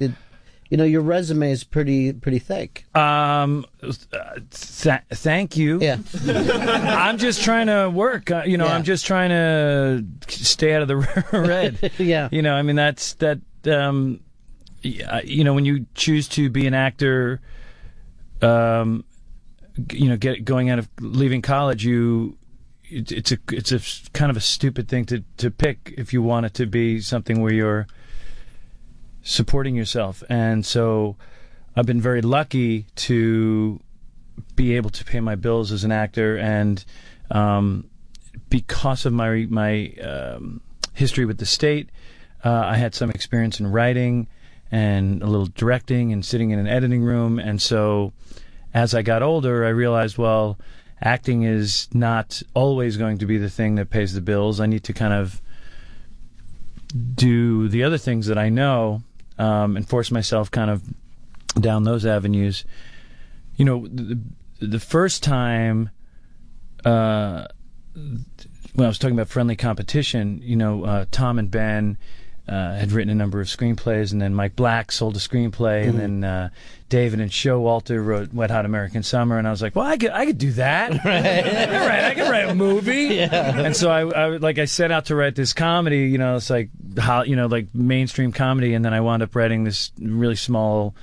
You 0.71 0.77
know, 0.77 0.85
your 0.85 1.01
resume 1.03 1.51
is 1.51 1.65
pretty 1.65 2.13
pretty 2.13 2.39
thick. 2.39 2.85
Um, 2.97 3.65
uh, 3.83 4.35
th- 4.51 5.01
thank 5.11 5.57
you. 5.57 5.81
Yeah. 5.81 5.99
I'm 6.27 7.19
just 7.19 7.43
trying 7.43 7.67
to 7.69 7.89
work. 7.89 8.31
Uh, 8.31 8.43
you 8.47 8.57
know, 8.57 8.67
Yeah. 8.67 8.75
I'm 8.75 8.83
just 8.83 9.07
trying 9.07 9.31
to 9.31 10.05
stay 10.29 10.75
out 10.75 10.83
of 10.83 10.89
the 10.89 10.97
red. 11.33 11.93
yeah. 11.99 12.29
You 12.33 12.43
know, 12.43 12.55
I 12.55 12.63
mean, 12.63 12.77
that's 12.77 13.15
that. 13.15 13.39
Um, 13.67 14.21
y- 14.85 15.23
you 15.25 15.45
know, 15.45 15.55
when 15.55 15.65
you 15.65 15.87
choose 15.95 16.29
to 16.29 16.49
be 16.51 16.67
an 16.67 16.75
actor, 16.75 17.41
um, 18.43 19.05
you 19.93 20.09
know, 20.09 20.17
get 20.17 20.45
going 20.45 20.71
out 20.71 20.79
of 20.79 20.89
leaving 21.01 21.43
college, 21.43 21.85
you. 21.85 22.39
It's 22.89 23.33
a 23.33 23.39
it's 23.51 23.73
a 23.73 23.81
kind 24.13 24.31
of 24.31 24.37
a 24.37 24.41
stupid 24.41 24.87
thing 24.89 25.07
to, 25.07 25.25
to 25.39 25.51
pick 25.51 25.93
if 25.99 26.13
you 26.13 26.23
want 26.23 26.47
it 26.47 26.55
to 26.55 26.67
be 26.67 27.01
something 27.01 27.43
where 27.43 27.53
you're 27.53 27.89
supporting 29.27 29.75
yourself. 29.75 30.23
And 30.29 30.65
so 30.65 31.17
I've 31.75 31.85
been 31.85 32.01
very 32.01 32.23
lucky 32.23 32.87
to 32.95 33.81
be 34.55 34.77
able 34.77 34.91
to 34.91 35.05
pay 35.05 35.21
my 35.21 35.35
bills 35.35 35.73
as 35.73 35.85
an 35.85 35.93
actor, 35.93 36.39
and 36.39 36.83
um, 37.31 37.91
because 38.49 39.05
of 39.05 39.13
my 39.13 39.47
my 39.51 39.93
um, 40.03 40.61
history 40.95 41.25
with 41.25 41.39
the 41.39 41.47
state, 41.47 41.91
uh, 42.45 42.51
I 42.51 42.77
had 42.77 42.95
some 42.95 43.11
experience 43.11 43.61
in 43.61 43.67
writing 43.67 44.29
and 44.71 45.23
a 45.23 45.27
little 45.27 45.47
directing 45.47 46.13
and 46.13 46.25
sitting 46.25 46.51
in 46.51 46.59
an 46.59 46.67
editing 46.67 47.03
room, 47.03 47.39
and 47.39 47.61
so 47.61 48.13
as 48.73 48.95
I 48.95 49.03
got 49.03 49.23
older, 49.23 49.65
I 49.65 49.71
realized 49.71 50.19
well. 50.19 50.59
Acting 51.03 51.43
is 51.43 51.89
not 51.93 52.43
always 52.55 52.97
going 52.97 53.19
to 53.19 53.27
be 53.27 53.37
the 53.37 53.51
thing 53.51 53.75
that 53.75 53.91
pays 53.91 54.15
the 54.15 54.23
bills. 54.23 54.61
I 54.61 54.67
need 54.67 54.83
to 54.85 54.95
kind 54.95 55.13
of 55.13 55.43
do 57.15 57.69
the 57.69 57.85
other 57.85 57.99
things 57.99 58.29
that 58.29 58.39
I 58.39 58.49
know 58.49 59.03
um, 59.39 59.77
and 59.77 59.89
force 59.89 60.11
myself 60.11 60.51
kind 60.51 60.71
of 60.71 60.83
down 61.61 61.85
those 61.85 62.07
avenues. 62.07 62.65
You 63.57 63.65
know, 63.65 63.87
the, 63.87 64.21
the 64.61 64.81
first 64.81 65.23
time 65.23 65.91
uh, 66.85 67.47
when 67.95 68.85
I 68.85 68.89
was 68.89 68.99
talking 68.99 69.17
about 69.17 69.29
friendly 69.29 69.57
competition, 69.57 70.41
you 70.43 70.57
know, 70.57 70.85
uh, 70.85 71.07
Tom 71.11 71.39
and 71.39 71.51
Ben 71.51 71.99
uh, 72.49 72.75
had 72.77 72.93
written 72.93 73.11
a 73.11 73.15
number 73.15 73.41
of 73.41 73.49
screenplays, 73.49 74.13
and 74.13 74.23
then 74.23 74.33
Mike 74.35 74.55
Black 74.55 74.93
sold 74.93 75.17
a 75.17 75.19
screenplay, 75.19 75.85
Mhm. 75.85 75.89
and 75.89 75.99
then 75.99 76.25
uh, 76.25 76.49
David 76.89 77.21
and 77.21 77.31
Showalter 77.31 78.05
wrote 78.05 78.33
Wet 78.33 78.51
Hot 78.53 78.65
American 78.65 79.03
Summer, 79.03 79.37
and 79.39 79.49
I 79.49 79.51
was 79.51 79.61
like, 79.63 79.75
well, 79.75 79.85
I 79.85 79.97
could, 79.97 80.11
I 80.11 80.27
could 80.27 80.39
do 80.39 80.53
that. 80.53 80.91
right. 81.05 82.05
I 82.05 82.15
could 82.15 82.31
write 82.31 82.49
a 82.49 82.55
movie. 82.55 83.07
Yeah. 83.17 83.59
And 83.61 83.75
so 83.77 83.91
I, 83.91 84.03
I, 84.09 84.27
like, 84.37 84.59
I 84.61 84.67
set 84.67 84.93
out 84.93 85.07
to 85.07 85.17
write 85.17 85.35
this 85.35 85.53
comedy, 85.53 86.09
you 86.09 86.19
know, 86.19 86.37
it's 86.37 86.49
like, 86.51 86.71
how, 86.99 87.23
you 87.23 87.35
know, 87.35 87.47
like 87.47 87.75
mainstream 87.75 88.31
comedy, 88.33 88.75
and 88.75 88.85
then 88.85 88.95
I 88.95 89.01
wound 89.01 89.23
up 89.25 89.35
writing 89.35 89.65
this 89.65 89.91
really 90.01 90.37
small 90.37 90.95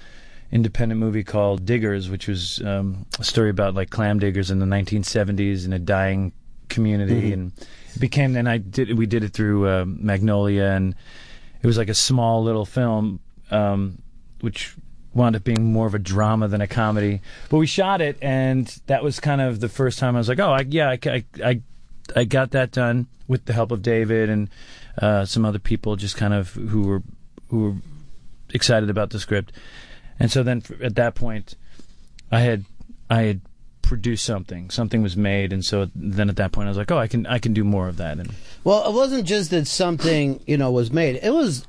independent 0.51 0.99
movie 1.01 1.23
called 1.23 1.65
Diggers, 1.65 2.09
which 2.09 2.27
was 2.27 2.61
um, 2.63 3.05
a 3.19 3.23
story 3.23 3.49
about 3.49 3.73
like 3.73 3.89
clam 3.89 4.19
diggers 4.19 4.51
in 4.51 4.59
the 4.59 4.65
1970s 4.67 5.65
in 5.65 5.73
a 5.73 5.79
dying 5.79 6.31
community, 6.69 7.31
Mhm. 7.31 7.33
and 7.33 7.51
it 7.95 7.99
became. 7.99 8.35
And 8.35 8.47
I 8.47 8.57
did. 8.59 8.97
We 8.97 9.05
did 9.07 9.23
it 9.23 9.33
through 9.33 9.67
uh, 9.67 9.85
Magnolia, 9.87 10.65
and 10.71 10.95
it 11.63 11.67
was 11.67 11.77
like 11.77 11.89
a 11.89 11.95
small 11.95 12.43
little 12.43 12.65
film, 12.65 13.21
um, 13.49 13.97
which 14.41 14.75
wound 15.13 15.35
up 15.35 15.43
being 15.43 15.71
more 15.71 15.87
of 15.87 15.95
a 15.95 15.99
drama 15.99 16.47
than 16.49 16.59
a 16.59 16.67
comedy. 16.67 17.21
But 17.49 17.57
we 17.57 17.67
shot 17.67 18.01
it, 18.01 18.17
and 18.21 18.67
that 18.87 19.03
was 19.03 19.19
kind 19.19 19.41
of 19.41 19.61
the 19.61 19.69
first 19.69 19.97
time 19.97 20.15
I 20.15 20.19
was 20.19 20.27
like, 20.27 20.39
oh, 20.39 20.51
I, 20.51 20.65
yeah, 20.67 20.89
I, 20.89 21.23
I, 21.43 21.61
I, 22.15 22.23
got 22.25 22.51
that 22.51 22.71
done 22.71 23.07
with 23.27 23.45
the 23.45 23.53
help 23.53 23.71
of 23.71 23.81
David 23.81 24.29
and 24.29 24.49
uh, 25.01 25.23
some 25.25 25.45
other 25.45 25.59
people, 25.59 25.95
just 25.95 26.17
kind 26.17 26.33
of 26.33 26.53
who 26.53 26.81
were 26.81 27.03
who 27.47 27.59
were 27.59 27.75
excited 28.49 28.89
about 28.89 29.11
the 29.11 29.19
script. 29.19 29.53
And 30.19 30.31
so 30.31 30.43
then 30.43 30.63
at 30.81 30.95
that 30.95 31.15
point, 31.15 31.55
I 32.31 32.41
had 32.41 32.65
I 33.09 33.21
had 33.21 33.41
produced 33.93 34.25
something. 34.25 34.69
Something 34.69 35.01
was 35.03 35.15
made, 35.15 35.53
and 35.53 35.63
so 35.63 35.89
then 35.95 36.29
at 36.29 36.35
that 36.37 36.51
point, 36.51 36.67
I 36.67 36.71
was 36.71 36.77
like, 36.77 36.91
oh, 36.91 36.97
I 36.97 37.07
can 37.07 37.25
I 37.27 37.37
can 37.39 37.53
do 37.53 37.63
more 37.63 37.87
of 37.87 37.97
that. 37.97 38.17
And 38.19 38.31
Well, 38.63 38.87
it 38.89 38.93
wasn't 38.93 39.25
just 39.25 39.51
that 39.51 39.67
something 39.67 40.39
you 40.47 40.57
know 40.57 40.71
was 40.71 40.91
made. 40.91 41.19
It 41.21 41.31
was. 41.33 41.65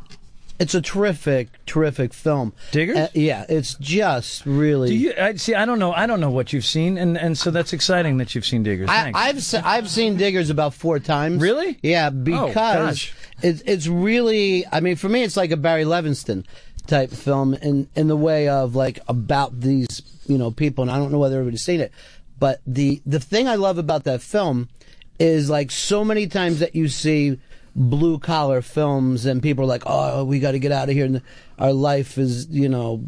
It's 0.57 0.73
a 0.73 0.81
terrific, 0.81 1.49
terrific 1.67 2.15
film. 2.15 2.53
Diggers? 2.71 2.97
Uh, 2.97 3.09
yeah, 3.13 3.45
it's 3.49 3.75
just 3.75 4.47
really. 4.47 4.89
do 4.91 4.95
you 4.95 5.13
I, 5.21 5.35
see? 5.35 5.53
I 5.53 5.65
don't 5.65 5.81
know. 5.81 5.93
I 5.93 6.07
don't 6.07 6.21
know 6.21 6.31
what 6.31 6.53
you've 6.53 6.65
seen, 6.65 6.97
and 6.97 7.19
and 7.19 7.37
so 7.37 7.51
that's 7.51 7.73
exciting 7.73 8.19
that 8.19 8.35
you've 8.37 8.47
seen 8.47 8.63
Diggers. 8.63 8.89
I, 8.89 9.03
Thanks. 9.03 9.19
I've 9.21 9.43
se- 9.43 9.63
I've 9.65 9.91
seen 9.91 10.17
Diggers 10.17 10.51
about 10.51 10.73
four 10.73 11.01
times. 11.01 11.43
Really? 11.43 11.77
Yeah, 11.83 12.07
Oh, 12.07 12.11
because 12.13 12.55
gosh. 12.55 13.15
it's 13.43 13.63
it's 13.67 13.87
really. 13.89 14.65
I 14.71 14.79
mean, 14.79 14.95
for 14.95 15.09
me, 15.09 15.25
it's 15.25 15.37
like 15.37 15.51
a 15.51 15.57
Barry 15.57 15.85
Levinson 15.85 16.45
type 16.87 17.11
film 17.11 17.55
in 17.55 17.89
in 17.97 18.07
the 18.07 18.17
way 18.17 18.47
of 18.49 18.77
like 18.77 19.01
about 19.09 19.61
these 19.61 20.03
you 20.29 20.39
know 20.39 20.53
people, 20.53 20.83
and 20.83 20.91
I 20.91 20.99
don't 20.99 21.11
know 21.11 21.19
whether 21.19 21.35
everybody's 21.41 21.65
seen 21.65 21.81
it, 21.81 21.91
but 22.39 22.61
the 22.67 23.01
the 23.07 23.21
thing 23.21 23.49
I 23.49 23.55
love 23.57 23.79
about 23.79 24.05
that 24.05 24.23
film 24.23 24.69
is 25.19 25.49
like 25.49 25.71
so 25.71 26.05
many 26.05 26.27
times 26.27 26.59
that 26.61 26.75
you 26.75 26.89
see 26.89 27.39
blue 27.77 28.19
collar 28.19 28.63
films 28.63 29.27
and 29.27 29.43
people 29.43 29.65
are 29.65 29.69
like, 29.69 29.83
oh, 29.87 30.25
we 30.25 30.39
got 30.41 30.53
to 30.53 30.59
get 30.59 30.73
out 30.73 30.89
of 30.89 30.95
here, 30.95 31.07
and 31.07 31.23
our 31.59 31.73
life 31.73 32.19
is 32.19 32.49
you 32.49 32.69
know 32.69 33.03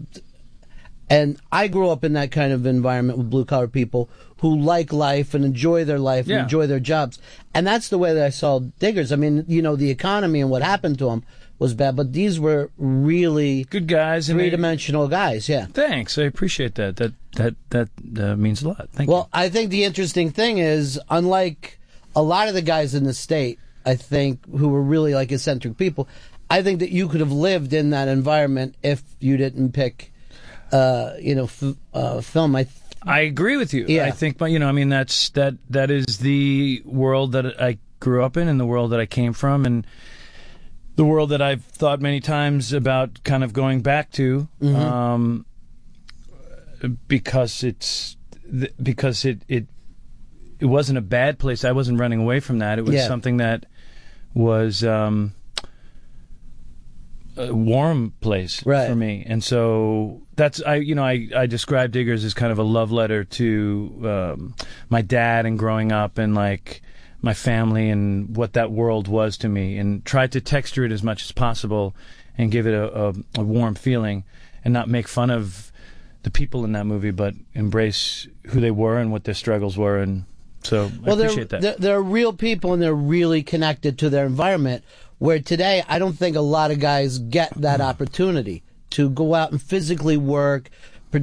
and 1.09 1.41
I 1.53 1.69
grew 1.69 1.89
up 1.91 2.03
in 2.03 2.15
that 2.15 2.33
kind 2.33 2.53
of 2.53 2.67
environment 2.67 3.19
with 3.19 3.31
blue 3.31 3.45
collar 3.45 3.69
people 3.69 4.11
who 4.41 4.59
like 4.59 4.93
life 4.93 5.35
and 5.35 5.45
enjoy 5.45 5.85
their 5.85 6.01
life 6.01 6.27
Yeah. 6.27 6.37
and 6.37 6.43
enjoy 6.45 6.67
their 6.67 6.81
jobs. 6.81 7.21
And 7.55 7.65
that's 7.67 7.89
the 7.89 7.99
way 7.99 8.13
that 8.13 8.25
I 8.27 8.31
saw 8.31 8.59
diggers. 8.59 9.13
I 9.13 9.17
mean, 9.17 9.45
you 9.47 9.63
know, 9.63 9.77
the 9.77 9.89
economy 9.91 10.41
and 10.41 10.51
what 10.51 10.63
happened 10.63 10.99
to 10.99 11.07
them 11.07 11.23
was 11.59 11.75
bad, 11.75 11.97
but 11.97 12.13
these 12.13 12.39
were 12.39 12.71
really 12.77 13.65
good 13.65 13.87
guys, 13.87 14.29
three 14.29 14.51
dimensional 14.51 15.09
guys. 15.09 15.49
Yeah. 15.49 15.67
Thanks. 15.67 16.19
I 16.19 16.23
appreciate 16.23 16.75
that. 16.75 16.97
That 16.97 17.13
that 17.37 17.55
that 17.71 17.89
uh, 18.19 18.37
means 18.37 18.63
a 18.63 18.69
lot. 18.69 18.89
Thank 18.93 19.09
you. 19.09 19.15
well, 19.15 19.29
I 19.33 19.49
think 19.49 19.71
the 19.71 19.85
interesting 19.85 20.31
thing 20.31 20.59
is, 20.59 21.01
unlike 21.09 21.79
a 22.15 22.23
lot 22.23 22.49
of 22.49 22.55
the 22.55 22.63
guys 22.63 22.95
in 22.95 23.05
the 23.05 23.15
state, 23.15 23.59
I 23.85 23.95
think 23.95 24.45
who 24.51 24.69
were 24.69 24.83
really 24.83 25.15
like 25.15 25.33
eccentric 25.33 25.77
people, 25.77 26.09
I 26.51 26.63
think 26.63 26.81
that 26.81 26.91
you 26.91 27.09
could 27.09 27.21
have 27.21 27.33
lived 27.33 27.73
in 27.73 27.91
that 27.91 28.09
environment 28.09 28.75
if 28.83 29.03
you 29.21 29.37
didn't 29.37 29.73
pick, 29.73 30.13
uh, 30.73 31.13
you 31.21 31.35
know, 31.35 31.45
f- 31.45 31.75
uh, 31.95 32.21
film. 32.21 32.55
I 32.57 32.67
I 33.03 33.21
agree 33.21 33.57
with 33.57 33.73
you. 33.73 33.87
Yeah. 33.89 34.05
I 34.05 34.11
think, 34.11 34.37
but 34.37 34.47
you 34.47 34.59
know, 34.59 34.69
I 34.69 34.73
mean, 34.73 34.89
that's 34.89 35.31
that 35.31 35.55
that 35.71 35.91
is 35.91 36.19
the 36.19 36.83
world 36.85 37.33
that 37.33 37.61
I 37.61 37.79
grew 38.01 38.23
up 38.25 38.37
in, 38.37 38.49
and 38.49 38.61
the 38.61 38.67
world 38.67 38.91
that 38.93 39.01
I 39.01 39.07
came 39.07 39.33
from, 39.33 39.65
and 39.65 39.87
the 40.97 41.05
world 41.05 41.31
that 41.31 41.41
I've 41.43 41.65
thought 41.65 42.01
many 42.01 42.21
times 42.21 42.73
about 42.73 43.23
kind 43.25 43.45
of 43.45 43.53
going 43.53 43.83
back 43.83 44.11
to, 44.13 44.49
Mhm. 44.61 44.75
um, 44.75 45.47
because 47.09 47.63
it's 47.65 48.17
because 48.83 49.25
it 49.25 49.43
it 49.49 49.67
it 50.59 50.67
wasn't 50.67 50.97
a 50.99 51.03
bad 51.03 51.39
place. 51.39 51.65
I 51.65 51.73
wasn't 51.73 51.99
running 52.01 52.21
away 52.21 52.41
from 52.41 52.59
that. 52.59 52.79
It 52.79 52.85
was 52.85 52.95
Yeah. 52.95 53.07
something 53.07 53.37
that 53.39 53.67
was. 54.35 54.83
Um, 54.85 55.33
a 57.39 57.55
warm 57.55 58.15
place 58.23 58.61
for 58.61 58.95
me, 58.97 59.23
and 59.29 59.45
so 59.45 60.23
that's 60.37 60.63
I 60.63 60.77
you 60.77 60.95
know 60.95 61.05
I 61.05 61.29
I 61.37 61.45
describe 61.45 61.93
Diggers 61.93 62.25
as 62.25 62.33
kind 62.33 62.51
of 62.51 62.59
a 62.59 62.63
love 62.63 62.91
letter 62.91 63.25
to 63.25 64.01
um, 64.05 64.55
my 64.89 65.03
dad 65.03 65.45
and 65.45 65.59
growing 65.59 65.93
up 65.93 66.17
and 66.17 66.35
like 66.35 66.81
my 67.23 67.35
family 67.35 67.91
and 67.91 68.37
what 68.37 68.53
that 68.53 68.71
world 68.71 69.09
was 69.09 69.37
to 69.39 69.49
me, 69.49 69.79
and 69.79 70.05
tried 70.05 70.33
to 70.33 70.41
texture 70.41 70.85
it 70.85 70.93
as 70.93 71.03
much 71.03 71.25
as 71.25 71.33
possible 71.33 71.95
and 72.39 72.51
give 72.51 72.67
it 72.67 72.75
a, 72.75 73.09
a, 73.09 73.15
a 73.37 73.43
warm 73.43 73.75
feeling, 73.75 74.25
and 74.65 74.73
not 74.73 74.89
make 74.89 75.09
fun 75.09 75.31
of 75.31 75.73
the 76.23 76.31
people 76.31 76.65
in 76.65 76.73
that 76.73 76.85
movie, 76.87 77.11
but 77.11 77.35
embrace 77.55 78.27
who 78.49 78.61
they 78.61 78.71
were 78.71 78.99
and 78.99 79.13
what 79.13 79.25
their 79.25 79.35
struggles 79.35 79.79
were, 79.79 79.99
and 79.99 80.25
so 80.63 80.87
I 80.87 80.91
well, 81.01 81.17
they're, 81.17 81.27
appreciate 81.27 81.51
that. 81.51 81.63
They're, 81.63 81.77
they're 81.79 82.03
real 82.03 82.33
people 82.33 82.73
and 82.73 82.83
they're 82.83 82.95
really 82.95 83.43
connected 83.43 83.99
to 84.01 84.11
their 84.11 84.27
environment. 84.27 84.83
Where 85.19 85.39
today, 85.39 85.83
I 85.89 85.99
don't 85.99 86.19
think 86.19 86.37
a 86.37 86.41
lot 86.41 86.71
of 86.71 86.81
guys 86.81 87.19
get 87.19 87.55
that 87.55 87.81
opportunity 87.81 88.63
to 88.91 89.09
go 89.09 89.35
out 89.35 89.53
and 89.53 89.63
physically 89.63 90.17
work, 90.17 90.69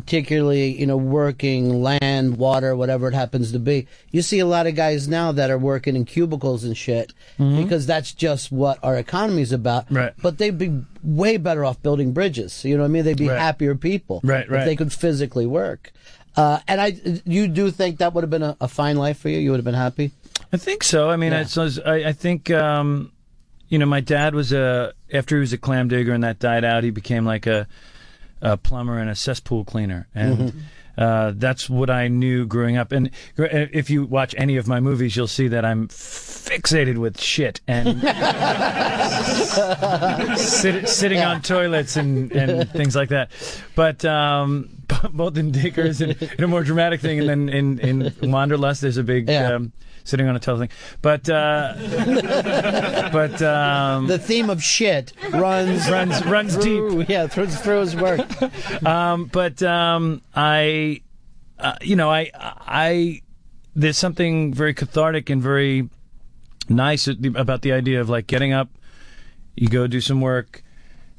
particularly, 0.02 0.80
you 0.80 0.86
know, 0.88 0.98
working 0.98 1.82
land, 1.84 2.38
water, 2.38 2.76
whatever 2.76 3.08
it 3.08 3.14
happens 3.14 3.52
to 3.52 3.60
be. 3.60 3.88
You 4.12 4.22
see 4.24 4.40
a 4.40 4.46
lot 4.46 4.66
of 4.66 4.76
guys 4.76 5.08
now 5.08 5.32
that 5.34 5.52
are 5.52 5.58
working 5.58 5.96
in 5.96 6.06
cubicles 6.06 6.64
and 6.64 6.76
shit 6.76 7.14
Mhm. 7.40 7.64
because 7.64 7.86
that's 7.86 8.12
just 8.12 8.52
what 8.52 8.80
our 8.82 8.96
economy 8.98 9.44
is 9.44 9.52
about. 9.52 9.86
Right. 9.92 10.14
But 10.22 10.38
they'd 10.40 10.58
be 10.58 10.72
way 11.04 11.38
better 11.38 11.64
off 11.64 11.82
building 11.84 12.12
bridges. 12.12 12.66
You 12.66 12.76
know 12.76 12.84
what 12.84 12.90
I 12.90 12.92
mean? 12.92 13.06
They'd 13.06 13.18
be 13.18 13.28
Right. 13.30 13.40
happier 13.40 13.76
people. 13.76 14.20
Right, 14.24 14.46
If 14.50 14.66
they 14.66 14.76
could 14.76 14.92
physically 14.92 15.46
work. 15.46 15.92
Uh, 16.36 16.58
and 16.68 16.82
I, 16.82 16.96
you 17.26 17.48
do 17.48 17.70
think 17.70 18.00
that 18.00 18.14
would 18.16 18.24
have 18.24 18.32
been 18.32 18.42
a, 18.42 18.58
a 18.60 18.68
fine 18.68 18.98
life 18.98 19.20
for 19.20 19.30
you? 19.30 19.38
You 19.38 19.52
would 19.52 19.58
have 19.58 19.66
been 19.66 19.76
happy? 19.76 20.12
I 20.52 20.58
think 20.58 20.84
so. 20.84 21.10
I 21.12 21.16
mean, 21.18 21.32
Yeah. 21.32 21.46
I, 21.86 21.94
I 22.06 22.12
think, 22.14 22.50
um, 22.50 23.12
you 23.70 23.78
know, 23.78 23.86
my 23.86 24.00
dad 24.02 24.34
was 24.34 24.52
a 24.52 24.94
after 25.14 25.36
he 25.36 25.42
was 25.42 25.54
a 25.54 25.58
clam 25.60 25.88
digger 25.88 26.14
and 26.14 26.24
that 26.24 26.40
died 26.40 26.64
out. 26.64 26.84
He 26.84 26.90
became 26.90 27.26
like 27.26 27.46
a, 27.46 27.68
a 28.44 28.58
plumber 28.58 29.00
and 29.00 29.10
a 29.10 29.16
cesspool 29.16 29.64
cleaner, 29.66 30.08
and 30.14 30.38
Mhm. 30.38 30.54
uh, 30.98 31.32
that's 31.36 31.68
what 31.70 31.90
I 31.90 32.08
knew 32.10 32.46
growing 32.46 32.78
up. 32.78 32.92
And 32.92 33.10
gr- 33.36 33.46
if 33.46 33.90
you 33.90 34.06
watch 34.06 34.36
any 34.38 34.58
of 34.58 34.68
my 34.68 34.80
movies, 34.80 35.16
you'll 35.16 35.28
see 35.28 35.48
that 35.48 35.66
I'm 35.66 35.88
fixated 35.88 36.98
with 36.98 37.20
shit 37.20 37.62
and 37.68 38.00
sit, 40.38 40.88
sitting 40.90 41.20
on 41.22 41.42
toilets 41.42 41.96
and, 41.96 42.32
and 42.32 42.70
things 42.72 42.96
like 42.96 43.10
that. 43.10 43.32
But 43.76 44.04
um, 44.06 44.70
both 45.14 45.38
in 45.38 45.52
Diggers 45.52 46.02
and 46.02 46.22
in 46.22 46.44
a 46.44 46.48
more 46.48 46.64
dramatic 46.64 47.02
thing, 47.02 47.20
and 47.20 47.30
then 47.30 47.50
in, 47.50 47.80
in 47.80 48.32
Wanderlust, 48.32 48.82
there's 48.82 48.98
a 48.98 49.04
big 49.04 49.30
um, 49.30 49.72
sitting 50.04 50.28
on 50.28 50.36
a 50.36 50.40
thing. 50.40 50.70
But 51.02 51.30
uh, 51.30 51.74
but 53.12 53.42
um, 53.42 54.08
the 54.08 54.20
theme 54.20 54.50
of 54.50 54.62
shit 54.62 55.14
runs 55.32 55.90
runs 55.90 56.24
runs 56.26 56.58
deep. 56.58 57.10
Yeah, 57.10 57.28
through, 57.28 57.48
through 57.48 57.82
his 57.82 57.96
work. 57.96 58.22
um, 58.86 59.26
but 59.26 59.62
um, 59.64 60.22
I, 60.36 61.02
uh, 61.60 61.76
you 61.82 61.96
know, 61.96 62.10
I, 62.10 62.32
I, 62.34 63.22
there's 63.76 63.98
something 63.98 64.54
very 64.54 64.74
cathartic 64.74 65.30
and 65.30 65.42
very 65.42 65.90
nice 66.70 67.08
about 67.08 67.62
the 67.62 67.72
idea 67.72 68.02
of 68.02 68.10
like 68.10 68.28
getting 68.28 68.54
up, 68.54 68.70
you 69.56 69.68
go 69.68 69.88
do 69.88 70.02
some 70.02 70.22
work, 70.22 70.64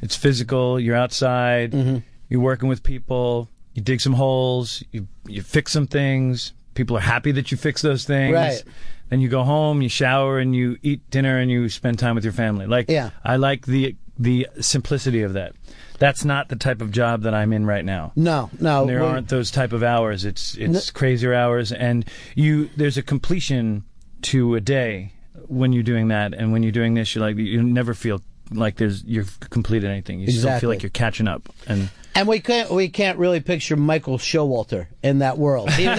it's 0.01 0.17
physical, 0.17 0.79
you're 0.81 0.97
outside, 0.97 2.03
you're 2.29 2.41
working 2.41 2.69
with 2.69 2.83
people, 2.83 3.49
you 3.75 3.83
dig 3.83 4.01
some 4.01 4.15
holes, 4.15 4.83
you 4.93 5.09
you 5.27 5.43
fix 5.43 5.73
some 5.73 5.87
things. 5.87 6.53
People 6.75 6.97
are 6.97 7.01
happy 7.01 7.33
that 7.33 7.51
you 7.51 7.57
fix 7.57 7.83
those 7.83 8.05
things. 8.05 8.35
Right. 8.35 8.63
Then 9.11 9.21
you 9.21 9.29
go 9.29 9.45
home, 9.45 9.83
you 9.83 9.89
shower, 9.89 10.39
and 10.39 10.55
you 10.57 10.79
eat 10.83 11.09
dinner, 11.11 11.39
and 11.39 11.51
you 11.51 11.69
spend 11.69 11.99
time 11.99 12.15
with 12.15 12.25
your 12.25 12.33
family. 12.33 12.67
Like, 12.67 12.89
Yeah. 12.91 13.11
I 13.25 13.37
like 13.37 13.67
the 13.67 13.97
the 14.17 14.47
simplicity 14.61 15.23
of 15.23 15.33
that. 15.33 15.55
That's 15.99 16.25
not 16.25 16.49
the 16.49 16.55
type 16.57 16.81
of 16.81 16.93
job 16.93 17.23
that 17.23 17.35
I'm 17.35 17.53
in 17.53 17.67
right 17.67 17.85
now. 17.85 18.13
No, 18.15 18.49
no. 18.61 18.87
there 18.87 19.01
we- 19.01 19.07
aren't 19.07 19.29
those 19.29 19.51
type 19.51 19.73
of 19.73 19.83
hours. 19.83 20.25
It's 20.25 20.55
it's 20.57 20.91
crazier 20.91 21.35
hours, 21.35 21.73
and 21.73 22.05
you 22.37 22.71
there's 22.77 22.97
a 22.97 23.03
completion 23.03 23.85
to 24.23 24.55
a 24.55 24.61
day 24.61 25.13
when 25.49 25.73
you're 25.73 25.83
doing 25.83 26.09
that, 26.09 26.33
and 26.33 26.53
when 26.53 26.63
you're 26.63 26.73
doing 26.73 26.95
this, 26.95 27.15
you're 27.15 27.25
like 27.25 27.37
you 27.37 27.63
never 27.63 27.93
feel 27.93 28.23
like 28.53 28.77
there's 28.77 29.03
you've 29.05 29.39
completed 29.51 29.91
anything. 29.91 30.21
You 30.21 30.29
still 30.29 30.39
Exactly. 30.43 30.61
feel 30.61 30.71
like 30.71 30.83
you're 30.83 30.91
catching 30.91 31.27
up, 31.29 31.49
and 31.67 31.91
And 32.17 32.29
we 32.29 32.39
can't 32.39 32.71
we 32.71 32.89
can't 32.89 33.19
really 33.19 33.41
picture 33.41 33.75
Michael 33.77 34.19
Showalter 34.19 34.87
in 35.03 35.19
that 35.19 35.37
world. 35.37 35.69
Even 35.73 35.99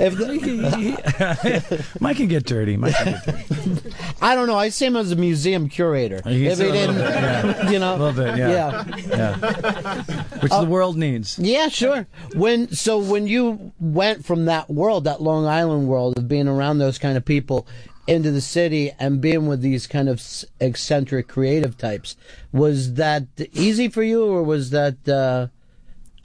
if 0.00 0.18
Mike 0.18 0.40
can 0.42 0.58
get 0.58 0.76
dirty. 1.16 1.96
Mike 2.00 2.16
can 2.16 2.26
get 2.28 2.44
dirty. 2.46 2.76
I 4.22 4.34
don't 4.34 4.48
know. 4.48 4.56
I 4.56 4.70
see 4.70 4.86
him 4.86 4.96
as 4.96 5.12
a 5.12 5.16
museum 5.16 5.68
curator. 5.68 6.20
He's 6.24 6.58
if 6.58 6.66
he 6.66 6.72
didn't, 6.72 6.96
bit, 6.96 7.10
yeah. 7.10 7.70
you 7.70 7.78
know, 7.78 7.94
a 7.94 7.96
little 7.96 8.24
bit, 8.24 8.36
yeah, 8.36 8.50
yeah. 8.50 8.84
yeah. 9.08 10.02
Which 10.40 10.50
uh, 10.50 10.62
the 10.62 10.68
world 10.68 10.96
needs. 10.96 11.38
Yeah, 11.38 11.68
sure. 11.68 12.08
When 12.34 12.72
so 12.72 12.98
when 12.98 13.28
you 13.28 13.72
went 13.78 14.24
from 14.24 14.46
that 14.46 14.68
world, 14.68 15.04
that 15.04 15.22
Long 15.22 15.46
Island 15.46 15.86
world 15.86 16.18
of 16.18 16.26
being 16.26 16.48
around 16.48 16.78
those 16.78 16.98
kind 16.98 17.16
of 17.16 17.24
people 17.24 17.68
into 18.10 18.32
the 18.32 18.40
city 18.40 18.90
and 18.98 19.20
being 19.20 19.46
with 19.46 19.62
these 19.62 19.86
kind 19.86 20.08
of 20.08 20.20
eccentric 20.58 21.28
creative 21.28 21.78
types, 21.78 22.16
was 22.52 22.94
that 22.94 23.26
easy 23.52 23.88
for 23.88 24.02
you, 24.02 24.24
or 24.24 24.42
was 24.42 24.70
that 24.70 25.08
uh, 25.08 25.46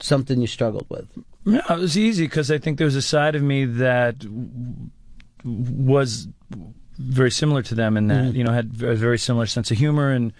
something 0.00 0.40
you 0.40 0.48
struggled 0.48 0.86
with? 0.88 1.06
No, 1.44 1.62
it 1.70 1.78
was 1.78 1.96
easy 1.96 2.24
because 2.24 2.50
I 2.50 2.58
think 2.58 2.78
there 2.78 2.86
was 2.86 2.96
a 2.96 3.02
side 3.02 3.36
of 3.36 3.42
me 3.42 3.64
that 3.66 4.18
w- 4.18 4.90
was 5.44 6.26
very 6.98 7.30
similar 7.30 7.62
to 7.62 7.74
them, 7.76 7.96
and 7.96 8.10
that 8.10 8.34
you 8.34 8.42
know 8.42 8.50
had 8.50 8.82
a 8.82 8.96
very 8.96 9.18
similar 9.18 9.46
sense 9.46 9.70
of 9.70 9.78
humor. 9.78 10.10
And 10.10 10.32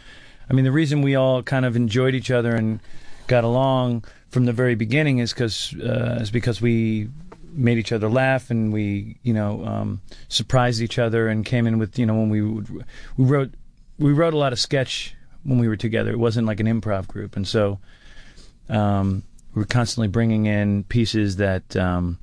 I 0.51 0.53
mean, 0.53 0.65
the 0.65 0.73
reason 0.73 1.01
we 1.01 1.15
all 1.15 1.45
kind 1.45 1.65
of 1.65 1.77
enjoyed 1.77 2.17
each 2.17 2.33
other 2.33 2.57
and 2.57 2.81
got 3.29 3.45
along 3.45 4.05
from 4.31 4.47
the 4.47 4.53
very 4.53 4.75
beginning 4.75 5.19
is 5.19 5.33
because 5.33 5.73
uh, 5.81 6.19
is 6.21 6.33
because 6.33 6.61
we 6.61 7.09
made 7.57 7.79
each 7.79 7.93
other 7.93 8.09
laugh 8.09 8.51
and 8.51 8.73
we 8.73 9.19
you 9.23 9.33
know 9.33 9.65
um, 9.65 10.01
surprised 10.29 10.81
each 10.81 10.99
other 10.99 11.29
and 11.29 11.45
came 11.45 11.67
in 11.67 11.79
with 11.79 11.99
you 11.99 12.07
know 12.07 12.15
when 12.15 12.29
we 12.29 12.43
would, 12.43 12.85
we 13.17 13.25
wrote 13.25 13.51
we 13.99 14.13
wrote 14.13 14.35
a 14.35 14.39
lot 14.39 14.53
of 14.53 14.61
sketch 14.61 15.15
when 15.45 15.59
we 15.59 15.69
were 15.69 15.77
together. 15.77 16.11
It 16.11 16.19
wasn't 16.19 16.47
like 16.47 16.61
an 16.61 16.67
improv 16.67 17.07
group, 17.07 17.37
and 17.37 17.47
so 17.47 17.79
um, 18.69 19.23
we 19.55 19.61
were 19.61 19.67
constantly 19.67 20.09
bringing 20.09 20.47
in 20.47 20.85
pieces 20.85 21.37
that 21.37 21.77
um, 21.77 22.19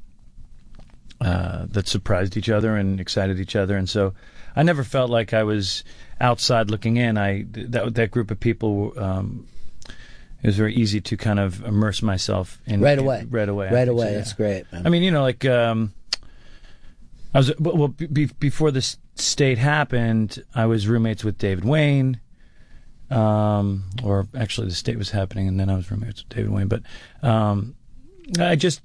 uh, 1.22 1.66
that 1.70 1.88
surprised 1.88 2.38
each 2.38 2.50
other 2.50 2.76
and 2.76 3.00
excited 3.00 3.40
each 3.40 3.56
other, 3.56 3.78
and 3.78 3.90
so 3.90 4.14
I 4.56 4.64
never 4.64 4.84
felt 4.84 5.10
like 5.10 5.34
I 5.34 5.44
was 5.44 5.84
outside 6.20 6.70
looking 6.70 6.98
in. 6.98 7.18
I 7.18 7.46
that 7.52 7.96
that 7.96 8.12
group 8.12 8.30
of 8.30 8.40
people. 8.40 8.94
It 10.44 10.48
was 10.48 10.58
very 10.58 10.76
easy 10.76 11.00
to 11.00 11.16
kind 11.16 11.40
of 11.40 11.64
immerse 11.64 12.02
myself 12.02 12.62
in 12.66 12.82
Right 12.82 13.00
away. 13.00 13.26
Right 13.30 13.48
away. 13.48 13.68
Right 13.68 13.86
think 13.86 13.88
so, 13.88 13.92
away. 13.94 14.12
yeah. 14.12 14.18
That's 14.18 14.34
great. 14.34 14.72
Man. 14.74 14.86
I 14.86 14.90
mean, 14.90 15.02
you 15.02 15.10
know, 15.10 15.22
like 15.22 15.46
um, 15.46 15.94
I 17.34 17.40
was 17.40 17.58
well 17.60 17.78
well, 17.78 17.88
be, 17.88 18.26
before 18.26 18.70
this 18.70 18.98
state 19.16 19.58
happened. 19.58 20.44
I 20.54 20.66
was 20.66 20.86
roommates 20.86 21.24
with 21.24 21.38
David 21.38 21.64
Wain, 21.64 22.20
um, 23.10 23.86
or 24.04 24.28
actually, 24.38 24.68
the 24.68 24.76
state 24.76 24.98
was 24.98 25.12
happening, 25.12 25.48
and 25.48 25.58
then 25.58 25.70
I 25.70 25.76
was 25.76 25.90
roommates 25.90 26.24
with 26.24 26.36
David 26.36 26.52
Wain. 26.52 26.68
But 26.68 26.84
um, 27.22 27.76
I 28.38 28.56
just, 28.58 28.82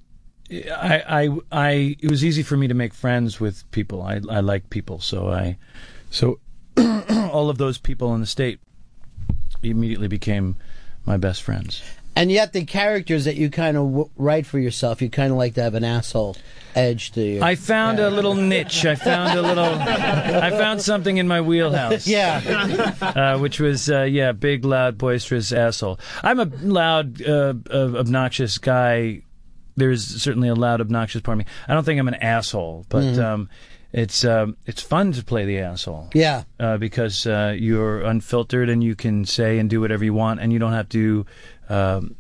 I, 0.51 1.03
I, 1.09 1.39
I, 1.51 1.97
it 2.01 2.09
was 2.09 2.25
easy 2.25 2.45
for 2.45 2.57
me 2.57 2.69
to 2.69 2.75
make 2.75 2.95
friends 2.95 3.41
with 3.41 3.69
people. 3.73 4.03
I, 4.03 4.21
I 4.31 4.41
like 4.41 4.71
people, 4.71 5.01
so 5.01 5.29
I, 5.29 5.59
so 6.11 6.39
all 6.79 7.51
of 7.51 7.59
those 7.59 7.79
people 7.79 8.15
in 8.15 8.21
the 8.21 8.27
state 8.27 8.61
immediately 9.63 10.09
became 10.09 10.57
my 11.09 11.17
best 11.17 11.43
friends. 11.43 11.83
And 12.15 12.31
yet, 12.33 12.53
the 12.53 12.65
characters 12.65 13.25
that 13.27 13.37
you 13.37 13.49
kind 13.49 13.77
of 13.77 13.85
w- 13.85 14.11
write 14.17 14.45
for 14.45 14.59
yourself, 14.59 15.01
you 15.01 15.09
kind 15.09 15.31
of 15.31 15.39
like 15.39 15.55
to 15.55 15.63
have 15.63 15.75
an 15.75 15.85
asshole 15.85 16.37
edge 16.75 17.13
to 17.13 17.23
you. 17.23 17.41
I 17.43 17.55
found 17.55 18.01
a 18.01 18.11
little 18.11 18.35
niche. 18.35 18.85
I 18.85 18.97
found 18.97 19.39
a 19.39 19.43
little. 19.43 19.65
I 19.79 20.51
found 20.51 20.83
something 20.83 21.17
in 21.17 21.29
my 21.29 21.41
wheelhouse. 21.41 22.09
Yeah. 22.09 22.95
uh, 23.01 23.39
which 23.39 23.61
was 23.61 23.89
uh, 23.89 24.03
yeah, 24.03 24.33
big, 24.33 24.65
loud, 24.65 24.99
boisterous 24.99 25.53
asshole. 25.53 26.01
I'm 26.23 26.41
a 26.41 26.45
loud, 26.45 27.23
uh, 27.23 27.55
uh, 27.71 27.93
obnoxious 27.97 28.59
guy. 28.59 29.23
There's 29.77 30.05
certainly 30.05 30.49
a 30.49 30.55
loud, 30.57 30.81
obnoxious 30.81 31.23
part 31.23 31.35
of 31.37 31.39
me. 31.39 31.45
I 31.69 31.75
don't 31.75 31.85
think 31.85 32.01
I'm 32.01 32.09
an 32.09 32.15
asshole, 32.15 32.85
but 32.89 33.05
Mhm. 33.05 33.25
um, 33.25 33.49
it's 33.93 34.25
um, 34.25 34.57
it's 34.67 34.83
fun 34.83 35.13
to 35.13 35.25
play 35.25 35.45
the 35.45 35.59
asshole. 35.59 36.11
Yeah. 36.15 36.45
uh, 36.61 36.77
because 36.77 37.27
uh, 37.27 37.55
you're 37.59 38.03
unfiltered 38.03 38.69
and 38.69 38.85
you 38.85 38.95
can 38.95 39.25
say 39.25 39.59
and 39.59 39.71
do 39.71 39.81
whatever 39.81 40.05
you 40.05 40.15
want, 40.15 40.41
and 40.41 40.53
you 40.53 40.59
don't 40.59 40.73
have 40.73 40.89
to. 40.91 41.27
Um, 41.69 42.17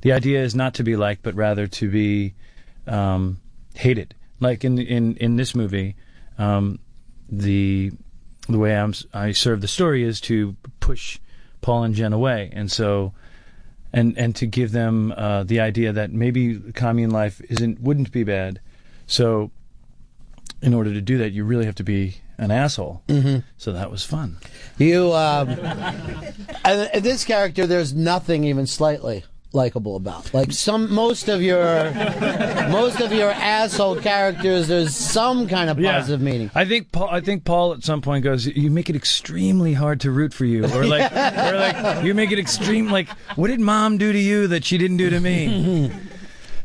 the 0.00 0.12
idea 0.12 0.42
is 0.42 0.54
not 0.54 0.74
to 0.74 0.82
be 0.82 0.96
liked, 0.96 1.22
but 1.22 1.34
rather 1.34 1.66
to 1.66 1.90
be 1.90 2.34
um, 2.86 3.38
hated. 3.74 4.14
Like 4.40 4.64
in 4.64 4.78
in 4.78 5.16
in 5.16 5.36
this 5.36 5.54
movie, 5.54 5.96
um, 6.38 6.78
the 7.28 7.92
the 8.48 8.58
way 8.58 8.76
I'm 8.76 8.94
I 9.12 9.32
serve 9.32 9.60
the 9.60 9.68
story 9.68 10.02
is 10.02 10.20
to 10.22 10.56
push 10.80 11.18
Paul 11.60 11.82
and 11.84 11.94
Jen 11.94 12.14
away, 12.14 12.50
and 12.54 12.72
so 12.72 13.12
and 13.92 14.16
and 14.16 14.34
to 14.36 14.46
give 14.46 14.72
them 14.72 15.12
uh, 15.14 15.44
the 15.44 15.60
idea 15.60 15.92
that 15.92 16.12
maybe 16.12 16.58
commune 16.72 17.10
life 17.10 17.42
isn't 17.50 17.80
wouldn't 17.80 18.10
be 18.10 18.24
bad. 18.24 18.60
So 19.06 19.50
in 20.62 20.74
order 20.74 20.92
to 20.92 21.00
do 21.00 21.18
that, 21.18 21.32
you 21.32 21.44
really 21.44 21.64
have 21.66 21.74
to 21.76 21.84
be 21.84 22.16
an 22.38 22.50
asshole. 22.50 23.02
Mhm. 23.08 23.44
So 23.58 23.72
that 23.72 23.90
was 23.90 24.04
fun. 24.04 24.38
You, 24.78 25.12
um, 25.12 25.48
and 26.64 27.04
this 27.04 27.24
character, 27.24 27.66
there's 27.66 27.92
nothing 27.94 28.44
even 28.44 28.66
slightly 28.66 29.24
likable 29.52 29.96
about. 29.96 30.32
Like 30.32 30.52
some, 30.52 30.92
most 30.94 31.28
of 31.28 31.42
your, 31.42 31.92
most 32.70 33.00
of 33.00 33.12
your 33.12 33.30
asshole 33.30 33.96
characters, 33.96 34.68
there's 34.68 34.94
some 34.94 35.48
kind 35.48 35.68
of 35.70 35.76
positive 35.76 36.20
meaning. 36.20 36.50
I 36.54 36.64
think 36.64 36.92
Paul. 36.92 37.08
I 37.10 37.20
think 37.20 37.44
Paul 37.44 37.74
at 37.74 37.82
some 37.82 38.00
point 38.00 38.22
goes, 38.24 38.46
"You 38.46 38.70
make 38.70 38.88
it 38.88 38.96
extremely 38.96 39.74
hard 39.74 40.00
to 40.02 40.10
root 40.10 40.32
for 40.32 40.44
you," 40.44 40.64
or 40.64 40.86
like, 40.86 41.10
or 41.12 41.56
like, 41.56 42.04
you 42.04 42.14
make 42.14 42.30
it 42.30 42.38
extreme. 42.38 42.90
Like, 42.90 43.08
what 43.36 43.48
did 43.48 43.60
Mom 43.60 43.98
do 43.98 44.12
to 44.12 44.18
you 44.18 44.46
that 44.46 44.64
she 44.64 44.78
didn't 44.78 44.98
do 44.98 45.10
to 45.10 45.20
me? 45.20 45.90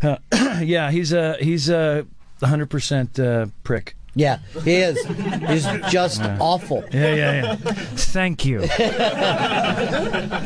Uh, 0.01 0.17
yeah, 0.61 0.91
he's 0.91 1.13
a 1.13 1.35
he's 1.39 1.67
a 1.69 2.05
hundred 2.43 2.69
percent 2.69 3.19
uh, 3.19 3.47
prick. 3.63 3.95
Yeah, 4.17 4.39
he 4.63 4.75
is. 4.75 5.03
He's 5.05 5.65
just 5.91 6.21
Yeah. 6.21 6.37
awful. 6.39 6.85
Yeah, 6.93 7.15
yeah, 7.15 7.41
yeah. 7.43 7.55
Thank 7.95 8.45
you. 8.45 8.59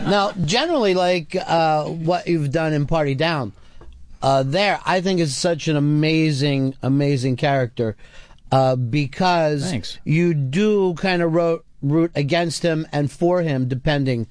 now, 0.09 0.31
generally, 0.43 0.93
like 0.93 1.35
uh, 1.35 1.85
what 1.85 2.27
you've 2.27 2.51
done 2.51 2.73
in 2.73 2.85
Party 2.87 3.15
Down, 3.15 3.53
uh, 4.21 4.43
there, 4.43 4.79
I 4.85 5.01
think 5.01 5.19
is 5.19 5.35
such 5.35 5.67
an 5.67 5.75
amazing, 5.75 6.75
amazing 6.81 7.35
character 7.35 7.95
uh, 8.51 8.75
because 8.75 9.71
you 10.03 10.33
do 10.33 10.95
kind 10.95 11.21
of 11.21 11.33
ro- 11.33 11.61
root 11.81 12.11
against 12.15 12.63
him 12.63 12.87
and 12.91 13.11
for 13.11 13.41
him, 13.41 13.67
depending 13.67 14.27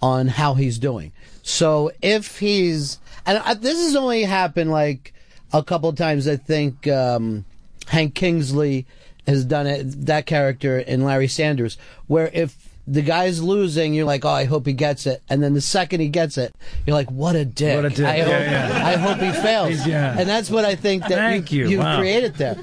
on 0.00 0.28
how 0.28 0.54
he's 0.54 0.78
doing. 0.78 1.12
So 1.42 1.92
if 2.02 2.38
he's, 2.38 2.98
and 3.26 3.38
uh, 3.44 3.54
this 3.54 3.76
has 3.78 3.94
only 3.96 4.24
happened 4.24 4.70
like 4.70 5.12
a 5.52 5.62
couple 5.62 5.92
times, 5.92 6.28
I 6.28 6.36
think 6.36 6.86
um, 6.88 7.44
Hank 7.86 8.14
Kingsley 8.14 8.86
has 9.26 9.44
done 9.44 9.66
it, 9.66 10.06
that 10.06 10.26
character 10.26 10.78
in 10.78 11.04
Larry 11.04 11.28
Sanders, 11.28 11.76
where 12.06 12.30
if 12.32 12.56
the 12.86 13.02
guy's 13.02 13.42
losing, 13.42 13.92
you're 13.92 14.06
like, 14.06 14.24
oh, 14.24 14.30
I 14.30 14.44
hope 14.44 14.66
he 14.66 14.72
gets 14.72 15.06
it. 15.06 15.22
And 15.28 15.42
then 15.42 15.52
the 15.52 15.60
second 15.60 16.00
he 16.00 16.08
gets 16.08 16.38
it, 16.38 16.54
you're 16.86 16.96
like, 16.96 17.10
what 17.10 17.36
a 17.36 17.44
dick. 17.44 17.76
What 17.76 17.84
a 17.84 17.90
dick. 17.90 18.06
I, 18.06 18.16
Yeah, 18.16 18.24
hope, 18.24 18.30
yeah. 18.30 18.86
I 18.86 18.96
hope 18.96 19.18
he 19.18 19.42
fails. 19.42 19.86
Yeah. 19.86 20.18
And 20.18 20.26
that's 20.28 20.50
what 20.50 20.64
I 20.64 20.74
think 20.74 21.02
that 21.02 21.10
Thank 21.10 21.52
you. 21.52 21.68
you, 21.68 21.78
Wow. 21.80 21.98
created 21.98 22.34
there. 22.36 22.56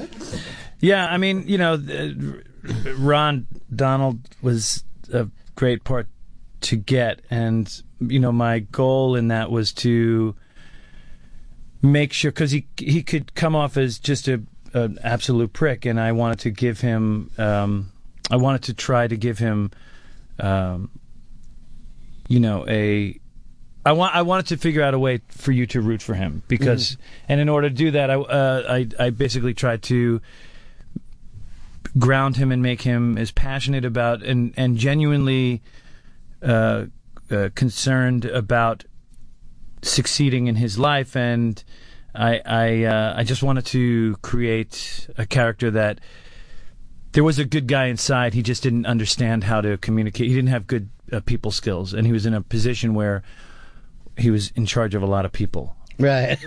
Yeah, 0.80 1.06
I 1.06 1.18
mean, 1.18 1.48
you 1.48 1.58
know, 1.60 1.80
Ron 2.98 3.46
Donald 3.76 4.20
was 4.42 4.84
a 5.14 5.28
great 5.56 5.84
part 5.84 6.08
to 6.62 6.76
get, 6.76 7.22
and 7.30 7.72
you 8.00 8.20
know, 8.20 8.32
my 8.32 8.60
goal 8.60 9.16
in 9.16 9.28
that 9.30 9.52
was 9.52 9.72
to 9.74 10.36
make 11.82 12.14
sure 12.14 12.32
because 12.32 12.52
he 12.52 12.68
he 12.78 13.04
could 13.04 13.36
come 13.36 13.56
off 13.56 13.78
as 13.78 14.00
just 14.00 14.28
a 14.28 14.42
an 14.76 15.00
absolute 15.02 15.54
prick, 15.54 15.86
and 15.86 16.00
I 16.00 16.12
wanted 16.12 16.40
to 16.40 16.52
give 16.52 16.82
him, 16.82 17.32
um, 17.38 17.92
I 18.30 18.36
wanted 18.36 18.64
to 18.64 18.74
try 18.74 19.08
to 19.08 19.16
give 19.16 19.40
him, 19.40 19.72
um, 20.38 20.92
you 22.28 22.40
know, 22.40 22.66
a. 22.68 23.20
I 23.86 23.94
want. 23.94 24.16
I 24.16 24.24
wanted 24.24 24.48
to 24.48 24.58
figure 24.58 24.82
out 24.82 24.94
a 24.94 25.00
way 25.00 25.22
for 25.30 25.52
you 25.52 25.66
to 25.68 25.82
root 25.82 26.02
for 26.02 26.16
him 26.16 26.44
because, 26.48 26.98
and 27.30 27.40
in 27.40 27.50
order 27.50 27.70
to 27.70 27.76
do 27.76 27.92
that, 27.92 28.10
I, 28.10 28.16
uh, 28.16 28.64
I, 28.68 28.88
I 29.00 29.10
basically 29.12 29.54
tried 29.54 29.84
to 29.84 30.22
ground 31.98 32.36
him 32.36 32.52
and 32.52 32.62
make 32.62 32.82
him 32.82 33.18
as 33.18 33.32
passionate 33.32 33.86
about 33.86 34.24
and 34.24 34.54
and 34.58 34.76
genuinely 34.76 35.62
uh, 36.42 36.86
uh, 37.32 37.50
concerned 37.56 38.26
about 38.26 38.84
succeeding 39.82 40.48
in 40.48 40.56
his 40.56 40.78
life, 40.78 41.16
and 41.16 41.64
I 42.14 42.42
I 42.46 42.84
uh, 42.84 43.14
I 43.18 43.24
just 43.24 43.44
wanted 43.44 43.66
to 43.68 44.16
create 44.22 45.08
a 45.18 45.26
character 45.26 45.72
that 45.72 46.00
there 47.12 47.24
was 47.24 47.40
a 47.40 47.46
good 47.46 47.68
guy 47.68 47.86
inside. 47.86 48.34
He 48.34 48.42
just 48.42 48.64
didn't 48.64 48.86
understand 48.86 49.46
how 49.46 49.62
to 49.62 49.78
communicate. 49.78 50.28
He 50.28 50.36
didn't 50.36 50.50
have 50.50 50.68
good 50.68 50.90
uh, 51.12 51.22
people 51.22 51.52
skills, 51.52 51.94
and 51.94 52.06
he 52.06 52.14
was 52.14 52.26
in 52.26 52.34
a 52.34 52.42
position 52.42 52.94
where 52.94 53.24
he 54.18 54.30
was 54.30 54.52
in 54.56 54.66
charge 54.66 54.96
of 54.96 55.02
a 55.02 55.06
lot 55.06 55.26
of 55.26 55.32
people. 55.32 55.76
Right. 55.98 56.38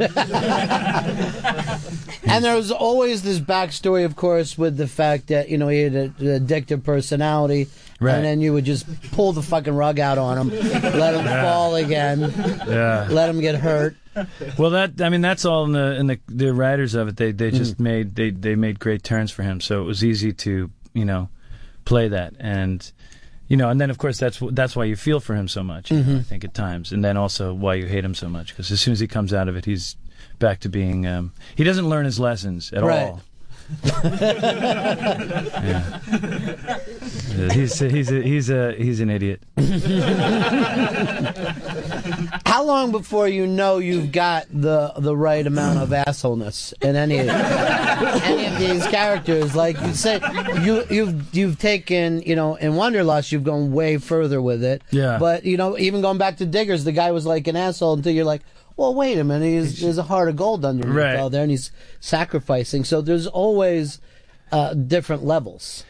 and 2.26 2.44
there 2.44 2.54
was 2.56 2.70
always 2.70 3.22
this 3.22 3.38
backstory, 3.38 4.04
of 4.04 4.16
course, 4.16 4.58
with 4.58 4.76
the 4.76 4.86
fact 4.86 5.28
that, 5.28 5.48
you 5.48 5.56
know, 5.58 5.68
he 5.68 5.80
had 5.80 5.94
an 5.94 6.14
addictive 6.18 6.84
personality. 6.84 7.68
Right. 8.00 8.14
And 8.16 8.24
then 8.24 8.40
you 8.40 8.52
would 8.52 8.64
just 8.64 8.86
pull 9.12 9.32
the 9.32 9.42
fucking 9.42 9.74
rug 9.74 9.98
out 9.98 10.18
on 10.18 10.38
him, 10.38 10.50
let 10.50 11.14
him 11.14 11.24
Yeah. 11.24 11.42
fall 11.42 11.74
again, 11.76 12.20
Yeah. 12.68 13.08
let 13.10 13.28
him 13.28 13.40
get 13.40 13.56
hurt. 13.56 13.96
Well, 14.58 14.70
that 14.70 15.00
I 15.00 15.08
mean, 15.08 15.20
that's 15.20 15.44
all 15.44 15.64
in 15.64 15.72
the 15.72 15.94
in 15.94 16.06
the 16.08 16.18
the 16.28 16.52
writers 16.52 16.94
of 16.94 17.06
it. 17.08 17.16
They 17.16 17.30
they 17.32 17.50
just 17.52 17.76
Mm. 17.76 17.80
made 17.80 18.14
they 18.16 18.30
they 18.30 18.54
made 18.56 18.78
great 18.80 19.02
turns 19.04 19.30
for 19.30 19.42
him, 19.44 19.60
so 19.60 19.80
it 19.80 19.84
was 19.84 20.04
easy 20.04 20.32
to 20.32 20.70
you 20.92 21.04
know 21.04 21.28
play 21.84 22.08
that 22.08 22.34
and. 22.40 22.90
You 23.48 23.56
know, 23.56 23.70
and 23.70 23.80
then 23.80 23.90
of 23.90 23.98
course 23.98 24.18
that's 24.18 24.40
that's 24.52 24.76
why 24.76 24.84
you 24.84 24.94
feel 24.96 25.20
for 25.20 25.34
him 25.34 25.48
so 25.48 25.62
much. 25.62 25.90
you 25.90 26.02
know. 26.04 26.18
I 26.18 26.22
think 26.22 26.44
at 26.44 26.54
times, 26.54 26.92
and 26.92 27.02
then 27.04 27.16
also 27.16 27.54
why 27.54 27.74
you 27.74 27.86
hate 27.86 28.04
him 28.04 28.14
so 28.14 28.28
much 28.28 28.48
because 28.48 28.70
as 28.70 28.80
soon 28.80 28.92
as 28.92 29.00
he 29.00 29.06
comes 29.08 29.32
out 29.32 29.48
of 29.48 29.56
it, 29.56 29.64
he's 29.64 29.96
back 30.38 30.60
to 30.60 30.68
being. 30.68 31.06
Um, 31.06 31.32
he 31.56 31.64
doesn't 31.64 31.88
learn 31.88 32.04
his 32.04 32.20
lessons 32.20 32.72
at 32.72 32.82
Right. 32.82 33.02
all. 33.08 33.22
Yeah, 37.38 37.52
he's 37.52 37.80
uh, 37.80 37.88
he's 37.88 38.10
a, 38.10 38.22
he's 38.22 38.50
a 38.50 38.72
he's 38.74 39.00
an 39.00 39.10
idiot. 39.10 39.42
How 42.46 42.64
long 42.64 42.90
before 42.90 43.28
you 43.28 43.46
know 43.46 43.78
you've 43.78 44.10
got 44.12 44.46
the 44.50 44.92
the 44.96 45.16
right 45.16 45.46
amount 45.46 45.78
of 45.78 45.90
assholeness 45.90 46.72
in 46.82 46.96
any 46.96 47.18
of, 47.18 47.28
any 47.28 48.46
of 48.46 48.58
these 48.58 48.86
characters? 48.88 49.54
Like 49.54 49.80
you 49.82 49.92
say, 49.94 50.20
you 50.62 50.84
you've 50.90 51.34
you've 51.34 51.58
taken 51.58 52.22
you 52.22 52.34
know 52.34 52.56
in 52.56 52.74
Wanderlust 52.74 53.30
you've 53.30 53.44
gone 53.44 53.72
way 53.72 53.98
further 53.98 54.40
with 54.42 54.64
it. 54.64 54.82
Yeah. 54.90 55.18
But 55.18 55.44
you 55.44 55.56
know 55.56 55.78
even 55.78 56.00
going 56.00 56.18
back 56.18 56.38
to 56.38 56.46
Diggers, 56.46 56.84
the 56.84 56.92
guy 56.92 57.12
was 57.12 57.26
like 57.26 57.46
an 57.46 57.56
asshole 57.56 57.94
until 57.94 58.12
you're 58.12 58.24
like. 58.24 58.42
Well, 58.78 58.94
wait 58.94 59.18
a 59.18 59.24
minute. 59.24 59.44
He's, 59.44 59.80
there's 59.80 59.98
a 59.98 60.04
heart 60.04 60.28
of 60.28 60.36
gold 60.36 60.64
underneath 60.64 60.94
Right. 60.94 61.16
all 61.16 61.28
there, 61.30 61.42
and 61.42 61.50
he's 61.50 61.72
sacrificing. 61.98 62.84
So 62.84 63.00
there's 63.00 63.26
always 63.26 64.00
uh, 64.52 64.72
different 64.74 65.24
levels. 65.24 65.84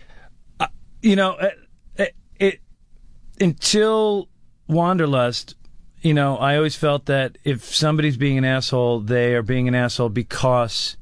you 1.02 1.14
know, 1.14 1.36
it, 1.36 1.58
it, 1.96 2.14
it 2.40 2.60
until 3.40 4.28
Wanderlust, 4.68 5.54
you 6.00 6.14
know, 6.14 6.38
I 6.38 6.56
always 6.56 6.76
felt 6.76 7.04
that 7.06 7.36
if 7.44 7.62
somebody's 7.74 8.16
being 8.16 8.38
an 8.38 8.44
asshole, 8.46 9.00
they 9.00 9.34
are 9.34 9.42
being 9.42 9.68
an 9.68 9.74
asshole 9.74 10.08
because 10.08 10.96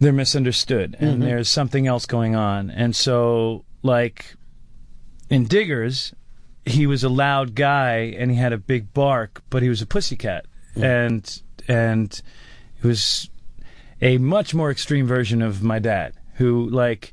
they're 0.00 0.12
misunderstood 0.14 0.96
and 0.98 1.18
Mhm. 1.22 1.24
there's 1.26 1.48
something 1.50 1.86
else 1.86 2.06
going 2.06 2.34
on. 2.34 2.70
And 2.70 2.96
so, 2.96 3.64
like 3.82 4.34
in 5.30 5.44
Diggers, 5.46 6.14
he 6.66 6.86
was 6.86 7.04
a 7.04 7.08
loud 7.08 7.54
guy 7.54 8.14
and 8.18 8.30
he 8.30 8.36
had 8.36 8.52
a 8.52 8.58
big 8.58 8.92
bark, 8.92 9.42
but 9.48 9.62
he 9.62 9.68
was 9.68 9.80
a 9.80 9.86
pussycat, 9.86 10.46
and 10.74 11.42
and 11.68 12.20
he 12.82 12.86
was 12.86 13.30
a 14.02 14.18
much 14.18 14.52
more 14.52 14.70
extreme 14.70 15.06
version 15.06 15.40
of 15.40 15.62
my 15.62 15.78
dad, 15.78 16.14
who 16.34 16.68
like 16.68 17.12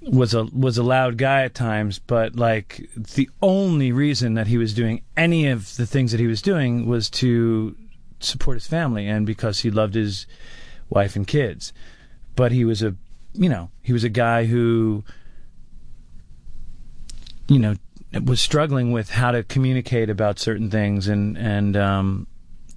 was 0.00 0.34
a 0.34 0.44
was 0.44 0.78
a 0.78 0.82
loud 0.82 1.18
guy 1.18 1.42
at 1.42 1.54
times, 1.54 1.98
but 1.98 2.34
like 2.34 2.88
the 3.14 3.28
only 3.42 3.92
reason 3.92 4.34
that 4.34 4.46
he 4.46 4.58
was 4.58 4.72
doing 4.74 5.02
any 5.16 5.46
of 5.46 5.76
the 5.76 5.86
things 5.86 6.10
that 6.10 6.20
he 6.20 6.26
was 6.26 6.42
doing 6.42 6.86
was 6.86 7.10
to 7.10 7.76
support 8.20 8.56
his 8.56 8.66
family 8.66 9.06
and 9.06 9.26
because 9.26 9.60
he 9.60 9.70
loved 9.70 9.94
his 9.94 10.26
wife 10.88 11.14
and 11.14 11.26
kids. 11.26 11.74
But 12.36 12.52
he 12.52 12.64
was 12.64 12.82
a 12.82 12.96
you 13.34 13.48
know, 13.50 13.70
he 13.82 13.92
was 13.92 14.04
a 14.04 14.08
guy 14.08 14.46
who 14.46 15.04
you 17.48 17.58
know 17.58 17.74
was 18.22 18.40
struggling 18.40 18.92
with 18.92 19.10
how 19.10 19.30
to 19.32 19.42
communicate 19.42 20.10
about 20.10 20.38
certain 20.38 20.70
things 20.70 21.08
and 21.08 21.36
and 21.36 21.76
um 21.76 22.26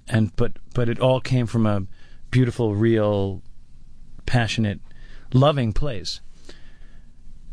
and 0.08 0.34
but 0.36 0.52
but 0.74 0.88
it 0.88 0.98
all 1.00 1.20
came 1.20 1.46
from 1.46 1.66
a 1.66 1.82
beautiful 2.30 2.74
real 2.74 3.42
passionate 4.26 4.80
loving 5.32 5.72
place 5.72 6.20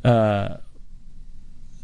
uh 0.04 0.58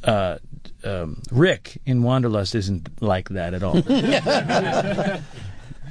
uh 0.04 0.38
um, 0.84 1.22
Rick 1.32 1.80
in 1.86 2.04
Wanderlust 2.04 2.56
isn't 2.56 3.02
like 3.02 3.30
that 3.30 3.54
at 3.54 3.64
all. 3.64 3.82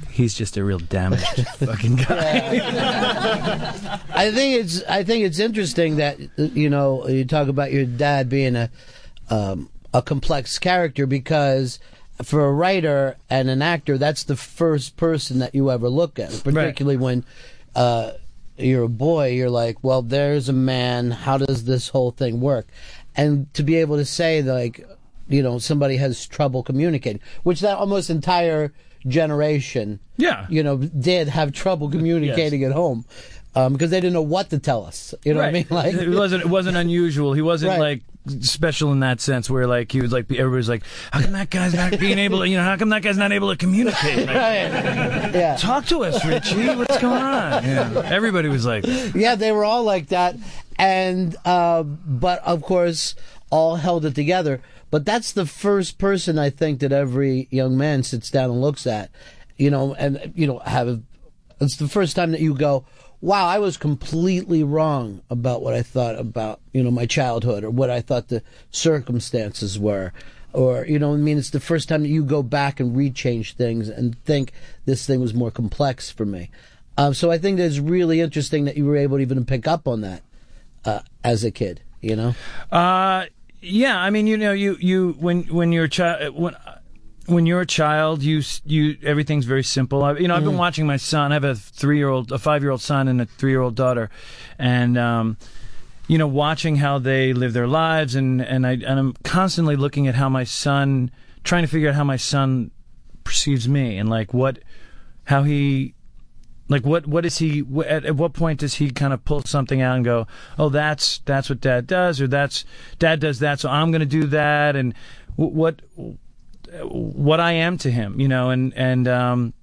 He's 0.09 0.33
just 0.33 0.57
a 0.57 0.63
real 0.63 0.79
damaged 0.79 1.47
fucking 1.57 1.95
guy. 1.95 2.59
I 4.13 4.31
think 4.31 4.59
it's 4.59 4.83
I 4.83 5.03
think 5.03 5.23
it's 5.23 5.39
interesting 5.39 5.95
that 5.97 6.19
you 6.37 6.69
know 6.69 7.07
you 7.07 7.23
talk 7.23 7.47
about 7.47 7.71
your 7.71 7.85
dad 7.85 8.27
being 8.27 8.57
a 8.57 8.69
um, 9.29 9.69
a 9.93 10.01
complex 10.01 10.57
character 10.59 11.05
because 11.05 11.79
for 12.23 12.45
a 12.45 12.51
writer 12.51 13.17
and 13.29 13.49
an 13.49 13.61
actor 13.61 13.97
that's 13.97 14.23
the 14.23 14.35
first 14.35 14.95
person 14.95 15.39
that 15.39 15.55
you 15.55 15.71
ever 15.71 15.89
look 15.89 16.19
at, 16.19 16.41
particularly 16.43 16.97
when 16.97 17.25
uh, 17.75 18.11
you're 18.57 18.83
a 18.83 18.89
boy. 18.89 19.29
You're 19.29 19.49
like, 19.49 19.77
well, 19.83 20.01
there's 20.01 20.49
a 20.49 20.53
man. 20.53 21.11
How 21.11 21.37
does 21.37 21.65
this 21.65 21.89
whole 21.89 22.11
thing 22.11 22.39
work? 22.41 22.67
And 23.15 23.51
to 23.55 23.63
be 23.63 23.75
able 23.75 23.97
to 23.97 24.05
say 24.05 24.41
like, 24.41 24.87
you 25.27 25.41
know, 25.41 25.59
somebody 25.59 25.97
has 25.97 26.25
trouble 26.27 26.63
communicating, 26.63 27.21
which 27.43 27.61
that 27.61 27.77
almost 27.77 28.09
entire 28.09 28.71
generation, 29.07 29.99
yeah, 30.17 30.45
you 30.49 30.61
know, 30.63 30.77
did 30.77 31.27
have 31.27 31.51
trouble 31.53 31.89
communicating 31.89 32.63
at 32.63 32.71
home 32.71 33.05
um, 33.55 33.73
because 33.73 33.89
they 33.89 33.99
didn't 33.99 34.13
know 34.13 34.21
what 34.21 34.49
to 34.49 34.59
tell 34.59 34.85
us. 34.85 35.13
You 35.23 35.33
know 35.33 35.39
right. 35.39 35.47
what 35.67 35.75
I 35.75 35.81
mean? 35.81 35.95
Like 35.95 36.07
it 36.07 36.09
wasn't 36.09 36.43
it 36.43 36.49
wasn't 36.49 36.77
unusual. 36.77 37.33
He 37.33 37.41
wasn't 37.41 37.71
Right. 37.71 37.79
like 37.79 38.01
special 38.41 38.91
in 38.91 38.99
that 38.99 39.19
sense 39.19 39.49
where 39.49 39.65
like 39.65 39.91
he 39.91 40.01
was 40.01 40.11
like 40.11 40.31
everybody's 40.31 40.69
like 40.69 40.83
how 41.11 41.21
come 41.21 41.31
that 41.31 41.49
guy's 41.49 41.73
not 41.73 41.99
being 41.99 42.19
able 42.19 42.39
to 42.39 42.47
you 42.47 42.55
know 42.55 42.63
how 42.63 42.77
come 42.77 42.89
that 42.89 43.01
guy's 43.01 43.17
not 43.17 43.31
able 43.31 43.49
to 43.49 43.57
communicate 43.57 44.27
Like, 44.27 45.33
yeah. 45.33 45.55
talk 45.59 45.87
to 45.87 46.03
us 46.03 46.23
richie 46.23 46.67
what's 46.75 46.99
going 46.99 47.21
on 47.21 47.63
yeah. 47.63 48.01
everybody 48.05 48.47
was 48.47 48.65
like 48.65 48.85
yeah, 49.13 49.35
they 49.35 49.51
were 49.51 49.65
all 49.65 49.83
like 49.83 50.07
that, 50.07 50.35
and 50.77 51.35
uh, 51.45 51.83
but 51.83 52.39
of 52.43 52.61
course, 52.61 53.15
all 53.49 53.75
held 53.75 54.05
it 54.05 54.15
together. 54.15 54.61
But 54.89 55.05
that's 55.05 55.31
the 55.31 55.45
first 55.45 55.97
person 55.97 56.37
I 56.37 56.49
think 56.49 56.79
that 56.79 56.91
every 56.91 57.47
young 57.49 57.77
man 57.77 58.03
sits 58.03 58.29
down 58.29 58.49
and 58.49 58.61
looks 58.61 58.85
at, 58.85 59.09
you 59.57 59.69
know, 59.69 59.93
and 59.95 60.33
you 60.35 60.47
know 60.47 60.59
have. 60.59 61.01
It's 61.59 61.77
the 61.77 61.87
first 61.87 62.15
time 62.15 62.31
that 62.31 62.41
you 62.41 62.55
go, 62.55 62.85
"Wow, 63.21 63.47
I 63.47 63.59
was 63.59 63.77
completely 63.77 64.63
wrong 64.63 65.21
about 65.29 65.61
what 65.61 65.73
I 65.73 65.83
thought 65.83 66.17
about 66.17 66.59
you 66.73 66.83
know 66.83 66.91
my 66.91 67.05
childhood 67.05 67.63
or 67.63 67.69
what 67.69 67.89
I 67.89 68.01
thought 68.01 68.27
the 68.27 68.43
circumstances 68.71 69.79
were." 69.79 70.11
Or 70.53 70.85
you 70.85 70.99
know, 70.99 71.13
I 71.13 71.17
mean, 71.17 71.37
it's 71.37 71.51
the 71.51 71.61
first 71.61 71.87
time 71.87 72.01
that 72.01 72.09
you 72.09 72.25
go 72.25 72.43
back 72.43 72.81
and 72.81 72.95
rechange 72.95 73.53
things 73.53 73.87
and 73.87 74.21
think 74.25 74.51
this 74.85 75.05
thing 75.05 75.21
was 75.21 75.33
more 75.33 75.51
complex 75.51 76.11
for 76.11 76.25
me. 76.25 76.49
Um, 76.97 77.13
so 77.13 77.31
I 77.31 77.37
think 77.37 77.57
that 77.57 77.65
it's 77.65 77.79
really 77.79 78.19
interesting 78.19 78.65
that 78.65 78.75
you 78.75 78.85
were 78.85 78.97
able 78.97 79.17
to 79.17 79.21
even 79.21 79.45
pick 79.45 79.65
up 79.65 79.87
on 79.87 80.01
that 80.01 80.23
uh, 80.83 80.99
as 81.23 81.45
a 81.45 81.51
kid. 81.51 81.81
You 82.01 82.15
know, 82.15 82.35
Uh, 82.71 83.27
yeah. 83.61 83.97
I 83.97 84.09
mean, 84.09 84.27
you 84.27 84.35
know, 84.35 84.51
you 84.51 84.75
you 84.79 85.15
when 85.19 85.43
when 85.43 85.71
you're 85.71 85.85
a 85.85 85.89
child 85.89 86.35
when 86.35 86.55
when 87.31 87.45
you're 87.45 87.61
a 87.61 87.65
child, 87.65 88.21
you 88.21 88.41
you 88.65 88.97
everything's 89.03 89.45
very 89.45 89.63
simple. 89.63 90.03
I, 90.03 90.17
you 90.17 90.27
know, 90.27 90.35
I've 90.35 90.43
been 90.43 90.53
Mhm. 90.53 90.57
watching 90.57 90.85
my 90.85 90.97
son. 90.97 91.31
I 91.31 91.35
have 91.35 91.43
a 91.43 91.55
three 91.55 91.97
year 91.97 92.09
old, 92.09 92.31
a 92.31 92.37
five 92.37 92.61
year 92.61 92.71
old 92.71 92.81
son, 92.81 93.07
and 93.07 93.21
a 93.21 93.25
three 93.25 93.51
year 93.51 93.61
old 93.61 93.75
daughter, 93.75 94.09
and 94.59 94.97
um, 94.97 95.37
you 96.07 96.17
know, 96.17 96.27
watching 96.27 96.75
how 96.75 96.99
they 96.99 97.33
live 97.33 97.53
their 97.53 97.67
lives, 97.67 98.15
and 98.15 98.41
and 98.41 98.67
I 98.67 98.71
and 98.73 98.99
I'm 98.99 99.13
constantly 99.23 99.75
looking 99.75 100.07
at 100.07 100.15
how 100.15 100.29
my 100.29 100.43
son, 100.43 101.09
trying 101.43 101.63
to 101.63 101.67
figure 101.67 101.89
out 101.89 101.95
how 101.95 102.03
my 102.03 102.17
son 102.17 102.71
perceives 103.23 103.67
me, 103.67 103.97
and 103.97 104.09
like 104.09 104.33
what, 104.33 104.59
how 105.25 105.43
he 105.43 105.93
like 106.67 106.85
what 106.85 107.05
what 107.07 107.25
is 107.25 107.37
he 107.39 107.63
at, 107.85 108.05
at 108.05 108.15
what 108.15 108.33
point 108.33 108.59
does 108.59 108.75
he 108.75 108.89
kind 108.91 109.13
of 109.13 109.23
pull 109.25 109.41
something 109.43 109.81
out 109.81 109.95
and 109.97 110.05
go 110.05 110.25
oh 110.57 110.69
that's 110.69 111.17
that's 111.25 111.49
what 111.49 111.59
dad 111.59 111.85
does 111.85 112.21
or 112.21 112.27
that's 112.27 112.63
dad 112.97 113.19
does 113.19 113.39
that 113.39 113.59
so 113.59 113.69
i'm 113.69 113.91
going 113.91 113.99
to 113.99 114.05
do 114.05 114.23
that 114.23 114.77
and 114.77 114.93
what 115.35 115.81
what 116.83 117.39
i 117.39 117.51
am 117.51 117.77
to 117.77 117.91
him 117.91 118.19
you 118.19 118.27
know 118.27 118.49
and 118.49 118.73
and 118.75 119.07
um 119.07 119.53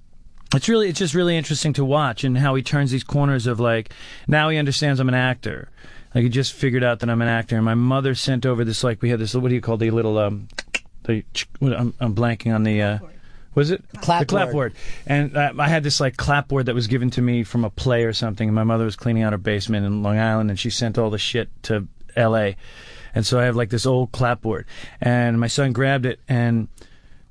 it's 0.54 0.68
really 0.68 0.88
it's 0.88 0.98
just 0.98 1.14
really 1.14 1.36
interesting 1.36 1.72
to 1.72 1.84
watch 1.84 2.24
and 2.24 2.38
how 2.38 2.54
he 2.54 2.62
turns 2.62 2.90
these 2.90 3.04
corners 3.04 3.46
of 3.46 3.58
like 3.58 3.92
now 4.26 4.48
he 4.48 4.58
understands 4.58 5.00
i'm 5.00 5.08
an 5.08 5.14
actor 5.14 5.70
like 6.14 6.22
he 6.22 6.28
just 6.28 6.52
figured 6.52 6.84
out 6.84 7.00
that 7.00 7.08
i'm 7.08 7.22
an 7.22 7.28
actor 7.28 7.56
and 7.56 7.64
my 7.64 7.74
mother 7.74 8.14
sent 8.14 8.44
over 8.44 8.64
this 8.64 8.84
like 8.84 9.00
we 9.00 9.10
had 9.10 9.18
this 9.18 9.34
what 9.34 9.48
do 9.48 9.54
you 9.54 9.60
call 9.60 9.76
the 9.76 9.90
little 9.90 10.18
um 10.18 10.48
the 11.04 11.24
i'm, 11.62 11.94
I'm 12.00 12.14
blanking 12.14 12.54
on 12.54 12.62
the 12.62 12.82
uh 12.82 12.98
was 13.54 13.72
it 13.72 13.82
the 13.90 13.98
Clapboard. 13.98 14.28
clapboard? 14.28 14.74
And 15.04 15.36
uh, 15.36 15.52
I 15.58 15.68
had 15.68 15.82
this 15.82 15.98
like 15.98 16.16
clapboard 16.16 16.66
that 16.66 16.76
was 16.76 16.86
given 16.86 17.10
to 17.10 17.22
me 17.22 17.42
from 17.42 17.64
a 17.64 17.70
play 17.70 18.04
or 18.04 18.12
something. 18.12 18.48
And 18.48 18.54
my 18.54 18.62
mother 18.62 18.84
was 18.84 18.94
cleaning 18.94 19.24
out 19.24 19.32
her 19.32 19.38
basement 19.38 19.84
in 19.84 20.00
Long 20.04 20.16
Island, 20.16 20.48
and 20.48 20.56
she 20.56 20.70
sent 20.70 20.96
all 20.96 21.10
the 21.10 21.18
shit 21.18 21.48
to 21.64 21.88
L.A. 22.14 22.56
And 23.16 23.26
so 23.26 23.40
I 23.40 23.44
have 23.46 23.56
like 23.56 23.70
this 23.70 23.84
old 23.84 24.12
clapboard, 24.12 24.64
and 25.00 25.40
my 25.40 25.48
son 25.48 25.72
grabbed 25.72 26.06
it, 26.06 26.20
and 26.28 26.68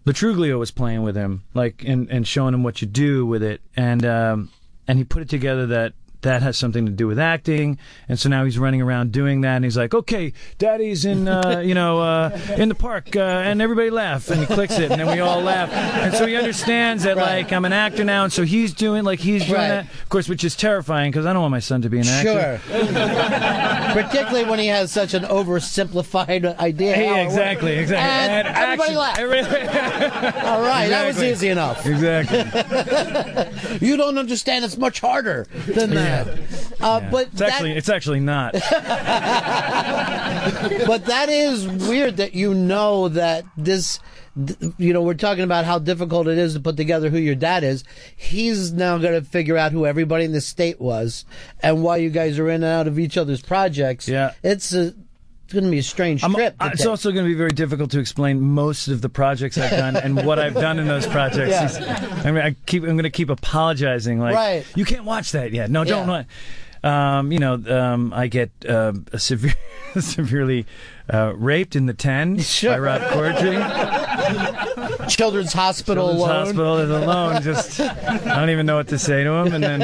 Lo 0.08 0.14
Truglio 0.14 0.58
was 0.58 0.72
playing 0.72 1.04
with 1.04 1.18
him, 1.18 1.44
like 1.54 1.84
and 1.86 2.10
and 2.10 2.26
showing 2.26 2.54
him 2.54 2.64
what 2.64 2.82
you 2.82 2.88
do 2.88 3.26
with 3.26 3.44
it, 3.44 3.60
and 3.76 4.06
um, 4.06 4.50
and 4.88 4.98
he 4.98 5.04
put 5.04 5.22
it 5.22 5.28
together 5.28 5.68
that 5.68 5.92
that 6.22 6.42
has 6.42 6.58
something 6.58 6.86
to 6.86 6.92
do 6.92 7.08
with 7.08 7.20
acting, 7.20 7.78
and 8.10 8.20
so 8.20 8.28
now 8.30 8.44
he's 8.46 8.58
running 8.58 8.82
around 8.82 9.12
doing 9.12 9.42
that, 9.42 9.56
and 9.58 9.66
he's 9.66 9.78
like, 9.78 9.94
okay, 9.94 10.34
Daddy's 10.58 11.06
in 11.06 11.28
uh, 11.28 11.60
you 11.66 11.74
know 11.74 12.00
uh, 12.02 12.40
in 12.58 12.70
the 12.70 12.76
park, 12.76 13.16
uh, 13.16 13.20
and 13.20 13.62
everybody 13.62 13.90
laugh, 13.90 14.30
and 14.30 14.40
he 14.40 14.46
clicks 14.46 14.78
it, 14.80 14.92
and 14.92 15.00
then 15.00 15.08
we 15.08 15.20
all 15.20 15.42
laugh, 15.42 15.72
and 15.72 16.14
so 16.14 16.26
he 16.26 16.36
understands 16.36 17.04
that 17.04 17.18
like 17.18 17.52
I'm 17.54 17.66
an 17.66 17.74
actor 17.74 18.04
now, 18.04 18.24
and 18.24 18.34
so 18.34 18.44
he's 18.44 18.74
doing 18.74 19.04
like 19.04 19.20
he's 19.20 19.44
doing 19.46 19.54
Right. 19.58 19.68
that, 19.70 19.86
of 20.04 20.10
course, 20.10 20.28
which 20.30 20.44
is 20.44 20.56
terrifying 20.56 21.12
because 21.12 21.26
I 21.26 21.34
don't 21.34 21.42
want 21.42 21.52
my 21.52 21.60
son 21.60 21.82
to 21.84 21.90
be 21.90 22.00
an 22.00 22.08
actor. 22.08 22.62
Sure. 22.68 22.84
Particularly 24.04 24.46
when 24.50 24.60
he 24.60 24.68
has 24.68 24.92
such 24.92 25.14
an 25.14 25.24
oversimplified 25.24 26.58
idea. 26.60 26.96
how 26.96 27.02
Yeah, 27.02 27.08
it 27.16 27.24
works. 27.24 27.34
exactly, 27.34 27.72
exactly. 27.78 28.34
And, 28.34 28.48
And 28.48 28.58
everybody 28.58 28.96
laughed. 28.96 29.20
All 30.46 30.62
right, 30.62 30.88
that 30.90 31.06
was 31.08 31.22
easy 31.22 31.48
enough. 31.50 31.86
Exactly. 31.86 32.40
you 33.88 33.98
don't 33.98 34.18
understand. 34.18 34.66
It's 34.66 34.78
much 34.78 35.00
harder 35.00 35.48
than 35.68 35.92
that. 35.92 36.07
Uh, 36.80 37.00
But 37.12 37.28
It's 37.28 37.40
that, 37.40 37.54
actually 37.54 37.72
it's 37.74 37.90
actually 37.90 38.20
not. 38.20 38.54
but 38.54 38.62
that 41.06 41.30
is 41.30 41.68
weird 41.68 42.18
that 42.18 42.34
you 42.34 42.54
know 42.54 43.08
that 43.10 43.46
this. 43.58 44.00
You 44.78 44.94
know, 44.94 45.02
we're 45.02 45.16
talking 45.16 45.44
about 45.44 45.66
how 45.66 45.80
difficult 45.80 46.28
it 46.28 46.38
is 46.38 46.54
to 46.54 46.60
put 46.60 46.78
together 46.78 47.10
who 47.10 47.18
your 47.18 47.34
dad 47.34 47.64
is. 47.64 47.84
He's 48.16 48.72
now 48.72 49.00
going 49.00 49.20
to 49.20 49.28
figure 49.28 49.58
out 49.58 49.72
who 49.72 49.88
everybody 49.88 50.26
in 50.26 50.32
the 50.32 50.42
state 50.42 50.80
was 50.80 51.26
and 51.64 51.82
why 51.82 51.98
you 51.98 52.12
guys 52.12 52.38
are 52.38 52.48
in 52.48 52.62
and 52.62 52.66
out 52.66 52.86
of 52.86 53.00
each 53.00 53.18
other's 53.18 53.42
projects. 53.42 54.08
Yeah, 54.08 54.34
it's 54.44 54.76
a, 54.76 54.94
it's 55.48 55.54
going 55.54 55.64
to 55.64 55.72
be 55.72 55.78
a 55.80 55.84
strange 55.84 56.22
trip. 56.22 56.58
to 56.58 56.66
Uh, 56.66 56.70
It's 56.74 56.86
also 56.86 57.14
going 57.14 57.24
to 57.24 57.30
be 57.30 57.38
very 57.38 57.52
difficult 57.52 57.90
to 57.92 58.00
explain 58.00 58.42
most 58.42 58.90
of 58.90 59.00
the 59.02 59.08
projects 59.08 59.58
I've 59.58 59.72
done 59.72 59.96
and 59.96 60.26
what 60.26 60.40
I've 60.40 60.54
done 60.54 60.78
in 60.78 60.88
those 60.88 61.08
projects. 61.08 61.80
Yeah. 61.80 62.22
I 62.26 62.32
mean, 62.32 62.44
I 62.44 62.56
keep 62.66 62.84
I'm 62.84 62.90
going 62.90 63.04
to 63.04 63.10
keep 63.10 63.30
apologizing. 63.30 64.20
Like, 64.20 64.36
Right. 64.36 64.66
you 64.76 64.84
can't 64.84 65.06
watch 65.06 65.32
that 65.32 65.54
yet. 65.54 65.72
No, 65.72 65.86
don't. 65.86 66.10
Yeah. 66.10 66.24
Um, 67.18 67.32
you 67.32 67.40
know, 67.40 67.54
um, 67.70 68.12
I 68.14 68.28
get 68.28 68.52
a 68.66 68.94
severe, 69.18 69.56
severely 70.00 70.66
uh, 71.12 71.32
raped 71.36 71.76
in 71.78 71.86
the 71.86 71.94
ten 71.94 72.36
by 72.64 72.78
Rob 72.78 73.02
Corddry. 73.04 73.56
Children's 75.08 75.54
Hospital 75.54 76.08
Children's 76.10 76.22
alone. 76.22 76.46
Hospital 76.46 76.78
is 76.78 76.90
alone. 76.90 77.42
Just 77.48 77.80
I 77.80 78.40
don't 78.40 78.50
even 78.50 78.66
know 78.66 78.76
what 78.78 78.88
to 78.90 78.98
say 79.00 79.24
to 79.24 79.30
him. 79.32 79.54
And 79.54 79.64
then 79.64 79.84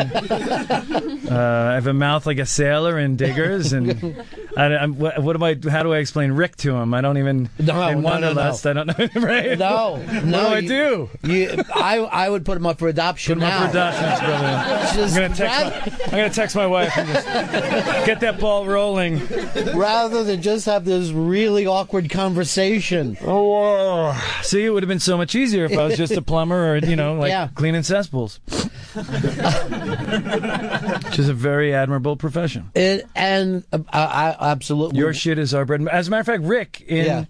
uh, 1.32 1.68
I 1.72 1.74
have 1.76 1.88
a 1.88 1.94
mouth 1.94 2.26
like 2.26 2.40
a 2.40 2.46
sailor 2.46 3.00
in 3.00 3.16
Diggers. 3.16 3.74
And 3.74 4.16
I, 4.58 4.86
what, 4.88 5.20
what 5.22 5.38
do 5.38 5.44
I? 5.46 5.56
How 5.70 5.84
do 5.84 5.94
I 5.94 5.98
explain 5.98 6.32
Rick 6.34 6.58
to 6.58 6.76
him? 6.76 6.94
I 6.94 7.02
don't 7.02 7.18
even. 7.18 7.50
No, 7.60 7.88
in 7.88 8.02
no, 8.02 8.20
no, 8.20 8.34
no. 8.34 8.42
I 8.42 8.74
don't 8.74 8.88
know. 8.88 8.94
Right? 9.24 9.58
No, 9.58 9.98
What 10.04 10.26
no. 10.26 10.50
do 10.50 10.56
I 10.56 10.60
you- 10.60 10.68
do? 10.68 11.10
You, 11.24 11.64
I, 11.74 11.98
I 12.00 12.30
would 12.30 12.46
put 12.46 12.58
him 12.58 12.66
up 12.66 12.80
for 12.80 12.88
adoption 12.88 13.40
Put 13.40 13.44
him 13.44 13.50
now. 13.50 13.64
up 13.66 13.72
for 13.72 13.78
adoption, 13.78 14.26
brilliant. 14.26 14.96
Just 14.96 15.16
I'm 15.16 15.22
gonna 15.22 15.36
text. 15.36 15.98
My, 15.98 16.04
I'm 16.06 16.12
gonna 16.12 16.30
text 16.30 16.56
my 16.56 16.68
wife 16.68 16.98
and 16.98 17.08
just 17.08 17.26
get 18.06 18.20
that 18.22 18.40
ball 18.40 18.66
rolling. 18.66 19.22
Rather 19.76 20.24
than 20.24 20.42
just 20.42 20.66
have 20.66 20.86
this 20.86 21.10
really 21.12 21.66
awkward 21.66 22.10
conversation. 22.10 23.18
Oh, 23.26 24.14
see, 24.44 24.64
it 24.66 24.70
would 24.70 24.84
have 24.84 24.88
been 24.90 25.00
so 25.04 25.18
much 25.18 25.36
easier 25.36 25.66
if 25.66 25.78
I 25.78 25.84
was 25.86 25.98
just 25.98 26.14
a 26.14 26.22
plumber 26.22 26.74
or 26.74 26.78
you 26.78 26.96
know, 26.96 27.16
like 27.16 27.30
Yeah. 27.30 27.50
cleaning 27.54 27.84
cesspools, 27.84 28.40
which 31.04 31.20
is 31.20 31.30
a 31.30 31.34
very 31.34 31.74
admirable 31.74 32.16
profession. 32.16 32.70
It 32.76 33.06
and 33.16 33.64
uh, 33.72 33.80
I, 33.92 34.32
I 34.40 34.52
absolutely 34.52 35.00
Your 35.00 35.14
shit 35.14 35.38
is 35.40 35.54
our 35.54 35.66
bread. 35.66 35.80
and- 35.82 35.90
As 35.90 36.08
a 36.08 36.12
matter 36.12 36.22
of 36.22 36.26
fact, 36.28 36.44
Rick 36.44 36.84
in 36.88 37.06
Yeah. 37.06 37.26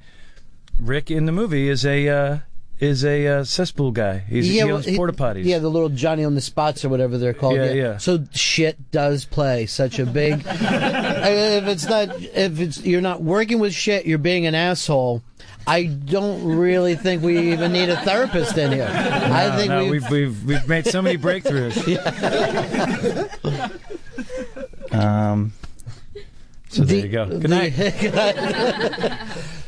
Rick 0.79 1.11
in 1.11 1.25
the 1.25 1.31
movie 1.31 1.69
is 1.69 1.85
a 1.85 2.07
uh, 2.09 2.37
is 2.79 3.05
a 3.05 3.27
uh, 3.27 3.43
cesspool 3.43 3.91
guy. 3.91 4.17
He's, 4.27 4.45
he 4.47 4.61
owns 4.61 4.87
porta 4.97 5.13
potties. 5.13 5.45
Yeah, 5.45 5.59
the 5.59 5.69
little 5.69 5.89
Johnny 5.89 6.25
on 6.25 6.33
the 6.35 6.41
spots 6.41 6.83
or 6.83 6.89
whatever 6.89 7.17
they're 7.17 7.33
called. 7.33 7.55
Yeah, 7.55 7.71
yeah. 7.71 7.97
So 7.97 8.25
shit 8.33 8.91
does 8.91 9.23
play 9.23 9.67
such 9.67 9.99
a 9.99 10.05
big. 10.05 10.43
if 10.45 11.67
it's 11.67 11.85
not, 11.85 12.09
if 12.19 12.59
it's 12.59 12.81
you're 12.83 13.01
not 13.01 13.21
working 13.21 13.59
with 13.59 13.73
shit, 13.73 14.05
you're 14.05 14.17
being 14.17 14.45
an 14.47 14.55
asshole. 14.55 15.21
I 15.65 15.85
don't 15.85 16.57
really 16.57 16.95
think 16.95 17.23
we 17.23 17.51
even 17.53 17.71
need 17.71 17.89
a 17.89 17.97
therapist 18.01 18.57
in 18.57 18.71
here. 18.71 18.89
I 18.91 19.55
think 19.55 19.69
no, 19.69 19.85
we've, 19.85 20.09
we've, 20.09 20.11
we've 20.11 20.45
we've 20.45 20.67
made 20.67 20.85
so 20.87 21.01
many 21.01 21.17
breakthroughs. 21.17 21.77
um. 24.93 25.53
So 26.69 26.83
there 26.83 27.05
you 27.05 27.07
go. 27.07 27.25
Good 27.39 27.49
night. 27.51 27.73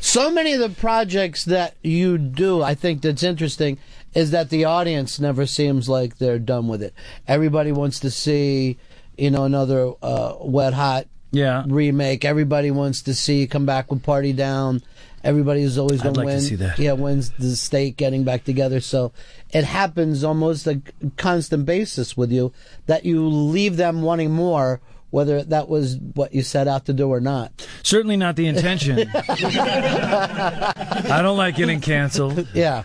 so 0.00 0.30
many 0.30 0.54
of 0.54 0.60
the 0.60 0.70
projects 0.70 1.44
that 1.44 1.76
you 1.82 2.18
do, 2.18 2.62
I 2.62 2.74
think 2.74 3.02
that's 3.02 3.22
interesting 3.22 3.78
is 4.12 4.32
that 4.32 4.50
the 4.50 4.64
audience 4.64 5.20
never 5.20 5.46
seems 5.46 5.88
like 5.88 6.18
they're 6.18 6.38
done 6.40 6.66
with 6.66 6.82
it. 6.82 6.94
Everybody 7.28 7.70
wants 7.70 8.00
to 8.00 8.10
see, 8.10 8.76
you 9.16 9.30
know, 9.30 9.44
another 9.44 9.92
uh, 10.02 10.34
Wet 10.40 10.74
Hot 10.74 11.06
yeah. 11.30 11.64
remake. 11.66 12.24
Everybody 12.24 12.70
wants 12.70 13.02
to 13.02 13.14
see 13.14 13.46
come 13.46 13.66
back 13.66 13.90
with 13.90 14.02
Party 14.02 14.32
Down. 14.32 14.82
Everybody 15.26 15.62
is 15.62 15.76
always 15.76 16.02
going 16.02 16.14
to 16.14 16.20
like 16.20 16.28
to 16.28 16.34
win. 16.34 16.40
see 16.40 16.54
that. 16.54 16.78
Yeah, 16.78 16.92
wins 16.92 17.30
the 17.30 17.56
state 17.56 17.96
getting 17.96 18.22
back 18.22 18.44
together. 18.44 18.80
So 18.80 19.10
it 19.50 19.64
happens 19.64 20.22
almost 20.22 20.68
a 20.68 20.80
constant 21.16 21.66
basis 21.66 22.16
with 22.16 22.30
you 22.30 22.52
that 22.86 23.04
you 23.04 23.28
leave 23.28 23.76
them 23.76 24.02
wanting 24.02 24.30
more, 24.30 24.80
whether 25.10 25.42
that 25.42 25.68
was 25.68 25.96
what 26.14 26.32
you 26.32 26.42
set 26.42 26.68
out 26.68 26.86
to 26.86 26.92
do 26.92 27.08
or 27.08 27.20
not. 27.20 27.66
Certainly 27.82 28.18
not 28.18 28.36
the 28.36 28.46
intention. 28.46 29.10
I 29.28 31.18
don't 31.22 31.36
like 31.36 31.56
getting 31.56 31.80
canceled. 31.80 32.46
Yeah. 32.54 32.84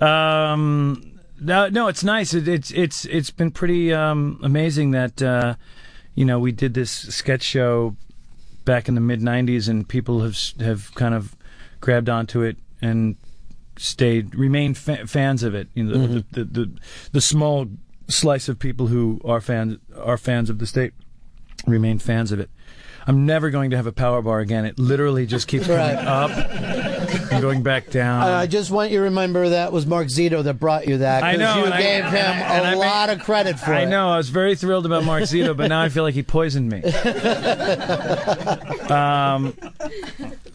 Um, 0.00 1.18
no, 1.40 1.68
no, 1.68 1.88
it's 1.88 2.04
nice. 2.04 2.32
It, 2.32 2.46
it's 2.48 2.70
it's 2.70 3.04
it's 3.06 3.30
been 3.30 3.50
pretty 3.50 3.92
um, 3.92 4.38
amazing 4.42 4.92
that 4.92 5.20
uh, 5.20 5.56
you 6.14 6.24
know 6.24 6.38
we 6.38 6.52
did 6.52 6.74
this 6.74 6.92
sketch 6.92 7.42
show 7.42 7.96
back 8.64 8.88
in 8.88 8.94
the 8.94 9.00
mid 9.00 9.20
'90s, 9.20 9.68
and 9.68 9.88
people 9.88 10.22
have 10.22 10.38
have 10.60 10.94
kind 10.94 11.14
of 11.14 11.35
grabbed 11.86 12.08
onto 12.08 12.42
it 12.42 12.56
and 12.82 13.14
stayed 13.78 14.34
remained 14.34 14.76
fa- 14.76 15.06
fans 15.06 15.44
of 15.44 15.54
it. 15.54 15.68
You 15.74 15.84
know, 15.84 15.96
Mhm. 15.96 16.24
the, 16.32 16.44
the, 16.44 16.64
the 16.64 16.70
the 17.12 17.20
small 17.20 17.66
slice 18.08 18.48
of 18.48 18.58
people 18.58 18.88
who 18.88 19.20
are 19.24 19.40
fans 19.40 19.78
are 19.96 20.18
fans 20.18 20.50
of 20.50 20.58
the 20.58 20.66
state 20.66 20.92
remain 21.66 21.98
fans 22.00 22.32
of 22.32 22.40
it. 22.40 22.50
I'm 23.08 23.24
never 23.24 23.50
going 23.50 23.70
to 23.70 23.76
have 23.76 23.86
a 23.86 23.92
power 23.92 24.20
bar 24.20 24.40
again. 24.40 24.64
It 24.64 24.80
literally 24.80 25.26
just 25.26 25.46
keeps 25.46 25.68
coming 25.68 25.78
Right. 25.80 25.94
up 26.04 26.30
and 27.30 27.40
going 27.40 27.62
back 27.62 27.88
down. 27.90 28.22
Uh, 28.24 28.34
I 28.38 28.46
just 28.48 28.72
want 28.72 28.90
you 28.90 28.98
to 28.98 29.04
remember 29.04 29.50
that 29.50 29.70
was 29.70 29.86
Mark 29.86 30.08
Zito 30.08 30.42
that 30.42 30.54
brought 30.54 30.88
you 30.88 30.98
that. 30.98 31.22
I 31.22 31.36
know, 31.36 31.58
You 31.58 31.64
and 31.66 31.74
I- 31.74 31.80
gave 31.82 32.04
him 32.04 32.14
and 32.16 32.66
I 32.66 32.72
a 32.72 32.76
made- 32.76 32.78
lot 32.84 33.10
of 33.10 33.20
credit 33.20 33.60
for 33.60 33.72
I 33.72 33.82
it. 33.82 33.86
know. 33.86 34.08
I 34.08 34.16
was 34.16 34.28
very 34.30 34.56
thrilled 34.56 34.86
about 34.86 35.04
Mark 35.04 35.22
Zito, 35.22 35.56
but 35.56 35.68
now 35.68 35.82
I 35.82 35.88
feel 35.88 36.02
like 36.02 36.14
he 36.14 36.24
poisoned 36.24 36.68
me. 36.68 36.82
Um, 38.90 39.54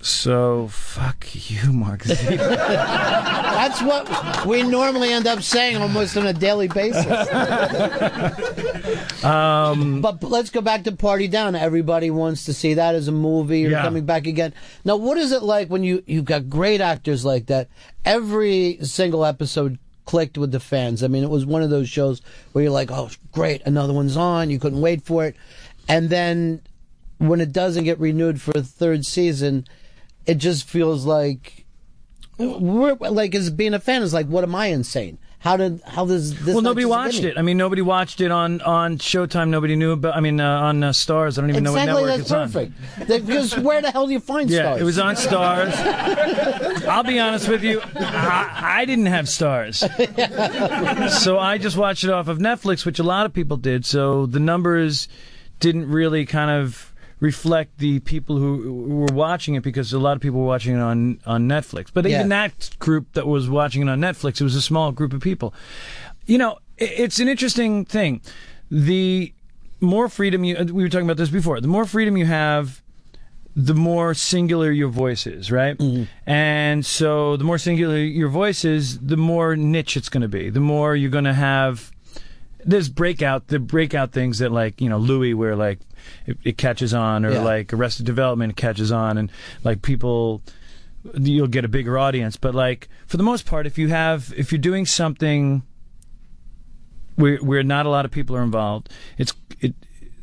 so 0.01 0.67
fuck 0.69 1.25
you, 1.49 1.71
Mark. 1.71 2.03
That's 2.03 3.81
what 3.81 4.45
we 4.45 4.63
normally 4.63 5.13
end 5.13 5.27
up 5.27 5.41
saying 5.43 5.77
almost 5.77 6.17
on 6.17 6.25
a 6.27 6.33
daily 6.33 6.67
basis. 6.67 7.05
Um, 9.23 10.01
but 10.01 10.23
let's 10.23 10.49
go 10.49 10.61
back 10.61 10.83
to 10.85 10.91
Party 10.91 11.27
Down. 11.27 11.55
Everybody 11.55 12.09
wants 12.09 12.45
to 12.45 12.53
see 12.53 12.73
that 12.73 12.95
as 12.95 13.07
a 13.07 13.11
movie. 13.11 13.59
You're 13.59 13.71
Yeah. 13.71 13.83
coming 13.83 14.05
back 14.05 14.25
again. 14.25 14.53
Now, 14.83 14.95
what 14.95 15.17
is 15.17 15.31
it 15.31 15.43
like 15.43 15.69
when 15.69 15.83
you 15.83 16.01
you've 16.07 16.25
got 16.25 16.49
great 16.49 16.81
actors 16.81 17.23
like 17.23 17.45
that? 17.45 17.69
Every 18.03 18.79
single 18.81 19.23
episode 19.23 19.77
clicked 20.05 20.37
with 20.39 20.51
the 20.51 20.59
fans. 20.59 21.03
I 21.03 21.07
mean, 21.07 21.23
it 21.23 21.29
was 21.29 21.45
one 21.45 21.61
of 21.61 21.69
those 21.69 21.87
shows 21.87 22.21
where 22.51 22.63
you're 22.63 22.73
like, 22.73 22.89
"Oh, 22.91 23.09
great, 23.31 23.61
another 23.65 23.93
one's 23.93 24.17
on." 24.17 24.49
You 24.49 24.57
couldn't 24.59 24.81
wait 24.81 25.03
for 25.03 25.25
it, 25.25 25.35
and 25.87 26.09
then 26.09 26.61
when 27.19 27.39
it 27.41 27.51
doesn't 27.51 27.83
get 27.83 27.99
renewed 27.99 28.41
for 28.41 28.51
a 28.55 28.63
third 28.63 29.05
season, 29.05 29.65
it 30.25 30.35
just 30.35 30.67
feels 30.67 31.05
like 31.05 31.65
we're 32.37 32.93
like 32.95 33.35
as 33.35 33.49
being 33.49 33.73
a 33.73 33.79
fan 33.79 34.01
is 34.01 34.13
like, 34.13 34.27
what 34.27 34.43
am 34.43 34.55
I 34.55 34.67
insane? 34.67 35.17
How 35.39 35.57
did 35.57 35.81
how 35.87 36.05
does 36.05 36.39
this? 36.45 36.53
well, 36.53 36.61
nobody 36.61 36.85
watched 36.85 37.23
me? 37.23 37.29
it. 37.29 37.37
I 37.37 37.41
mean, 37.41 37.57
nobody 37.57 37.81
watched 37.81 38.21
it 38.21 38.29
on 38.31 38.61
on 38.61 38.99
Showtime. 38.99 39.49
Nobody 39.49 39.75
knew 39.75 39.91
about. 39.93 40.15
I 40.15 40.19
mean, 40.19 40.39
uh, 40.39 40.47
on 40.61 40.83
uh, 40.83 40.89
Starz. 40.91 41.39
I 41.39 41.41
don't 41.41 41.49
even 41.49 41.65
exactly, 41.65 41.85
know 41.87 41.93
what 41.95 42.05
network 42.05 42.07
that's 42.17 42.21
it's 42.21 42.31
on. 42.31 42.47
perfect. 42.51 43.07
That- 43.07 43.25
Because 43.25 43.57
where 43.57 43.81
the 43.81 43.89
hell 43.89 44.05
do 44.05 44.13
you 44.13 44.19
find 44.19 44.51
Yeah, 44.51 44.75
Starz? 44.75 44.79
it 44.81 44.83
was 44.83 44.99
on 44.99 45.15
Starz. 45.15 46.85
I'll 46.85 47.03
be 47.03 47.19
honest 47.19 47.47
with 47.49 47.63
you, 47.63 47.81
I, 47.95 48.81
I 48.81 48.85
didn't 48.85 49.07
have 49.07 49.25
Starz, 49.25 49.79
so 51.09 51.39
I 51.39 51.57
just 51.57 51.75
watched 51.75 52.03
it 52.03 52.11
off 52.11 52.27
of 52.27 52.37
Netflix, 52.37 52.85
which 52.85 52.99
a 52.99 53.03
lot 53.03 53.25
of 53.25 53.33
people 53.33 53.57
did. 53.57 53.83
So 53.83 54.27
the 54.27 54.39
numbers 54.39 55.07
didn't 55.59 55.89
really 55.89 56.25
kind 56.27 56.51
of 56.51 56.90
reflect 57.21 57.77
the 57.77 57.99
people 58.01 58.37
who 58.37 58.61
who 58.63 58.95
were 58.97 59.13
watching 59.13 59.55
it 59.55 59.63
because 59.63 59.93
a 59.93 59.99
lot 59.99 60.17
of 60.17 60.21
people 60.21 60.39
were 60.41 60.45
watching 60.47 60.75
it 60.75 60.81
on 60.81 61.19
on 61.25 61.47
Netflix. 61.47 61.87
But 61.93 62.05
even 62.05 62.29
that 62.29 62.75
group 62.79 63.13
that 63.13 63.25
was 63.27 63.49
watching 63.49 63.83
it 63.83 63.89
on 63.89 63.99
Netflix, 64.01 64.41
it 64.41 64.43
was 64.43 64.55
a 64.55 64.61
small 64.61 64.91
group 64.91 65.13
of 65.13 65.21
people. 65.21 65.53
You 66.25 66.37
know, 66.37 66.51
i- 66.79 66.83
it's 67.03 67.19
an 67.19 67.29
interesting 67.29 67.85
thing. 67.85 68.21
The 68.69 69.33
more 69.79 70.09
freedom 70.09 70.43
you 70.43 70.55
we 70.73 70.83
were 70.83 70.89
talking 70.89 71.05
about 71.07 71.17
this 71.17 71.29
before. 71.29 71.61
The 71.61 71.67
more 71.69 71.85
freedom 71.85 72.17
you 72.17 72.25
have 72.25 72.81
the 73.53 73.73
more 73.73 74.13
singular 74.13 74.71
your 74.71 74.87
voice 74.87 75.27
is, 75.27 75.51
right? 75.51 75.77
Mm-hmm. 75.77 76.03
And 76.25 76.85
so 76.85 77.35
the 77.35 77.43
more 77.43 77.57
singular 77.57 77.97
your 77.97 78.29
voice 78.29 78.63
is, 78.63 78.97
the 78.99 79.17
more 79.17 79.57
niche 79.57 79.97
it's 79.97 80.07
going 80.07 80.21
to 80.21 80.29
be. 80.29 80.49
The 80.49 80.61
more 80.61 80.95
you're 80.95 81.09
going 81.11 81.25
to 81.25 81.33
have 81.33 81.90
there's 82.65 82.89
breakout 82.89 83.47
the 83.47 83.59
breakout 83.59 84.11
things 84.11 84.39
that 84.39 84.51
like 84.51 84.79
you 84.81 84.89
know 84.89 84.97
Louis 84.97 85.33
where 85.33 85.55
like 85.55 85.79
it, 86.25 86.37
it 86.43 86.57
catches 86.57 86.93
on 86.93 87.25
or 87.25 87.31
Yeah. 87.31 87.41
like 87.41 87.73
Arrested 87.73 88.05
Development 88.05 88.55
catches 88.55 88.91
on 88.91 89.17
and 89.17 89.31
like 89.63 89.81
people 89.81 90.41
you'll 91.17 91.47
get 91.47 91.65
a 91.65 91.67
bigger 91.67 91.97
audience. 91.97 92.37
But 92.37 92.53
like 92.53 92.87
for 93.07 93.17
the 93.17 93.23
most 93.23 93.45
part, 93.45 93.65
if 93.65 93.77
you 93.77 93.87
have 93.89 94.33
if 94.37 94.51
you're 94.51 94.59
doing 94.59 94.85
something 94.85 95.63
where 97.15 97.37
where 97.37 97.63
not 97.63 97.85
a 97.85 97.89
lot 97.89 98.05
of 98.05 98.11
people 98.11 98.35
are 98.35 98.43
involved, 98.43 98.89
it's 99.17 99.33
it 99.59 99.73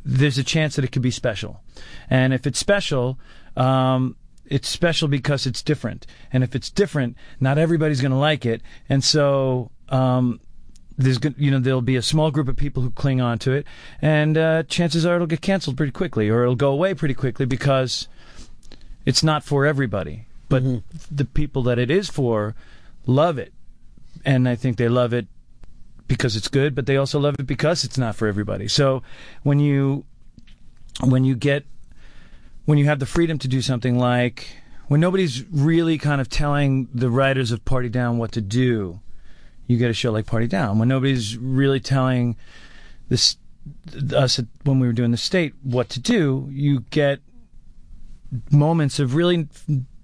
there's 0.05 0.39
a 0.39 0.45
chance 0.45 0.77
that 0.77 0.85
it 0.85 0.93
could 0.93 1.03
be 1.03 1.11
special. 1.11 1.61
And 2.09 2.33
if 2.33 2.47
it's 2.47 2.59
special, 2.59 3.19
um, 3.57 4.17
it's 4.47 4.69
special 4.69 5.07
because 5.09 5.47
it's 5.47 5.63
different. 5.63 6.07
And 6.33 6.43
if 6.43 6.55
it's 6.55 6.71
different, 6.71 7.17
not 7.41 7.59
everybody's 7.59 8.01
going 8.01 8.13
to 8.13 8.17
like 8.19 8.47
it. 8.47 8.63
And 8.89 9.05
so 9.05 9.71
um, 9.91 10.41
there's 10.99 11.19
you 11.39 11.51
know 11.51 11.61
there'll 11.61 11.81
be 11.81 11.97
a 11.97 12.03
small 12.03 12.31
group 12.31 12.49
of 12.49 12.57
people 12.57 12.83
who 12.83 12.91
cling 12.91 13.21
on 13.21 13.39
to 13.39 13.53
it, 13.53 13.67
and 14.03 14.37
uh, 14.37 14.65
chances 14.65 15.07
are 15.07 15.15
it'll 15.15 15.27
get 15.29 15.41
canceled 15.41 15.77
pretty 15.77 15.93
quickly, 15.93 16.29
or 16.29 16.43
it'll 16.43 16.57
go 16.57 16.73
away 16.73 16.93
pretty 16.93 17.15
quickly 17.15 17.47
because 17.47 18.09
it's 19.07 19.23
not 19.23 19.45
for 19.45 19.65
everybody. 19.65 20.27
But 20.49 20.63
the 21.11 21.25
people 21.25 21.63
that 21.65 21.79
it 21.79 21.91
is 21.91 22.09
for 22.09 22.55
love 23.07 23.39
it, 23.39 23.53
and 24.25 24.49
I 24.49 24.57
think 24.57 24.77
they 24.77 24.89
love 24.89 25.13
it 25.13 25.27
because 26.09 26.35
it's 26.35 26.49
good, 26.49 26.75
but 26.75 26.87
they 26.87 26.97
also 26.97 27.21
love 27.21 27.37
it 27.39 27.47
because 27.47 27.85
it's 27.85 27.99
not 27.99 28.17
for 28.17 28.27
everybody. 28.27 28.67
So 28.67 29.03
when 29.45 29.61
you 29.61 30.05
when 31.05 31.25
you 31.25 31.37
get 31.37 31.65
when 32.65 32.77
you 32.77 32.87
have 32.87 32.99
the 32.99 33.07
freedom 33.07 33.39
to 33.39 33.49
do 33.49 33.63
something 33.63 33.99
like 33.99 34.49
when 34.89 35.01
nobody's 35.01 35.45
really 35.51 35.97
kind 35.97 36.21
of 36.21 36.29
telling 36.29 36.89
the 36.93 37.11
writers 37.11 37.53
of 37.53 37.65
Party 37.65 37.89
Down 37.89 38.19
what 38.19 38.33
to 38.33 38.41
do, 38.41 39.01
you 39.69 39.77
get 39.79 39.91
a 39.91 39.95
show 39.95 40.11
like 40.11 40.27
Party 40.27 40.49
Down. 40.49 40.81
When 40.81 40.89
nobody's 40.89 41.37
really 41.37 41.79
telling 41.79 42.37
this 43.09 43.37
us 44.13 44.41
when 44.65 44.81
we 44.81 44.87
were 44.87 44.93
doing 44.93 45.13
the 45.13 45.17
state 45.17 45.55
what 45.63 45.89
to 45.91 46.01
do, 46.01 46.49
you 46.51 46.81
get 46.91 47.21
moments 48.51 48.99
of 48.99 49.15
really 49.15 49.47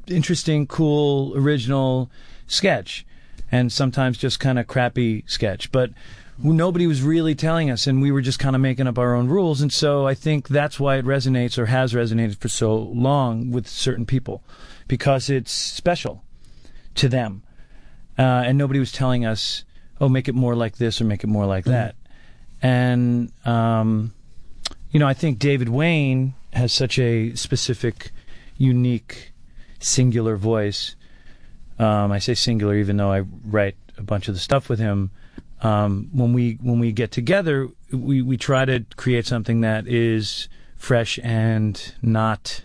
interesting, 0.07 0.67
cool, 0.67 1.33
original 1.37 2.11
sketch, 2.47 3.07
and 3.51 3.73
sometimes 3.73 4.19
just 4.19 4.39
kind 4.39 4.59
of 4.59 4.67
crappy 4.67 5.25
sketch. 5.27 5.73
But 5.73 5.91
nobody 6.39 6.87
was 6.87 7.01
really 7.01 7.35
telling 7.35 7.71
us, 7.71 7.87
and 7.87 8.03
we 8.03 8.11
were 8.11 8.21
just 8.21 8.39
kind 8.39 8.55
of 8.55 8.61
making 8.61 8.87
up 8.87 8.99
our 8.99 9.15
own 9.15 9.29
rules. 9.29 9.63
And 9.63 9.73
so 9.73 10.07
I 10.07 10.15
think 10.15 10.49
that's 10.49 10.79
why 10.79 10.97
it 10.97 11.07
resonates 11.07 11.57
or 11.57 11.67
has 11.67 11.95
resonated 11.95 12.37
for 12.37 12.49
so 12.49 12.77
long 12.77 13.51
with 13.51 13.67
certain 13.67 14.05
people, 14.05 14.43
because 14.89 15.31
it's 15.31 15.53
special 15.53 16.23
to 16.97 17.09
them, 17.09 17.44
uh, 18.19 18.45
and 18.47 18.59
nobody 18.59 18.81
was 18.81 18.93
telling 18.93 19.25
us, 19.25 19.65
"Oh, 20.01 20.09
make 20.09 20.29
it 20.29 20.35
more 20.35 20.55
like 20.55 20.77
this 20.77 21.01
or 21.01 21.05
make 21.05 21.25
it 21.25 21.29
more 21.29 21.47
like 21.47 21.65
that." 21.65 21.95
And 22.63 23.33
um, 23.45 24.15
you 24.91 25.01
know, 25.01 25.07
I 25.07 25.15
think 25.15 25.39
David 25.39 25.69
Wain 25.69 26.35
has 26.53 26.73
such 26.73 26.99
a 26.99 27.35
specific, 27.35 28.13
unique, 28.57 29.33
singular 29.81 30.37
voice. 30.37 30.97
Um, 31.79 32.13
I 32.13 32.21
say 32.21 32.35
singular, 32.35 32.77
even 32.77 32.97
though 32.97 33.13
I 33.13 33.25
write 33.45 33.77
a 33.99 34.03
bunch 34.03 34.29
of 34.29 34.35
the 34.35 34.41
stuff 34.41 34.69
with 34.69 34.79
him. 34.79 35.11
Um, 35.63 36.11
when 36.13 36.33
we 36.33 36.59
when 36.63 36.79
we 36.79 36.93
get 36.93 37.11
together, 37.11 37.69
we 37.91 38.23
we 38.23 38.37
try 38.37 38.65
to 38.65 38.85
create 38.97 39.27
something 39.27 39.63
that 39.63 39.87
is 39.87 40.49
fresh 40.77 41.19
and 41.23 41.95
not 42.03 42.63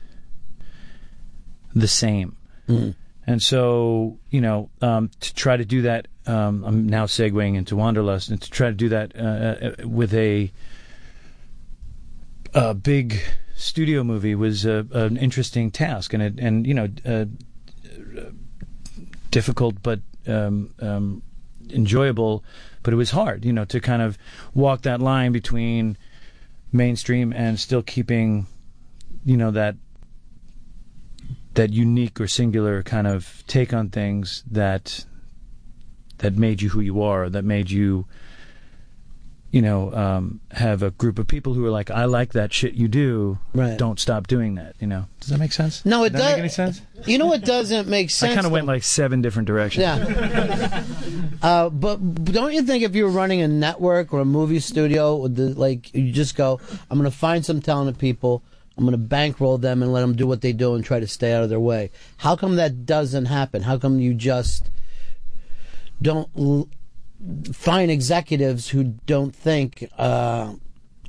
the 1.74 1.88
same. 1.88 2.36
And 3.30 3.44
so, 3.44 4.18
you 4.32 4.42
know, 4.42 4.72
um, 4.82 5.12
to 5.20 5.36
try 5.36 5.56
to 5.56 5.64
do 5.64 5.84
that, 5.84 6.08
um, 6.26 6.64
I'm 6.66 6.90
now 6.90 7.06
segueing 7.06 7.56
into 7.56 7.76
Wanderlust, 7.76 8.30
and 8.30 8.42
to 8.42 8.50
try 8.50 8.70
to 8.70 8.74
do 8.74 8.90
that 8.90 9.16
uh, 9.16 9.84
uh, 9.84 9.88
with 9.88 10.16
a 10.16 10.52
a 12.56 12.74
big 12.74 13.22
studio 13.56 14.04
movie 14.04 14.34
was 14.34 14.66
a, 14.66 14.84
an 14.94 15.16
interesting 15.18 15.70
task, 15.70 16.12
and 16.16 16.24
it, 16.24 16.40
and 16.40 16.66
you 16.66 16.74
know, 16.74 16.88
uh, 17.06 17.26
difficult 19.30 19.76
but 19.84 20.00
um, 20.26 20.74
um, 20.80 21.22
enjoyable. 21.70 22.44
But 22.82 22.94
it 22.94 22.98
was 22.98 23.12
hard, 23.12 23.46
you 23.46 23.54
know, 23.54 23.66
to 23.66 23.80
kind 23.80 24.02
of 24.02 24.18
walk 24.56 24.82
that 24.82 25.02
line 25.02 25.34
between 25.34 26.00
mainstream 26.72 27.32
and 27.34 27.60
still 27.60 27.84
keeping, 27.84 28.48
you 29.24 29.38
know, 29.38 29.52
that 29.52 29.76
that 31.56 31.72
unique 31.72 32.20
or 32.22 32.28
singular 32.28 32.84
kind 32.84 33.08
of 33.08 33.44
take 33.48 33.74
on 33.74 33.90
things 33.90 34.44
that 34.50 35.06
that 36.20 36.36
made 36.36 36.62
you 36.62 36.70
who 36.70 36.82
you 36.82 37.02
are, 37.02 37.30
that 37.30 37.44
made 37.44 37.72
you, 37.72 38.06
you 39.52 39.62
know, 39.62 39.94
um, 39.94 40.42
have 40.52 40.84
a 40.84 40.92
group 40.92 41.18
of 41.18 41.28
people 41.28 41.54
who 41.54 41.66
are 41.66 41.72
like, 41.72 41.90
I 41.90 42.06
like 42.06 42.34
that 42.34 42.54
shit 42.54 42.74
you 42.74 42.88
do. 42.88 43.40
Right. 43.54 43.78
Don't 43.78 44.00
stop 44.00 44.28
doing 44.28 44.56
that. 44.56 44.76
You 44.80 44.88
know. 44.88 45.06
Does 45.22 45.30
that 45.30 45.40
make 45.40 45.54
sense? 45.54 45.86
No, 45.86 46.04
it 46.04 46.12
Does 46.12 46.22
that 46.22 46.28
does. 46.28 46.32
make 46.32 46.40
any 46.40 46.50
sense? 46.50 46.82
You 47.06 47.18
know 47.18 47.26
what 47.26 47.44
doesn't 47.44 47.88
make 47.88 48.10
sense? 48.10 48.32
I 48.32 48.36
kind 48.36 48.46
of 48.46 48.52
went 48.52 48.68
like 48.68 48.84
seven 48.84 49.22
different 49.22 49.48
directions. 49.48 49.82
Yeah. 49.82 50.84
uh, 51.42 51.70
but 51.70 52.26
don't 52.26 52.54
you 52.54 52.62
think 52.62 52.84
if 52.84 52.94
you're 52.94 53.10
running 53.10 53.42
a 53.42 53.48
network 53.48 54.14
or 54.14 54.20
a 54.20 54.26
movie 54.26 54.60
studio, 54.60 55.28
the, 55.28 55.54
like 55.56 55.94
you 55.96 56.12
just 56.12 56.36
go, 56.36 56.60
I'm 56.92 57.00
going 57.00 57.10
to 57.10 57.18
find 57.18 57.46
some 57.46 57.62
talented 57.62 57.98
people, 57.98 58.44
I'm 58.80 58.86
going 58.86 58.94
to 58.94 58.98
bankroll 58.98 59.58
them 59.58 59.84
and 59.84 59.92
let 59.92 60.00
them 60.00 60.16
do 60.16 60.26
what 60.26 60.40
they 60.40 60.54
do 60.54 60.74
and 60.74 60.86
try 60.86 61.02
to 61.02 61.08
stay 61.08 61.34
out 61.34 61.44
of 61.44 61.50
their 61.50 61.60
way. 61.60 61.92
How 62.16 62.38
come 62.38 62.56
that 62.56 62.86
doesn't 62.86 63.26
happen? 63.26 63.64
How 63.64 63.78
come 63.78 64.00
you 64.00 64.14
just 64.14 64.70
don't 66.02 66.30
l- 66.38 66.70
find 67.52 67.92
executives 67.92 68.70
who 68.70 68.86
don't 69.06 69.36
think? 69.36 69.90
Uh, 69.98 70.54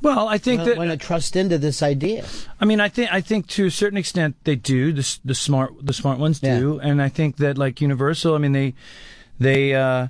well, 0.02 0.26
I 0.26 0.36
think 0.39 0.65
that 0.65 0.78
want 0.78 0.90
to 0.90 0.97
trust 0.97 1.36
into 1.36 1.58
this 1.58 1.81
idea. 1.81 2.24
I 2.60 2.65
mean, 2.65 2.81
I 2.81 2.89
think 2.89 3.12
I 3.12 3.20
think 3.20 3.47
to 3.50 3.66
a 3.66 3.70
certain 3.70 3.99
extent 3.99 4.34
they 4.42 4.57
do. 4.57 4.92
The 4.92 5.18
the 5.24 5.34
smart 5.36 5.74
the 5.86 5.92
smart 5.92 6.18
ones 6.18 6.40
do, 6.40 6.81
and 6.82 7.00
I 7.00 7.08
think 7.08 7.36
that 7.36 7.57
like 7.57 7.81
Universal. 7.81 8.34
I 8.34 8.39
mean, 8.39 8.50
they 8.52 8.74
they 9.39 9.74
uh. 9.76 10.08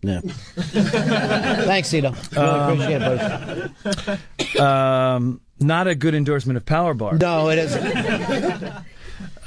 Yeah. 0.00 0.20
Thanks, 0.56 1.88
Cito. 1.88 2.12
Really 2.32 2.46
Um, 2.46 2.80
appreciate 2.80 3.02
it, 3.02 3.72
buddy. 4.54 4.58
um, 4.60 5.40
not 5.60 5.86
a 5.86 5.94
good 5.94 6.14
endorsement 6.14 6.56
of 6.56 6.66
Power 6.66 6.94
Bar. 6.94 7.18
No, 7.18 7.48
it 7.48 7.58
isn't. 7.58 8.72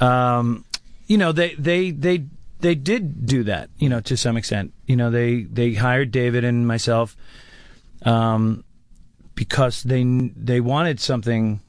um, 0.00 0.64
you 1.06 1.18
know, 1.18 1.32
they 1.32 1.54
they 1.54 1.90
they 1.90 2.24
they 2.60 2.74
did 2.74 3.26
do 3.26 3.44
that. 3.44 3.70
You 3.78 3.88
know, 3.88 4.00
to 4.00 4.16
some 4.16 4.36
extent. 4.36 4.72
You 4.86 4.96
know, 4.96 5.10
they 5.10 5.42
they 5.42 5.74
hired 5.74 6.10
David 6.10 6.44
and 6.44 6.66
myself, 6.66 7.16
um, 8.02 8.64
because 9.34 9.82
they 9.82 10.04
they 10.04 10.60
wanted 10.60 11.00
something 11.00 11.60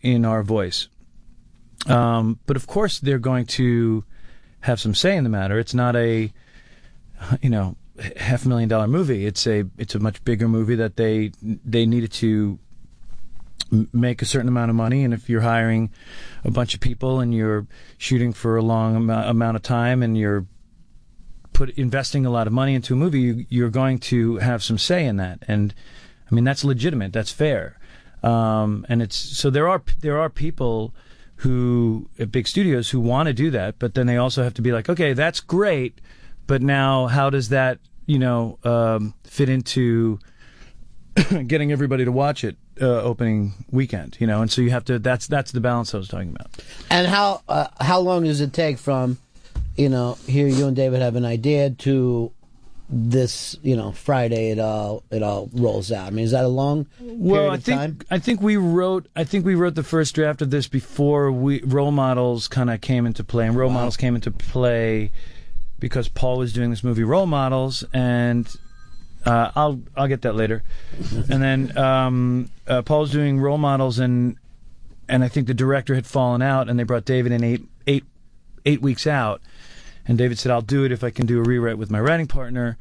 in 0.00 0.24
our 0.24 0.42
voice. 0.42 0.88
Um, 1.86 2.38
but 2.46 2.56
of 2.56 2.66
course, 2.66 2.98
they're 2.98 3.18
going 3.18 3.46
to 3.46 4.04
have 4.60 4.80
some 4.80 4.94
say 4.94 5.16
in 5.16 5.24
the 5.24 5.30
matter. 5.30 5.58
It's 5.58 5.74
not 5.74 5.96
a, 5.96 6.30
you 7.40 7.50
know, 7.50 7.76
half 8.16 8.44
a 8.44 8.48
million 8.48 8.68
dollar 8.68 8.86
movie. 8.86 9.26
It's 9.26 9.46
a 9.46 9.64
it's 9.78 9.94
a 9.94 9.98
much 9.98 10.22
bigger 10.24 10.48
movie 10.48 10.76
that 10.76 10.96
they 10.96 11.32
they 11.42 11.86
needed 11.86 12.12
to 12.12 12.58
make 13.92 14.22
a 14.22 14.24
certain 14.24 14.48
amount 14.48 14.70
of 14.70 14.76
money. 14.76 15.04
And 15.04 15.14
if 15.14 15.28
you're 15.28 15.40
hiring 15.40 15.90
a 16.44 16.50
bunch 16.50 16.74
of 16.74 16.80
people 16.80 17.20
and 17.20 17.34
you're 17.34 17.66
shooting 17.98 18.32
for 18.32 18.56
a 18.56 18.62
long 18.62 19.10
amount 19.10 19.56
of 19.56 19.62
time 19.62 20.02
and 20.02 20.16
you're 20.16 20.46
put 21.52 21.70
investing 21.70 22.24
a 22.24 22.30
lot 22.30 22.46
of 22.46 22.52
money 22.52 22.74
into 22.74 22.94
a 22.94 22.96
movie, 22.96 23.20
you, 23.20 23.46
you're 23.48 23.70
going 23.70 23.98
to 23.98 24.36
have 24.38 24.62
some 24.62 24.78
say 24.78 25.04
in 25.04 25.16
that. 25.16 25.42
And 25.46 25.74
I 26.30 26.34
mean 26.34 26.44
that's 26.44 26.64
legitimate. 26.64 27.12
That's 27.12 27.32
fair. 27.32 27.78
Um, 28.22 28.84
and 28.88 29.00
it's 29.00 29.16
so 29.16 29.50
there 29.50 29.68
are 29.68 29.82
there 30.00 30.18
are 30.18 30.28
people 30.28 30.94
who 31.36 32.08
at 32.18 32.30
big 32.30 32.46
studios 32.46 32.90
who 32.90 33.00
want 33.00 33.26
to 33.28 33.32
do 33.32 33.50
that, 33.50 33.78
but 33.78 33.94
then 33.94 34.06
they 34.06 34.16
also 34.16 34.42
have 34.42 34.54
to 34.54 34.62
be 34.62 34.72
like, 34.72 34.88
okay, 34.90 35.14
that's 35.14 35.40
great, 35.40 36.00
but 36.46 36.60
now 36.60 37.06
how 37.06 37.30
does 37.30 37.48
that 37.48 37.78
you 38.06 38.18
know 38.18 38.58
um, 38.64 39.14
fit 39.24 39.48
into 39.48 40.18
getting 41.46 41.72
everybody 41.72 42.04
to 42.04 42.12
watch 42.12 42.44
it 42.44 42.56
uh, 42.80 43.02
opening 43.02 43.52
weekend? 43.70 44.16
You 44.20 44.26
know, 44.26 44.42
and 44.42 44.50
so 44.50 44.60
you 44.60 44.70
have 44.70 44.84
to. 44.86 44.98
That's 44.98 45.26
that's 45.26 45.52
the 45.52 45.60
balance 45.60 45.94
I 45.94 45.98
was 45.98 46.08
talking 46.08 46.30
about. 46.30 46.48
And 46.90 47.06
how 47.06 47.42
uh, 47.48 47.68
how 47.80 48.00
long 48.00 48.24
does 48.24 48.40
it 48.40 48.52
take 48.52 48.78
from, 48.78 49.18
you 49.76 49.88
know, 49.88 50.18
here 50.26 50.46
you 50.48 50.66
and 50.66 50.76
David 50.76 51.00
have 51.02 51.16
an 51.16 51.24
idea 51.24 51.70
to 51.70 52.32
this, 52.92 53.56
you 53.62 53.76
know, 53.76 53.92
Friday 53.92 54.50
it 54.50 54.58
all 54.58 55.04
it 55.10 55.22
all 55.22 55.48
rolls 55.52 55.92
out. 55.92 56.08
I 56.08 56.10
mean, 56.10 56.24
is 56.24 56.32
that 56.32 56.44
a 56.44 56.48
long 56.48 56.86
Well, 57.00 57.50
I 57.50 57.56
think 57.56 57.78
time? 57.78 57.98
I 58.10 58.18
think 58.18 58.40
we 58.40 58.56
wrote 58.56 59.08
I 59.14 59.24
think 59.24 59.44
we 59.44 59.54
wrote 59.54 59.74
the 59.74 59.84
first 59.84 60.14
draft 60.14 60.42
of 60.42 60.50
this 60.50 60.66
before 60.66 61.30
we 61.30 61.62
role 61.62 61.92
models 61.92 62.48
kind 62.48 62.70
of 62.70 62.80
came 62.80 63.06
into 63.06 63.22
play, 63.22 63.46
and 63.46 63.56
role 63.56 63.70
models 63.70 63.96
came 63.96 64.14
into 64.14 64.30
play 64.30 65.12
because 65.80 66.08
Paul 66.08 66.38
was 66.38 66.52
doing 66.52 66.70
this 66.70 66.84
movie 66.84 67.02
Role 67.02 67.26
Models, 67.26 67.82
and 67.92 68.54
uh, 69.24 69.50
I'll 69.54 69.80
I'll 69.96 70.08
get 70.08 70.22
that 70.22 70.34
later, 70.34 70.62
and 71.12 71.42
then 71.42 71.76
um, 71.76 72.50
uh, 72.66 72.82
Paul's 72.82 73.10
doing 73.10 73.38
Role 73.38 73.58
Models, 73.58 73.98
and 73.98 74.36
and 75.08 75.22
I 75.22 75.28
think 75.28 75.46
the 75.46 75.54
director 75.54 75.94
had 75.94 76.06
fallen 76.06 76.40
out, 76.40 76.68
and 76.68 76.78
they 76.78 76.84
brought 76.84 77.04
David 77.04 77.32
in 77.32 77.44
eight 77.44 77.62
eight 77.86 78.04
eight 78.64 78.80
weeks 78.80 79.06
out, 79.06 79.42
and 80.06 80.16
David 80.16 80.38
said, 80.38 80.50
"I'll 80.50 80.62
do 80.62 80.84
it 80.84 80.92
if 80.92 81.04
I 81.04 81.10
can 81.10 81.26
do 81.26 81.38
a 81.38 81.42
rewrite 81.42 81.76
with 81.76 81.90
my 81.90 82.00
writing 82.00 82.26
partner," 82.28 82.78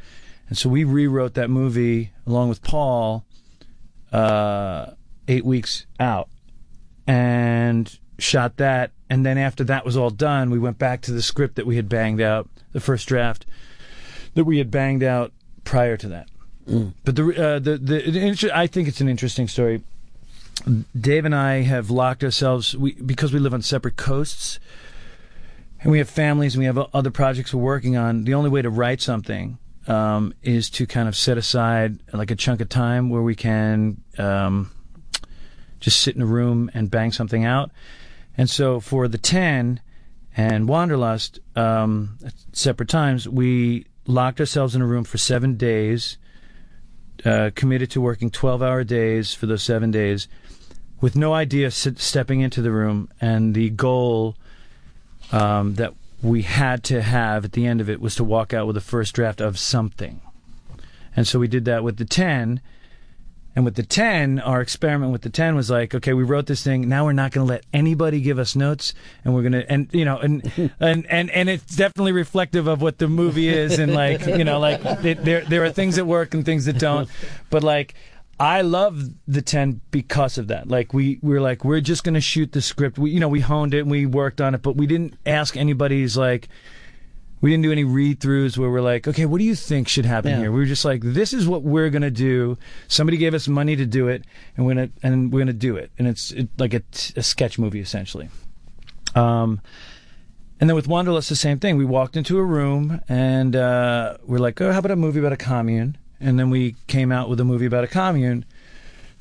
and 0.47 0.57
so 0.57 0.69
we 0.69 0.85
rewrote 0.85 1.33
that 1.33 1.49
movie 1.49 2.11
along 2.25 2.47
with 2.47 2.63
Paul, 2.63 3.25
uh, 4.13 4.91
eight 5.27 5.43
weeks 5.43 5.87
out, 5.99 6.29
and 7.05 7.99
shot 8.17 8.57
that, 8.57 8.91
and 9.09 9.25
then 9.25 9.37
after 9.37 9.65
that 9.65 9.83
was 9.83 9.97
all 9.97 10.09
done, 10.09 10.51
we 10.51 10.59
went 10.59 10.77
back 10.77 11.01
to 11.01 11.11
the 11.11 11.21
script 11.21 11.55
that 11.55 11.65
we 11.65 11.75
had 11.75 11.89
banged 11.89 12.21
out, 12.21 12.47
the 12.71 12.79
first 12.79 13.09
draft 13.09 13.45
that 14.35 14.45
we 14.45 14.59
had 14.59 14.71
banged 14.71 15.03
out 15.03 15.33
prior 15.69 15.95
to 15.97 16.07
that. 16.07 16.27
But 17.05 17.15
the 17.15 17.23
uh, 17.23 17.59
the 17.59 17.77
the, 17.77 18.51
I 18.53 18.67
think 18.67 18.87
it's 18.87 19.01
an 19.01 19.07
interesting 19.07 19.47
story. 19.47 19.83
Dave 20.99 21.25
and 21.25 21.35
I 21.35 21.61
have 21.61 21.89
locked 21.89 22.23
ourselves 22.23 22.75
we, 22.75 22.93
because 22.93 23.31
we 23.31 23.39
live 23.39 23.53
on 23.53 23.61
separate 23.61 23.95
coasts, 23.95 24.59
and 25.81 25.91
we 25.91 25.99
have 25.99 26.09
families 26.09 26.55
and 26.55 26.59
we 26.59 26.65
have 26.65 26.77
other 26.93 27.11
projects 27.11 27.53
we're 27.53 27.63
working 27.63 27.95
on. 27.97 28.23
The 28.23 28.33
only 28.33 28.49
way 28.49 28.61
to 28.61 28.69
write 28.69 29.01
something 29.01 29.57
um, 29.87 30.33
is 30.43 30.69
to 30.71 30.85
kind 30.85 31.07
of 31.07 31.15
set 31.15 31.37
aside 31.37 31.99
like 32.13 32.31
a 32.31 32.35
chunk 32.35 32.61
of 32.61 32.69
time 32.69 33.09
where 33.09 33.21
we 33.21 33.35
can 33.35 34.01
um, 34.17 34.71
just 35.79 36.01
sit 36.01 36.15
in 36.15 36.21
a 36.21 36.27
room 36.27 36.69
and 36.73 36.89
bang 36.91 37.11
something 37.11 37.45
out. 37.45 37.71
And 38.37 38.49
so 38.49 38.79
for 38.79 39.07
the 39.07 39.17
ten 39.19 39.81
and 40.35 40.67
Wanderlust, 40.67 41.39
um, 41.55 42.17
at 42.25 42.33
separate 42.53 42.89
times, 42.89 43.27
we 43.27 43.85
locked 44.09 44.39
ourselves 44.39 44.75
in 44.75 44.81
a 44.81 44.87
room 44.87 45.03
for 45.03 45.17
seven 45.17 45.55
days 45.55 46.17
uh, 47.25 47.51
committed 47.55 47.91
to 47.91 48.01
working 48.01 48.29
12 48.29 48.61
hour 48.61 48.83
days 48.83 49.33
for 49.33 49.45
those 49.45 49.63
seven 49.63 49.91
days 49.91 50.27
with 51.01 51.15
no 51.15 51.33
idea 51.33 51.71
sit, 51.71 51.99
stepping 51.99 52.41
into 52.41 52.61
the 52.61 52.71
room. 52.71 53.09
And 53.21 53.53
the 53.53 53.69
goal 53.69 54.35
um, 55.31 55.75
that 55.75 55.93
we 56.21 56.41
had 56.41 56.83
to 56.85 57.01
have 57.01 57.45
at 57.45 57.53
the 57.53 57.65
end 57.65 57.81
of 57.81 57.89
it 57.89 58.01
was 58.01 58.15
to 58.15 58.23
walk 58.23 58.53
out 58.53 58.67
with 58.67 58.77
a 58.77 58.81
first 58.81 59.15
draft 59.15 59.41
of 59.41 59.59
something. 59.59 60.21
And 61.15 61.27
so 61.27 61.39
we 61.39 61.47
did 61.47 61.65
that 61.65 61.83
with 61.83 61.97
the 61.97 62.05
10. 62.05 62.61
And 63.55 63.65
with 63.65 63.75
the 63.75 63.83
10, 63.83 64.39
our 64.39 64.61
experiment 64.61 65.11
with 65.11 65.23
the 65.23 65.29
10 65.29 65.55
was 65.55 65.69
like, 65.69 65.95
okay, 65.95 66.13
we 66.13 66.23
wrote 66.23 66.45
this 66.45 66.63
thing. 66.63 66.87
Now 66.87 67.05
we're 67.05 67.13
not 67.13 67.31
going 67.31 67.45
to 67.45 67.53
let 67.53 67.65
anybody 67.73 68.21
give 68.21 68.39
us 68.39 68.55
notes. 68.55 68.93
And 69.25 69.33
we're 69.33 69.41
going 69.41 69.53
to, 69.53 69.71
and, 69.71 69.89
you 69.91 70.05
know, 70.05 70.17
and, 70.17 70.71
and, 70.79 71.05
and, 71.07 71.29
and 71.31 71.49
it's 71.49 71.75
definitely 71.75 72.11
reflective 72.11 72.67
of 72.67 72.81
what 72.81 72.99
the 72.99 73.07
movie 73.07 73.49
is. 73.49 73.79
And 73.79 73.93
like, 73.93 74.25
you 74.25 74.43
know, 74.43 74.59
like 74.59 74.81
it, 75.03 75.25
there, 75.25 75.41
there 75.41 75.63
are 75.63 75.71
things 75.71 75.95
that 75.95 76.05
work 76.05 76.33
and 76.33 76.45
things 76.45 76.65
that 76.65 76.79
don't. 76.79 77.09
But 77.49 77.63
like, 77.63 77.95
I 78.39 78.61
love 78.61 79.03
the 79.27 79.41
10 79.41 79.81
because 79.91 80.37
of 80.37 80.47
that. 80.47 80.69
Like 80.69 80.93
we, 80.93 81.19
we 81.21 81.33
were 81.33 81.41
like, 81.41 81.65
we're 81.65 81.81
just 81.81 82.03
going 82.03 82.13
to 82.13 82.21
shoot 82.21 82.53
the 82.53 82.61
script. 82.61 82.97
We, 82.97 83.11
you 83.11 83.19
know, 83.19 83.27
we 83.27 83.41
honed 83.41 83.73
it 83.73 83.79
and 83.79 83.91
we 83.91 84.05
worked 84.05 84.39
on 84.39 84.55
it, 84.55 84.61
but 84.61 84.77
we 84.77 84.87
didn't 84.87 85.15
ask 85.25 85.57
anybody's 85.57 86.15
like, 86.15 86.47
we 87.41 87.49
didn't 87.49 87.63
do 87.63 87.71
any 87.71 87.83
read 87.83 88.19
throughs 88.19 88.57
where 88.57 88.69
we're 88.69 88.81
like, 88.81 89.07
okay, 89.07 89.25
what 89.25 89.37
do 89.37 89.43
you 89.45 89.55
think 89.55 89.87
should 89.87 90.05
happen 90.05 90.31
Yeah. 90.31 90.39
here? 90.39 90.51
We 90.51 90.59
were 90.59 90.65
just 90.65 90.83
like, 90.85 91.01
this 91.03 91.33
is 91.33 91.47
what 91.47 91.63
we're 91.63 91.89
gonna 91.89 92.11
do. 92.11 92.57
Somebody 92.87 93.17
gave 93.17 93.33
us 93.33 93.47
money 93.47 93.75
to 93.75 93.85
do 93.85 94.07
it, 94.07 94.23
and 94.57 94.65
we're 94.65 94.73
gonna 94.75 94.89
and 95.03 95.31
we're 95.31 95.39
gonna 95.39 95.53
do 95.53 95.75
it. 95.77 95.91
And 95.97 96.07
it's 96.07 96.31
it, 96.31 96.49
like 96.57 96.73
a 96.73 96.83
sketch 97.21 97.57
movie 97.57 97.79
essentially. 97.79 98.29
Um, 99.15 99.61
and 100.59 100.69
then 100.69 100.75
with 100.75 100.87
Wanderlust, 100.87 101.29
the 101.29 101.35
same 101.35 101.59
thing. 101.59 101.77
We 101.77 101.85
walked 101.85 102.17
into 102.17 102.37
a 102.37 102.43
room 102.43 103.01
and 103.07 103.55
uh, 103.55 104.17
we're 104.25 104.39
like, 104.39 104.59
oh, 104.59 104.71
how 104.73 104.79
about 104.79 104.91
a 104.91 104.95
movie 104.97 105.19
about 105.19 105.31
a 105.31 105.37
commune? 105.37 105.97
And 106.19 106.37
then 106.37 106.49
we 106.49 106.75
came 106.87 107.11
out 107.13 107.29
with 107.29 107.39
a 107.39 107.45
movie 107.45 107.65
about 107.65 107.85
a 107.85 107.87
commune. 107.87 108.43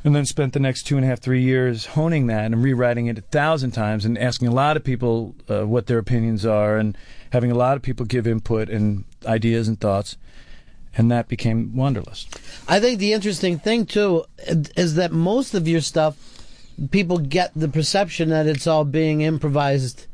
And 0.04 0.14
then 0.14 0.24
spent 0.26 0.52
the 0.52 0.60
next 0.60 0.84
two 0.84 0.96
and 0.96 1.04
a 1.04 1.08
half, 1.08 1.20
three 1.20 1.42
years 1.42 1.86
honing 1.86 2.28
that 2.28 2.44
and 2.46 2.62
rewriting 2.62 3.06
it 3.06 3.18
a 3.18 3.20
thousand 3.20 3.72
times 3.72 4.04
and 4.04 4.16
asking 4.16 4.46
a 4.46 4.52
lot 4.52 4.76
of 4.76 4.84
people 4.84 5.34
uh, 5.48 5.66
what 5.66 5.86
their 5.86 5.98
opinions 5.98 6.46
are 6.46 6.76
and 6.76 6.96
having 7.30 7.50
a 7.50 7.54
lot 7.54 7.76
of 7.76 7.82
people 7.82 8.06
give 8.06 8.26
input 8.26 8.68
and 8.68 9.04
ideas 9.26 9.68
and 9.68 9.80
thoughts. 9.80 10.16
And 10.96 11.10
that 11.10 11.28
became 11.28 11.76
Wanderlust. 11.76 12.40
I 12.66 12.80
think 12.80 12.98
the 12.98 13.12
interesting 13.12 13.58
thing 13.58 13.86
too 13.86 14.24
is 14.46 14.96
that 14.96 15.12
most 15.12 15.54
of 15.54 15.68
your 15.68 15.80
stuff, 15.80 16.16
people 16.90 17.18
get 17.18 17.52
the 17.54 17.68
perception 17.68 18.30
that 18.30 18.46
it's 18.46 18.66
all 18.66 18.84
being 18.84 19.20
improvised 19.20 20.06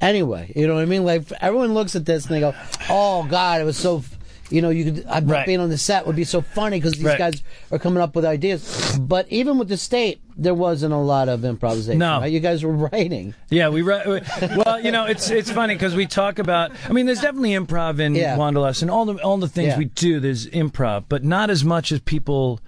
anyway. 0.00 0.52
You 0.56 0.66
know 0.66 0.74
what 0.74 0.82
I 0.82 0.86
mean? 0.86 1.04
Like 1.04 1.30
everyone 1.40 1.74
looks 1.74 1.94
at 1.94 2.06
this 2.06 2.26
and 2.26 2.34
they 2.34 2.40
go, 2.40 2.54
"Oh 2.88 3.24
God, 3.24 3.60
it 3.60 3.64
was 3.64 3.76
so." 3.76 4.02
You 4.50 4.60
know, 4.62 4.68
you 4.70 4.84
could 4.84 5.06
I 5.06 5.20
bet 5.20 5.46
being 5.46 5.60
on 5.60 5.70
the 5.70 5.78
set 5.78 6.06
would 6.06 6.16
be 6.16 6.24
so 6.24 6.42
funny 6.42 6.78
because 6.78 6.92
these 6.92 7.04
Right. 7.04 7.18
guys 7.18 7.42
are 7.72 7.78
coming 7.78 8.02
up 8.02 8.14
with 8.14 8.24
ideas. 8.26 8.98
But 9.00 9.26
even 9.30 9.56
with 9.58 9.68
the 9.68 9.76
state, 9.78 10.20
there 10.36 10.54
wasn't 10.54 10.92
a 10.92 10.98
lot 10.98 11.28
of 11.30 11.44
improvisation. 11.46 11.98
No. 11.98 12.20
right? 12.20 12.30
you 12.30 12.40
guys 12.40 12.62
were 12.62 12.72
writing. 12.72 13.34
Yeah, 13.50 13.70
we 13.70 13.80
write. 13.82 14.06
Well, 14.06 14.80
you 14.80 14.90
know, 14.92 15.06
it's 15.06 15.30
it's 15.30 15.50
funny 15.50 15.74
because 15.74 15.94
we 15.94 16.06
talk 16.06 16.38
about. 16.38 16.72
I 16.88 16.92
mean, 16.92 17.06
there's 17.06 17.20
definitely 17.22 17.52
improv 17.52 18.00
in 18.00 18.14
Yeah. 18.14 18.36
Wanderlust 18.36 18.82
and 18.82 18.90
all 18.90 19.06
the 19.06 19.14
all 19.22 19.38
the 19.38 19.48
things 19.48 19.68
Yeah. 19.68 19.78
we 19.78 19.86
do. 19.86 20.20
There's 20.20 20.46
improv, 20.48 21.04
but 21.08 21.24
not 21.24 21.48
as 21.48 21.64
much 21.64 21.90
as 21.90 22.00
people 22.00 22.60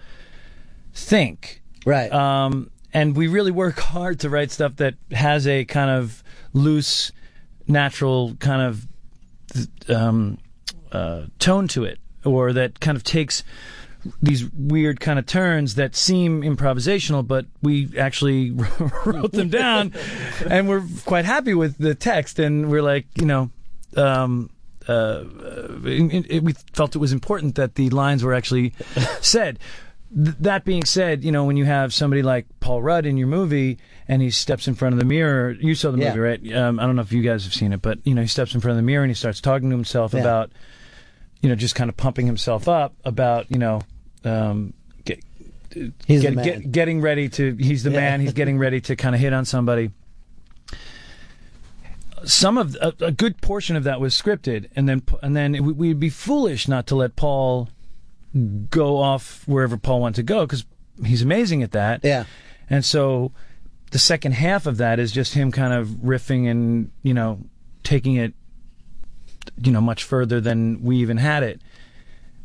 think. 0.94 1.62
Right. 1.84 2.10
Um, 2.12 2.70
and 2.94 3.16
we 3.16 3.26
really 3.28 3.50
work 3.50 3.78
hard 3.94 4.20
to 4.20 4.30
write 4.30 4.50
stuff 4.50 4.76
that 4.76 4.94
has 5.12 5.46
a 5.46 5.64
kind 5.66 5.90
of 5.90 6.22
loose, 6.52 7.12
natural 7.68 8.34
kind 8.36 8.62
of 8.62 8.86
um, 9.94 10.38
uh, 10.92 11.22
tone 11.38 11.68
to 11.68 11.84
it, 11.84 11.98
or 12.24 12.52
that 12.52 12.80
kind 12.80 12.96
of 12.96 13.04
takes 13.04 13.42
these 14.22 14.48
weird 14.52 15.00
kind 15.00 15.18
of 15.18 15.26
turns 15.26 15.74
that 15.74 15.96
seem 15.96 16.42
improvisational, 16.42 17.26
but 17.26 17.44
we 17.62 17.90
actually 17.98 18.50
wrote 19.04 19.32
them 19.32 19.48
down, 19.48 19.92
and 20.48 20.68
we're 20.68 20.84
quite 21.04 21.24
happy 21.24 21.54
with 21.54 21.76
the 21.78 21.94
text. 21.94 22.38
And 22.38 22.70
we're 22.70 22.82
like, 22.82 23.06
you 23.16 23.26
know, 23.26 23.50
um, 23.96 24.50
uh, 24.86 25.24
it, 25.84 26.26
it, 26.30 26.42
we 26.44 26.52
felt 26.72 26.94
it 26.94 26.98
was 26.98 27.12
important 27.12 27.56
that 27.56 27.74
the 27.74 27.90
lines 27.90 28.22
were 28.22 28.34
actually 28.34 28.74
said. 29.20 29.58
Th- 30.14 30.36
that 30.38 30.64
being 30.64 30.84
said, 30.84 31.24
you 31.24 31.32
know, 31.32 31.44
when 31.44 31.56
you 31.56 31.64
have 31.64 31.92
somebody 31.92 32.22
like 32.22 32.46
Paul 32.60 32.80
Rudd 32.82 33.06
in 33.06 33.16
your 33.16 33.26
movie 33.26 33.76
and 34.06 34.22
he 34.22 34.30
steps 34.30 34.68
in 34.68 34.76
front 34.76 34.92
of 34.92 35.00
the 35.00 35.04
mirror, 35.04 35.50
you 35.50 35.74
saw 35.74 35.90
the 35.90 35.98
Yeah. 35.98 36.10
movie, 36.14 36.20
right? 36.20 36.52
Um, 36.54 36.78
I 36.78 36.86
don't 36.86 36.94
know 36.94 37.02
if 37.02 37.12
you 37.12 37.22
guys 37.22 37.42
have 37.42 37.52
seen 37.52 37.72
it, 37.72 37.82
but 37.82 37.98
you 38.04 38.14
know, 38.14 38.22
he 38.22 38.28
steps 38.28 38.54
in 38.54 38.60
front 38.60 38.70
of 38.70 38.76
the 38.76 38.86
mirror 38.86 39.02
and 39.02 39.10
he 39.10 39.14
starts 39.16 39.40
talking 39.40 39.68
to 39.70 39.74
himself 39.76 40.14
Yeah. 40.14 40.20
about, 40.20 40.52
you 41.42 41.48
know, 41.48 41.54
just 41.54 41.74
kind 41.74 41.88
of 41.90 41.96
pumping 41.96 42.26
himself 42.26 42.66
up 42.68 42.94
about, 43.04 43.50
you 43.50 43.58
know, 43.58 43.80
um, 44.24 44.72
get, 45.04 45.20
get- 46.22 46.34
get- 46.44 46.72
getting 46.72 47.00
ready 47.00 47.28
to. 47.30 47.54
He's 47.56 47.82
the 47.82 47.90
Yeah. 47.90 48.00
man. 48.00 48.20
He's 48.20 48.32
getting 48.32 48.58
ready 48.58 48.80
to 48.82 48.96
kind 48.96 49.14
of 49.14 49.20
hit 49.20 49.32
on 49.32 49.44
somebody. 49.44 49.90
Some 52.24 52.56
of 52.58 52.74
a, 52.80 52.92
a 53.00 53.12
good 53.12 53.40
portion 53.42 53.76
of 53.76 53.84
that 53.84 54.00
was 54.00 54.14
scripted, 54.14 54.68
and 54.74 54.88
then 54.88 55.02
and 55.22 55.36
then 55.36 55.54
it, 55.54 55.60
we'd 55.60 56.00
be 56.00 56.08
foolish 56.08 56.66
not 56.66 56.86
to 56.88 56.96
let 56.96 57.14
Paul 57.14 57.68
go 58.70 58.96
off 58.98 59.46
wherever 59.46 59.76
Paul 59.76 60.00
wanted 60.00 60.16
to 60.16 60.22
go 60.22 60.46
because 60.46 60.64
he's 61.04 61.22
amazing 61.22 61.62
at 61.62 61.72
that. 61.72 62.00
Yeah. 62.02 62.24
And 62.70 62.84
so 62.84 63.32
the 63.92 63.98
second 63.98 64.32
half 64.32 64.66
of 64.66 64.78
that 64.78 64.98
is 64.98 65.12
just 65.12 65.34
him 65.34 65.52
kind 65.52 65.72
of 65.74 65.88
riffing 65.88 66.50
and 66.50 66.90
you 67.02 67.12
know 67.14 67.38
taking 67.84 68.16
it 68.16 68.32
you 69.62 69.72
know 69.72 69.80
much 69.80 70.04
further 70.04 70.40
than 70.40 70.82
we 70.82 70.96
even 70.98 71.16
had 71.16 71.42
it. 71.42 71.60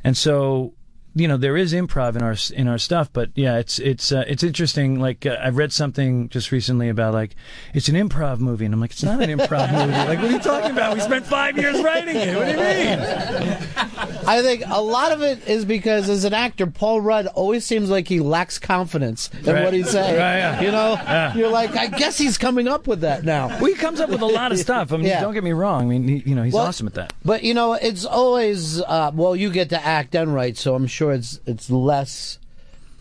And 0.04 0.18
so 0.18 0.74
you 1.16 1.28
know 1.28 1.38
there 1.38 1.58
is 1.58 1.74
improv 1.74 2.16
in 2.16 2.22
our 2.22 2.36
in 2.60 2.68
our 2.68 2.78
stuff, 2.78 3.10
but 3.12 3.30
yeah, 3.36 3.58
it's 3.58 3.80
it's 3.80 4.12
uh, 4.12 4.24
it's 4.28 4.44
interesting. 4.44 5.00
Like 5.00 5.26
uh, 5.26 5.32
I 5.42 5.50
read 5.50 5.74
something 5.74 6.30
just 6.30 6.52
recently 6.52 6.90
about 6.90 7.14
like 7.14 7.36
it's 7.74 7.90
an 7.90 7.96
improv 7.96 8.40
movie, 8.40 8.66
and 8.66 8.74
I'm 8.74 8.80
like, 8.80 8.92
it's 8.92 9.04
not 9.04 9.22
an 9.22 9.30
improv 9.38 9.72
movie. 9.72 9.92
Like, 9.92 10.20
what 10.20 10.30
are 10.30 10.32
you 10.32 10.40
talking 10.40 10.72
about? 10.72 10.94
We 10.96 11.00
spent 11.02 11.26
five 11.26 11.58
years 11.58 11.82
writing 11.84 12.16
it. 12.16 12.36
What 12.36 12.46
do 12.46 12.52
you 12.52 12.58
mean? 12.58 13.00
I 14.28 14.42
think 14.42 14.64
a 14.68 14.82
lot 14.82 15.12
of 15.12 15.22
it 15.22 15.48
is 15.48 15.66
because 15.66 16.10
as 16.10 16.24
an 16.26 16.34
actor, 16.34 16.68
Paul 16.68 17.02
Rudd 17.02 17.28
always 17.28 17.66
seems 17.66 17.90
like 17.90 18.08
he 18.08 18.20
lacks 18.20 18.60
confidence 18.60 19.30
in 19.46 19.54
Right. 19.54 19.64
what 19.64 19.74
he's 19.74 19.90
saying. 19.90 20.16
Right, 20.18 20.38
yeah. 20.38 20.62
You 20.62 20.72
know, 20.72 20.94
Yeah. 20.94 21.36
you're 21.36 21.50
like, 21.50 21.76
I 21.76 21.88
guess 21.88 22.18
he's 22.18 22.38
coming 22.38 22.68
up 22.68 22.88
with 22.88 23.02
that 23.02 23.24
now. 23.24 23.48
Well, 23.48 23.66
he 23.66 23.74
comes 23.74 24.00
up 24.00 24.10
with 24.10 24.22
a 24.22 24.26
lot 24.28 24.52
of 24.52 24.60
stuff. 24.68 24.94
I 24.94 24.98
mean, 24.98 25.08
Yeah. 25.08 25.22
don't 25.22 25.34
get 25.34 25.44
me 25.44 25.52
wrong. 25.54 25.82
I 25.84 25.86
mean, 25.86 26.08
he, 26.08 26.24
you 26.30 26.36
know, 26.36 26.44
he's 26.44 26.54
Well, 26.54 26.68
awesome 26.68 26.88
at 26.88 26.94
that. 26.94 27.14
But 27.26 27.44
you 27.44 27.54
know, 27.54 27.74
it's 27.74 28.06
always 28.06 28.80
uh, 28.82 29.12
well, 29.14 29.36
you 29.36 29.50
get 29.52 29.70
to 29.70 29.84
act 29.86 30.16
and 30.16 30.34
write, 30.34 30.58
so 30.58 30.76
I'm 30.76 30.88
sure 30.88 31.01
it's 31.10 31.40
it's 31.46 31.70
less 31.70 32.38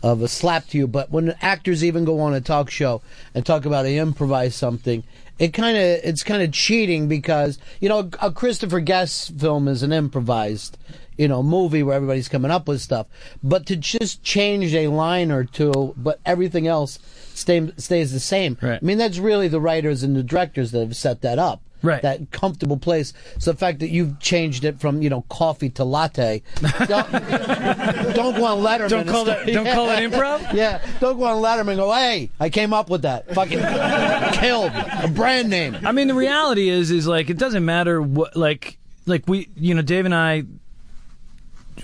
of 0.03 0.21
a 0.21 0.27
slap 0.27 0.67
to 0.67 0.77
you. 0.77 0.87
But 0.87 1.11
when 1.11 1.35
actors 1.41 1.83
even 1.83 2.05
go 2.05 2.19
on 2.19 2.33
a 2.33 2.41
talk 2.41 2.69
show 2.69 3.01
and 3.33 3.45
talk 3.45 3.65
about 3.65 3.83
they 3.83 3.97
improvise 3.97 4.55
something, 4.55 5.03
it 5.39 5.53
kind 5.53 5.77
of 5.77 5.83
it's 6.03 6.23
kind 6.23 6.41
of 6.41 6.51
cheating 6.51 7.07
because 7.07 7.59
you 7.79 7.89
know 7.89 8.09
a 8.21 8.31
Christopher 8.31 8.79
Guest 8.79 9.39
film 9.39 9.67
is 9.67 9.83
an 9.83 9.93
improvised 9.93 10.77
you 11.17 11.27
know 11.27 11.43
movie 11.43 11.83
where 11.83 11.95
everybody's 11.95 12.29
coming 12.29 12.51
up 12.51 12.67
with 12.67 12.81
stuff, 12.81 13.07
but 13.43 13.65
to 13.67 13.75
just 13.75 14.23
change 14.23 14.73
a 14.73 14.87
line 14.87 15.31
or 15.31 15.43
two, 15.43 15.93
but 15.97 16.19
everything 16.25 16.67
else 16.67 16.99
stay, 17.33 17.71
stays 17.77 18.11
the 18.11 18.19
same. 18.19 18.57
I 18.81 18.85
mean, 18.85 18.97
that's 18.97 19.19
really 19.19 19.47
the 19.47 19.61
writers 19.61 20.03
and 20.03 20.15
the 20.15 20.23
directors 20.23 20.71
that 20.71 20.79
have 20.79 20.95
set 20.95 21.21
that 21.21 21.39
up 21.39 21.61
right. 21.81 22.01
that 22.01 22.31
comfortable 22.31 22.77
place. 22.77 23.13
So 23.39 23.51
the 23.51 23.57
fact 23.57 23.79
that 23.79 23.89
you've 23.89 24.19
changed 24.19 24.63
it 24.65 24.79
from 24.79 25.01
you 25.01 25.09
know 25.09 25.21
coffee 25.29 25.69
to 25.71 25.83
latte, 25.83 26.43
don't, 26.61 27.11
don't 27.11 28.35
go 28.35 28.45
on 28.45 28.59
Letterman. 28.59 28.89
Don't 28.89 29.07
call 29.07 29.25
that- 29.25 29.47
don't 29.47 29.65
call 29.65 29.89
it 29.89 29.97
improv? 30.11 30.53
Yeah, 30.53 30.81
don't 30.99 31.17
go 31.17 31.25
on 31.25 31.41
Letterman. 31.41 31.71
and 31.71 31.77
go, 31.77 31.91
hey, 31.91 32.29
I 32.39 32.49
came 32.49 32.73
up 32.73 32.89
with 32.89 33.03
that. 33.03 33.33
Fucking 33.33 33.59
Killed. 34.39 34.71
A 34.73 35.07
brand 35.07 35.49
name. 35.49 35.77
I 35.85 35.91
mean, 35.91 36.07
the 36.07 36.13
reality 36.13 36.69
is, 36.69 36.91
is 36.91 37.07
like 37.07 37.29
it 37.29 37.37
doesn't 37.37 37.63
matter 37.65 38.01
what, 38.01 38.35
like, 38.35 38.77
like 39.05 39.27
we, 39.27 39.49
you 39.55 39.73
know, 39.73 39.81
Dave 39.81 40.05
and 40.05 40.13
I, 40.15 40.43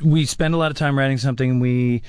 we 0.04 0.26
spend 0.26 0.54
a 0.54 0.58
lot 0.58 0.72
of 0.72 0.78
time 0.78 0.98
writing 0.98 1.18
something. 1.18 1.60
We, 1.60 2.02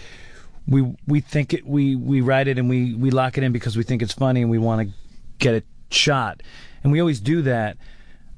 we, 0.67 0.94
we 1.07 1.20
think 1.20 1.55
it, 1.55 1.67
we, 1.67 1.97
we 1.97 2.20
write 2.20 2.49
it 2.49 2.58
and 2.58 2.68
we, 2.68 2.94
we 2.94 3.10
lock 3.10 3.39
it 3.39 3.44
in 3.44 3.52
because 3.52 3.76
we 3.76 3.83
think 3.83 4.02
it's 4.02 4.12
funny 4.12 4.42
and 4.42 4.50
we 4.50 4.58
want 4.58 4.89
to 4.89 4.94
get 5.39 5.55
it 5.55 5.65
shot, 5.91 6.42
and 6.82 6.92
we 6.92 7.00
always 7.00 7.20
do 7.20 7.42
that. 7.42 7.76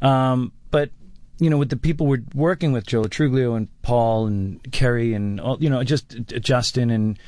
Um, 0.02 0.52
but 0.70 0.90
you 1.38 1.48
know, 1.48 1.56
with 1.56 1.70
the 1.70 1.76
people 1.76 2.06
we're 2.06 2.22
working 2.34 2.72
with, 2.72 2.86
Joe 2.86 3.02
Truglio 3.04 3.56
and 3.56 3.68
Paul 3.82 4.26
and 4.26 4.72
Kerry 4.72 5.14
and 5.14 5.40
all, 5.40 5.56
you 5.58 5.70
know, 5.70 5.82
just 5.82 6.14
uh, 6.14 6.38
Justin 6.38 6.90
and 6.90 7.18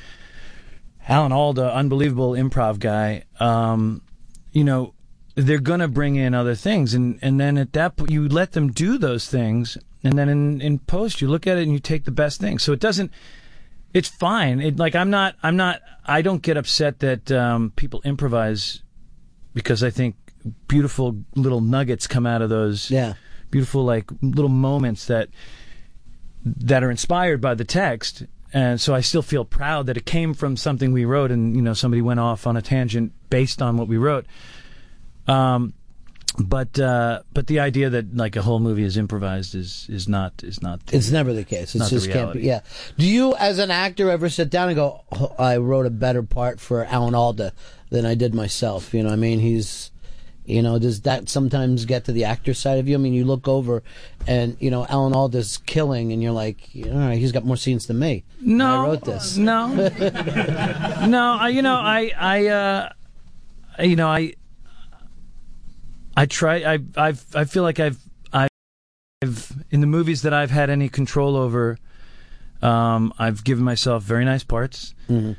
Alan 1.07 1.31
Alda, 1.31 1.73
unbelievable 1.73 2.31
improv 2.31 2.79
guy. 2.79 3.23
Um, 3.39 4.01
you 4.51 4.63
know, 4.63 4.93
they're 5.35 5.59
gonna 5.59 5.87
bring 5.87 6.15
in 6.15 6.35
other 6.35 6.53
things, 6.53 6.93
and 6.93 7.17
and 7.21 7.39
then 7.39 7.57
at 7.57 7.73
that 7.73 7.97
point, 7.97 8.11
you 8.11 8.27
let 8.27 8.51
them 8.51 8.71
do 8.71 8.99
those 8.99 9.27
things, 9.27 9.77
and 10.03 10.17
then 10.17 10.29
in 10.29 10.61
in 10.61 10.79
post, 10.79 11.19
you 11.19 11.27
look 11.27 11.47
at 11.47 11.57
it 11.57 11.63
and 11.63 11.73
you 11.73 11.79
take 11.79 12.05
the 12.05 12.11
best 12.11 12.39
thing. 12.39 12.59
So 12.59 12.71
it 12.71 12.79
doesn't. 12.79 13.11
It's 13.93 14.09
fine. 14.09 14.61
It 14.61 14.77
like 14.77 14.93
I'm 14.95 15.09
not. 15.09 15.35
I'm 15.41 15.57
not. 15.57 15.81
I 16.05 16.21
don't 16.21 16.41
get 16.41 16.55
upset 16.55 16.99
that 16.99 17.31
um, 17.31 17.73
people 17.75 18.01
improvise 18.05 18.83
because 19.55 19.83
I 19.83 19.89
think 19.89 20.15
beautiful 20.67 21.23
little 21.35 21.61
nuggets 21.61 22.07
come 22.07 22.25
out 22.25 22.41
of 22.41 22.49
those. 22.49 22.89
Yeah. 22.91 23.13
Beautiful 23.51 23.83
like 23.83 24.09
little 24.21 24.49
moments 24.49 25.05
that 25.07 25.29
that 26.45 26.83
are 26.83 26.91
inspired 26.91 27.41
by 27.41 27.55
the 27.55 27.63
text. 27.63 28.23
And 28.53 28.79
so 28.79 28.93
I 28.93 29.01
still 29.01 29.23
feel 29.23 29.45
proud 29.45 29.87
that 29.87 29.97
it 29.97 30.05
came 30.05 30.33
from 30.35 30.57
something 30.57 30.91
we 30.91 31.05
wrote, 31.05 31.31
and 31.31 31.55
you 31.55 31.61
know 31.61 31.73
somebody 31.73 32.01
went 32.01 32.19
off 32.19 32.45
on 32.45 32.55
a 32.55 32.61
tangent 32.61 33.11
based 33.29 33.61
on 33.61 33.77
what 33.77 33.87
we 33.87 33.97
wrote. 33.97 34.25
Um, 35.27 35.73
but 36.37 36.79
uh, 36.79 37.21
but 37.33 37.47
the 37.47 37.59
idea 37.59 37.89
that 37.91 38.15
like 38.15 38.35
a 38.35 38.41
whole 38.41 38.59
movie 38.59 38.83
is 38.83 38.97
improvised 38.97 39.55
is 39.55 39.87
is 39.89 40.07
not 40.07 40.43
is 40.43 40.61
not. 40.61 40.85
The, 40.87 40.97
It's 40.97 41.11
never 41.11 41.33
the 41.33 41.43
case. 41.43 41.75
It's 41.75 41.89
just 41.89 42.11
can't 42.11 42.33
be. 42.33 42.41
Yeah. 42.41 42.61
Do 42.97 43.05
you, 43.07 43.35
as 43.35 43.59
an 43.59 43.71
actor, 43.71 44.09
ever 44.09 44.29
sit 44.29 44.49
down 44.49 44.69
and 44.69 44.75
go, 44.75 45.03
oh, 45.11 45.33
"I 45.37 45.57
wrote 45.57 45.85
a 45.85 45.91
better 45.91 46.23
part 46.23 46.59
for 46.59 46.85
Alan 46.85 47.13
Alda 47.15 47.53
than 47.89 48.05
I 48.05 48.15
did 48.15 48.33
myself"? 48.33 48.93
You 48.93 49.03
know, 49.03 49.09
what 49.09 49.13
I 49.13 49.17
mean, 49.17 49.39
he's, 49.39 49.91
you 50.45 50.61
know, 50.61 50.77
does 50.77 51.01
that 51.01 51.29
sometimes 51.29 51.85
get 51.85 52.03
to 52.05 52.11
the 52.11 52.25
actor 52.25 52.53
side 52.53 52.77
of 52.79 52.87
you? 52.87 52.95
I 52.95 52.97
mean, 52.97 53.13
you 53.13 53.23
look 53.25 53.47
over, 53.47 53.81
and 54.27 54.57
you 54.59 54.69
know, 54.71 54.85
Alan 54.89 55.13
Alda's 55.13 55.57
killing, 55.65 56.11
and 56.11 56.21
you're 56.21 56.31
like, 56.33 56.69
all 56.85 56.91
right, 56.99 57.17
he's 57.17 57.31
got 57.31 57.45
more 57.45 57.55
scenes 57.57 57.87
than 57.87 57.99
me. 57.99 58.23
No, 58.41 58.81
I 58.81 58.83
wrote 58.87 59.05
this. 59.05 59.37
No, 59.37 59.67
no. 61.07 61.37
I, 61.39 61.49
you 61.49 61.61
know, 61.61 61.75
I, 61.75 62.11
I, 62.17 62.47
uh, 62.47 62.89
you 63.79 63.95
know, 63.95 64.07
I, 64.09 64.33
I 66.15 66.25
try. 66.25 66.57
I, 66.73 66.79
I've, 66.95 67.25
I 67.35 67.45
feel 67.45 67.63
like 67.63 67.79
I've, 67.79 67.97
I've, 68.33 69.51
in 69.71 69.81
the 69.81 69.87
movies 69.87 70.21
that 70.23 70.33
I've 70.33 70.51
had 70.51 70.69
any 70.69 70.89
control 70.89 71.35
over, 71.35 71.77
um, 72.61 73.13
I've 73.17 73.43
given 73.43 73.63
myself 73.63 74.03
very 74.03 74.25
nice 74.25 74.43
parts 74.43 74.93
Mhm. 75.09 75.35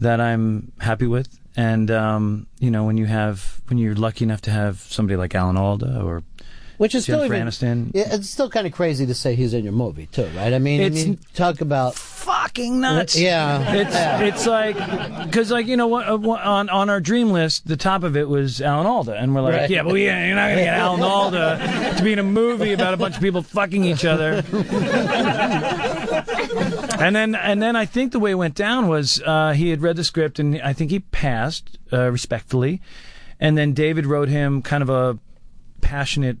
that 0.00 0.20
I'm 0.20 0.72
happy 0.80 1.06
with. 1.06 1.38
And 1.58 1.90
um, 1.90 2.46
you 2.60 2.70
know, 2.70 2.84
when 2.84 2.96
you 2.96 3.06
have, 3.06 3.60
when 3.66 3.78
you're 3.78 3.96
lucky 3.96 4.24
enough 4.24 4.42
to 4.42 4.52
have 4.52 4.78
somebody 4.78 5.16
like 5.16 5.34
Alan 5.34 5.56
Alda 5.56 6.02
or 6.02 6.22
Which 6.78 6.94
is 6.94 7.02
still 7.02 7.24
even, 7.24 7.30
Yeah, 7.92 8.14
it's 8.14 8.30
still 8.30 8.48
kind 8.48 8.64
of 8.66 8.72
crazy 8.72 9.04
to 9.06 9.14
say 9.14 9.34
he's 9.34 9.52
in 9.52 9.64
your 9.64 9.72
movie 9.72 10.06
too, 10.06 10.28
right? 10.36 10.52
I 10.54 10.58
mean, 10.60 10.80
It's 10.80 11.02
I 11.02 11.06
mean, 11.06 11.18
talk 11.34 11.60
about 11.60 11.96
fucking 11.96 12.80
nuts. 12.80 13.18
Yeah, 13.18 13.72
It's 13.74 13.92
Yeah. 13.94 14.20
it's 14.22 14.46
like 14.46 14.76
because 15.24 15.50
like 15.50 15.66
you 15.66 15.76
know 15.76 15.88
what, 15.88 16.08
uh, 16.08 16.16
what 16.16 16.40
on 16.40 16.68
on 16.68 16.88
our 16.88 17.00
dream 17.00 17.30
list, 17.30 17.66
the 17.66 17.76
top 17.76 18.04
of 18.04 18.16
it 18.16 18.28
was 18.28 18.62
Alan 18.62 18.86
Alda, 18.86 19.14
and 19.14 19.34
we're 19.34 19.40
like, 19.40 19.54
Right. 19.54 19.70
yeah, 19.70 19.82
but 19.82 19.92
we, 19.92 20.04
you're 20.04 20.34
not 20.36 20.50
gonna 20.50 20.62
get 20.62 20.74
Alan 20.78 21.02
Alda 21.02 21.94
to 21.96 22.02
be 22.04 22.12
in 22.12 22.20
a 22.20 22.22
movie 22.22 22.72
about 22.72 22.94
a 22.94 22.96
bunch 22.96 23.16
of 23.16 23.20
people 23.22 23.42
fucking 23.42 23.82
each 23.84 24.04
other. 24.04 24.44
and 27.00 27.14
then 27.16 27.34
and 27.34 27.60
then 27.62 27.74
I 27.76 27.86
think 27.86 28.12
the 28.12 28.20
way 28.20 28.30
it 28.32 28.36
went 28.36 28.54
down 28.54 28.88
was 28.88 29.20
uh, 29.24 29.52
he 29.52 29.70
had 29.70 29.82
read 29.82 29.96
the 29.96 30.04
script 30.04 30.38
and 30.38 30.60
I 30.62 30.72
think 30.72 30.90
he 30.90 31.00
passed 31.00 31.78
uh, 31.92 32.10
respectfully, 32.10 32.80
and 33.40 33.58
then 33.58 33.72
David 33.72 34.06
wrote 34.06 34.28
him 34.28 34.62
kind 34.62 34.82
of 34.82 34.88
a 34.90 35.18
passionate 35.80 36.38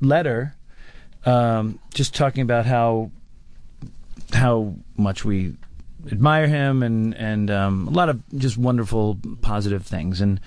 letter, 0.00 0.54
um, 1.24 1.78
just 1.94 2.14
talking 2.14 2.42
about 2.42 2.66
how 2.66 3.10
how 4.32 4.74
much 4.96 5.24
we 5.24 5.54
admire 6.10 6.46
him 6.46 6.82
and 6.82 7.14
and 7.14 7.50
um, 7.50 7.88
a 7.88 7.90
lot 7.90 8.08
of 8.08 8.20
just 8.36 8.56
wonderful 8.56 9.18
positive 9.40 9.84
things. 9.84 10.20
And 10.20 10.40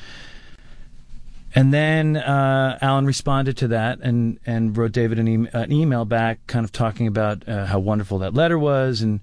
and 1.56 1.74
then 1.74 2.16
uh, 2.16 2.78
Alan 2.82 3.06
responded 3.06 3.58
to 3.58 3.69
that 3.69 4.00
and 4.02 4.40
and 4.45 4.78
wrote 4.78 4.92
David 4.92 5.19
an, 5.19 5.28
e- 5.28 5.50
an 5.53 5.72
email 5.72 6.06
back, 6.06 6.45
kind 6.48 6.64
of 6.64 6.72
talking 6.72 7.08
about 7.08 7.48
uh, 7.48 7.66
how 7.66 7.80
wonderful 7.80 8.19
that 8.19 8.34
letter 8.34 8.60
was. 8.60 9.02
And 9.02 9.19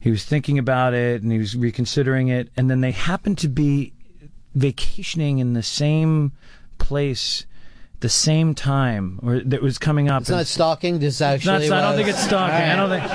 he 0.00 0.10
was 0.10 0.24
thinking 0.24 0.58
about 0.58 0.94
it 0.94 1.22
and 1.22 1.32
he 1.32 1.38
was 1.38 1.56
reconsidering 1.56 2.28
it. 2.28 2.50
And 2.56 2.70
then 2.70 2.80
they 2.80 2.92
happened 2.92 3.38
to 3.38 3.48
be 3.48 3.92
vacationing 4.54 5.38
in 5.38 5.52
the 5.52 5.62
same 5.62 6.32
place 6.78 7.44
the 8.00 8.08
same 8.08 8.54
time 8.54 9.18
or 9.22 9.40
that 9.40 9.60
was 9.60 9.76
coming 9.78 10.08
up 10.08 10.20
it's 10.22 10.30
not 10.30 10.46
stalking. 10.46 11.00
This 11.00 11.20
it's 11.20 11.44
not- 11.44 11.56
actually, 11.62 11.70
I 11.72 11.80
don't 11.82 11.96
think 11.96 12.08
it's 12.08 12.22
stalking. 12.22 12.54
I 12.54 12.76
don't 12.76 12.90
think. 12.90 13.10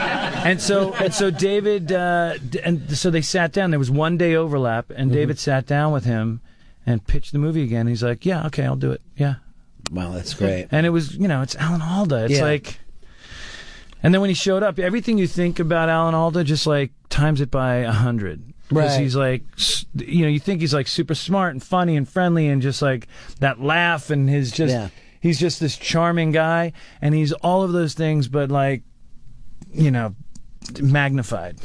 And 0.45 0.61
so, 0.61 0.93
and 0.99 1.13
so 1.13 1.31
David, 1.31 1.91
uh, 1.91 2.35
and 2.63 2.97
so 2.97 3.09
they 3.09 3.21
sat 3.21 3.53
down. 3.53 3.69
There 3.71 3.79
was 3.79 3.89
one 3.91 4.17
day 4.17 4.35
overlap, 4.35 4.89
and 4.89 5.09
Mm-hmm. 5.09 5.13
David 5.13 5.39
sat 5.39 5.65
down 5.65 5.93
with 5.93 6.03
him 6.05 6.41
and 6.85 7.05
pitched 7.07 7.31
the 7.31 7.39
movie 7.39 7.63
again. 7.63 7.87
He's 7.87 8.03
like, 8.03 8.25
"Yeah, 8.25 8.45
okay, 8.47 8.65
I'll 8.65 8.75
do 8.75 8.91
it. 8.91 9.01
Yeah." 9.15 9.35
Wow, 9.91 10.11
that's 10.11 10.33
great. 10.33 10.67
And 10.71 10.85
it 10.85 10.89
was, 10.89 11.15
you 11.15 11.27
know, 11.27 11.41
it's 11.41 11.55
Alan 11.55 11.81
Alda. 11.81 12.25
It's 12.25 12.33
Yeah. 12.35 12.43
like, 12.43 12.79
and 14.01 14.13
then 14.13 14.21
when 14.21 14.29
he 14.29 14.33
showed 14.33 14.63
up, 14.63 14.79
everything 14.79 15.17
you 15.17 15.27
think 15.27 15.59
about 15.59 15.87
Alan 15.89 16.13
Alda, 16.15 16.43
just 16.43 16.65
like 16.67 16.91
times 17.09 17.41
it 17.41 17.51
by 17.51 17.75
a 17.77 17.91
hundred. 17.91 18.52
Because 18.73 18.91
Right. 18.95 19.01
he's 19.01 19.15
like, 19.15 19.43
you 19.95 20.23
know, 20.23 20.29
you 20.29 20.39
think 20.39 20.61
he's 20.61 20.73
like 20.73 20.87
super 20.87 21.15
smart 21.15 21.51
and 21.51 21.63
funny 21.63 21.95
and 21.95 22.07
friendly 22.07 22.47
and 22.47 22.61
just 22.61 22.81
like 22.81 23.07
that 23.39 23.61
laugh 23.61 24.09
and 24.09 24.29
his 24.29 24.51
just, 24.51 24.73
Yeah. 24.73 24.89
he's 25.21 25.39
just 25.39 25.59
this 25.59 25.77
charming 25.77 26.31
guy 26.31 26.73
and 27.01 27.13
he's 27.15 27.31
all 27.33 27.63
of 27.63 27.71
those 27.71 27.93
things, 27.93 28.27
but 28.27 28.49
like, 28.51 28.83
you 29.71 29.91
know, 29.91 30.15
magnified. 30.81 31.57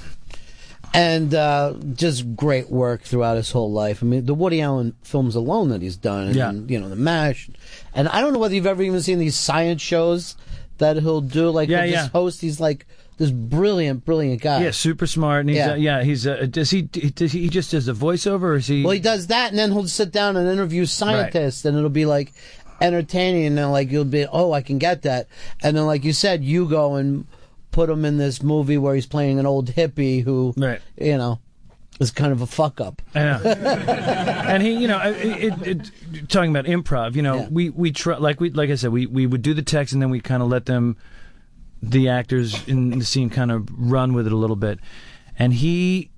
and 0.94 1.34
uh, 1.34 1.74
just 1.94 2.34
great 2.34 2.70
work 2.70 3.02
throughout 3.02 3.36
his 3.36 3.50
whole 3.50 3.70
life. 3.70 4.02
I 4.02 4.06
mean, 4.06 4.24
the 4.24 4.32
Woody 4.34 4.62
Allen 4.62 4.94
films 5.02 5.34
alone 5.36 5.68
that 5.68 5.82
he's 5.82 5.96
done, 5.98 6.28
and 6.28 6.34
Yeah. 6.36 6.50
you 6.52 6.80
know, 6.80 6.88
the 6.88 6.96
Mash, 6.96 7.50
and 7.94 8.08
I 8.08 8.22
don't 8.22 8.32
know 8.32 8.38
whether 8.38 8.54
you've 8.54 8.66
ever 8.66 8.82
even 8.82 9.02
seen 9.02 9.18
these 9.18 9.36
science 9.36 9.82
shows 9.82 10.34
that 10.78 10.96
he'll 10.96 11.20
do. 11.20 11.50
Like, 11.50 11.68
Yeah, 11.68 11.82
he'll 11.82 11.90
yeah. 11.92 12.00
just 12.00 12.12
host. 12.12 12.40
He's 12.40 12.58
like 12.58 12.86
this 13.18 13.30
brilliant, 13.30 14.04
brilliant 14.04 14.40
guy. 14.40 14.62
Yeah, 14.62 14.70
super 14.70 15.06
smart. 15.06 15.40
And 15.40 15.50
he's, 15.50 15.58
Yeah. 15.58 15.74
yeah, 15.74 15.96
uh, 15.96 15.98
yeah 15.98 16.02
he's, 16.04 16.26
uh, 16.26 16.46
does 16.50 16.70
he, 16.70 16.82
does 16.82 17.32
he, 17.32 17.40
he 17.42 17.48
just 17.48 17.70
does 17.72 17.86
the 17.86 17.92
voiceover 17.92 18.42
or 18.42 18.54
is 18.54 18.66
he? 18.66 18.82
Well, 18.82 18.92
he 18.94 19.00
does 19.00 19.26
that, 19.26 19.50
and 19.50 19.58
then 19.58 19.72
he'll 19.72 19.86
sit 19.88 20.10
down 20.12 20.36
and 20.36 20.48
interview 20.48 20.86
scientists, 20.86 21.64
and 21.64 21.76
it'll 21.76 21.90
be 21.90 22.06
like 22.06 22.32
entertaining, 22.80 23.44
and 23.46 23.58
then 23.58 23.70
like 23.70 23.90
you'll 23.90 24.04
be, 24.04 24.26
oh, 24.26 24.52
I 24.52 24.62
can 24.62 24.78
get 24.78 25.02
that, 25.02 25.28
and 25.62 25.76
then 25.76 25.84
like 25.86 26.04
you 26.04 26.12
said, 26.12 26.42
you 26.42 26.68
go 26.68 26.94
and 26.94 27.26
put 27.70 27.90
him 27.90 28.04
in 28.04 28.16
this 28.16 28.42
movie 28.42 28.78
where 28.78 28.94
he's 28.94 29.06
playing 29.06 29.38
an 29.38 29.46
old 29.46 29.70
hippie 29.72 30.22
who, 30.24 30.54
Right. 30.56 30.80
you 30.96 31.18
know, 31.18 31.38
is 32.00 32.10
kind 32.10 32.32
of 32.32 32.40
a 32.40 32.46
fuck 32.46 32.80
up. 32.80 33.02
Yeah. 33.14 33.40
and 34.48 34.62
he, 34.62 34.72
you 34.72 34.88
know, 34.88 35.00
it, 35.04 35.52
it, 35.66 35.66
it, 36.12 36.28
talking 36.28 36.50
about 36.50 36.64
improv, 36.66 37.14
you 37.16 37.22
know, 37.22 37.48
we 37.50 37.70
we 37.70 37.90
try 37.90 38.16
like 38.16 38.40
we 38.40 38.50
like 38.50 38.70
I 38.70 38.76
said, 38.76 38.90
we 38.92 39.06
we 39.06 39.26
would 39.26 39.42
do 39.42 39.52
the 39.54 39.62
text 39.62 39.92
and 39.92 40.00
then 40.00 40.10
we 40.10 40.20
kind 40.20 40.42
of 40.42 40.48
let 40.48 40.66
them, 40.66 40.96
the 41.82 42.08
actors 42.08 42.66
in 42.66 42.98
the 42.98 43.04
scene, 43.04 43.30
kind 43.30 43.50
of 43.52 43.68
run 43.76 44.12
with 44.12 44.26
it 44.26 44.32
a 44.32 44.36
little 44.36 44.56
bit, 44.56 44.78
and 45.38 45.52
he 45.54 46.10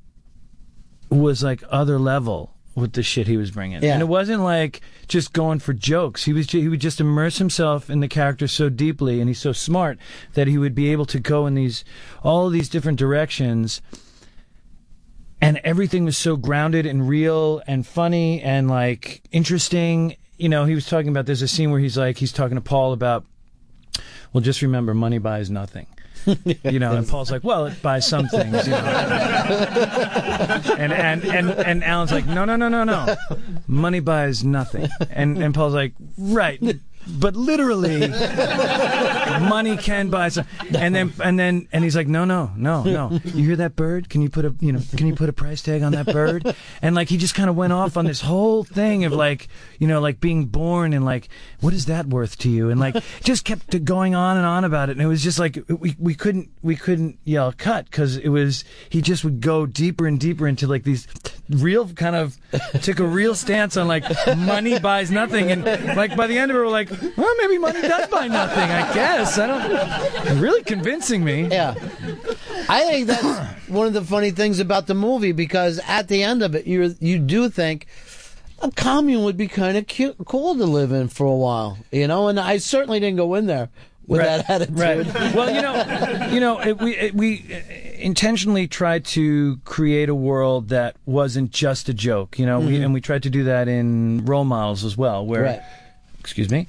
was 1.11 1.43
like 1.43 1.63
other 1.71 1.99
level 1.99 2.55
with 2.77 2.93
the 2.93 3.03
shit 3.03 3.27
he 3.27 3.37
was 3.37 3.51
bringing, 3.51 3.83
Yeah. 3.83 3.93
and 3.95 4.01
it 4.01 4.07
wasn't 4.07 4.43
like 4.43 4.81
just 5.09 5.33
going 5.33 5.59
for 5.59 5.73
jokes. 5.73 6.25
He 6.25 6.33
was 6.33 6.47
ju- 6.47 6.61
he 6.61 6.69
would 6.69 6.81
just 6.81 7.01
immerse 7.01 7.39
himself 7.39 7.91
in 7.91 8.01
the 8.01 8.09
character 8.09 8.47
so 8.47 8.69
deeply, 8.69 9.21
and 9.21 9.29
he's 9.29 9.41
so 9.41 9.53
smart 9.53 9.99
that 10.35 10.47
he 10.47 10.57
would 10.57 10.75
be 10.75 10.91
able 10.93 11.05
to 11.07 11.19
go 11.19 11.47
in 11.47 11.55
these 11.55 11.85
all 12.23 12.47
of 12.47 12.53
these 12.53 12.69
different 12.69 12.99
directions 12.99 13.83
and 15.43 15.59
everything 15.65 16.05
was 16.05 16.17
so 16.17 16.37
grounded 16.37 16.85
and 16.87 17.09
real 17.09 17.63
and 17.67 17.87
funny 17.87 18.41
and 18.43 18.69
like 18.71 19.23
interesting. 19.33 20.17
You 20.37 20.49
know, 20.49 20.65
he 20.65 20.75
was 20.75 20.87
talking 20.87 21.09
about 21.09 21.27
there's 21.27 21.43
a 21.43 21.49
scene 21.49 21.71
where 21.71 21.81
he's 21.81 21.97
like 21.99 22.19
he's 22.19 22.33
talking 22.33 22.55
to 22.57 22.61
Paul 22.61 22.93
about 22.93 23.25
well 24.33 24.41
just 24.41 24.63
remember 24.63 24.95
money 24.95 25.19
buys 25.19 25.51
nothing. 25.51 25.87
you 26.65 26.79
know, 26.79 26.95
and 26.97 27.09
Paul's 27.09 27.31
like, 27.31 27.43
well, 27.43 27.65
it 27.65 27.81
buys 27.81 28.07
some 28.07 28.29
things, 28.29 28.67
you 28.67 28.73
know. 28.73 28.79
and, 30.79 30.93
and 30.93 31.25
and 31.25 31.51
and 31.51 31.83
Alan's 31.83 32.13
like, 32.13 32.27
no, 32.27 32.45
no, 32.45 32.57
no, 32.57 32.69
no, 32.69 32.85
no, 32.85 33.17
money 33.67 34.01
buys 34.01 34.45
nothing. 34.45 34.89
And 35.11 35.43
and 35.43 35.55
Paul's 35.55 35.73
like, 35.73 35.95
right, 36.19 36.61
but 37.09 37.37
literally, 37.37 38.01
money 39.41 39.77
can 39.77 40.11
buy 40.11 40.29
some. 40.29 40.47
And 40.77 40.95
then 40.95 41.13
and 41.23 41.39
then 41.39 41.69
and 41.73 41.85
he's 41.85 41.97
like, 41.97 42.07
no, 42.09 42.25
no, 42.25 42.53
no, 42.57 42.83
no. 42.85 43.21
You 43.25 43.45
hear 43.47 43.57
that 43.57 43.77
bird? 43.77 44.09
Can 44.09 44.23
you 44.23 44.31
put 44.31 44.45
a 44.45 44.55
you 44.61 44.73
know 44.73 44.81
can 44.97 45.07
you 45.07 45.15
put 45.15 45.29
a 45.29 45.33
price 45.33 45.63
tag 45.63 45.83
on 45.83 45.93
that 45.93 46.07
bird? 46.07 46.55
And 46.83 46.95
like 46.95 47.09
he 47.09 47.17
just 47.17 47.35
kind 47.35 47.51
of 47.51 47.57
went 47.57 47.73
off 47.73 47.97
on 47.97 48.05
this 48.05 48.21
whole 48.21 48.65
thing 48.65 49.05
of 49.05 49.13
like 49.13 49.49
you 49.79 49.87
know 49.87 50.01
like 50.01 50.21
being 50.21 50.47
born 50.47 50.93
and 50.93 51.05
like 51.05 51.29
what 51.61 51.73
is 51.73 51.87
that 51.87 52.07
worth 52.07 52.39
to 52.39 52.49
you? 52.49 52.71
And 52.71 52.81
like 52.81 52.97
just 53.23 53.45
kept 53.45 53.85
going 53.85 54.15
on 54.15 54.37
and 54.37 54.47
on 54.47 54.65
about 54.65 54.89
it. 54.89 54.93
And 54.93 55.03
it 55.03 55.07
was 55.07 55.23
just 55.23 55.39
like 55.39 55.59
we 55.69 55.95
we 55.99 56.15
couldn't 56.15 56.51
we 56.63 56.77
couldn't 56.77 57.19
yell 57.25 57.53
cut 57.57 57.87
because 57.87 58.17
it 58.17 58.29
was 58.29 58.65
he 58.89 59.01
just 59.03 59.25
would 59.25 59.41
go 59.41 59.67
deeper 59.67 60.07
and 60.07 60.19
deeper 60.21 60.47
into 60.47 60.67
like 60.67 60.85
these 60.85 61.07
real 61.49 61.89
kind 61.89 62.15
of 62.15 62.37
took 62.83 63.01
a 63.01 63.07
real 63.07 63.35
stance 63.35 63.77
on 63.77 63.89
like 63.89 64.05
money 64.37 64.79
buys 64.79 65.11
nothing 65.11 65.51
and 65.51 65.65
like 65.97 66.15
by 66.17 66.27
the 66.27 66.39
end 66.39 66.51
of 66.51 66.57
it 66.57 66.61
we're 66.61 66.69
like 66.69 66.89
well 67.17 67.35
maybe 67.39 67.59
money 67.59 67.81
does 67.83 68.09
buy 68.09 68.29
nothing 68.29 68.71
I 68.71 68.95
guess 68.95 69.30
I 69.39 69.47
don't 69.47 70.41
really 70.41 70.63
convincing 70.63 71.25
me 71.25 71.49
yeah 71.49 71.75
I 72.69 72.85
think 72.85 73.07
that's 73.09 73.69
one 73.69 73.87
of 73.87 73.93
the 73.93 74.03
funny 74.03 74.31
things 74.31 74.59
about 74.61 74.87
the 74.87 74.95
movie 74.95 75.33
because 75.33 75.81
at 75.89 76.09
the 76.09 76.23
end 76.23 76.43
of 76.43 76.55
it, 76.55 76.67
you 76.67 76.95
you 77.01 77.19
do 77.19 77.49
think 77.49 77.87
a 78.63 78.71
commune 78.71 79.25
would 79.25 79.37
be 79.39 79.49
kind 79.49 79.77
of 79.77 79.87
cute, 79.87 80.17
cool 80.27 80.55
to 80.55 80.65
live 80.65 80.93
in 80.93 81.09
for 81.09 81.27
a 81.27 81.35
while, 81.35 81.79
you 81.91 82.07
know. 82.07 82.29
And 82.29 82.39
I 82.39 82.59
certainly 82.59 83.01
didn't 83.01 83.17
go 83.17 83.35
in 83.35 83.47
there 83.47 83.71
with 84.07 84.21
Right, 84.21 84.27
that 84.47 84.51
attitude. 84.51 84.77
right. 84.79 85.35
well 85.35 85.51
you 85.55 85.63
know 85.63 86.29
you 86.33 86.41
know 86.41 86.59
it, 86.61 86.79
we 86.79 86.97
it, 86.97 87.15
we 87.15 87.45
intentionally 87.99 88.67
tried 88.69 89.05
to 89.07 89.57
create 89.65 90.09
a 90.09 90.15
world 90.15 90.69
that 90.71 90.97
wasn't 91.07 91.51
just 91.53 91.89
a 91.89 91.95
joke 91.95 92.37
you 92.39 92.45
know 92.47 92.59
we, 92.61 92.79
Mhm. 92.79 92.85
and 92.87 92.95
we 92.95 93.01
tried 93.01 93.23
to 93.23 93.31
do 93.31 93.45
that 93.45 93.69
in 93.69 94.25
role 94.25 94.45
models 94.45 94.85
as 94.85 94.97
well 94.97 95.25
where 95.25 95.43
Right. 95.45 95.61
excuse 96.19 96.51
me 96.51 96.67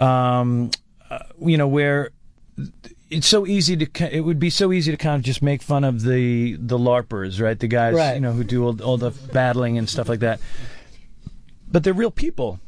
um, 0.00 0.70
uh, 0.72 0.78
Uh, 1.10 1.18
you 1.44 1.56
know 1.56 1.66
where 1.68 2.10
it's 3.10 3.26
so 3.26 3.46
easy 3.46 3.76
to 3.76 4.16
it 4.16 4.20
would 4.20 4.38
be 4.38 4.50
so 4.50 4.72
easy 4.72 4.90
to 4.92 4.96
kind 4.96 5.16
of 5.16 5.22
just 5.22 5.42
make 5.42 5.60
fun 5.62 5.82
of 5.82 6.02
the 6.02 6.54
the 6.56 6.78
larpers 6.78 7.40
right 7.40 7.58
the 7.58 7.66
guys 7.66 7.94
Right. 7.94 8.14
you 8.14 8.20
know 8.20 8.32
who 8.32 8.44
do 8.44 8.64
all, 8.64 8.80
all 8.82 8.96
the 8.96 9.10
battling 9.32 9.76
and 9.78 9.88
stuff 9.88 10.08
like 10.08 10.20
that 10.20 10.38
but 11.70 11.82
they're 11.82 11.92
real 11.92 12.10
people 12.12 12.60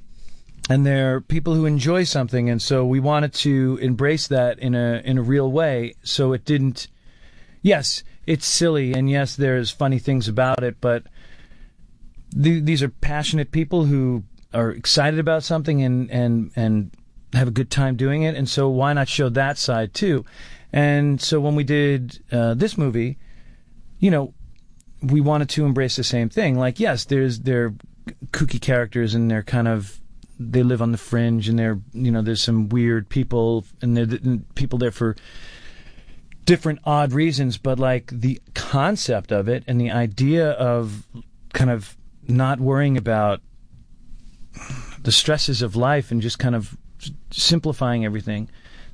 and 0.69 0.85
they're 0.85 1.21
people 1.21 1.55
who 1.55 1.67
enjoy 1.67 2.03
something 2.05 2.51
and 2.51 2.61
so 2.61 2.85
we 2.85 2.99
wanted 2.99 3.33
to 3.35 3.79
embrace 3.81 4.27
that 4.29 4.59
in 4.59 4.75
a 4.75 5.01
in 5.05 5.19
a 5.19 5.23
real 5.23 5.51
way 5.53 5.95
so 6.03 6.33
it 6.33 6.45
didn't 6.45 6.89
yes 7.63 8.03
it's 8.27 8.47
silly 8.47 8.93
and 8.93 9.09
yes 9.09 9.37
there's 9.37 9.71
funny 9.71 9.99
things 10.01 10.27
about 10.27 10.65
it 10.65 10.77
but 10.81 11.05
th- 12.41 12.65
these 12.65 12.83
are 12.83 12.89
passionate 12.89 13.53
people 13.53 13.85
who 13.85 14.25
are 14.55 14.71
excited 14.73 15.21
about 15.21 15.43
something 15.45 15.83
and 15.83 16.11
and 16.11 16.51
and 16.57 16.91
have 17.33 17.49
a 17.49 17.53
good 17.53 17.71
time 17.71 17.97
doing 17.97 18.23
it 18.23 18.35
and 18.35 18.49
so 18.49 18.69
why 18.69 18.93
not 18.93 19.09
show 19.09 19.29
that 19.29 19.59
side 19.59 19.95
too? 19.95 20.25
And 20.73 21.21
so 21.21 21.41
when 21.41 21.55
we 21.55 21.65
did 21.65 22.23
uh, 22.33 22.55
this 22.55 22.77
movie 22.79 23.19
you 23.99 24.11
know 24.11 24.35
we 25.03 25.21
wanted 25.21 25.49
to 25.51 25.65
embrace 25.65 25.97
the 25.97 26.05
same 26.05 26.29
thing. 26.29 26.59
Like 26.59 26.81
yes 26.81 27.05
there's 27.05 27.41
they're 27.41 27.75
kooky 28.33 28.61
characters 28.61 29.15
and 29.15 29.31
they're 29.31 29.43
kind 29.43 29.69
of 29.69 30.01
they 30.39 30.63
live 30.63 30.83
on 30.83 30.93
the 30.93 30.99
fringe 30.99 31.49
and 31.49 31.59
they're 31.59 31.81
you 31.93 32.11
know 32.11 32.23
there's 32.23 32.43
some 32.43 32.69
weird 32.69 33.09
people 33.09 33.65
and 33.81 33.97
they're 33.97 34.05
and 34.05 34.55
people 34.55 34.79
there 34.79 34.91
for 34.91 35.17
different 36.45 36.81
odd 36.85 37.13
reasons 37.13 37.59
but 37.59 37.79
like 37.79 38.11
the 38.13 38.41
concept 38.55 39.31
of 39.31 39.49
it 39.49 39.63
and 39.67 39.81
the 39.81 39.91
idea 39.91 40.51
of 40.53 41.07
kind 41.53 41.71
of 41.71 41.97
not 42.27 42.61
worrying 42.61 42.97
about 42.97 43.41
the 45.03 45.13
stresses 45.13 45.63
of 45.63 45.77
life 45.77 46.11
and 46.11 46.21
just 46.23 46.39
kind 46.39 46.55
of 46.55 46.77
simplifying 47.33 48.05
everything 48.05 48.49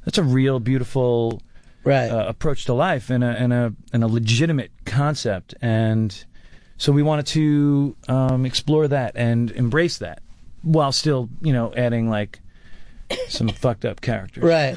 that's 0.04 0.18
a 0.18 0.22
real 0.22 0.58
beautiful 0.60 1.42
right. 1.84 2.08
uh, 2.10 2.24
approach 2.28 2.64
to 2.64 2.72
life 2.72 3.10
and 3.10 3.22
a 3.24 3.28
and 3.28 3.52
a 3.52 3.74
and 3.92 4.02
a 4.04 4.06
legitimate 4.08 4.70
concept 4.84 5.54
and 5.60 6.24
so 6.76 6.92
we 6.92 7.02
wanted 7.02 7.26
to 7.26 7.96
um, 8.08 8.46
explore 8.46 8.86
that 8.88 9.12
and 9.16 9.50
embrace 9.52 9.98
that 9.98 10.22
while 10.62 10.92
still 10.92 11.28
you 11.42 11.52
know 11.52 11.72
adding 11.76 12.08
like 12.08 12.40
some 13.28 13.48
fucked 13.62 13.84
up 13.84 14.00
characters 14.00 14.44
Right. 14.44 14.76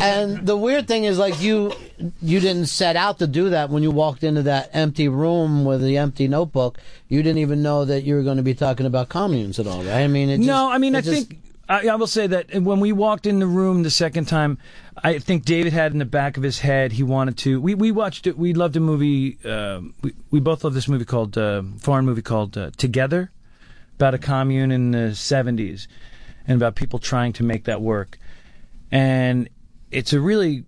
and 0.00 0.44
the 0.46 0.56
weird 0.56 0.88
thing 0.88 1.04
is 1.04 1.18
like 1.18 1.40
you 1.40 1.72
you 2.20 2.40
didn't 2.40 2.66
set 2.66 2.96
out 2.96 3.18
to 3.20 3.26
do 3.26 3.50
that 3.50 3.70
when 3.70 3.82
you 3.82 3.90
walked 3.90 4.24
into 4.24 4.42
that 4.42 4.70
empty 4.72 5.08
room 5.08 5.64
with 5.64 5.82
the 5.82 5.96
empty 5.98 6.26
notebook. 6.28 6.78
You 7.08 7.22
didn't 7.22 7.38
even 7.38 7.62
know 7.62 7.84
that 7.84 8.02
you 8.04 8.14
were 8.14 8.22
going 8.22 8.38
to 8.38 8.42
be 8.42 8.54
talking 8.54 8.86
about 8.86 9.08
communes 9.10 9.58
at 9.60 9.66
all, 9.66 9.82
right? 9.84 10.02
I 10.02 10.06
mean, 10.08 10.30
it 10.30 10.38
just, 10.38 10.46
no, 10.48 10.70
I 10.70 10.78
mean, 10.78 10.96
I 10.96 11.00
just- 11.00 11.28
think 11.28 11.38
I, 11.70 11.86
I 11.86 11.94
will 11.94 12.08
say 12.08 12.26
that 12.26 12.52
when 12.52 12.80
we 12.80 12.90
walked 12.90 13.26
in 13.26 13.38
the 13.38 13.46
room 13.46 13.84
the 13.84 13.90
second 13.90 14.24
time, 14.26 14.58
I 15.04 15.20
think 15.20 15.44
David 15.44 15.72
had 15.72 15.92
in 15.92 15.98
the 15.98 16.04
back 16.04 16.36
of 16.36 16.42
his 16.42 16.58
head 16.58 16.90
he 16.90 17.04
wanted 17.04 17.38
to. 17.38 17.60
We 17.60 17.76
we 17.76 17.92
watched 17.92 18.26
it. 18.26 18.36
We 18.36 18.52
loved 18.54 18.76
a 18.76 18.80
movie. 18.80 19.38
Uh, 19.44 19.82
we 20.02 20.12
we 20.32 20.40
both 20.40 20.64
love 20.64 20.74
this 20.74 20.88
movie 20.88 21.04
called 21.04 21.38
uh, 21.38 21.62
foreign 21.78 22.04
movie 22.04 22.22
called 22.22 22.58
uh, 22.58 22.72
Together, 22.76 23.30
about 23.94 24.14
a 24.14 24.18
commune 24.18 24.72
in 24.72 24.90
the 24.90 25.14
seventies, 25.14 25.86
and 26.46 26.56
about 26.56 26.74
people 26.74 26.98
trying 26.98 27.32
to 27.34 27.44
make 27.44 27.64
that 27.64 27.80
work. 27.80 28.18
And 28.90 29.48
it's 29.92 30.12
a 30.12 30.20
really 30.20 30.64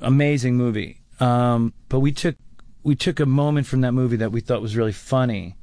amazing 0.00 0.56
movie. 0.56 1.02
Um, 1.20 1.74
but 1.90 2.00
we 2.00 2.12
took 2.12 2.36
we 2.82 2.96
took 2.96 3.20
a 3.20 3.26
moment 3.26 3.66
from 3.66 3.82
that 3.82 3.92
movie 3.92 4.16
that 4.16 4.32
we 4.32 4.40
thought 4.40 4.62
was 4.62 4.74
really 4.74 4.92
funny, 4.92 5.58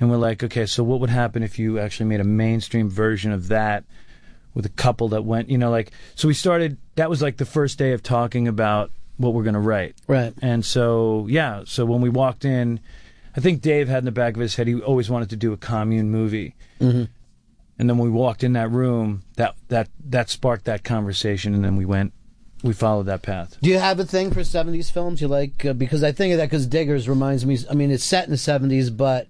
and 0.00 0.10
we're 0.10 0.16
like, 0.16 0.42
okay, 0.42 0.64
so 0.64 0.82
what 0.82 1.00
would 1.00 1.10
happen 1.10 1.42
if 1.42 1.58
you 1.58 1.78
actually 1.78 2.06
made 2.06 2.20
a 2.20 2.24
mainstream 2.24 2.88
version 2.88 3.30
of 3.30 3.48
that 3.48 3.84
with 4.54 4.64
a 4.66 4.70
couple 4.70 5.08
that 5.08 5.24
went, 5.24 5.50
you 5.50 5.58
know, 5.58 5.70
like 5.70 5.90
so 6.14 6.28
we 6.28 6.34
started. 6.34 6.78
That 6.96 7.10
was 7.10 7.20
like 7.20 7.36
the 7.36 7.44
first 7.44 7.78
day 7.78 7.92
of 7.92 8.02
talking 8.02 8.46
about 8.48 8.90
what 9.16 9.34
we're 9.34 9.42
gonna 9.44 9.60
write, 9.60 9.96
right? 10.06 10.32
And 10.42 10.64
so 10.64 11.26
yeah, 11.28 11.62
so 11.66 11.84
when 11.84 12.00
we 12.00 12.08
walked 12.08 12.44
in, 12.44 12.80
I 13.36 13.40
think 13.40 13.60
Dave 13.62 13.88
had 13.88 13.98
in 13.98 14.04
the 14.04 14.12
back 14.12 14.34
of 14.34 14.40
his 14.40 14.54
head 14.56 14.66
he 14.68 14.80
always 14.80 15.10
wanted 15.10 15.30
to 15.30 15.36
do 15.36 15.52
a 15.52 15.56
commune 15.56 16.10
movie. 16.10 16.54
Mhm. 16.80 17.08
And 17.78 17.90
then 17.90 17.98
when 17.98 18.08
we 18.10 18.16
walked 18.16 18.44
in 18.44 18.52
that 18.52 18.70
room, 18.70 19.22
that 19.36 19.54
that 19.68 19.88
that 20.08 20.30
sparked 20.30 20.64
that 20.66 20.84
conversation, 20.84 21.54
and 21.54 21.64
then 21.64 21.76
we 21.76 21.84
went, 21.84 22.12
we 22.62 22.72
followed 22.72 23.06
that 23.06 23.22
path. 23.22 23.56
Do 23.60 23.68
you 23.70 23.78
have 23.78 23.98
a 23.98 24.04
thing 24.04 24.30
for 24.30 24.40
70s 24.40 24.90
films 24.92 25.20
you 25.20 25.26
like? 25.26 25.64
Uh, 25.66 25.72
because 25.72 26.04
I 26.04 26.12
think 26.12 26.32
of 26.32 26.38
that 26.38 26.46
because 26.50 26.66
Diggers 26.68 27.08
reminds 27.08 27.44
me, 27.44 27.58
I 27.68 27.74
mean, 27.74 27.90
it's 27.90 28.04
set 28.04 28.24
in 28.24 28.30
the 28.30 28.36
70s, 28.36 28.96
but 28.96 29.26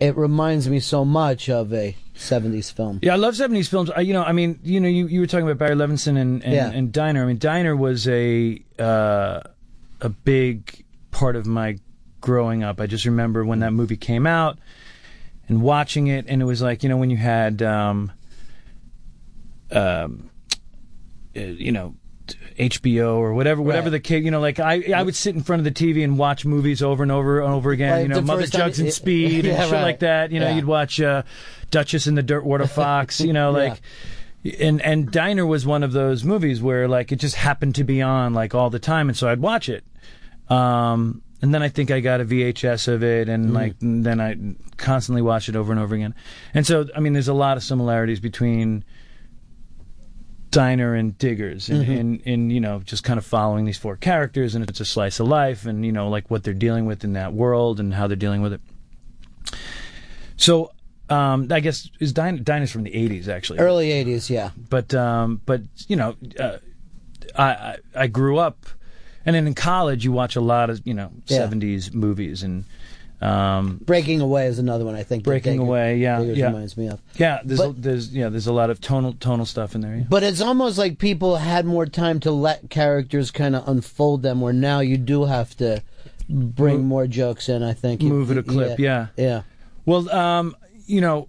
it 0.00 0.16
reminds 0.16 0.68
me 0.68 0.80
so 0.80 1.04
much 1.04 1.48
of 1.50 1.72
a 1.72 1.94
70s 2.16 2.72
film. 2.72 2.98
Yeah, 3.02 3.12
I 3.12 3.16
love 3.16 3.34
'70s 3.34 3.68
films. 3.68 3.90
I, 3.90 4.00
you 4.00 4.12
know, 4.12 4.22
I 4.22 4.32
mean, 4.32 4.58
you 4.62 4.80
know, 4.80 4.88
you, 4.88 5.06
you 5.06 5.20
were 5.20 5.26
talking 5.26 5.46
about 5.46 5.58
Barry 5.58 5.74
Levinson 5.76 6.16
and 6.18 6.42
and, 6.42 6.52
Yeah. 6.52 6.70
and 6.70 6.90
Diner. 6.92 7.22
I 7.22 7.26
mean, 7.26 7.38
Diner 7.38 7.76
was 7.76 8.08
a 8.08 8.60
uh, 8.78 9.40
a 10.00 10.08
big 10.08 10.84
part 11.10 11.36
of 11.36 11.46
my 11.46 11.78
growing 12.20 12.62
up. 12.64 12.80
I 12.80 12.86
just 12.86 13.04
remember 13.04 13.44
when 13.44 13.60
that 13.60 13.72
movie 13.72 13.96
came 13.96 14.26
out 14.26 14.58
and 15.48 15.62
watching 15.62 16.06
it, 16.08 16.26
and 16.28 16.42
it 16.42 16.44
was 16.44 16.60
like 16.62 16.82
you 16.82 16.88
know 16.88 16.96
when 16.98 17.10
you 17.10 17.16
had 17.16 17.62
um, 17.62 18.12
um, 19.70 20.30
uh, 21.36 21.40
you 21.40 21.72
know. 21.72 21.94
HBO 22.58 23.16
or 23.16 23.34
whatever, 23.34 23.60
whatever 23.62 23.86
Right. 23.86 23.90
the 23.92 24.00
kid, 24.00 24.24
you 24.24 24.30
know, 24.30 24.40
like 24.40 24.58
I, 24.60 24.92
I 24.94 25.02
would 25.02 25.14
sit 25.16 25.34
in 25.34 25.42
front 25.42 25.60
of 25.60 25.64
the 25.64 25.70
TV 25.72 26.02
and 26.04 26.18
watch 26.18 26.44
movies 26.44 26.82
over 26.82 27.02
and 27.02 27.10
over 27.12 27.40
and 27.40 27.52
over 27.52 27.70
again. 27.70 27.92
Like 27.92 28.02
you 28.02 28.08
know, 28.08 28.14
the 28.16 28.22
Mother 28.22 28.46
Jugs 28.46 28.78
and 28.80 28.92
Speed 28.92 29.44
Yeah, 29.46 29.52
and 29.54 29.62
shit 29.64 29.72
right. 29.72 29.82
like 29.82 29.98
that. 30.00 30.30
You 30.32 30.40
know, 30.40 30.48
Yeah. 30.48 30.56
you'd 30.56 30.64
watch 30.64 31.00
uh, 31.00 31.22
Duchess 31.70 32.06
and 32.06 32.16
the 32.18 32.22
Dirt 32.22 32.40
Dirtwater 32.42 32.66
Fox. 32.68 33.20
You 33.20 33.32
know, 33.32 33.50
Yeah. 33.56 33.70
like 33.70 33.80
and 34.58 34.80
and 34.82 35.10
Diner 35.10 35.44
was 35.46 35.66
one 35.66 35.82
of 35.82 35.92
those 35.92 36.24
movies 36.24 36.62
where 36.62 36.88
like 36.88 37.12
it 37.12 37.16
just 37.16 37.36
happened 37.36 37.74
to 37.74 37.84
be 37.84 38.00
on 38.02 38.32
like 38.34 38.54
all 38.54 38.70
the 38.70 38.78
time, 38.78 39.08
and 39.08 39.16
so 39.16 39.28
I'd 39.28 39.40
watch 39.40 39.68
it. 39.68 39.84
Um, 40.48 41.22
and 41.42 41.54
then 41.54 41.62
I 41.62 41.68
think 41.68 41.90
I 41.90 42.00
got 42.00 42.20
a 42.20 42.24
VHS 42.24 42.88
of 42.88 43.02
it, 43.02 43.28
and 43.28 43.50
Mm. 43.50 43.52
like 43.54 43.74
and 43.80 44.04
then 44.04 44.20
I 44.20 44.36
constantly 44.76 45.22
watch 45.22 45.48
it 45.48 45.56
over 45.56 45.72
and 45.72 45.80
over 45.80 45.94
again. 45.94 46.14
And 46.54 46.66
so 46.66 46.86
I 46.96 47.00
mean, 47.00 47.12
there's 47.12 47.28
a 47.28 47.34
lot 47.34 47.56
of 47.56 47.62
similarities 47.62 48.20
between 48.20 48.84
Diner 50.50 50.94
and 50.94 51.16
Diggers, 51.18 51.68
in, 51.68 51.84
Mhm. 51.84 51.98
in 51.98 52.18
in 52.20 52.50
you 52.50 52.60
know 52.60 52.80
just 52.84 53.04
kind 53.04 53.18
of 53.18 53.24
following 53.26 53.64
these 53.64 53.78
four 53.78 53.96
characters, 53.96 54.54
and 54.54 54.68
it's 54.68 54.80
a 54.80 54.84
slice 54.84 55.20
of 55.20 55.28
life, 55.28 55.64
and 55.66 55.84
you 55.86 55.92
know 55.92 56.08
like 56.08 56.30
what 56.30 56.42
they're 56.44 56.54
dealing 56.54 56.86
with 56.86 57.04
in 57.04 57.12
that 57.14 57.32
world 57.32 57.78
and 57.80 57.94
how 57.94 58.06
they're 58.06 58.16
dealing 58.16 58.42
with 58.42 58.52
it. 58.54 58.60
So. 60.36 60.72
Um, 61.08 61.48
I 61.50 61.58
guess 61.58 61.90
is 61.98 62.12
Diner, 62.12 62.38
Diner's 62.38 62.70
from 62.70 62.84
the 62.84 62.92
'80s, 62.92 63.26
actually 63.26 63.58
Early 63.58 63.88
80s, 63.90 64.30
yeah. 64.30 64.50
but 64.68 64.94
um, 64.94 65.40
but 65.44 65.62
you 65.88 65.96
know, 65.96 66.14
uh, 66.38 66.58
I, 67.34 67.44
I 67.50 67.76
I 67.96 68.06
grew 68.06 68.38
up, 68.38 68.64
and 69.26 69.34
then 69.34 69.48
in 69.48 69.54
college 69.54 70.04
you 70.04 70.12
watch 70.12 70.36
a 70.36 70.40
lot 70.40 70.70
of 70.70 70.80
you 70.86 70.94
know 70.94 71.10
Yeah. 71.26 71.38
'70s 71.48 71.92
movies 71.92 72.44
and 72.44 72.64
um, 73.20 73.78
Breaking 73.84 74.20
Away 74.20 74.46
is 74.46 74.58
another 74.58 74.84
one 74.84 74.94
I 74.94 75.02
think. 75.02 75.24
Breaking 75.24 75.54
Digger- 75.58 75.62
Away, 75.64 75.98
yeah, 75.98 76.20
Diggers 76.20 76.38
yeah, 76.38 76.46
reminds 76.46 76.76
me 76.76 76.88
of. 76.88 77.00
yeah. 77.16 77.40
There's 77.44 77.60
a, 77.60 77.72
there's 77.72 78.14
yeah 78.14 78.28
there's 78.30 78.46
a 78.46 78.52
lot 78.52 78.70
of 78.70 78.80
tonal 78.80 79.12
tonal 79.14 79.44
stuff 79.46 79.74
in 79.74 79.82
there. 79.82 79.96
Yeah. 79.96 80.04
But 80.08 80.22
it's 80.22 80.40
almost 80.40 80.78
like 80.78 80.98
people 80.98 81.36
had 81.36 81.66
more 81.66 81.86
time 81.86 82.20
to 82.20 82.30
let 82.30 82.70
characters 82.70 83.30
kind 83.30 83.54
of 83.54 83.68
unfold 83.68 84.22
them, 84.22 84.40
where 84.40 84.52
now 84.54 84.80
you 84.80 84.96
do 84.96 85.24
have 85.26 85.56
to 85.58 85.82
bring 86.28 86.76
Move- 86.78 86.86
more 86.86 87.06
jokes 87.06 87.48
in. 87.48 87.62
I 87.62 87.72
think 87.74 88.00
Move 88.02 88.30
at 88.30 88.38
a 88.38 88.42
clip, 88.42 88.78
yeah. 88.78 89.08
yeah. 89.16 89.42
Well, 89.84 90.08
um, 90.10 90.56
you 90.86 91.00
know, 91.00 91.28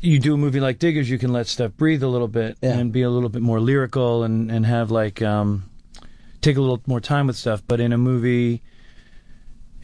you 0.00 0.18
do 0.18 0.34
a 0.34 0.36
movie 0.36 0.60
like 0.60 0.78
Diggers, 0.78 1.08
you 1.08 1.18
can 1.18 1.32
let 1.32 1.46
stuff 1.46 1.72
breathe 1.76 2.02
a 2.02 2.08
little 2.08 2.28
bit 2.28 2.58
and 2.60 2.92
be 2.92 3.02
a 3.02 3.10
little 3.10 3.28
bit 3.30 3.42
more 3.42 3.60
lyrical 3.60 4.22
and 4.24 4.50
and 4.50 4.66
have 4.66 4.90
like 4.90 5.22
um, 5.22 5.70
take 6.42 6.56
a 6.56 6.60
little 6.60 6.82
more 6.86 7.00
time 7.00 7.26
with 7.28 7.36
stuff. 7.36 7.62
But 7.66 7.80
in 7.80 7.92
a 7.92 7.98
movie, 7.98 8.62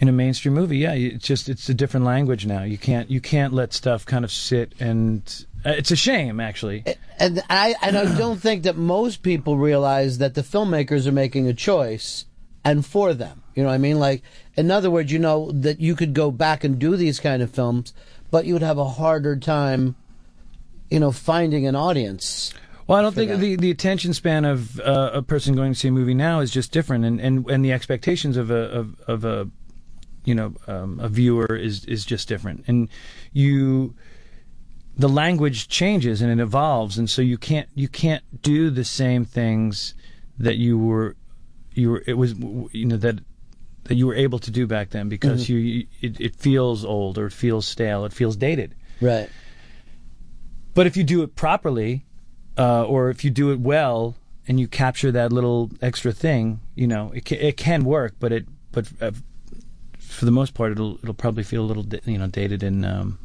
in 0.00 0.08
a 0.08 0.12
mainstream 0.12 0.54
movie, 0.54 0.78
yeah, 0.78 0.94
it's 0.94 1.26
just 1.26 1.50
it's 1.50 1.68
a 1.68 1.74
different 1.74 2.06
language 2.06 2.46
now. 2.46 2.62
You 2.62 2.78
can't 2.78 3.10
you 3.10 3.20
can't 3.20 3.52
let 3.52 3.74
stuff 3.74 4.06
kind 4.06 4.24
of 4.24 4.32
sit 4.32 4.72
and 4.80 5.22
uh, 5.64 5.70
it's 5.70 5.90
a 5.90 5.96
shame 5.96 6.40
actually. 6.40 6.84
And 7.18 7.42
I 7.50 7.74
and 7.82 7.98
I 7.98 8.16
don't 8.16 8.38
think 8.40 8.62
that 8.62 8.76
most 8.76 9.22
people 9.22 9.58
realize 9.58 10.16
that 10.16 10.34
the 10.34 10.40
filmmakers 10.40 11.06
are 11.06 11.12
making 11.12 11.48
a 11.48 11.52
choice 11.52 12.24
and 12.64 12.84
for 12.84 13.12
them. 13.12 13.42
You 13.54 13.62
know 13.62 13.68
what 13.68 13.74
I 13.74 13.78
mean? 13.78 13.98
Like 13.98 14.22
in 14.56 14.70
other 14.70 14.90
words, 14.90 15.12
you 15.12 15.18
know 15.18 15.52
that 15.52 15.80
you 15.80 15.94
could 15.94 16.14
go 16.14 16.30
back 16.30 16.64
and 16.64 16.78
do 16.78 16.96
these 16.96 17.20
kind 17.20 17.42
of 17.42 17.50
films, 17.50 17.92
but 18.30 18.46
you 18.46 18.54
would 18.54 18.62
have 18.62 18.78
a 18.78 18.88
harder 18.88 19.36
time, 19.36 19.96
you 20.88 20.98
know, 20.98 21.12
finding 21.12 21.66
an 21.66 21.76
audience. 21.76 22.54
Well, 22.86 22.98
I 22.98 23.02
don't 23.02 23.14
think 23.14 23.30
that. 23.30 23.38
the, 23.38 23.54
the 23.54 23.70
attention 23.70 24.14
span 24.14 24.44
of 24.44 24.80
uh, 24.80 25.10
a 25.12 25.22
person 25.22 25.54
going 25.54 25.72
to 25.72 25.78
see 25.78 25.88
a 25.88 25.92
movie 25.92 26.14
now 26.14 26.40
is 26.40 26.50
just 26.50 26.72
different, 26.72 27.04
and, 27.04 27.20
and, 27.20 27.48
and 27.48 27.64
the 27.64 27.72
expectations 27.72 28.36
of 28.36 28.50
a 28.50 28.68
of, 28.72 29.00
of 29.06 29.24
a 29.24 29.48
you 30.24 30.34
know 30.34 30.54
um, 30.66 31.00
a 31.00 31.08
viewer 31.08 31.54
is 31.56 31.84
is 31.86 32.04
just 32.04 32.28
different, 32.28 32.64
and 32.66 32.88
you 33.32 33.94
the 34.96 35.08
language 35.08 35.68
changes 35.68 36.20
and 36.20 36.30
it 36.38 36.42
evolves, 36.42 36.98
and 36.98 37.08
so 37.08 37.22
you 37.22 37.38
can't 37.38 37.68
you 37.74 37.88
can't 37.88 38.42
do 38.42 38.70
the 38.70 38.84
same 38.84 39.24
things 39.24 39.94
that 40.38 40.56
you 40.56 40.78
were 40.78 41.16
you 41.74 41.90
were 41.90 42.02
it 42.06 42.14
was 42.14 42.34
you 42.72 42.84
know 42.86 42.96
that 42.96 43.18
that 43.84 43.94
you 43.94 44.06
were 44.06 44.14
able 44.14 44.38
to 44.38 44.50
do 44.50 44.66
back 44.66 44.90
then 44.90 45.08
because 45.08 45.44
Mhm. 45.44 45.48
you, 45.48 45.56
you 45.56 45.86
it, 46.00 46.20
it 46.20 46.36
feels 46.36 46.84
old 46.84 47.16
or 47.18 47.26
it 47.26 47.32
feels 47.32 47.66
stale, 47.66 48.04
it 48.04 48.12
feels 48.12 48.36
dated. 48.36 48.74
Right. 49.00 49.28
But 50.74 50.86
if 50.86 50.96
you 50.96 51.02
do 51.04 51.22
it 51.22 51.34
properly, 51.34 52.04
uh, 52.58 52.84
or 52.84 53.10
if 53.10 53.24
you 53.24 53.30
do 53.30 53.50
it 53.52 53.58
well, 53.60 54.16
and 54.46 54.60
you 54.60 54.68
capture 54.68 55.10
that 55.12 55.32
little 55.32 55.70
extra 55.80 56.12
thing, 56.12 56.60
you 56.74 56.86
know, 56.86 57.10
it 57.14 57.24
can, 57.24 57.38
it 57.38 57.56
can 57.56 57.84
work. 57.84 58.14
But 58.20 58.32
it, 58.32 58.46
but 58.72 58.88
uh, 59.00 59.10
for 60.10 60.24
the 60.24 60.30
most 60.30 60.54
part, 60.54 60.72
it'll 60.72 60.98
it'll 61.02 61.14
probably 61.14 61.44
feel 61.44 61.62
a 61.62 61.66
little, 61.66 61.86
you 62.04 62.18
know, 62.18 62.26
dated 62.26 62.62
and 62.62 62.84
um, 62.84 63.18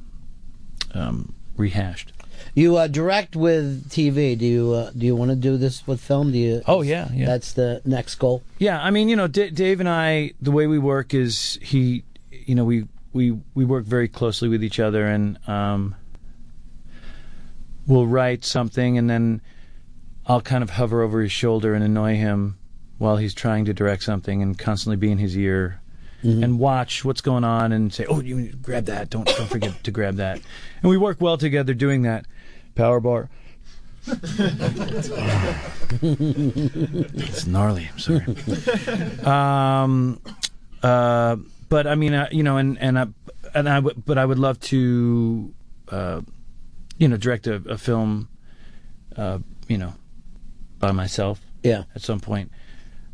um, 0.93 1.33
rehashed. 1.57 2.13
You 2.53 2.77
uh, 2.77 2.87
direct 2.87 3.35
with 3.35 3.89
TV. 3.89 4.37
Do 4.37 4.45
you 4.45 4.73
uh, 4.73 4.91
do 4.91 5.05
you 5.05 5.15
want 5.15 5.31
to 5.31 5.35
do 5.35 5.57
this 5.57 5.85
with 5.87 5.99
film? 5.99 6.31
Do 6.31 6.37
you? 6.37 6.61
Oh 6.67 6.81
yeah, 6.81 7.09
yeah. 7.11 7.25
That's 7.25 7.53
the 7.53 7.81
next 7.85 8.15
goal. 8.15 8.43
Yeah, 8.59 8.81
I 8.81 8.91
mean, 8.91 9.09
you 9.09 9.15
know, 9.15 9.27
D- 9.27 9.49
Dave 9.49 9.79
and 9.79 9.89
I, 9.89 10.33
the 10.41 10.51
way 10.51 10.67
we 10.67 10.77
work 10.77 11.13
is 11.13 11.57
he, 11.61 12.03
you 12.31 12.55
know, 12.55 12.65
we 12.65 12.87
we 13.13 13.37
we 13.55 13.65
work 13.65 13.85
very 13.85 14.07
closely 14.07 14.47
with 14.47 14.63
each 14.63 14.79
other, 14.79 15.05
and 15.05 15.39
um, 15.47 15.95
we'll 17.87 18.07
write 18.07 18.45
something, 18.45 18.97
and 18.97 19.09
then 19.09 19.41
I'll 20.27 20.41
kind 20.41 20.63
of 20.63 20.71
hover 20.71 21.01
over 21.01 21.21
his 21.21 21.31
shoulder 21.31 21.73
and 21.73 21.83
annoy 21.83 22.15
him 22.15 22.57
while 22.97 23.17
he's 23.17 23.33
trying 23.33 23.65
to 23.65 23.73
direct 23.73 24.03
something, 24.03 24.41
and 24.41 24.57
constantly 24.57 24.97
be 24.97 25.11
in 25.11 25.17
his 25.17 25.35
ear. 25.37 25.81
And 26.25 26.57
watch 26.57 27.05
what's 27.05 27.21
going 27.21 27.43
on, 27.43 27.71
and 27.71 27.93
say, 27.93 28.05
"Oh, 28.05 28.19
you 28.19 28.51
grab 28.53 28.85
that! 28.85 29.11
Don't 29.11 29.27
don't 29.27 29.47
forget 29.47 29.83
to 29.83 29.91
grab 29.91 30.15
that." 30.15 30.41
And 30.81 30.89
we 30.89 30.97
work 30.97 31.21
well 31.21 31.37
together 31.37 31.75
doing 31.75 32.01
that. 32.01 32.25
Power 32.73 32.99
bar. 32.99 33.29
it's 37.27 37.45
gnarly. 37.45 37.89
I'm 37.91 37.99
sorry. 37.99 38.25
um, 39.23 40.19
uh, 40.81 41.37
but 41.69 41.87
I 41.87 41.95
mean, 41.95 42.13
uh, 42.13 42.27
you 42.31 42.43
know, 42.43 42.57
and 42.57 42.79
and 42.79 42.97
I, 42.99 43.07
and 43.53 43.69
I, 43.69 43.79
but 43.79 44.17
I 44.17 44.25
would 44.25 44.39
love 44.39 44.59
to, 44.61 45.53
uh, 45.89 46.21
you 46.97 47.07
know, 47.07 47.17
direct 47.17 47.47
a, 47.47 47.55
a 47.67 47.77
film, 47.77 48.29
uh, 49.15 49.39
you 49.67 49.77
know, 49.77 49.93
by 50.79 50.91
myself. 50.91 51.39
Yeah. 51.63 51.83
At 51.95 52.01
some 52.01 52.19
point, 52.19 52.51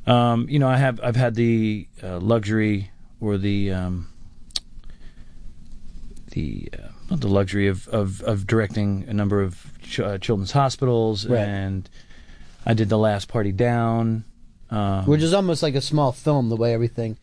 um, 0.08 0.48
you 0.50 0.60
know, 0.60 0.68
I 0.68 0.78
have 0.78 1.00
I've 1.02 1.16
had 1.16 1.36
the 1.36 1.88
uh, 2.04 2.20
luxury 2.20 2.92
or 3.22 3.38
the 3.38 3.72
um, 3.72 4.08
the 6.32 6.70
uh, 7.10 7.16
the 7.16 7.28
luxury 7.28 7.68
of, 7.68 7.88
of, 7.90 8.22
of 8.22 8.48
directing 8.48 9.06
a 9.08 9.14
number 9.14 9.42
of 9.42 9.72
ch- 9.82 10.00
uh, 10.00 10.18
children's 10.18 10.52
hospitals, 10.54 11.28
Right. 11.28 11.40
and 11.40 11.90
I 12.66 12.74
did 12.74 12.90
the 12.90 12.98
last 12.98 13.28
party 13.28 13.52
down. 13.52 14.24
Um, 14.70 15.06
Which 15.06 15.22
is 15.22 15.34
almost 15.34 15.62
like 15.62 15.76
a 15.76 15.82
small 15.82 16.14
film, 16.14 16.48
the 16.48 16.56
way 16.56 16.74
everything 16.74 17.18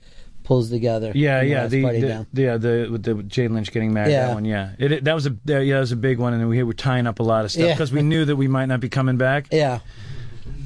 pulls 0.45 0.69
together. 0.69 1.13
yeah, 1.15 1.41
yeah, 1.41 1.63
Last 1.63 1.71
the, 1.71 1.83
the, 1.83 2.43
yeah, 2.43 2.57
the 2.59 2.89
with 2.91 3.03
the 3.05 3.15
Jane 3.23 3.55
Lynch 3.55 3.73
getting 3.73 3.95
married. 3.95 4.13
Yeah. 4.13 4.27
That 4.27 4.35
one, 4.35 4.45
yeah, 4.45 4.73
it, 4.79 4.93
it- 4.93 5.05
that 5.05 5.15
was 5.15 5.27
a 5.27 5.35
yeah, 5.47 5.61
that 5.75 5.81
was 5.81 5.93
a 5.93 5.97
big 5.97 6.19
one, 6.19 6.35
and 6.35 6.47
we 6.49 6.63
were 6.63 6.75
tying 6.75 7.07
up 7.07 7.19
a 7.21 7.23
lot 7.23 7.47
of 7.47 7.51
stuff 7.51 7.65
Yeah. 7.65 7.73
because 7.75 7.91
we 7.93 8.03
knew 8.03 8.27
that 8.27 8.37
we 8.37 8.49
might 8.49 8.67
not 8.67 8.81
be 8.81 8.89
coming 8.91 9.17
back. 9.17 9.49
Yeah. 9.53 9.81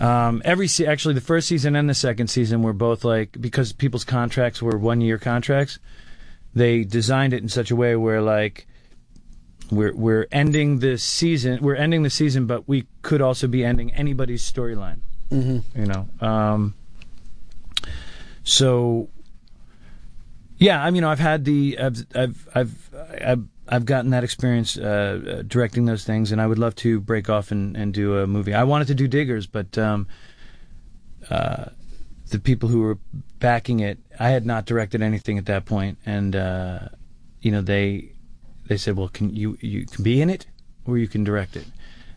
Um, 0.03 0.43
every 0.45 0.67
se- 0.67 0.87
actually 0.87 1.15
the 1.15 1.21
first 1.21 1.47
season 1.47 1.77
and 1.77 1.89
the 1.89 1.95
second 1.95 2.27
season 2.27 2.63
were 2.63 2.73
both 2.73 3.05
like 3.05 3.41
because 3.41 3.73
people's 3.73 4.05
contracts 4.05 4.61
were 4.61 4.77
one 4.77 5.01
year 5.01 5.17
contracts. 5.17 5.79
They 6.55 6.83
designed 6.83 7.33
it 7.33 7.41
in 7.41 7.49
such 7.49 7.71
a 7.71 7.77
way 7.77 7.95
where 7.95 8.21
like 8.21 8.67
we're 9.71 9.95
we're 9.95 10.27
ending 10.33 10.81
the 10.81 10.99
season, 10.99 11.63
we're 11.63 11.77
ending 11.77 12.03
the 12.03 12.11
season, 12.11 12.47
but 12.47 12.67
we 12.69 12.89
could 13.03 13.23
also 13.23 13.47
be 13.47 13.65
ending 13.65 13.93
anybody's 13.95 14.43
storyline. 14.43 14.99
Mm-hmm. 15.31 15.81
You 15.81 15.87
know, 15.87 16.09
um, 16.21 16.75
so 18.43 19.09
yeah, 20.59 20.83
I 20.83 20.91
mean, 20.91 21.05
I've 21.05 21.21
had 21.21 21.45
the 21.45 21.79
I've 21.79 22.07
I've 22.15 22.49
I've 22.55 22.91
I've, 23.25 23.45
I've 23.73 23.87
gotten 23.87 24.11
that 24.11 24.23
experience 24.23 24.77
uh, 24.77 25.39
uh, 25.39 25.43
directing 25.47 25.87
those 25.87 26.05
things, 26.05 26.31
and 26.31 26.43
I 26.43 26.47
would 26.47 26.59
love 26.59 26.75
to 26.77 27.01
break 27.01 27.31
off 27.31 27.51
and, 27.51 27.75
and 27.75 27.95
do 27.95 28.19
a 28.19 28.27
movie. 28.27 28.53
I 28.53 28.65
wanted 28.65 28.89
to 28.89 28.95
do 28.95 29.09
Diggers, 29.09 29.47
but 29.47 29.79
um, 29.79 30.09
uh, 31.31 31.71
the 32.29 32.39
people 32.39 32.69
who 32.69 32.81
were 32.81 32.99
backing 33.39 33.81
it, 33.81 33.99
I 34.21 34.29
had 34.29 34.45
not 34.45 34.67
directed 34.67 35.01
anything 35.01 35.39
at 35.39 35.47
that 35.47 35.65
point, 35.65 35.97
and 36.05 36.37
uh, 36.37 36.81
you 37.41 37.51
know 37.51 37.63
they 37.63 38.13
they 38.67 38.77
said, 38.77 38.95
"Well, 38.95 39.09
can 39.09 39.35
you 39.35 39.57
you 39.63 39.87
can 39.87 40.05
be 40.05 40.21
in 40.21 40.29
it, 40.29 40.45
or 40.85 40.99
you 40.99 41.09
can 41.09 41.25
direct 41.25 41.57
it." 41.57 41.65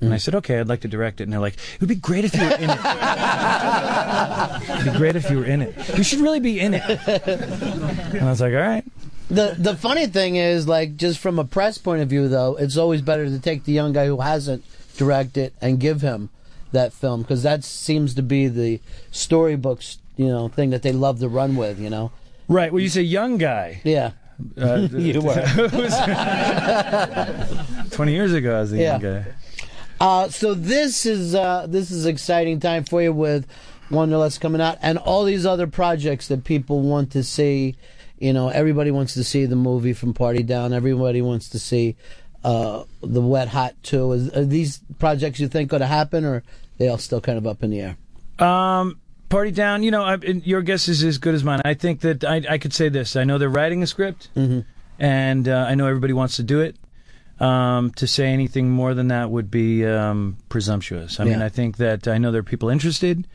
And 0.01 0.13
I 0.13 0.17
said, 0.17 0.35
"Okay, 0.35 0.59
I'd 0.59 0.67
like 0.67 0.81
to 0.81 0.89
direct 0.89 1.21
it." 1.21 1.23
And 1.23 1.31
they're 1.31 1.39
like, 1.39 1.55
"It 1.55 1.79
would 1.79 1.87
be 1.87 1.95
great 1.95 2.25
if 2.25 2.35
you 2.35 2.41
were 2.41 2.47
in 2.47 2.69
it. 2.69 2.79
It'd 4.81 4.91
be 4.91 4.99
great 4.99 5.15
if 5.15 5.29
you 5.29 5.37
were 5.37 5.45
in 5.45 5.61
it. 5.61 5.97
You 5.97 6.03
should 6.03 6.19
really 6.19 6.41
be 6.41 6.59
in 6.59 6.73
it." 6.73 6.83
And 6.83 8.23
I 8.23 8.29
was 8.29 8.41
like, 8.41 8.53
"All 8.53 8.59
right." 8.59 8.83
The 9.29 9.55
the 9.57 9.75
funny 9.75 10.07
thing 10.07 10.35
is, 10.35 10.67
like, 10.67 10.97
just 10.97 11.19
from 11.19 11.39
a 11.39 11.45
press 11.45 11.77
point 11.77 12.01
of 12.01 12.09
view, 12.09 12.27
though, 12.27 12.55
it's 12.55 12.77
always 12.77 13.01
better 13.01 13.25
to 13.25 13.39
take 13.39 13.63
the 13.63 13.71
young 13.71 13.93
guy 13.93 14.05
who 14.05 14.21
hasn't 14.21 14.63
directed 14.97 15.53
and 15.61 15.79
give 15.79 16.01
him 16.01 16.29
that 16.71 16.93
film 16.93 17.21
because 17.21 17.43
that 17.43 17.63
seems 17.63 18.13
to 18.15 18.21
be 18.21 18.47
the 18.47 18.79
storybooks, 19.11 19.97
you 20.15 20.27
know, 20.27 20.47
thing 20.47 20.69
that 20.69 20.83
they 20.83 20.91
love 20.91 21.19
to 21.19 21.27
run 21.27 21.55
with. 21.55 21.79
You 21.79 21.89
know. 21.89 22.11
Right. 22.47 22.71
Well, 22.71 22.81
you 22.81 22.89
say 22.89 23.01
young 23.01 23.37
guy. 23.37 23.81
Yeah. 23.83 24.11
Uh, 24.59 24.87
You 24.91 25.21
were. 25.21 25.33
Twenty 27.91 28.13
years 28.13 28.33
ago, 28.33 28.57
I 28.57 28.61
was 28.61 28.73
a 28.73 28.77
young 28.77 29.01
guy. 29.01 29.25
Uh, 29.99 30.29
so 30.29 30.53
this 30.53 31.05
is 31.05 31.33
uh, 31.33 31.65
this 31.67 31.89
is 31.89 32.05
exciting 32.05 32.59
time 32.59 32.83
for 32.83 33.01
you 33.01 33.13
with 33.13 33.47
Wanderlust 33.89 34.41
coming 34.41 34.61
out 34.61 34.77
and 34.81 34.97
all 34.97 35.23
these 35.23 35.45
other 35.45 35.67
projects 35.67 36.27
that 36.27 36.43
people 36.43 36.81
want 36.81 37.11
to 37.13 37.23
see. 37.23 37.75
You 38.19 38.33
know, 38.33 38.49
everybody 38.49 38.91
wants 38.91 39.13
to 39.15 39.23
see 39.23 39.45
the 39.45 39.55
movie 39.55 39.93
from 39.93 40.13
Party 40.13 40.43
Down. 40.43 40.73
Everybody 40.73 41.21
wants 41.21 41.49
to 41.49 41.59
see 41.59 41.95
uh, 42.43 42.83
the 43.01 43.21
Wet 43.21 43.49
Hot 43.49 43.75
too. 43.83 44.13
Is, 44.13 44.33
are 44.33 44.45
these 44.45 44.79
projects 44.99 45.39
you 45.39 45.47
think 45.47 45.69
going 45.69 45.81
to 45.81 45.87
happen, 45.87 46.23
or 46.25 46.43
they 46.77 46.87
all 46.87 46.97
still 46.97 47.21
kind 47.21 47.37
of 47.37 47.45
up 47.45 47.63
in 47.63 47.71
the 47.71 47.81
air? 47.81 47.97
Um, 48.39 48.99
party 49.29 49.51
down. 49.51 49.83
You 49.83 49.91
know, 49.91 50.03
I, 50.03 50.15
your 50.15 50.61
guess 50.61 50.87
is 50.87 51.03
as 51.03 51.17
good 51.17 51.35
as 51.35 51.43
mine. 51.43 51.61
I 51.65 51.73
think 51.73 52.01
that 52.01 52.23
I, 52.23 52.43
I 52.49 52.57
could 52.57 52.73
say 52.73 52.89
this. 52.89 53.15
I 53.15 53.23
know 53.23 53.37
they're 53.37 53.49
writing 53.49 53.83
a 53.83 53.87
script, 53.87 54.29
and 54.99 55.47
uh, 55.47 55.65
I 55.67 55.75
know 55.75 55.87
everybody 55.87 56.13
wants 56.13 56.37
to 56.37 56.43
do 56.43 56.61
it. 56.61 56.77
Um, 57.37 57.91
to 57.97 58.07
say 58.07 58.27
anything 58.27 58.69
more 58.69 58.93
than 58.93 59.09
that 59.09 59.29
would 59.29 59.51
be 59.51 59.85
um, 59.85 60.37
presumptuous. 60.47 61.19
I 61.19 61.25
mean, 61.25 61.41
I 61.41 61.49
think 61.49 61.77
that 61.77 62.07
I 62.07 62.17
know 62.17 62.31
there 62.31 62.39
are 62.39 62.43
people 62.43 62.69
interested. 62.69 63.27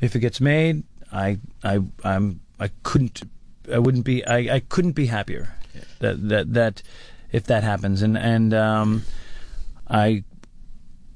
If 0.00 0.16
it 0.16 0.18
gets 0.18 0.40
made, 0.40 0.82
I, 1.12 1.38
I, 1.62 1.78
I'm, 2.02 2.40
I 2.58 2.70
couldn't, 2.82 3.22
I 3.72 3.78
wouldn't 3.78 4.04
be, 4.04 4.24
I, 4.24 4.56
I 4.56 4.60
couldn't 4.60 4.92
be 4.92 5.06
happier 5.06 5.54
that 6.00 6.28
that 6.28 6.54
that 6.54 6.82
if 7.32 7.44
that 7.44 7.62
happens, 7.62 8.02
and 8.02 8.18
and 8.18 8.52
um, 8.54 9.04
I 9.88 10.24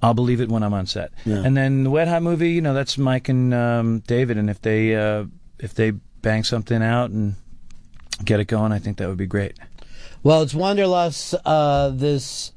I'll 0.02 0.14
believe 0.14 0.40
it 0.40 0.48
when 0.48 0.62
I'm 0.62 0.74
on 0.74 0.86
set. 0.86 1.12
Yeah. 1.24 1.42
And 1.44 1.56
then 1.56 1.84
the 1.84 1.90
Wet 1.90 2.08
Hot 2.08 2.22
movie, 2.22 2.50
you 2.50 2.60
know, 2.60 2.74
that's 2.74 2.98
Mike 2.98 3.28
and 3.28 3.52
um, 3.52 4.00
David, 4.00 4.38
and 4.38 4.48
if 4.48 4.60
they 4.60 4.94
uh, 4.94 5.24
if 5.58 5.74
they 5.74 5.90
bang 5.90 6.44
something 6.44 6.82
out 6.82 7.10
and 7.10 7.34
get 8.24 8.40
it 8.40 8.46
going, 8.46 8.72
I 8.72 8.78
think 8.78 8.98
that 8.98 9.08
would 9.08 9.18
be 9.18 9.26
great. 9.26 9.58
Well, 10.22 10.42
it's 10.42 10.54
Wanderlust 10.54 11.34
uh, 11.44 11.90
this 11.90 12.52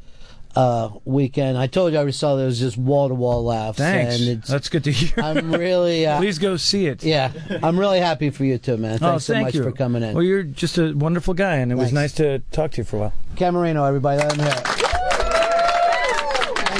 uh, 0.57 0.89
weekend. 1.05 1.57
I 1.57 1.67
told 1.67 1.93
you 1.93 1.99
I 1.99 2.09
saw 2.09 2.35
there 2.35 2.47
was 2.47 2.59
just 2.59 2.77
wall 2.77 3.09
to 3.09 3.13
wall 3.13 3.43
laughs. 3.43 3.77
Thanks. 3.77 4.19
And 4.19 4.29
it's, 4.29 4.47
That's 4.47 4.69
good 4.69 4.83
to 4.85 4.91
hear. 4.91 5.13
I'm 5.23 5.51
really. 5.51 6.05
Uh, 6.05 6.17
Please 6.17 6.39
go 6.39 6.57
see 6.57 6.87
it. 6.87 7.03
Yeah, 7.03 7.31
I'm 7.63 7.79
really 7.79 7.99
happy 7.99 8.29
for 8.29 8.43
you 8.43 8.57
too, 8.57 8.77
man. 8.77 8.99
Thanks 8.99 9.03
oh, 9.03 9.17
so 9.19 9.33
thank 9.33 9.47
much 9.47 9.55
you 9.55 9.63
for 9.63 9.71
coming 9.71 10.03
in. 10.03 10.13
Well, 10.13 10.23
you're 10.23 10.43
just 10.43 10.77
a 10.77 10.93
wonderful 10.93 11.33
guy, 11.33 11.57
and 11.57 11.71
it 11.71 11.75
was 11.75 11.93
nice 11.93 12.13
to 12.13 12.39
talk 12.51 12.71
to 12.71 12.77
you 12.77 12.83
for 12.83 12.97
a 12.97 12.99
while. 12.99 13.13
Ken 13.35 13.53
Marino, 13.53 13.83
everybody, 13.83 14.21
let 14.21 14.33
him 14.33 14.39
hear 14.39 14.49
it. 14.49 14.67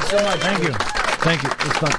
so 0.07 0.23
much. 0.23 0.39
Thank 0.39 0.63
you. 0.63 0.71
Thank 1.19 1.43
you. 1.43 1.49
It's 1.51 1.77
fun. 1.77 1.91